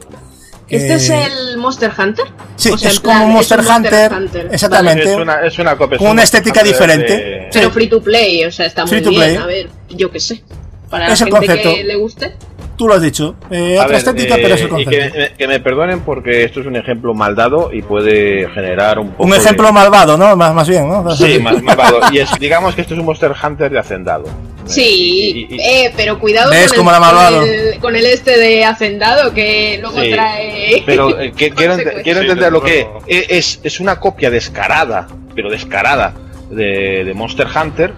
¿Este 0.68 0.94
Eh, 0.94 0.96
es 0.96 1.10
el 1.10 1.58
Monster 1.58 1.92
Hunter? 1.98 2.26
Sí, 2.56 2.70
O 2.72 2.78
sea, 2.78 2.90
es 2.92 3.00
como 3.00 3.26
un 3.26 3.34
Monster, 3.34 3.60
Hunter, 3.60 4.12
Hunter. 4.14 4.50
exactamente. 4.52 5.12
Es 5.14 5.18
una, 5.18 5.42
es 5.46 5.60
una 5.60 5.78
copia. 5.78 5.98
Con 5.98 6.06
es 6.08 6.12
un 6.12 6.14
una 6.14 6.24
estética 6.24 6.64
diferente. 6.64 7.14
de- 7.14 7.50
Pero 7.54 7.72
free 7.72 7.88
to 7.90 8.02
play, 8.02 8.46
o 8.46 8.52
sea, 8.52 8.66
está 8.68 8.84
muy 8.86 8.90
Free 8.90 9.02
bien. 9.10 9.14
play. 9.16 9.36
A 9.36 9.46
ver, 9.46 9.70
yo 9.90 10.12
qué 10.12 10.20
sé. 10.20 10.44
Para 10.90 11.06
Es 11.12 11.20
la 11.22 11.28
el 11.28 11.34
gente 11.34 11.48
concepto. 11.48 11.76
que 11.76 11.84
le 11.84 11.96
guste. 11.98 12.36
Tú 12.80 12.88
lo 12.88 12.94
has 12.94 13.02
dicho. 13.02 13.36
Eh, 13.52 13.74
A 13.78 13.82
otra 13.82 13.88
ver, 13.88 13.96
estética, 13.98 14.36
eh, 14.36 14.40
pero 14.42 14.56
es 14.56 14.62
el 14.62 14.80
y 14.80 14.86
que, 14.86 15.12
me- 15.14 15.34
que 15.38 15.48
me 15.50 15.60
perdonen 15.60 16.00
porque 16.00 16.46
esto 16.46 16.62
es 16.62 16.66
un 16.66 16.78
ejemplo 16.78 17.14
mal 17.14 17.36
dado 17.36 17.72
y 17.74 17.82
puede 17.82 18.50
generar 18.52 19.00
un 19.00 19.10
poco 19.12 19.26
Un 19.26 19.32
de- 19.32 19.36
ejemplo 19.38 19.74
malvado, 19.74 20.18
¿no? 20.18 20.34
Más, 20.38 20.54
más 20.54 20.70
bien, 20.70 20.88
¿no? 20.88 21.14
Sí, 21.14 21.40
más 21.40 21.62
malvado. 21.62 22.00
Y 22.14 22.20
es, 22.20 22.30
digamos 22.40 22.76
que 22.76 22.82
esto 22.84 22.94
es 22.94 23.00
un 23.02 23.06
Monster 23.06 23.34
Hunter 23.44 23.70
de 23.70 23.80
hacendado. 23.80 24.24
Sí, 24.64 24.82
Y- 24.82 25.40
y- 25.54 25.56
y- 25.58 25.60
eh, 25.60 25.94
pero 25.98 26.18
cuidado 26.20 26.52
¿Ves 26.52 26.72
con, 26.72 26.88
el, 26.88 26.96
con, 27.02 27.44
el, 27.44 27.80
con 27.82 27.96
el 27.98 28.06
este 28.06 28.38
de 28.40 28.64
Hacendado 28.64 29.34
que 29.34 29.78
luego 29.82 30.00
Sí, 30.02 30.12
trae. 30.12 30.84
Pero 30.86 31.20
eh, 31.20 31.32
que- 31.36 31.52
quiero, 31.52 31.76
quiero 31.76 32.22
Sí, 32.22 32.28
entender 32.28 32.50
lo 32.54 32.62
que 32.62 32.88
e- 33.08 33.26
es, 33.28 33.60
es 33.62 33.82
una 33.82 34.00
copia 34.00 34.30
descarada, 34.30 35.06
pero 35.36 35.50
descarada, 35.50 36.14
de, 36.50 37.04
de 37.04 37.14
Monster 37.14 37.48
Hunter, 37.54 37.94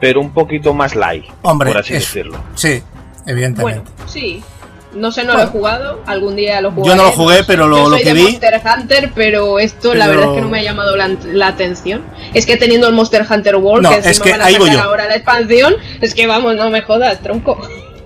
pero 0.00 0.20
un 0.20 0.32
poquito 0.34 0.74
más 0.74 0.96
light, 0.96 1.24
Hombre, 1.42 1.70
por 1.70 1.78
así 1.82 1.94
es- 1.94 2.00
decirlo. 2.00 2.38
Sí, 2.56 2.82
evidentemente. 3.28 3.80
Bueno, 3.90 4.08
sí. 4.08 4.42
No 4.94 5.12
sé, 5.12 5.22
no 5.22 5.34
Bueno. 5.34 5.42
lo 5.44 5.48
he 5.48 5.52
jugado. 5.52 6.00
Algún 6.06 6.34
día 6.34 6.60
lo 6.62 6.72
jugaré. 6.72 6.88
Yo 6.90 6.96
no 6.96 7.04
lo 7.04 7.12
jugué, 7.12 7.36
sé. 7.38 7.44
pero 7.46 7.68
lo- 7.68 7.76
Yo 7.76 7.82
lo 7.90 7.96
soy 7.96 8.02
que 8.04 8.08
de 8.08 8.14
vi- 8.14 8.22
Monster 8.22 8.60
Hunter, 8.64 9.12
pero 9.14 9.58
esto 9.58 9.94
la 9.94 10.06
Pero- 10.06 10.16
verdad 10.20 10.34
es 10.34 10.36
que 10.38 10.42
no 10.42 10.48
me 10.48 10.58
ha 10.60 10.62
llamado 10.62 10.96
la, 10.96 11.08
la 11.32 11.46
atención. 11.48 12.04
Es 12.32 12.46
que 12.46 12.56
teniendo 12.56 12.86
el 12.88 12.94
Monster 12.94 13.26
Hunter 13.30 13.56
World, 13.56 13.82
No, 13.82 13.90
que 13.90 14.08
es 14.08 14.18
que 14.18 14.30
van 14.30 14.40
a 14.40 14.46
ahí 14.46 14.56
voy 14.56 14.70
yo. 14.72 14.80
ahora 14.82 15.06
la 15.06 15.16
expansión, 15.16 15.74
es 16.00 16.14
que 16.14 16.26
vamos, 16.26 16.56
no 16.56 16.70
me 16.70 16.80
jodas, 16.80 17.20
tronco. 17.20 17.58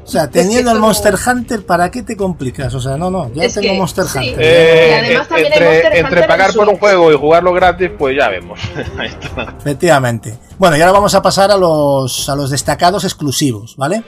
O 0.05 0.09
sea, 0.09 0.29
teniendo 0.31 0.73
el 0.73 0.77
como- 0.79 0.89
Monster 0.89 1.15
Hunter, 1.25 1.65
¿para 1.65 1.89
qué 1.89 2.03
te 2.03 2.17
complicas? 2.17 2.75
O 2.75 2.81
sea, 2.81 2.97
no, 2.97 3.13
no, 3.13 3.33
ya 3.33 3.45
Es 3.45 3.55
tengo 3.55 3.69
que, 3.69 3.79
Monster 3.79 4.05
sí. 4.07 4.19
Hunter. 4.19 4.35
Eh, 4.41 4.89
Y 4.91 5.05
además 5.07 5.29
también 5.29 5.47
hay 5.47 5.53
entre 5.53 5.65
Monster 5.69 5.85
entre 5.87 6.03
Hunter 6.03 6.19
en 6.19 6.27
pagar 6.29 6.53
por 6.53 6.69
un 6.69 6.77
juego 6.79 7.13
y 7.13 7.17
jugarlo 7.17 7.53
gratis, 7.53 7.91
pues 7.97 8.17
ya 8.19 8.29
vemos. 8.29 8.59
Ahí 8.99 9.07
está. 9.07 9.55
Efectivamente. 9.61 10.37
Bueno, 10.59 10.77
y 10.77 10.81
ahora 10.81 10.93
vamos 10.93 11.15
a 11.15 11.23
pasar 11.23 11.53
a 11.53 11.57
los, 11.57 12.29
a 12.29 12.35
los 12.35 12.51
destacados 12.51 13.05
exclusivos, 13.05 13.77
¿vale? 13.77 14.03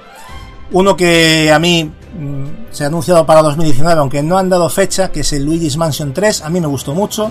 Uno 0.73 0.97
que 0.97 1.53
a 1.53 1.59
mí 1.59 1.85
mm, 1.85 2.45
se 2.71 2.85
ha 2.85 2.87
anunciado 2.87 3.27
para 3.27 3.43
2019, 3.43 4.01
aunque 4.01 4.23
no 4.23 4.39
han 4.39 4.49
dado 4.49 4.69
fecha, 4.69 5.11
que 5.11 5.21
es 5.21 5.33
el 5.33 5.45
Luigi's 5.45 5.77
Mansion 5.77 6.13
3. 6.13 6.43
A 6.43 6.51
mí 6.51 6.61
me 6.61 6.67
gustó 6.67 6.95
mucho, 6.95 7.31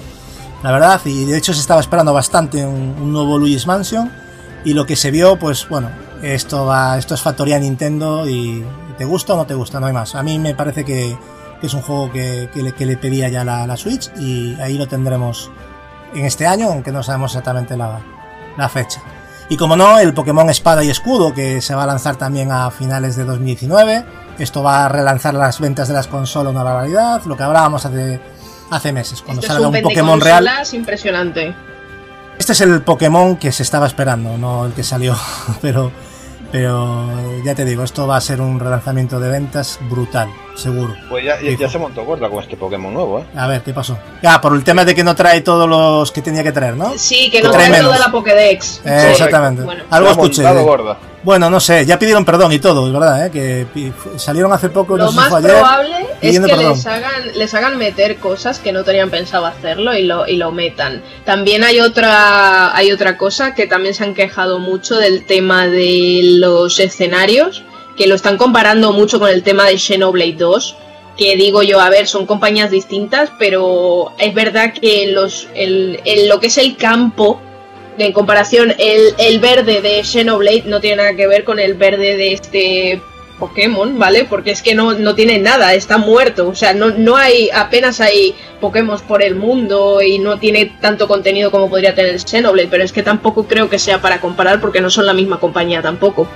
la 0.61 0.71
verdad, 0.71 1.01
y 1.05 1.25
de 1.25 1.37
hecho 1.37 1.53
se 1.53 1.61
estaba 1.61 1.81
esperando 1.81 2.13
bastante 2.13 2.65
un, 2.65 3.11
nuevo 3.11 3.37
Luigi's 3.37 3.67
Mansion. 3.67 4.11
Y 4.65 4.73
lo 4.73 4.85
que 4.85 4.95
se 4.95 5.11
vio, 5.11 5.37
pues 5.37 5.67
bueno, 5.67 5.89
esto 6.21 6.65
va, 6.65 6.97
esto 6.97 7.15
es 7.15 7.21
factoría 7.21 7.59
Nintendo 7.59 8.27
y, 8.29 8.63
te 8.97 9.05
gusta 9.05 9.33
o 9.33 9.37
no 9.37 9.47
te 9.47 9.55
gusta, 9.55 9.79
no 9.79 9.87
hay 9.87 9.93
más. 9.93 10.13
A 10.13 10.21
mí 10.21 10.37
me 10.37 10.53
parece 10.53 10.85
que, 10.85 11.17
es 11.61 11.73
un 11.73 11.81
juego 11.81 12.11
que, 12.11 12.47
le, 12.53 12.97
pedía 12.97 13.27
ya 13.27 13.43
la, 13.43 13.75
Switch 13.75 14.11
y 14.19 14.53
ahí 14.61 14.77
lo 14.77 14.87
tendremos 14.87 15.49
en 16.13 16.25
este 16.25 16.45
año, 16.45 16.67
aunque 16.67 16.91
no 16.91 17.01
sabemos 17.01 17.31
exactamente 17.31 17.75
la 17.75 18.69
fecha. 18.69 19.01
Y 19.53 19.55
como 19.55 19.75
no, 19.75 19.99
el 19.99 20.15
Pokémon 20.15 20.49
Espada 20.49 20.83
y 20.83 20.89
Escudo, 20.89 21.31
que 21.31 21.61
se 21.61 21.75
va 21.75 21.83
a 21.83 21.85
lanzar 21.85 22.15
también 22.15 22.51
a 22.51 22.71
finales 22.71 23.15
de 23.15 23.23
2019. 23.23 24.03
Esto 24.39 24.63
va 24.63 24.85
a 24.85 24.89
relanzar 24.89 25.35
las 25.35 25.59
ventas 25.59 25.87
de 25.87 25.93
las 25.93 26.07
consolas 26.07 26.51
una 26.51 26.63
barbaridad, 26.63 27.21
lo 27.25 27.37
que 27.37 27.43
hablábamos 27.43 27.85
hace, 27.85 28.19
hace 28.71 28.91
meses, 28.91 29.21
cuando 29.21 29.41
Esto 29.41 29.53
es 29.53 29.53
salga 29.53 29.67
un 29.69 29.75
un 29.75 29.81
Pokémon 29.83 30.19
real. 30.19 30.49
impresionante. 30.71 31.53
Este 32.39 32.53
es 32.53 32.61
el 32.61 32.81
Pokémon 32.81 33.35
que 33.35 33.51
se 33.51 33.61
estaba 33.61 33.85
esperando, 33.85 34.39
no 34.39 34.65
el 34.65 34.73
que 34.73 34.81
salió, 34.81 35.15
pero, 35.61 35.91
pero 36.53 37.09
ya 37.43 37.55
te 37.55 37.65
digo, 37.65 37.83
esto 37.83 38.05
va 38.05 38.17
a 38.17 38.21
ser 38.21 38.39
un 38.39 38.59
relanzamiento 38.59 39.19
de 39.19 39.27
ventas 39.27 39.79
brutal, 39.89 40.29
seguro. 40.55 40.93
Pues 41.09 41.25
ya, 41.25 41.35
ya- 41.41 41.67
se 41.67 41.79
montó 41.79 42.05
gorda 42.05 42.29
con 42.29 42.43
este 42.43 42.55
Pokémon 42.55 42.93
nuevo, 42.93 43.21
¿eh? 43.21 43.23
A 43.35 43.47
ver, 43.47 43.63
¿qué 43.63 43.73
pasó? 43.73 43.97
Ah, 44.23 44.39
por 44.39 44.53
el 44.53 44.63
tema 44.63 44.85
de 44.85 44.93
que 44.93 45.03
no 45.03 45.15
trae 45.15 45.41
todos 45.41 45.67
los 45.67 46.11
que 46.11 46.21
tenía 46.21 46.43
que 46.43 46.51
traer, 46.51 46.77
¿no? 46.77 46.93
Sí, 46.95 47.31
que 47.31 47.39
Que 47.39 47.47
no 47.47 47.51
trae 47.51 47.69
trae 47.69 47.81
toda 47.81 47.97
la 47.97 48.11
Pokédex. 48.11 48.81
Eh, 48.85 49.07
exactamente. 49.13 49.63
Bueno. 49.63 49.83
Algo 49.89 50.11
escuché. 50.11 50.43
montado 50.43 50.59
de- 50.59 50.63
gorda. 50.65 50.97
Bueno, 51.23 51.49
no 51.49 51.59
sé, 51.61 51.85
ya 51.85 51.97
pidieron 51.97 52.25
perdón 52.25 52.51
y 52.51 52.59
todo, 52.59 52.85
es 52.85 52.91
verdad, 52.93 53.27
¿eh? 53.27 53.31
que 53.31 53.65
salieron 54.17 54.51
hace 54.51 54.69
poco, 54.69 54.97
Lo 54.97 55.11
más 55.13 55.31
ayer, 55.33 55.51
probable 55.51 55.95
es 56.21 56.37
que 56.39 56.45
perdón. 56.47 56.73
les 56.73 56.85
hagan, 56.85 57.11
les 57.35 57.53
hagan 57.53 57.77
meter 57.77 58.17
cosas 58.17 58.59
que 58.59 58.73
no 58.73 58.83
tenían 58.83 59.09
pensado 59.09 59.45
hacerlo 59.45 59.95
y 59.95 60.03
lo, 60.03 60.27
y 60.27 60.35
lo 60.35 60.51
metan. 60.51 61.01
También 61.23 61.63
hay 61.63 61.79
otra, 61.79 62.75
hay 62.75 62.91
otra 62.91 63.17
cosa 63.17 63.55
que 63.55 63.67
también 63.67 63.93
se 63.95 64.03
han 64.03 64.13
quejado 64.15 64.59
mucho 64.59 64.97
del 64.97 65.25
tema 65.25 65.67
de 65.67 66.21
los 66.39 66.79
escenarios, 66.81 67.63
que 67.95 68.07
lo 68.07 68.15
están 68.15 68.37
comparando 68.37 68.91
mucho 68.91 69.17
con 69.19 69.29
el 69.29 69.43
tema 69.43 69.65
de 69.65 69.77
Xenoblade 69.79 70.33
2. 70.37 70.75
Que 71.15 71.35
digo 71.37 71.61
yo, 71.61 71.79
a 71.79 71.89
ver, 71.91 72.07
son 72.07 72.25
compañías 72.25 72.71
distintas, 72.71 73.29
pero 73.37 74.11
es 74.17 74.33
verdad 74.33 74.73
que 74.73 75.11
los, 75.13 75.47
el, 75.53 75.99
el- 76.05 76.27
lo 76.27 76.39
que 76.39 76.47
es 76.47 76.57
el 76.57 76.75
campo 76.75 77.39
en 77.97 78.11
comparación, 78.13 78.73
el, 78.77 79.13
el 79.17 79.39
verde 79.39 79.81
de 79.81 80.03
Xenoblade 80.03 80.63
no 80.65 80.79
tiene 80.79 80.97
nada 80.97 81.15
que 81.15 81.27
ver 81.27 81.43
con 81.43 81.59
el 81.59 81.73
verde 81.75 82.15
de 82.17 82.33
este 82.33 83.01
Pokémon, 83.39 83.99
¿vale? 83.99 84.25
Porque 84.25 84.51
es 84.51 84.61
que 84.61 84.75
no, 84.75 84.93
no 84.93 85.15
tiene 85.15 85.39
nada, 85.39 85.73
está 85.73 85.97
muerto. 85.97 86.47
O 86.47 86.55
sea, 86.55 86.73
no, 86.73 86.91
no 86.91 87.17
hay, 87.17 87.49
apenas 87.53 87.99
hay 87.99 88.35
Pokémon 88.61 88.99
por 89.07 89.21
el 89.21 89.35
mundo 89.35 90.01
y 90.01 90.19
no 90.19 90.39
tiene 90.39 90.77
tanto 90.79 91.07
contenido 91.07 91.51
como 91.51 91.69
podría 91.69 91.95
tener 91.95 92.19
Xenoblade, 92.19 92.69
pero 92.69 92.83
es 92.83 92.93
que 92.93 93.03
tampoco 93.03 93.45
creo 93.45 93.69
que 93.69 93.79
sea 93.79 94.01
para 94.01 94.21
comparar 94.21 94.61
porque 94.61 94.81
no 94.81 94.89
son 94.89 95.05
la 95.05 95.13
misma 95.13 95.39
compañía 95.39 95.81
tampoco. 95.81 96.27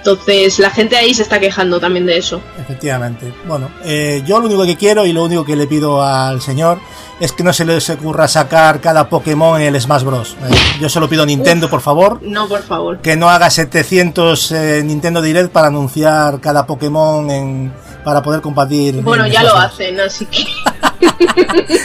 Entonces, 0.00 0.58
la 0.58 0.70
gente 0.70 0.96
ahí 0.96 1.12
se 1.12 1.22
está 1.22 1.38
quejando 1.38 1.78
también 1.78 2.06
de 2.06 2.16
eso. 2.16 2.40
Efectivamente. 2.58 3.32
Bueno, 3.46 3.70
eh, 3.84 4.22
yo 4.26 4.40
lo 4.40 4.46
único 4.46 4.64
que 4.64 4.76
quiero 4.76 5.04
y 5.04 5.12
lo 5.12 5.24
único 5.24 5.44
que 5.44 5.54
le 5.56 5.66
pido 5.66 6.02
al 6.02 6.40
señor 6.40 6.78
es 7.20 7.32
que 7.32 7.44
no 7.44 7.52
se 7.52 7.66
les 7.66 7.90
ocurra 7.90 8.26
sacar 8.26 8.80
cada 8.80 9.10
Pokémon 9.10 9.60
en 9.60 9.74
el 9.74 9.80
Smash 9.80 10.02
Bros. 10.04 10.36
Eh, 10.42 10.54
yo 10.80 10.88
se 10.88 11.00
lo 11.00 11.08
pido 11.08 11.22
a 11.24 11.26
Nintendo, 11.26 11.68
por 11.68 11.82
favor, 11.82 12.18
No, 12.22 12.48
por 12.48 12.62
favor. 12.62 12.98
que 13.00 13.14
no 13.14 13.28
haga 13.28 13.50
700 13.50 14.52
eh, 14.52 14.82
Nintendo 14.82 15.20
Direct 15.20 15.52
para 15.52 15.66
anunciar 15.66 16.40
cada 16.40 16.64
Pokémon 16.66 17.30
en, 17.30 17.72
para 18.02 18.22
poder 18.22 18.40
compartir. 18.40 19.02
Bueno, 19.02 19.26
en 19.26 19.32
ya 19.32 19.42
lo 19.42 19.54
hacen, 19.54 20.00
así 20.00 20.24
que. 20.26 20.44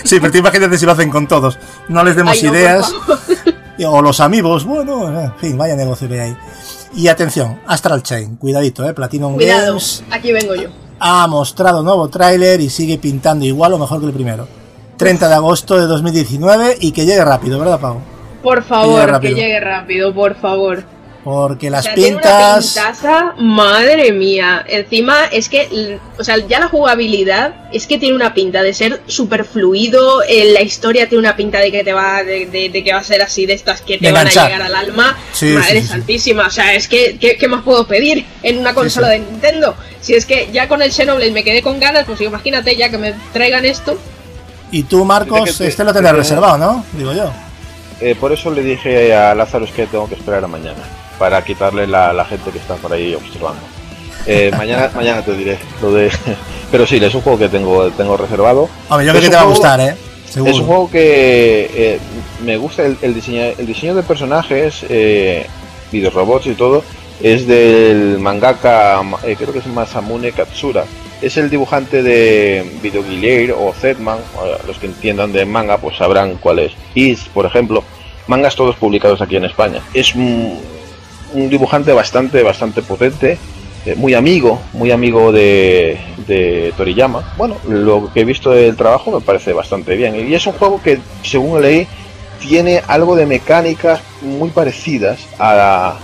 Sí, 0.06 0.20
pero 0.20 0.32
tú 0.32 0.38
imagínate 0.38 0.78
si 0.78 0.86
lo 0.86 0.92
hacen 0.92 1.10
con 1.10 1.28
todos. 1.28 1.58
No 1.90 2.04
les 2.04 2.16
demos 2.16 2.34
Ay, 2.34 2.44
no, 2.44 2.50
por 2.50 2.58
ideas. 2.58 2.94
O 3.84 4.02
los 4.02 4.20
amigos, 4.20 4.64
bueno, 4.66 5.20
en 5.22 5.34
fin, 5.36 5.58
vaya 5.58 5.76
negocio 5.76 6.08
que 6.08 6.20
hay 6.22 6.30
ahí. 6.30 6.38
Y 6.96 7.08
atención, 7.10 7.60
Astral 7.68 8.04
Chain, 8.04 8.38
cuidadito, 8.38 8.88
eh, 8.88 8.94
Platinum 8.94 9.34
Cuidado, 9.36 9.68
Games 9.68 10.04
aquí 10.12 10.32
vengo 10.32 10.56
yo. 10.56 10.70
ha 11.00 11.28
mostrado 11.28 11.84
nuevo 11.84 12.08
tráiler 12.08 12.62
y 12.62 12.70
sigue 12.70 12.98
pintando 12.98 13.44
igual 13.44 13.74
o 13.74 13.78
mejor 13.78 14.00
que 14.00 14.06
el 14.08 14.14
primero. 14.14 14.48
30 14.98 15.28
de 15.28 15.34
agosto 15.36 15.78
de 15.78 15.88
2019 15.88 16.78
y 16.80 16.94
que 16.94 17.06
llegue 17.06 17.26
rápido, 17.26 17.60
¿verdad, 17.60 17.80
Pau? 17.82 18.00
Por 18.42 18.64
favor, 18.64 19.02
que 19.02 19.08
rápido. 19.12 19.36
llegue 19.36 19.60
rápido, 19.60 20.14
por 20.14 20.36
favor. 20.36 20.84
Porque 21.26 21.70
O 21.70 21.72
las 21.72 21.84
sea, 21.86 21.96
tiene 21.96 22.12
una 22.18 22.22
pintas... 22.22 22.66
pintaza, 22.68 23.34
madre 23.40 24.12
mía. 24.12 24.64
Encima 24.70 25.26
es 25.32 25.50
que, 25.50 25.98
o 26.20 26.24
sea, 26.24 26.38
ya 26.48 26.60
la 26.60 26.68
jugabilidad 26.68 27.56
es 27.74 27.88
que 27.88 27.98
tiene 27.98 28.16
una 28.16 28.36
pinta 28.36 28.62
de 28.62 28.76
ser 28.76 29.02
súper 29.08 29.44
fluido. 29.44 30.22
eh, 30.30 30.52
la 30.54 30.62
historia 30.62 31.10
tiene 31.10 31.22
una 31.22 31.36
pinta 31.36 31.58
de 31.58 31.72
que 31.72 31.84
te 31.84 31.94
va, 31.94 32.24
de, 32.24 32.46
de- 32.46 32.70
de 32.70 32.84
que 32.84 32.94
va 32.94 33.00
a 33.00 33.04
ser 33.04 33.24
así 33.24 33.48
de 33.48 33.54
estas 33.54 33.82
que 33.82 33.98
te 33.98 34.06
De 34.06 34.12
van 34.12 34.28
a 34.28 34.30
llegar 34.30 34.62
al 34.62 34.76
alma. 34.76 35.18
Sí, 35.34 35.48
madre 35.48 35.70
sí, 35.72 35.76
sí, 35.78 35.82
sí. 35.82 35.88
santísima. 35.88 36.46
O 36.46 36.52
sea, 36.52 36.76
es 36.76 36.88
que, 36.88 37.18
¿qué, 37.20 37.38
qué 37.38 37.48
más 37.48 37.64
puedo 37.64 37.88
pedir 37.88 38.24
en 38.44 38.60
una 38.60 38.76
consola 38.76 39.08
sí. 39.08 39.14
de 39.14 39.20
Nintendo? 39.32 39.76
Si 40.02 40.14
es 40.14 40.28
que 40.28 40.50
ya 40.54 40.68
con 40.68 40.84
el 40.84 40.92
Xenoblade 40.92 41.32
me 41.32 41.44
quedé 41.44 41.64
con 41.64 41.80
ganas, 41.80 42.06
pues 42.06 42.22
imagínate 42.22 42.76
ya 42.76 42.90
que 42.90 43.00
me 43.00 43.16
traigan 43.34 43.66
esto. 43.66 43.98
Y 44.70 44.84
tú, 44.84 45.04
Marcos, 45.06 45.58
te- 45.58 45.68
este 45.68 45.84
lo 45.84 45.92
tendrás 45.92 46.14
te- 46.14 46.20
reservado, 46.20 46.60
¿no? 46.60 46.86
Digo 46.94 47.14
yo. 47.14 47.32
Eh, 48.00 48.14
por 48.14 48.32
eso 48.32 48.52
le 48.52 48.62
dije 48.62 49.16
a 49.16 49.34
Lázaro 49.34 49.66
es 49.66 49.72
que 49.72 49.88
tengo 49.88 50.08
que 50.08 50.14
esperar 50.16 50.44
a 50.44 50.48
mañana, 50.48 50.78
para 51.18 51.44
quitarle 51.44 51.88
la, 51.88 52.14
la 52.14 52.26
gente 52.26 52.52
que 52.52 52.58
está 52.58 52.76
por 52.76 52.94
ahí 52.94 53.14
observando. 53.16 53.62
Eh, 54.28 54.52
mañana, 54.58 54.90
mañana 54.96 55.22
te 55.22 55.36
diré 55.36 55.58
lo 55.82 55.92
de... 55.92 56.12
Pero 56.72 56.86
sí, 56.86 56.98
es 56.98 57.14
un 57.14 57.22
juego 57.22 57.38
que 57.40 57.50
tengo, 57.50 57.90
tengo 57.92 58.18
reservado. 58.18 58.70
Hombre, 58.90 59.06
yo 59.06 59.12
Es 59.12 59.18
creo 59.18 59.22
que 59.22 59.30
te 59.30 59.36
va 59.36 59.42
a 59.44 59.46
gustar, 59.46 59.80
¿eh? 59.80 59.96
Seguro. 60.28 60.52
Es 60.52 60.60
un 60.60 60.66
juego 60.66 60.92
que 60.92 61.70
eh, 61.74 62.00
me 62.44 62.58
gusta 62.58 62.86
el, 62.86 62.98
el 63.02 63.14
diseño, 63.14 63.42
el 63.58 63.66
diseño 63.66 63.96
de 63.96 64.04
personajes, 64.04 64.84
eh, 64.90 65.46
videorobots 65.92 66.48
y 66.48 66.56
todo, 66.56 66.84
es 67.22 67.48
del 67.48 68.20
mangaka, 68.20 69.02
eh, 69.24 69.36
creo 69.38 69.54
que 69.54 69.60
es 69.60 69.68
Masamune 69.68 70.32
Katsura. 70.32 70.86
Es 71.22 71.38
el 71.38 71.50
dibujante 71.50 72.04
de 72.04 72.70
Video 72.82 73.04
Guillier 73.04 73.54
o 73.54 73.72
Zedman, 73.74 74.20
a 74.38 74.68
los 74.68 74.78
que 74.78 74.88
entiendan 74.88 75.32
de 75.32 75.46
manga 75.46 75.78
pues 75.78 75.98
sabrán 75.98 76.36
cuál 76.36 76.60
es. 76.60 76.74
Is, 76.94 77.22
por 77.34 77.46
ejemplo, 77.46 77.84
mangas 78.28 78.56
todos 78.56 78.76
publicados 78.76 79.22
aquí 79.22 79.38
en 79.38 79.46
España. 79.46 79.82
Es 79.94 80.14
un, 80.14 80.60
un 81.36 81.50
dibujante 81.50 81.92
bastante, 81.94 82.42
bastante 82.44 82.82
potente, 82.82 83.38
eh, 83.86 83.96
muy 83.96 84.14
amigo, 84.14 84.62
muy 84.74 84.92
amigo 84.92 85.32
de, 85.32 86.00
de 86.28 86.74
Toriyama. 86.78 87.34
Bueno, 87.38 87.58
lo 87.68 88.12
que 88.14 88.22
he 88.22 88.26
visto 88.26 88.52
del 88.52 88.76
trabajo 88.76 89.12
me 89.12 89.22
parece 89.22 89.54
bastante 89.54 89.96
bien. 89.96 90.16
Y 90.28 90.34
es 90.34 90.46
un 90.48 90.54
juego 90.54 90.82
que, 90.82 91.00
según 91.24 91.62
leí, 91.62 91.88
tiene 92.40 92.82
algo 92.88 93.16
de 93.16 93.26
mecánicas 93.26 94.00
muy 94.22 94.50
parecidas 94.50 95.20
a, 95.40 95.98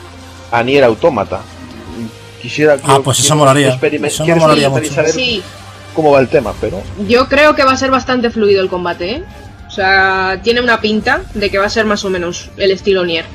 a 0.52 0.64
Nier 0.64 0.84
Automata. 0.84 1.40
Quisiera 2.42 2.78
Ah, 2.84 3.00
pues 3.04 3.20
eso 3.20 3.36
molaría. 3.36 3.76
experiment- 3.78 4.08
Eso 4.08 4.26
molaría 4.36 4.70
mucho. 4.70 4.92
saber 4.94 5.12
Sí, 5.12 5.42
cómo 5.94 6.12
va 6.12 6.20
el 6.20 6.28
tema, 6.28 6.54
pero 6.60 6.82
yo 7.08 7.28
creo 7.28 7.56
que 7.56 7.64
va 7.64 7.74
a 7.74 7.78
ser 7.78 7.92
bastante 7.92 8.30
fluido 8.32 8.62
el 8.62 8.70
combate, 8.70 9.12
¿eh? 9.18 9.24
O 9.68 9.72
sea, 9.74 10.40
tiene 10.44 10.60
una 10.62 10.82
pinta 10.82 11.22
de 11.34 11.50
que 11.50 11.58
va 11.58 11.66
a 11.66 11.70
ser 11.70 11.86
más 11.86 12.04
o 12.04 12.10
menos 12.10 12.50
el 12.58 12.72
estilo 12.72 13.06
Nier. 13.06 13.26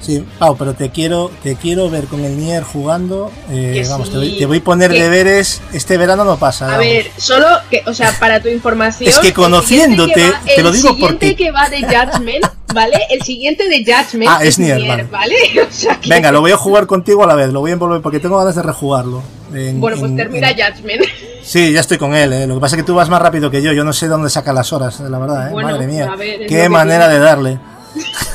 Sí, 0.00 0.24
Pau, 0.38 0.56
pero 0.56 0.74
te 0.74 0.90
quiero, 0.90 1.30
te 1.42 1.56
quiero 1.56 1.90
ver 1.90 2.04
con 2.04 2.24
el 2.24 2.36
Nier 2.38 2.62
jugando. 2.62 3.30
eh, 3.50 3.84
vamos, 3.90 4.06
sí, 4.06 4.12
te, 4.12 4.18
voy, 4.18 4.38
te 4.38 4.46
voy 4.46 4.58
a 4.58 4.64
poner 4.64 4.90
que- 4.92 5.02
deberes. 5.02 5.60
Este 5.72 5.96
verano 5.98 6.24
no 6.24 6.36
pasa. 6.38 6.66
A 6.66 6.68
vamos. 6.78 6.84
ver, 6.86 7.10
solo 7.16 7.46
que, 7.70 7.82
o 7.86 7.92
sea, 7.92 8.12
para 8.18 8.40
tu 8.40 8.48
información. 8.48 9.08
Es 9.10 9.18
que 9.18 9.32
conociéndote, 9.32 10.14
que 10.14 10.30
va- 10.30 10.40
te 10.54 10.62
lo 10.62 10.70
digo 10.72 10.88
El 10.90 10.94
siguiente 10.94 11.26
porque- 11.26 11.36
que 11.36 11.50
va 11.50 11.68
de 11.68 11.82
Judgment, 11.82 12.46
¿vale? 12.72 12.98
El 13.10 13.22
siguiente 13.22 13.68
de 13.68 13.78
Judgment 13.84 14.30
Ah, 14.30 14.38
es 14.44 14.58
Nier, 14.58 14.86
vale. 14.86 15.02
¿vale? 15.10 15.34
O 15.68 15.72
sea 15.72 15.96
que- 16.00 16.08
Venga, 16.08 16.30
lo 16.32 16.40
voy 16.40 16.52
a 16.52 16.56
jugar 16.56 16.86
contigo 16.86 17.24
a 17.24 17.26
la 17.26 17.34
vez. 17.34 17.50
Lo 17.52 17.60
voy 17.60 17.70
a 17.70 17.74
envolver 17.74 18.00
porque 18.00 18.20
tengo 18.20 18.38
ganas 18.38 18.54
de 18.54 18.62
rejugarlo. 18.62 19.22
En- 19.52 19.80
Bueno, 19.80 19.96
pues 19.98 20.10
en- 20.12 20.16
termina 20.16 20.50
en- 20.50 20.56
Judgment. 20.56 21.02
Sí, 21.42 21.72
ya 21.72 21.80
estoy 21.80 21.96
con 21.98 22.14
él. 22.14 22.30
eh. 22.34 22.46
Lo 22.46 22.54
que 22.56 22.60
pasa 22.60 22.76
es 22.76 22.82
que 22.82 22.86
tú 22.86 22.94
vas 22.94 23.08
más 23.08 23.22
rápido 23.22 23.50
que 23.50 23.62
yo. 23.62 23.72
Yo 23.72 23.82
no 23.82 23.94
sé 23.94 24.06
dónde 24.06 24.28
saca 24.28 24.52
las 24.52 24.70
horas, 24.72 25.00
la 25.00 25.18
verdad. 25.18 25.48
eh. 25.48 25.52
Bueno, 25.52 25.70
Madre 25.70 25.86
mía. 25.86 26.14
ver, 26.14 26.46
Qué 26.46 26.68
manera 26.68 27.08
de 27.08 27.18
darle. 27.18 27.58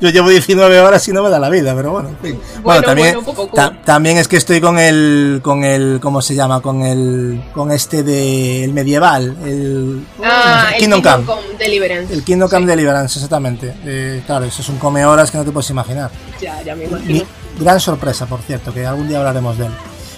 yo 0.00 0.08
llevo 0.10 0.28
19 0.28 0.80
horas 0.80 1.06
y 1.08 1.12
no 1.12 1.22
me 1.22 1.30
da 1.30 1.38
la 1.38 1.48
vida, 1.48 1.74
pero 1.74 1.92
bueno. 1.92 2.08
en 2.10 2.18
fin. 2.18 2.40
Bueno, 2.62 2.82
también, 2.82 3.14
bueno, 3.14 3.32
poco 3.34 3.46
ta- 3.54 3.80
también 3.84 4.18
es 4.18 4.28
que 4.28 4.36
estoy 4.36 4.60
con 4.60 4.78
el, 4.78 5.40
con 5.42 5.64
el, 5.64 5.98
¿cómo 6.00 6.22
se 6.22 6.34
llama? 6.34 6.60
Con 6.60 6.82
el, 6.82 7.42
con 7.52 7.70
este 7.72 8.02
de 8.02 8.64
el 8.64 8.72
medieval, 8.72 9.36
el 9.44 10.06
Ah, 10.22 10.70
el 10.74 10.80
Kingdom 10.80 11.02
Come. 11.02 11.24
Deliverance. 11.58 12.12
El 12.14 12.24
Kingdom 12.24 12.48
Come 12.48 12.62
Sí, 12.62 12.66
Deliverance, 12.66 13.18
exactamente. 13.18 13.74
Eh, 13.84 14.22
claro, 14.26 14.44
eso 14.44 14.62
es 14.62 14.68
un 14.68 14.78
come 14.78 15.04
horas 15.04 15.30
que 15.30 15.38
no 15.38 15.44
te 15.44 15.50
puedes 15.52 15.70
imaginar. 15.70 16.10
Ya, 16.40 16.62
ya 16.62 16.74
me 16.74 16.84
Mi- 16.86 16.90
imagino. 16.90 17.24
gran 17.58 17.80
sorpresa, 17.80 18.26
por 18.26 18.40
cierto, 18.40 18.72
que 18.72 18.86
algún 18.86 19.08
día 19.08 19.18
hablaremos 19.18 19.56
de 19.58 19.66
él. 19.66 19.72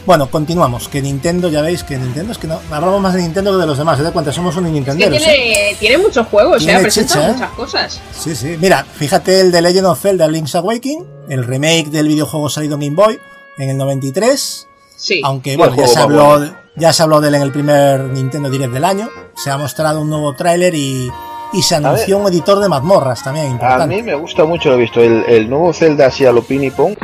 Bueno, 0.05 0.29
continuamos. 0.29 0.89
Que 0.89 1.01
Nintendo, 1.01 1.49
ya 1.49 1.63
veis 1.63 1.85
que 1.85 1.97
Nintendo 1.97 2.33
es 2.33 2.39
que 2.39 2.49
no 2.49 2.59
hablamos 2.71 3.01
más 3.01 3.15
de 3.15 3.23
Nintendo 3.23 3.53
que 3.53 3.59
de 3.59 3.67
los 3.67 3.79
demás. 3.79 3.99
¿Se 3.99 4.03
da 4.03 4.11
cuenta? 4.11 4.33
Somos 4.33 4.57
un 4.57 4.67
Es 4.67 4.71
que 4.73 4.75
Nintendo. 4.75 5.17
tiene, 5.17 5.77
tiene 5.79 5.99
muchos 5.99 6.27
juegos, 6.27 6.59
Tiene 6.65 6.79
¿eh? 6.81 6.83
Presenta 6.83 7.15
chicha, 7.15 7.29
¿eh? 7.29 7.33
muchas 7.33 7.51
cosas. 7.53 8.01
Sí, 8.13 8.35
sí. 8.35 8.57
Mira, 8.61 8.85
fíjate 8.85 9.41
el 9.41 9.53
de 9.53 9.63
Legend 9.63 9.87
of 9.87 10.01
Zelda 10.01 10.27
Link's 10.27 10.55
Awakening, 10.57 11.07
el 11.29 11.45
remake 11.45 11.91
del 11.91 12.09
videojuego 12.09 12.49
salido 12.49 12.75
en 12.75 12.81
Game 12.81 12.97
Boy 12.97 13.19
en 13.59 13.71
el 13.71 13.77
93. 13.77 14.67
Sí. 14.97 15.21
Aunque 15.25 15.57
Buen 15.57 15.71
bueno, 15.71 15.83
ya 15.87 15.89
se 15.89 15.99
habló, 16.01 16.39
bueno. 16.39 16.57
ya 16.77 16.93
se 16.93 17.03
habló 17.03 17.21
de 17.21 17.29
él 17.29 17.35
en 17.37 17.43
el 17.43 17.53
primer 17.53 18.01
Nintendo 18.05 18.51
Direct 18.51 18.73
del 18.73 18.85
año. 18.85 19.09
Se 19.37 19.51
ha 19.51 19.57
mostrado 19.59 20.01
un 20.01 20.11
nuevo 20.11 20.35
tráiler 20.35 20.75
y, 20.75 21.09
y 21.53 21.63
se 21.63 21.77
anunció 21.77 22.19
un 22.19 22.27
editor 22.29 22.59
de 22.61 22.69
mazmorras 22.69 23.23
también 23.23 23.59
a 23.63 23.87
mí 23.87 24.03
me 24.03 24.15
gusta 24.15 24.45
mucho, 24.45 24.71
lo 24.71 24.77
he 24.77 24.81
visto, 24.81 25.01
el, 25.01 25.25
el 25.29 25.49
nuevo 25.49 25.73
Zelda 25.73 26.07
así 26.07 26.25
a 26.27 26.33
lo 26.33 26.43
ping 26.43 26.71
pong. 26.73 26.97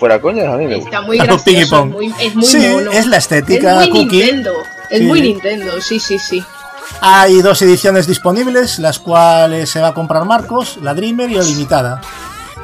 Fuera 0.00 0.20
coñas, 0.20 0.46
a 0.52 0.56
mí 0.56 0.66
me 0.66 0.76
gusta. 0.76 0.88
Está 0.90 1.00
muy 1.02 1.18
gracioso, 1.18 1.76
pong. 1.76 1.92
muy- 1.92 2.14
es 2.20 2.34
muy 2.34 2.44
Sí, 2.46 2.66
mono. 2.72 2.90
es 2.90 3.06
la 3.06 3.18
estética 3.18 3.84
Es 3.84 3.90
muy 3.90 4.04
cookie. 4.04 4.16
Nintendo. 4.24 4.52
Es 4.88 4.98
Sí. 4.98 5.04
muy 5.04 5.20
Nintendo, 5.20 5.80
sí, 5.80 6.00
sí, 6.00 6.18
sí. 6.18 6.42
Hay 7.02 7.40
dos 7.42 7.60
ediciones 7.62 8.06
disponibles, 8.06 8.78
las 8.80 8.98
cuales 8.98 9.68
se 9.70 9.80
va 9.80 9.88
a 9.88 9.94
comprar 9.94 10.24
Marcos, 10.24 10.78
la 10.82 10.94
Dreamer 10.94 11.30
y 11.30 11.34
la 11.34 11.42
Limitada. 11.44 12.00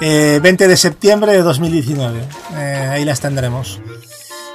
Eh, 0.01 0.41
20 0.43 0.67
de 0.67 0.77
septiembre 0.77 1.33
de 1.33 1.43
2019. 1.43 2.21
Eh, 2.57 2.89
ahí 2.93 3.05
las 3.05 3.21
tendremos. 3.21 3.81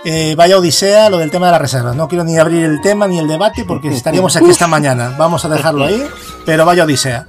Eh, 0.03 0.33
vaya 0.35 0.57
odisea 0.57 1.09
lo 1.11 1.19
del 1.19 1.29
tema 1.31 1.45
de 1.45 1.51
las 1.53 1.61
reservas. 1.61 1.95
No 1.95 2.07
quiero 2.07 2.23
ni 2.23 2.37
abrir 2.37 2.63
el 2.65 2.81
tema 2.81 3.07
ni 3.07 3.19
el 3.19 3.27
debate 3.27 3.63
porque 3.63 3.87
estaríamos 3.93 4.35
aquí 4.35 4.49
esta 4.49 4.67
mañana. 4.67 5.15
Vamos 5.17 5.45
a 5.45 5.49
dejarlo 5.49 5.85
ahí, 5.85 6.03
pero 6.45 6.65
vaya 6.65 6.83
odisea. 6.83 7.27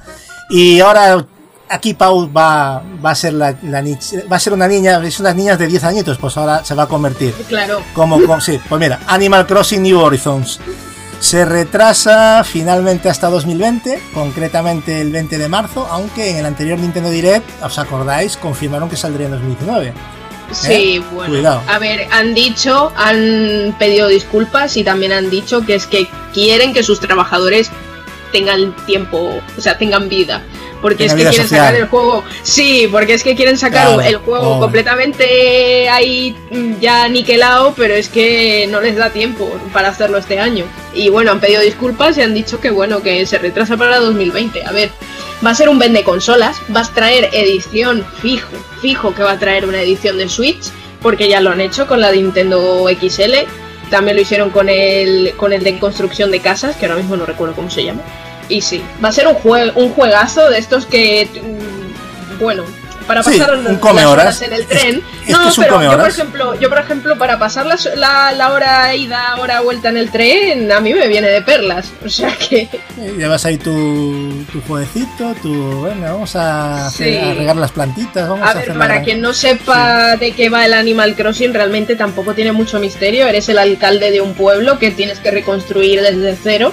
Y 0.50 0.80
ahora 0.80 1.24
aquí 1.72 1.94
Pau 1.94 2.30
va, 2.32 2.82
va 3.04 3.10
a 3.10 3.14
ser 3.14 3.32
la, 3.32 3.54
la 3.62 3.82
va 4.30 4.36
a 4.36 4.40
ser 4.40 4.52
una 4.52 4.68
niña, 4.68 5.00
es 5.04 5.18
unas 5.20 5.34
niñas 5.34 5.58
de 5.58 5.66
10 5.66 5.84
añitos, 5.84 6.18
pues 6.18 6.36
ahora 6.36 6.64
se 6.64 6.74
va 6.74 6.84
a 6.84 6.86
convertir. 6.86 7.32
Claro. 7.48 7.82
Como, 7.94 8.20
como- 8.20 8.40
sí, 8.40 8.60
pues 8.68 8.80
mira, 8.80 9.00
Animal 9.06 9.46
Crossing 9.46 9.82
New 9.82 9.98
Horizons. 9.98 10.60
Se 11.20 11.44
retrasa 11.44 12.42
finalmente 12.44 13.08
hasta 13.08 13.30
2020, 13.30 14.02
concretamente 14.12 15.00
el 15.00 15.12
20 15.12 15.38
de 15.38 15.48
marzo, 15.48 15.86
aunque 15.88 16.30
en 16.30 16.36
el 16.38 16.46
anterior 16.46 16.78
Nintendo 16.80 17.10
Direct, 17.10 17.62
¿os 17.62 17.78
acordáis? 17.78 18.36
Confirmaron 18.36 18.88
que 18.90 18.96
saldría 18.96 19.26
en 19.26 19.32
2019. 19.32 19.92
Sí, 20.50 21.02
bueno. 21.12 21.32
¿Eh? 21.32 21.36
Cuidado. 21.38 21.62
A 21.68 21.78
ver, 21.78 22.08
han 22.10 22.34
dicho, 22.34 22.92
han 22.96 23.74
pedido 23.78 24.08
disculpas 24.08 24.76
y 24.76 24.82
también 24.84 25.12
han 25.12 25.30
dicho 25.30 25.62
que 25.64 25.76
es 25.76 25.86
que 25.86 26.08
quieren 26.34 26.74
que 26.74 26.82
sus 26.82 26.98
trabajadores 26.98 27.70
tengan 28.32 28.74
tiempo, 28.86 29.40
o 29.56 29.60
sea, 29.60 29.78
tengan 29.78 30.08
vida. 30.08 30.42
Porque 30.82 31.06
es 31.06 31.14
que 31.14 31.22
quieren 31.22 31.32
social. 31.34 31.60
sacar 31.60 31.74
el 31.76 31.86
juego. 31.86 32.24
Sí, 32.42 32.88
porque 32.90 33.14
es 33.14 33.22
que 33.22 33.36
quieren 33.36 33.56
sacar 33.56 33.86
Claro, 33.86 34.00
el 34.00 34.16
juego 34.16 34.58
completamente 34.58 35.88
ahí 35.88 36.36
mm, 36.50 36.80
ya 36.80 37.08
niquelado, 37.08 37.72
pero 37.76 37.94
es 37.94 38.08
que 38.08 38.66
no 38.68 38.80
les 38.80 38.96
da 38.96 39.10
tiempo 39.10 39.48
para 39.72 39.88
hacerlo 39.88 40.18
este 40.18 40.40
año. 40.40 40.64
Y 40.92 41.08
bueno, 41.08 41.30
han 41.30 41.40
pedido 41.40 41.62
disculpas 41.62 42.18
y 42.18 42.22
han 42.22 42.34
dicho 42.34 42.60
que 42.60 42.70
bueno, 42.70 43.00
que 43.00 43.24
se 43.24 43.38
retrasa 43.38 43.76
para 43.76 44.00
2020. 44.00 44.64
A 44.64 44.72
ver, 44.72 44.90
va 45.44 45.50
a 45.50 45.54
ser 45.54 45.68
un 45.68 45.78
vende 45.78 46.02
consolas, 46.02 46.60
vas 46.68 46.90
a 46.90 46.94
traer 46.94 47.30
edición 47.32 48.04
fijo, 48.20 48.52
fijo 48.80 49.14
que 49.14 49.22
va 49.22 49.32
a 49.32 49.38
traer 49.38 49.66
una 49.66 49.80
edición 49.80 50.18
de 50.18 50.28
Switch, 50.28 50.64
porque 51.00 51.28
ya 51.28 51.40
lo 51.40 51.50
han 51.50 51.60
hecho 51.60 51.86
con 51.86 52.00
la 52.00 52.10
de 52.10 52.18
Nintendo 52.18 52.86
XL, 52.88 53.34
también 53.90 54.16
lo 54.16 54.22
hicieron 54.22 54.50
con 54.50 54.68
el 54.68 55.34
con 55.36 55.52
el 55.52 55.62
de 55.62 55.78
construcción 55.78 56.30
de 56.30 56.40
casas, 56.40 56.76
que 56.76 56.86
ahora 56.86 56.98
mismo 56.98 57.16
no 57.16 57.26
recuerdo 57.26 57.54
cómo 57.54 57.70
se 57.70 57.84
llama. 57.84 58.02
Y 58.48 58.60
sí, 58.60 58.82
va 59.02 59.08
a 59.08 59.12
ser 59.12 59.26
un 59.28 59.34
jue- 59.36 59.72
un 59.74 59.90
juegazo 59.90 60.48
de 60.50 60.58
estos 60.58 60.86
que 60.86 61.28
mm, 61.32 62.38
bueno, 62.42 62.64
para 63.06 63.22
Sí, 63.24 63.38
pasar 63.38 63.56
un 63.56 63.76
come 63.76 64.02
las 64.02 64.10
horas. 64.10 64.42
en 64.42 64.52
el 64.52 64.66
tren. 64.66 65.02
Es 65.22 65.26
que 65.26 65.32
no, 65.32 65.48
es 65.48 65.58
un 65.58 65.64
pero 65.64 65.82
yo 65.82 65.98
por 65.98 66.08
ejemplo, 66.08 66.60
yo 66.60 66.68
por 66.68 66.78
ejemplo 66.78 67.18
para 67.18 67.38
pasar 67.38 67.66
la, 67.66 67.76
la, 67.96 68.32
la 68.32 68.52
hora 68.52 68.94
ida, 68.94 69.36
hora 69.40 69.60
vuelta 69.60 69.88
en 69.88 69.96
el 69.96 70.10
tren, 70.10 70.70
a 70.70 70.78
mí 70.80 70.94
me 70.94 71.08
viene 71.08 71.28
de 71.28 71.42
perlas, 71.42 71.90
o 72.04 72.08
sea 72.08 72.34
que 72.36 72.68
Eh, 72.98 73.14
Llevas 73.18 73.44
ahí 73.44 73.56
tu, 73.58 74.44
tu 74.52 74.60
jueguecito, 74.62 75.34
tu. 75.42 75.82
Venga, 75.82 76.12
vamos 76.12 76.36
a, 76.36 76.86
hacer- 76.88 77.20
Sí. 77.22 77.28
a 77.30 77.34
regar 77.34 77.56
las 77.56 77.72
plantitas. 77.72 78.28
Vamos 78.28 78.46
a, 78.46 78.50
A 78.50 78.54
ver, 78.54 78.62
hacer 78.64 78.78
para 78.78 78.96
la- 78.96 79.02
quien 79.02 79.20
no 79.20 79.32
sepa 79.32 80.16
de 80.16 80.32
qué 80.32 80.48
va 80.48 80.64
el 80.64 80.72
Animal 80.74 81.14
Crossing, 81.16 81.52
realmente 81.54 81.96
tampoco 81.96 82.34
tiene 82.34 82.52
mucho 82.52 82.78
misterio. 82.78 83.26
Eres 83.26 83.48
el 83.48 83.58
alcalde 83.58 84.10
de 84.12 84.20
un 84.20 84.34
pueblo 84.34 84.78
que 84.78 84.90
tienes 84.92 85.18
que 85.18 85.30
reconstruir 85.32 86.00
desde 86.02 86.36
cero. 86.40 86.72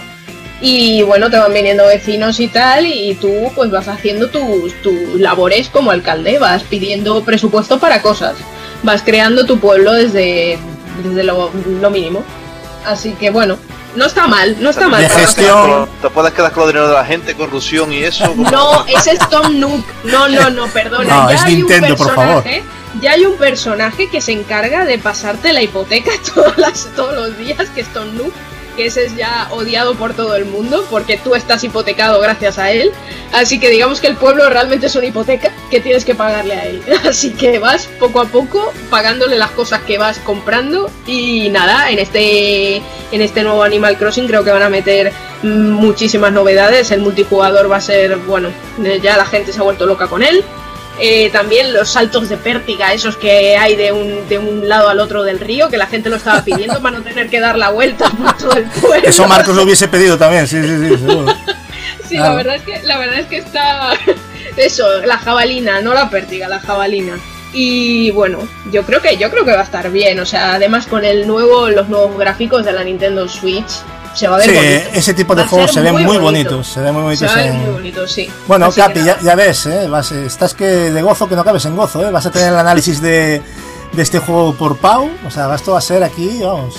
Y 0.61 1.01
bueno, 1.03 1.29
te 1.29 1.37
van 1.37 1.53
viniendo 1.53 1.85
vecinos 1.85 2.39
y 2.41 2.47
tal, 2.49 2.85
y 2.85 3.15
tú 3.15 3.31
pues 3.55 3.71
vas 3.71 3.87
haciendo 3.87 4.27
tus, 4.29 4.73
tus 4.81 5.19
labores 5.19 5.69
como 5.69 5.91
alcalde, 5.91 6.37
vas 6.37 6.63
pidiendo 6.63 7.23
presupuesto 7.23 7.79
para 7.79 8.01
cosas, 8.01 8.35
vas 8.83 9.01
creando 9.01 9.45
tu 9.45 9.57
pueblo 9.59 9.93
desde, 9.93 10.59
desde 11.03 11.23
lo, 11.23 11.49
lo 11.81 11.89
mínimo. 11.89 12.23
Así 12.85 13.11
que 13.13 13.29
bueno, 13.29 13.57
no 13.95 14.05
está 14.05 14.27
mal, 14.27 14.57
no 14.59 14.69
está 14.69 14.89
mal. 14.89 15.01
De 15.01 15.09
gestión. 15.09 15.87
Te 16.01 16.09
puedes 16.09 16.33
quedar 16.33 16.51
con 16.51 16.63
el 16.63 16.69
dinero 16.69 16.89
de 16.89 16.93
la 16.93 17.05
gente, 17.05 17.35
corrupción 17.35 17.93
y 17.93 18.03
eso. 18.03 18.33
no, 18.35 18.85
ese 18.87 19.11
es 19.13 19.29
Tom 19.29 19.59
Nook. 19.59 19.85
No, 20.03 20.27
no, 20.27 20.49
no, 20.49 20.67
perdona. 20.67 21.23
No, 21.23 21.29
ya 21.29 21.35
es 21.35 21.43
hay 21.43 21.53
un 21.53 21.59
Nintendo, 21.59 21.95
por 21.95 22.13
favor. 22.15 22.43
personaje- 22.43 22.63
Ya 23.01 23.11
hay 23.11 23.25
un 23.25 23.37
personaje 23.37 24.09
que 24.09 24.19
se 24.19 24.33
encarga 24.33 24.83
de 24.83 24.97
pasarte 24.97 25.53
la 25.53 25.61
hipoteca 25.61 26.11
todas 26.35 26.57
las, 26.57 26.87
todos 26.97 27.15
los 27.15 27.37
días, 27.37 27.69
que 27.73 27.81
es 27.81 27.87
Tom 27.93 28.13
Nook. 28.17 28.33
Que 28.79 28.85
ese 28.85 29.03
es 29.03 29.17
ya 29.17 29.49
odiado 29.51 29.95
por 29.95 30.13
todo 30.13 30.37
el 30.37 30.45
mundo, 30.45 30.85
porque 30.89 31.17
tú 31.17 31.35
estás 31.35 31.61
hipotecado 31.65 32.21
gracias 32.21 32.57
a 32.57 32.71
él. 32.71 32.93
Así 33.33 33.59
que 33.59 33.69
digamos 33.69 33.99
que 33.99 34.07
el 34.07 34.15
pueblo 34.15 34.49
realmente 34.49 34.85
es 34.85 34.95
una 34.95 35.07
hipoteca 35.07 35.51
que 35.69 35.81
tienes 35.81 36.05
que 36.05 36.15
pagarle 36.15 36.53
a 36.53 36.65
él. 36.65 36.81
Así 37.05 37.31
que 37.31 37.59
vas 37.59 37.87
poco 37.99 38.21
a 38.21 38.27
poco 38.27 38.71
pagándole 38.89 39.37
las 39.37 39.51
cosas 39.51 39.81
que 39.81 39.97
vas 39.97 40.19
comprando. 40.19 40.89
Y 41.05 41.49
nada, 41.49 41.91
en 41.91 41.99
este, 41.99 42.77
en 42.77 43.21
este 43.21 43.43
nuevo 43.43 43.63
Animal 43.63 43.97
Crossing 43.97 44.27
creo 44.27 44.45
que 44.45 44.51
van 44.51 44.63
a 44.63 44.69
meter 44.69 45.11
muchísimas 45.43 46.31
novedades. 46.31 46.91
El 46.91 47.01
multijugador 47.01 47.69
va 47.69 47.75
a 47.75 47.81
ser, 47.81 48.15
bueno, 48.15 48.47
ya 49.03 49.17
la 49.17 49.25
gente 49.25 49.51
se 49.51 49.59
ha 49.59 49.63
vuelto 49.63 49.87
loca 49.87 50.07
con 50.07 50.23
él. 50.23 50.41
Eh, 51.01 51.29
también 51.31 51.73
los 51.73 51.89
saltos 51.89 52.27
de 52.29 52.37
pértiga, 52.37 52.93
esos 52.93 53.15
que 53.17 53.55
hay 53.57 53.75
de 53.75 53.91
un, 53.91 54.27
de 54.27 54.37
un 54.37 54.67
lado 54.67 54.89
al 54.89 54.99
otro 54.99 55.23
del 55.23 55.39
río, 55.39 55.69
que 55.69 55.77
la 55.77 55.87
gente 55.87 56.09
lo 56.09 56.17
estaba 56.17 56.43
pidiendo 56.43 56.81
para 56.81 56.97
no 56.97 57.03
tener 57.03 57.29
que 57.29 57.39
dar 57.39 57.57
la 57.57 57.69
vuelta 57.69 58.09
por 58.09 58.37
todo 58.37 58.51
el 58.57 58.65
pueblo. 58.65 59.07
Eso 59.07 59.27
Marcos 59.27 59.55
lo 59.55 59.63
hubiese 59.63 59.87
pedido 59.87 60.17
también, 60.17 60.47
sí, 60.47 60.61
sí, 60.61 60.67
sí, 60.67 60.97
seguro. 61.07 61.33
Sí, 62.07 62.15
Claro. 62.15 62.29
la 62.31 62.35
verdad 62.35 62.55
es 62.55 62.61
que 62.63 62.87
la 62.87 62.97
verdad 62.97 63.19
es 63.19 63.27
que 63.27 63.37
está 63.37 63.91
eso, 64.57 65.01
la 65.05 65.17
jabalina, 65.17 65.79
no 65.81 65.93
la 65.93 66.09
pértiga, 66.09 66.47
la 66.47 66.59
jabalina. 66.59 67.17
Y 67.53 68.11
bueno, 68.11 68.39
yo 68.71 68.83
creo 68.83 69.01
que 69.01 69.17
yo 69.17 69.29
creo 69.31 69.45
que 69.45 69.53
va 69.53 69.61
a 69.61 69.63
estar 69.63 69.89
bien, 69.91 70.19
o 70.19 70.25
sea, 70.25 70.53
además 70.55 70.85
con 70.85 71.05
el 71.05 71.25
nuevo 71.27 71.69
los 71.69 71.87
nuevos 71.89 72.17
gráficos 72.17 72.65
de 72.65 72.73
la 72.73 72.83
Nintendo 72.83 73.27
Switch 73.27 73.71
se 74.13 74.27
va 74.27 74.35
a 74.35 74.39
ver 74.39 74.49
Sí, 74.49 74.55
bonito. 74.55 74.89
ese 74.93 75.13
tipo 75.13 75.35
de 75.35 75.45
juegos 75.45 75.71
se 75.71 75.81
ven 75.81 75.93
muy, 75.93 76.03
bonito. 76.03 76.21
bonitos, 76.21 76.67
se 76.67 76.79
ven 76.81 76.93
muy 76.93 77.15
Se 77.15 77.25
bonitos 77.25 77.35
va 77.37 77.45
en- 77.47 77.61
muy 77.61 77.71
bonito, 77.71 78.07
sí. 78.07 78.29
Bueno, 78.47 78.65
Así 78.67 78.81
Capi, 78.81 79.03
ya, 79.03 79.19
ya 79.21 79.35
ves, 79.35 79.65
¿eh? 79.67 79.87
Vas, 79.87 80.11
estás 80.11 80.53
que 80.53 80.65
de 80.65 81.01
gozo 81.01 81.27
que 81.29 81.35
no 81.35 81.43
cabes 81.43 81.65
en 81.65 81.75
gozo, 81.75 82.05
¿eh? 82.07 82.11
Vas 82.11 82.25
a 82.25 82.31
tener 82.31 82.49
el 82.53 82.57
análisis 82.59 83.01
de, 83.01 83.41
de 83.93 84.01
este 84.01 84.19
juego 84.19 84.53
por 84.55 84.77
Pau, 84.77 85.09
o 85.25 85.31
sea, 85.31 85.53
esto 85.55 85.71
va 85.73 85.77
a 85.77 85.81
ser 85.81 86.03
aquí, 86.03 86.39
vamos. 86.41 86.75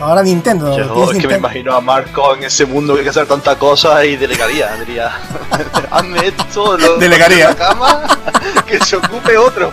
Ahora 0.00 0.22
Nintendo. 0.24 0.76
Yo, 0.76 0.82
es 0.82 0.88
que 0.88 0.94
me 0.98 1.12
Nintendo. 1.12 1.36
imagino 1.38 1.74
a 1.76 1.80
Marco 1.80 2.34
en 2.34 2.42
ese 2.44 2.66
mundo 2.66 2.94
que 2.94 3.00
hay 3.00 3.04
que 3.04 3.10
hacer 3.10 3.26
tantas 3.26 3.56
cosas 3.56 4.04
y 4.04 4.16
delegaría, 4.16 4.74
diría, 4.84 5.12
hazme 5.92 6.26
esto, 6.26 6.76
lo 6.76 6.96
Delegaría. 6.96 7.50
en 7.50 7.50
la 7.50 7.54
cama, 7.68 8.02
que 8.66 8.80
se 8.84 8.96
ocupe 8.96 9.36
otro. 9.38 9.72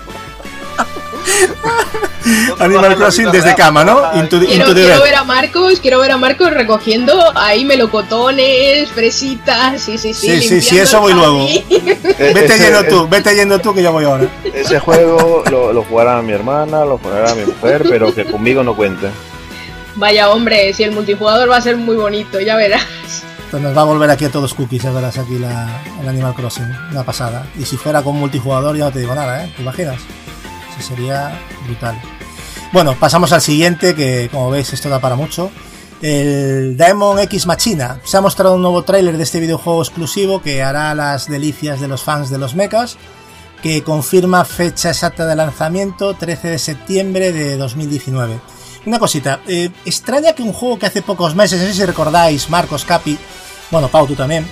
Animal 2.59 2.95
Crossing 2.95 3.31
desde 3.31 3.55
cama, 3.55 3.83
¿no? 3.83 4.01
Into 4.19 4.39
Quiero, 4.39 4.53
into 4.53 4.67
the 4.73 4.81
quiero 4.81 4.95
bed. 4.97 5.03
ver 5.03 5.15
a 5.15 5.23
Marcos, 5.23 5.79
quiero 5.79 5.99
ver 5.99 6.11
a 6.11 6.17
Marcos 6.17 6.51
recogiendo 6.51 7.13
ahí 7.37 7.65
melocotones, 7.65 8.89
fresitas, 8.89 9.81
sí, 9.81 9.97
sí, 9.97 10.13
sí. 10.13 10.41
Sí, 10.41 10.47
sí, 10.47 10.61
sí, 10.61 10.77
eso 10.79 10.99
voy 11.01 11.13
luego. 11.13 11.47
Eh, 12.21 12.33
Vete 12.35 12.57
yendo 12.59 12.83
tú, 12.83 13.07
vete 13.07 13.33
yendo 13.33 13.59
tú 13.59 13.73
que 13.73 13.81
yo 13.81 13.93
voy 13.93 14.03
ahora. 14.03 14.27
Ese 14.53 14.77
juego 14.79 15.41
lo, 15.49 15.71
lo 15.71 15.83
jugará 15.83 16.21
mi 16.21 16.33
hermana, 16.33 16.83
lo 16.83 16.97
jugará 16.97 17.33
mi 17.33 17.45
mujer, 17.45 17.85
pero 17.89 18.13
que 18.13 18.25
conmigo 18.25 18.61
no 18.61 18.75
cuente. 18.75 19.09
Vaya 19.95 20.29
hombre, 20.29 20.73
si 20.73 20.83
el 20.83 20.91
multijugador 20.91 21.49
va 21.49 21.55
a 21.57 21.61
ser 21.61 21.77
muy 21.77 21.95
bonito, 21.95 22.41
ya 22.41 22.57
verás. 22.57 22.83
Pues 23.51 23.63
nos 23.63 23.75
va 23.75 23.81
a 23.81 23.85
volver 23.85 24.09
aquí 24.11 24.25
a 24.25 24.29
todos 24.31 24.53
cookies, 24.53 24.83
ya 24.83 24.91
verás 24.91 25.17
aquí 25.17 25.39
la, 25.39 25.81
el 26.01 26.09
Animal 26.09 26.33
Crossing, 26.35 26.69
una 26.91 27.03
pasada. 27.03 27.47
Y 27.57 27.63
si 27.63 27.77
fuera 27.77 28.01
con 28.01 28.17
multijugador 28.17 28.75
ya 28.75 28.85
no 28.85 28.91
te 28.91 28.99
digo 28.99 29.15
nada, 29.15 29.45
¿eh? 29.45 29.53
¿Te 29.55 29.61
imaginas? 29.61 30.01
Eso 30.77 30.89
sería 30.89 31.31
brutal. 31.65 31.97
Bueno, 32.71 32.95
pasamos 32.99 33.31
al 33.31 33.41
siguiente, 33.41 33.95
que 33.95 34.29
como 34.31 34.51
veis 34.51 34.71
esto 34.73 34.89
da 34.89 34.99
para 34.99 35.15
mucho. 35.15 35.51
El 36.01 36.77
Demon 36.77 37.19
X 37.19 37.45
Machina. 37.45 37.99
Se 38.05 38.17
ha 38.17 38.21
mostrado 38.21 38.55
un 38.55 38.61
nuevo 38.61 38.83
tráiler 38.83 39.17
de 39.17 39.23
este 39.23 39.39
videojuego 39.39 39.81
exclusivo 39.81 40.41
que 40.41 40.61
hará 40.61 40.93
las 40.95 41.27
delicias 41.27 41.81
de 41.81 41.87
los 41.87 42.03
fans 42.03 42.29
de 42.29 42.37
los 42.37 42.55
mechas, 42.55 42.97
que 43.61 43.83
confirma 43.83 44.45
fecha 44.45 44.89
exacta 44.89 45.25
de 45.25 45.35
lanzamiento 45.35 46.13
13 46.13 46.49
de 46.49 46.59
septiembre 46.59 47.31
de 47.33 47.57
2019. 47.57 48.39
Una 48.85 48.99
cosita, 48.99 49.41
eh, 49.47 49.69
extraña 49.83 50.33
que 50.33 50.43
un 50.43 50.53
juego 50.53 50.79
que 50.79 50.85
hace 50.85 51.01
pocos 51.01 51.35
meses, 51.35 51.59
no 51.59 51.67
sé 51.67 51.73
si 51.73 51.85
recordáis, 51.85 52.49
Marcos, 52.49 52.85
Capi, 52.85 53.17
bueno, 53.71 53.89
Pau, 53.89 54.07
tú 54.07 54.15
también, 54.15 54.45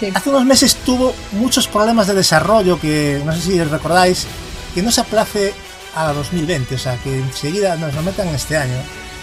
Sí. 0.00 0.10
hace 0.14 0.30
unos 0.30 0.44
meses 0.44 0.76
tuvo 0.76 1.14
muchos 1.32 1.68
problemas 1.68 2.06
de 2.06 2.14
desarrollo 2.14 2.78
que 2.80 3.20
no 3.24 3.32
sé 3.34 3.40
si 3.42 3.62
recordáis, 3.62 4.26
que 4.74 4.82
no 4.82 4.90
se 4.90 5.02
aplace 5.02 5.52
a 5.96 6.12
2020, 6.12 6.74
o 6.74 6.78
sea, 6.78 6.96
que 7.02 7.16
enseguida 7.18 7.76
nos 7.76 7.94
lo 7.94 8.02
metan 8.02 8.28
en 8.28 8.34
este 8.34 8.56
año. 8.56 8.76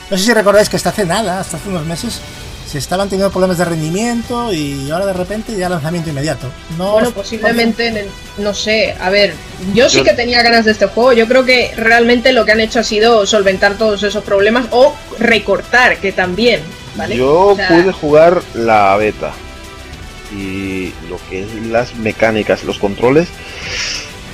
No 0.10 0.18
sé 0.18 0.26
si 0.26 0.34
recordáis 0.34 0.68
que 0.70 0.76
hasta 0.76 0.90
hace 0.90 1.06
nada, 1.06 1.40
hasta 1.40 1.58
hace 1.58 1.70
unos 1.70 1.86
meses, 1.86 2.20
se 2.70 2.78
estaban 2.80 3.08
teniendo 3.10 3.32
problemas 3.32 3.58
de 3.60 3.66
rendimiento 3.66 4.52
y 4.52 4.90
ahora 4.90 5.06
de 5.06 5.14
repente 5.14 5.56
ya 5.56 5.70
lanzamiento 5.70 6.10
inmediato. 6.10 6.48
No 6.78 6.94
Bueno, 6.94 7.08
os- 7.10 7.14
posiblemente, 7.14 7.88
en 7.88 7.98
el- 7.98 8.08
no 8.40 8.54
sé, 8.54 8.96
a 9.00 9.10
ver, 9.12 9.34
yo 9.74 9.90
sí 9.90 10.02
que 10.02 10.14
tenía 10.14 10.42
ganas 10.42 10.66
de 10.66 10.72
este 10.72 10.88
juego, 10.88 11.14
yo 11.14 11.28
creo 11.28 11.46
que 11.46 11.72
realmente 11.78 12.32
lo 12.34 12.46
que 12.46 12.52
han 12.54 12.60
hecho 12.62 12.80
ha 12.80 12.84
sido 12.84 13.26
solventar 13.28 13.78
todos 13.78 14.02
esos 14.04 14.24
problemas 14.24 14.66
o 14.72 14.96
recortar, 15.20 15.98
que 15.98 16.12
también, 16.12 16.62
¿vale? 16.96 17.16
Yo 17.18 17.50
O 17.50 17.56
sea, 17.56 17.68
pude 17.70 17.92
jugar 17.92 18.42
la 18.56 18.96
beta 18.98 19.32
y 20.36 20.92
lo 21.10 21.20
que 21.30 21.44
es 21.44 21.54
las 21.68 21.94
mecánicas, 21.96 22.64
los 22.64 22.80
controles, 22.80 23.28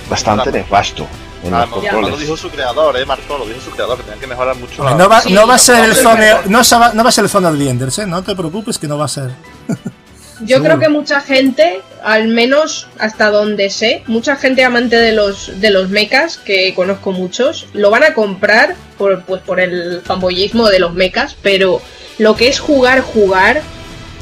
bastante 0.10 0.52
nefasto 0.52 1.06
Ah, 1.52 1.66
lo 2.02 2.18
dijo 2.18 2.36
su 2.36 2.50
creador, 2.50 2.98
eh, 2.98 3.06
Marco, 3.06 3.38
lo 3.38 3.46
dijo 3.46 3.62
su 3.62 3.72
creador, 3.72 3.98
que 3.98 4.04
tenían 4.04 4.20
que 4.20 4.28
mejorar 4.28 4.56
mucho. 4.58 4.84
la- 4.84 4.96
no, 4.96 5.08
va, 5.10 5.22
Sí, 5.22 5.32
no 5.32 5.48
va 5.48 5.56
a 5.56 5.58
ser 5.58 5.86
el 5.86 5.96
Zone, 5.96 6.34
no, 6.48 6.64
se 6.64 6.76
va- 6.76 6.92
no 6.94 7.04
va 7.04 7.10
a 7.10 7.12
ser 7.12 7.24
el 7.24 7.30
Zone 7.30 7.48
of 7.48 7.58
the 7.58 7.70
Enders, 7.70 8.00
¿eh? 8.00 8.06
no 8.06 8.22
te 8.24 8.36
preocupes 8.36 8.78
que 8.78 8.88
no 8.88 8.98
va 8.98 9.06
a 9.06 9.08
ser. 9.08 9.30
Yo 10.42 10.56
Seguro. 10.56 10.64
creo 10.64 10.80
que 10.80 10.90
mucha 10.90 11.20
gente, 11.22 11.82
al 12.04 12.30
menos 12.30 12.88
hasta 12.98 13.30
donde 13.30 13.70
sé, 13.70 14.04
mucha 14.08 14.38
gente 14.38 14.64
amante 14.64 14.96
de 14.96 15.12
los 15.12 15.60
de 15.60 15.70
los 15.70 15.90
mechas, 15.90 16.38
que 16.38 16.74
conozco 16.76 17.12
muchos, 17.12 17.68
lo 17.74 17.90
van 17.90 18.04
a 18.06 18.14
comprar 18.14 18.76
por 18.98 19.22
pues 19.24 19.42
por 19.42 19.60
el 19.60 20.02
fanboyismo 20.06 20.68
de 20.70 20.80
los 20.80 20.94
mechas, 20.94 21.36
pero 21.42 21.82
lo 22.20 22.36
que 22.38 22.48
es 22.48 22.60
jugar, 22.62 23.02
jugar, 23.02 23.62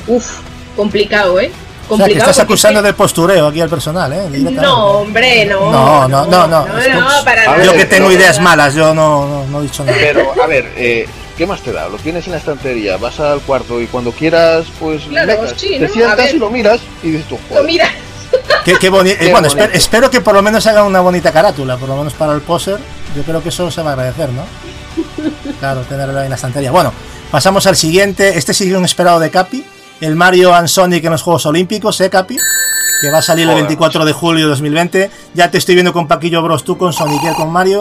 uff, 0.07 0.39
complicado, 0.75 1.39
¿eh? 1.39 1.51
O 1.89 1.95
sea, 1.97 2.05
que 2.07 2.17
estás 2.17 2.39
acusando 2.39 2.81
de 2.81 2.93
postureo 2.93 3.47
aquí 3.47 3.61
al 3.61 3.69
personal, 3.69 4.11
¿eh? 4.13 4.27
No, 4.51 4.85
hombre, 4.99 5.45
no. 5.45 5.71
No, 5.71 6.07
no, 6.07 6.25
no, 6.25 6.47
no. 6.47 6.65
Yo 7.63 7.73
que 7.73 7.85
tengo 7.85 8.11
ideas 8.11 8.39
malas, 8.41 8.73
yo 8.75 8.93
no, 8.93 9.27
no, 9.27 9.45
no 9.47 9.59
he 9.59 9.63
dicho 9.63 9.83
nada. 9.85 9.97
Pero, 9.99 10.33
a 10.41 10.47
ver, 10.47 10.71
eh, 10.75 11.07
¿qué 11.37 11.47
más 11.47 11.61
te 11.61 11.71
da? 11.71 11.87
Lo 11.87 11.97
tienes 11.97 12.25
en 12.25 12.31
la 12.33 12.37
estantería, 12.39 12.97
vas 12.97 13.19
al 13.19 13.39
cuarto 13.41 13.79
y 13.81 13.87
cuando 13.87 14.11
quieras, 14.11 14.65
pues 14.79 15.03
Claro, 15.03 15.41
mecas. 15.41 15.53
sí, 15.59 15.77
te 15.79 15.87
sientas 15.89 16.33
y 16.33 16.37
lo 16.37 16.49
miras 16.49 16.81
y 17.03 17.11
dices 17.11 17.27
tú, 17.27 17.35
Lo 17.49 17.55
joder, 17.55 17.63
mira. 17.65 17.89
Qué, 18.65 18.75
qué 18.77 18.91
boni- 18.91 19.11
eh, 19.11 19.17
Qué 19.17 19.31
bueno, 19.31 19.47
bonito. 19.47 19.65
esper- 19.69 19.75
espero 19.75 20.11
que 20.11 20.19
por 20.19 20.35
lo 20.35 20.41
menos 20.41 20.67
hagan 20.67 20.83
una 20.85 20.99
bonita 20.99 21.31
carátula, 21.31 21.77
por 21.77 21.87
lo 21.87 21.95
menos 21.95 22.13
para 22.13 22.33
el 22.33 22.41
poser. 22.41 22.77
Yo 23.15 23.23
creo 23.23 23.41
que 23.41 23.47
eso 23.49 23.71
se 23.71 23.81
va 23.81 23.91
a 23.91 23.93
agradecer, 23.93 24.29
¿no? 24.29 24.43
Claro, 25.59 25.81
tenerlo 25.81 26.17
ahí 26.19 26.25
en 26.25 26.29
la 26.31 26.35
estantería. 26.35 26.69
Bueno, 26.71 26.91
pasamos 27.31 27.65
al 27.65 27.75
siguiente. 27.77 28.37
Este 28.37 28.53
sigue 28.53 28.75
un 28.75 28.83
esperado 28.85 29.19
de 29.19 29.29
Capi. 29.31 29.63
El 30.01 30.15
Mario 30.15 30.53
and 30.53 30.67
Sonic 30.67 31.03
en 31.05 31.11
los 31.11 31.21
Juegos 31.21 31.45
Olímpicos, 31.45 31.99
¿eh, 32.01 32.09
Capi? 32.09 32.37
Que 33.01 33.09
va 33.09 33.19
a 33.19 33.21
salir 33.21 33.43
el 33.43 33.49
Joder, 33.49 33.63
24 33.63 34.05
de 34.05 34.13
julio 34.13 34.45
de 34.45 34.49
2020. 34.49 35.11
Ya 35.33 35.49
te 35.49 35.57
estoy 35.57 35.75
viendo 35.75 35.93
con 35.93 36.07
Paquillo 36.07 36.41
Bros, 36.41 36.63
tú 36.63 36.77
con 36.77 36.93
Sonic 36.93 37.23
y 37.23 37.27
él 37.27 37.35
con 37.35 37.51
Mario. 37.51 37.79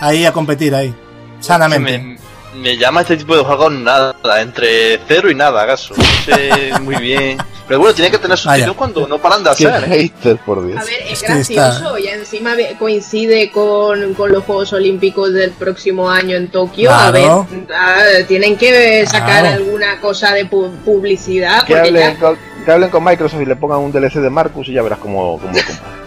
Ahí 0.00 0.24
a 0.24 0.32
competir, 0.32 0.74
ahí. 0.74 0.94
Sanamente. 1.40 1.98
me, 1.98 2.18
me 2.60 2.76
llama 2.76 3.02
este 3.02 3.16
tipo 3.16 3.36
de 3.36 3.44
juegos 3.44 3.72
nada, 3.72 4.14
entre 4.40 5.00
cero 5.06 5.30
y 5.30 5.34
nada, 5.34 5.62
acaso. 5.62 5.94
No 5.96 6.04
sé 6.24 6.72
muy 6.82 6.96
bien. 6.96 7.38
Pero 7.68 7.80
bueno, 7.80 7.94
tiene 7.94 8.10
que 8.12 8.18
tener 8.18 8.38
su 8.38 8.48
Vaya. 8.48 8.64
sitio 8.64 8.76
cuando 8.76 9.08
no 9.08 9.18
paran 9.18 9.42
de 9.42 9.50
hacer. 9.50 9.84
¿eh? 9.84 9.86
hater, 10.12 10.36
por 10.38 10.64
Dios. 10.64 10.80
A 10.80 10.84
ver, 10.84 10.94
es 11.10 11.20
Es 11.20 11.22
que 11.22 11.40
está- 11.40 11.54
gracioso 11.70 11.98
y 11.98 12.06
encima 12.06 12.52
coincide 12.78 13.50
con, 13.50 14.14
con 14.14 14.30
los 14.30 14.44
Juegos 14.44 14.72
Olímpicos 14.72 15.32
del 15.32 15.50
próximo 15.50 16.08
año 16.08 16.36
en 16.36 16.48
Tokio. 16.48 16.90
Claro. 16.90 17.06
A 17.06 17.10
ver, 17.10 17.30
ah, 17.74 18.04
tienen 18.28 18.56
que 18.56 19.04
sacar 19.06 19.40
Claro. 19.42 19.56
alguna 19.56 20.00
cosa 20.00 20.32
de 20.32 20.48
pu- 20.48 20.70
publicidad 20.84 21.64
Que 21.64 21.76
hablen, 21.76 22.14
ya 22.14 22.18
con, 22.20 22.38
que 22.64 22.70
hablen 22.70 22.90
con 22.90 23.02
Microsoft 23.02 23.40
y 23.42 23.46
le 23.46 23.56
pongan 23.56 23.78
un 23.80 23.90
DLC 23.90 24.20
de 24.20 24.30
Marcus 24.30 24.68
y 24.68 24.72
ya 24.72 24.82
verás 24.82 25.00
cómo, 25.00 25.38
cómo 25.40 25.52
lo 25.52 25.58
compran. 25.64 26.06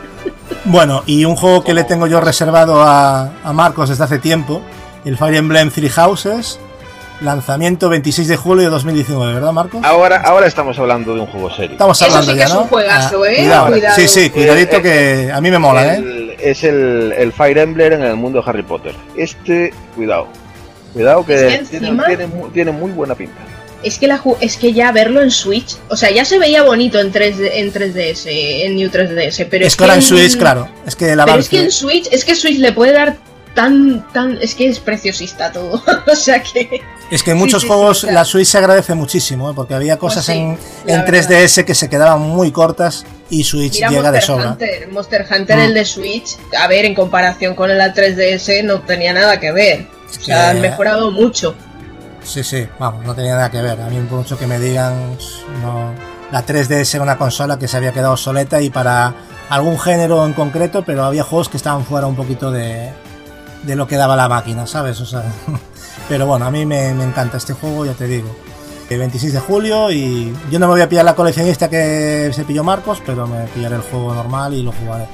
Bueno, 0.65 1.03
y 1.05 1.25
un 1.25 1.35
juego 1.35 1.63
que 1.63 1.73
le 1.73 1.83
tengo 1.83 2.07
yo 2.07 2.21
reservado 2.21 2.81
a, 2.83 3.31
a 3.43 3.53
Marcos 3.53 3.89
desde 3.89 4.03
hace 4.03 4.19
tiempo, 4.19 4.61
el 5.05 5.17
Fire 5.17 5.35
Emblem 5.35 5.71
Three 5.71 5.89
Houses, 5.89 6.59
lanzamiento 7.22 7.89
26 7.89 8.27
de 8.27 8.38
julio 8.38 8.64
de 8.65 8.69
2019, 8.69 9.33
¿verdad 9.33 9.51
Marcos? 9.51 9.81
Ahora, 9.83 10.17
ahora 10.22 10.48
estamos 10.48 10.77
hablando 10.80 11.14
de 11.14 11.22
un 11.22 11.27
juego 11.27 11.49
serio. 11.51 11.72
Estamos 11.73 11.98
Eso 12.01 12.06
hablando 12.06 12.27
sí 12.31 12.33
que 12.33 12.39
ya, 12.39 12.45
es 12.45 12.53
¿no? 12.53 12.61
un 12.61 12.67
juegazo, 12.67 13.25
¿eh? 13.25 13.35
Cuidado. 13.38 13.67
Cuidado. 13.67 13.95
Sí, 13.95 14.07
sí, 14.07 14.30
cuidadito 14.30 14.77
Eh, 14.77 14.81
que 14.81 15.31
a 15.31 15.41
mí 15.41 15.51
me 15.51 15.59
mola, 15.59 15.95
¿eh? 15.95 15.98
El- 15.98 16.30
es 16.39 16.64
el, 16.64 17.14
el 17.17 17.33
Fire 17.33 17.57
Emblem 17.57 17.93
en 17.93 18.03
el 18.03 18.15
mundo 18.15 18.41
de 18.41 18.49
Harry 18.49 18.64
Potter. 18.64 18.93
Este, 19.17 19.73
cuidado. 19.95 20.27
Cuidado 20.93 21.25
que, 21.25 21.33
Es 21.35 21.59
que 21.59 21.65
tiene, 21.80 21.88
encima- 21.89 22.06
tiene 22.07 22.27
mu- 22.27 22.48
tiene 22.49 22.72
muy 22.72 22.91
buena 22.91 23.14
pinta. 23.15 23.35
es 23.83 23.98
que 23.99 24.07
la 24.07 24.17
ju- 24.17 24.38
es 24.41 24.57
que 24.57 24.73
ya 24.73 24.91
verlo 24.91 25.22
en 25.22 25.31
Switch, 25.31 25.75
o 25.89 25.95
sea, 25.98 26.09
ya 26.11 26.23
se 26.25 26.38
veía 26.39 26.64
bonito 26.64 26.99
en 26.99 27.11
3D, 27.14 27.49
en 27.56 27.72
3DS, 27.73 28.25
en 28.65 28.75
New 28.75 28.89
3DS, 28.89 29.45
pero 29.49 29.65
Es 29.65 29.73
es, 29.73 29.77
que 29.77 29.83
ahora 29.83 29.95
en 29.95 30.01
Switch, 30.01 30.38
claro, 30.38 30.67
es 30.85 30.95
que 30.95 31.11
el 31.11 31.19
Pero 31.23 31.38
es 31.39 31.48
que 31.49 31.59
en 31.61 31.72
Switch, 31.72 32.07
es 32.11 32.25
que 32.25 32.35
Switch 32.35 32.57
le 32.59 32.72
puede 32.73 32.91
dar 32.93 33.17
tan 33.56 34.06
tan 34.14 34.38
es 34.42 34.56
que 34.56 34.68
es 34.68 34.80
preciosista 34.80 35.52
todo. 35.52 35.82
o 36.11 36.16
sea 36.16 36.42
que 36.42 36.82
Es 37.11 37.24
que 37.24 37.32
en 37.32 37.38
muchos 37.38 37.61
sí, 37.61 37.68
sí, 37.68 37.74
juegos 37.74 38.03
la 38.03 38.24
Switch 38.26 38.48
se 38.48 38.58
agradece 38.58 38.94
muchísimo, 38.95 39.50
¿eh? 39.50 39.53
porque 39.56 39.74
había 39.74 39.98
cosas 39.98 40.26
Pues 40.26 40.38
en, 40.38 40.58
en 40.88 41.06
verdad. 41.06 41.30
3DS 41.30 41.66
que 41.66 41.76
se 41.76 41.90
quedaban 41.90 42.22
muy 42.22 42.52
cortas 42.52 43.06
y 43.30 43.44
Switch 43.44 43.76
Mira 43.76 43.90
llega 43.90 44.11
de 44.11 44.22
sobra. 44.22 44.52
Hunter, 44.52 44.88
Monster 44.92 45.26
Hunter 45.30 45.58
Mm. 45.58 45.61
el 45.61 45.74
de 45.74 45.86
Switch, 45.86 46.38
a 46.60 46.68
ver, 46.68 46.86
en 46.86 46.95
comparación 46.95 47.56
con 47.56 47.69
el 47.72 47.80
3DS 47.80 48.64
no 48.64 48.82
tenía 48.82 49.14
nada 49.14 49.40
que 49.40 49.52
ver. 49.52 49.88
O 50.10 50.24
sea, 50.24 50.50
han 50.52 50.61
mejorado 50.61 51.11
mucho. 51.11 51.56
Sí, 52.24 52.44
sí, 52.44 52.68
vamos, 52.80 53.06
no 53.06 53.14
tenía 53.16 53.36
nada 53.36 53.50
que 53.52 53.61
ver. 53.61 53.80
A 53.82 53.88
mí 53.90 53.98
por 54.10 54.19
mucho 54.19 54.38
que 54.38 54.45
me 54.48 54.60
digan, 54.60 55.18
no, 55.61 55.94
la 56.32 56.45
3DS 56.45 56.95
era 56.95 57.03
una 57.03 57.18
consola 57.18 57.58
que 57.58 57.68
se 57.68 57.78
había 57.78 57.92
quedado 57.92 58.14
obsoleta 58.14 58.61
y 58.61 58.69
para 58.69 59.14
algún 59.50 59.80
género 59.80 60.26
en 60.26 60.34
concreto, 60.34 60.84
pero 60.86 61.03
había 61.06 61.24
juegos 61.24 61.50
que 61.50 61.58
estaban 61.58 61.86
fuera 61.86 62.06
un 62.08 62.16
poquito 62.16 62.52
de, 62.52 62.92
de 63.63 63.75
lo 63.75 63.88
que 63.88 63.95
daba 63.95 64.15
la 64.15 64.29
máquina, 64.29 64.65
¿sabes? 64.67 64.99
O 65.01 65.05
sea, 65.05 65.23
pero 66.09 66.25
bueno, 66.25 66.45
a 66.45 66.51
mí 66.51 66.65
me, 66.65 66.93
me 66.93 67.03
encanta 67.03 67.38
este 67.38 67.53
juego, 67.53 67.85
ya 67.85 67.93
te 67.93 68.07
digo. 68.07 68.29
El 68.89 68.97
26 68.97 69.33
de 69.33 69.39
julio 69.39 69.91
y 69.91 70.35
yo 70.49 70.57
no 70.57 70.65
me 70.65 70.73
voy 70.73 70.81
a 70.81 70.89
pillar 70.89 71.05
la 71.05 71.13
coleccionista 71.13 71.69
que 71.69 72.31
se 72.33 72.43
pilló 72.43 72.63
Marcos, 72.63 73.03
pero 73.05 73.27
me 73.27 73.43
pillaré 73.45 73.75
el 73.75 73.83
juego 73.83 74.15
normal 74.15 74.55
y 74.55 74.63
lo 74.63 74.71
jugaré. 74.71 75.05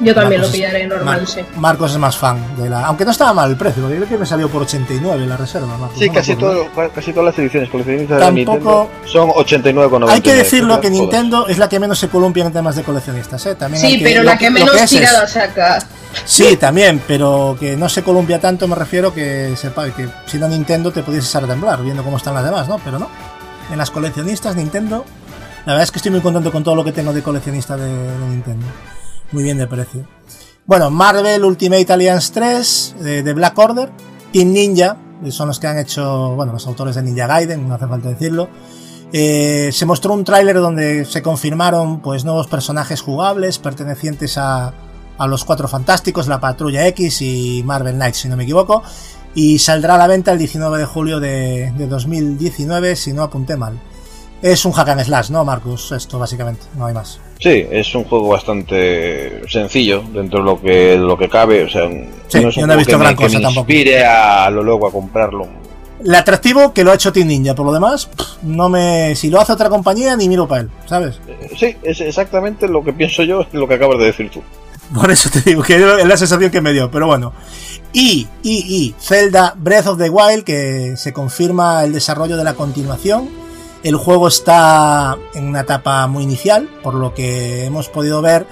Yo 0.00 0.14
también 0.14 0.40
Marcos 0.40 0.40
lo 0.40 0.46
es- 0.46 0.52
pillaré 0.52 0.86
normal, 0.86 1.18
Mar- 1.20 1.26
sí. 1.28 1.40
Marcos 1.56 1.92
es 1.92 1.98
más 1.98 2.16
fan 2.16 2.56
de 2.56 2.70
la. 2.70 2.86
Aunque 2.86 3.04
no 3.04 3.10
estaba 3.10 3.32
mal 3.34 3.50
el 3.50 3.56
precio, 3.56 3.82
porque 3.82 3.96
creo 3.96 4.08
que 4.08 4.18
me 4.18 4.26
salió 4.26 4.48
por 4.48 4.62
89 4.62 5.26
la 5.26 5.36
reserva. 5.36 5.76
Marcos, 5.78 5.98
Sí, 5.98 6.06
no 6.08 6.14
casi, 6.14 6.36
todo, 6.36 6.66
casi 6.94 7.12
todas 7.12 7.26
las 7.26 7.38
ediciones 7.38 7.68
coleccionistas 7.70 8.18
de 8.18 8.24
Tampoco- 8.24 8.88
Nintendo 8.88 8.90
son 9.06 9.30
89,99. 9.34 10.10
Hay 10.14 10.20
que 10.22 10.34
decirlo 10.34 10.80
que. 10.80 10.90
Nintendo 10.90 11.46
es 11.48 11.58
la 11.58 11.68
que 11.68 11.78
menos 11.78 11.98
se 11.98 12.08
columpia 12.08 12.44
en 12.46 12.52
temas 12.52 12.76
de 12.76 12.82
coleccionistas, 12.82 13.44
¿eh? 13.46 13.54
También 13.54 13.84
hay 13.84 13.92
Sí, 13.96 14.00
pero 14.02 14.22
lo 14.22 14.30
la 14.30 14.38
que 14.38 14.50
menos 14.50 14.74
es- 14.74 14.90
tirada 14.90 15.26
saca. 15.26 15.78
Sí, 16.24 16.56
también, 16.56 17.00
pero 17.06 17.56
que 17.60 17.76
no 17.76 17.88
se 17.88 18.02
columpia 18.02 18.40
tanto, 18.40 18.66
me 18.66 18.74
refiero 18.74 19.14
que 19.14 19.54
sepa 19.56 19.88
que 19.90 20.08
siendo 20.26 20.48
Nintendo 20.48 20.90
te 20.90 21.02
pudiese 21.02 21.28
echar 21.28 21.44
a 21.44 21.46
temblar 21.46 21.82
viendo 21.82 22.02
cómo 22.02 22.16
están 22.16 22.34
las 22.34 22.44
demás, 22.44 22.66
¿no? 22.68 22.78
Pero 22.84 22.98
no. 22.98 23.08
En 23.70 23.78
las 23.78 23.90
coleccionistas, 23.90 24.56
Nintendo, 24.56 25.04
la 25.66 25.74
verdad 25.74 25.84
es 25.84 25.90
que 25.92 25.98
estoy 25.98 26.10
muy 26.10 26.20
contento 26.20 26.50
con 26.50 26.64
todo 26.64 26.74
lo 26.74 26.82
que 26.82 26.90
tengo 26.90 27.12
de 27.12 27.22
coleccionista 27.22 27.76
de, 27.76 27.86
de 27.86 28.26
Nintendo. 28.28 28.66
Muy 29.32 29.42
bien 29.42 29.58
de 29.58 29.66
precio. 29.66 30.06
Bueno, 30.66 30.90
Marvel 30.90 31.44
Ultimate 31.44 31.92
Alliance 31.92 32.32
3 32.32 32.96
de, 33.00 33.22
de 33.22 33.32
Black 33.32 33.58
Order, 33.58 33.90
Team 34.32 34.52
Ninja, 34.52 34.96
que 35.22 35.32
son 35.32 35.48
los 35.48 35.58
que 35.58 35.66
han 35.66 35.78
hecho, 35.78 36.34
bueno, 36.34 36.52
los 36.52 36.66
autores 36.66 36.94
de 36.94 37.02
Ninja 37.02 37.26
Gaiden, 37.26 37.68
no 37.68 37.74
hace 37.74 37.86
falta 37.86 38.08
decirlo. 38.08 38.48
Eh, 39.12 39.70
se 39.72 39.86
mostró 39.86 40.14
un 40.14 40.24
tráiler 40.24 40.56
donde 40.56 41.04
se 41.04 41.22
confirmaron 41.22 42.00
pues 42.00 42.24
nuevos 42.24 42.46
personajes 42.46 43.00
jugables 43.00 43.58
pertenecientes 43.58 44.38
a, 44.38 44.72
a 45.18 45.26
los 45.26 45.44
Cuatro 45.44 45.66
Fantásticos, 45.66 46.28
la 46.28 46.40
Patrulla 46.40 46.86
X 46.88 47.20
y 47.22 47.62
Marvel 47.64 47.96
Knights, 47.96 48.18
si 48.18 48.28
no 48.28 48.36
me 48.36 48.44
equivoco. 48.44 48.82
Y 49.34 49.58
saldrá 49.58 49.94
a 49.94 49.98
la 49.98 50.06
venta 50.06 50.32
el 50.32 50.38
19 50.38 50.78
de 50.78 50.84
julio 50.86 51.20
de, 51.20 51.72
de 51.76 51.86
2019, 51.86 52.96
si 52.96 53.12
no 53.12 53.22
apunté 53.22 53.56
mal. 53.56 53.78
Es 54.42 54.64
un 54.64 54.72
hack 54.72 54.88
and 54.88 55.04
slash, 55.04 55.30
¿no, 55.30 55.44
Marcus? 55.44 55.92
Esto 55.92 56.18
básicamente, 56.18 56.62
no 56.76 56.86
hay 56.86 56.94
más. 56.94 57.20
Sí, 57.38 57.66
es 57.70 57.94
un 57.94 58.04
juego 58.04 58.28
bastante 58.28 59.42
sencillo 59.48 60.02
dentro 60.12 60.40
de 60.40 60.44
lo 60.44 60.60
que, 60.60 60.96
lo 60.96 61.16
que 61.18 61.28
cabe. 61.28 61.64
O 61.64 61.68
sea, 61.68 61.88
Sí, 62.28 62.40
no 62.40 62.48
es 62.48 62.56
un 62.56 62.60
yo 62.62 62.66
no 62.66 62.72
he 62.72 62.76
visto 62.76 62.92
que 62.92 62.96
me- 62.98 63.04
gran 63.04 63.16
que 63.16 63.24
cosa 63.24 63.38
me 63.38 63.44
tampoco. 63.44 63.60
inspire 63.72 64.04
a 64.06 64.50
lo 64.50 64.62
luego 64.62 64.88
a 64.88 64.92
comprarlo. 64.92 65.46
El 66.02 66.14
atractivo 66.14 66.72
que 66.72 66.82
lo 66.82 66.92
ha 66.92 66.94
hecho 66.94 67.12
Team 67.12 67.28
Ninja, 67.28 67.54
por 67.54 67.66
lo 67.66 67.72
demás, 67.72 68.08
no 68.42 68.70
me. 68.70 69.14
Si 69.14 69.28
lo 69.28 69.38
hace 69.40 69.52
otra 69.52 69.68
compañía, 69.68 70.16
ni 70.16 70.28
miro 70.30 70.48
para 70.48 70.62
él, 70.62 70.70
¿sabes? 70.86 71.20
Eh, 71.28 71.50
Sí, 71.58 71.76
es 71.82 72.00
exactamente 72.00 72.66
lo 72.68 72.82
que 72.82 72.94
pienso 72.94 73.22
yo, 73.22 73.44
lo 73.52 73.68
que 73.68 73.74
acabas 73.74 73.98
de 73.98 74.06
decir 74.06 74.30
tú. 74.30 74.42
Por 74.94 75.10
eso 75.10 75.28
te 75.30 75.42
digo 75.42 75.62
que 75.62 75.76
es 75.76 76.06
la 76.06 76.16
sensación 76.16 76.50
que 76.50 76.60
me 76.62 76.72
dio, 76.72 76.90
pero 76.90 77.06
bueno. 77.06 77.32
Y, 77.92 78.26
y, 78.42 78.52
y, 78.76 78.94
Zelda 78.98 79.54
Breath 79.56 79.86
of 79.88 79.98
the 79.98 80.08
Wild, 80.08 80.42
que 80.44 80.94
se 80.96 81.12
confirma 81.12 81.84
el 81.84 81.92
desarrollo 81.92 82.36
de 82.38 82.44
la 82.44 82.54
continuación. 82.54 83.28
El 83.82 83.96
juego 83.96 84.28
está 84.28 85.16
en 85.34 85.44
una 85.46 85.60
etapa 85.60 86.06
muy 86.06 86.24
inicial, 86.24 86.68
por 86.82 86.94
lo 86.94 87.14
que 87.14 87.64
hemos 87.64 87.88
podido 87.88 88.20
ver. 88.20 88.46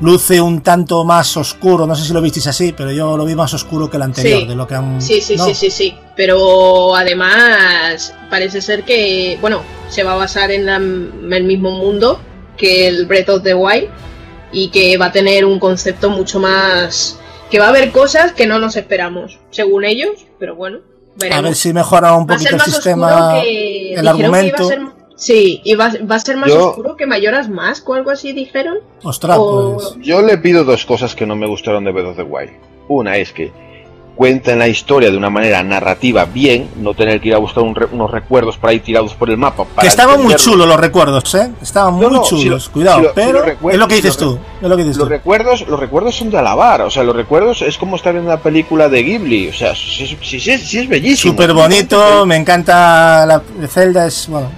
Luce 0.00 0.40
un 0.40 0.60
tanto 0.62 1.04
más 1.04 1.36
oscuro, 1.36 1.84
no 1.86 1.94
sé 1.96 2.04
si 2.04 2.12
lo 2.12 2.20
visteis 2.20 2.46
así, 2.46 2.72
pero 2.72 2.92
yo 2.92 3.16
lo 3.16 3.24
vi 3.24 3.34
más 3.34 3.52
oscuro 3.54 3.90
que 3.90 3.96
el 3.96 4.02
anterior, 4.04 4.40
Sí. 4.42 4.46
de 4.46 4.54
lo 4.54 4.66
que 4.66 4.74
han. 4.76 5.02
Sí, 5.02 5.20
sí, 5.20 5.36
¿no? 5.36 5.44
sí, 5.44 5.54
sí, 5.54 5.70
sí. 5.70 5.94
Pero 6.16 6.94
además 6.94 8.14
parece 8.30 8.60
ser 8.60 8.84
que, 8.84 9.38
bueno, 9.40 9.62
se 9.88 10.04
va 10.04 10.12
a 10.12 10.16
basar 10.16 10.50
en, 10.52 10.66
la- 10.66 10.76
en 10.76 11.32
el 11.32 11.44
mismo 11.44 11.70
mundo 11.72 12.20
que 12.56 12.86
el 12.88 13.06
Breath 13.06 13.28
of 13.28 13.42
the 13.42 13.54
Wild 13.54 13.88
y 14.52 14.68
que 14.70 14.96
va 14.98 15.06
a 15.06 15.12
tener 15.12 15.44
un 15.44 15.58
concepto 15.58 16.10
mucho 16.10 16.38
más... 16.40 17.18
que 17.50 17.58
va 17.58 17.66
a 17.66 17.68
haber 17.70 17.90
cosas 17.92 18.32
que 18.32 18.46
no 18.46 18.58
nos 18.60 18.76
esperamos, 18.76 19.38
según 19.50 19.84
ellos, 19.84 20.10
pero 20.38 20.54
bueno, 20.54 20.78
A 21.18 21.22
veremos. 21.22 21.42
ver 21.42 21.54
si 21.54 21.72
mejora 21.72 22.14
un 22.14 22.24
a 22.24 22.26
poquito 22.34 22.50
el 22.50 22.56
más 22.56 22.64
sistema, 22.66 23.40
que... 23.42 23.92
el 23.94 24.00
iba 24.02 24.10
a 24.10 24.14
argumento. 24.14 24.64
ser- 24.68 24.80
Sí, 25.16 25.60
y 25.64 25.74
va, 25.74 25.92
va 26.08 26.14
a 26.14 26.20
ser 26.20 26.36
más 26.36 26.48
Yo- 26.48 26.68
oscuro 26.70 26.94
que 26.94 27.04
Mayoras 27.04 27.48
Mask 27.48 27.88
o 27.88 27.94
algo 27.94 28.10
así, 28.12 28.32
dijeron. 28.32 28.78
Ostras, 29.02 29.36
o- 29.40 29.74
pues. 29.74 30.06
Yo 30.06 30.22
le 30.22 30.38
pido 30.38 30.62
dos 30.62 30.86
cosas 30.86 31.16
que 31.16 31.26
no 31.26 31.34
me 31.34 31.48
gustaron 31.48 31.82
de 31.84 31.90
Breath 31.90 32.06
of 32.10 32.16
the 32.16 32.22
Wild. 32.22 32.52
Una 32.88 33.16
es 33.16 33.32
que 33.32 33.50
cuenten 34.18 34.58
la 34.58 34.66
historia 34.66 35.12
de 35.12 35.16
una 35.16 35.30
manera 35.30 35.62
narrativa 35.62 36.24
bien, 36.24 36.68
no 36.74 36.92
tener 36.92 37.20
que 37.20 37.28
ir 37.28 37.34
a 37.36 37.38
buscar 37.38 37.62
un 37.62 37.72
re- 37.72 37.86
unos 37.92 38.10
recuerdos 38.10 38.56
para 38.58 38.72
ir 38.72 38.82
tirados 38.82 39.14
por 39.14 39.30
el 39.30 39.36
mapa. 39.36 39.62
Para 39.64 39.82
Que 39.82 39.86
estaban 39.86 40.20
muy 40.20 40.34
chulos 40.34 40.66
los 40.66 40.76
recuerdos, 40.80 41.32
¿eh? 41.36 41.48
Estaban 41.62 41.94
muy 41.94 42.02
No, 42.06 42.10
no, 42.10 42.22
chulos, 42.24 42.64
si 42.64 42.68
lo- 42.68 42.72
cuidado, 42.72 42.96
si 42.98 43.02
lo- 43.04 43.08
si 43.10 43.14
pero 43.14 43.32
lo 43.38 43.42
recuerdo- 43.44 43.74
es 43.74 43.78
lo 43.78 43.86
que 43.86 43.94
si 43.94 44.00
dices 44.02 44.16
tú, 44.16 44.38
es 44.60 44.68
lo 44.68 44.76
que 44.76 44.82
dices 44.82 44.96
Los 44.96 45.06
tú. 45.06 45.10
recuerdos, 45.10 45.68
los 45.68 45.78
recuerdos 45.78 46.16
son 46.16 46.30
de 46.30 46.38
alabar, 46.38 46.80
o 46.82 46.90
sea, 46.90 47.04
los 47.04 47.14
recuerdos 47.14 47.62
es 47.62 47.78
como 47.78 47.94
estar 47.94 48.12
viendo 48.12 48.28
una 48.32 48.40
película 48.40 48.88
de 48.88 49.04
Ghibli, 49.04 49.50
o 49.50 49.52
sea, 49.54 49.76
sí, 49.76 50.04
sí, 50.20 50.40
sí, 50.40 50.50
es, 50.50 50.88
bellísimo. 50.88 51.34
Súper 51.34 51.52
bonito, 51.52 52.26
me 52.26 52.34
encanta 52.34 53.24
la 53.24 53.40
Zelda, 53.68 54.04
es, 54.08 54.26
bueno, 54.28 54.48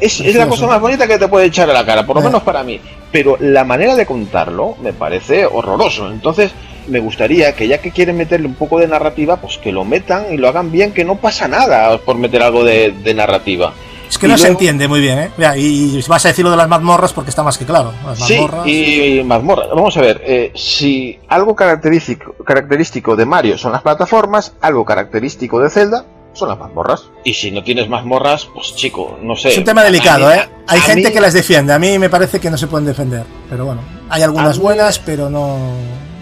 Es, 0.00 0.20
es 0.20 0.36
la 0.36 0.46
cosa 0.46 0.68
más 0.68 0.80
bonita 0.80 1.06
que 1.08 1.18
te 1.18 1.26
puede 1.26 1.46
echar 1.46 1.68
a 1.68 1.72
la 1.72 1.84
cara, 1.84 2.06
por 2.06 2.14
lo 2.14 2.22
Eh. 2.22 2.26
menos 2.26 2.42
para 2.44 2.62
mí. 2.62 2.80
Pero 3.10 3.36
la 3.40 3.64
manera 3.64 3.96
de 3.96 4.06
contarlo 4.06 4.76
me 4.80 4.92
parece 4.92 5.44
horroroso. 5.44 6.08
Entonces, 6.10 6.52
me 6.90 7.00
gustaría 7.00 7.54
que 7.54 7.66
ya 7.68 7.78
que 7.78 7.90
quieren 7.90 8.16
meterle 8.16 8.46
un 8.46 8.54
poco 8.54 8.78
de 8.78 8.86
narrativa, 8.88 9.36
pues 9.36 9.56
que 9.58 9.72
lo 9.72 9.84
metan 9.84 10.26
y 10.32 10.36
lo 10.36 10.48
hagan 10.48 10.70
bien, 10.70 10.92
que 10.92 11.04
no 11.04 11.16
pasa 11.16 11.48
nada 11.48 11.96
por 11.98 12.16
meter 12.16 12.42
algo 12.42 12.64
de, 12.64 12.92
de 13.02 13.14
narrativa. 13.14 13.72
es 14.08 14.18
que 14.18 14.26
Y 14.26 14.30
no 14.30 14.36
se 14.38 14.48
entiende 14.48 14.88
muy 14.88 15.00
bien, 15.00 15.18
¿eh? 15.18 15.30
Mira, 15.36 15.56
y, 15.56 15.96
y 15.98 16.02
vas 16.08 16.24
a 16.24 16.28
decir 16.28 16.44
lo 16.44 16.50
de 16.50 16.56
las 16.56 16.68
mazmorras 16.68 17.12
porque 17.12 17.30
está 17.30 17.42
más 17.42 17.56
que 17.56 17.64
claro. 17.64 17.92
Las 18.04 18.18
Sí, 18.18 18.34
mazmorras. 18.34 18.66
y 18.66 19.22
mazmorra. 19.24 19.66
Vamos 19.68 19.96
a 19.96 20.00
ver, 20.00 20.20
eh, 20.26 20.52
si 20.54 21.18
algo 21.28 21.54
característico, 21.56 22.34
característico 22.44 23.14
de 23.16 23.24
Mario 23.24 23.56
son 23.56 23.72
las 23.72 23.82
plataformas, 23.82 24.52
algo 24.60 24.84
característico 24.84 25.60
de 25.60 25.70
Zelda 25.70 26.04
son 26.32 26.48
las 26.48 26.58
mazmorras. 26.58 27.04
Y 27.24 27.34
si 27.34 27.50
no 27.50 27.62
tienes 27.64 27.88
mazmorras, 27.88 28.46
pues 28.54 28.74
chico, 28.76 29.18
no 29.22 29.34
sé. 29.34 29.48
Es 29.48 29.58
un 29.58 29.64
tema 29.64 29.82
delicado, 29.82 30.28
mí- 30.28 30.34
¿eh? 30.36 30.48
Hay 30.68 30.80
gente 30.80 31.08
mí- 31.08 31.12
que 31.14 31.20
las 31.20 31.32
defiende, 31.34 31.72
a 31.72 31.78
mí 31.80 31.98
me 31.98 32.08
parece 32.08 32.38
que 32.38 32.48
no 32.50 32.56
se 32.56 32.68
pueden 32.68 32.86
defender, 32.86 33.24
pero 33.48 33.64
bueno, 33.66 33.80
hay 34.08 34.22
algunas 34.22 34.56
mí- 34.58 34.62
buenas, 34.62 34.98
pero 35.00 35.28
no... 35.30 35.56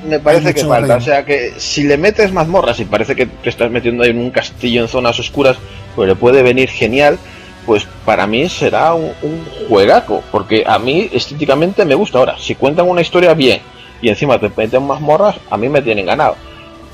Me 0.08 0.18
parece 0.18 0.54
que 0.54 0.64
falta, 0.64 0.96
o 0.96 1.00
sea 1.00 1.24
que 1.24 1.52
si 1.58 1.84
le 1.84 1.96
metes 1.96 2.32
mazmorras 2.32 2.80
y 2.80 2.84
parece 2.84 3.14
que 3.14 3.26
te 3.26 3.48
estás 3.48 3.70
metiendo 3.70 4.02
ahí 4.04 4.10
en 4.10 4.18
un 4.18 4.30
castillo 4.30 4.82
en 4.82 4.88
zonas 4.88 5.18
oscuras, 5.18 5.56
pues 5.94 6.08
le 6.08 6.14
puede 6.16 6.42
venir 6.42 6.68
genial, 6.68 7.18
pues 7.66 7.86
para 8.04 8.26
mí 8.26 8.48
será 8.48 8.94
un, 8.94 9.12
un 9.22 9.44
juegaco, 9.68 10.22
porque 10.32 10.64
a 10.66 10.78
mí 10.78 11.08
estéticamente 11.12 11.84
me 11.84 11.94
gusta. 11.94 12.18
Ahora, 12.18 12.36
si 12.38 12.54
cuentan 12.54 12.88
una 12.88 13.00
historia 13.02 13.34
bien 13.34 13.60
y 14.00 14.08
encima 14.08 14.38
te 14.40 14.50
meten 14.56 14.82
mazmorras, 14.86 15.36
a 15.50 15.56
mí 15.56 15.68
me 15.68 15.82
tienen 15.82 16.06
ganado. 16.06 16.36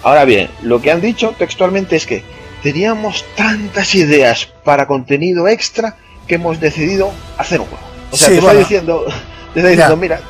Ahora 0.03 0.25
bien, 0.25 0.49
lo 0.63 0.81
que 0.83 0.91
han 0.91 1.01
dicho 1.01 1.35
textualmente 1.39 1.97
es 1.97 2.07
que 2.07 2.23
teníamos 2.63 3.25
tantas 3.37 3.95
ideas 3.95 4.49
para 4.65 4.87
contenido 4.87 5.49
extra 5.49 5.97
que 6.27 6.35
hemos 6.37 6.59
decidido 6.61 7.11
hacer 7.39 7.61
un 7.61 7.67
juego. 7.67 7.85
O 8.11 8.17
sea, 8.17 8.29
Sí, 8.29 8.35
te 8.35 8.41
bueno. 8.41 8.59
está 8.61 8.69
diciendo, 8.69 9.05
te 9.53 9.61
está 9.61 9.69
diciendo, 9.71 9.97
mira, 9.97 10.21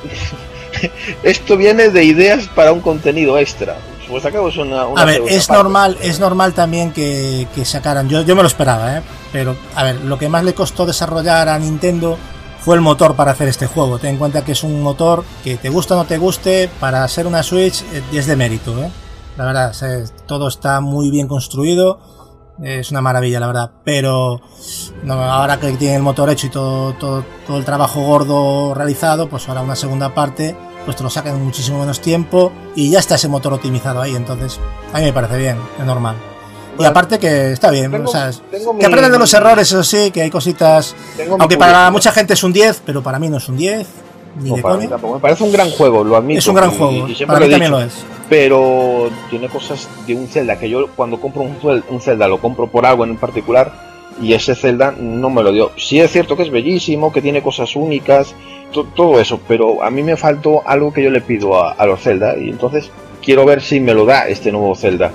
esto 1.23 1.57
viene 1.57 1.89
de 1.91 2.05
ideas 2.05 2.49
para 2.49 2.73
un 2.73 2.81
contenido 2.81 3.39
extra. 3.39 3.77
Pues 4.09 4.25
acabo 4.25 4.49
es 4.49 4.57
una, 4.57 4.87
una 4.87 5.01
A 5.01 5.05
ver, 5.05 5.23
es 5.27 5.47
parte. 5.47 5.63
normal, 5.63 5.99
es 6.03 6.21
normal 6.21 6.53
también 6.53 6.93
que, 6.93 7.49
que 7.55 7.65
sacaran. 7.65 8.09
Yo, 8.09 8.21
yo 8.23 8.37
me 8.37 8.43
lo 8.43 8.49
esperaba, 8.49 8.99
¿eh? 8.99 9.03
Pero, 9.33 9.57
a 9.75 9.83
ver, 9.83 9.97
lo 10.03 10.19
que 10.19 10.29
más 10.29 10.45
le 10.45 10.55
costó 10.55 10.85
desarrollar 10.85 11.49
a 11.49 11.59
Nintendo 11.59 12.19
fue 12.61 12.77
el 12.77 12.83
motor 12.83 13.17
para 13.17 13.33
hacer 13.33 13.49
este 13.49 13.67
juego. 13.67 13.99
Ten 13.99 14.11
en 14.11 14.17
cuenta 14.19 14.45
que 14.45 14.53
es 14.53 14.63
un 14.63 14.83
motor 14.83 15.25
que 15.43 15.57
te 15.57 15.71
gusta 15.71 15.95
o 15.95 15.99
no 15.99 16.05
te 16.05 16.19
guste, 16.19 16.71
para 16.81 17.07
ser 17.09 17.27
una 17.27 17.43
Switch 17.43 17.83
eh, 17.93 18.03
es 18.13 18.27
de 18.27 18.37
mérito, 18.37 18.83
¿eh? 18.83 18.91
La 19.37 19.45
verdad, 19.47 19.75
todo 20.27 20.49
está 20.49 20.81
muy 20.81 21.11
bien 21.11 21.27
construido. 21.27 21.99
Es 22.63 22.91
una 22.93 23.01
maravilla, 23.01 23.41
la 23.41 23.49
verdad. 23.49 23.71
Pero 23.85 24.41
no, 25.03 25.15
ahora 25.15 25.59
que 25.59 25.73
tiene 25.73 25.97
el 25.97 26.03
motor 26.03 26.31
hecho 26.31 26.47
y 26.47 26.51
todo, 26.51 26.93
todo, 26.95 27.25
todo 27.47 27.59
el 27.59 27.65
trabajo 27.65 28.01
gordo 28.03 28.75
realizado, 28.75 29.29
pues 29.29 29.49
ahora 29.49 29.63
una 29.63 29.75
segunda 29.75 30.15
parte, 30.15 30.57
pues 30.85 30.97
te 30.97 31.03
lo 31.03 31.11
sacan 31.11 31.37
en 31.37 31.45
muchísimo 31.45 31.79
menos 31.81 32.01
tiempo 32.01 32.53
y 32.77 32.91
ya 32.91 32.99
está 32.99 33.15
ese 33.17 33.29
motor 33.29 33.53
optimizado 33.55 34.01
ahí. 34.03 34.15
Entonces, 34.15 34.61
a 34.93 34.99
mí 34.99 35.05
me 35.05 35.13
parece 35.13 35.39
bien, 35.39 35.57
es 35.79 35.85
normal. 35.85 36.17
Y 36.79 36.85
aparte 36.85 37.19
que 37.21 37.53
está 37.53 37.71
bien, 37.71 37.91
tengo- 37.93 38.09
o 38.09 38.13
sea, 38.13 38.31
tengo 38.51 38.77
que 38.77 38.87
aprendan 38.87 39.13
de 39.13 39.19
los 39.19 39.33
errores, 39.33 39.69
eso 39.69 39.85
sí, 39.85 40.11
que 40.11 40.23
hay 40.23 40.31
cositas. 40.31 40.95
Aunque 41.39 41.57
para 41.57 41.91
mucha 41.91 42.11
gente 42.13 42.35
es 42.35 42.43
un 42.43 42.53
10, 42.53 42.83
pero 42.85 43.03
para 43.03 43.19
mí 43.21 43.29
no 43.29 43.37
es 43.37 43.49
un 43.49 43.57
10, 43.57 43.87
ni 44.41 44.51
No, 44.51 44.57
de 44.57 44.63
para 44.63 44.75
coña. 44.75 44.85
mí 44.87 44.91
tampoco. 44.91 45.15
Me 45.15 45.21
parece 45.21 45.45
un 45.45 45.53
gran 45.53 45.71
juego, 45.71 46.03
lo 46.03 46.17
admito. 46.17 46.39
Es 46.41 46.47
un 46.49 46.55
gran 46.57 46.73
y- 46.73 46.77
juego, 46.77 47.09
y 47.09 47.25
para 47.27 47.39
mí 47.39 47.49
también 47.51 47.61
dicho. 47.61 47.71
lo 47.71 47.81
es. 47.81 48.05
pero 48.29 49.09
tiene 49.31 49.49
cosas 49.49 49.89
de 50.07 50.15
un 50.17 50.27
Zelda 50.27 50.59
que 50.59 50.69
yo 50.69 50.89
cuando 50.97 51.21
compro 51.21 51.43
un, 51.43 51.57
un 51.89 52.01
Zelda 52.01 52.27
lo 52.27 52.39
compro 52.41 52.67
por 52.67 52.85
algo 52.87 53.05
en 53.05 53.17
particular 53.19 53.73
y 54.21 54.33
ese 54.33 54.55
Zelda 54.57 54.93
no 54.99 55.31
me 55.31 55.43
lo 55.45 55.53
dio. 55.53 55.71
Sí 55.77 56.01
es 56.01 56.11
cierto 56.11 56.37
que 56.37 56.43
es 56.43 56.51
bellísimo, 56.51 57.13
que 57.13 57.23
tiene 57.23 57.43
cosas 57.43 57.77
únicas, 57.77 58.35
todo 58.83 59.21
eso, 59.21 59.41
pero 59.47 59.83
a 59.83 59.91
mí 59.91 60.03
me 60.03 60.17
faltó 60.17 60.67
algo 60.67 60.93
que 60.93 61.03
yo 61.03 61.11
le 61.11 61.21
pido 61.21 61.63
a, 61.63 61.87
los 61.87 62.01
Zelda 62.01 62.37
y 62.37 62.51
entonces 62.51 62.91
quiero 63.23 63.45
ver 63.45 63.63
si 63.63 63.79
me 63.79 63.95
lo 63.95 64.05
da 64.05 64.29
este 64.29 64.51
nuevo 64.51 64.75
Zelda. 64.75 65.13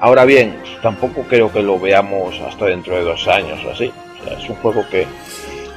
Ahora 0.00 0.24
bien, 0.24 0.58
tampoco 0.82 1.22
creo 1.22 1.50
que 1.50 1.62
lo 1.62 1.80
veamos 1.80 2.38
hasta 2.40 2.66
dentro 2.66 2.94
de 2.96 3.02
dos 3.02 3.26
años 3.26 3.58
o 3.66 3.70
así. 3.70 3.90
Es 4.38 4.48
un 4.48 4.56
juego 4.56 4.84
que 4.90 5.06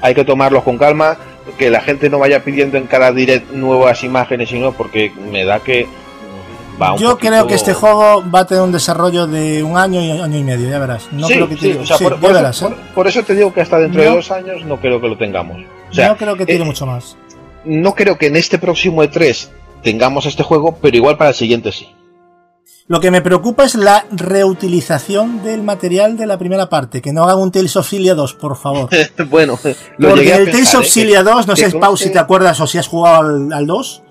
hay 0.01 0.13
que 0.13 0.25
tomarlo 0.25 0.63
con 0.63 0.77
calma, 0.77 1.17
que 1.57 1.69
la 1.69 1.81
gente 1.81 2.09
no 2.09 2.19
vaya 2.19 2.43
pidiendo 2.43 2.77
en 2.77 2.87
cada 2.87 3.11
direct 3.11 3.51
nuevas 3.51 4.03
imágenes 4.03 4.51
y 4.51 4.59
no, 4.59 4.73
porque 4.73 5.11
me 5.31 5.45
da 5.45 5.59
que 5.59 5.87
va 6.81 6.93
un 6.93 6.99
Yo 6.99 7.11
poquito- 7.11 7.29
creo 7.29 7.47
que 7.47 7.55
este 7.55 7.73
juego 7.73 8.23
va 8.33 8.39
a 8.41 8.45
tener 8.45 8.63
un 8.63 8.71
desarrollo 8.71 9.27
de 9.27 9.63
un 9.63 9.77
año 9.77 10.01
y 10.01 10.11
año 10.11 10.37
y 10.37 10.43
medio, 10.43 10.69
ya 10.69 10.79
verás. 10.79 11.07
No 11.11 11.27
sí, 11.27 11.33
creo 11.33 11.47
que 11.49 11.57
sí, 11.57 11.71
o 11.73 11.85
sea, 11.85 11.97
sí, 11.97 12.03
por, 12.03 12.15
ya 12.15 12.19
por 12.21 12.33
verás, 12.33 12.57
eso, 12.57 12.67
¿eh? 12.67 12.69
por- 12.69 12.93
por 12.95 13.07
eso 13.07 13.23
te 13.23 13.35
digo 13.35 13.53
que 13.53 13.61
hasta 13.61 13.77
dentro 13.79 14.03
No. 14.03 14.09
de 14.09 14.15
dos 14.15 14.31
años 14.31 14.65
no 14.65 14.79
creo 14.79 14.99
que 14.99 15.07
lo 15.07 15.17
tengamos. 15.17 15.57
O 15.89 15.93
sea, 15.93 16.09
no 16.09 16.17
creo 16.17 16.35
que 16.35 16.45
tire 16.45 16.63
eh, 16.63 16.65
mucho 16.65 16.85
más. 16.85 17.17
no 17.65 17.93
creo 17.93 18.17
que 18.17 18.27
en 18.27 18.35
este 18.37 18.57
próximo 18.57 19.03
E3 19.03 19.49
tengamos 19.83 20.25
este 20.25 20.43
juego, 20.43 20.77
pero 20.81 20.95
igual 20.97 21.17
para 21.17 21.29
el 21.31 21.35
siguiente 21.35 21.71
sí. 21.71 21.87
Lo 22.87 22.99
que 22.99 23.09
me 23.11 23.21
preocupa 23.21 23.63
es 23.63 23.75
la 23.75 24.05
reutilización 24.11 25.43
del 25.43 25.63
material 25.63 26.17
de 26.17 26.25
la 26.25 26.37
primera 26.37 26.67
parte. 26.67 27.01
Que 27.01 27.13
no 27.13 27.23
hagan 27.23 27.37
un 27.39 27.51
Tales 27.51 27.75
of 27.77 27.87
Cilia 27.87 28.15
2, 28.15 28.33
por 28.33 28.57
favor. 28.57 28.89
bueno, 29.29 29.57
lo 29.97 30.09
Porque 30.09 30.23
llegué 30.23 30.33
a 30.33 30.37
el 30.37 30.45
Tales 30.45 30.55
pensar, 30.59 30.81
of 30.81 30.85
¿eh? 30.87 30.89
Cilia 30.89 31.23
2, 31.23 31.47
no 31.47 31.55
sé, 31.55 31.69
Pau, 31.71 31.95
si 31.95 32.05
conste- 32.05 32.13
te 32.13 32.19
acuerdas 32.19 32.59
o 32.59 32.67
si 32.67 32.77
has 32.79 32.87
jugado 32.87 33.21
al, 33.21 33.53
al 33.53 33.65
2, 33.65 34.03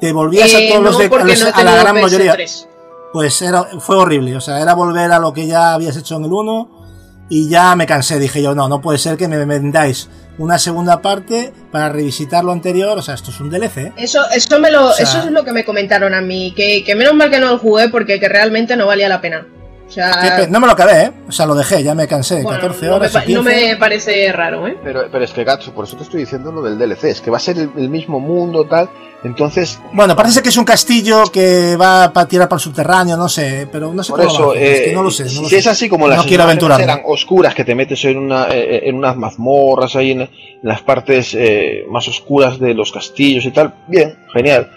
te 0.00 0.12
volvías 0.12 0.54
a 0.54 0.58
Eh, 0.58 0.68
todos 0.70 0.84
los 0.84 0.98
de, 0.98 1.06
a, 1.06 1.08
porque 1.08 1.24
los- 1.32 1.40
no 1.40 1.46
he 1.48 1.50
a 1.52 1.64
la 1.64 1.76
gran 1.76 2.00
mayoría. 2.00 2.34
PS3. 2.34 2.68
Pues 3.12 3.40
era, 3.42 3.64
fue 3.80 3.96
horrible, 3.96 4.36
o 4.36 4.40
sea, 4.40 4.60
era 4.60 4.74
volver 4.74 5.10
a 5.12 5.18
lo 5.18 5.32
que 5.32 5.46
ya 5.46 5.72
habías 5.74 5.96
hecho 5.96 6.16
en 6.16 6.24
el 6.26 6.32
1 6.32 7.26
y 7.30 7.48
ya 7.48 7.74
me 7.74 7.86
cansé. 7.86 8.18
Dije 8.18 8.42
yo, 8.42 8.54
no, 8.54 8.68
no 8.68 8.80
puede 8.80 8.98
ser 8.98 9.16
que 9.16 9.28
me 9.28 9.42
vendáis 9.44 10.08
una 10.38 10.58
segunda 10.58 11.00
parte 11.02 11.52
para 11.72 11.88
revisitar 11.88 12.44
lo 12.44 12.52
anterior, 12.52 12.96
o 12.98 13.02
sea, 13.02 13.14
esto 13.14 13.30
es 13.30 13.40
un 13.40 13.50
DLC. 13.50 13.76
¿eh? 13.78 13.92
Eso, 13.96 14.20
eso, 14.30 14.58
me 14.60 14.70
lo, 14.70 14.88
O 14.88 14.92
sea- 14.92 15.04
eso 15.04 15.18
es 15.20 15.30
lo 15.32 15.42
que 15.44 15.52
me 15.52 15.64
comentaron 15.64 16.14
a 16.14 16.20
mí, 16.20 16.52
que, 16.54 16.84
que 16.84 16.94
menos 16.94 17.14
mal 17.14 17.30
que 17.30 17.38
no 17.40 17.46
lo 17.48 17.58
jugué 17.58 17.88
porque 17.88 18.20
que 18.20 18.28
realmente 18.28 18.76
no 18.76 18.86
valía 18.86 19.08
la 19.08 19.20
pena. 19.20 19.46
O 19.88 19.90
sea, 19.90 20.46
No 20.50 20.60
me 20.60 20.66
lo 20.66 20.74
acabé, 20.74 21.02
¿eh? 21.04 21.12
O 21.28 21.32
sea, 21.32 21.46
lo 21.46 21.54
dejé, 21.54 21.82
ya 21.82 21.94
me 21.94 22.06
cansé, 22.06 22.42
bueno, 22.42 22.60
14 22.60 22.84
no, 22.86 22.90
me, 22.92 22.96
horas. 22.96 23.12
pa- 23.12 23.20
o 23.20 23.22
15. 23.24 23.34
no 23.36 23.42
me 23.42 23.76
parece 23.76 24.30
raro, 24.32 24.66
¿eh? 24.66 24.76
Pero, 24.84 25.04
pero 25.10 25.24
es 25.24 25.32
que 25.32 25.44
Gatsu, 25.44 25.72
por 25.72 25.86
eso 25.86 25.96
te 25.96 26.02
estoy 26.02 26.20
diciendo 26.20 26.52
lo 26.52 26.60
del 26.62 26.78
DLC, 26.78 27.04
es 27.04 27.20
que 27.22 27.30
va 27.30 27.38
a 27.38 27.40
ser 27.40 27.58
el, 27.58 27.70
el 27.76 27.88
mismo 27.88 28.20
mundo 28.20 28.66
tal, 28.66 28.90
entonces 29.24 29.80
Bueno, 29.94 30.14
parece 30.14 30.42
que 30.42 30.50
es 30.50 30.56
un 30.58 30.66
castillo 30.66 31.24
que 31.32 31.76
va 31.76 32.12
para 32.12 32.28
tirar 32.28 32.48
para 32.48 32.58
el 32.58 32.62
subterráneo, 32.62 33.16
no 33.16 33.28
sé, 33.30 33.66
pero 33.72 33.92
no 33.94 34.02
sé 34.04 34.10
por 34.12 34.26
cómo 34.26 34.38
lo 34.38 34.52
eso, 34.52 34.54
es 34.54 34.80
que 34.82 34.90
eh, 34.90 34.94
no 34.94 35.02
lo 35.02 35.10
sé. 35.10 35.24
no 35.24 35.28
si 35.30 35.40
lo 35.40 35.46
es 35.56 35.64
sé. 35.64 35.70
así 35.70 35.88
como 35.88 36.06
No 36.06 36.14
las 36.16 36.26
quiero 36.26 36.42
aventurarme. 36.44 36.84
eran 36.84 37.00
oscuras, 37.06 37.54
que 37.54 37.64
te 37.64 37.74
metes 37.74 38.04
en, 38.04 38.18
una, 38.18 38.48
eh, 38.50 38.88
en 38.88 38.94
unas 38.96 39.16
mazmorras 39.16 39.96
ahí 39.96 40.10
en, 40.12 40.20
en 40.20 40.30
las 40.62 40.82
partes 40.82 41.34
eh, 41.34 41.84
más 41.90 42.06
oscuras 42.08 42.58
de 42.60 42.74
los 42.74 42.92
castillos 42.92 43.44
y 43.46 43.50
tal, 43.52 43.72
bien, 43.86 44.18
genial. 44.34 44.70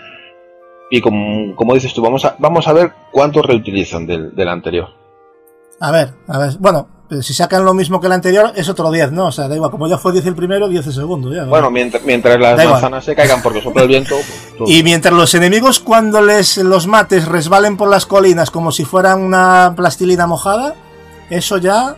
Y 0.89 0.99
como, 1.01 1.55
como 1.55 1.73
dices 1.73 1.93
tú, 1.93 2.01
vamos 2.01 2.25
a, 2.25 2.35
vamos 2.39 2.67
a 2.67 2.73
ver 2.73 2.91
cuánto 3.11 3.41
reutilizan 3.41 4.05
del, 4.07 4.35
del 4.35 4.47
anterior. 4.49 4.89
A 5.81 5.91
ver, 5.91 6.13
a 6.27 6.37
ver, 6.37 6.57
bueno, 6.59 6.87
eh, 7.09 7.21
si 7.23 7.33
sacan 7.33 7.65
lo 7.65 7.73
mismo 7.73 7.99
que 7.99 8.05
el 8.07 8.13
anterior, 8.13 8.51
es 8.55 8.69
otro 8.69 8.91
10, 8.91 9.11
¿no? 9.11 9.25
O 9.27 9.31
sea, 9.31 9.47
da 9.47 9.55
igual, 9.55 9.71
como 9.71 9.87
ya 9.87 9.97
fue 9.97 10.11
10 10.13 10.25
el 10.27 10.35
primero, 10.35 10.69
10 10.69 10.85
el 10.87 10.93
segundo, 10.93 11.33
ya. 11.33 11.43
Bueno, 11.45 11.71
mientras, 11.71 12.03
mientras 12.05 12.39
las 12.39 12.55
Da 12.55 12.63
igual. 12.63 12.73
manzanas 12.81 13.03
se 13.03 13.15
caigan 13.15 13.41
porque 13.41 13.61
sopla 13.61 13.81
el 13.81 13.87
viento, 13.87 14.15
pues. 14.57 14.69
Y 14.69 14.83
mientras 14.83 15.13
los 15.13 15.33
enemigos 15.33 15.79
cuando 15.79 16.21
les 16.21 16.57
los 16.57 16.85
mates 16.87 17.25
resbalen 17.27 17.77
por 17.77 17.89
las 17.89 18.05
colinas 18.05 18.51
como 18.51 18.71
si 18.71 18.85
fueran 18.85 19.21
una 19.21 19.73
plastilina 19.75 20.27
mojada, 20.27 20.75
eso 21.29 21.57
ya... 21.57 21.95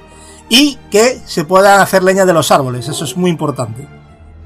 Y 0.50 0.76
que 0.92 1.20
se 1.26 1.46
puedan 1.46 1.80
hacer 1.80 2.04
leña 2.04 2.26
de 2.26 2.34
los 2.34 2.52
árboles, 2.52 2.88
eso 2.88 3.06
es 3.06 3.18
muy 3.18 3.30
importante. 3.30 3.88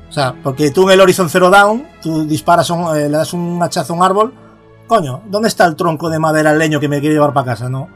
O 0.10 0.12
sea, 0.12 0.34
porque 0.42 0.72
tú 0.72 0.84
en 0.88 0.92
el 0.94 1.02
Horizon 1.02 1.30
Zero 1.30 1.50
Dawn, 1.50 1.86
tú 2.02 2.26
disparas, 2.26 2.70
un- 2.70 2.96
eh, 2.96 3.10
le 3.10 3.18
das 3.18 3.34
un 3.34 3.62
hachazo 3.62 3.94
a 3.94 3.96
un 3.98 4.04
árbol, 4.04 4.34
coño, 4.88 5.22
¿dónde 5.28 5.50
está 5.50 5.66
el 5.66 5.76
tronco 5.76 6.10
de 6.10 6.18
madera 6.20 6.52
el 6.52 6.60
leño 6.60 6.80
que 6.80 6.88
me 6.88 7.00
quiero 7.02 7.14
llevar 7.16 7.34
para 7.34 7.48
casa? 7.48 7.68
No. 7.68 7.90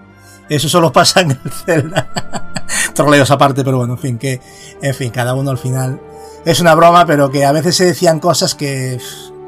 Eso 0.52 0.68
solo 0.68 0.92
pasa 0.92 1.22
en 1.22 1.32
el 1.32 1.52
Zelda. 1.66 2.10
Troleos 2.94 3.32
aparte, 3.32 3.64
pero 3.64 3.78
bueno, 3.78 3.94
en 3.94 4.00
fin, 4.00 4.18
que, 4.18 4.42
en 4.82 4.94
fin, 4.94 5.10
cada 5.10 5.34
uno 5.34 5.50
al 5.50 5.58
final 5.58 6.02
es 6.44 6.60
una 6.60 6.76
broma, 6.76 7.06
pero 7.06 7.32
que 7.32 7.46
a 7.46 7.54
veces 7.54 7.78
se 7.78 7.86
decían 7.86 8.20
cosas 8.20 8.54
que 8.54 9.00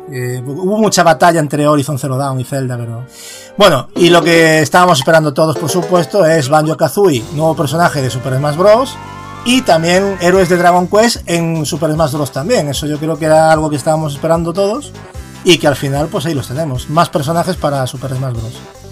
eh, 0.10 0.42
hubo 0.46 0.78
mucha 0.78 1.04
batalla 1.04 1.42
entre 1.42 1.68
Horizon 1.68 2.00
Zero 2.00 2.16
Dawn 2.16 2.40
y 2.40 2.46
Zelda, 2.46 2.78
pero 2.78 3.06
bueno, 3.58 3.90
y 3.98 4.12
lo 4.12 4.24
que 4.24 4.62
estábamos 4.62 5.00
esperando 5.00 5.34
todos, 5.34 5.58
por 5.58 5.70
supuesto, 5.70 6.26
es 6.26 6.48
Banjo 6.48 6.78
Kazooie, 6.78 7.22
nuevo 7.34 7.54
personaje 7.54 8.02
de 8.02 8.10
Super 8.10 8.38
Smash 8.38 8.56
Bros. 8.56 8.96
Y 9.44 9.64
también 9.64 10.18
héroes 10.22 10.48
de 10.48 10.56
Dragon 10.56 10.88
Quest 10.88 11.30
en 11.30 11.66
Super 11.66 11.92
Smash 11.92 12.14
Bros. 12.14 12.32
también. 12.32 12.70
Eso 12.70 12.88
yo 12.88 12.98
creo 12.98 13.20
que 13.20 13.26
era 13.26 13.52
algo 13.52 13.70
que 13.70 13.76
estábamos 13.76 14.14
esperando 14.14 14.54
todos. 14.54 14.94
Y 15.44 15.58
que 15.58 15.68
al 15.68 15.76
final, 15.76 16.08
pues 16.08 16.26
ahí 16.26 16.34
los 16.34 16.48
tenemos. 16.48 16.90
Más 16.90 17.10
personajes 17.10 17.58
para 17.58 17.86
Super 17.88 18.16
Smash 18.16 18.32
Bros. 18.32 18.83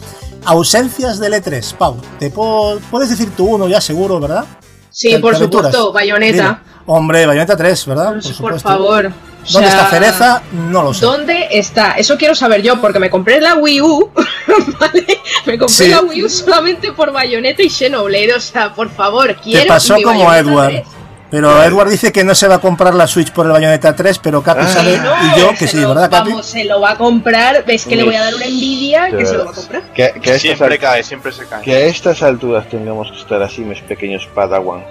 Ausencias 0.45 1.19
del 1.19 1.33
E3, 1.33 1.73
Pau. 1.75 1.97
Te 2.19 2.29
puedo- 2.29 2.79
puedes 2.91 3.09
decir 3.09 3.29
tú 3.35 3.45
uno 3.55 3.67
ya 3.67 3.79
seguro, 3.81 4.19
¿verdad? 4.19 4.45
Sí, 4.89 5.11
¿Te- 5.11 5.19
por 5.19 5.35
aventuras? 5.35 5.71
supuesto, 5.71 5.93
Bayonetta. 5.93 6.43
Dime. 6.43 6.71
Hombre, 6.87 7.25
Bayonetta 7.25 7.55
3, 7.55 7.85
¿verdad? 7.85 8.13
Por, 8.13 8.23
supuesto. 8.23 8.59
favor. 8.67 9.05
O 9.07 9.51
¿Dónde 9.53 9.69
sea, 9.69 9.77
está 9.83 9.89
Cereza? 9.89 10.41
No 10.69 10.83
lo 10.83 10.93
sé. 10.93 11.05
¿Dónde 11.05 11.47
está? 11.51 11.91
Eso 11.93 12.17
quiero 12.17 12.35
saber 12.35 12.61
yo, 12.61 12.79
porque 12.81 12.99
me 12.99 13.09
compré 13.09 13.39
la 13.39 13.55
Wii 13.55 13.81
U, 13.81 14.11
¿vale? 14.79 15.05
Me 15.45 15.57
compré 15.57 15.75
Sí. 15.85 15.87
la 15.89 16.01
Wii 16.01 16.23
U 16.25 16.29
solamente 16.29 16.91
por 16.91 17.11
Bayonetta 17.11 17.61
y 17.63 17.69
Xenoblade, 17.69 18.33
o 18.35 18.39
sea, 18.39 18.73
por 18.73 18.89
favor, 18.89 19.35
quiero 19.41 19.61
Te 19.61 19.67
pasó 19.67 19.95
mi 19.95 20.03
como 20.03 20.25
Bayonetta 20.25 20.49
Edward. 20.51 20.69
3. 20.71 20.87
Pero 21.32 21.64
Edward 21.64 21.90
dice 21.90 22.11
que 22.11 22.24
no 22.26 22.35
se 22.35 22.48
va 22.50 22.56
a 22.56 22.60
comprar 22.60 22.93
la 22.93 23.08
Switch 23.08 23.32
por 23.32 23.45
el 23.45 23.53
Bayonetta 23.53 23.95
3, 23.95 24.19
pero 24.19 24.43
Capi 24.43 24.64
Ah. 24.66 24.68
sale 24.68 24.98
No, 24.98 25.14
y 25.35 25.40
yo 25.40 25.50
que 25.51 25.60
se 25.66 25.68
sí, 25.69 25.77
lo- 25.82 25.90
¿verdad, 25.90 26.11
Capi? 26.11 26.30
Vamos, 26.32 26.45
se 26.45 26.66
lo 26.66 26.82
va 26.82 26.92
a 26.92 26.98
comprar, 26.98 27.64
ves 27.66 27.85
que 27.85 27.95
le 27.95 28.03
voy 28.03 28.16
a 28.16 28.22
dar 28.26 28.35
una 28.35 28.45
envidia 28.45 29.10
que 29.10 29.26
se 29.26 29.38
lo 29.38 29.45
va 29.45 29.51
a 29.51 29.53
comprar. 29.53 29.82
Que, 29.93 30.11
que 30.22 30.32
a 30.34 30.38
Siempre 30.40 30.77
cae, 30.77 31.03
siempre 31.03 31.32
se 31.32 31.45
cae. 31.48 31.61
que 31.64 31.74
a 31.74 31.80
estas 31.85 32.22
alturas 32.22 32.68
tengamos 32.68 33.10
que 33.11 33.18
estar 33.18 33.42
así, 33.42 33.61
mis 33.61 33.80
pequeños 33.80 34.27
padawans. 34.35 34.85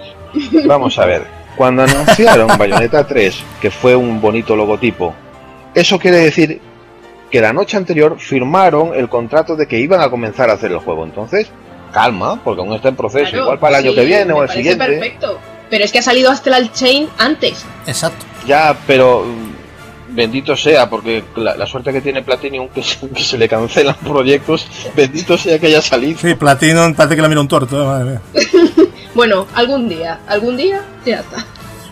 Vamos 0.65 0.97
a 0.97 1.05
ver, 1.05 1.27
cuando 1.55 1.83
anunciaron 1.83 2.47
Bayonetta 2.57 3.05
3, 3.05 3.35
que 3.61 3.69
fue 3.69 3.95
un 3.95 4.19
bonito 4.19 4.55
logotipo, 4.55 5.13
eso 5.75 5.99
quiere 5.99 6.17
decir 6.17 6.59
que 7.29 7.39
la 7.39 7.53
noche 7.53 7.77
anterior 7.77 8.17
firmaron 8.19 8.93
el 8.95 9.07
contrato 9.09 9.55
de 9.55 9.67
que 9.67 9.77
iban 9.79 10.01
a 10.01 10.09
comenzar 10.09 10.49
a 10.49 10.53
hacer 10.53 10.71
el 10.71 10.79
juego. 10.79 11.03
Entonces, 11.05 11.49
calma, 11.93 12.41
porque 12.43 12.61
aún 12.61 12.73
está 12.73 12.89
en 12.89 12.95
proceso, 12.95 13.29
Claro, 13.29 13.43
igual 13.43 13.59
para 13.59 13.77
el 13.77 13.83
año 13.85 13.91
sí, 13.91 13.95
que 13.99 14.05
viene 14.05 14.33
o 14.33 14.41
el 14.43 14.49
siguiente. 14.49 14.85
perfecto. 14.85 15.39
Pero 15.71 15.83
es 15.83 15.91
que 15.91 15.97
ha 15.97 16.03
salido 16.03 16.29
Astral 16.29 16.71
Chain 16.73 17.09
antes. 17.17 17.65
Exacto. 17.87 18.23
Ya, 18.45 18.77
pero 18.85 19.23
mm, 19.25 20.15
bendito 20.15 20.55
sea, 20.55 20.87
porque 20.89 21.23
la, 21.35 21.55
la 21.55 21.65
suerte 21.65 21.91
que 21.91 22.01
tiene 22.01 22.21
Platinum 22.21 22.67
que 22.69 22.83
se, 22.83 23.09
que 23.09 23.23
se 23.23 23.37
le 23.39 23.49
cancelan 23.49 23.95
proyectos, 24.03 24.67
bendito 24.95 25.35
sea 25.37 25.57
que 25.57 25.67
haya 25.67 25.81
salido. 25.81 26.19
Sí, 26.19 26.35
Platinum 26.35 26.93
parece 26.93 27.15
que 27.15 27.21
la 27.23 27.27
mira 27.29 27.41
un 27.41 27.47
tuerto, 27.47 27.81
eh, 27.81 27.85
madre 27.85 28.05
mía. 28.05 28.21
Bueno, 29.13 29.45
algún 29.55 29.89
día, 29.89 30.21
algún 30.27 30.55
día, 30.55 30.81
ya 31.05 31.19
está. 31.19 31.45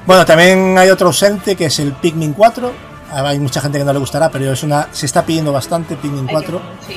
Bueno, 0.05 0.25
también 0.25 0.77
hay 0.77 0.89
otro 0.89 1.07
ausente 1.07 1.55
que 1.57 1.65
es 1.65 1.79
el 1.79 1.91
Pikmin 1.91 2.31
4. 2.33 2.71
Ah, 3.11 3.27
Hay 3.27 3.39
mucha 3.39 3.59
gente 3.59 3.77
que 3.77 3.83
no 3.83 3.91
le 3.91 3.99
gustará, 3.99 4.29
pero 4.29 4.51
es 4.53 4.63
una 4.63 4.87
se 4.93 5.05
está 5.05 5.25
pidiendo 5.25 5.51
bastante 5.51 5.95
Pikmin 5.97 6.27
4. 6.27 6.61
Sí. 6.87 6.95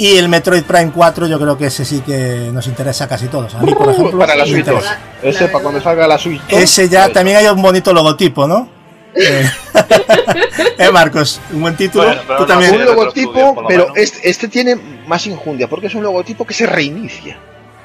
Y 0.00 0.16
el 0.16 0.30
Metroid 0.30 0.62
Prime 0.62 0.92
4, 0.94 1.26
yo 1.26 1.38
creo 1.38 1.58
que 1.58 1.66
ese 1.66 1.84
sí 1.84 2.00
que 2.00 2.48
nos 2.50 2.66
interesa 2.66 3.04
a 3.04 3.08
casi 3.08 3.26
todos. 3.26 3.54
A 3.54 3.58
mí, 3.58 3.74
por 3.74 3.90
ejemplo, 3.90 4.18
para 4.18 4.34
la 4.34 4.46
Switch 4.46 4.64
2. 4.64 4.68
interesa. 4.74 4.98
Ese 5.22 5.48
para 5.48 5.62
cuando 5.62 5.78
salga 5.82 6.08
la 6.08 6.16
Switch 6.16 6.40
2. 6.48 6.58
Ese 6.58 6.88
ya 6.88 7.02
pues, 7.02 7.12
también 7.12 7.36
hay 7.36 7.46
un 7.48 7.60
bonito 7.60 7.92
logotipo, 7.92 8.46
¿no? 8.46 8.66
Eh, 9.12 9.44
eh, 10.78 10.90
Marcos, 10.90 11.38
un 11.52 11.60
buen 11.60 11.76
título. 11.76 12.04
Bueno, 12.04 12.22
Tú 12.22 12.32
no 12.32 12.46
también. 12.46 12.76
un 12.76 12.84
logotipo, 12.86 13.64
pero 13.68 13.88
este, 13.94 14.30
este 14.30 14.48
tiene 14.48 14.76
más 15.06 15.26
injundia, 15.26 15.68
porque 15.68 15.88
es 15.88 15.94
un 15.94 16.02
logotipo 16.02 16.46
que 16.46 16.54
se 16.54 16.64
reinicia. 16.64 17.36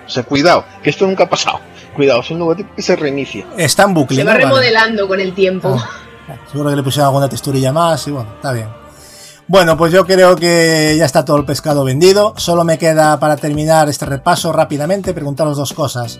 O 0.05 0.09
sea, 0.09 0.23
cuidado, 0.23 0.63
que 0.83 0.91
esto 0.91 1.05
nunca 1.05 1.25
ha 1.25 1.29
pasado. 1.29 1.59
Cuidado, 1.95 2.21
es 2.21 2.29
un 2.31 2.39
logotipo 2.39 2.75
que 2.75 2.81
se 2.81 2.95
reinicia. 2.95 3.45
Está 3.57 3.83
en 3.83 3.93
bucle. 3.93 4.17
Se 4.17 4.23
¿no? 4.23 4.29
va 4.29 4.33
Vale. 4.35 4.45
remodelando 4.45 5.07
con 5.07 5.19
el 5.19 5.33
tiempo. 5.33 5.75
Ah, 5.77 6.35
Seguro 6.49 6.69
que 6.69 6.75
le 6.77 6.83
pusieron 6.83 7.07
alguna 7.07 7.27
texturilla 7.27 7.73
más 7.73 8.07
y 8.07 8.11
bueno, 8.11 8.29
está 8.35 8.53
bien. 8.53 8.84
Bueno, 9.47 9.77
pues 9.77 9.93
yo 9.93 10.05
creo 10.05 10.35
que 10.35 10.95
ya 10.97 11.05
está 11.05 11.23
todo 11.23 11.37
el 11.37 11.45
pescado 11.45 11.83
vendido. 11.83 12.33
Solo 12.35 12.63
me 12.63 12.79
queda 12.79 13.19
para 13.19 13.37
terminar 13.37 13.87
este 13.89 14.05
repaso 14.05 14.51
rápidamente 14.51 15.13
preguntaros 15.13 15.55
dos 15.55 15.71
cosas. 15.71 16.17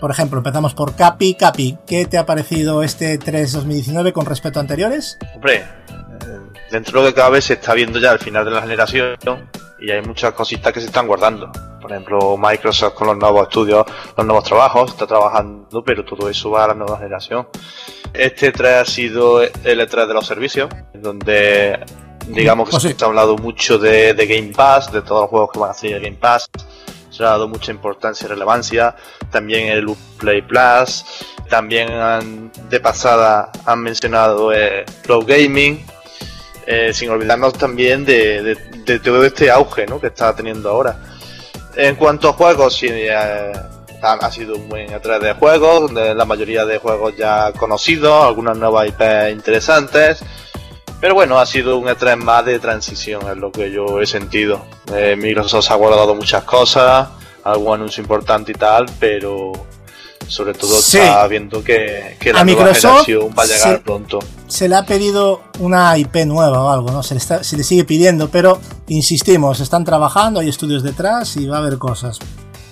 Por 0.00 0.12
ejemplo, 0.12 0.38
empezamos 0.38 0.72
por 0.72 0.94
Capi. 0.94 1.34
Capi, 1.34 1.78
¿qué 1.86 2.06
te 2.06 2.18
ha 2.18 2.24
parecido 2.24 2.84
este 2.84 3.18
3 3.18 3.52
2019 3.52 4.12
con 4.12 4.26
respecto 4.26 4.60
a 4.60 4.62
anteriores? 4.62 5.18
Hombre, 5.34 5.64
dentro 6.70 7.00
de 7.00 7.08
lo 7.08 7.14
que 7.14 7.20
cabe 7.20 7.42
se 7.42 7.54
está 7.54 7.74
viendo 7.74 7.98
ya 7.98 8.12
el 8.12 8.20
final 8.20 8.44
de 8.44 8.52
la 8.52 8.62
generación 8.62 9.16
y 9.80 9.90
hay 9.90 10.00
muchas 10.02 10.32
cositas 10.32 10.72
que 10.72 10.80
se 10.80 10.86
están 10.86 11.08
guardando. 11.08 11.50
Por 11.80 11.90
ejemplo, 11.90 12.36
Microsoft 12.38 12.94
con 12.94 13.08
los 13.08 13.16
nuevos 13.16 13.42
estudios, 13.48 13.84
los 14.16 14.24
nuevos 14.24 14.44
trabajos, 14.44 14.92
está 14.92 15.04
trabajando, 15.04 15.82
pero 15.84 16.04
todo 16.04 16.28
eso 16.28 16.50
va 16.50 16.64
a 16.64 16.68
la 16.68 16.74
nueva 16.74 16.98
generación. 16.98 17.48
Este 18.14 18.52
3 18.52 18.72
ha 18.74 18.84
sido 18.84 19.42
el 19.42 19.80
E3 19.80 20.06
de 20.06 20.14
los 20.14 20.24
servicios, 20.24 20.70
donde 20.94 21.80
digamos 22.28 22.68
que 22.70 22.80
sí. 22.80 22.94
se 22.96 23.04
ha 23.04 23.08
hablado 23.08 23.36
mucho 23.36 23.78
de, 23.78 24.14
de 24.14 24.26
Game 24.26 24.52
Pass, 24.54 24.92
de 24.92 25.02
todos 25.02 25.22
los 25.22 25.30
juegos 25.30 25.50
que 25.52 25.58
van 25.58 25.68
a 25.68 25.72
hacer 25.72 26.00
Game 26.00 26.16
Pass. 26.16 26.48
Se 27.10 27.22
ha 27.22 27.26
dado 27.30 27.46
mucha 27.48 27.70
importancia 27.72 28.24
y 28.24 28.28
relevancia. 28.28 28.96
También 29.30 29.68
el 29.68 29.86
Play 30.18 30.42
Plus. 30.42 31.04
También 31.50 31.90
han- 31.92 32.50
de 32.70 32.80
pasada 32.80 33.50
han 33.66 33.80
mencionado 33.82 34.52
eh, 34.52 34.84
Cloud 35.02 35.26
Gaming. 35.26 35.84
Eh, 36.66 36.92
sin 36.94 37.10
olvidarnos 37.10 37.54
también 37.54 38.04
de, 38.04 38.40
de- 38.42 38.54
de 38.86 38.98
todo 39.00 39.24
este 39.24 39.50
auge 39.50 39.84
¿no? 39.86 40.00
que 40.00 40.06
está 40.06 40.34
teniendo 40.34 40.70
ahora. 40.70 40.96
En 41.74 41.96
cuanto 41.96 42.28
a 42.28 42.32
juegos, 42.34 42.76
sí, 42.76 42.86
eh, 42.88 43.12
ha, 43.12 44.12
ha 44.12 44.30
sido 44.30 44.54
un 44.56 44.68
buen 44.68 44.88
E3 44.88 45.18
de 45.18 45.32
juegos, 45.34 45.82
donde 45.82 46.14
la 46.14 46.24
mayoría 46.24 46.64
de 46.64 46.78
juegos 46.78 47.16
ya 47.16 47.52
conocidos, 47.52 48.24
algunas 48.24 48.56
nuevas 48.56 48.86
IP 48.88 49.00
interesantes. 49.32 50.22
Pero 51.02 51.14
bueno, 51.14 51.38
ha 51.38 51.44
sido 51.46 51.76
un 51.78 51.86
E3 51.88 52.16
más 52.16 52.44
de 52.46 52.58
transición, 52.60 53.28
es 53.28 53.36
lo 53.36 53.50
que 53.50 53.70
yo 53.72 54.00
he 54.00 54.06
sentido. 54.06 54.64
Eh, 54.94 55.16
Microsoft 55.18 55.68
ha 55.70 55.74
guardado 55.74 56.14
muchas 56.14 56.44
cosas, 56.44 57.08
algún 57.44 57.74
anuncio 57.74 58.00
importante 58.00 58.52
y 58.52 58.54
tal, 58.54 58.86
pero 59.00 59.52
Sobre 60.28 60.54
todo 60.54 60.70
Sí. 60.80 60.98
está 60.98 61.26
viendo 61.26 61.62
que, 61.64 62.16
que 62.20 62.30
A 62.30 62.34
la 62.34 62.44
nueva 62.44 62.60
Microsoft 62.64 63.04
generación 63.06 63.34
va 63.36 63.42
a 63.42 63.46
llegar 63.46 63.76
sí. 63.76 63.82
pronto. 63.84 64.18
Se 64.46 64.68
le 64.68 64.76
ha 64.76 64.86
pedido 64.86 65.42
una 65.58 65.98
IP 65.98 66.24
nueva 66.24 66.62
o 66.62 66.70
algo, 66.70 66.90
¿no? 66.92 67.02
Se 67.02 67.14
le, 67.14 67.18
está- 67.18 67.42
se 67.42 67.56
le 67.56 67.64
sigue 67.64 67.84
pidiendo, 67.84 68.28
pero 68.30 68.58
insistimos, 68.86 69.58
están 69.60 69.84
trabajando, 69.84 70.38
hay 70.40 70.48
estudios 70.48 70.84
detrás 70.84 71.36
y 71.36 71.46
va 71.46 71.56
a 71.56 71.58
haber 71.58 71.76
cosas. 71.78 72.18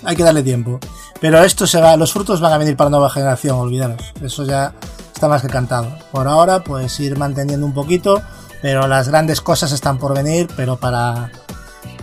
Hay 0.05 0.17
que 0.17 0.23
darle 0.25 0.43
tiempo. 0.43 0.81
Pero 1.21 1.43
esto 1.45 1.67
se 1.67 1.81
va, 1.81 1.97
los 1.97 2.13
frutos 2.13 2.41
van 2.41 2.53
a 2.53 2.59
venir 2.59 2.77
para 2.77 2.91
nueva 2.91 3.11
generación, 3.11 3.57
olvidaros. 3.57 4.13
Eso 4.23 4.45
ya 4.45 4.73
está 5.13 5.29
más 5.29 5.43
que 5.43 5.49
cantado. 5.49 5.93
Por 6.11 6.27
ahora, 6.27 6.65
pues 6.65 6.99
ir 7.01 7.19
manteniendo 7.19 7.67
un 7.67 7.75
poquito, 7.75 8.23
pero 8.63 8.89
las 8.89 9.09
grandes 9.09 9.41
cosas 9.41 9.73
están 9.73 9.99
por 9.99 10.15
venir, 10.15 10.49
pero 10.57 10.77
para... 10.77 11.31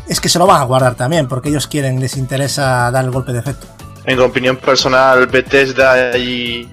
Es 0.08 0.22
que 0.22 0.30
se 0.30 0.40
lo 0.40 0.48
van 0.48 0.61
a 0.61 0.66
guardar 0.66 0.95
también, 0.95 1.27
porque 1.27 1.50
ellos 1.50 1.67
quieren, 1.67 2.00
les 2.00 2.16
interesa 2.16 2.90
dar 2.92 3.03
el 3.03 3.11
golpe 3.11 3.34
de 3.34 3.40
efecto. 3.40 3.67
En 4.06 4.19
opinión 4.22 4.56
personal, 4.56 5.27
Bethesda 5.27 6.17
y, 6.17 6.69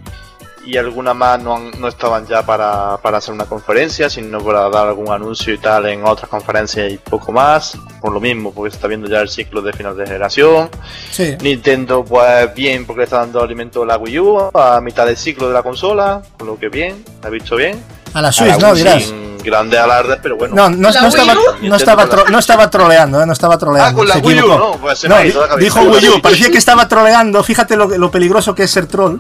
y 0.67 0.77
alguna 0.77 1.15
más 1.15 1.43
no, 1.43 1.57
han- 1.57 1.71
no 1.79 1.89
estaban 1.89 2.27
ya 2.27 2.45
para, 2.45 2.97
para 2.99 3.19
hacer 3.19 3.35
una 3.35 3.45
conferencia, 3.45 4.09
sino 4.11 4.39
para 4.41 4.69
dar 4.71 4.89
algún 4.89 5.11
anuncio 5.13 5.53
y 5.53 5.59
tal 5.59 5.87
en 5.87 6.05
otras 6.05 6.29
conferencias 6.29 6.93
y 6.93 6.99
poco 6.99 7.33
más. 7.33 7.77
Por 8.01 8.13
lo 8.13 8.21
mismo, 8.21 8.53
porque 8.53 8.71
se 8.71 8.77
está 8.77 8.89
viendo 8.89 9.09
ya 9.09 9.21
el 9.21 9.29
ciclo 9.29 9.63
de 9.63 9.73
final 9.73 9.97
de 9.97 10.07
generación. 10.07 10.69
Sí. 11.11 11.37
Nintendo, 11.41 12.05
pues 12.05 12.55
bien, 12.55 12.87
porque 12.87 12.99
le 13.01 13.05
está 13.05 13.19
dando 13.19 13.43
alimento 13.43 13.83
a 13.83 13.87
la 13.87 13.97
Wii 13.97 14.19
U 14.21 14.51
a 14.55 14.81
mitad 14.81 15.07
del 15.07 15.17
ciclo 15.17 15.49
de 15.49 15.55
la 15.55 15.63
consola, 15.63 16.23
con 16.39 16.47
lo 16.49 16.59
que 16.59 16.69
bien, 16.69 17.05
la 17.23 17.29
ha 17.29 17.31
visto 17.31 17.57
bien. 17.57 17.83
A 18.15 18.23
la 18.23 18.29
A 18.29 18.33
Switch, 18.33 18.59
la 18.61 18.69
¿no? 18.69 18.75
Dirás. 18.75 19.13
Alardes, 19.47 20.19
pero 20.23 20.39
bueno. 20.39 20.55
No, 20.55 20.71
no, 20.71 20.91
¿La 20.91 21.03
no 21.03 21.09
estaba, 21.09 21.35
no, 21.61 21.77
estaba 21.77 22.09
tro- 22.09 22.29
no 22.31 22.39
estaba 22.39 22.71
troleando, 22.71 23.21
¿eh? 23.21 23.27
no 23.27 23.33
estaba 23.35 23.59
troleando. 23.59 23.91
Ah, 23.91 23.95
con 23.95 24.09
la 24.09 24.17
Wii 24.17 24.41
U, 24.41 24.49
no, 24.49 24.73
pues 24.81 25.01
se 25.01 25.07
No, 25.09 25.17
me 25.17 25.21
ha 25.21 25.27
ido 25.27 25.43
la 25.43 25.49
cabeza. 25.49 25.65
dijo 25.65 25.81
Wii 25.91 26.09
U, 26.09 26.13
parecía 26.23 26.51
que 26.51 26.57
estaba 26.57 26.89
troleando, 26.89 27.45
fíjate 27.45 27.77
lo, 27.77 27.87
lo 27.89 28.11
peligroso 28.11 28.55
que 28.55 28.63
es 28.63 28.71
ser 28.71 28.87
troll, 28.87 29.19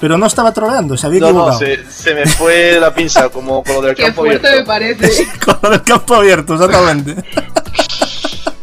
pero 0.00 0.16
no 0.16 0.26
estaba 0.26 0.52
troleando, 0.52 0.96
se 0.96 1.06
había 1.06 1.20
No, 1.20 1.32
no, 1.32 1.52
se, 1.52 1.84
se 1.90 2.14
me 2.14 2.26
fue 2.26 2.80
la 2.80 2.92
pinza, 2.94 3.28
como 3.28 3.62
con 3.62 3.76
lo 3.76 3.82
del 3.82 3.94
Qué 3.96 4.04
campo 4.04 4.22
fuerte 4.22 4.48
abierto. 4.48 4.60
me 4.60 4.66
parece. 4.66 5.28
Con 5.44 5.58
lo 5.62 5.70
del 5.70 5.82
campo 5.82 6.14
abierto, 6.14 6.54
exactamente. 6.54 7.16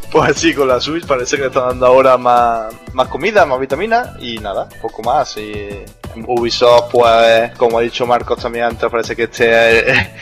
Pues 0.10 0.38
sí, 0.38 0.56
con 0.56 0.70
la 0.70 0.80
Switch 0.80 1.06
parece 1.06 1.36
que 1.36 1.44
le 1.44 1.48
están 1.50 1.68
dando 1.68 1.86
ahora 1.86 2.18
más, 2.18 2.74
más 2.94 3.08
comida, 3.08 3.46
más 3.46 3.60
vitamina 3.60 4.16
y 4.20 4.40
nada, 4.40 4.68
poco 4.82 5.04
más. 5.04 5.38
Y 5.38 5.84
Ubisoft, 6.26 6.92
pues, 6.92 7.52
como 7.58 7.78
ha 7.78 7.82
dicho 7.82 8.08
Marcos 8.08 8.40
también 8.42 8.66
antes, 8.66 8.90
parece 8.90 9.16
que 9.16 9.24
este 9.24 9.46
eh, 9.92 10.16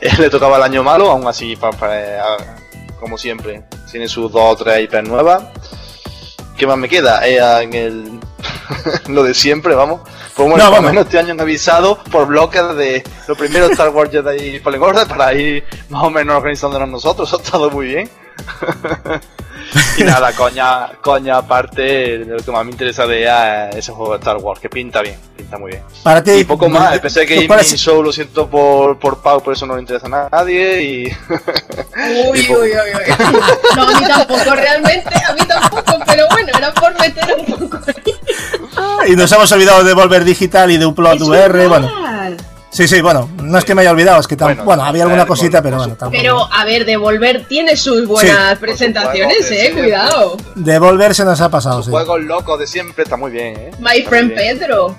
eh, 0.00 0.10
le 0.18 0.30
tocaba 0.30 0.56
el 0.56 0.62
año 0.62 0.82
malo, 0.82 1.10
aún 1.10 1.26
así, 1.26 1.52
eh, 1.52 2.18
como 2.98 3.18
siempre, 3.18 3.64
tiene 3.90 4.08
sus 4.08 4.32
dos 4.32 4.42
o 4.42 4.56
tres 4.56 4.84
IP 4.84 4.94
nuevas. 5.02 5.42
¿Qué 6.56 6.66
más 6.66 6.78
me 6.78 6.88
queda? 6.88 7.26
Eh, 7.26 7.62
en 7.62 7.74
el... 7.74 8.20
lo 9.08 9.22
de 9.22 9.34
siempre, 9.34 9.74
vamos. 9.74 10.00
Pues 10.34 10.48
bueno, 10.48 10.64
No, 10.64 10.70
por 10.76 10.82
menos 10.82 11.04
este 11.04 11.18
año 11.18 11.32
han 11.32 11.40
avisado 11.40 12.02
por 12.10 12.26
bloques 12.26 12.76
de 12.76 13.02
lo 13.28 13.34
primero 13.36 13.66
Star 13.66 13.90
Wars 13.90 14.10
Jedi 14.10 14.58
Fallen 14.60 14.82
Order 14.82 15.06
para 15.06 15.32
ir 15.34 15.64
más 15.90 16.04
o 16.04 16.10
menos 16.10 16.36
organizándonos 16.36 16.88
nosotros, 16.88 17.32
ha 17.32 17.36
estado 17.36 17.70
muy 17.70 17.86
bien. 17.86 18.10
y 19.98 20.04
nada, 20.04 20.32
coña, 20.32 20.88
coña 21.00 21.36
aparte, 21.36 22.18
lo 22.18 22.38
que 22.38 22.50
más 22.50 22.64
me 22.64 22.72
interesa 22.72 23.06
de 23.06 23.20
ella 23.20 23.70
es 23.70 23.76
ese 23.76 23.92
juego 23.92 24.12
de 24.12 24.18
Star 24.18 24.38
Wars, 24.38 24.58
que 24.58 24.68
pinta 24.68 25.02
bien, 25.02 25.16
pinta 25.36 25.58
muy 25.58 25.72
bien. 25.72 25.82
Para 26.02 26.22
ti, 26.22 26.32
Y 26.32 26.44
poco 26.44 26.68
más, 26.68 26.98
pensé 26.98 27.20
que 27.20 27.26
¿qué 27.26 27.34
Gaming 27.34 27.48
parece? 27.48 27.76
Show 27.76 28.02
lo 28.02 28.12
siento 28.12 28.48
por, 28.48 28.98
por 28.98 29.20
Pau, 29.22 29.42
por 29.42 29.52
eso 29.52 29.66
no 29.66 29.74
le 29.74 29.82
interesa 29.82 30.06
a 30.06 30.28
nadie 30.30 30.82
y... 30.82 31.04
Uy, 31.06 31.12
uy, 32.48 32.50
uy, 32.50 32.70
uy. 32.70 33.14
No, 33.76 33.82
a 33.82 34.00
mí 34.00 34.06
tampoco, 34.06 34.54
realmente, 34.54 35.14
a 35.28 35.32
mí 35.34 35.40
tampoco, 35.46 35.98
pero 36.06 36.26
bueno, 36.30 36.52
era 36.56 36.72
por 36.72 36.98
meter 37.00 37.36
un 37.38 37.46
poco 37.46 37.78
ahí. 37.86 38.14
Y 39.08 39.16
nos 39.16 39.30
hemos 39.32 39.50
olvidado 39.52 39.82
de 39.84 39.94
Volver 39.94 40.24
Digital 40.24 40.70
y 40.70 40.76
de 40.78 40.86
Upload 40.86 41.16
Es 41.16 41.22
VR, 41.22 41.66
bueno. 41.68 41.90
Sí, 42.70 42.88
sí, 42.88 43.02
bueno, 43.02 43.28
no 43.42 43.58
es 43.58 43.64
que 43.66 43.74
me 43.74 43.82
haya 43.82 43.90
olvidado, 43.90 44.18
es 44.18 44.26
que 44.26 44.34
tam- 44.34 44.44
bueno, 44.46 44.64
Bueno, 44.64 44.84
había 44.84 45.02
alguna 45.02 45.24
eh, 45.24 45.26
cosita, 45.26 45.60
pero 45.60 45.76
por 45.76 45.80
bueno, 45.88 45.96
tampoco. 45.98 46.22
Pero, 46.22 46.48
a 46.50 46.64
ver, 46.64 46.86
Devolver 46.86 47.44
tiene 47.46 47.76
sus 47.76 48.06
buenas 48.08 48.58
presentaciones, 48.58 49.50
eh, 49.50 49.72
cuidado. 49.76 50.38
De 50.54 50.78
Volver 50.78 51.14
se 51.14 51.22
nos 51.26 51.38
ha 51.42 51.50
pasado, 51.50 51.82
sí. 51.82 51.90
Juegos 51.90 52.22
locos 52.22 52.58
de 52.58 52.66
siempre, 52.66 53.04
está 53.04 53.18
muy 53.18 53.30
bien, 53.30 53.56
¿eh? 53.58 53.70
My 53.78 53.98
Está 53.98 54.08
friend. 54.08 54.34
Pedro. 54.34 54.96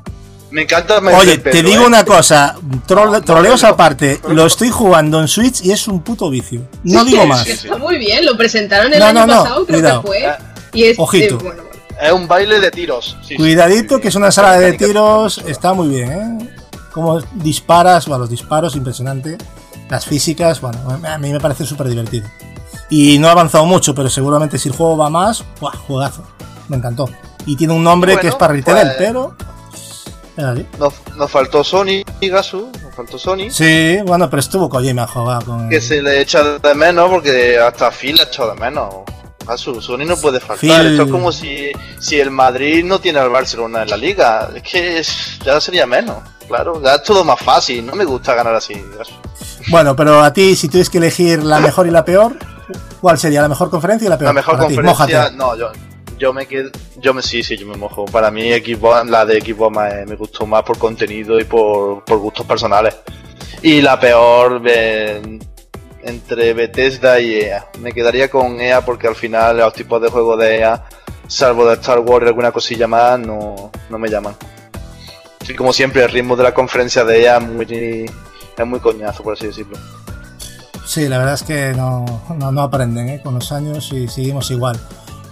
Me 0.51 0.61
encanta 0.61 1.01
My 1.01 1.13
Oye, 1.13 1.39
te 1.39 1.49
Pedro, 1.49 1.67
digo 1.69 1.83
¿eh? 1.85 1.87
una 1.87 2.05
cosa, 2.05 2.55
tro- 2.87 3.09
No, 3.11 3.21
troleos 3.23 3.63
no, 3.63 3.69
no. 3.69 3.73
aparte, 3.73 4.21
lo 4.27 4.45
estoy 4.45 4.69
jugando 4.69 5.19
en 5.19 5.27
Switch 5.27 5.61
y 5.65 5.71
es 5.71 5.87
un 5.87 6.03
puto 6.03 6.29
vicio. 6.29 6.61
No 6.83 7.03
digo 7.03 7.25
más. 7.25 7.47
Está 7.47 7.75
muy 7.77 7.97
bien, 7.97 8.23
lo 8.23 8.37
presentaron 8.37 8.93
el 8.93 8.99
No, 8.99 9.05
año 9.05 9.13
no, 9.21 9.25
no, 9.25 9.43
pasado, 9.43 9.65
creo 9.65 9.79
cuidado. 9.79 10.01
que 10.03 10.07
fue. 10.07 10.29
Y 10.73 10.83
es, 10.83 10.99
Ojito. 10.99 11.35
eh, 11.35 11.37
bueno, 11.41 11.63
bueno. 11.63 11.72
Es 12.03 12.11
un 12.11 12.27
baile 12.27 12.59
de 12.59 12.69
tiros. 12.71 13.17
sí, 13.27 13.35
Cuidadito, 13.35 13.99
que 13.99 14.09
es 14.09 14.15
una 14.15 14.31
sala 14.31 14.57
de 14.59 14.73
tiros, 14.73 15.37
está 15.47 15.73
muy 15.73 15.87
bien, 15.89 16.11
¿eh? 16.11 16.49
Como 16.91 17.19
disparas, 17.35 18.07
bueno, 18.07 18.21
los 18.21 18.29
disparos, 18.29 18.75
impresionante. 18.75 19.37
Las 19.89 20.05
físicas, 20.05 20.61
bueno, 20.61 20.79
a 21.07 21.17
mí 21.17 21.31
me 21.31 21.39
parece 21.39 21.65
súper 21.65 21.87
divertido. 21.87 22.27
Y 22.89 23.17
no 23.19 23.27
ha 23.27 23.31
avanzado 23.31 23.65
mucho, 23.65 23.95
pero 23.95 24.09
seguramente 24.09 24.57
si 24.57 24.69
el 24.69 24.75
juego 24.75 24.97
va 24.97 25.09
más, 25.09 25.43
¡buah! 25.59 25.71
Juegazo. 25.87 26.23
Me 26.67 26.77
encantó. 26.77 27.09
Y 27.45 27.55
tiene 27.55 27.73
un 27.73 27.83
nombre 27.83 28.17
que 28.17 28.27
es 28.27 28.35
para 28.35 28.53
retail, 28.53 28.87
pues- 28.87 28.95
pero... 28.97 29.35
Nos, 30.79 30.93
nos 31.15 31.29
faltó 31.29 31.63
Sony, 31.63 32.03
Gasu, 32.21 32.71
nos 32.81 32.95
faltó 32.95 33.19
Sony. 33.19 33.49
Sí, 33.51 33.99
bueno, 34.05 34.29
pero 34.29 34.39
estuvo 34.39 34.67
Kojima 34.67 35.05
jugado 35.05 35.45
con... 35.45 35.69
Que 35.69 35.79
se 35.79 36.01
le 36.01 36.21
echa 36.21 36.43
de 36.57 36.73
menos 36.73 37.09
porque 37.09 37.59
hasta 37.59 37.91
Phil 37.91 38.15
la 38.15 38.23
echa 38.23 38.47
de 38.47 38.55
menos. 38.59 38.95
Gasu, 39.45 39.81
Sony 39.81 40.05
no 40.05 40.15
puede 40.17 40.39
faltar. 40.39 40.57
Phil- 40.59 40.91
Esto 40.91 41.03
es 41.03 41.11
como 41.11 41.31
si, 41.31 41.71
si 41.99 42.19
el 42.19 42.31
Madrid 42.31 42.83
no 42.85 42.99
tiene 42.99 43.19
al 43.19 43.29
Barcelona 43.29 43.83
en 43.83 43.89
la 43.89 43.97
liga. 43.97 44.49
Es 44.55 44.63
que 44.63 44.99
es- 44.99 45.39
ya 45.45 45.59
sería 45.61 45.85
menos. 45.85 46.17
Claro, 46.47 46.81
ya 46.83 46.95
es 46.95 47.03
todo 47.03 47.23
más 47.23 47.39
fácil. 47.39 47.85
No 47.85 47.95
me 47.95 48.05
gusta 48.05 48.35
ganar 48.35 48.55
así. 48.55 48.73
Bueno, 49.69 49.95
pero 49.95 50.21
a 50.21 50.31
ti, 50.33 50.55
si 50.55 50.67
tuvieses 50.67 50.89
que 50.89 50.97
elegir 50.97 51.43
la 51.43 51.59
mejor 51.59 51.87
y 51.87 51.91
la 51.91 52.03
peor, 52.03 52.35
¿cuál 53.01 53.17
sería? 53.17 53.41
¿La 53.41 53.47
mejor 53.49 53.69
conferencia 53.69 54.05
y 54.05 54.09
la 54.09 54.17
peor? 54.17 54.29
La 54.29 54.33
mejor 54.33 54.55
Para 54.57 54.65
conferencia, 54.67 55.29
no, 55.35 55.55
yo, 55.57 55.71
yo 56.17 56.33
me 56.33 56.45
quedo, 56.45 56.69
yo 56.97 57.13
me 57.13 57.21
sí, 57.21 57.43
sí, 57.43 57.57
yo 57.57 57.65
me 57.65 57.77
mojo. 57.77 58.05
Para 58.05 58.29
mí 58.29 58.51
equipo, 58.51 58.93
la 59.05 59.25
de 59.25 59.37
equipo 59.37 59.69
me, 59.69 60.05
me 60.05 60.15
gustó 60.15 60.45
más 60.45 60.63
por 60.63 60.77
contenido 60.77 61.39
y 61.39 61.45
por, 61.45 62.03
por 62.03 62.17
gustos 62.19 62.45
personales. 62.45 62.95
Y 63.61 63.81
la 63.81 63.97
peor 63.99 64.61
eh, 64.65 65.21
entre 66.05 66.53
Bethesda 66.53 67.19
y 67.19 67.33
EA. 67.35 67.67
Me 67.79 67.91
quedaría 67.91 68.29
con 68.29 68.59
EA 68.59 68.81
porque 68.81 69.07
al 69.07 69.15
final 69.15 69.57
los 69.57 69.73
tipos 69.73 70.01
de 70.01 70.09
juegos 70.09 70.39
de 70.39 70.59
EA, 70.59 70.85
salvo 71.27 71.67
de 71.67 71.73
Star 71.75 71.99
Wars 71.99 72.25
y 72.25 72.27
alguna 72.29 72.51
cosilla 72.51 72.87
más, 72.87 73.19
no, 73.19 73.71
no 73.89 73.97
me 73.97 74.09
llaman. 74.09 74.35
Sí, 75.45 75.55
como 75.55 75.73
siempre, 75.73 76.03
el 76.03 76.09
ritmo 76.09 76.35
de 76.35 76.43
la 76.43 76.53
conferencia 76.53 77.03
de 77.03 77.23
EA 77.23 77.37
es 77.37 78.65
muy, 78.65 78.79
coñazo, 78.79 79.23
por 79.23 79.33
así 79.33 79.47
decirlo. 79.47 79.77
Sí, 80.85 81.07
la 81.07 81.17
verdad 81.17 81.33
es 81.33 81.43
que 81.43 81.73
no, 81.73 82.05
no, 82.37 82.51
no 82.51 82.61
aprenden 82.61 83.09
¿eh? 83.09 83.21
con 83.21 83.35
los 83.35 83.51
años 83.51 83.91
y 83.93 84.07
seguimos 84.07 84.51
igual. 84.51 84.79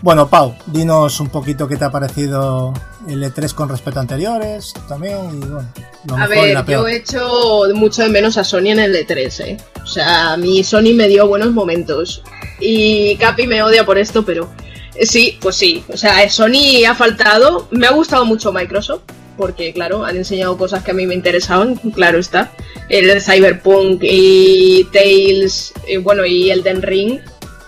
Bueno, 0.02 0.28
Pau, 0.30 0.56
dinos 0.66 1.20
un 1.20 1.30
poquito 1.30 1.68
qué 1.68 1.78
te 1.78 1.86
ha 1.86 1.92
parecido 1.92 2.74
el 3.08 3.22
E3 3.24 3.54
con 3.54 3.70
respecto 3.70 4.00
a 4.00 4.02
anteriores 4.02 4.74
también 4.88 5.18
y 5.36 5.46
bueno, 5.46 5.70
lo 6.06 6.16
A 6.16 6.26
y 6.26 6.30
ver, 6.30 6.54
la 6.56 6.66
peor. 6.66 6.82
yo 6.82 6.88
he 6.88 6.96
hecho 6.96 7.64
mucho 7.76 8.02
de 8.02 8.10
menos 8.10 8.38
a 8.38 8.44
Sony 8.44 8.68
en 8.72 8.80
el 8.80 8.96
E3, 8.96 9.40
¿eh? 9.46 9.58
O 9.84 9.86
sea, 9.86 10.34
a 10.34 10.38
mí 10.38 10.64
Sony 10.64 10.94
me 10.96 11.08
dio 11.08 11.28
buenos 11.28 11.52
momentos. 11.52 12.24
Y 12.60 13.16
Capi 13.18 13.46
me 13.46 13.62
odia 13.62 13.86
por 13.86 13.98
esto, 14.00 14.24
pero 14.26 14.50
eh, 14.96 15.06
sí, 15.06 15.38
pues 15.40 15.56
sí. 15.56 15.84
O 15.94 15.98
sea, 15.98 16.28
Sony 16.30 16.84
ha 16.88 16.96
faltado. 16.96 17.68
Me 17.72 17.86
ha 17.86 17.92
gustado 17.92 18.26
mucho 18.26 18.52
Microsoft, 18.52 19.02
porque 19.38 19.72
claro, 19.74 20.04
han 20.04 20.18
enseñado 20.18 20.58
cosas 20.58 20.84
que 20.84 20.92
a 20.92 20.94
mí 20.96 21.06
me 21.06 21.14
interesaban, 21.16 21.76
claro 21.94 22.18
está. 22.18 22.52
El 22.90 23.22
Cyberpunk 23.22 24.02
y 24.04 24.84
Tales, 24.92 25.74
y 25.88 25.98
bueno, 25.98 26.26
y 26.26 26.50
Elden 26.52 26.82
Ring, 26.82 27.20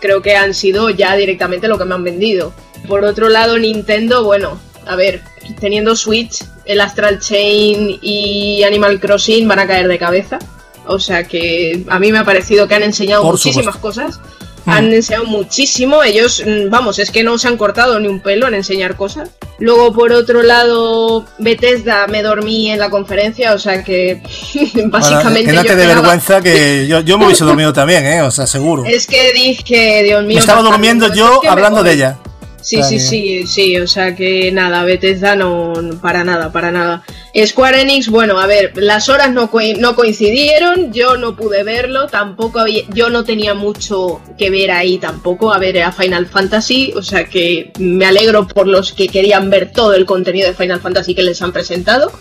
creo 0.04 0.22
que 0.22 0.36
han 0.36 0.54
sido 0.54 0.90
ya 0.90 1.16
directamente 1.16 1.70
lo 1.70 1.78
que 1.78 1.86
me 1.86 1.96
han 1.96 2.04
vendido. 2.04 2.52
Por 2.90 3.06
otro 3.06 3.30
lado, 3.30 3.58
Nintendo, 3.58 4.26
bueno, 4.26 4.60
a 4.86 4.98
ver, 4.98 5.22
teniendo 5.62 5.96
Switch, 5.96 6.44
el 6.66 6.82
Astral 6.82 7.20
Chain 7.22 8.00
y 8.02 8.64
Animal 8.64 9.00
Crossing 9.00 9.48
van 9.48 9.60
a 9.60 9.66
caer 9.68 9.88
de 9.88 9.98
cabeza. 9.98 10.40
O 10.88 11.00
sea 11.00 11.24
que 11.24 11.86
a 11.88 12.00
mí 12.00 12.12
me 12.12 12.18
ha 12.18 12.26
parecido 12.26 12.68
que 12.68 12.76
han 12.76 12.84
enseñado 12.84 13.24
Por 13.24 13.36
muchísimas 13.36 13.76
supuesto. 13.76 14.02
cosas. 14.04 14.20
Han 14.66 14.94
enseñado 14.94 15.26
muchísimo. 15.26 16.04
Ellos, 16.04 16.44
mm, 16.46 16.70
vamos, 16.70 17.00
es 17.00 17.12
que 17.12 17.24
no 17.24 17.38
se 17.38 17.48
han 17.48 17.58
cortado 17.58 18.00
ni 18.00 18.08
un 18.08 18.20
pelo 18.20 18.48
en 18.48 18.56
enseñar 18.56 18.96
cosas. 18.96 19.30
Luego, 19.60 19.94
por 19.94 20.12
otro 20.12 20.42
lado, 20.42 21.26
Bethesda 21.38 22.08
me 22.08 22.22
dormí 22.22 22.72
en 22.72 22.80
la 22.80 22.90
conferencia, 22.90 23.54
o 23.54 23.60
sea 23.60 23.84
que 23.84 24.22
Bueno, 24.54 24.90
básicamente. 24.90 25.52
que 25.52 25.54
no 25.54 25.64
te 25.64 25.76
dé 25.76 25.88
vergüenza 25.88 26.42
que 26.42 26.88
yo, 26.88 27.02
yo 27.02 27.18
me 27.18 27.26
hubiese 27.26 27.46
dormido 27.46 27.74
también, 27.74 28.06
¿eh? 28.06 28.22
O 28.22 28.32
sea, 28.32 28.48
seguro. 28.48 28.84
Es 28.86 29.08
que 29.08 29.32
dije, 29.34 30.04
Dios 30.04 30.24
mío. 30.24 30.36
Me 30.36 30.40
estaba 30.40 30.62
durmiendo 30.62 31.14
yo 31.14 31.42
hablando 31.48 31.84
de 31.84 31.94
ella. 31.94 32.18
Sí, 32.64 32.78
sí, 32.84 32.98
sí, 33.00 33.46
sí, 33.48 33.78
o 33.78 33.86
sea 33.88 34.16
que 34.16 34.52
nada, 34.52 34.84
Bethesda 34.86 35.36
no, 35.36 35.74
no- 35.74 36.00
para 36.00 36.24
nada, 36.24 36.52
para 36.52 36.72
nada. 36.72 37.04
Square 37.46 37.82
Enix, 37.82 38.08
bueno, 38.10 38.40
a 38.40 38.48
ver, 38.48 38.72
las 38.76 39.10
horas 39.10 39.32
no, 39.32 39.52
coi- 39.52 39.78
no 39.78 39.96
coincidieron, 39.96 40.94
yo 40.94 41.18
no 41.18 41.36
pude 41.36 41.64
verlo, 41.64 42.08
tampoco 42.08 42.60
había, 42.60 42.84
yo 42.94 43.10
no 43.10 43.24
tenía 43.26 43.54
mucho 43.54 44.22
que 44.38 44.50
ver 44.50 44.72
ahí 44.72 44.98
tampoco, 44.98 45.54
a 45.54 45.58
ver, 45.60 45.82
a 45.84 45.92
Final 45.92 46.26
Fantasy, 46.28 46.94
o 46.96 47.02
sea 47.04 47.26
que 47.26 47.72
me 47.80 48.06
alegro 48.06 48.48
por 48.48 48.68
los 48.68 48.94
que 48.94 49.08
querían 49.10 49.50
ver 49.50 49.72
todo 49.72 49.94
el 49.94 50.06
contenido 50.06 50.48
de 50.48 50.54
Final 50.54 50.80
Fantasy 50.80 51.14
que 51.16 51.24
les 51.24 51.42
han 51.42 51.52
presentado, 51.52 52.12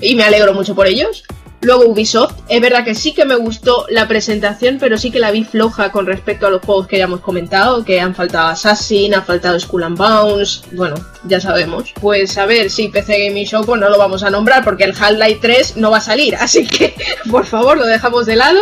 y 0.00 0.14
me 0.14 0.24
alegro 0.24 0.54
mucho 0.54 0.74
por 0.74 0.86
ellos. 0.86 1.24
Luego 1.64 1.86
Ubisoft, 1.86 2.34
es 2.48 2.60
verdad 2.60 2.84
que 2.84 2.94
sí 2.94 3.14
que 3.14 3.24
me 3.24 3.36
gustó 3.36 3.86
la 3.88 4.06
presentación, 4.06 4.76
pero 4.78 4.98
sí 4.98 5.10
que 5.10 5.18
la 5.18 5.30
vi 5.30 5.44
floja 5.44 5.90
con 5.90 6.04
respecto 6.04 6.46
a 6.46 6.50
los 6.50 6.60
juegos 6.60 6.86
que 6.86 6.98
ya 6.98 7.04
hemos 7.04 7.20
comentado, 7.20 7.86
que 7.86 8.00
han 8.00 8.14
faltado 8.14 8.48
Assassin, 8.48 9.14
ha 9.14 9.22
faltado 9.22 9.58
Skull 9.58 9.84
and 9.84 9.96
Bones, 9.96 10.62
bueno, 10.72 10.94
ya 11.26 11.40
sabemos. 11.40 11.94
Pues 11.98 12.36
a 12.36 12.44
ver, 12.44 12.68
sí, 12.68 12.88
PC 12.88 13.28
Gaming 13.28 13.46
Show 13.46 13.64
pues 13.64 13.80
no 13.80 13.88
lo 13.88 13.96
vamos 13.96 14.22
a 14.22 14.28
nombrar 14.28 14.62
porque 14.62 14.84
el 14.84 14.92
Half-Life 14.92 15.38
3 15.40 15.76
no 15.78 15.90
va 15.90 15.96
a 15.96 16.02
salir, 16.02 16.36
así 16.40 16.66
que 16.66 16.94
por 17.30 17.46
favor 17.46 17.78
lo 17.78 17.86
dejamos 17.86 18.26
de 18.26 18.36
lado. 18.36 18.60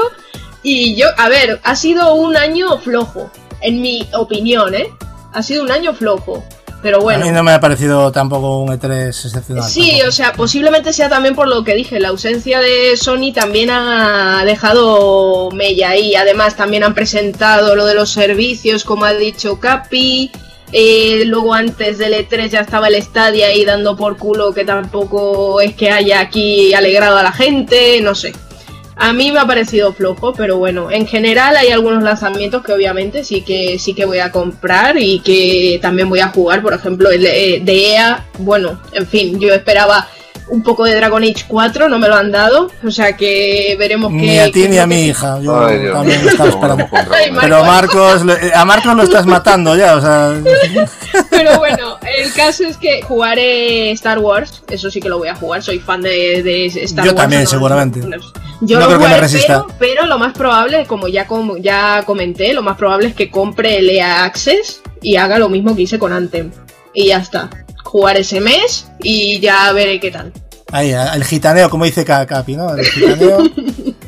Y 0.63 0.95
yo, 0.95 1.09
a 1.17 1.29
ver, 1.29 1.59
ha 1.65 1.75
sido 1.75 2.15
un 2.15 2.37
año 2.37 2.79
flojo, 2.79 3.33
en 3.63 3.83
mi 3.83 4.09
opinión, 4.15 4.77
¿eh? 4.77 4.87
Ha 5.33 5.43
sido 5.43 5.65
un 5.65 5.73
año 5.73 5.93
flojo, 5.93 6.45
pero 6.83 7.01
bueno. 7.01 7.25
A 7.25 7.27
mí 7.27 7.33
no 7.33 7.43
me 7.43 7.53
ha 7.53 7.61
parecido 7.61 8.11
tampoco 8.11 8.59
un 8.59 8.69
E3 8.69 9.09
excepcional. 9.09 9.65
Sí, 9.65 9.91
tampoco. 9.91 10.09
o 10.09 10.13
sea, 10.13 10.33
posiblemente 10.33 10.93
sea 10.93 11.09
también 11.09 11.35
por 11.35 11.49
lo 11.49 11.63
que 11.65 11.75
dije, 11.75 12.01
la 12.01 12.09
ausencia 12.09 12.61
de 12.61 12.97
Sony 12.97 13.33
también 13.33 13.71
ha 13.71 14.45
dejado 14.45 15.51
mella 15.53 15.91
ahí. 15.91 16.15
Además, 16.15 16.57
también 16.57 16.85
han 16.85 16.95
presentado 16.95 17.77
lo 17.77 17.87
de 17.87 17.95
los 17.95 18.11
servicios, 18.11 18.85
como 18.85 19.05
ha 19.05 19.15
dicho 19.15 19.61
Capi. 19.61 20.31
Eh, 20.75 21.25
luego 21.27 21.53
antes 21.53 21.99
del 21.99 22.15
E3 22.15 22.49
ya 22.49 22.61
estaba 22.61 22.89
el 22.89 23.01
Stadia 23.03 23.49
ahí 23.49 23.65
dando 23.65 23.95
por 23.95 24.17
culo 24.17 24.55
que 24.55 24.65
tampoco 24.65 25.61
es 25.61 25.75
que 25.75 25.91
haya 25.91 26.21
aquí 26.21 26.73
alegrado 26.73 27.19
a 27.19 27.23
la 27.23 27.33
gente, 27.33 28.01
no 28.01 28.15
sé. 28.15 28.33
A 28.97 29.13
mí 29.13 29.33
me 29.33 29.41
ha 29.41 29.47
parecido 29.47 29.93
flojo, 29.93 30.33
pero 30.35 30.59
bueno, 30.59 30.91
en 30.91 31.07
general 31.07 31.57
hay 31.57 31.69
algunos 31.71 32.03
lanzamientos 32.03 32.63
que 32.63 32.73
obviamente 32.73 33.25
sí 33.25 33.43
que 33.43 33.79
sí 33.79 33.95
que 33.95 34.05
voy 34.05 34.19
a 34.19 34.31
comprar 34.31 34.99
y 34.99 35.21
que 35.21 35.79
también 35.81 36.09
voy 36.09 36.21
a 36.21 36.29
jugar, 36.29 36.63
por 36.63 36.75
ejemplo, 36.75 37.11
el 37.11 37.23
de 37.23 37.61
de 37.65 37.93
EA, 37.95 38.27
bueno, 38.39 38.81
en 38.93 39.07
fin, 39.07 39.41
yo 39.41 39.53
esperaba 39.53 40.09
un 40.49 40.63
poco 40.63 40.85
de 40.85 40.95
Dragon 40.95 41.23
Age 41.23 41.45
4, 41.49 41.89
no 41.89 41.99
me 41.99 42.09
lo 42.09 42.15
han 42.17 42.31
dado, 42.31 42.71
o 42.85 42.91
sea 42.91 43.17
que 43.17 43.75
veremos 43.79 44.13
Ni 44.13 44.27
qué- 44.27 44.41
a 44.41 44.51
ti 44.51 44.69
ni 44.69 44.79
a 44.79 44.87
mi 44.87 45.07
hija. 45.07 45.39
Yo 45.41 45.67
Ay, 45.67 45.79
Dios 45.79 45.95
también 45.95 46.29
estaba 46.29 46.49
esperando. 46.51 46.87
Ay. 47.11 47.33
Pero 47.41 47.65
Marcos, 47.65 48.23
eh, 48.43 48.53
a 48.55 48.65
Marcos 48.65 48.95
lo 48.95 49.03
estás 49.03 49.27
matando 49.27 49.77
ya, 49.77 49.97
o 49.97 50.01
sea. 50.01 50.35
Pero 51.31 51.59
bueno, 51.59 51.97
el 52.19 52.33
caso 52.33 52.65
es 52.65 52.77
que 52.77 53.03
jugaré 53.03 53.91
Star 53.93 54.19
Wars, 54.19 54.63
eso 54.71 54.91
sí 54.91 55.01
que 55.01 55.09
lo 55.09 55.19
voy 55.19 55.29
a 55.29 55.35
jugar, 55.35 55.63
soy 55.63 55.79
fan 55.79 56.03
de, 56.03 56.43
de 56.43 56.67
Star 56.67 57.05
Yo 57.05 57.13
Wars. 57.13 57.21
también, 57.23 57.43
no- 57.45 57.49
seguramente. 57.49 58.01
no- 58.01 58.17
yo 58.65 58.79
No 58.79 58.83
lo 58.83 58.87
creo 58.87 58.99
que 58.99 59.03
me 59.03 59.09
jugaré, 59.09 59.21
resista. 59.23 59.65
Pero, 59.79 59.97
pero 59.97 60.07
lo 60.07 60.19
más 60.19 60.35
probable, 60.35 60.87
como 60.87 61.09
ya, 61.09 61.27
como 61.27 61.57
ya 61.57 62.05
comenté, 62.07 62.53
lo 62.53 62.63
más 62.63 62.77
probable 62.77 63.09
es 63.09 63.15
que 63.15 63.29
compre 63.29 63.79
el 63.79 63.91
EA 63.91 64.23
Access 64.25 64.83
y 65.01 65.17
haga 65.17 65.39
lo 65.41 65.49
mismo 65.49 65.75
que 65.75 65.83
hice 65.83 65.99
con 65.99 66.13
Anthem. 66.13 66.53
Y 66.95 67.07
ya 67.09 67.17
está. 67.19 67.51
Jugar 67.93 68.17
ese 68.17 68.41
mes 68.41 68.87
y 69.03 69.39
ya 69.41 69.71
veré 69.73 70.01
qué 70.01 70.11
tal. 70.11 70.33
Ahí, 70.73 70.93
el 70.93 71.25
gitaneo, 71.25 71.69
como 71.69 71.85
dice 71.85 72.07
Ca- 72.07 72.25
Capi, 72.25 72.57
¿no? 72.57 72.75
El 72.75 72.87
gitaneo. 72.87 73.43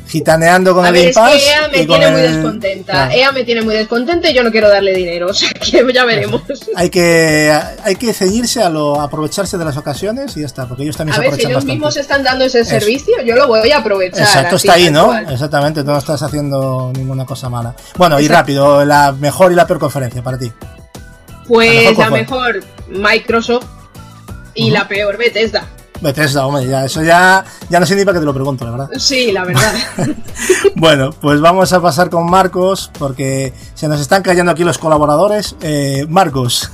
Gitaneando 0.07 0.73
con 0.73 0.85
A 0.85 0.89
el 0.89 0.93
ver, 0.93 1.07
es 1.09 1.15
que 1.15 1.49
EA 1.49 1.67
me 1.67 1.85
tiene 1.85 2.11
muy 2.11 2.21
el- 2.21 2.33
descontenta. 2.33 2.91
Claro. 2.93 3.11
EA 3.11 3.31
me 3.31 3.43
tiene 3.43 3.61
muy 3.61 3.75
descontenta 3.75 4.29
y 4.29 4.33
yo 4.33 4.43
no 4.43 4.51
quiero 4.51 4.69
darle 4.69 4.93
dinero. 4.93 5.27
O 5.29 5.33
sea 5.33 5.49
que 5.51 5.93
ya 5.93 6.05
veremos. 6.05 6.41
Hay 6.75 6.89
que, 6.89 7.51
hay 7.83 7.95
que 7.95 8.13
ceñirse 8.13 8.63
a 8.63 8.69
lo, 8.69 8.99
aprovecharse 9.01 9.57
de 9.57 9.65
las 9.65 9.77
ocasiones 9.77 10.35
y 10.37 10.39
ya 10.41 10.45
está, 10.47 10.67
porque 10.67 10.83
ellos 10.83 10.97
también 10.97 11.13
A 11.13 11.17
se 11.17 11.21
ver, 11.29 11.33
si 11.35 11.41
ellos 11.41 11.53
bastante. 11.55 11.73
mismos 11.73 11.97
están 11.97 12.23
dando 12.23 12.45
ese 12.45 12.61
Eso. 12.61 12.69
servicio, 12.71 13.13
yo 13.23 13.35
lo 13.35 13.47
voy 13.47 13.71
a 13.71 13.77
aprovechar. 13.79 14.21
Exacto, 14.21 14.55
está 14.55 14.73
ahí, 14.73 14.89
¿no? 14.89 15.07
cual. 15.07 15.27
Exactamente, 15.31 15.81
tú 15.83 15.91
no 15.91 15.97
estás 15.97 16.21
haciendo 16.23 16.91
ninguna 16.95 17.25
cosa 17.25 17.49
mala. 17.49 17.75
Bueno, 17.97 18.19
y 18.19 18.27
rápido, 18.27 18.83
la 18.85 19.11
mejor 19.11 19.51
y 19.51 19.55
la 19.55 19.67
peor 19.67 19.79
conferencia 19.79 20.23
para 20.23 20.37
ti. 20.39 20.51
Pues 21.47 21.97
¿La 21.97 22.05
la 22.05 22.11
mejor 22.11 22.59
Microsoft 22.89 23.65
y 24.53 24.71
la 24.71 24.87
peor 24.87 25.17
Bethesda. 25.17 25.65
Bethesda, 26.01 26.45
hombre, 26.45 26.67
ya, 26.67 26.85
eso 26.85 27.01
ya, 27.03 27.45
ya 27.69 27.79
no 27.79 27.85
sé 27.85 27.95
ni 27.95 28.03
para 28.03 28.15
qué 28.15 28.19
te 28.19 28.25
lo 28.25 28.33
pregunto, 28.33 28.65
la 28.65 28.71
verdad. 28.71 28.89
Sí, 28.97 29.31
la 29.31 29.43
verdad. 29.45 29.73
Bueno, 30.75 31.11
pues 31.21 31.39
vamos 31.39 31.71
a 31.71 31.81
pasar 31.81 32.09
con 32.09 32.29
Marcos, 32.29 32.91
porque 32.99 33.53
se 33.75 33.87
nos 33.87 34.01
están 34.01 34.21
cayendo 34.21 34.51
aquí 34.51 34.63
los 34.65 34.77
colaboradores. 34.77 35.55
Eh, 35.61 36.05
Marcos, 36.09 36.69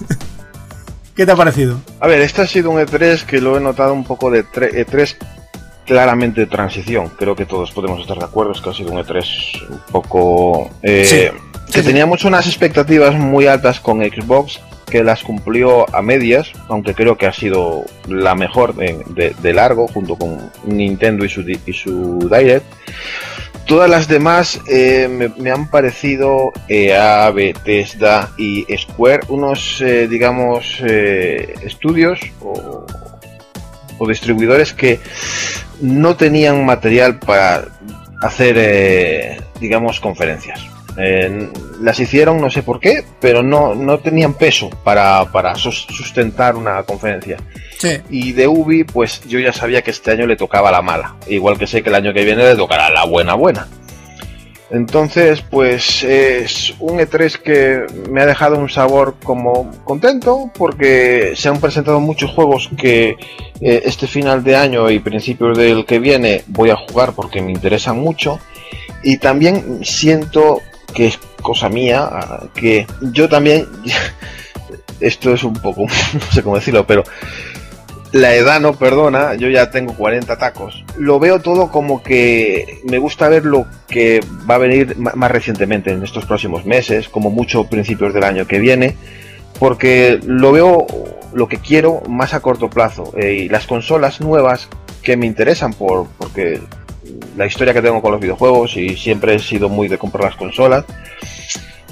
¿qué 1.15 1.25
te 1.25 1.31
ha 1.31 1.35
parecido? 1.35 1.79
A 1.99 2.07
ver, 2.07 2.21
este 2.21 2.41
ha 2.41 2.47
sido 2.47 2.71
un 2.71 2.77
E3 2.79 3.23
que 3.25 3.39
lo 3.39 3.57
he 3.57 3.59
notado 3.59 3.93
un 3.93 4.03
poco 4.03 4.31
de 4.31 4.43
tre- 4.43 4.71
E3 4.85 5.15
claramente 5.91 6.39
de 6.39 6.47
transición. 6.47 7.11
Creo 7.17 7.35
que 7.35 7.45
todos 7.45 7.69
podemos 7.71 7.99
estar 7.99 8.17
de 8.17 8.23
acuerdo, 8.23 8.53
es 8.53 8.61
que 8.61 8.69
ha 8.69 8.73
sido 8.73 8.93
un 8.93 8.99
E3 9.03 9.67
un 9.69 9.79
poco... 9.91 10.69
eh, 10.81 11.03
Sí, 11.05 11.71
que 11.73 11.81
sí. 11.81 11.85
teníamos 11.85 12.23
unas 12.23 12.47
expectativas 12.47 13.13
muy 13.15 13.45
altas 13.47 13.81
con 13.81 13.99
Xbox, 13.99 14.61
que 14.89 15.03
las 15.03 15.21
cumplió 15.21 15.93
a 15.93 16.01
medias, 16.01 16.53
aunque 16.69 16.93
creo 16.93 17.17
que 17.17 17.25
ha 17.27 17.33
sido 17.33 17.83
la 18.07 18.35
mejor 18.35 18.73
de, 18.75 19.03
de- 19.09 19.35
de 19.37 19.53
largo, 19.53 19.85
junto 19.89 20.15
con 20.15 20.49
Nintendo 20.63 21.25
y 21.25 21.29
su, 21.29 21.41
y 21.41 21.73
su 21.73 22.19
Direct. 22.31 22.63
Todas 23.67 23.89
las 23.89 24.07
demás 24.07 24.61
eh, 24.69 25.09
me, 25.09 25.27
me 25.43 25.51
han 25.51 25.69
parecido 25.69 26.53
EA, 26.69 27.29
Bethesda 27.31 28.31
y 28.37 28.65
Square 28.77 29.23
unos, 29.27 29.81
eh, 29.81 30.07
digamos, 30.07 30.81
eh, 30.87 31.53
estudios 31.65 32.19
o, 32.41 32.85
o 33.97 34.07
distribuidores 34.07 34.73
que 34.73 34.99
no 35.81 36.15
tenían 36.15 36.65
material 36.65 37.19
para 37.19 37.65
hacer, 38.21 38.55
eh, 38.57 39.41
digamos, 39.59 39.99
conferencias. 39.99 40.59
Eh, 40.97 41.49
las 41.81 41.99
hicieron, 41.99 42.41
no 42.41 42.49
sé 42.49 42.63
por 42.63 42.79
qué, 42.79 43.03
pero 43.19 43.41
no, 43.43 43.73
no 43.75 43.99
tenían 43.99 44.33
peso 44.33 44.69
para, 44.83 45.25
para 45.31 45.55
sus- 45.55 45.87
sustentar 45.89 46.55
una 46.55 46.83
conferencia. 46.83 47.37
Sí, 47.79 47.97
Y 48.09 48.33
de 48.33 48.47
Ubi, 48.47 48.83
pues 48.83 49.21
yo 49.27 49.39
ya 49.39 49.53
sabía 49.53 49.81
que 49.81 49.89
este 49.91 50.11
año 50.11 50.27
le 50.27 50.35
tocaba 50.35 50.69
la 50.71 50.81
mala. 50.81 51.15
Igual 51.27 51.57
que 51.57 51.65
sé 51.65 51.81
que 51.81 51.89
el 51.89 51.95
año 51.95 52.13
que 52.13 52.23
viene 52.25 52.43
le 52.43 52.55
tocará 52.55 52.89
la 52.89 53.05
buena 53.05 53.33
buena. 53.33 53.67
Entonces, 54.71 55.41
pues 55.41 56.01
es 56.03 56.73
un 56.79 56.99
E3 56.99 57.37
que 57.37 57.85
me 58.09 58.21
ha 58.21 58.25
dejado 58.25 58.57
un 58.57 58.69
sabor 58.69 59.15
como 59.21 59.69
contento 59.83 60.49
porque 60.57 61.33
se 61.35 61.49
han 61.49 61.59
presentado 61.59 61.99
muchos 61.99 62.31
juegos 62.31 62.69
que 62.77 63.17
eh, 63.59 63.81
este 63.85 64.07
final 64.07 64.45
de 64.45 64.55
año 64.55 64.89
y 64.89 64.99
principios 64.99 65.57
del 65.57 65.85
que 65.85 65.99
viene 65.99 66.43
voy 66.47 66.69
a 66.69 66.77
jugar 66.77 67.11
porque 67.13 67.41
me 67.41 67.51
interesan 67.51 67.99
mucho. 67.99 68.39
Y 69.03 69.17
también 69.17 69.83
siento 69.83 70.61
que 70.93 71.07
es 71.07 71.19
cosa 71.41 71.67
mía, 71.67 72.07
ah, 72.09 72.47
que 72.53 72.87
yo 73.01 73.27
también, 73.27 73.67
esto 75.01 75.33
es 75.33 75.43
un 75.43 75.53
poco, 75.53 75.81
no 76.13 76.31
sé 76.31 76.43
cómo 76.43 76.55
decirlo, 76.55 76.87
pero 76.87 77.03
la 78.11 78.35
edad 78.35 78.59
no 78.59 78.73
perdona, 78.73 79.35
yo 79.35 79.49
ya 79.49 79.71
tengo 79.71 79.93
40 79.93 80.37
tacos. 80.37 80.83
Lo 80.97 81.19
veo 81.19 81.39
todo 81.39 81.69
como 81.71 82.03
que 82.03 82.81
me 82.83 82.97
gusta 82.97 83.29
ver 83.29 83.45
lo 83.45 83.65
que 83.87 84.19
va 84.49 84.55
a 84.55 84.59
venir 84.59 84.97
más 84.97 85.31
recientemente 85.31 85.91
en 85.91 86.03
estos 86.03 86.25
próximos 86.25 86.65
meses, 86.65 87.07
como 87.07 87.29
mucho 87.29 87.65
principios 87.65 88.13
del 88.13 88.23
año 88.23 88.47
que 88.47 88.59
viene, 88.59 88.95
porque 89.59 90.19
lo 90.25 90.51
veo 90.51 90.85
lo 91.33 91.47
que 91.47 91.57
quiero 91.57 92.01
más 92.09 92.33
a 92.33 92.41
corto 92.41 92.69
plazo. 92.69 93.13
Eh, 93.17 93.33
y 93.33 93.49
las 93.49 93.65
consolas 93.65 94.19
nuevas 94.19 94.67
que 95.01 95.15
me 95.15 95.25
interesan 95.25 95.73
por 95.73 96.07
porque 96.17 96.59
la 97.37 97.45
historia 97.45 97.73
que 97.73 97.81
tengo 97.81 98.01
con 98.01 98.11
los 98.11 98.21
videojuegos 98.21 98.75
y 98.75 98.97
siempre 98.97 99.35
he 99.35 99.39
sido 99.39 99.69
muy 99.69 99.87
de 99.87 99.97
comprar 99.97 100.25
las 100.25 100.35
consolas. 100.35 100.83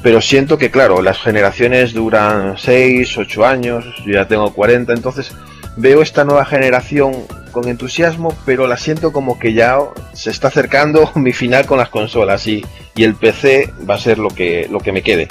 Pero 0.01 0.21
siento 0.21 0.57
que, 0.57 0.71
claro, 0.71 1.01
las 1.01 1.19
generaciones 1.19 1.93
duran 1.93 2.57
6, 2.57 3.17
8 3.17 3.45
años, 3.45 3.85
yo 4.05 4.13
ya 4.13 4.27
tengo 4.27 4.53
40, 4.53 4.93
entonces 4.93 5.33
veo 5.79 6.01
esta 6.01 6.23
nueva 6.25 6.45
generación 6.45 7.13
con 7.51 7.67
entusiasmo, 7.67 8.35
pero 8.45 8.67
la 8.67 8.77
siento 8.77 9.11
como 9.11 9.39
que 9.39 9.53
ya 9.53 9.79
se 10.13 10.29
está 10.29 10.49
acercando 10.49 11.11
mi 11.15 11.33
final 11.33 11.65
con 11.65 11.79
las 11.79 11.89
consolas 11.89 12.45
y, 12.47 12.65
y 12.95 13.03
el 13.03 13.15
PC 13.15 13.73
va 13.89 13.95
a 13.95 13.99
ser 13.99 14.19
lo 14.19 14.29
que, 14.29 14.67
lo 14.69 14.79
que 14.79 14.91
me 14.91 15.01
quede. 15.01 15.27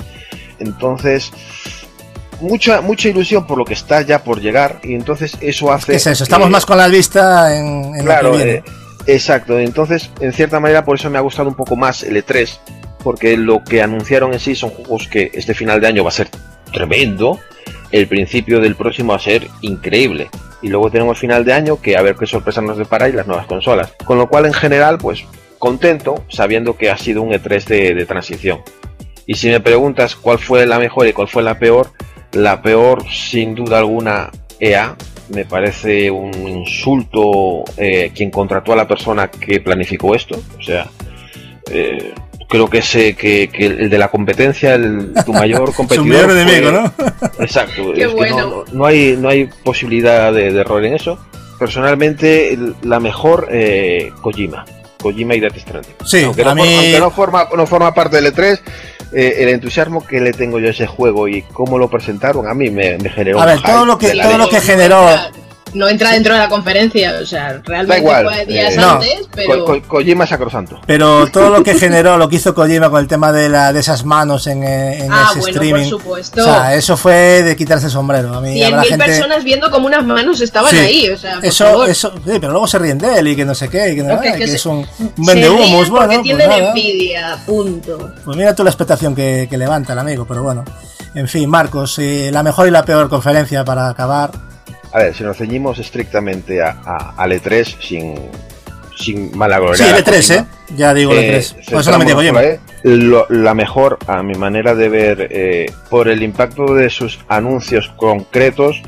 Entonces, 0.58 1.30
mucha, 2.40 2.80
mucha 2.80 3.08
ilusión 3.08 3.46
por 3.46 3.58
lo 3.58 3.64
que 3.64 3.74
está 3.74 4.02
ya 4.02 4.24
por 4.24 4.40
llegar 4.40 4.80
y 4.82 4.94
entonces 4.94 5.36
eso 5.40 5.72
hace... 5.72 5.92
¿qué 5.92 5.96
es 5.96 6.06
eso? 6.06 6.24
Estamos 6.24 6.50
más 6.50 6.66
con 6.66 6.78
la 6.78 6.88
vista 6.88 7.56
en, 7.56 7.94
en 7.94 8.04
Claro, 8.04 8.32
lo 8.32 8.38
que 8.38 8.44
viene. 8.44 8.58
eh, 8.58 8.64
exacto. 9.06 9.58
Entonces, 9.58 10.10
en 10.20 10.32
cierta 10.32 10.58
manera, 10.60 10.84
por 10.84 10.96
eso 10.98 11.10
me 11.10 11.18
ha 11.18 11.22
gustado 11.22 11.48
un 11.48 11.54
poco 11.54 11.76
más 11.76 12.02
el 12.02 12.16
E3, 12.16 12.58
porque 13.04 13.36
lo 13.36 13.62
que 13.62 13.82
anunciaron 13.82 14.32
en 14.32 14.40
sí 14.40 14.54
son 14.56 14.70
juegos 14.70 15.06
que 15.08 15.30
este 15.34 15.54
final 15.54 15.80
de 15.80 15.86
año 15.86 16.02
va 16.02 16.08
a 16.08 16.12
ser 16.12 16.28
tremendo, 16.72 17.38
el 17.92 18.06
principio 18.06 18.60
del 18.60 18.76
próximo 18.76 19.14
a 19.14 19.18
ser 19.18 19.48
increíble. 19.60 20.28
Y 20.60 20.68
luego 20.68 20.90
tenemos 20.90 21.18
final 21.18 21.44
de 21.44 21.52
año 21.52 21.80
que 21.80 21.96
a 21.96 22.02
ver 22.02 22.16
qué 22.16 22.26
sorpresas 22.26 22.64
nos 22.64 22.78
depara 22.78 23.08
y 23.08 23.12
las 23.12 23.26
nuevas 23.26 23.46
consolas. 23.46 23.92
Con 24.04 24.18
lo 24.18 24.28
cual, 24.28 24.46
en 24.46 24.52
general, 24.52 24.98
pues 24.98 25.24
contento 25.58 26.24
sabiendo 26.28 26.76
que 26.76 26.90
ha 26.90 26.96
sido 26.96 27.22
un 27.22 27.32
E3 27.32 27.64
de, 27.64 27.94
de 27.94 28.06
transición. 28.06 28.60
Y 29.26 29.34
si 29.34 29.48
me 29.48 29.60
preguntas 29.60 30.16
cuál 30.16 30.38
fue 30.38 30.66
la 30.66 30.78
mejor 30.78 31.06
y 31.06 31.12
cuál 31.12 31.28
fue 31.28 31.42
la 31.42 31.58
peor, 31.58 31.90
La 32.32 32.60
peor, 32.60 33.04
sin 33.10 33.54
duda 33.54 33.78
alguna, 33.78 34.30
EA. 34.60 34.96
Me 35.30 35.44
parece 35.44 36.10
un 36.10 36.32
insulto 36.34 37.64
eh, 37.76 38.10
quien 38.14 38.30
contrató 38.30 38.72
a 38.72 38.76
la 38.76 38.88
persona 38.88 39.30
que 39.30 39.60
planificó 39.60 40.14
esto. 40.14 40.38
O 40.58 40.62
sea, 40.62 40.86
eh, 41.70 42.14
creo 42.48 42.68
que 42.70 42.78
ese 42.78 43.14
que, 43.14 43.48
que 43.52 43.66
el 43.66 43.90
de 43.90 43.98
la 43.98 44.08
competencia, 44.08 44.74
el, 44.74 45.12
tu 45.24 45.32
mayor 45.32 45.72
competidor. 45.76 46.06
mayor 46.06 46.30
enemigo, 46.32 46.70
fue- 46.96 47.06
¿no? 47.08 47.12
Exacto. 47.44 47.92
Qué 47.94 48.02
es 48.04 48.14
que 48.14 48.30
no, 48.30 48.64
no 48.72 48.86
hay, 48.86 49.16
no 49.18 49.28
hay 49.28 49.48
posibilidad 49.62 50.32
de, 50.32 50.52
de 50.52 50.60
error 50.60 50.84
en 50.84 50.94
eso. 50.94 51.18
Personalmente, 51.58 52.58
la 52.82 52.98
mejor, 53.00 53.48
eh, 53.50 54.10
Kojima. 54.22 54.64
Kojima 55.02 55.34
y 55.36 55.40
Death 55.40 55.58
Stranding. 55.58 55.94
Sí, 56.04 56.24
aunque, 56.24 56.44
no, 56.44 56.54
mí- 56.54 56.62
for- 56.62 56.68
aunque 56.74 56.98
no 57.00 57.10
forma, 57.10 57.48
no 57.56 57.66
forma 57.66 57.94
parte 57.94 58.20
del 58.20 58.34
E3, 58.34 58.60
eh, 59.12 59.36
el 59.38 59.48
entusiasmo 59.50 60.04
que 60.06 60.20
le 60.20 60.32
tengo 60.32 60.58
yo 60.58 60.68
a 60.68 60.70
ese 60.70 60.86
juego 60.86 61.28
y 61.28 61.42
cómo 61.42 61.78
lo 61.78 61.88
presentaron, 61.88 62.48
a 62.48 62.54
mí 62.54 62.70
me, 62.70 62.98
me 62.98 63.08
generó 63.10 63.40
A 63.40 63.46
ver, 63.46 63.60
todo 63.62 63.84
lo 63.86 63.96
que- 63.98 64.12
todo 64.12 64.38
lo 64.38 64.48
que 64.48 64.60
generó. 64.60 65.06
No 65.74 65.88
entra 65.88 66.12
dentro 66.12 66.32
de 66.34 66.40
la 66.40 66.48
conferencia, 66.48 67.14
o 67.22 67.26
sea, 67.26 67.60
realmente 67.64 68.00
igual, 68.00 68.24
fue 68.26 68.46
días 68.46 68.74
eh, 68.74 68.76
no. 68.78 68.90
antes, 68.92 69.28
pero. 69.34 69.64
Ko- 69.64 69.80
Ko- 69.80 69.88
Kojima 69.88 70.26
sacrosanto. 70.26 70.80
Pero 70.86 71.26
todo 71.30 71.50
lo 71.50 71.62
que 71.62 71.74
generó, 71.78 72.16
lo 72.16 72.28
que 72.28 72.36
hizo 72.36 72.54
Kojima 72.54 72.90
con 72.90 73.00
el 73.00 73.06
tema 73.08 73.32
de, 73.32 73.48
la, 73.48 73.72
de 73.72 73.80
esas 73.80 74.04
manos 74.04 74.46
en, 74.46 74.62
eh, 74.64 75.04
en 75.04 75.12
ah, 75.12 75.28
ese 75.30 75.40
bueno, 75.40 75.56
por 75.58 75.64
streaming. 75.64 75.88
supuesto. 75.90 76.40
O 76.40 76.44
sea, 76.44 76.74
eso 76.74 76.96
fue 76.96 77.42
de 77.42 77.54
quitarse 77.56 77.86
el 77.86 77.92
sombrero. 77.92 78.34
A 78.34 78.40
mí 78.40 78.62
habrá 78.62 78.82
100.000 78.82 78.88
gente. 78.88 79.04
personas 79.04 79.44
viendo 79.44 79.70
como 79.70 79.86
unas 79.86 80.04
manos 80.04 80.40
estaban 80.40 80.70
Sí. 80.70 80.78
ahí, 80.78 81.10
o 81.10 81.18
sea, 81.18 81.36
por 81.36 81.44
eso, 81.44 81.64
favor. 81.64 81.88
eso, 81.88 82.12
sí, 82.24 82.32
pero 82.40 82.50
luego 82.52 82.66
se 82.66 82.78
ríen 82.78 82.98
de 82.98 83.18
él 83.18 83.28
y 83.28 83.36
que 83.36 83.44
no 83.44 83.54
sé 83.54 83.68
qué, 83.68 83.90
y 83.92 83.96
que, 83.96 84.02
no- 84.02 84.14
Ok, 84.14 84.20
ay, 84.24 84.32
que 84.32 84.38
que 84.38 84.48
se- 84.48 84.56
es 84.56 84.66
un, 84.66 84.86
porque 84.86 85.48
bueno, 85.90 86.06
pues 86.06 86.22
tienen 86.22 86.48
nada. 86.48 86.68
envidia, 86.70 87.38
punto. 87.46 88.12
Pues 88.24 88.36
mira 88.36 88.54
tú 88.54 88.64
la 88.64 88.70
expectación 88.70 89.14
que, 89.14 89.46
que 89.50 89.56
levanta 89.58 89.92
el 89.92 89.98
amigo, 89.98 90.24
pero 90.26 90.42
bueno. 90.42 90.64
En 91.14 91.26
fin, 91.28 91.48
Marcos, 91.48 91.98
eh, 91.98 92.30
la 92.32 92.42
mejor 92.42 92.68
y 92.68 92.70
la 92.70 92.84
peor 92.84 93.08
conferencia 93.08 93.64
para 93.64 93.88
acabar. 93.88 94.30
A 94.92 94.98
ver, 94.98 95.14
si 95.14 95.22
nos 95.22 95.36
ceñimos 95.36 95.78
estrictamente 95.78 96.62
a, 96.62 96.76
a- 96.84 97.14
al 97.16 97.32
E3 97.32 97.76
sin, 97.80 98.14
sin 98.96 99.36
mala 99.36 99.58
gloria. 99.58 99.76
Sí, 99.76 99.84
el 99.94 100.04
E3, 100.04 100.34
¿eh? 100.40 100.44
Ya 100.76 100.94
digo 100.94 101.12
el 101.12 101.18
E3. 101.42 101.70
Por 101.70 101.80
eso 101.80 101.90
no 101.90 101.98
me 101.98 102.04
digo. 102.04 102.20
Lo- 102.84 103.26
la 103.28 103.54
mejor, 103.54 103.98
a 104.06 104.22
mi 104.22 104.34
manera 104.34 104.74
de 104.74 104.88
ver, 104.88 105.28
eh, 105.30 105.66
por 105.90 106.08
el 106.08 106.22
impacto 106.22 106.74
de 106.74 106.88
sus 106.90 107.18
anuncios 107.28 107.92
concretos, 107.96 108.80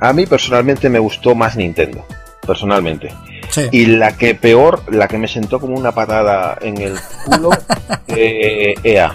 a 0.00 0.12
mí 0.12 0.26
personalmente 0.26 0.88
me 0.88 0.98
gustó 0.98 1.34
más 1.34 1.56
Nintendo. 1.56 2.04
Personalmente. 2.46 3.12
Sí. 3.50 3.62
Y 3.72 3.86
la 3.86 4.16
que 4.16 4.34
peor, 4.34 4.82
la 4.92 5.06
que 5.08 5.18
me 5.18 5.28
sentó 5.28 5.60
como 5.60 5.76
una 5.76 5.92
patada 5.92 6.56
en 6.60 6.78
el 6.80 6.94
culo, 7.24 7.50
eh, 8.08 8.74
EA. 8.82 9.14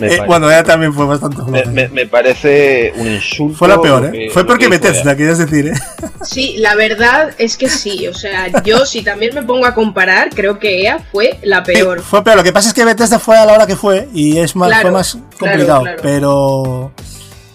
Eh, 0.00 0.20
bueno, 0.26 0.50
ya 0.50 0.62
también 0.62 0.92
fue 0.92 1.06
bastante 1.06 1.38
me, 1.42 1.60
floja. 1.62 1.70
me- 1.70 1.88
me 1.88 2.06
parece 2.06 2.92
un 2.96 3.06
insulto. 3.06 3.56
Fue 3.58 3.68
la 3.68 3.80
peor, 3.80 4.06
¿eh? 4.06 4.10
que- 4.12 4.30
Fue 4.30 4.46
porque 4.46 4.68
Bethesda, 4.68 5.16
querías 5.16 5.38
decir, 5.38 5.68
¿eh? 5.68 5.72
Sí, 6.22 6.56
la 6.58 6.74
verdad 6.74 7.34
es 7.38 7.56
que 7.56 7.68
sí, 7.68 8.06
o 8.08 8.14
sea, 8.14 8.62
yo 8.62 8.84
si 8.86 9.02
también 9.02 9.34
me 9.34 9.42
pongo 9.42 9.66
a 9.66 9.74
comparar, 9.74 10.30
creo 10.34 10.58
que 10.58 10.82
EA 10.82 10.98
fue 11.12 11.38
la 11.42 11.62
peor. 11.62 12.00
Fue 12.02 12.22
peor. 12.24 12.36
Lo 12.36 12.42
que 12.44 12.52
pasa 12.52 12.68
es 12.68 12.74
que 12.74 12.84
Bethesda 12.84 13.18
fue 13.18 13.36
a 13.36 13.44
la 13.46 13.54
hora 13.54 13.66
que 13.66 13.76
fue 13.76 14.08
y 14.12 14.38
es 14.38 14.54
más, 14.56 14.68
Claro, 14.68 14.82
fue 14.82 14.90
más 14.92 15.12
claro, 15.12 15.28
complicado. 15.38 15.82
claro. 15.82 15.98
Pero, 16.02 16.92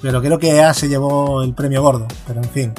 pero 0.01 0.21
creo 0.21 0.39
que 0.39 0.49
EA 0.51 0.73
se 0.73 0.87
llevó 0.89 1.43
el 1.43 1.53
premio 1.53 1.81
gordo. 1.81 2.07
Pero 2.27 2.41
en 2.41 2.49
fin. 2.49 2.73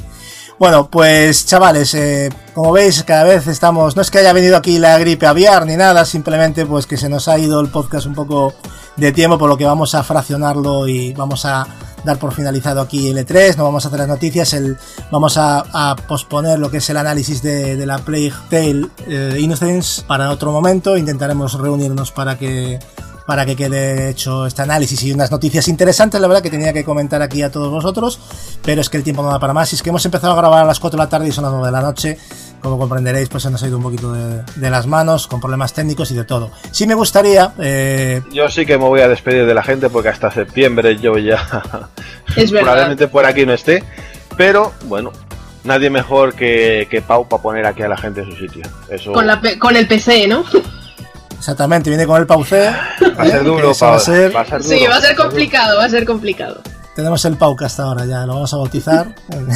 Bueno, 0.59 0.89
pues 0.91 1.47
chavales, 1.47 1.95
eh, 1.95 2.31
como 2.53 2.73
veis, 2.73 3.05
cada 3.05 3.23
vez 3.25 3.47
estamos. 3.47 3.95
No 3.95 4.03
es 4.03 4.11
que 4.11 4.19
haya 4.19 4.33
venido 4.33 4.57
aquí 4.57 4.79
la 4.79 4.99
gripe 4.99 5.25
aviar 5.27 5.65
ni 5.67 5.77
nada, 5.77 6.05
simplemente 6.05 6.67
pues 6.67 6.87
que 6.87 6.97
se 6.97 7.09
nos 7.09 7.29
ha 7.29 7.39
ido 7.39 7.61
el 7.61 7.69
podcast 7.69 8.07
un 8.07 8.15
poco 8.17 8.55
de 8.99 9.13
tiempo, 9.13 9.39
por 9.39 9.49
lo 9.49 9.57
que 9.57 9.65
vamos 9.65 9.95
a 9.95 10.03
fraccionarlo 10.03 10.87
y 10.89 11.13
vamos 11.15 11.45
a 11.45 11.67
dar 12.05 12.19
por 12.19 12.33
finalizado 12.33 12.81
aquí 12.81 13.09
el 13.09 13.17
E3. 13.19 13.57
No 13.57 13.65
vamos 13.65 13.85
a 13.85 13.89
hacer 13.89 14.01
las 14.01 14.09
noticias, 14.09 14.53
el, 14.53 14.77
vamos 15.11 15.37
a, 15.37 15.97
posponer 16.07 16.59
lo 16.59 16.71
que 16.71 16.79
es 16.79 16.91
el 16.91 16.97
análisis 16.97 17.43
de, 17.43 17.77
de 17.77 17.87
la 17.87 17.99
Plague 17.99 18.33
Tale 18.51 18.89
eh, 19.07 19.39
Innocence 19.41 20.03
para 20.03 20.31
otro 20.31 20.53
momento. 20.53 20.97
Intentaremos 20.97 21.55
reunirnos 21.55 22.13
para 22.13 22.37
que 22.37 22.79
para 23.29 23.45
que 23.45 23.57
quede 23.57 24.09
hecho 24.09 24.47
este 24.47 24.63
análisis 24.63 25.03
y 25.03 25.13
unas 25.13 25.31
noticias 25.31 25.69
interesantes, 25.69 26.19
la 26.19 26.29
verdad, 26.29 26.43
que 26.43 26.49
tenía 26.49 26.73
que 26.73 26.83
comentar 26.83 27.21
aquí 27.21 27.43
a 27.43 27.53
todos 27.53 27.71
vosotros, 27.71 28.19
pero 28.65 28.81
es 28.81 28.89
que 28.89 28.97
el 28.97 29.03
tiempo 29.03 29.23
no 29.23 29.29
da 29.29 29.39
para 29.39 29.53
más. 29.53 29.71
Y 29.71 29.77
es 29.77 29.83
que 29.83 29.91
hemos 29.91 30.03
empezado 30.07 30.33
a 30.33 30.37
grabar 30.37 30.63
a 30.63 30.65
las 30.65 30.81
4 30.81 30.97
de 30.97 31.05
la 31.05 31.11
tarde 31.11 31.29
y 31.29 31.33
son 31.33 31.45
las 31.45 31.53
9 31.53 31.67
de 31.67 31.73
la 31.73 31.83
noche. 31.83 32.17
Como 32.63 32.79
comprenderéis, 32.79 33.29
pues 33.29 33.43
se 33.43 33.51
nos 33.51 33.63
ha 33.63 33.67
ido 33.69 33.77
un 33.77 33.83
poquito 33.83 34.15
de, 34.15 34.43
de 34.57 34.71
las 34.71 34.87
manos, 34.87 35.27
con 35.27 35.43
problemas 35.43 35.75
técnicos 35.75 36.11
y 36.11 36.15
de 36.15 36.25
todo. 36.25 36.51
Sí 36.71 36.87
me 36.87 36.95
gustaría, 36.95 37.53
eh, 37.59 38.23
Yo 38.33 38.49
sí 38.49 38.65
que 38.65 38.79
me 38.79 38.85
voy 38.85 39.03
a 39.03 39.09
despedir 39.09 39.45
de 39.45 39.53
la 39.53 39.63
gente 39.63 39.91
porque 39.91 40.09
hasta 40.09 40.31
septiembre 40.31 40.97
yo 40.97 41.19
ya 41.19 41.37
Es 42.35 42.51
verdad. 42.51 42.65
probablemente 42.65 43.09
por 43.09 43.27
aquí 43.27 43.45
no 43.45 43.53
esté. 43.53 43.85
Pero 44.39 44.73
bueno, 44.87 45.13
nadie 45.65 45.91
mejor 45.91 46.33
que, 46.33 46.89
que 46.91 47.03
Pau 47.03 47.29
para 47.29 47.43
poner 47.43 47.67
aquí 47.67 47.83
a 47.83 47.89
la 47.89 47.99
gente 47.99 48.23
en 48.23 48.31
su 48.31 48.37
sitio. 48.39 48.63
Eso 48.89 49.13
Con, 49.13 49.27
la 49.27 49.39
con 49.59 49.77
el 49.77 49.87
PC, 49.87 50.27
¿no? 50.29 50.45
exactamente, 51.39 51.89
viene 51.91 52.07
con 52.07 52.21
el 52.21 52.27
pauce. 52.27 52.71
va 52.71 53.23
a 53.23 53.27
ser 53.27 53.45
duro, 53.45 53.73
va 53.81 53.95
a 53.97 53.99
ser- 54.01 54.35
va 54.37 54.41
a 54.41 54.47
ser 54.47 54.63
Sí, 54.63 54.79
duro, 54.81 54.91
va 54.91 54.97
a 54.97 55.01
ser 55.01 55.17
complicado, 55.17 55.77
va 55.79 55.85
a 55.85 55.89
ser 55.91 56.05
complicado. 56.05 56.61
Tenemos 56.97 57.25
el 57.27 57.37
Pauca 57.37 57.67
hasta 57.67 57.85
ahora, 57.85 58.05
ya 58.07 58.27
lo 58.27 58.35
vamos 58.35 58.53
a 58.53 58.57
bautizar. 58.57 59.15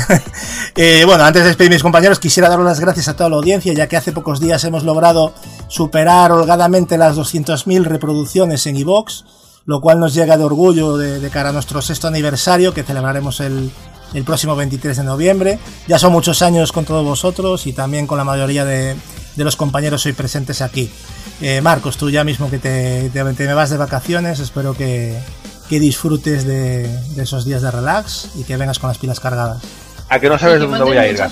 Eh, 0.74 1.02
bueno, 1.04 1.24
antes 1.24 1.42
de 1.42 1.48
despedir 1.48 1.70
mis 1.70 1.82
compañeros, 1.82 2.18
quisiera 2.18 2.48
dar 2.48 2.58
las 2.60 2.80
gracias 2.80 3.08
a 3.08 3.14
toda 3.16 3.28
la 3.28 3.36
audiencia, 3.36 3.72
ya 3.74 3.88
que 3.88 3.96
hace 3.96 4.12
pocos 4.12 4.40
días 4.40 4.62
hemos 4.64 4.84
logrado 4.84 5.34
superar 5.68 6.32
holgadamente 6.32 6.96
las 6.96 7.16
200.000 7.16 7.84
reproducciones 7.84 8.66
en 8.66 8.76
iVoox, 8.76 9.24
lo 9.66 9.80
cual 9.80 10.00
nos 10.00 10.14
llega 10.14 10.36
de 10.38 10.44
orgullo 10.44 10.96
de, 10.96 11.20
de 11.20 11.30
cara 11.30 11.50
a 11.50 11.52
nuestro 11.52 11.82
sexto 11.82 12.08
aniversario, 12.08 12.72
que 12.72 12.84
celebraremos 12.84 13.40
el, 13.40 13.70
el 14.14 14.24
próximo 14.24 14.56
23 14.56 14.96
de 14.96 15.04
noviembre. 15.04 15.58
Ya 15.88 15.98
son 15.98 16.12
muchos 16.12 16.40
años 16.42 16.72
con 16.72 16.84
todos 16.86 17.04
vosotros 17.04 17.66
y 17.66 17.72
también 17.74 18.06
con 18.06 18.16
la 18.18 18.24
mayoría 18.24 18.64
de, 18.64 18.96
de 19.36 19.44
los 19.44 19.56
compañeros 19.56 20.04
hoy 20.06 20.12
presentes 20.12 20.60
aquí. 20.62 20.90
Eh, 21.40 21.60
Marcos, 21.60 21.96
tú 21.96 22.10
ya 22.10 22.24
mismo 22.24 22.50
que 22.50 22.58
te, 22.58 23.10
te- 23.10 23.24
te 23.34 23.46
me 23.46 23.54
vas 23.54 23.70
de 23.70 23.76
vacaciones, 23.76 24.38
espero 24.40 24.74
que, 24.74 25.18
que 25.68 25.80
disfrutes 25.80 26.44
de, 26.46 26.86
de 26.88 27.22
esos 27.22 27.44
días 27.44 27.62
de 27.62 27.70
relax 27.70 28.28
y 28.36 28.44
que 28.44 28.56
vengas 28.56 28.78
con 28.78 28.88
las 28.88 28.98
pilas 28.98 29.20
cargadas. 29.20 29.62
A 30.08 30.20
que 30.20 30.28
no 30.28 30.38
sabes 30.38 30.60
que 30.60 30.66
dónde 30.66 30.84
voy 30.84 30.96
a 30.98 31.08
ir. 31.08 31.20
A, 31.22 31.30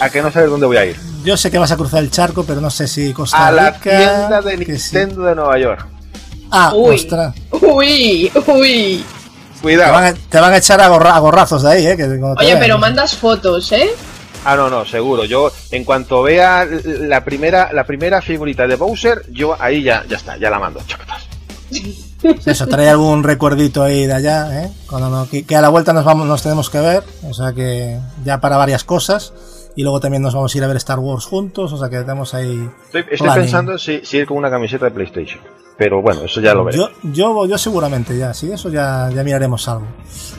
a 0.00 0.10
que 0.10 0.20
no 0.20 0.32
sabes 0.32 0.50
dónde 0.50 0.66
voy 0.66 0.76
a 0.76 0.84
ir. 0.84 0.96
Yo 1.24 1.36
sé 1.36 1.50
que 1.50 1.58
vas 1.58 1.70
a 1.70 1.76
cruzar 1.76 2.02
el 2.02 2.10
charco, 2.10 2.44
pero 2.44 2.60
no 2.60 2.70
sé 2.70 2.88
si 2.88 3.12
Costa 3.12 3.46
A 3.46 3.52
la 3.52 3.70
Rica, 3.70 3.80
tienda 3.98 4.42
de 4.42 4.56
sí. 4.78 4.96
Nintendo 4.96 5.22
de 5.24 5.34
Nueva 5.36 5.58
York. 5.58 5.86
Ah, 6.50 6.72
Uy. 6.74 6.96
ostras. 6.96 7.34
Uy, 7.52 8.32
uy. 8.46 9.04
Te 9.56 9.62
Cuidado. 9.62 9.92
van, 9.92 10.04
a, 10.04 10.12
te 10.14 10.38
van 10.40 10.52
a 10.52 10.56
echar 10.58 10.80
a, 10.80 10.88
gorra- 10.88 11.14
a 11.16 11.18
gorrazos 11.18 11.62
de 11.62 11.70
ahí, 11.70 11.86
¿eh? 11.86 11.96
Que 11.96 12.04
Oye, 12.04 12.56
pero 12.58 12.78
mandas 12.78 13.14
fotos, 13.16 13.70
¿eh? 13.72 13.90
Ah, 14.48 14.54
no, 14.56 14.70
no, 14.70 14.84
seguro. 14.84 15.24
Yo, 15.24 15.50
en 15.72 15.84
cuanto 15.84 16.22
vea 16.22 16.64
la 16.84 17.24
primera, 17.24 17.72
la 17.72 17.84
primera 17.84 18.22
figurita 18.22 18.66
de 18.68 18.76
Bowser, 18.76 19.22
yo 19.30 19.56
ahí 19.60 19.82
ya, 19.82 20.04
ya 20.08 20.16
está, 20.16 20.36
ya 20.36 20.50
la 20.50 20.60
mando. 20.60 20.80
Eso, 22.44 22.66
trae 22.66 22.88
algún 22.88 23.22
recuerdito 23.24 23.82
ahí 23.82 24.06
de 24.06 24.12
allá, 24.14 24.62
¿eh? 24.64 24.70
Cuando 24.88 25.10
no- 25.10 25.28
que, 25.28 25.44
que 25.44 25.56
a 25.56 25.60
la 25.60 25.68
vuelta 25.68 25.92
nos 25.92 26.04
vamos, 26.04 26.26
nos 26.26 26.42
tenemos 26.42 26.70
que 26.70 26.80
ver, 26.80 27.02
o 27.28 27.34
sea 27.34 27.52
que 27.52 27.98
ya 28.24 28.40
para 28.40 28.56
varias 28.56 28.84
cosas. 28.84 29.32
Y 29.74 29.82
luego 29.82 30.00
también 30.00 30.22
nos 30.22 30.32
vamos 30.34 30.54
a 30.54 30.58
ir 30.58 30.64
a 30.64 30.68
ver 30.68 30.76
Star 30.78 30.98
Wars 30.98 31.26
juntos, 31.26 31.72
o 31.72 31.76
sea 31.78 31.90
que 31.90 31.98
tenemos 31.98 32.32
ahí. 32.32 32.70
Estoy, 32.84 33.02
pensando 33.34 33.76
si, 33.78 34.00
si 34.04 34.16
ir 34.18 34.26
con 34.26 34.38
una 34.38 34.48
camiseta 34.48 34.86
de 34.86 34.90
PlayStation. 34.92 35.40
Pero 35.78 36.00
bueno, 36.00 36.22
eso 36.24 36.40
ya 36.40 36.54
lo 36.54 36.64
veré. 36.64 36.78
Yo, 36.78 36.88
yo, 37.02 37.44
yo 37.46 37.58
seguramente 37.58 38.16
ya, 38.16 38.32
sí, 38.32 38.50
eso 38.50 38.70
ya, 38.70 39.10
ya 39.14 39.22
miraremos 39.22 39.68
algo. 39.68 39.86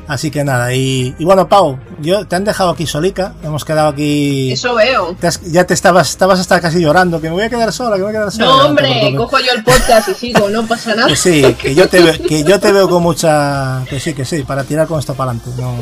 Así 0.08 0.32
que 0.32 0.44
nada, 0.44 0.74
y, 0.74 1.14
y 1.20 1.26
bueno, 1.26 1.48
Pau, 1.48 1.78
yo 2.00 2.26
te 2.26 2.36
han 2.36 2.44
dejado 2.44 2.72
aquí 2.72 2.88
solica, 2.88 3.36
hemos 3.44 3.64
quedado 3.64 3.90
aquí. 3.90 4.52
Eso 4.54 4.74
veo. 4.74 5.16
te 5.20 5.28
has- 5.28 5.42
ya 5.52 5.64
te 5.66 5.76
estabas, 5.76 6.10
estabas 6.10 6.40
hasta 6.40 6.60
casi 6.60 6.82
llorando, 6.82 7.22
que 7.22 7.28
me 7.28 7.34
voy 7.36 7.44
a 7.44 7.50
quedar 7.50 7.72
sola, 7.72 7.98
que 7.98 8.02
me 8.02 8.06
voy 8.08 8.16
a 8.16 8.20
quedar 8.20 8.32
sola. 8.32 8.46
No, 8.48 8.66
hombre, 8.68 8.88
preocupes. 8.88 9.16
cojo 9.18 9.40
yo 9.40 9.52
el 9.54 9.64
podcast 9.64 10.10
y 10.10 10.14
sigo, 10.16 10.50
no 10.50 10.66
pasa 10.66 10.96
nada. 10.96 11.08
Que 11.08 11.16
sí, 11.16 11.44
que 11.62 11.76
yo 11.76 11.88
te 11.88 12.02
veo, 12.02 12.14
que 12.28 12.44
yo 12.44 12.60
te 12.60 12.72
veo 12.72 12.90
con 12.90 13.04
mucha, 13.04 13.84
que 13.90 14.00
sí, 14.00 14.16
que 14.16 14.26
sí, 14.26 14.42
para 14.44 14.64
tirar 14.64 14.88
con 14.88 14.98
esto 14.98 15.14
para 15.14 15.32
adelante, 15.32 15.62
no, 15.62 15.76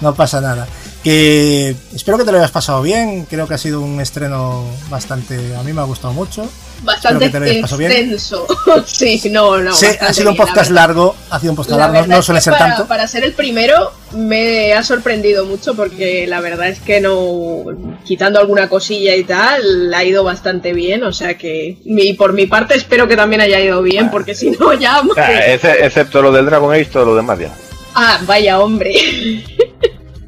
no 0.00 0.14
pasa 0.14 0.42
nada. 0.42 0.66
Que 1.02 1.74
espero 1.94 2.18
que 2.18 2.24
te 2.24 2.32
lo 2.32 2.38
hayas 2.38 2.50
pasado 2.50 2.82
bien, 2.82 3.24
creo 3.30 3.46
que 3.46 3.54
ha 3.54 3.58
sido 3.58 3.80
un 3.80 4.00
estreno 4.00 4.64
bastante, 4.90 5.54
a 5.56 5.62
mí 5.62 5.72
me 5.72 5.80
ha 5.80 5.84
gustado 5.84 6.12
mucho. 6.12 6.46
Bastante 6.82 7.26
extenso. 7.26 8.46
sí, 8.86 9.20
no, 9.30 9.58
no. 9.58 9.74
sí, 9.74 9.86
ha 10.00 10.12
sido 10.12 10.30
un 10.30 10.36
podcast 10.36 10.70
largo, 10.70 11.16
ha 11.30 11.40
sido 11.40 11.52
un 11.52 11.56
podcast 11.56 11.78
La 11.78 11.88
largo, 11.88 12.06
no- 12.06 12.22
suele 12.22 12.40
ser 12.40 12.52
para, 12.52 12.66
tanto. 12.66 12.86
Para 12.86 13.06
ser 13.06 13.24
el 13.24 13.32
primero 13.32 13.92
me 14.12 14.72
ha 14.74 14.82
sorprendido 14.82 15.44
mucho 15.46 15.74
porque 15.74 16.26
la 16.26 16.40
verdad 16.40 16.68
es 16.68 16.80
que 16.80 17.00
no, 17.00 17.64
quitando 18.04 18.38
alguna 18.38 18.68
cosilla 18.68 19.14
y 19.16 19.24
tal, 19.24 19.92
ha 19.94 20.04
ido 20.04 20.24
bastante 20.24 20.72
bien. 20.72 21.04
O 21.04 21.12
sea 21.12 21.38
que, 21.38 21.78
y 21.84 22.12
por 22.14 22.32
mi 22.32 22.46
parte 22.46 22.74
espero 22.74 23.08
que 23.08 23.16
también 23.16 23.40
haya 23.40 23.60
ido 23.60 23.82
bien 23.82 24.10
porque 24.10 24.34
si 24.34 24.50
no 24.50 24.72
ya... 24.74 25.02
Ah, 25.16 25.44
excepto 25.46 26.22
lo 26.22 26.32
del 26.32 26.46
Dragon 26.46 26.72
Age, 26.72 26.86
todo 26.86 27.06
lo 27.06 27.16
demás 27.16 27.38
ya. 27.38 27.50
Ah, 27.94 28.20
vaya 28.26 28.58
hombre. 28.58 28.92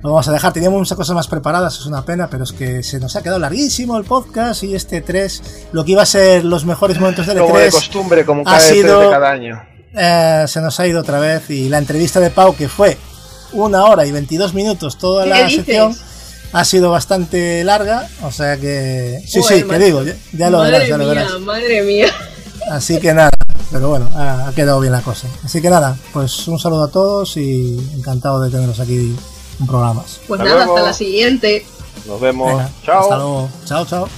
Lo 0.07 0.13
vamos 0.13 0.29
a 0.29 0.33
dejar, 0.33 0.53
teníamos 0.53 0.79
muchas 0.79 0.97
cosas 0.97 1.17
más 1.17 1.27
preparadas, 1.27 1.81
es 1.81 1.87
una 1.87 2.05
pena, 2.05 2.29
pero 2.31 2.45
es 2.45 2.53
que 2.53 2.85
se 2.85 3.01
nos 3.01 3.17
ha 3.17 3.23
quedado 3.25 3.41
larguísimo 3.41 3.97
el 3.99 4.05
podcast 4.05 4.63
y 4.63 4.73
este 4.77 5.01
3, 5.01 5.43
lo 5.73 5.85
que 5.85 5.91
iba 5.93 6.03
a 6.03 6.07
ser 6.07 6.45
los 6.45 6.65
mejores 6.65 7.01
momentos 7.01 7.27
del 7.27 7.39
Como 7.41 7.59
de 7.59 7.67
E3, 7.67 7.73
costumbre, 7.73 8.25
como 8.25 8.43
ha 8.43 8.45
cada 8.45 8.59
E3 8.69 8.73
sido- 8.73 9.01
de 9.01 9.11
cada 9.11 9.31
año. 9.33 9.61
eh, 9.95 10.45
se 10.47 10.61
nos 10.61 10.79
ha 10.79 10.87
ido 10.87 11.01
otra 11.01 11.19
vez 11.19 11.51
y 11.51 11.69
la 11.69 11.79
entrevista 11.79 12.21
de 12.21 12.31
Pau 12.31 12.55
que 12.55 12.69
fue 12.69 12.97
una 13.53 13.85
hora 13.87 14.07
y 14.07 14.13
22 14.13 14.55
minutos 14.55 14.97
toda 14.97 15.25
¿Qué 15.25 15.31
la 15.31 15.37
dices? 15.43 15.57
sección. 15.67 15.97
Ha 16.53 16.65
sido 16.65 16.93
bastante 16.93 17.65
larga, 17.65 18.07
o 18.23 18.31
sea 18.31 18.57
que... 18.59 19.21
Sí, 19.27 19.43
sí, 19.43 19.55
que 19.55 19.65
macho. 19.65 19.79
digo, 19.85 20.03
ya, 20.05 20.15
ya 20.35 20.51
lo 20.51 20.59
madre 20.59 20.71
verás, 20.73 20.89
ya 20.89 20.99
lo 20.99 21.05
mía, 21.05 21.15
verás. 21.15 21.41
madre 21.41 21.83
mía. 21.83 22.07
Así 22.71 23.01
que 23.01 23.13
nada, 23.13 23.31
pero 23.73 23.89
bueno, 23.89 24.09
ha, 24.15 24.47
ha 24.47 24.53
quedado 24.53 24.79
bien 24.79 24.93
la 24.93 25.01
cosa. 25.03 25.27
Así 25.45 25.61
que 25.61 25.69
nada, 25.69 25.97
pues 26.13 26.47
un 26.47 26.61
saludo 26.61 26.85
a 26.85 26.89
todos 26.93 27.37
y 27.39 27.77
encantado 27.97 28.41
de 28.41 28.51
teneros 28.51 28.79
aquí 28.79 29.17
programas. 29.65 30.21
Pues 30.27 30.41
Hasta 30.41 30.53
nada, 30.53 30.65
luego. 30.67 30.77
hasta 30.77 30.89
la 30.89 30.95
siguiente. 30.95 31.67
Nos 32.07 32.21
vemos. 32.21 32.49
Venga, 32.51 32.71
Chao. 32.85 33.01
Hasta 33.01 33.17
luego. 33.17 33.49
Chao, 33.65 33.87
chao. 33.87 34.09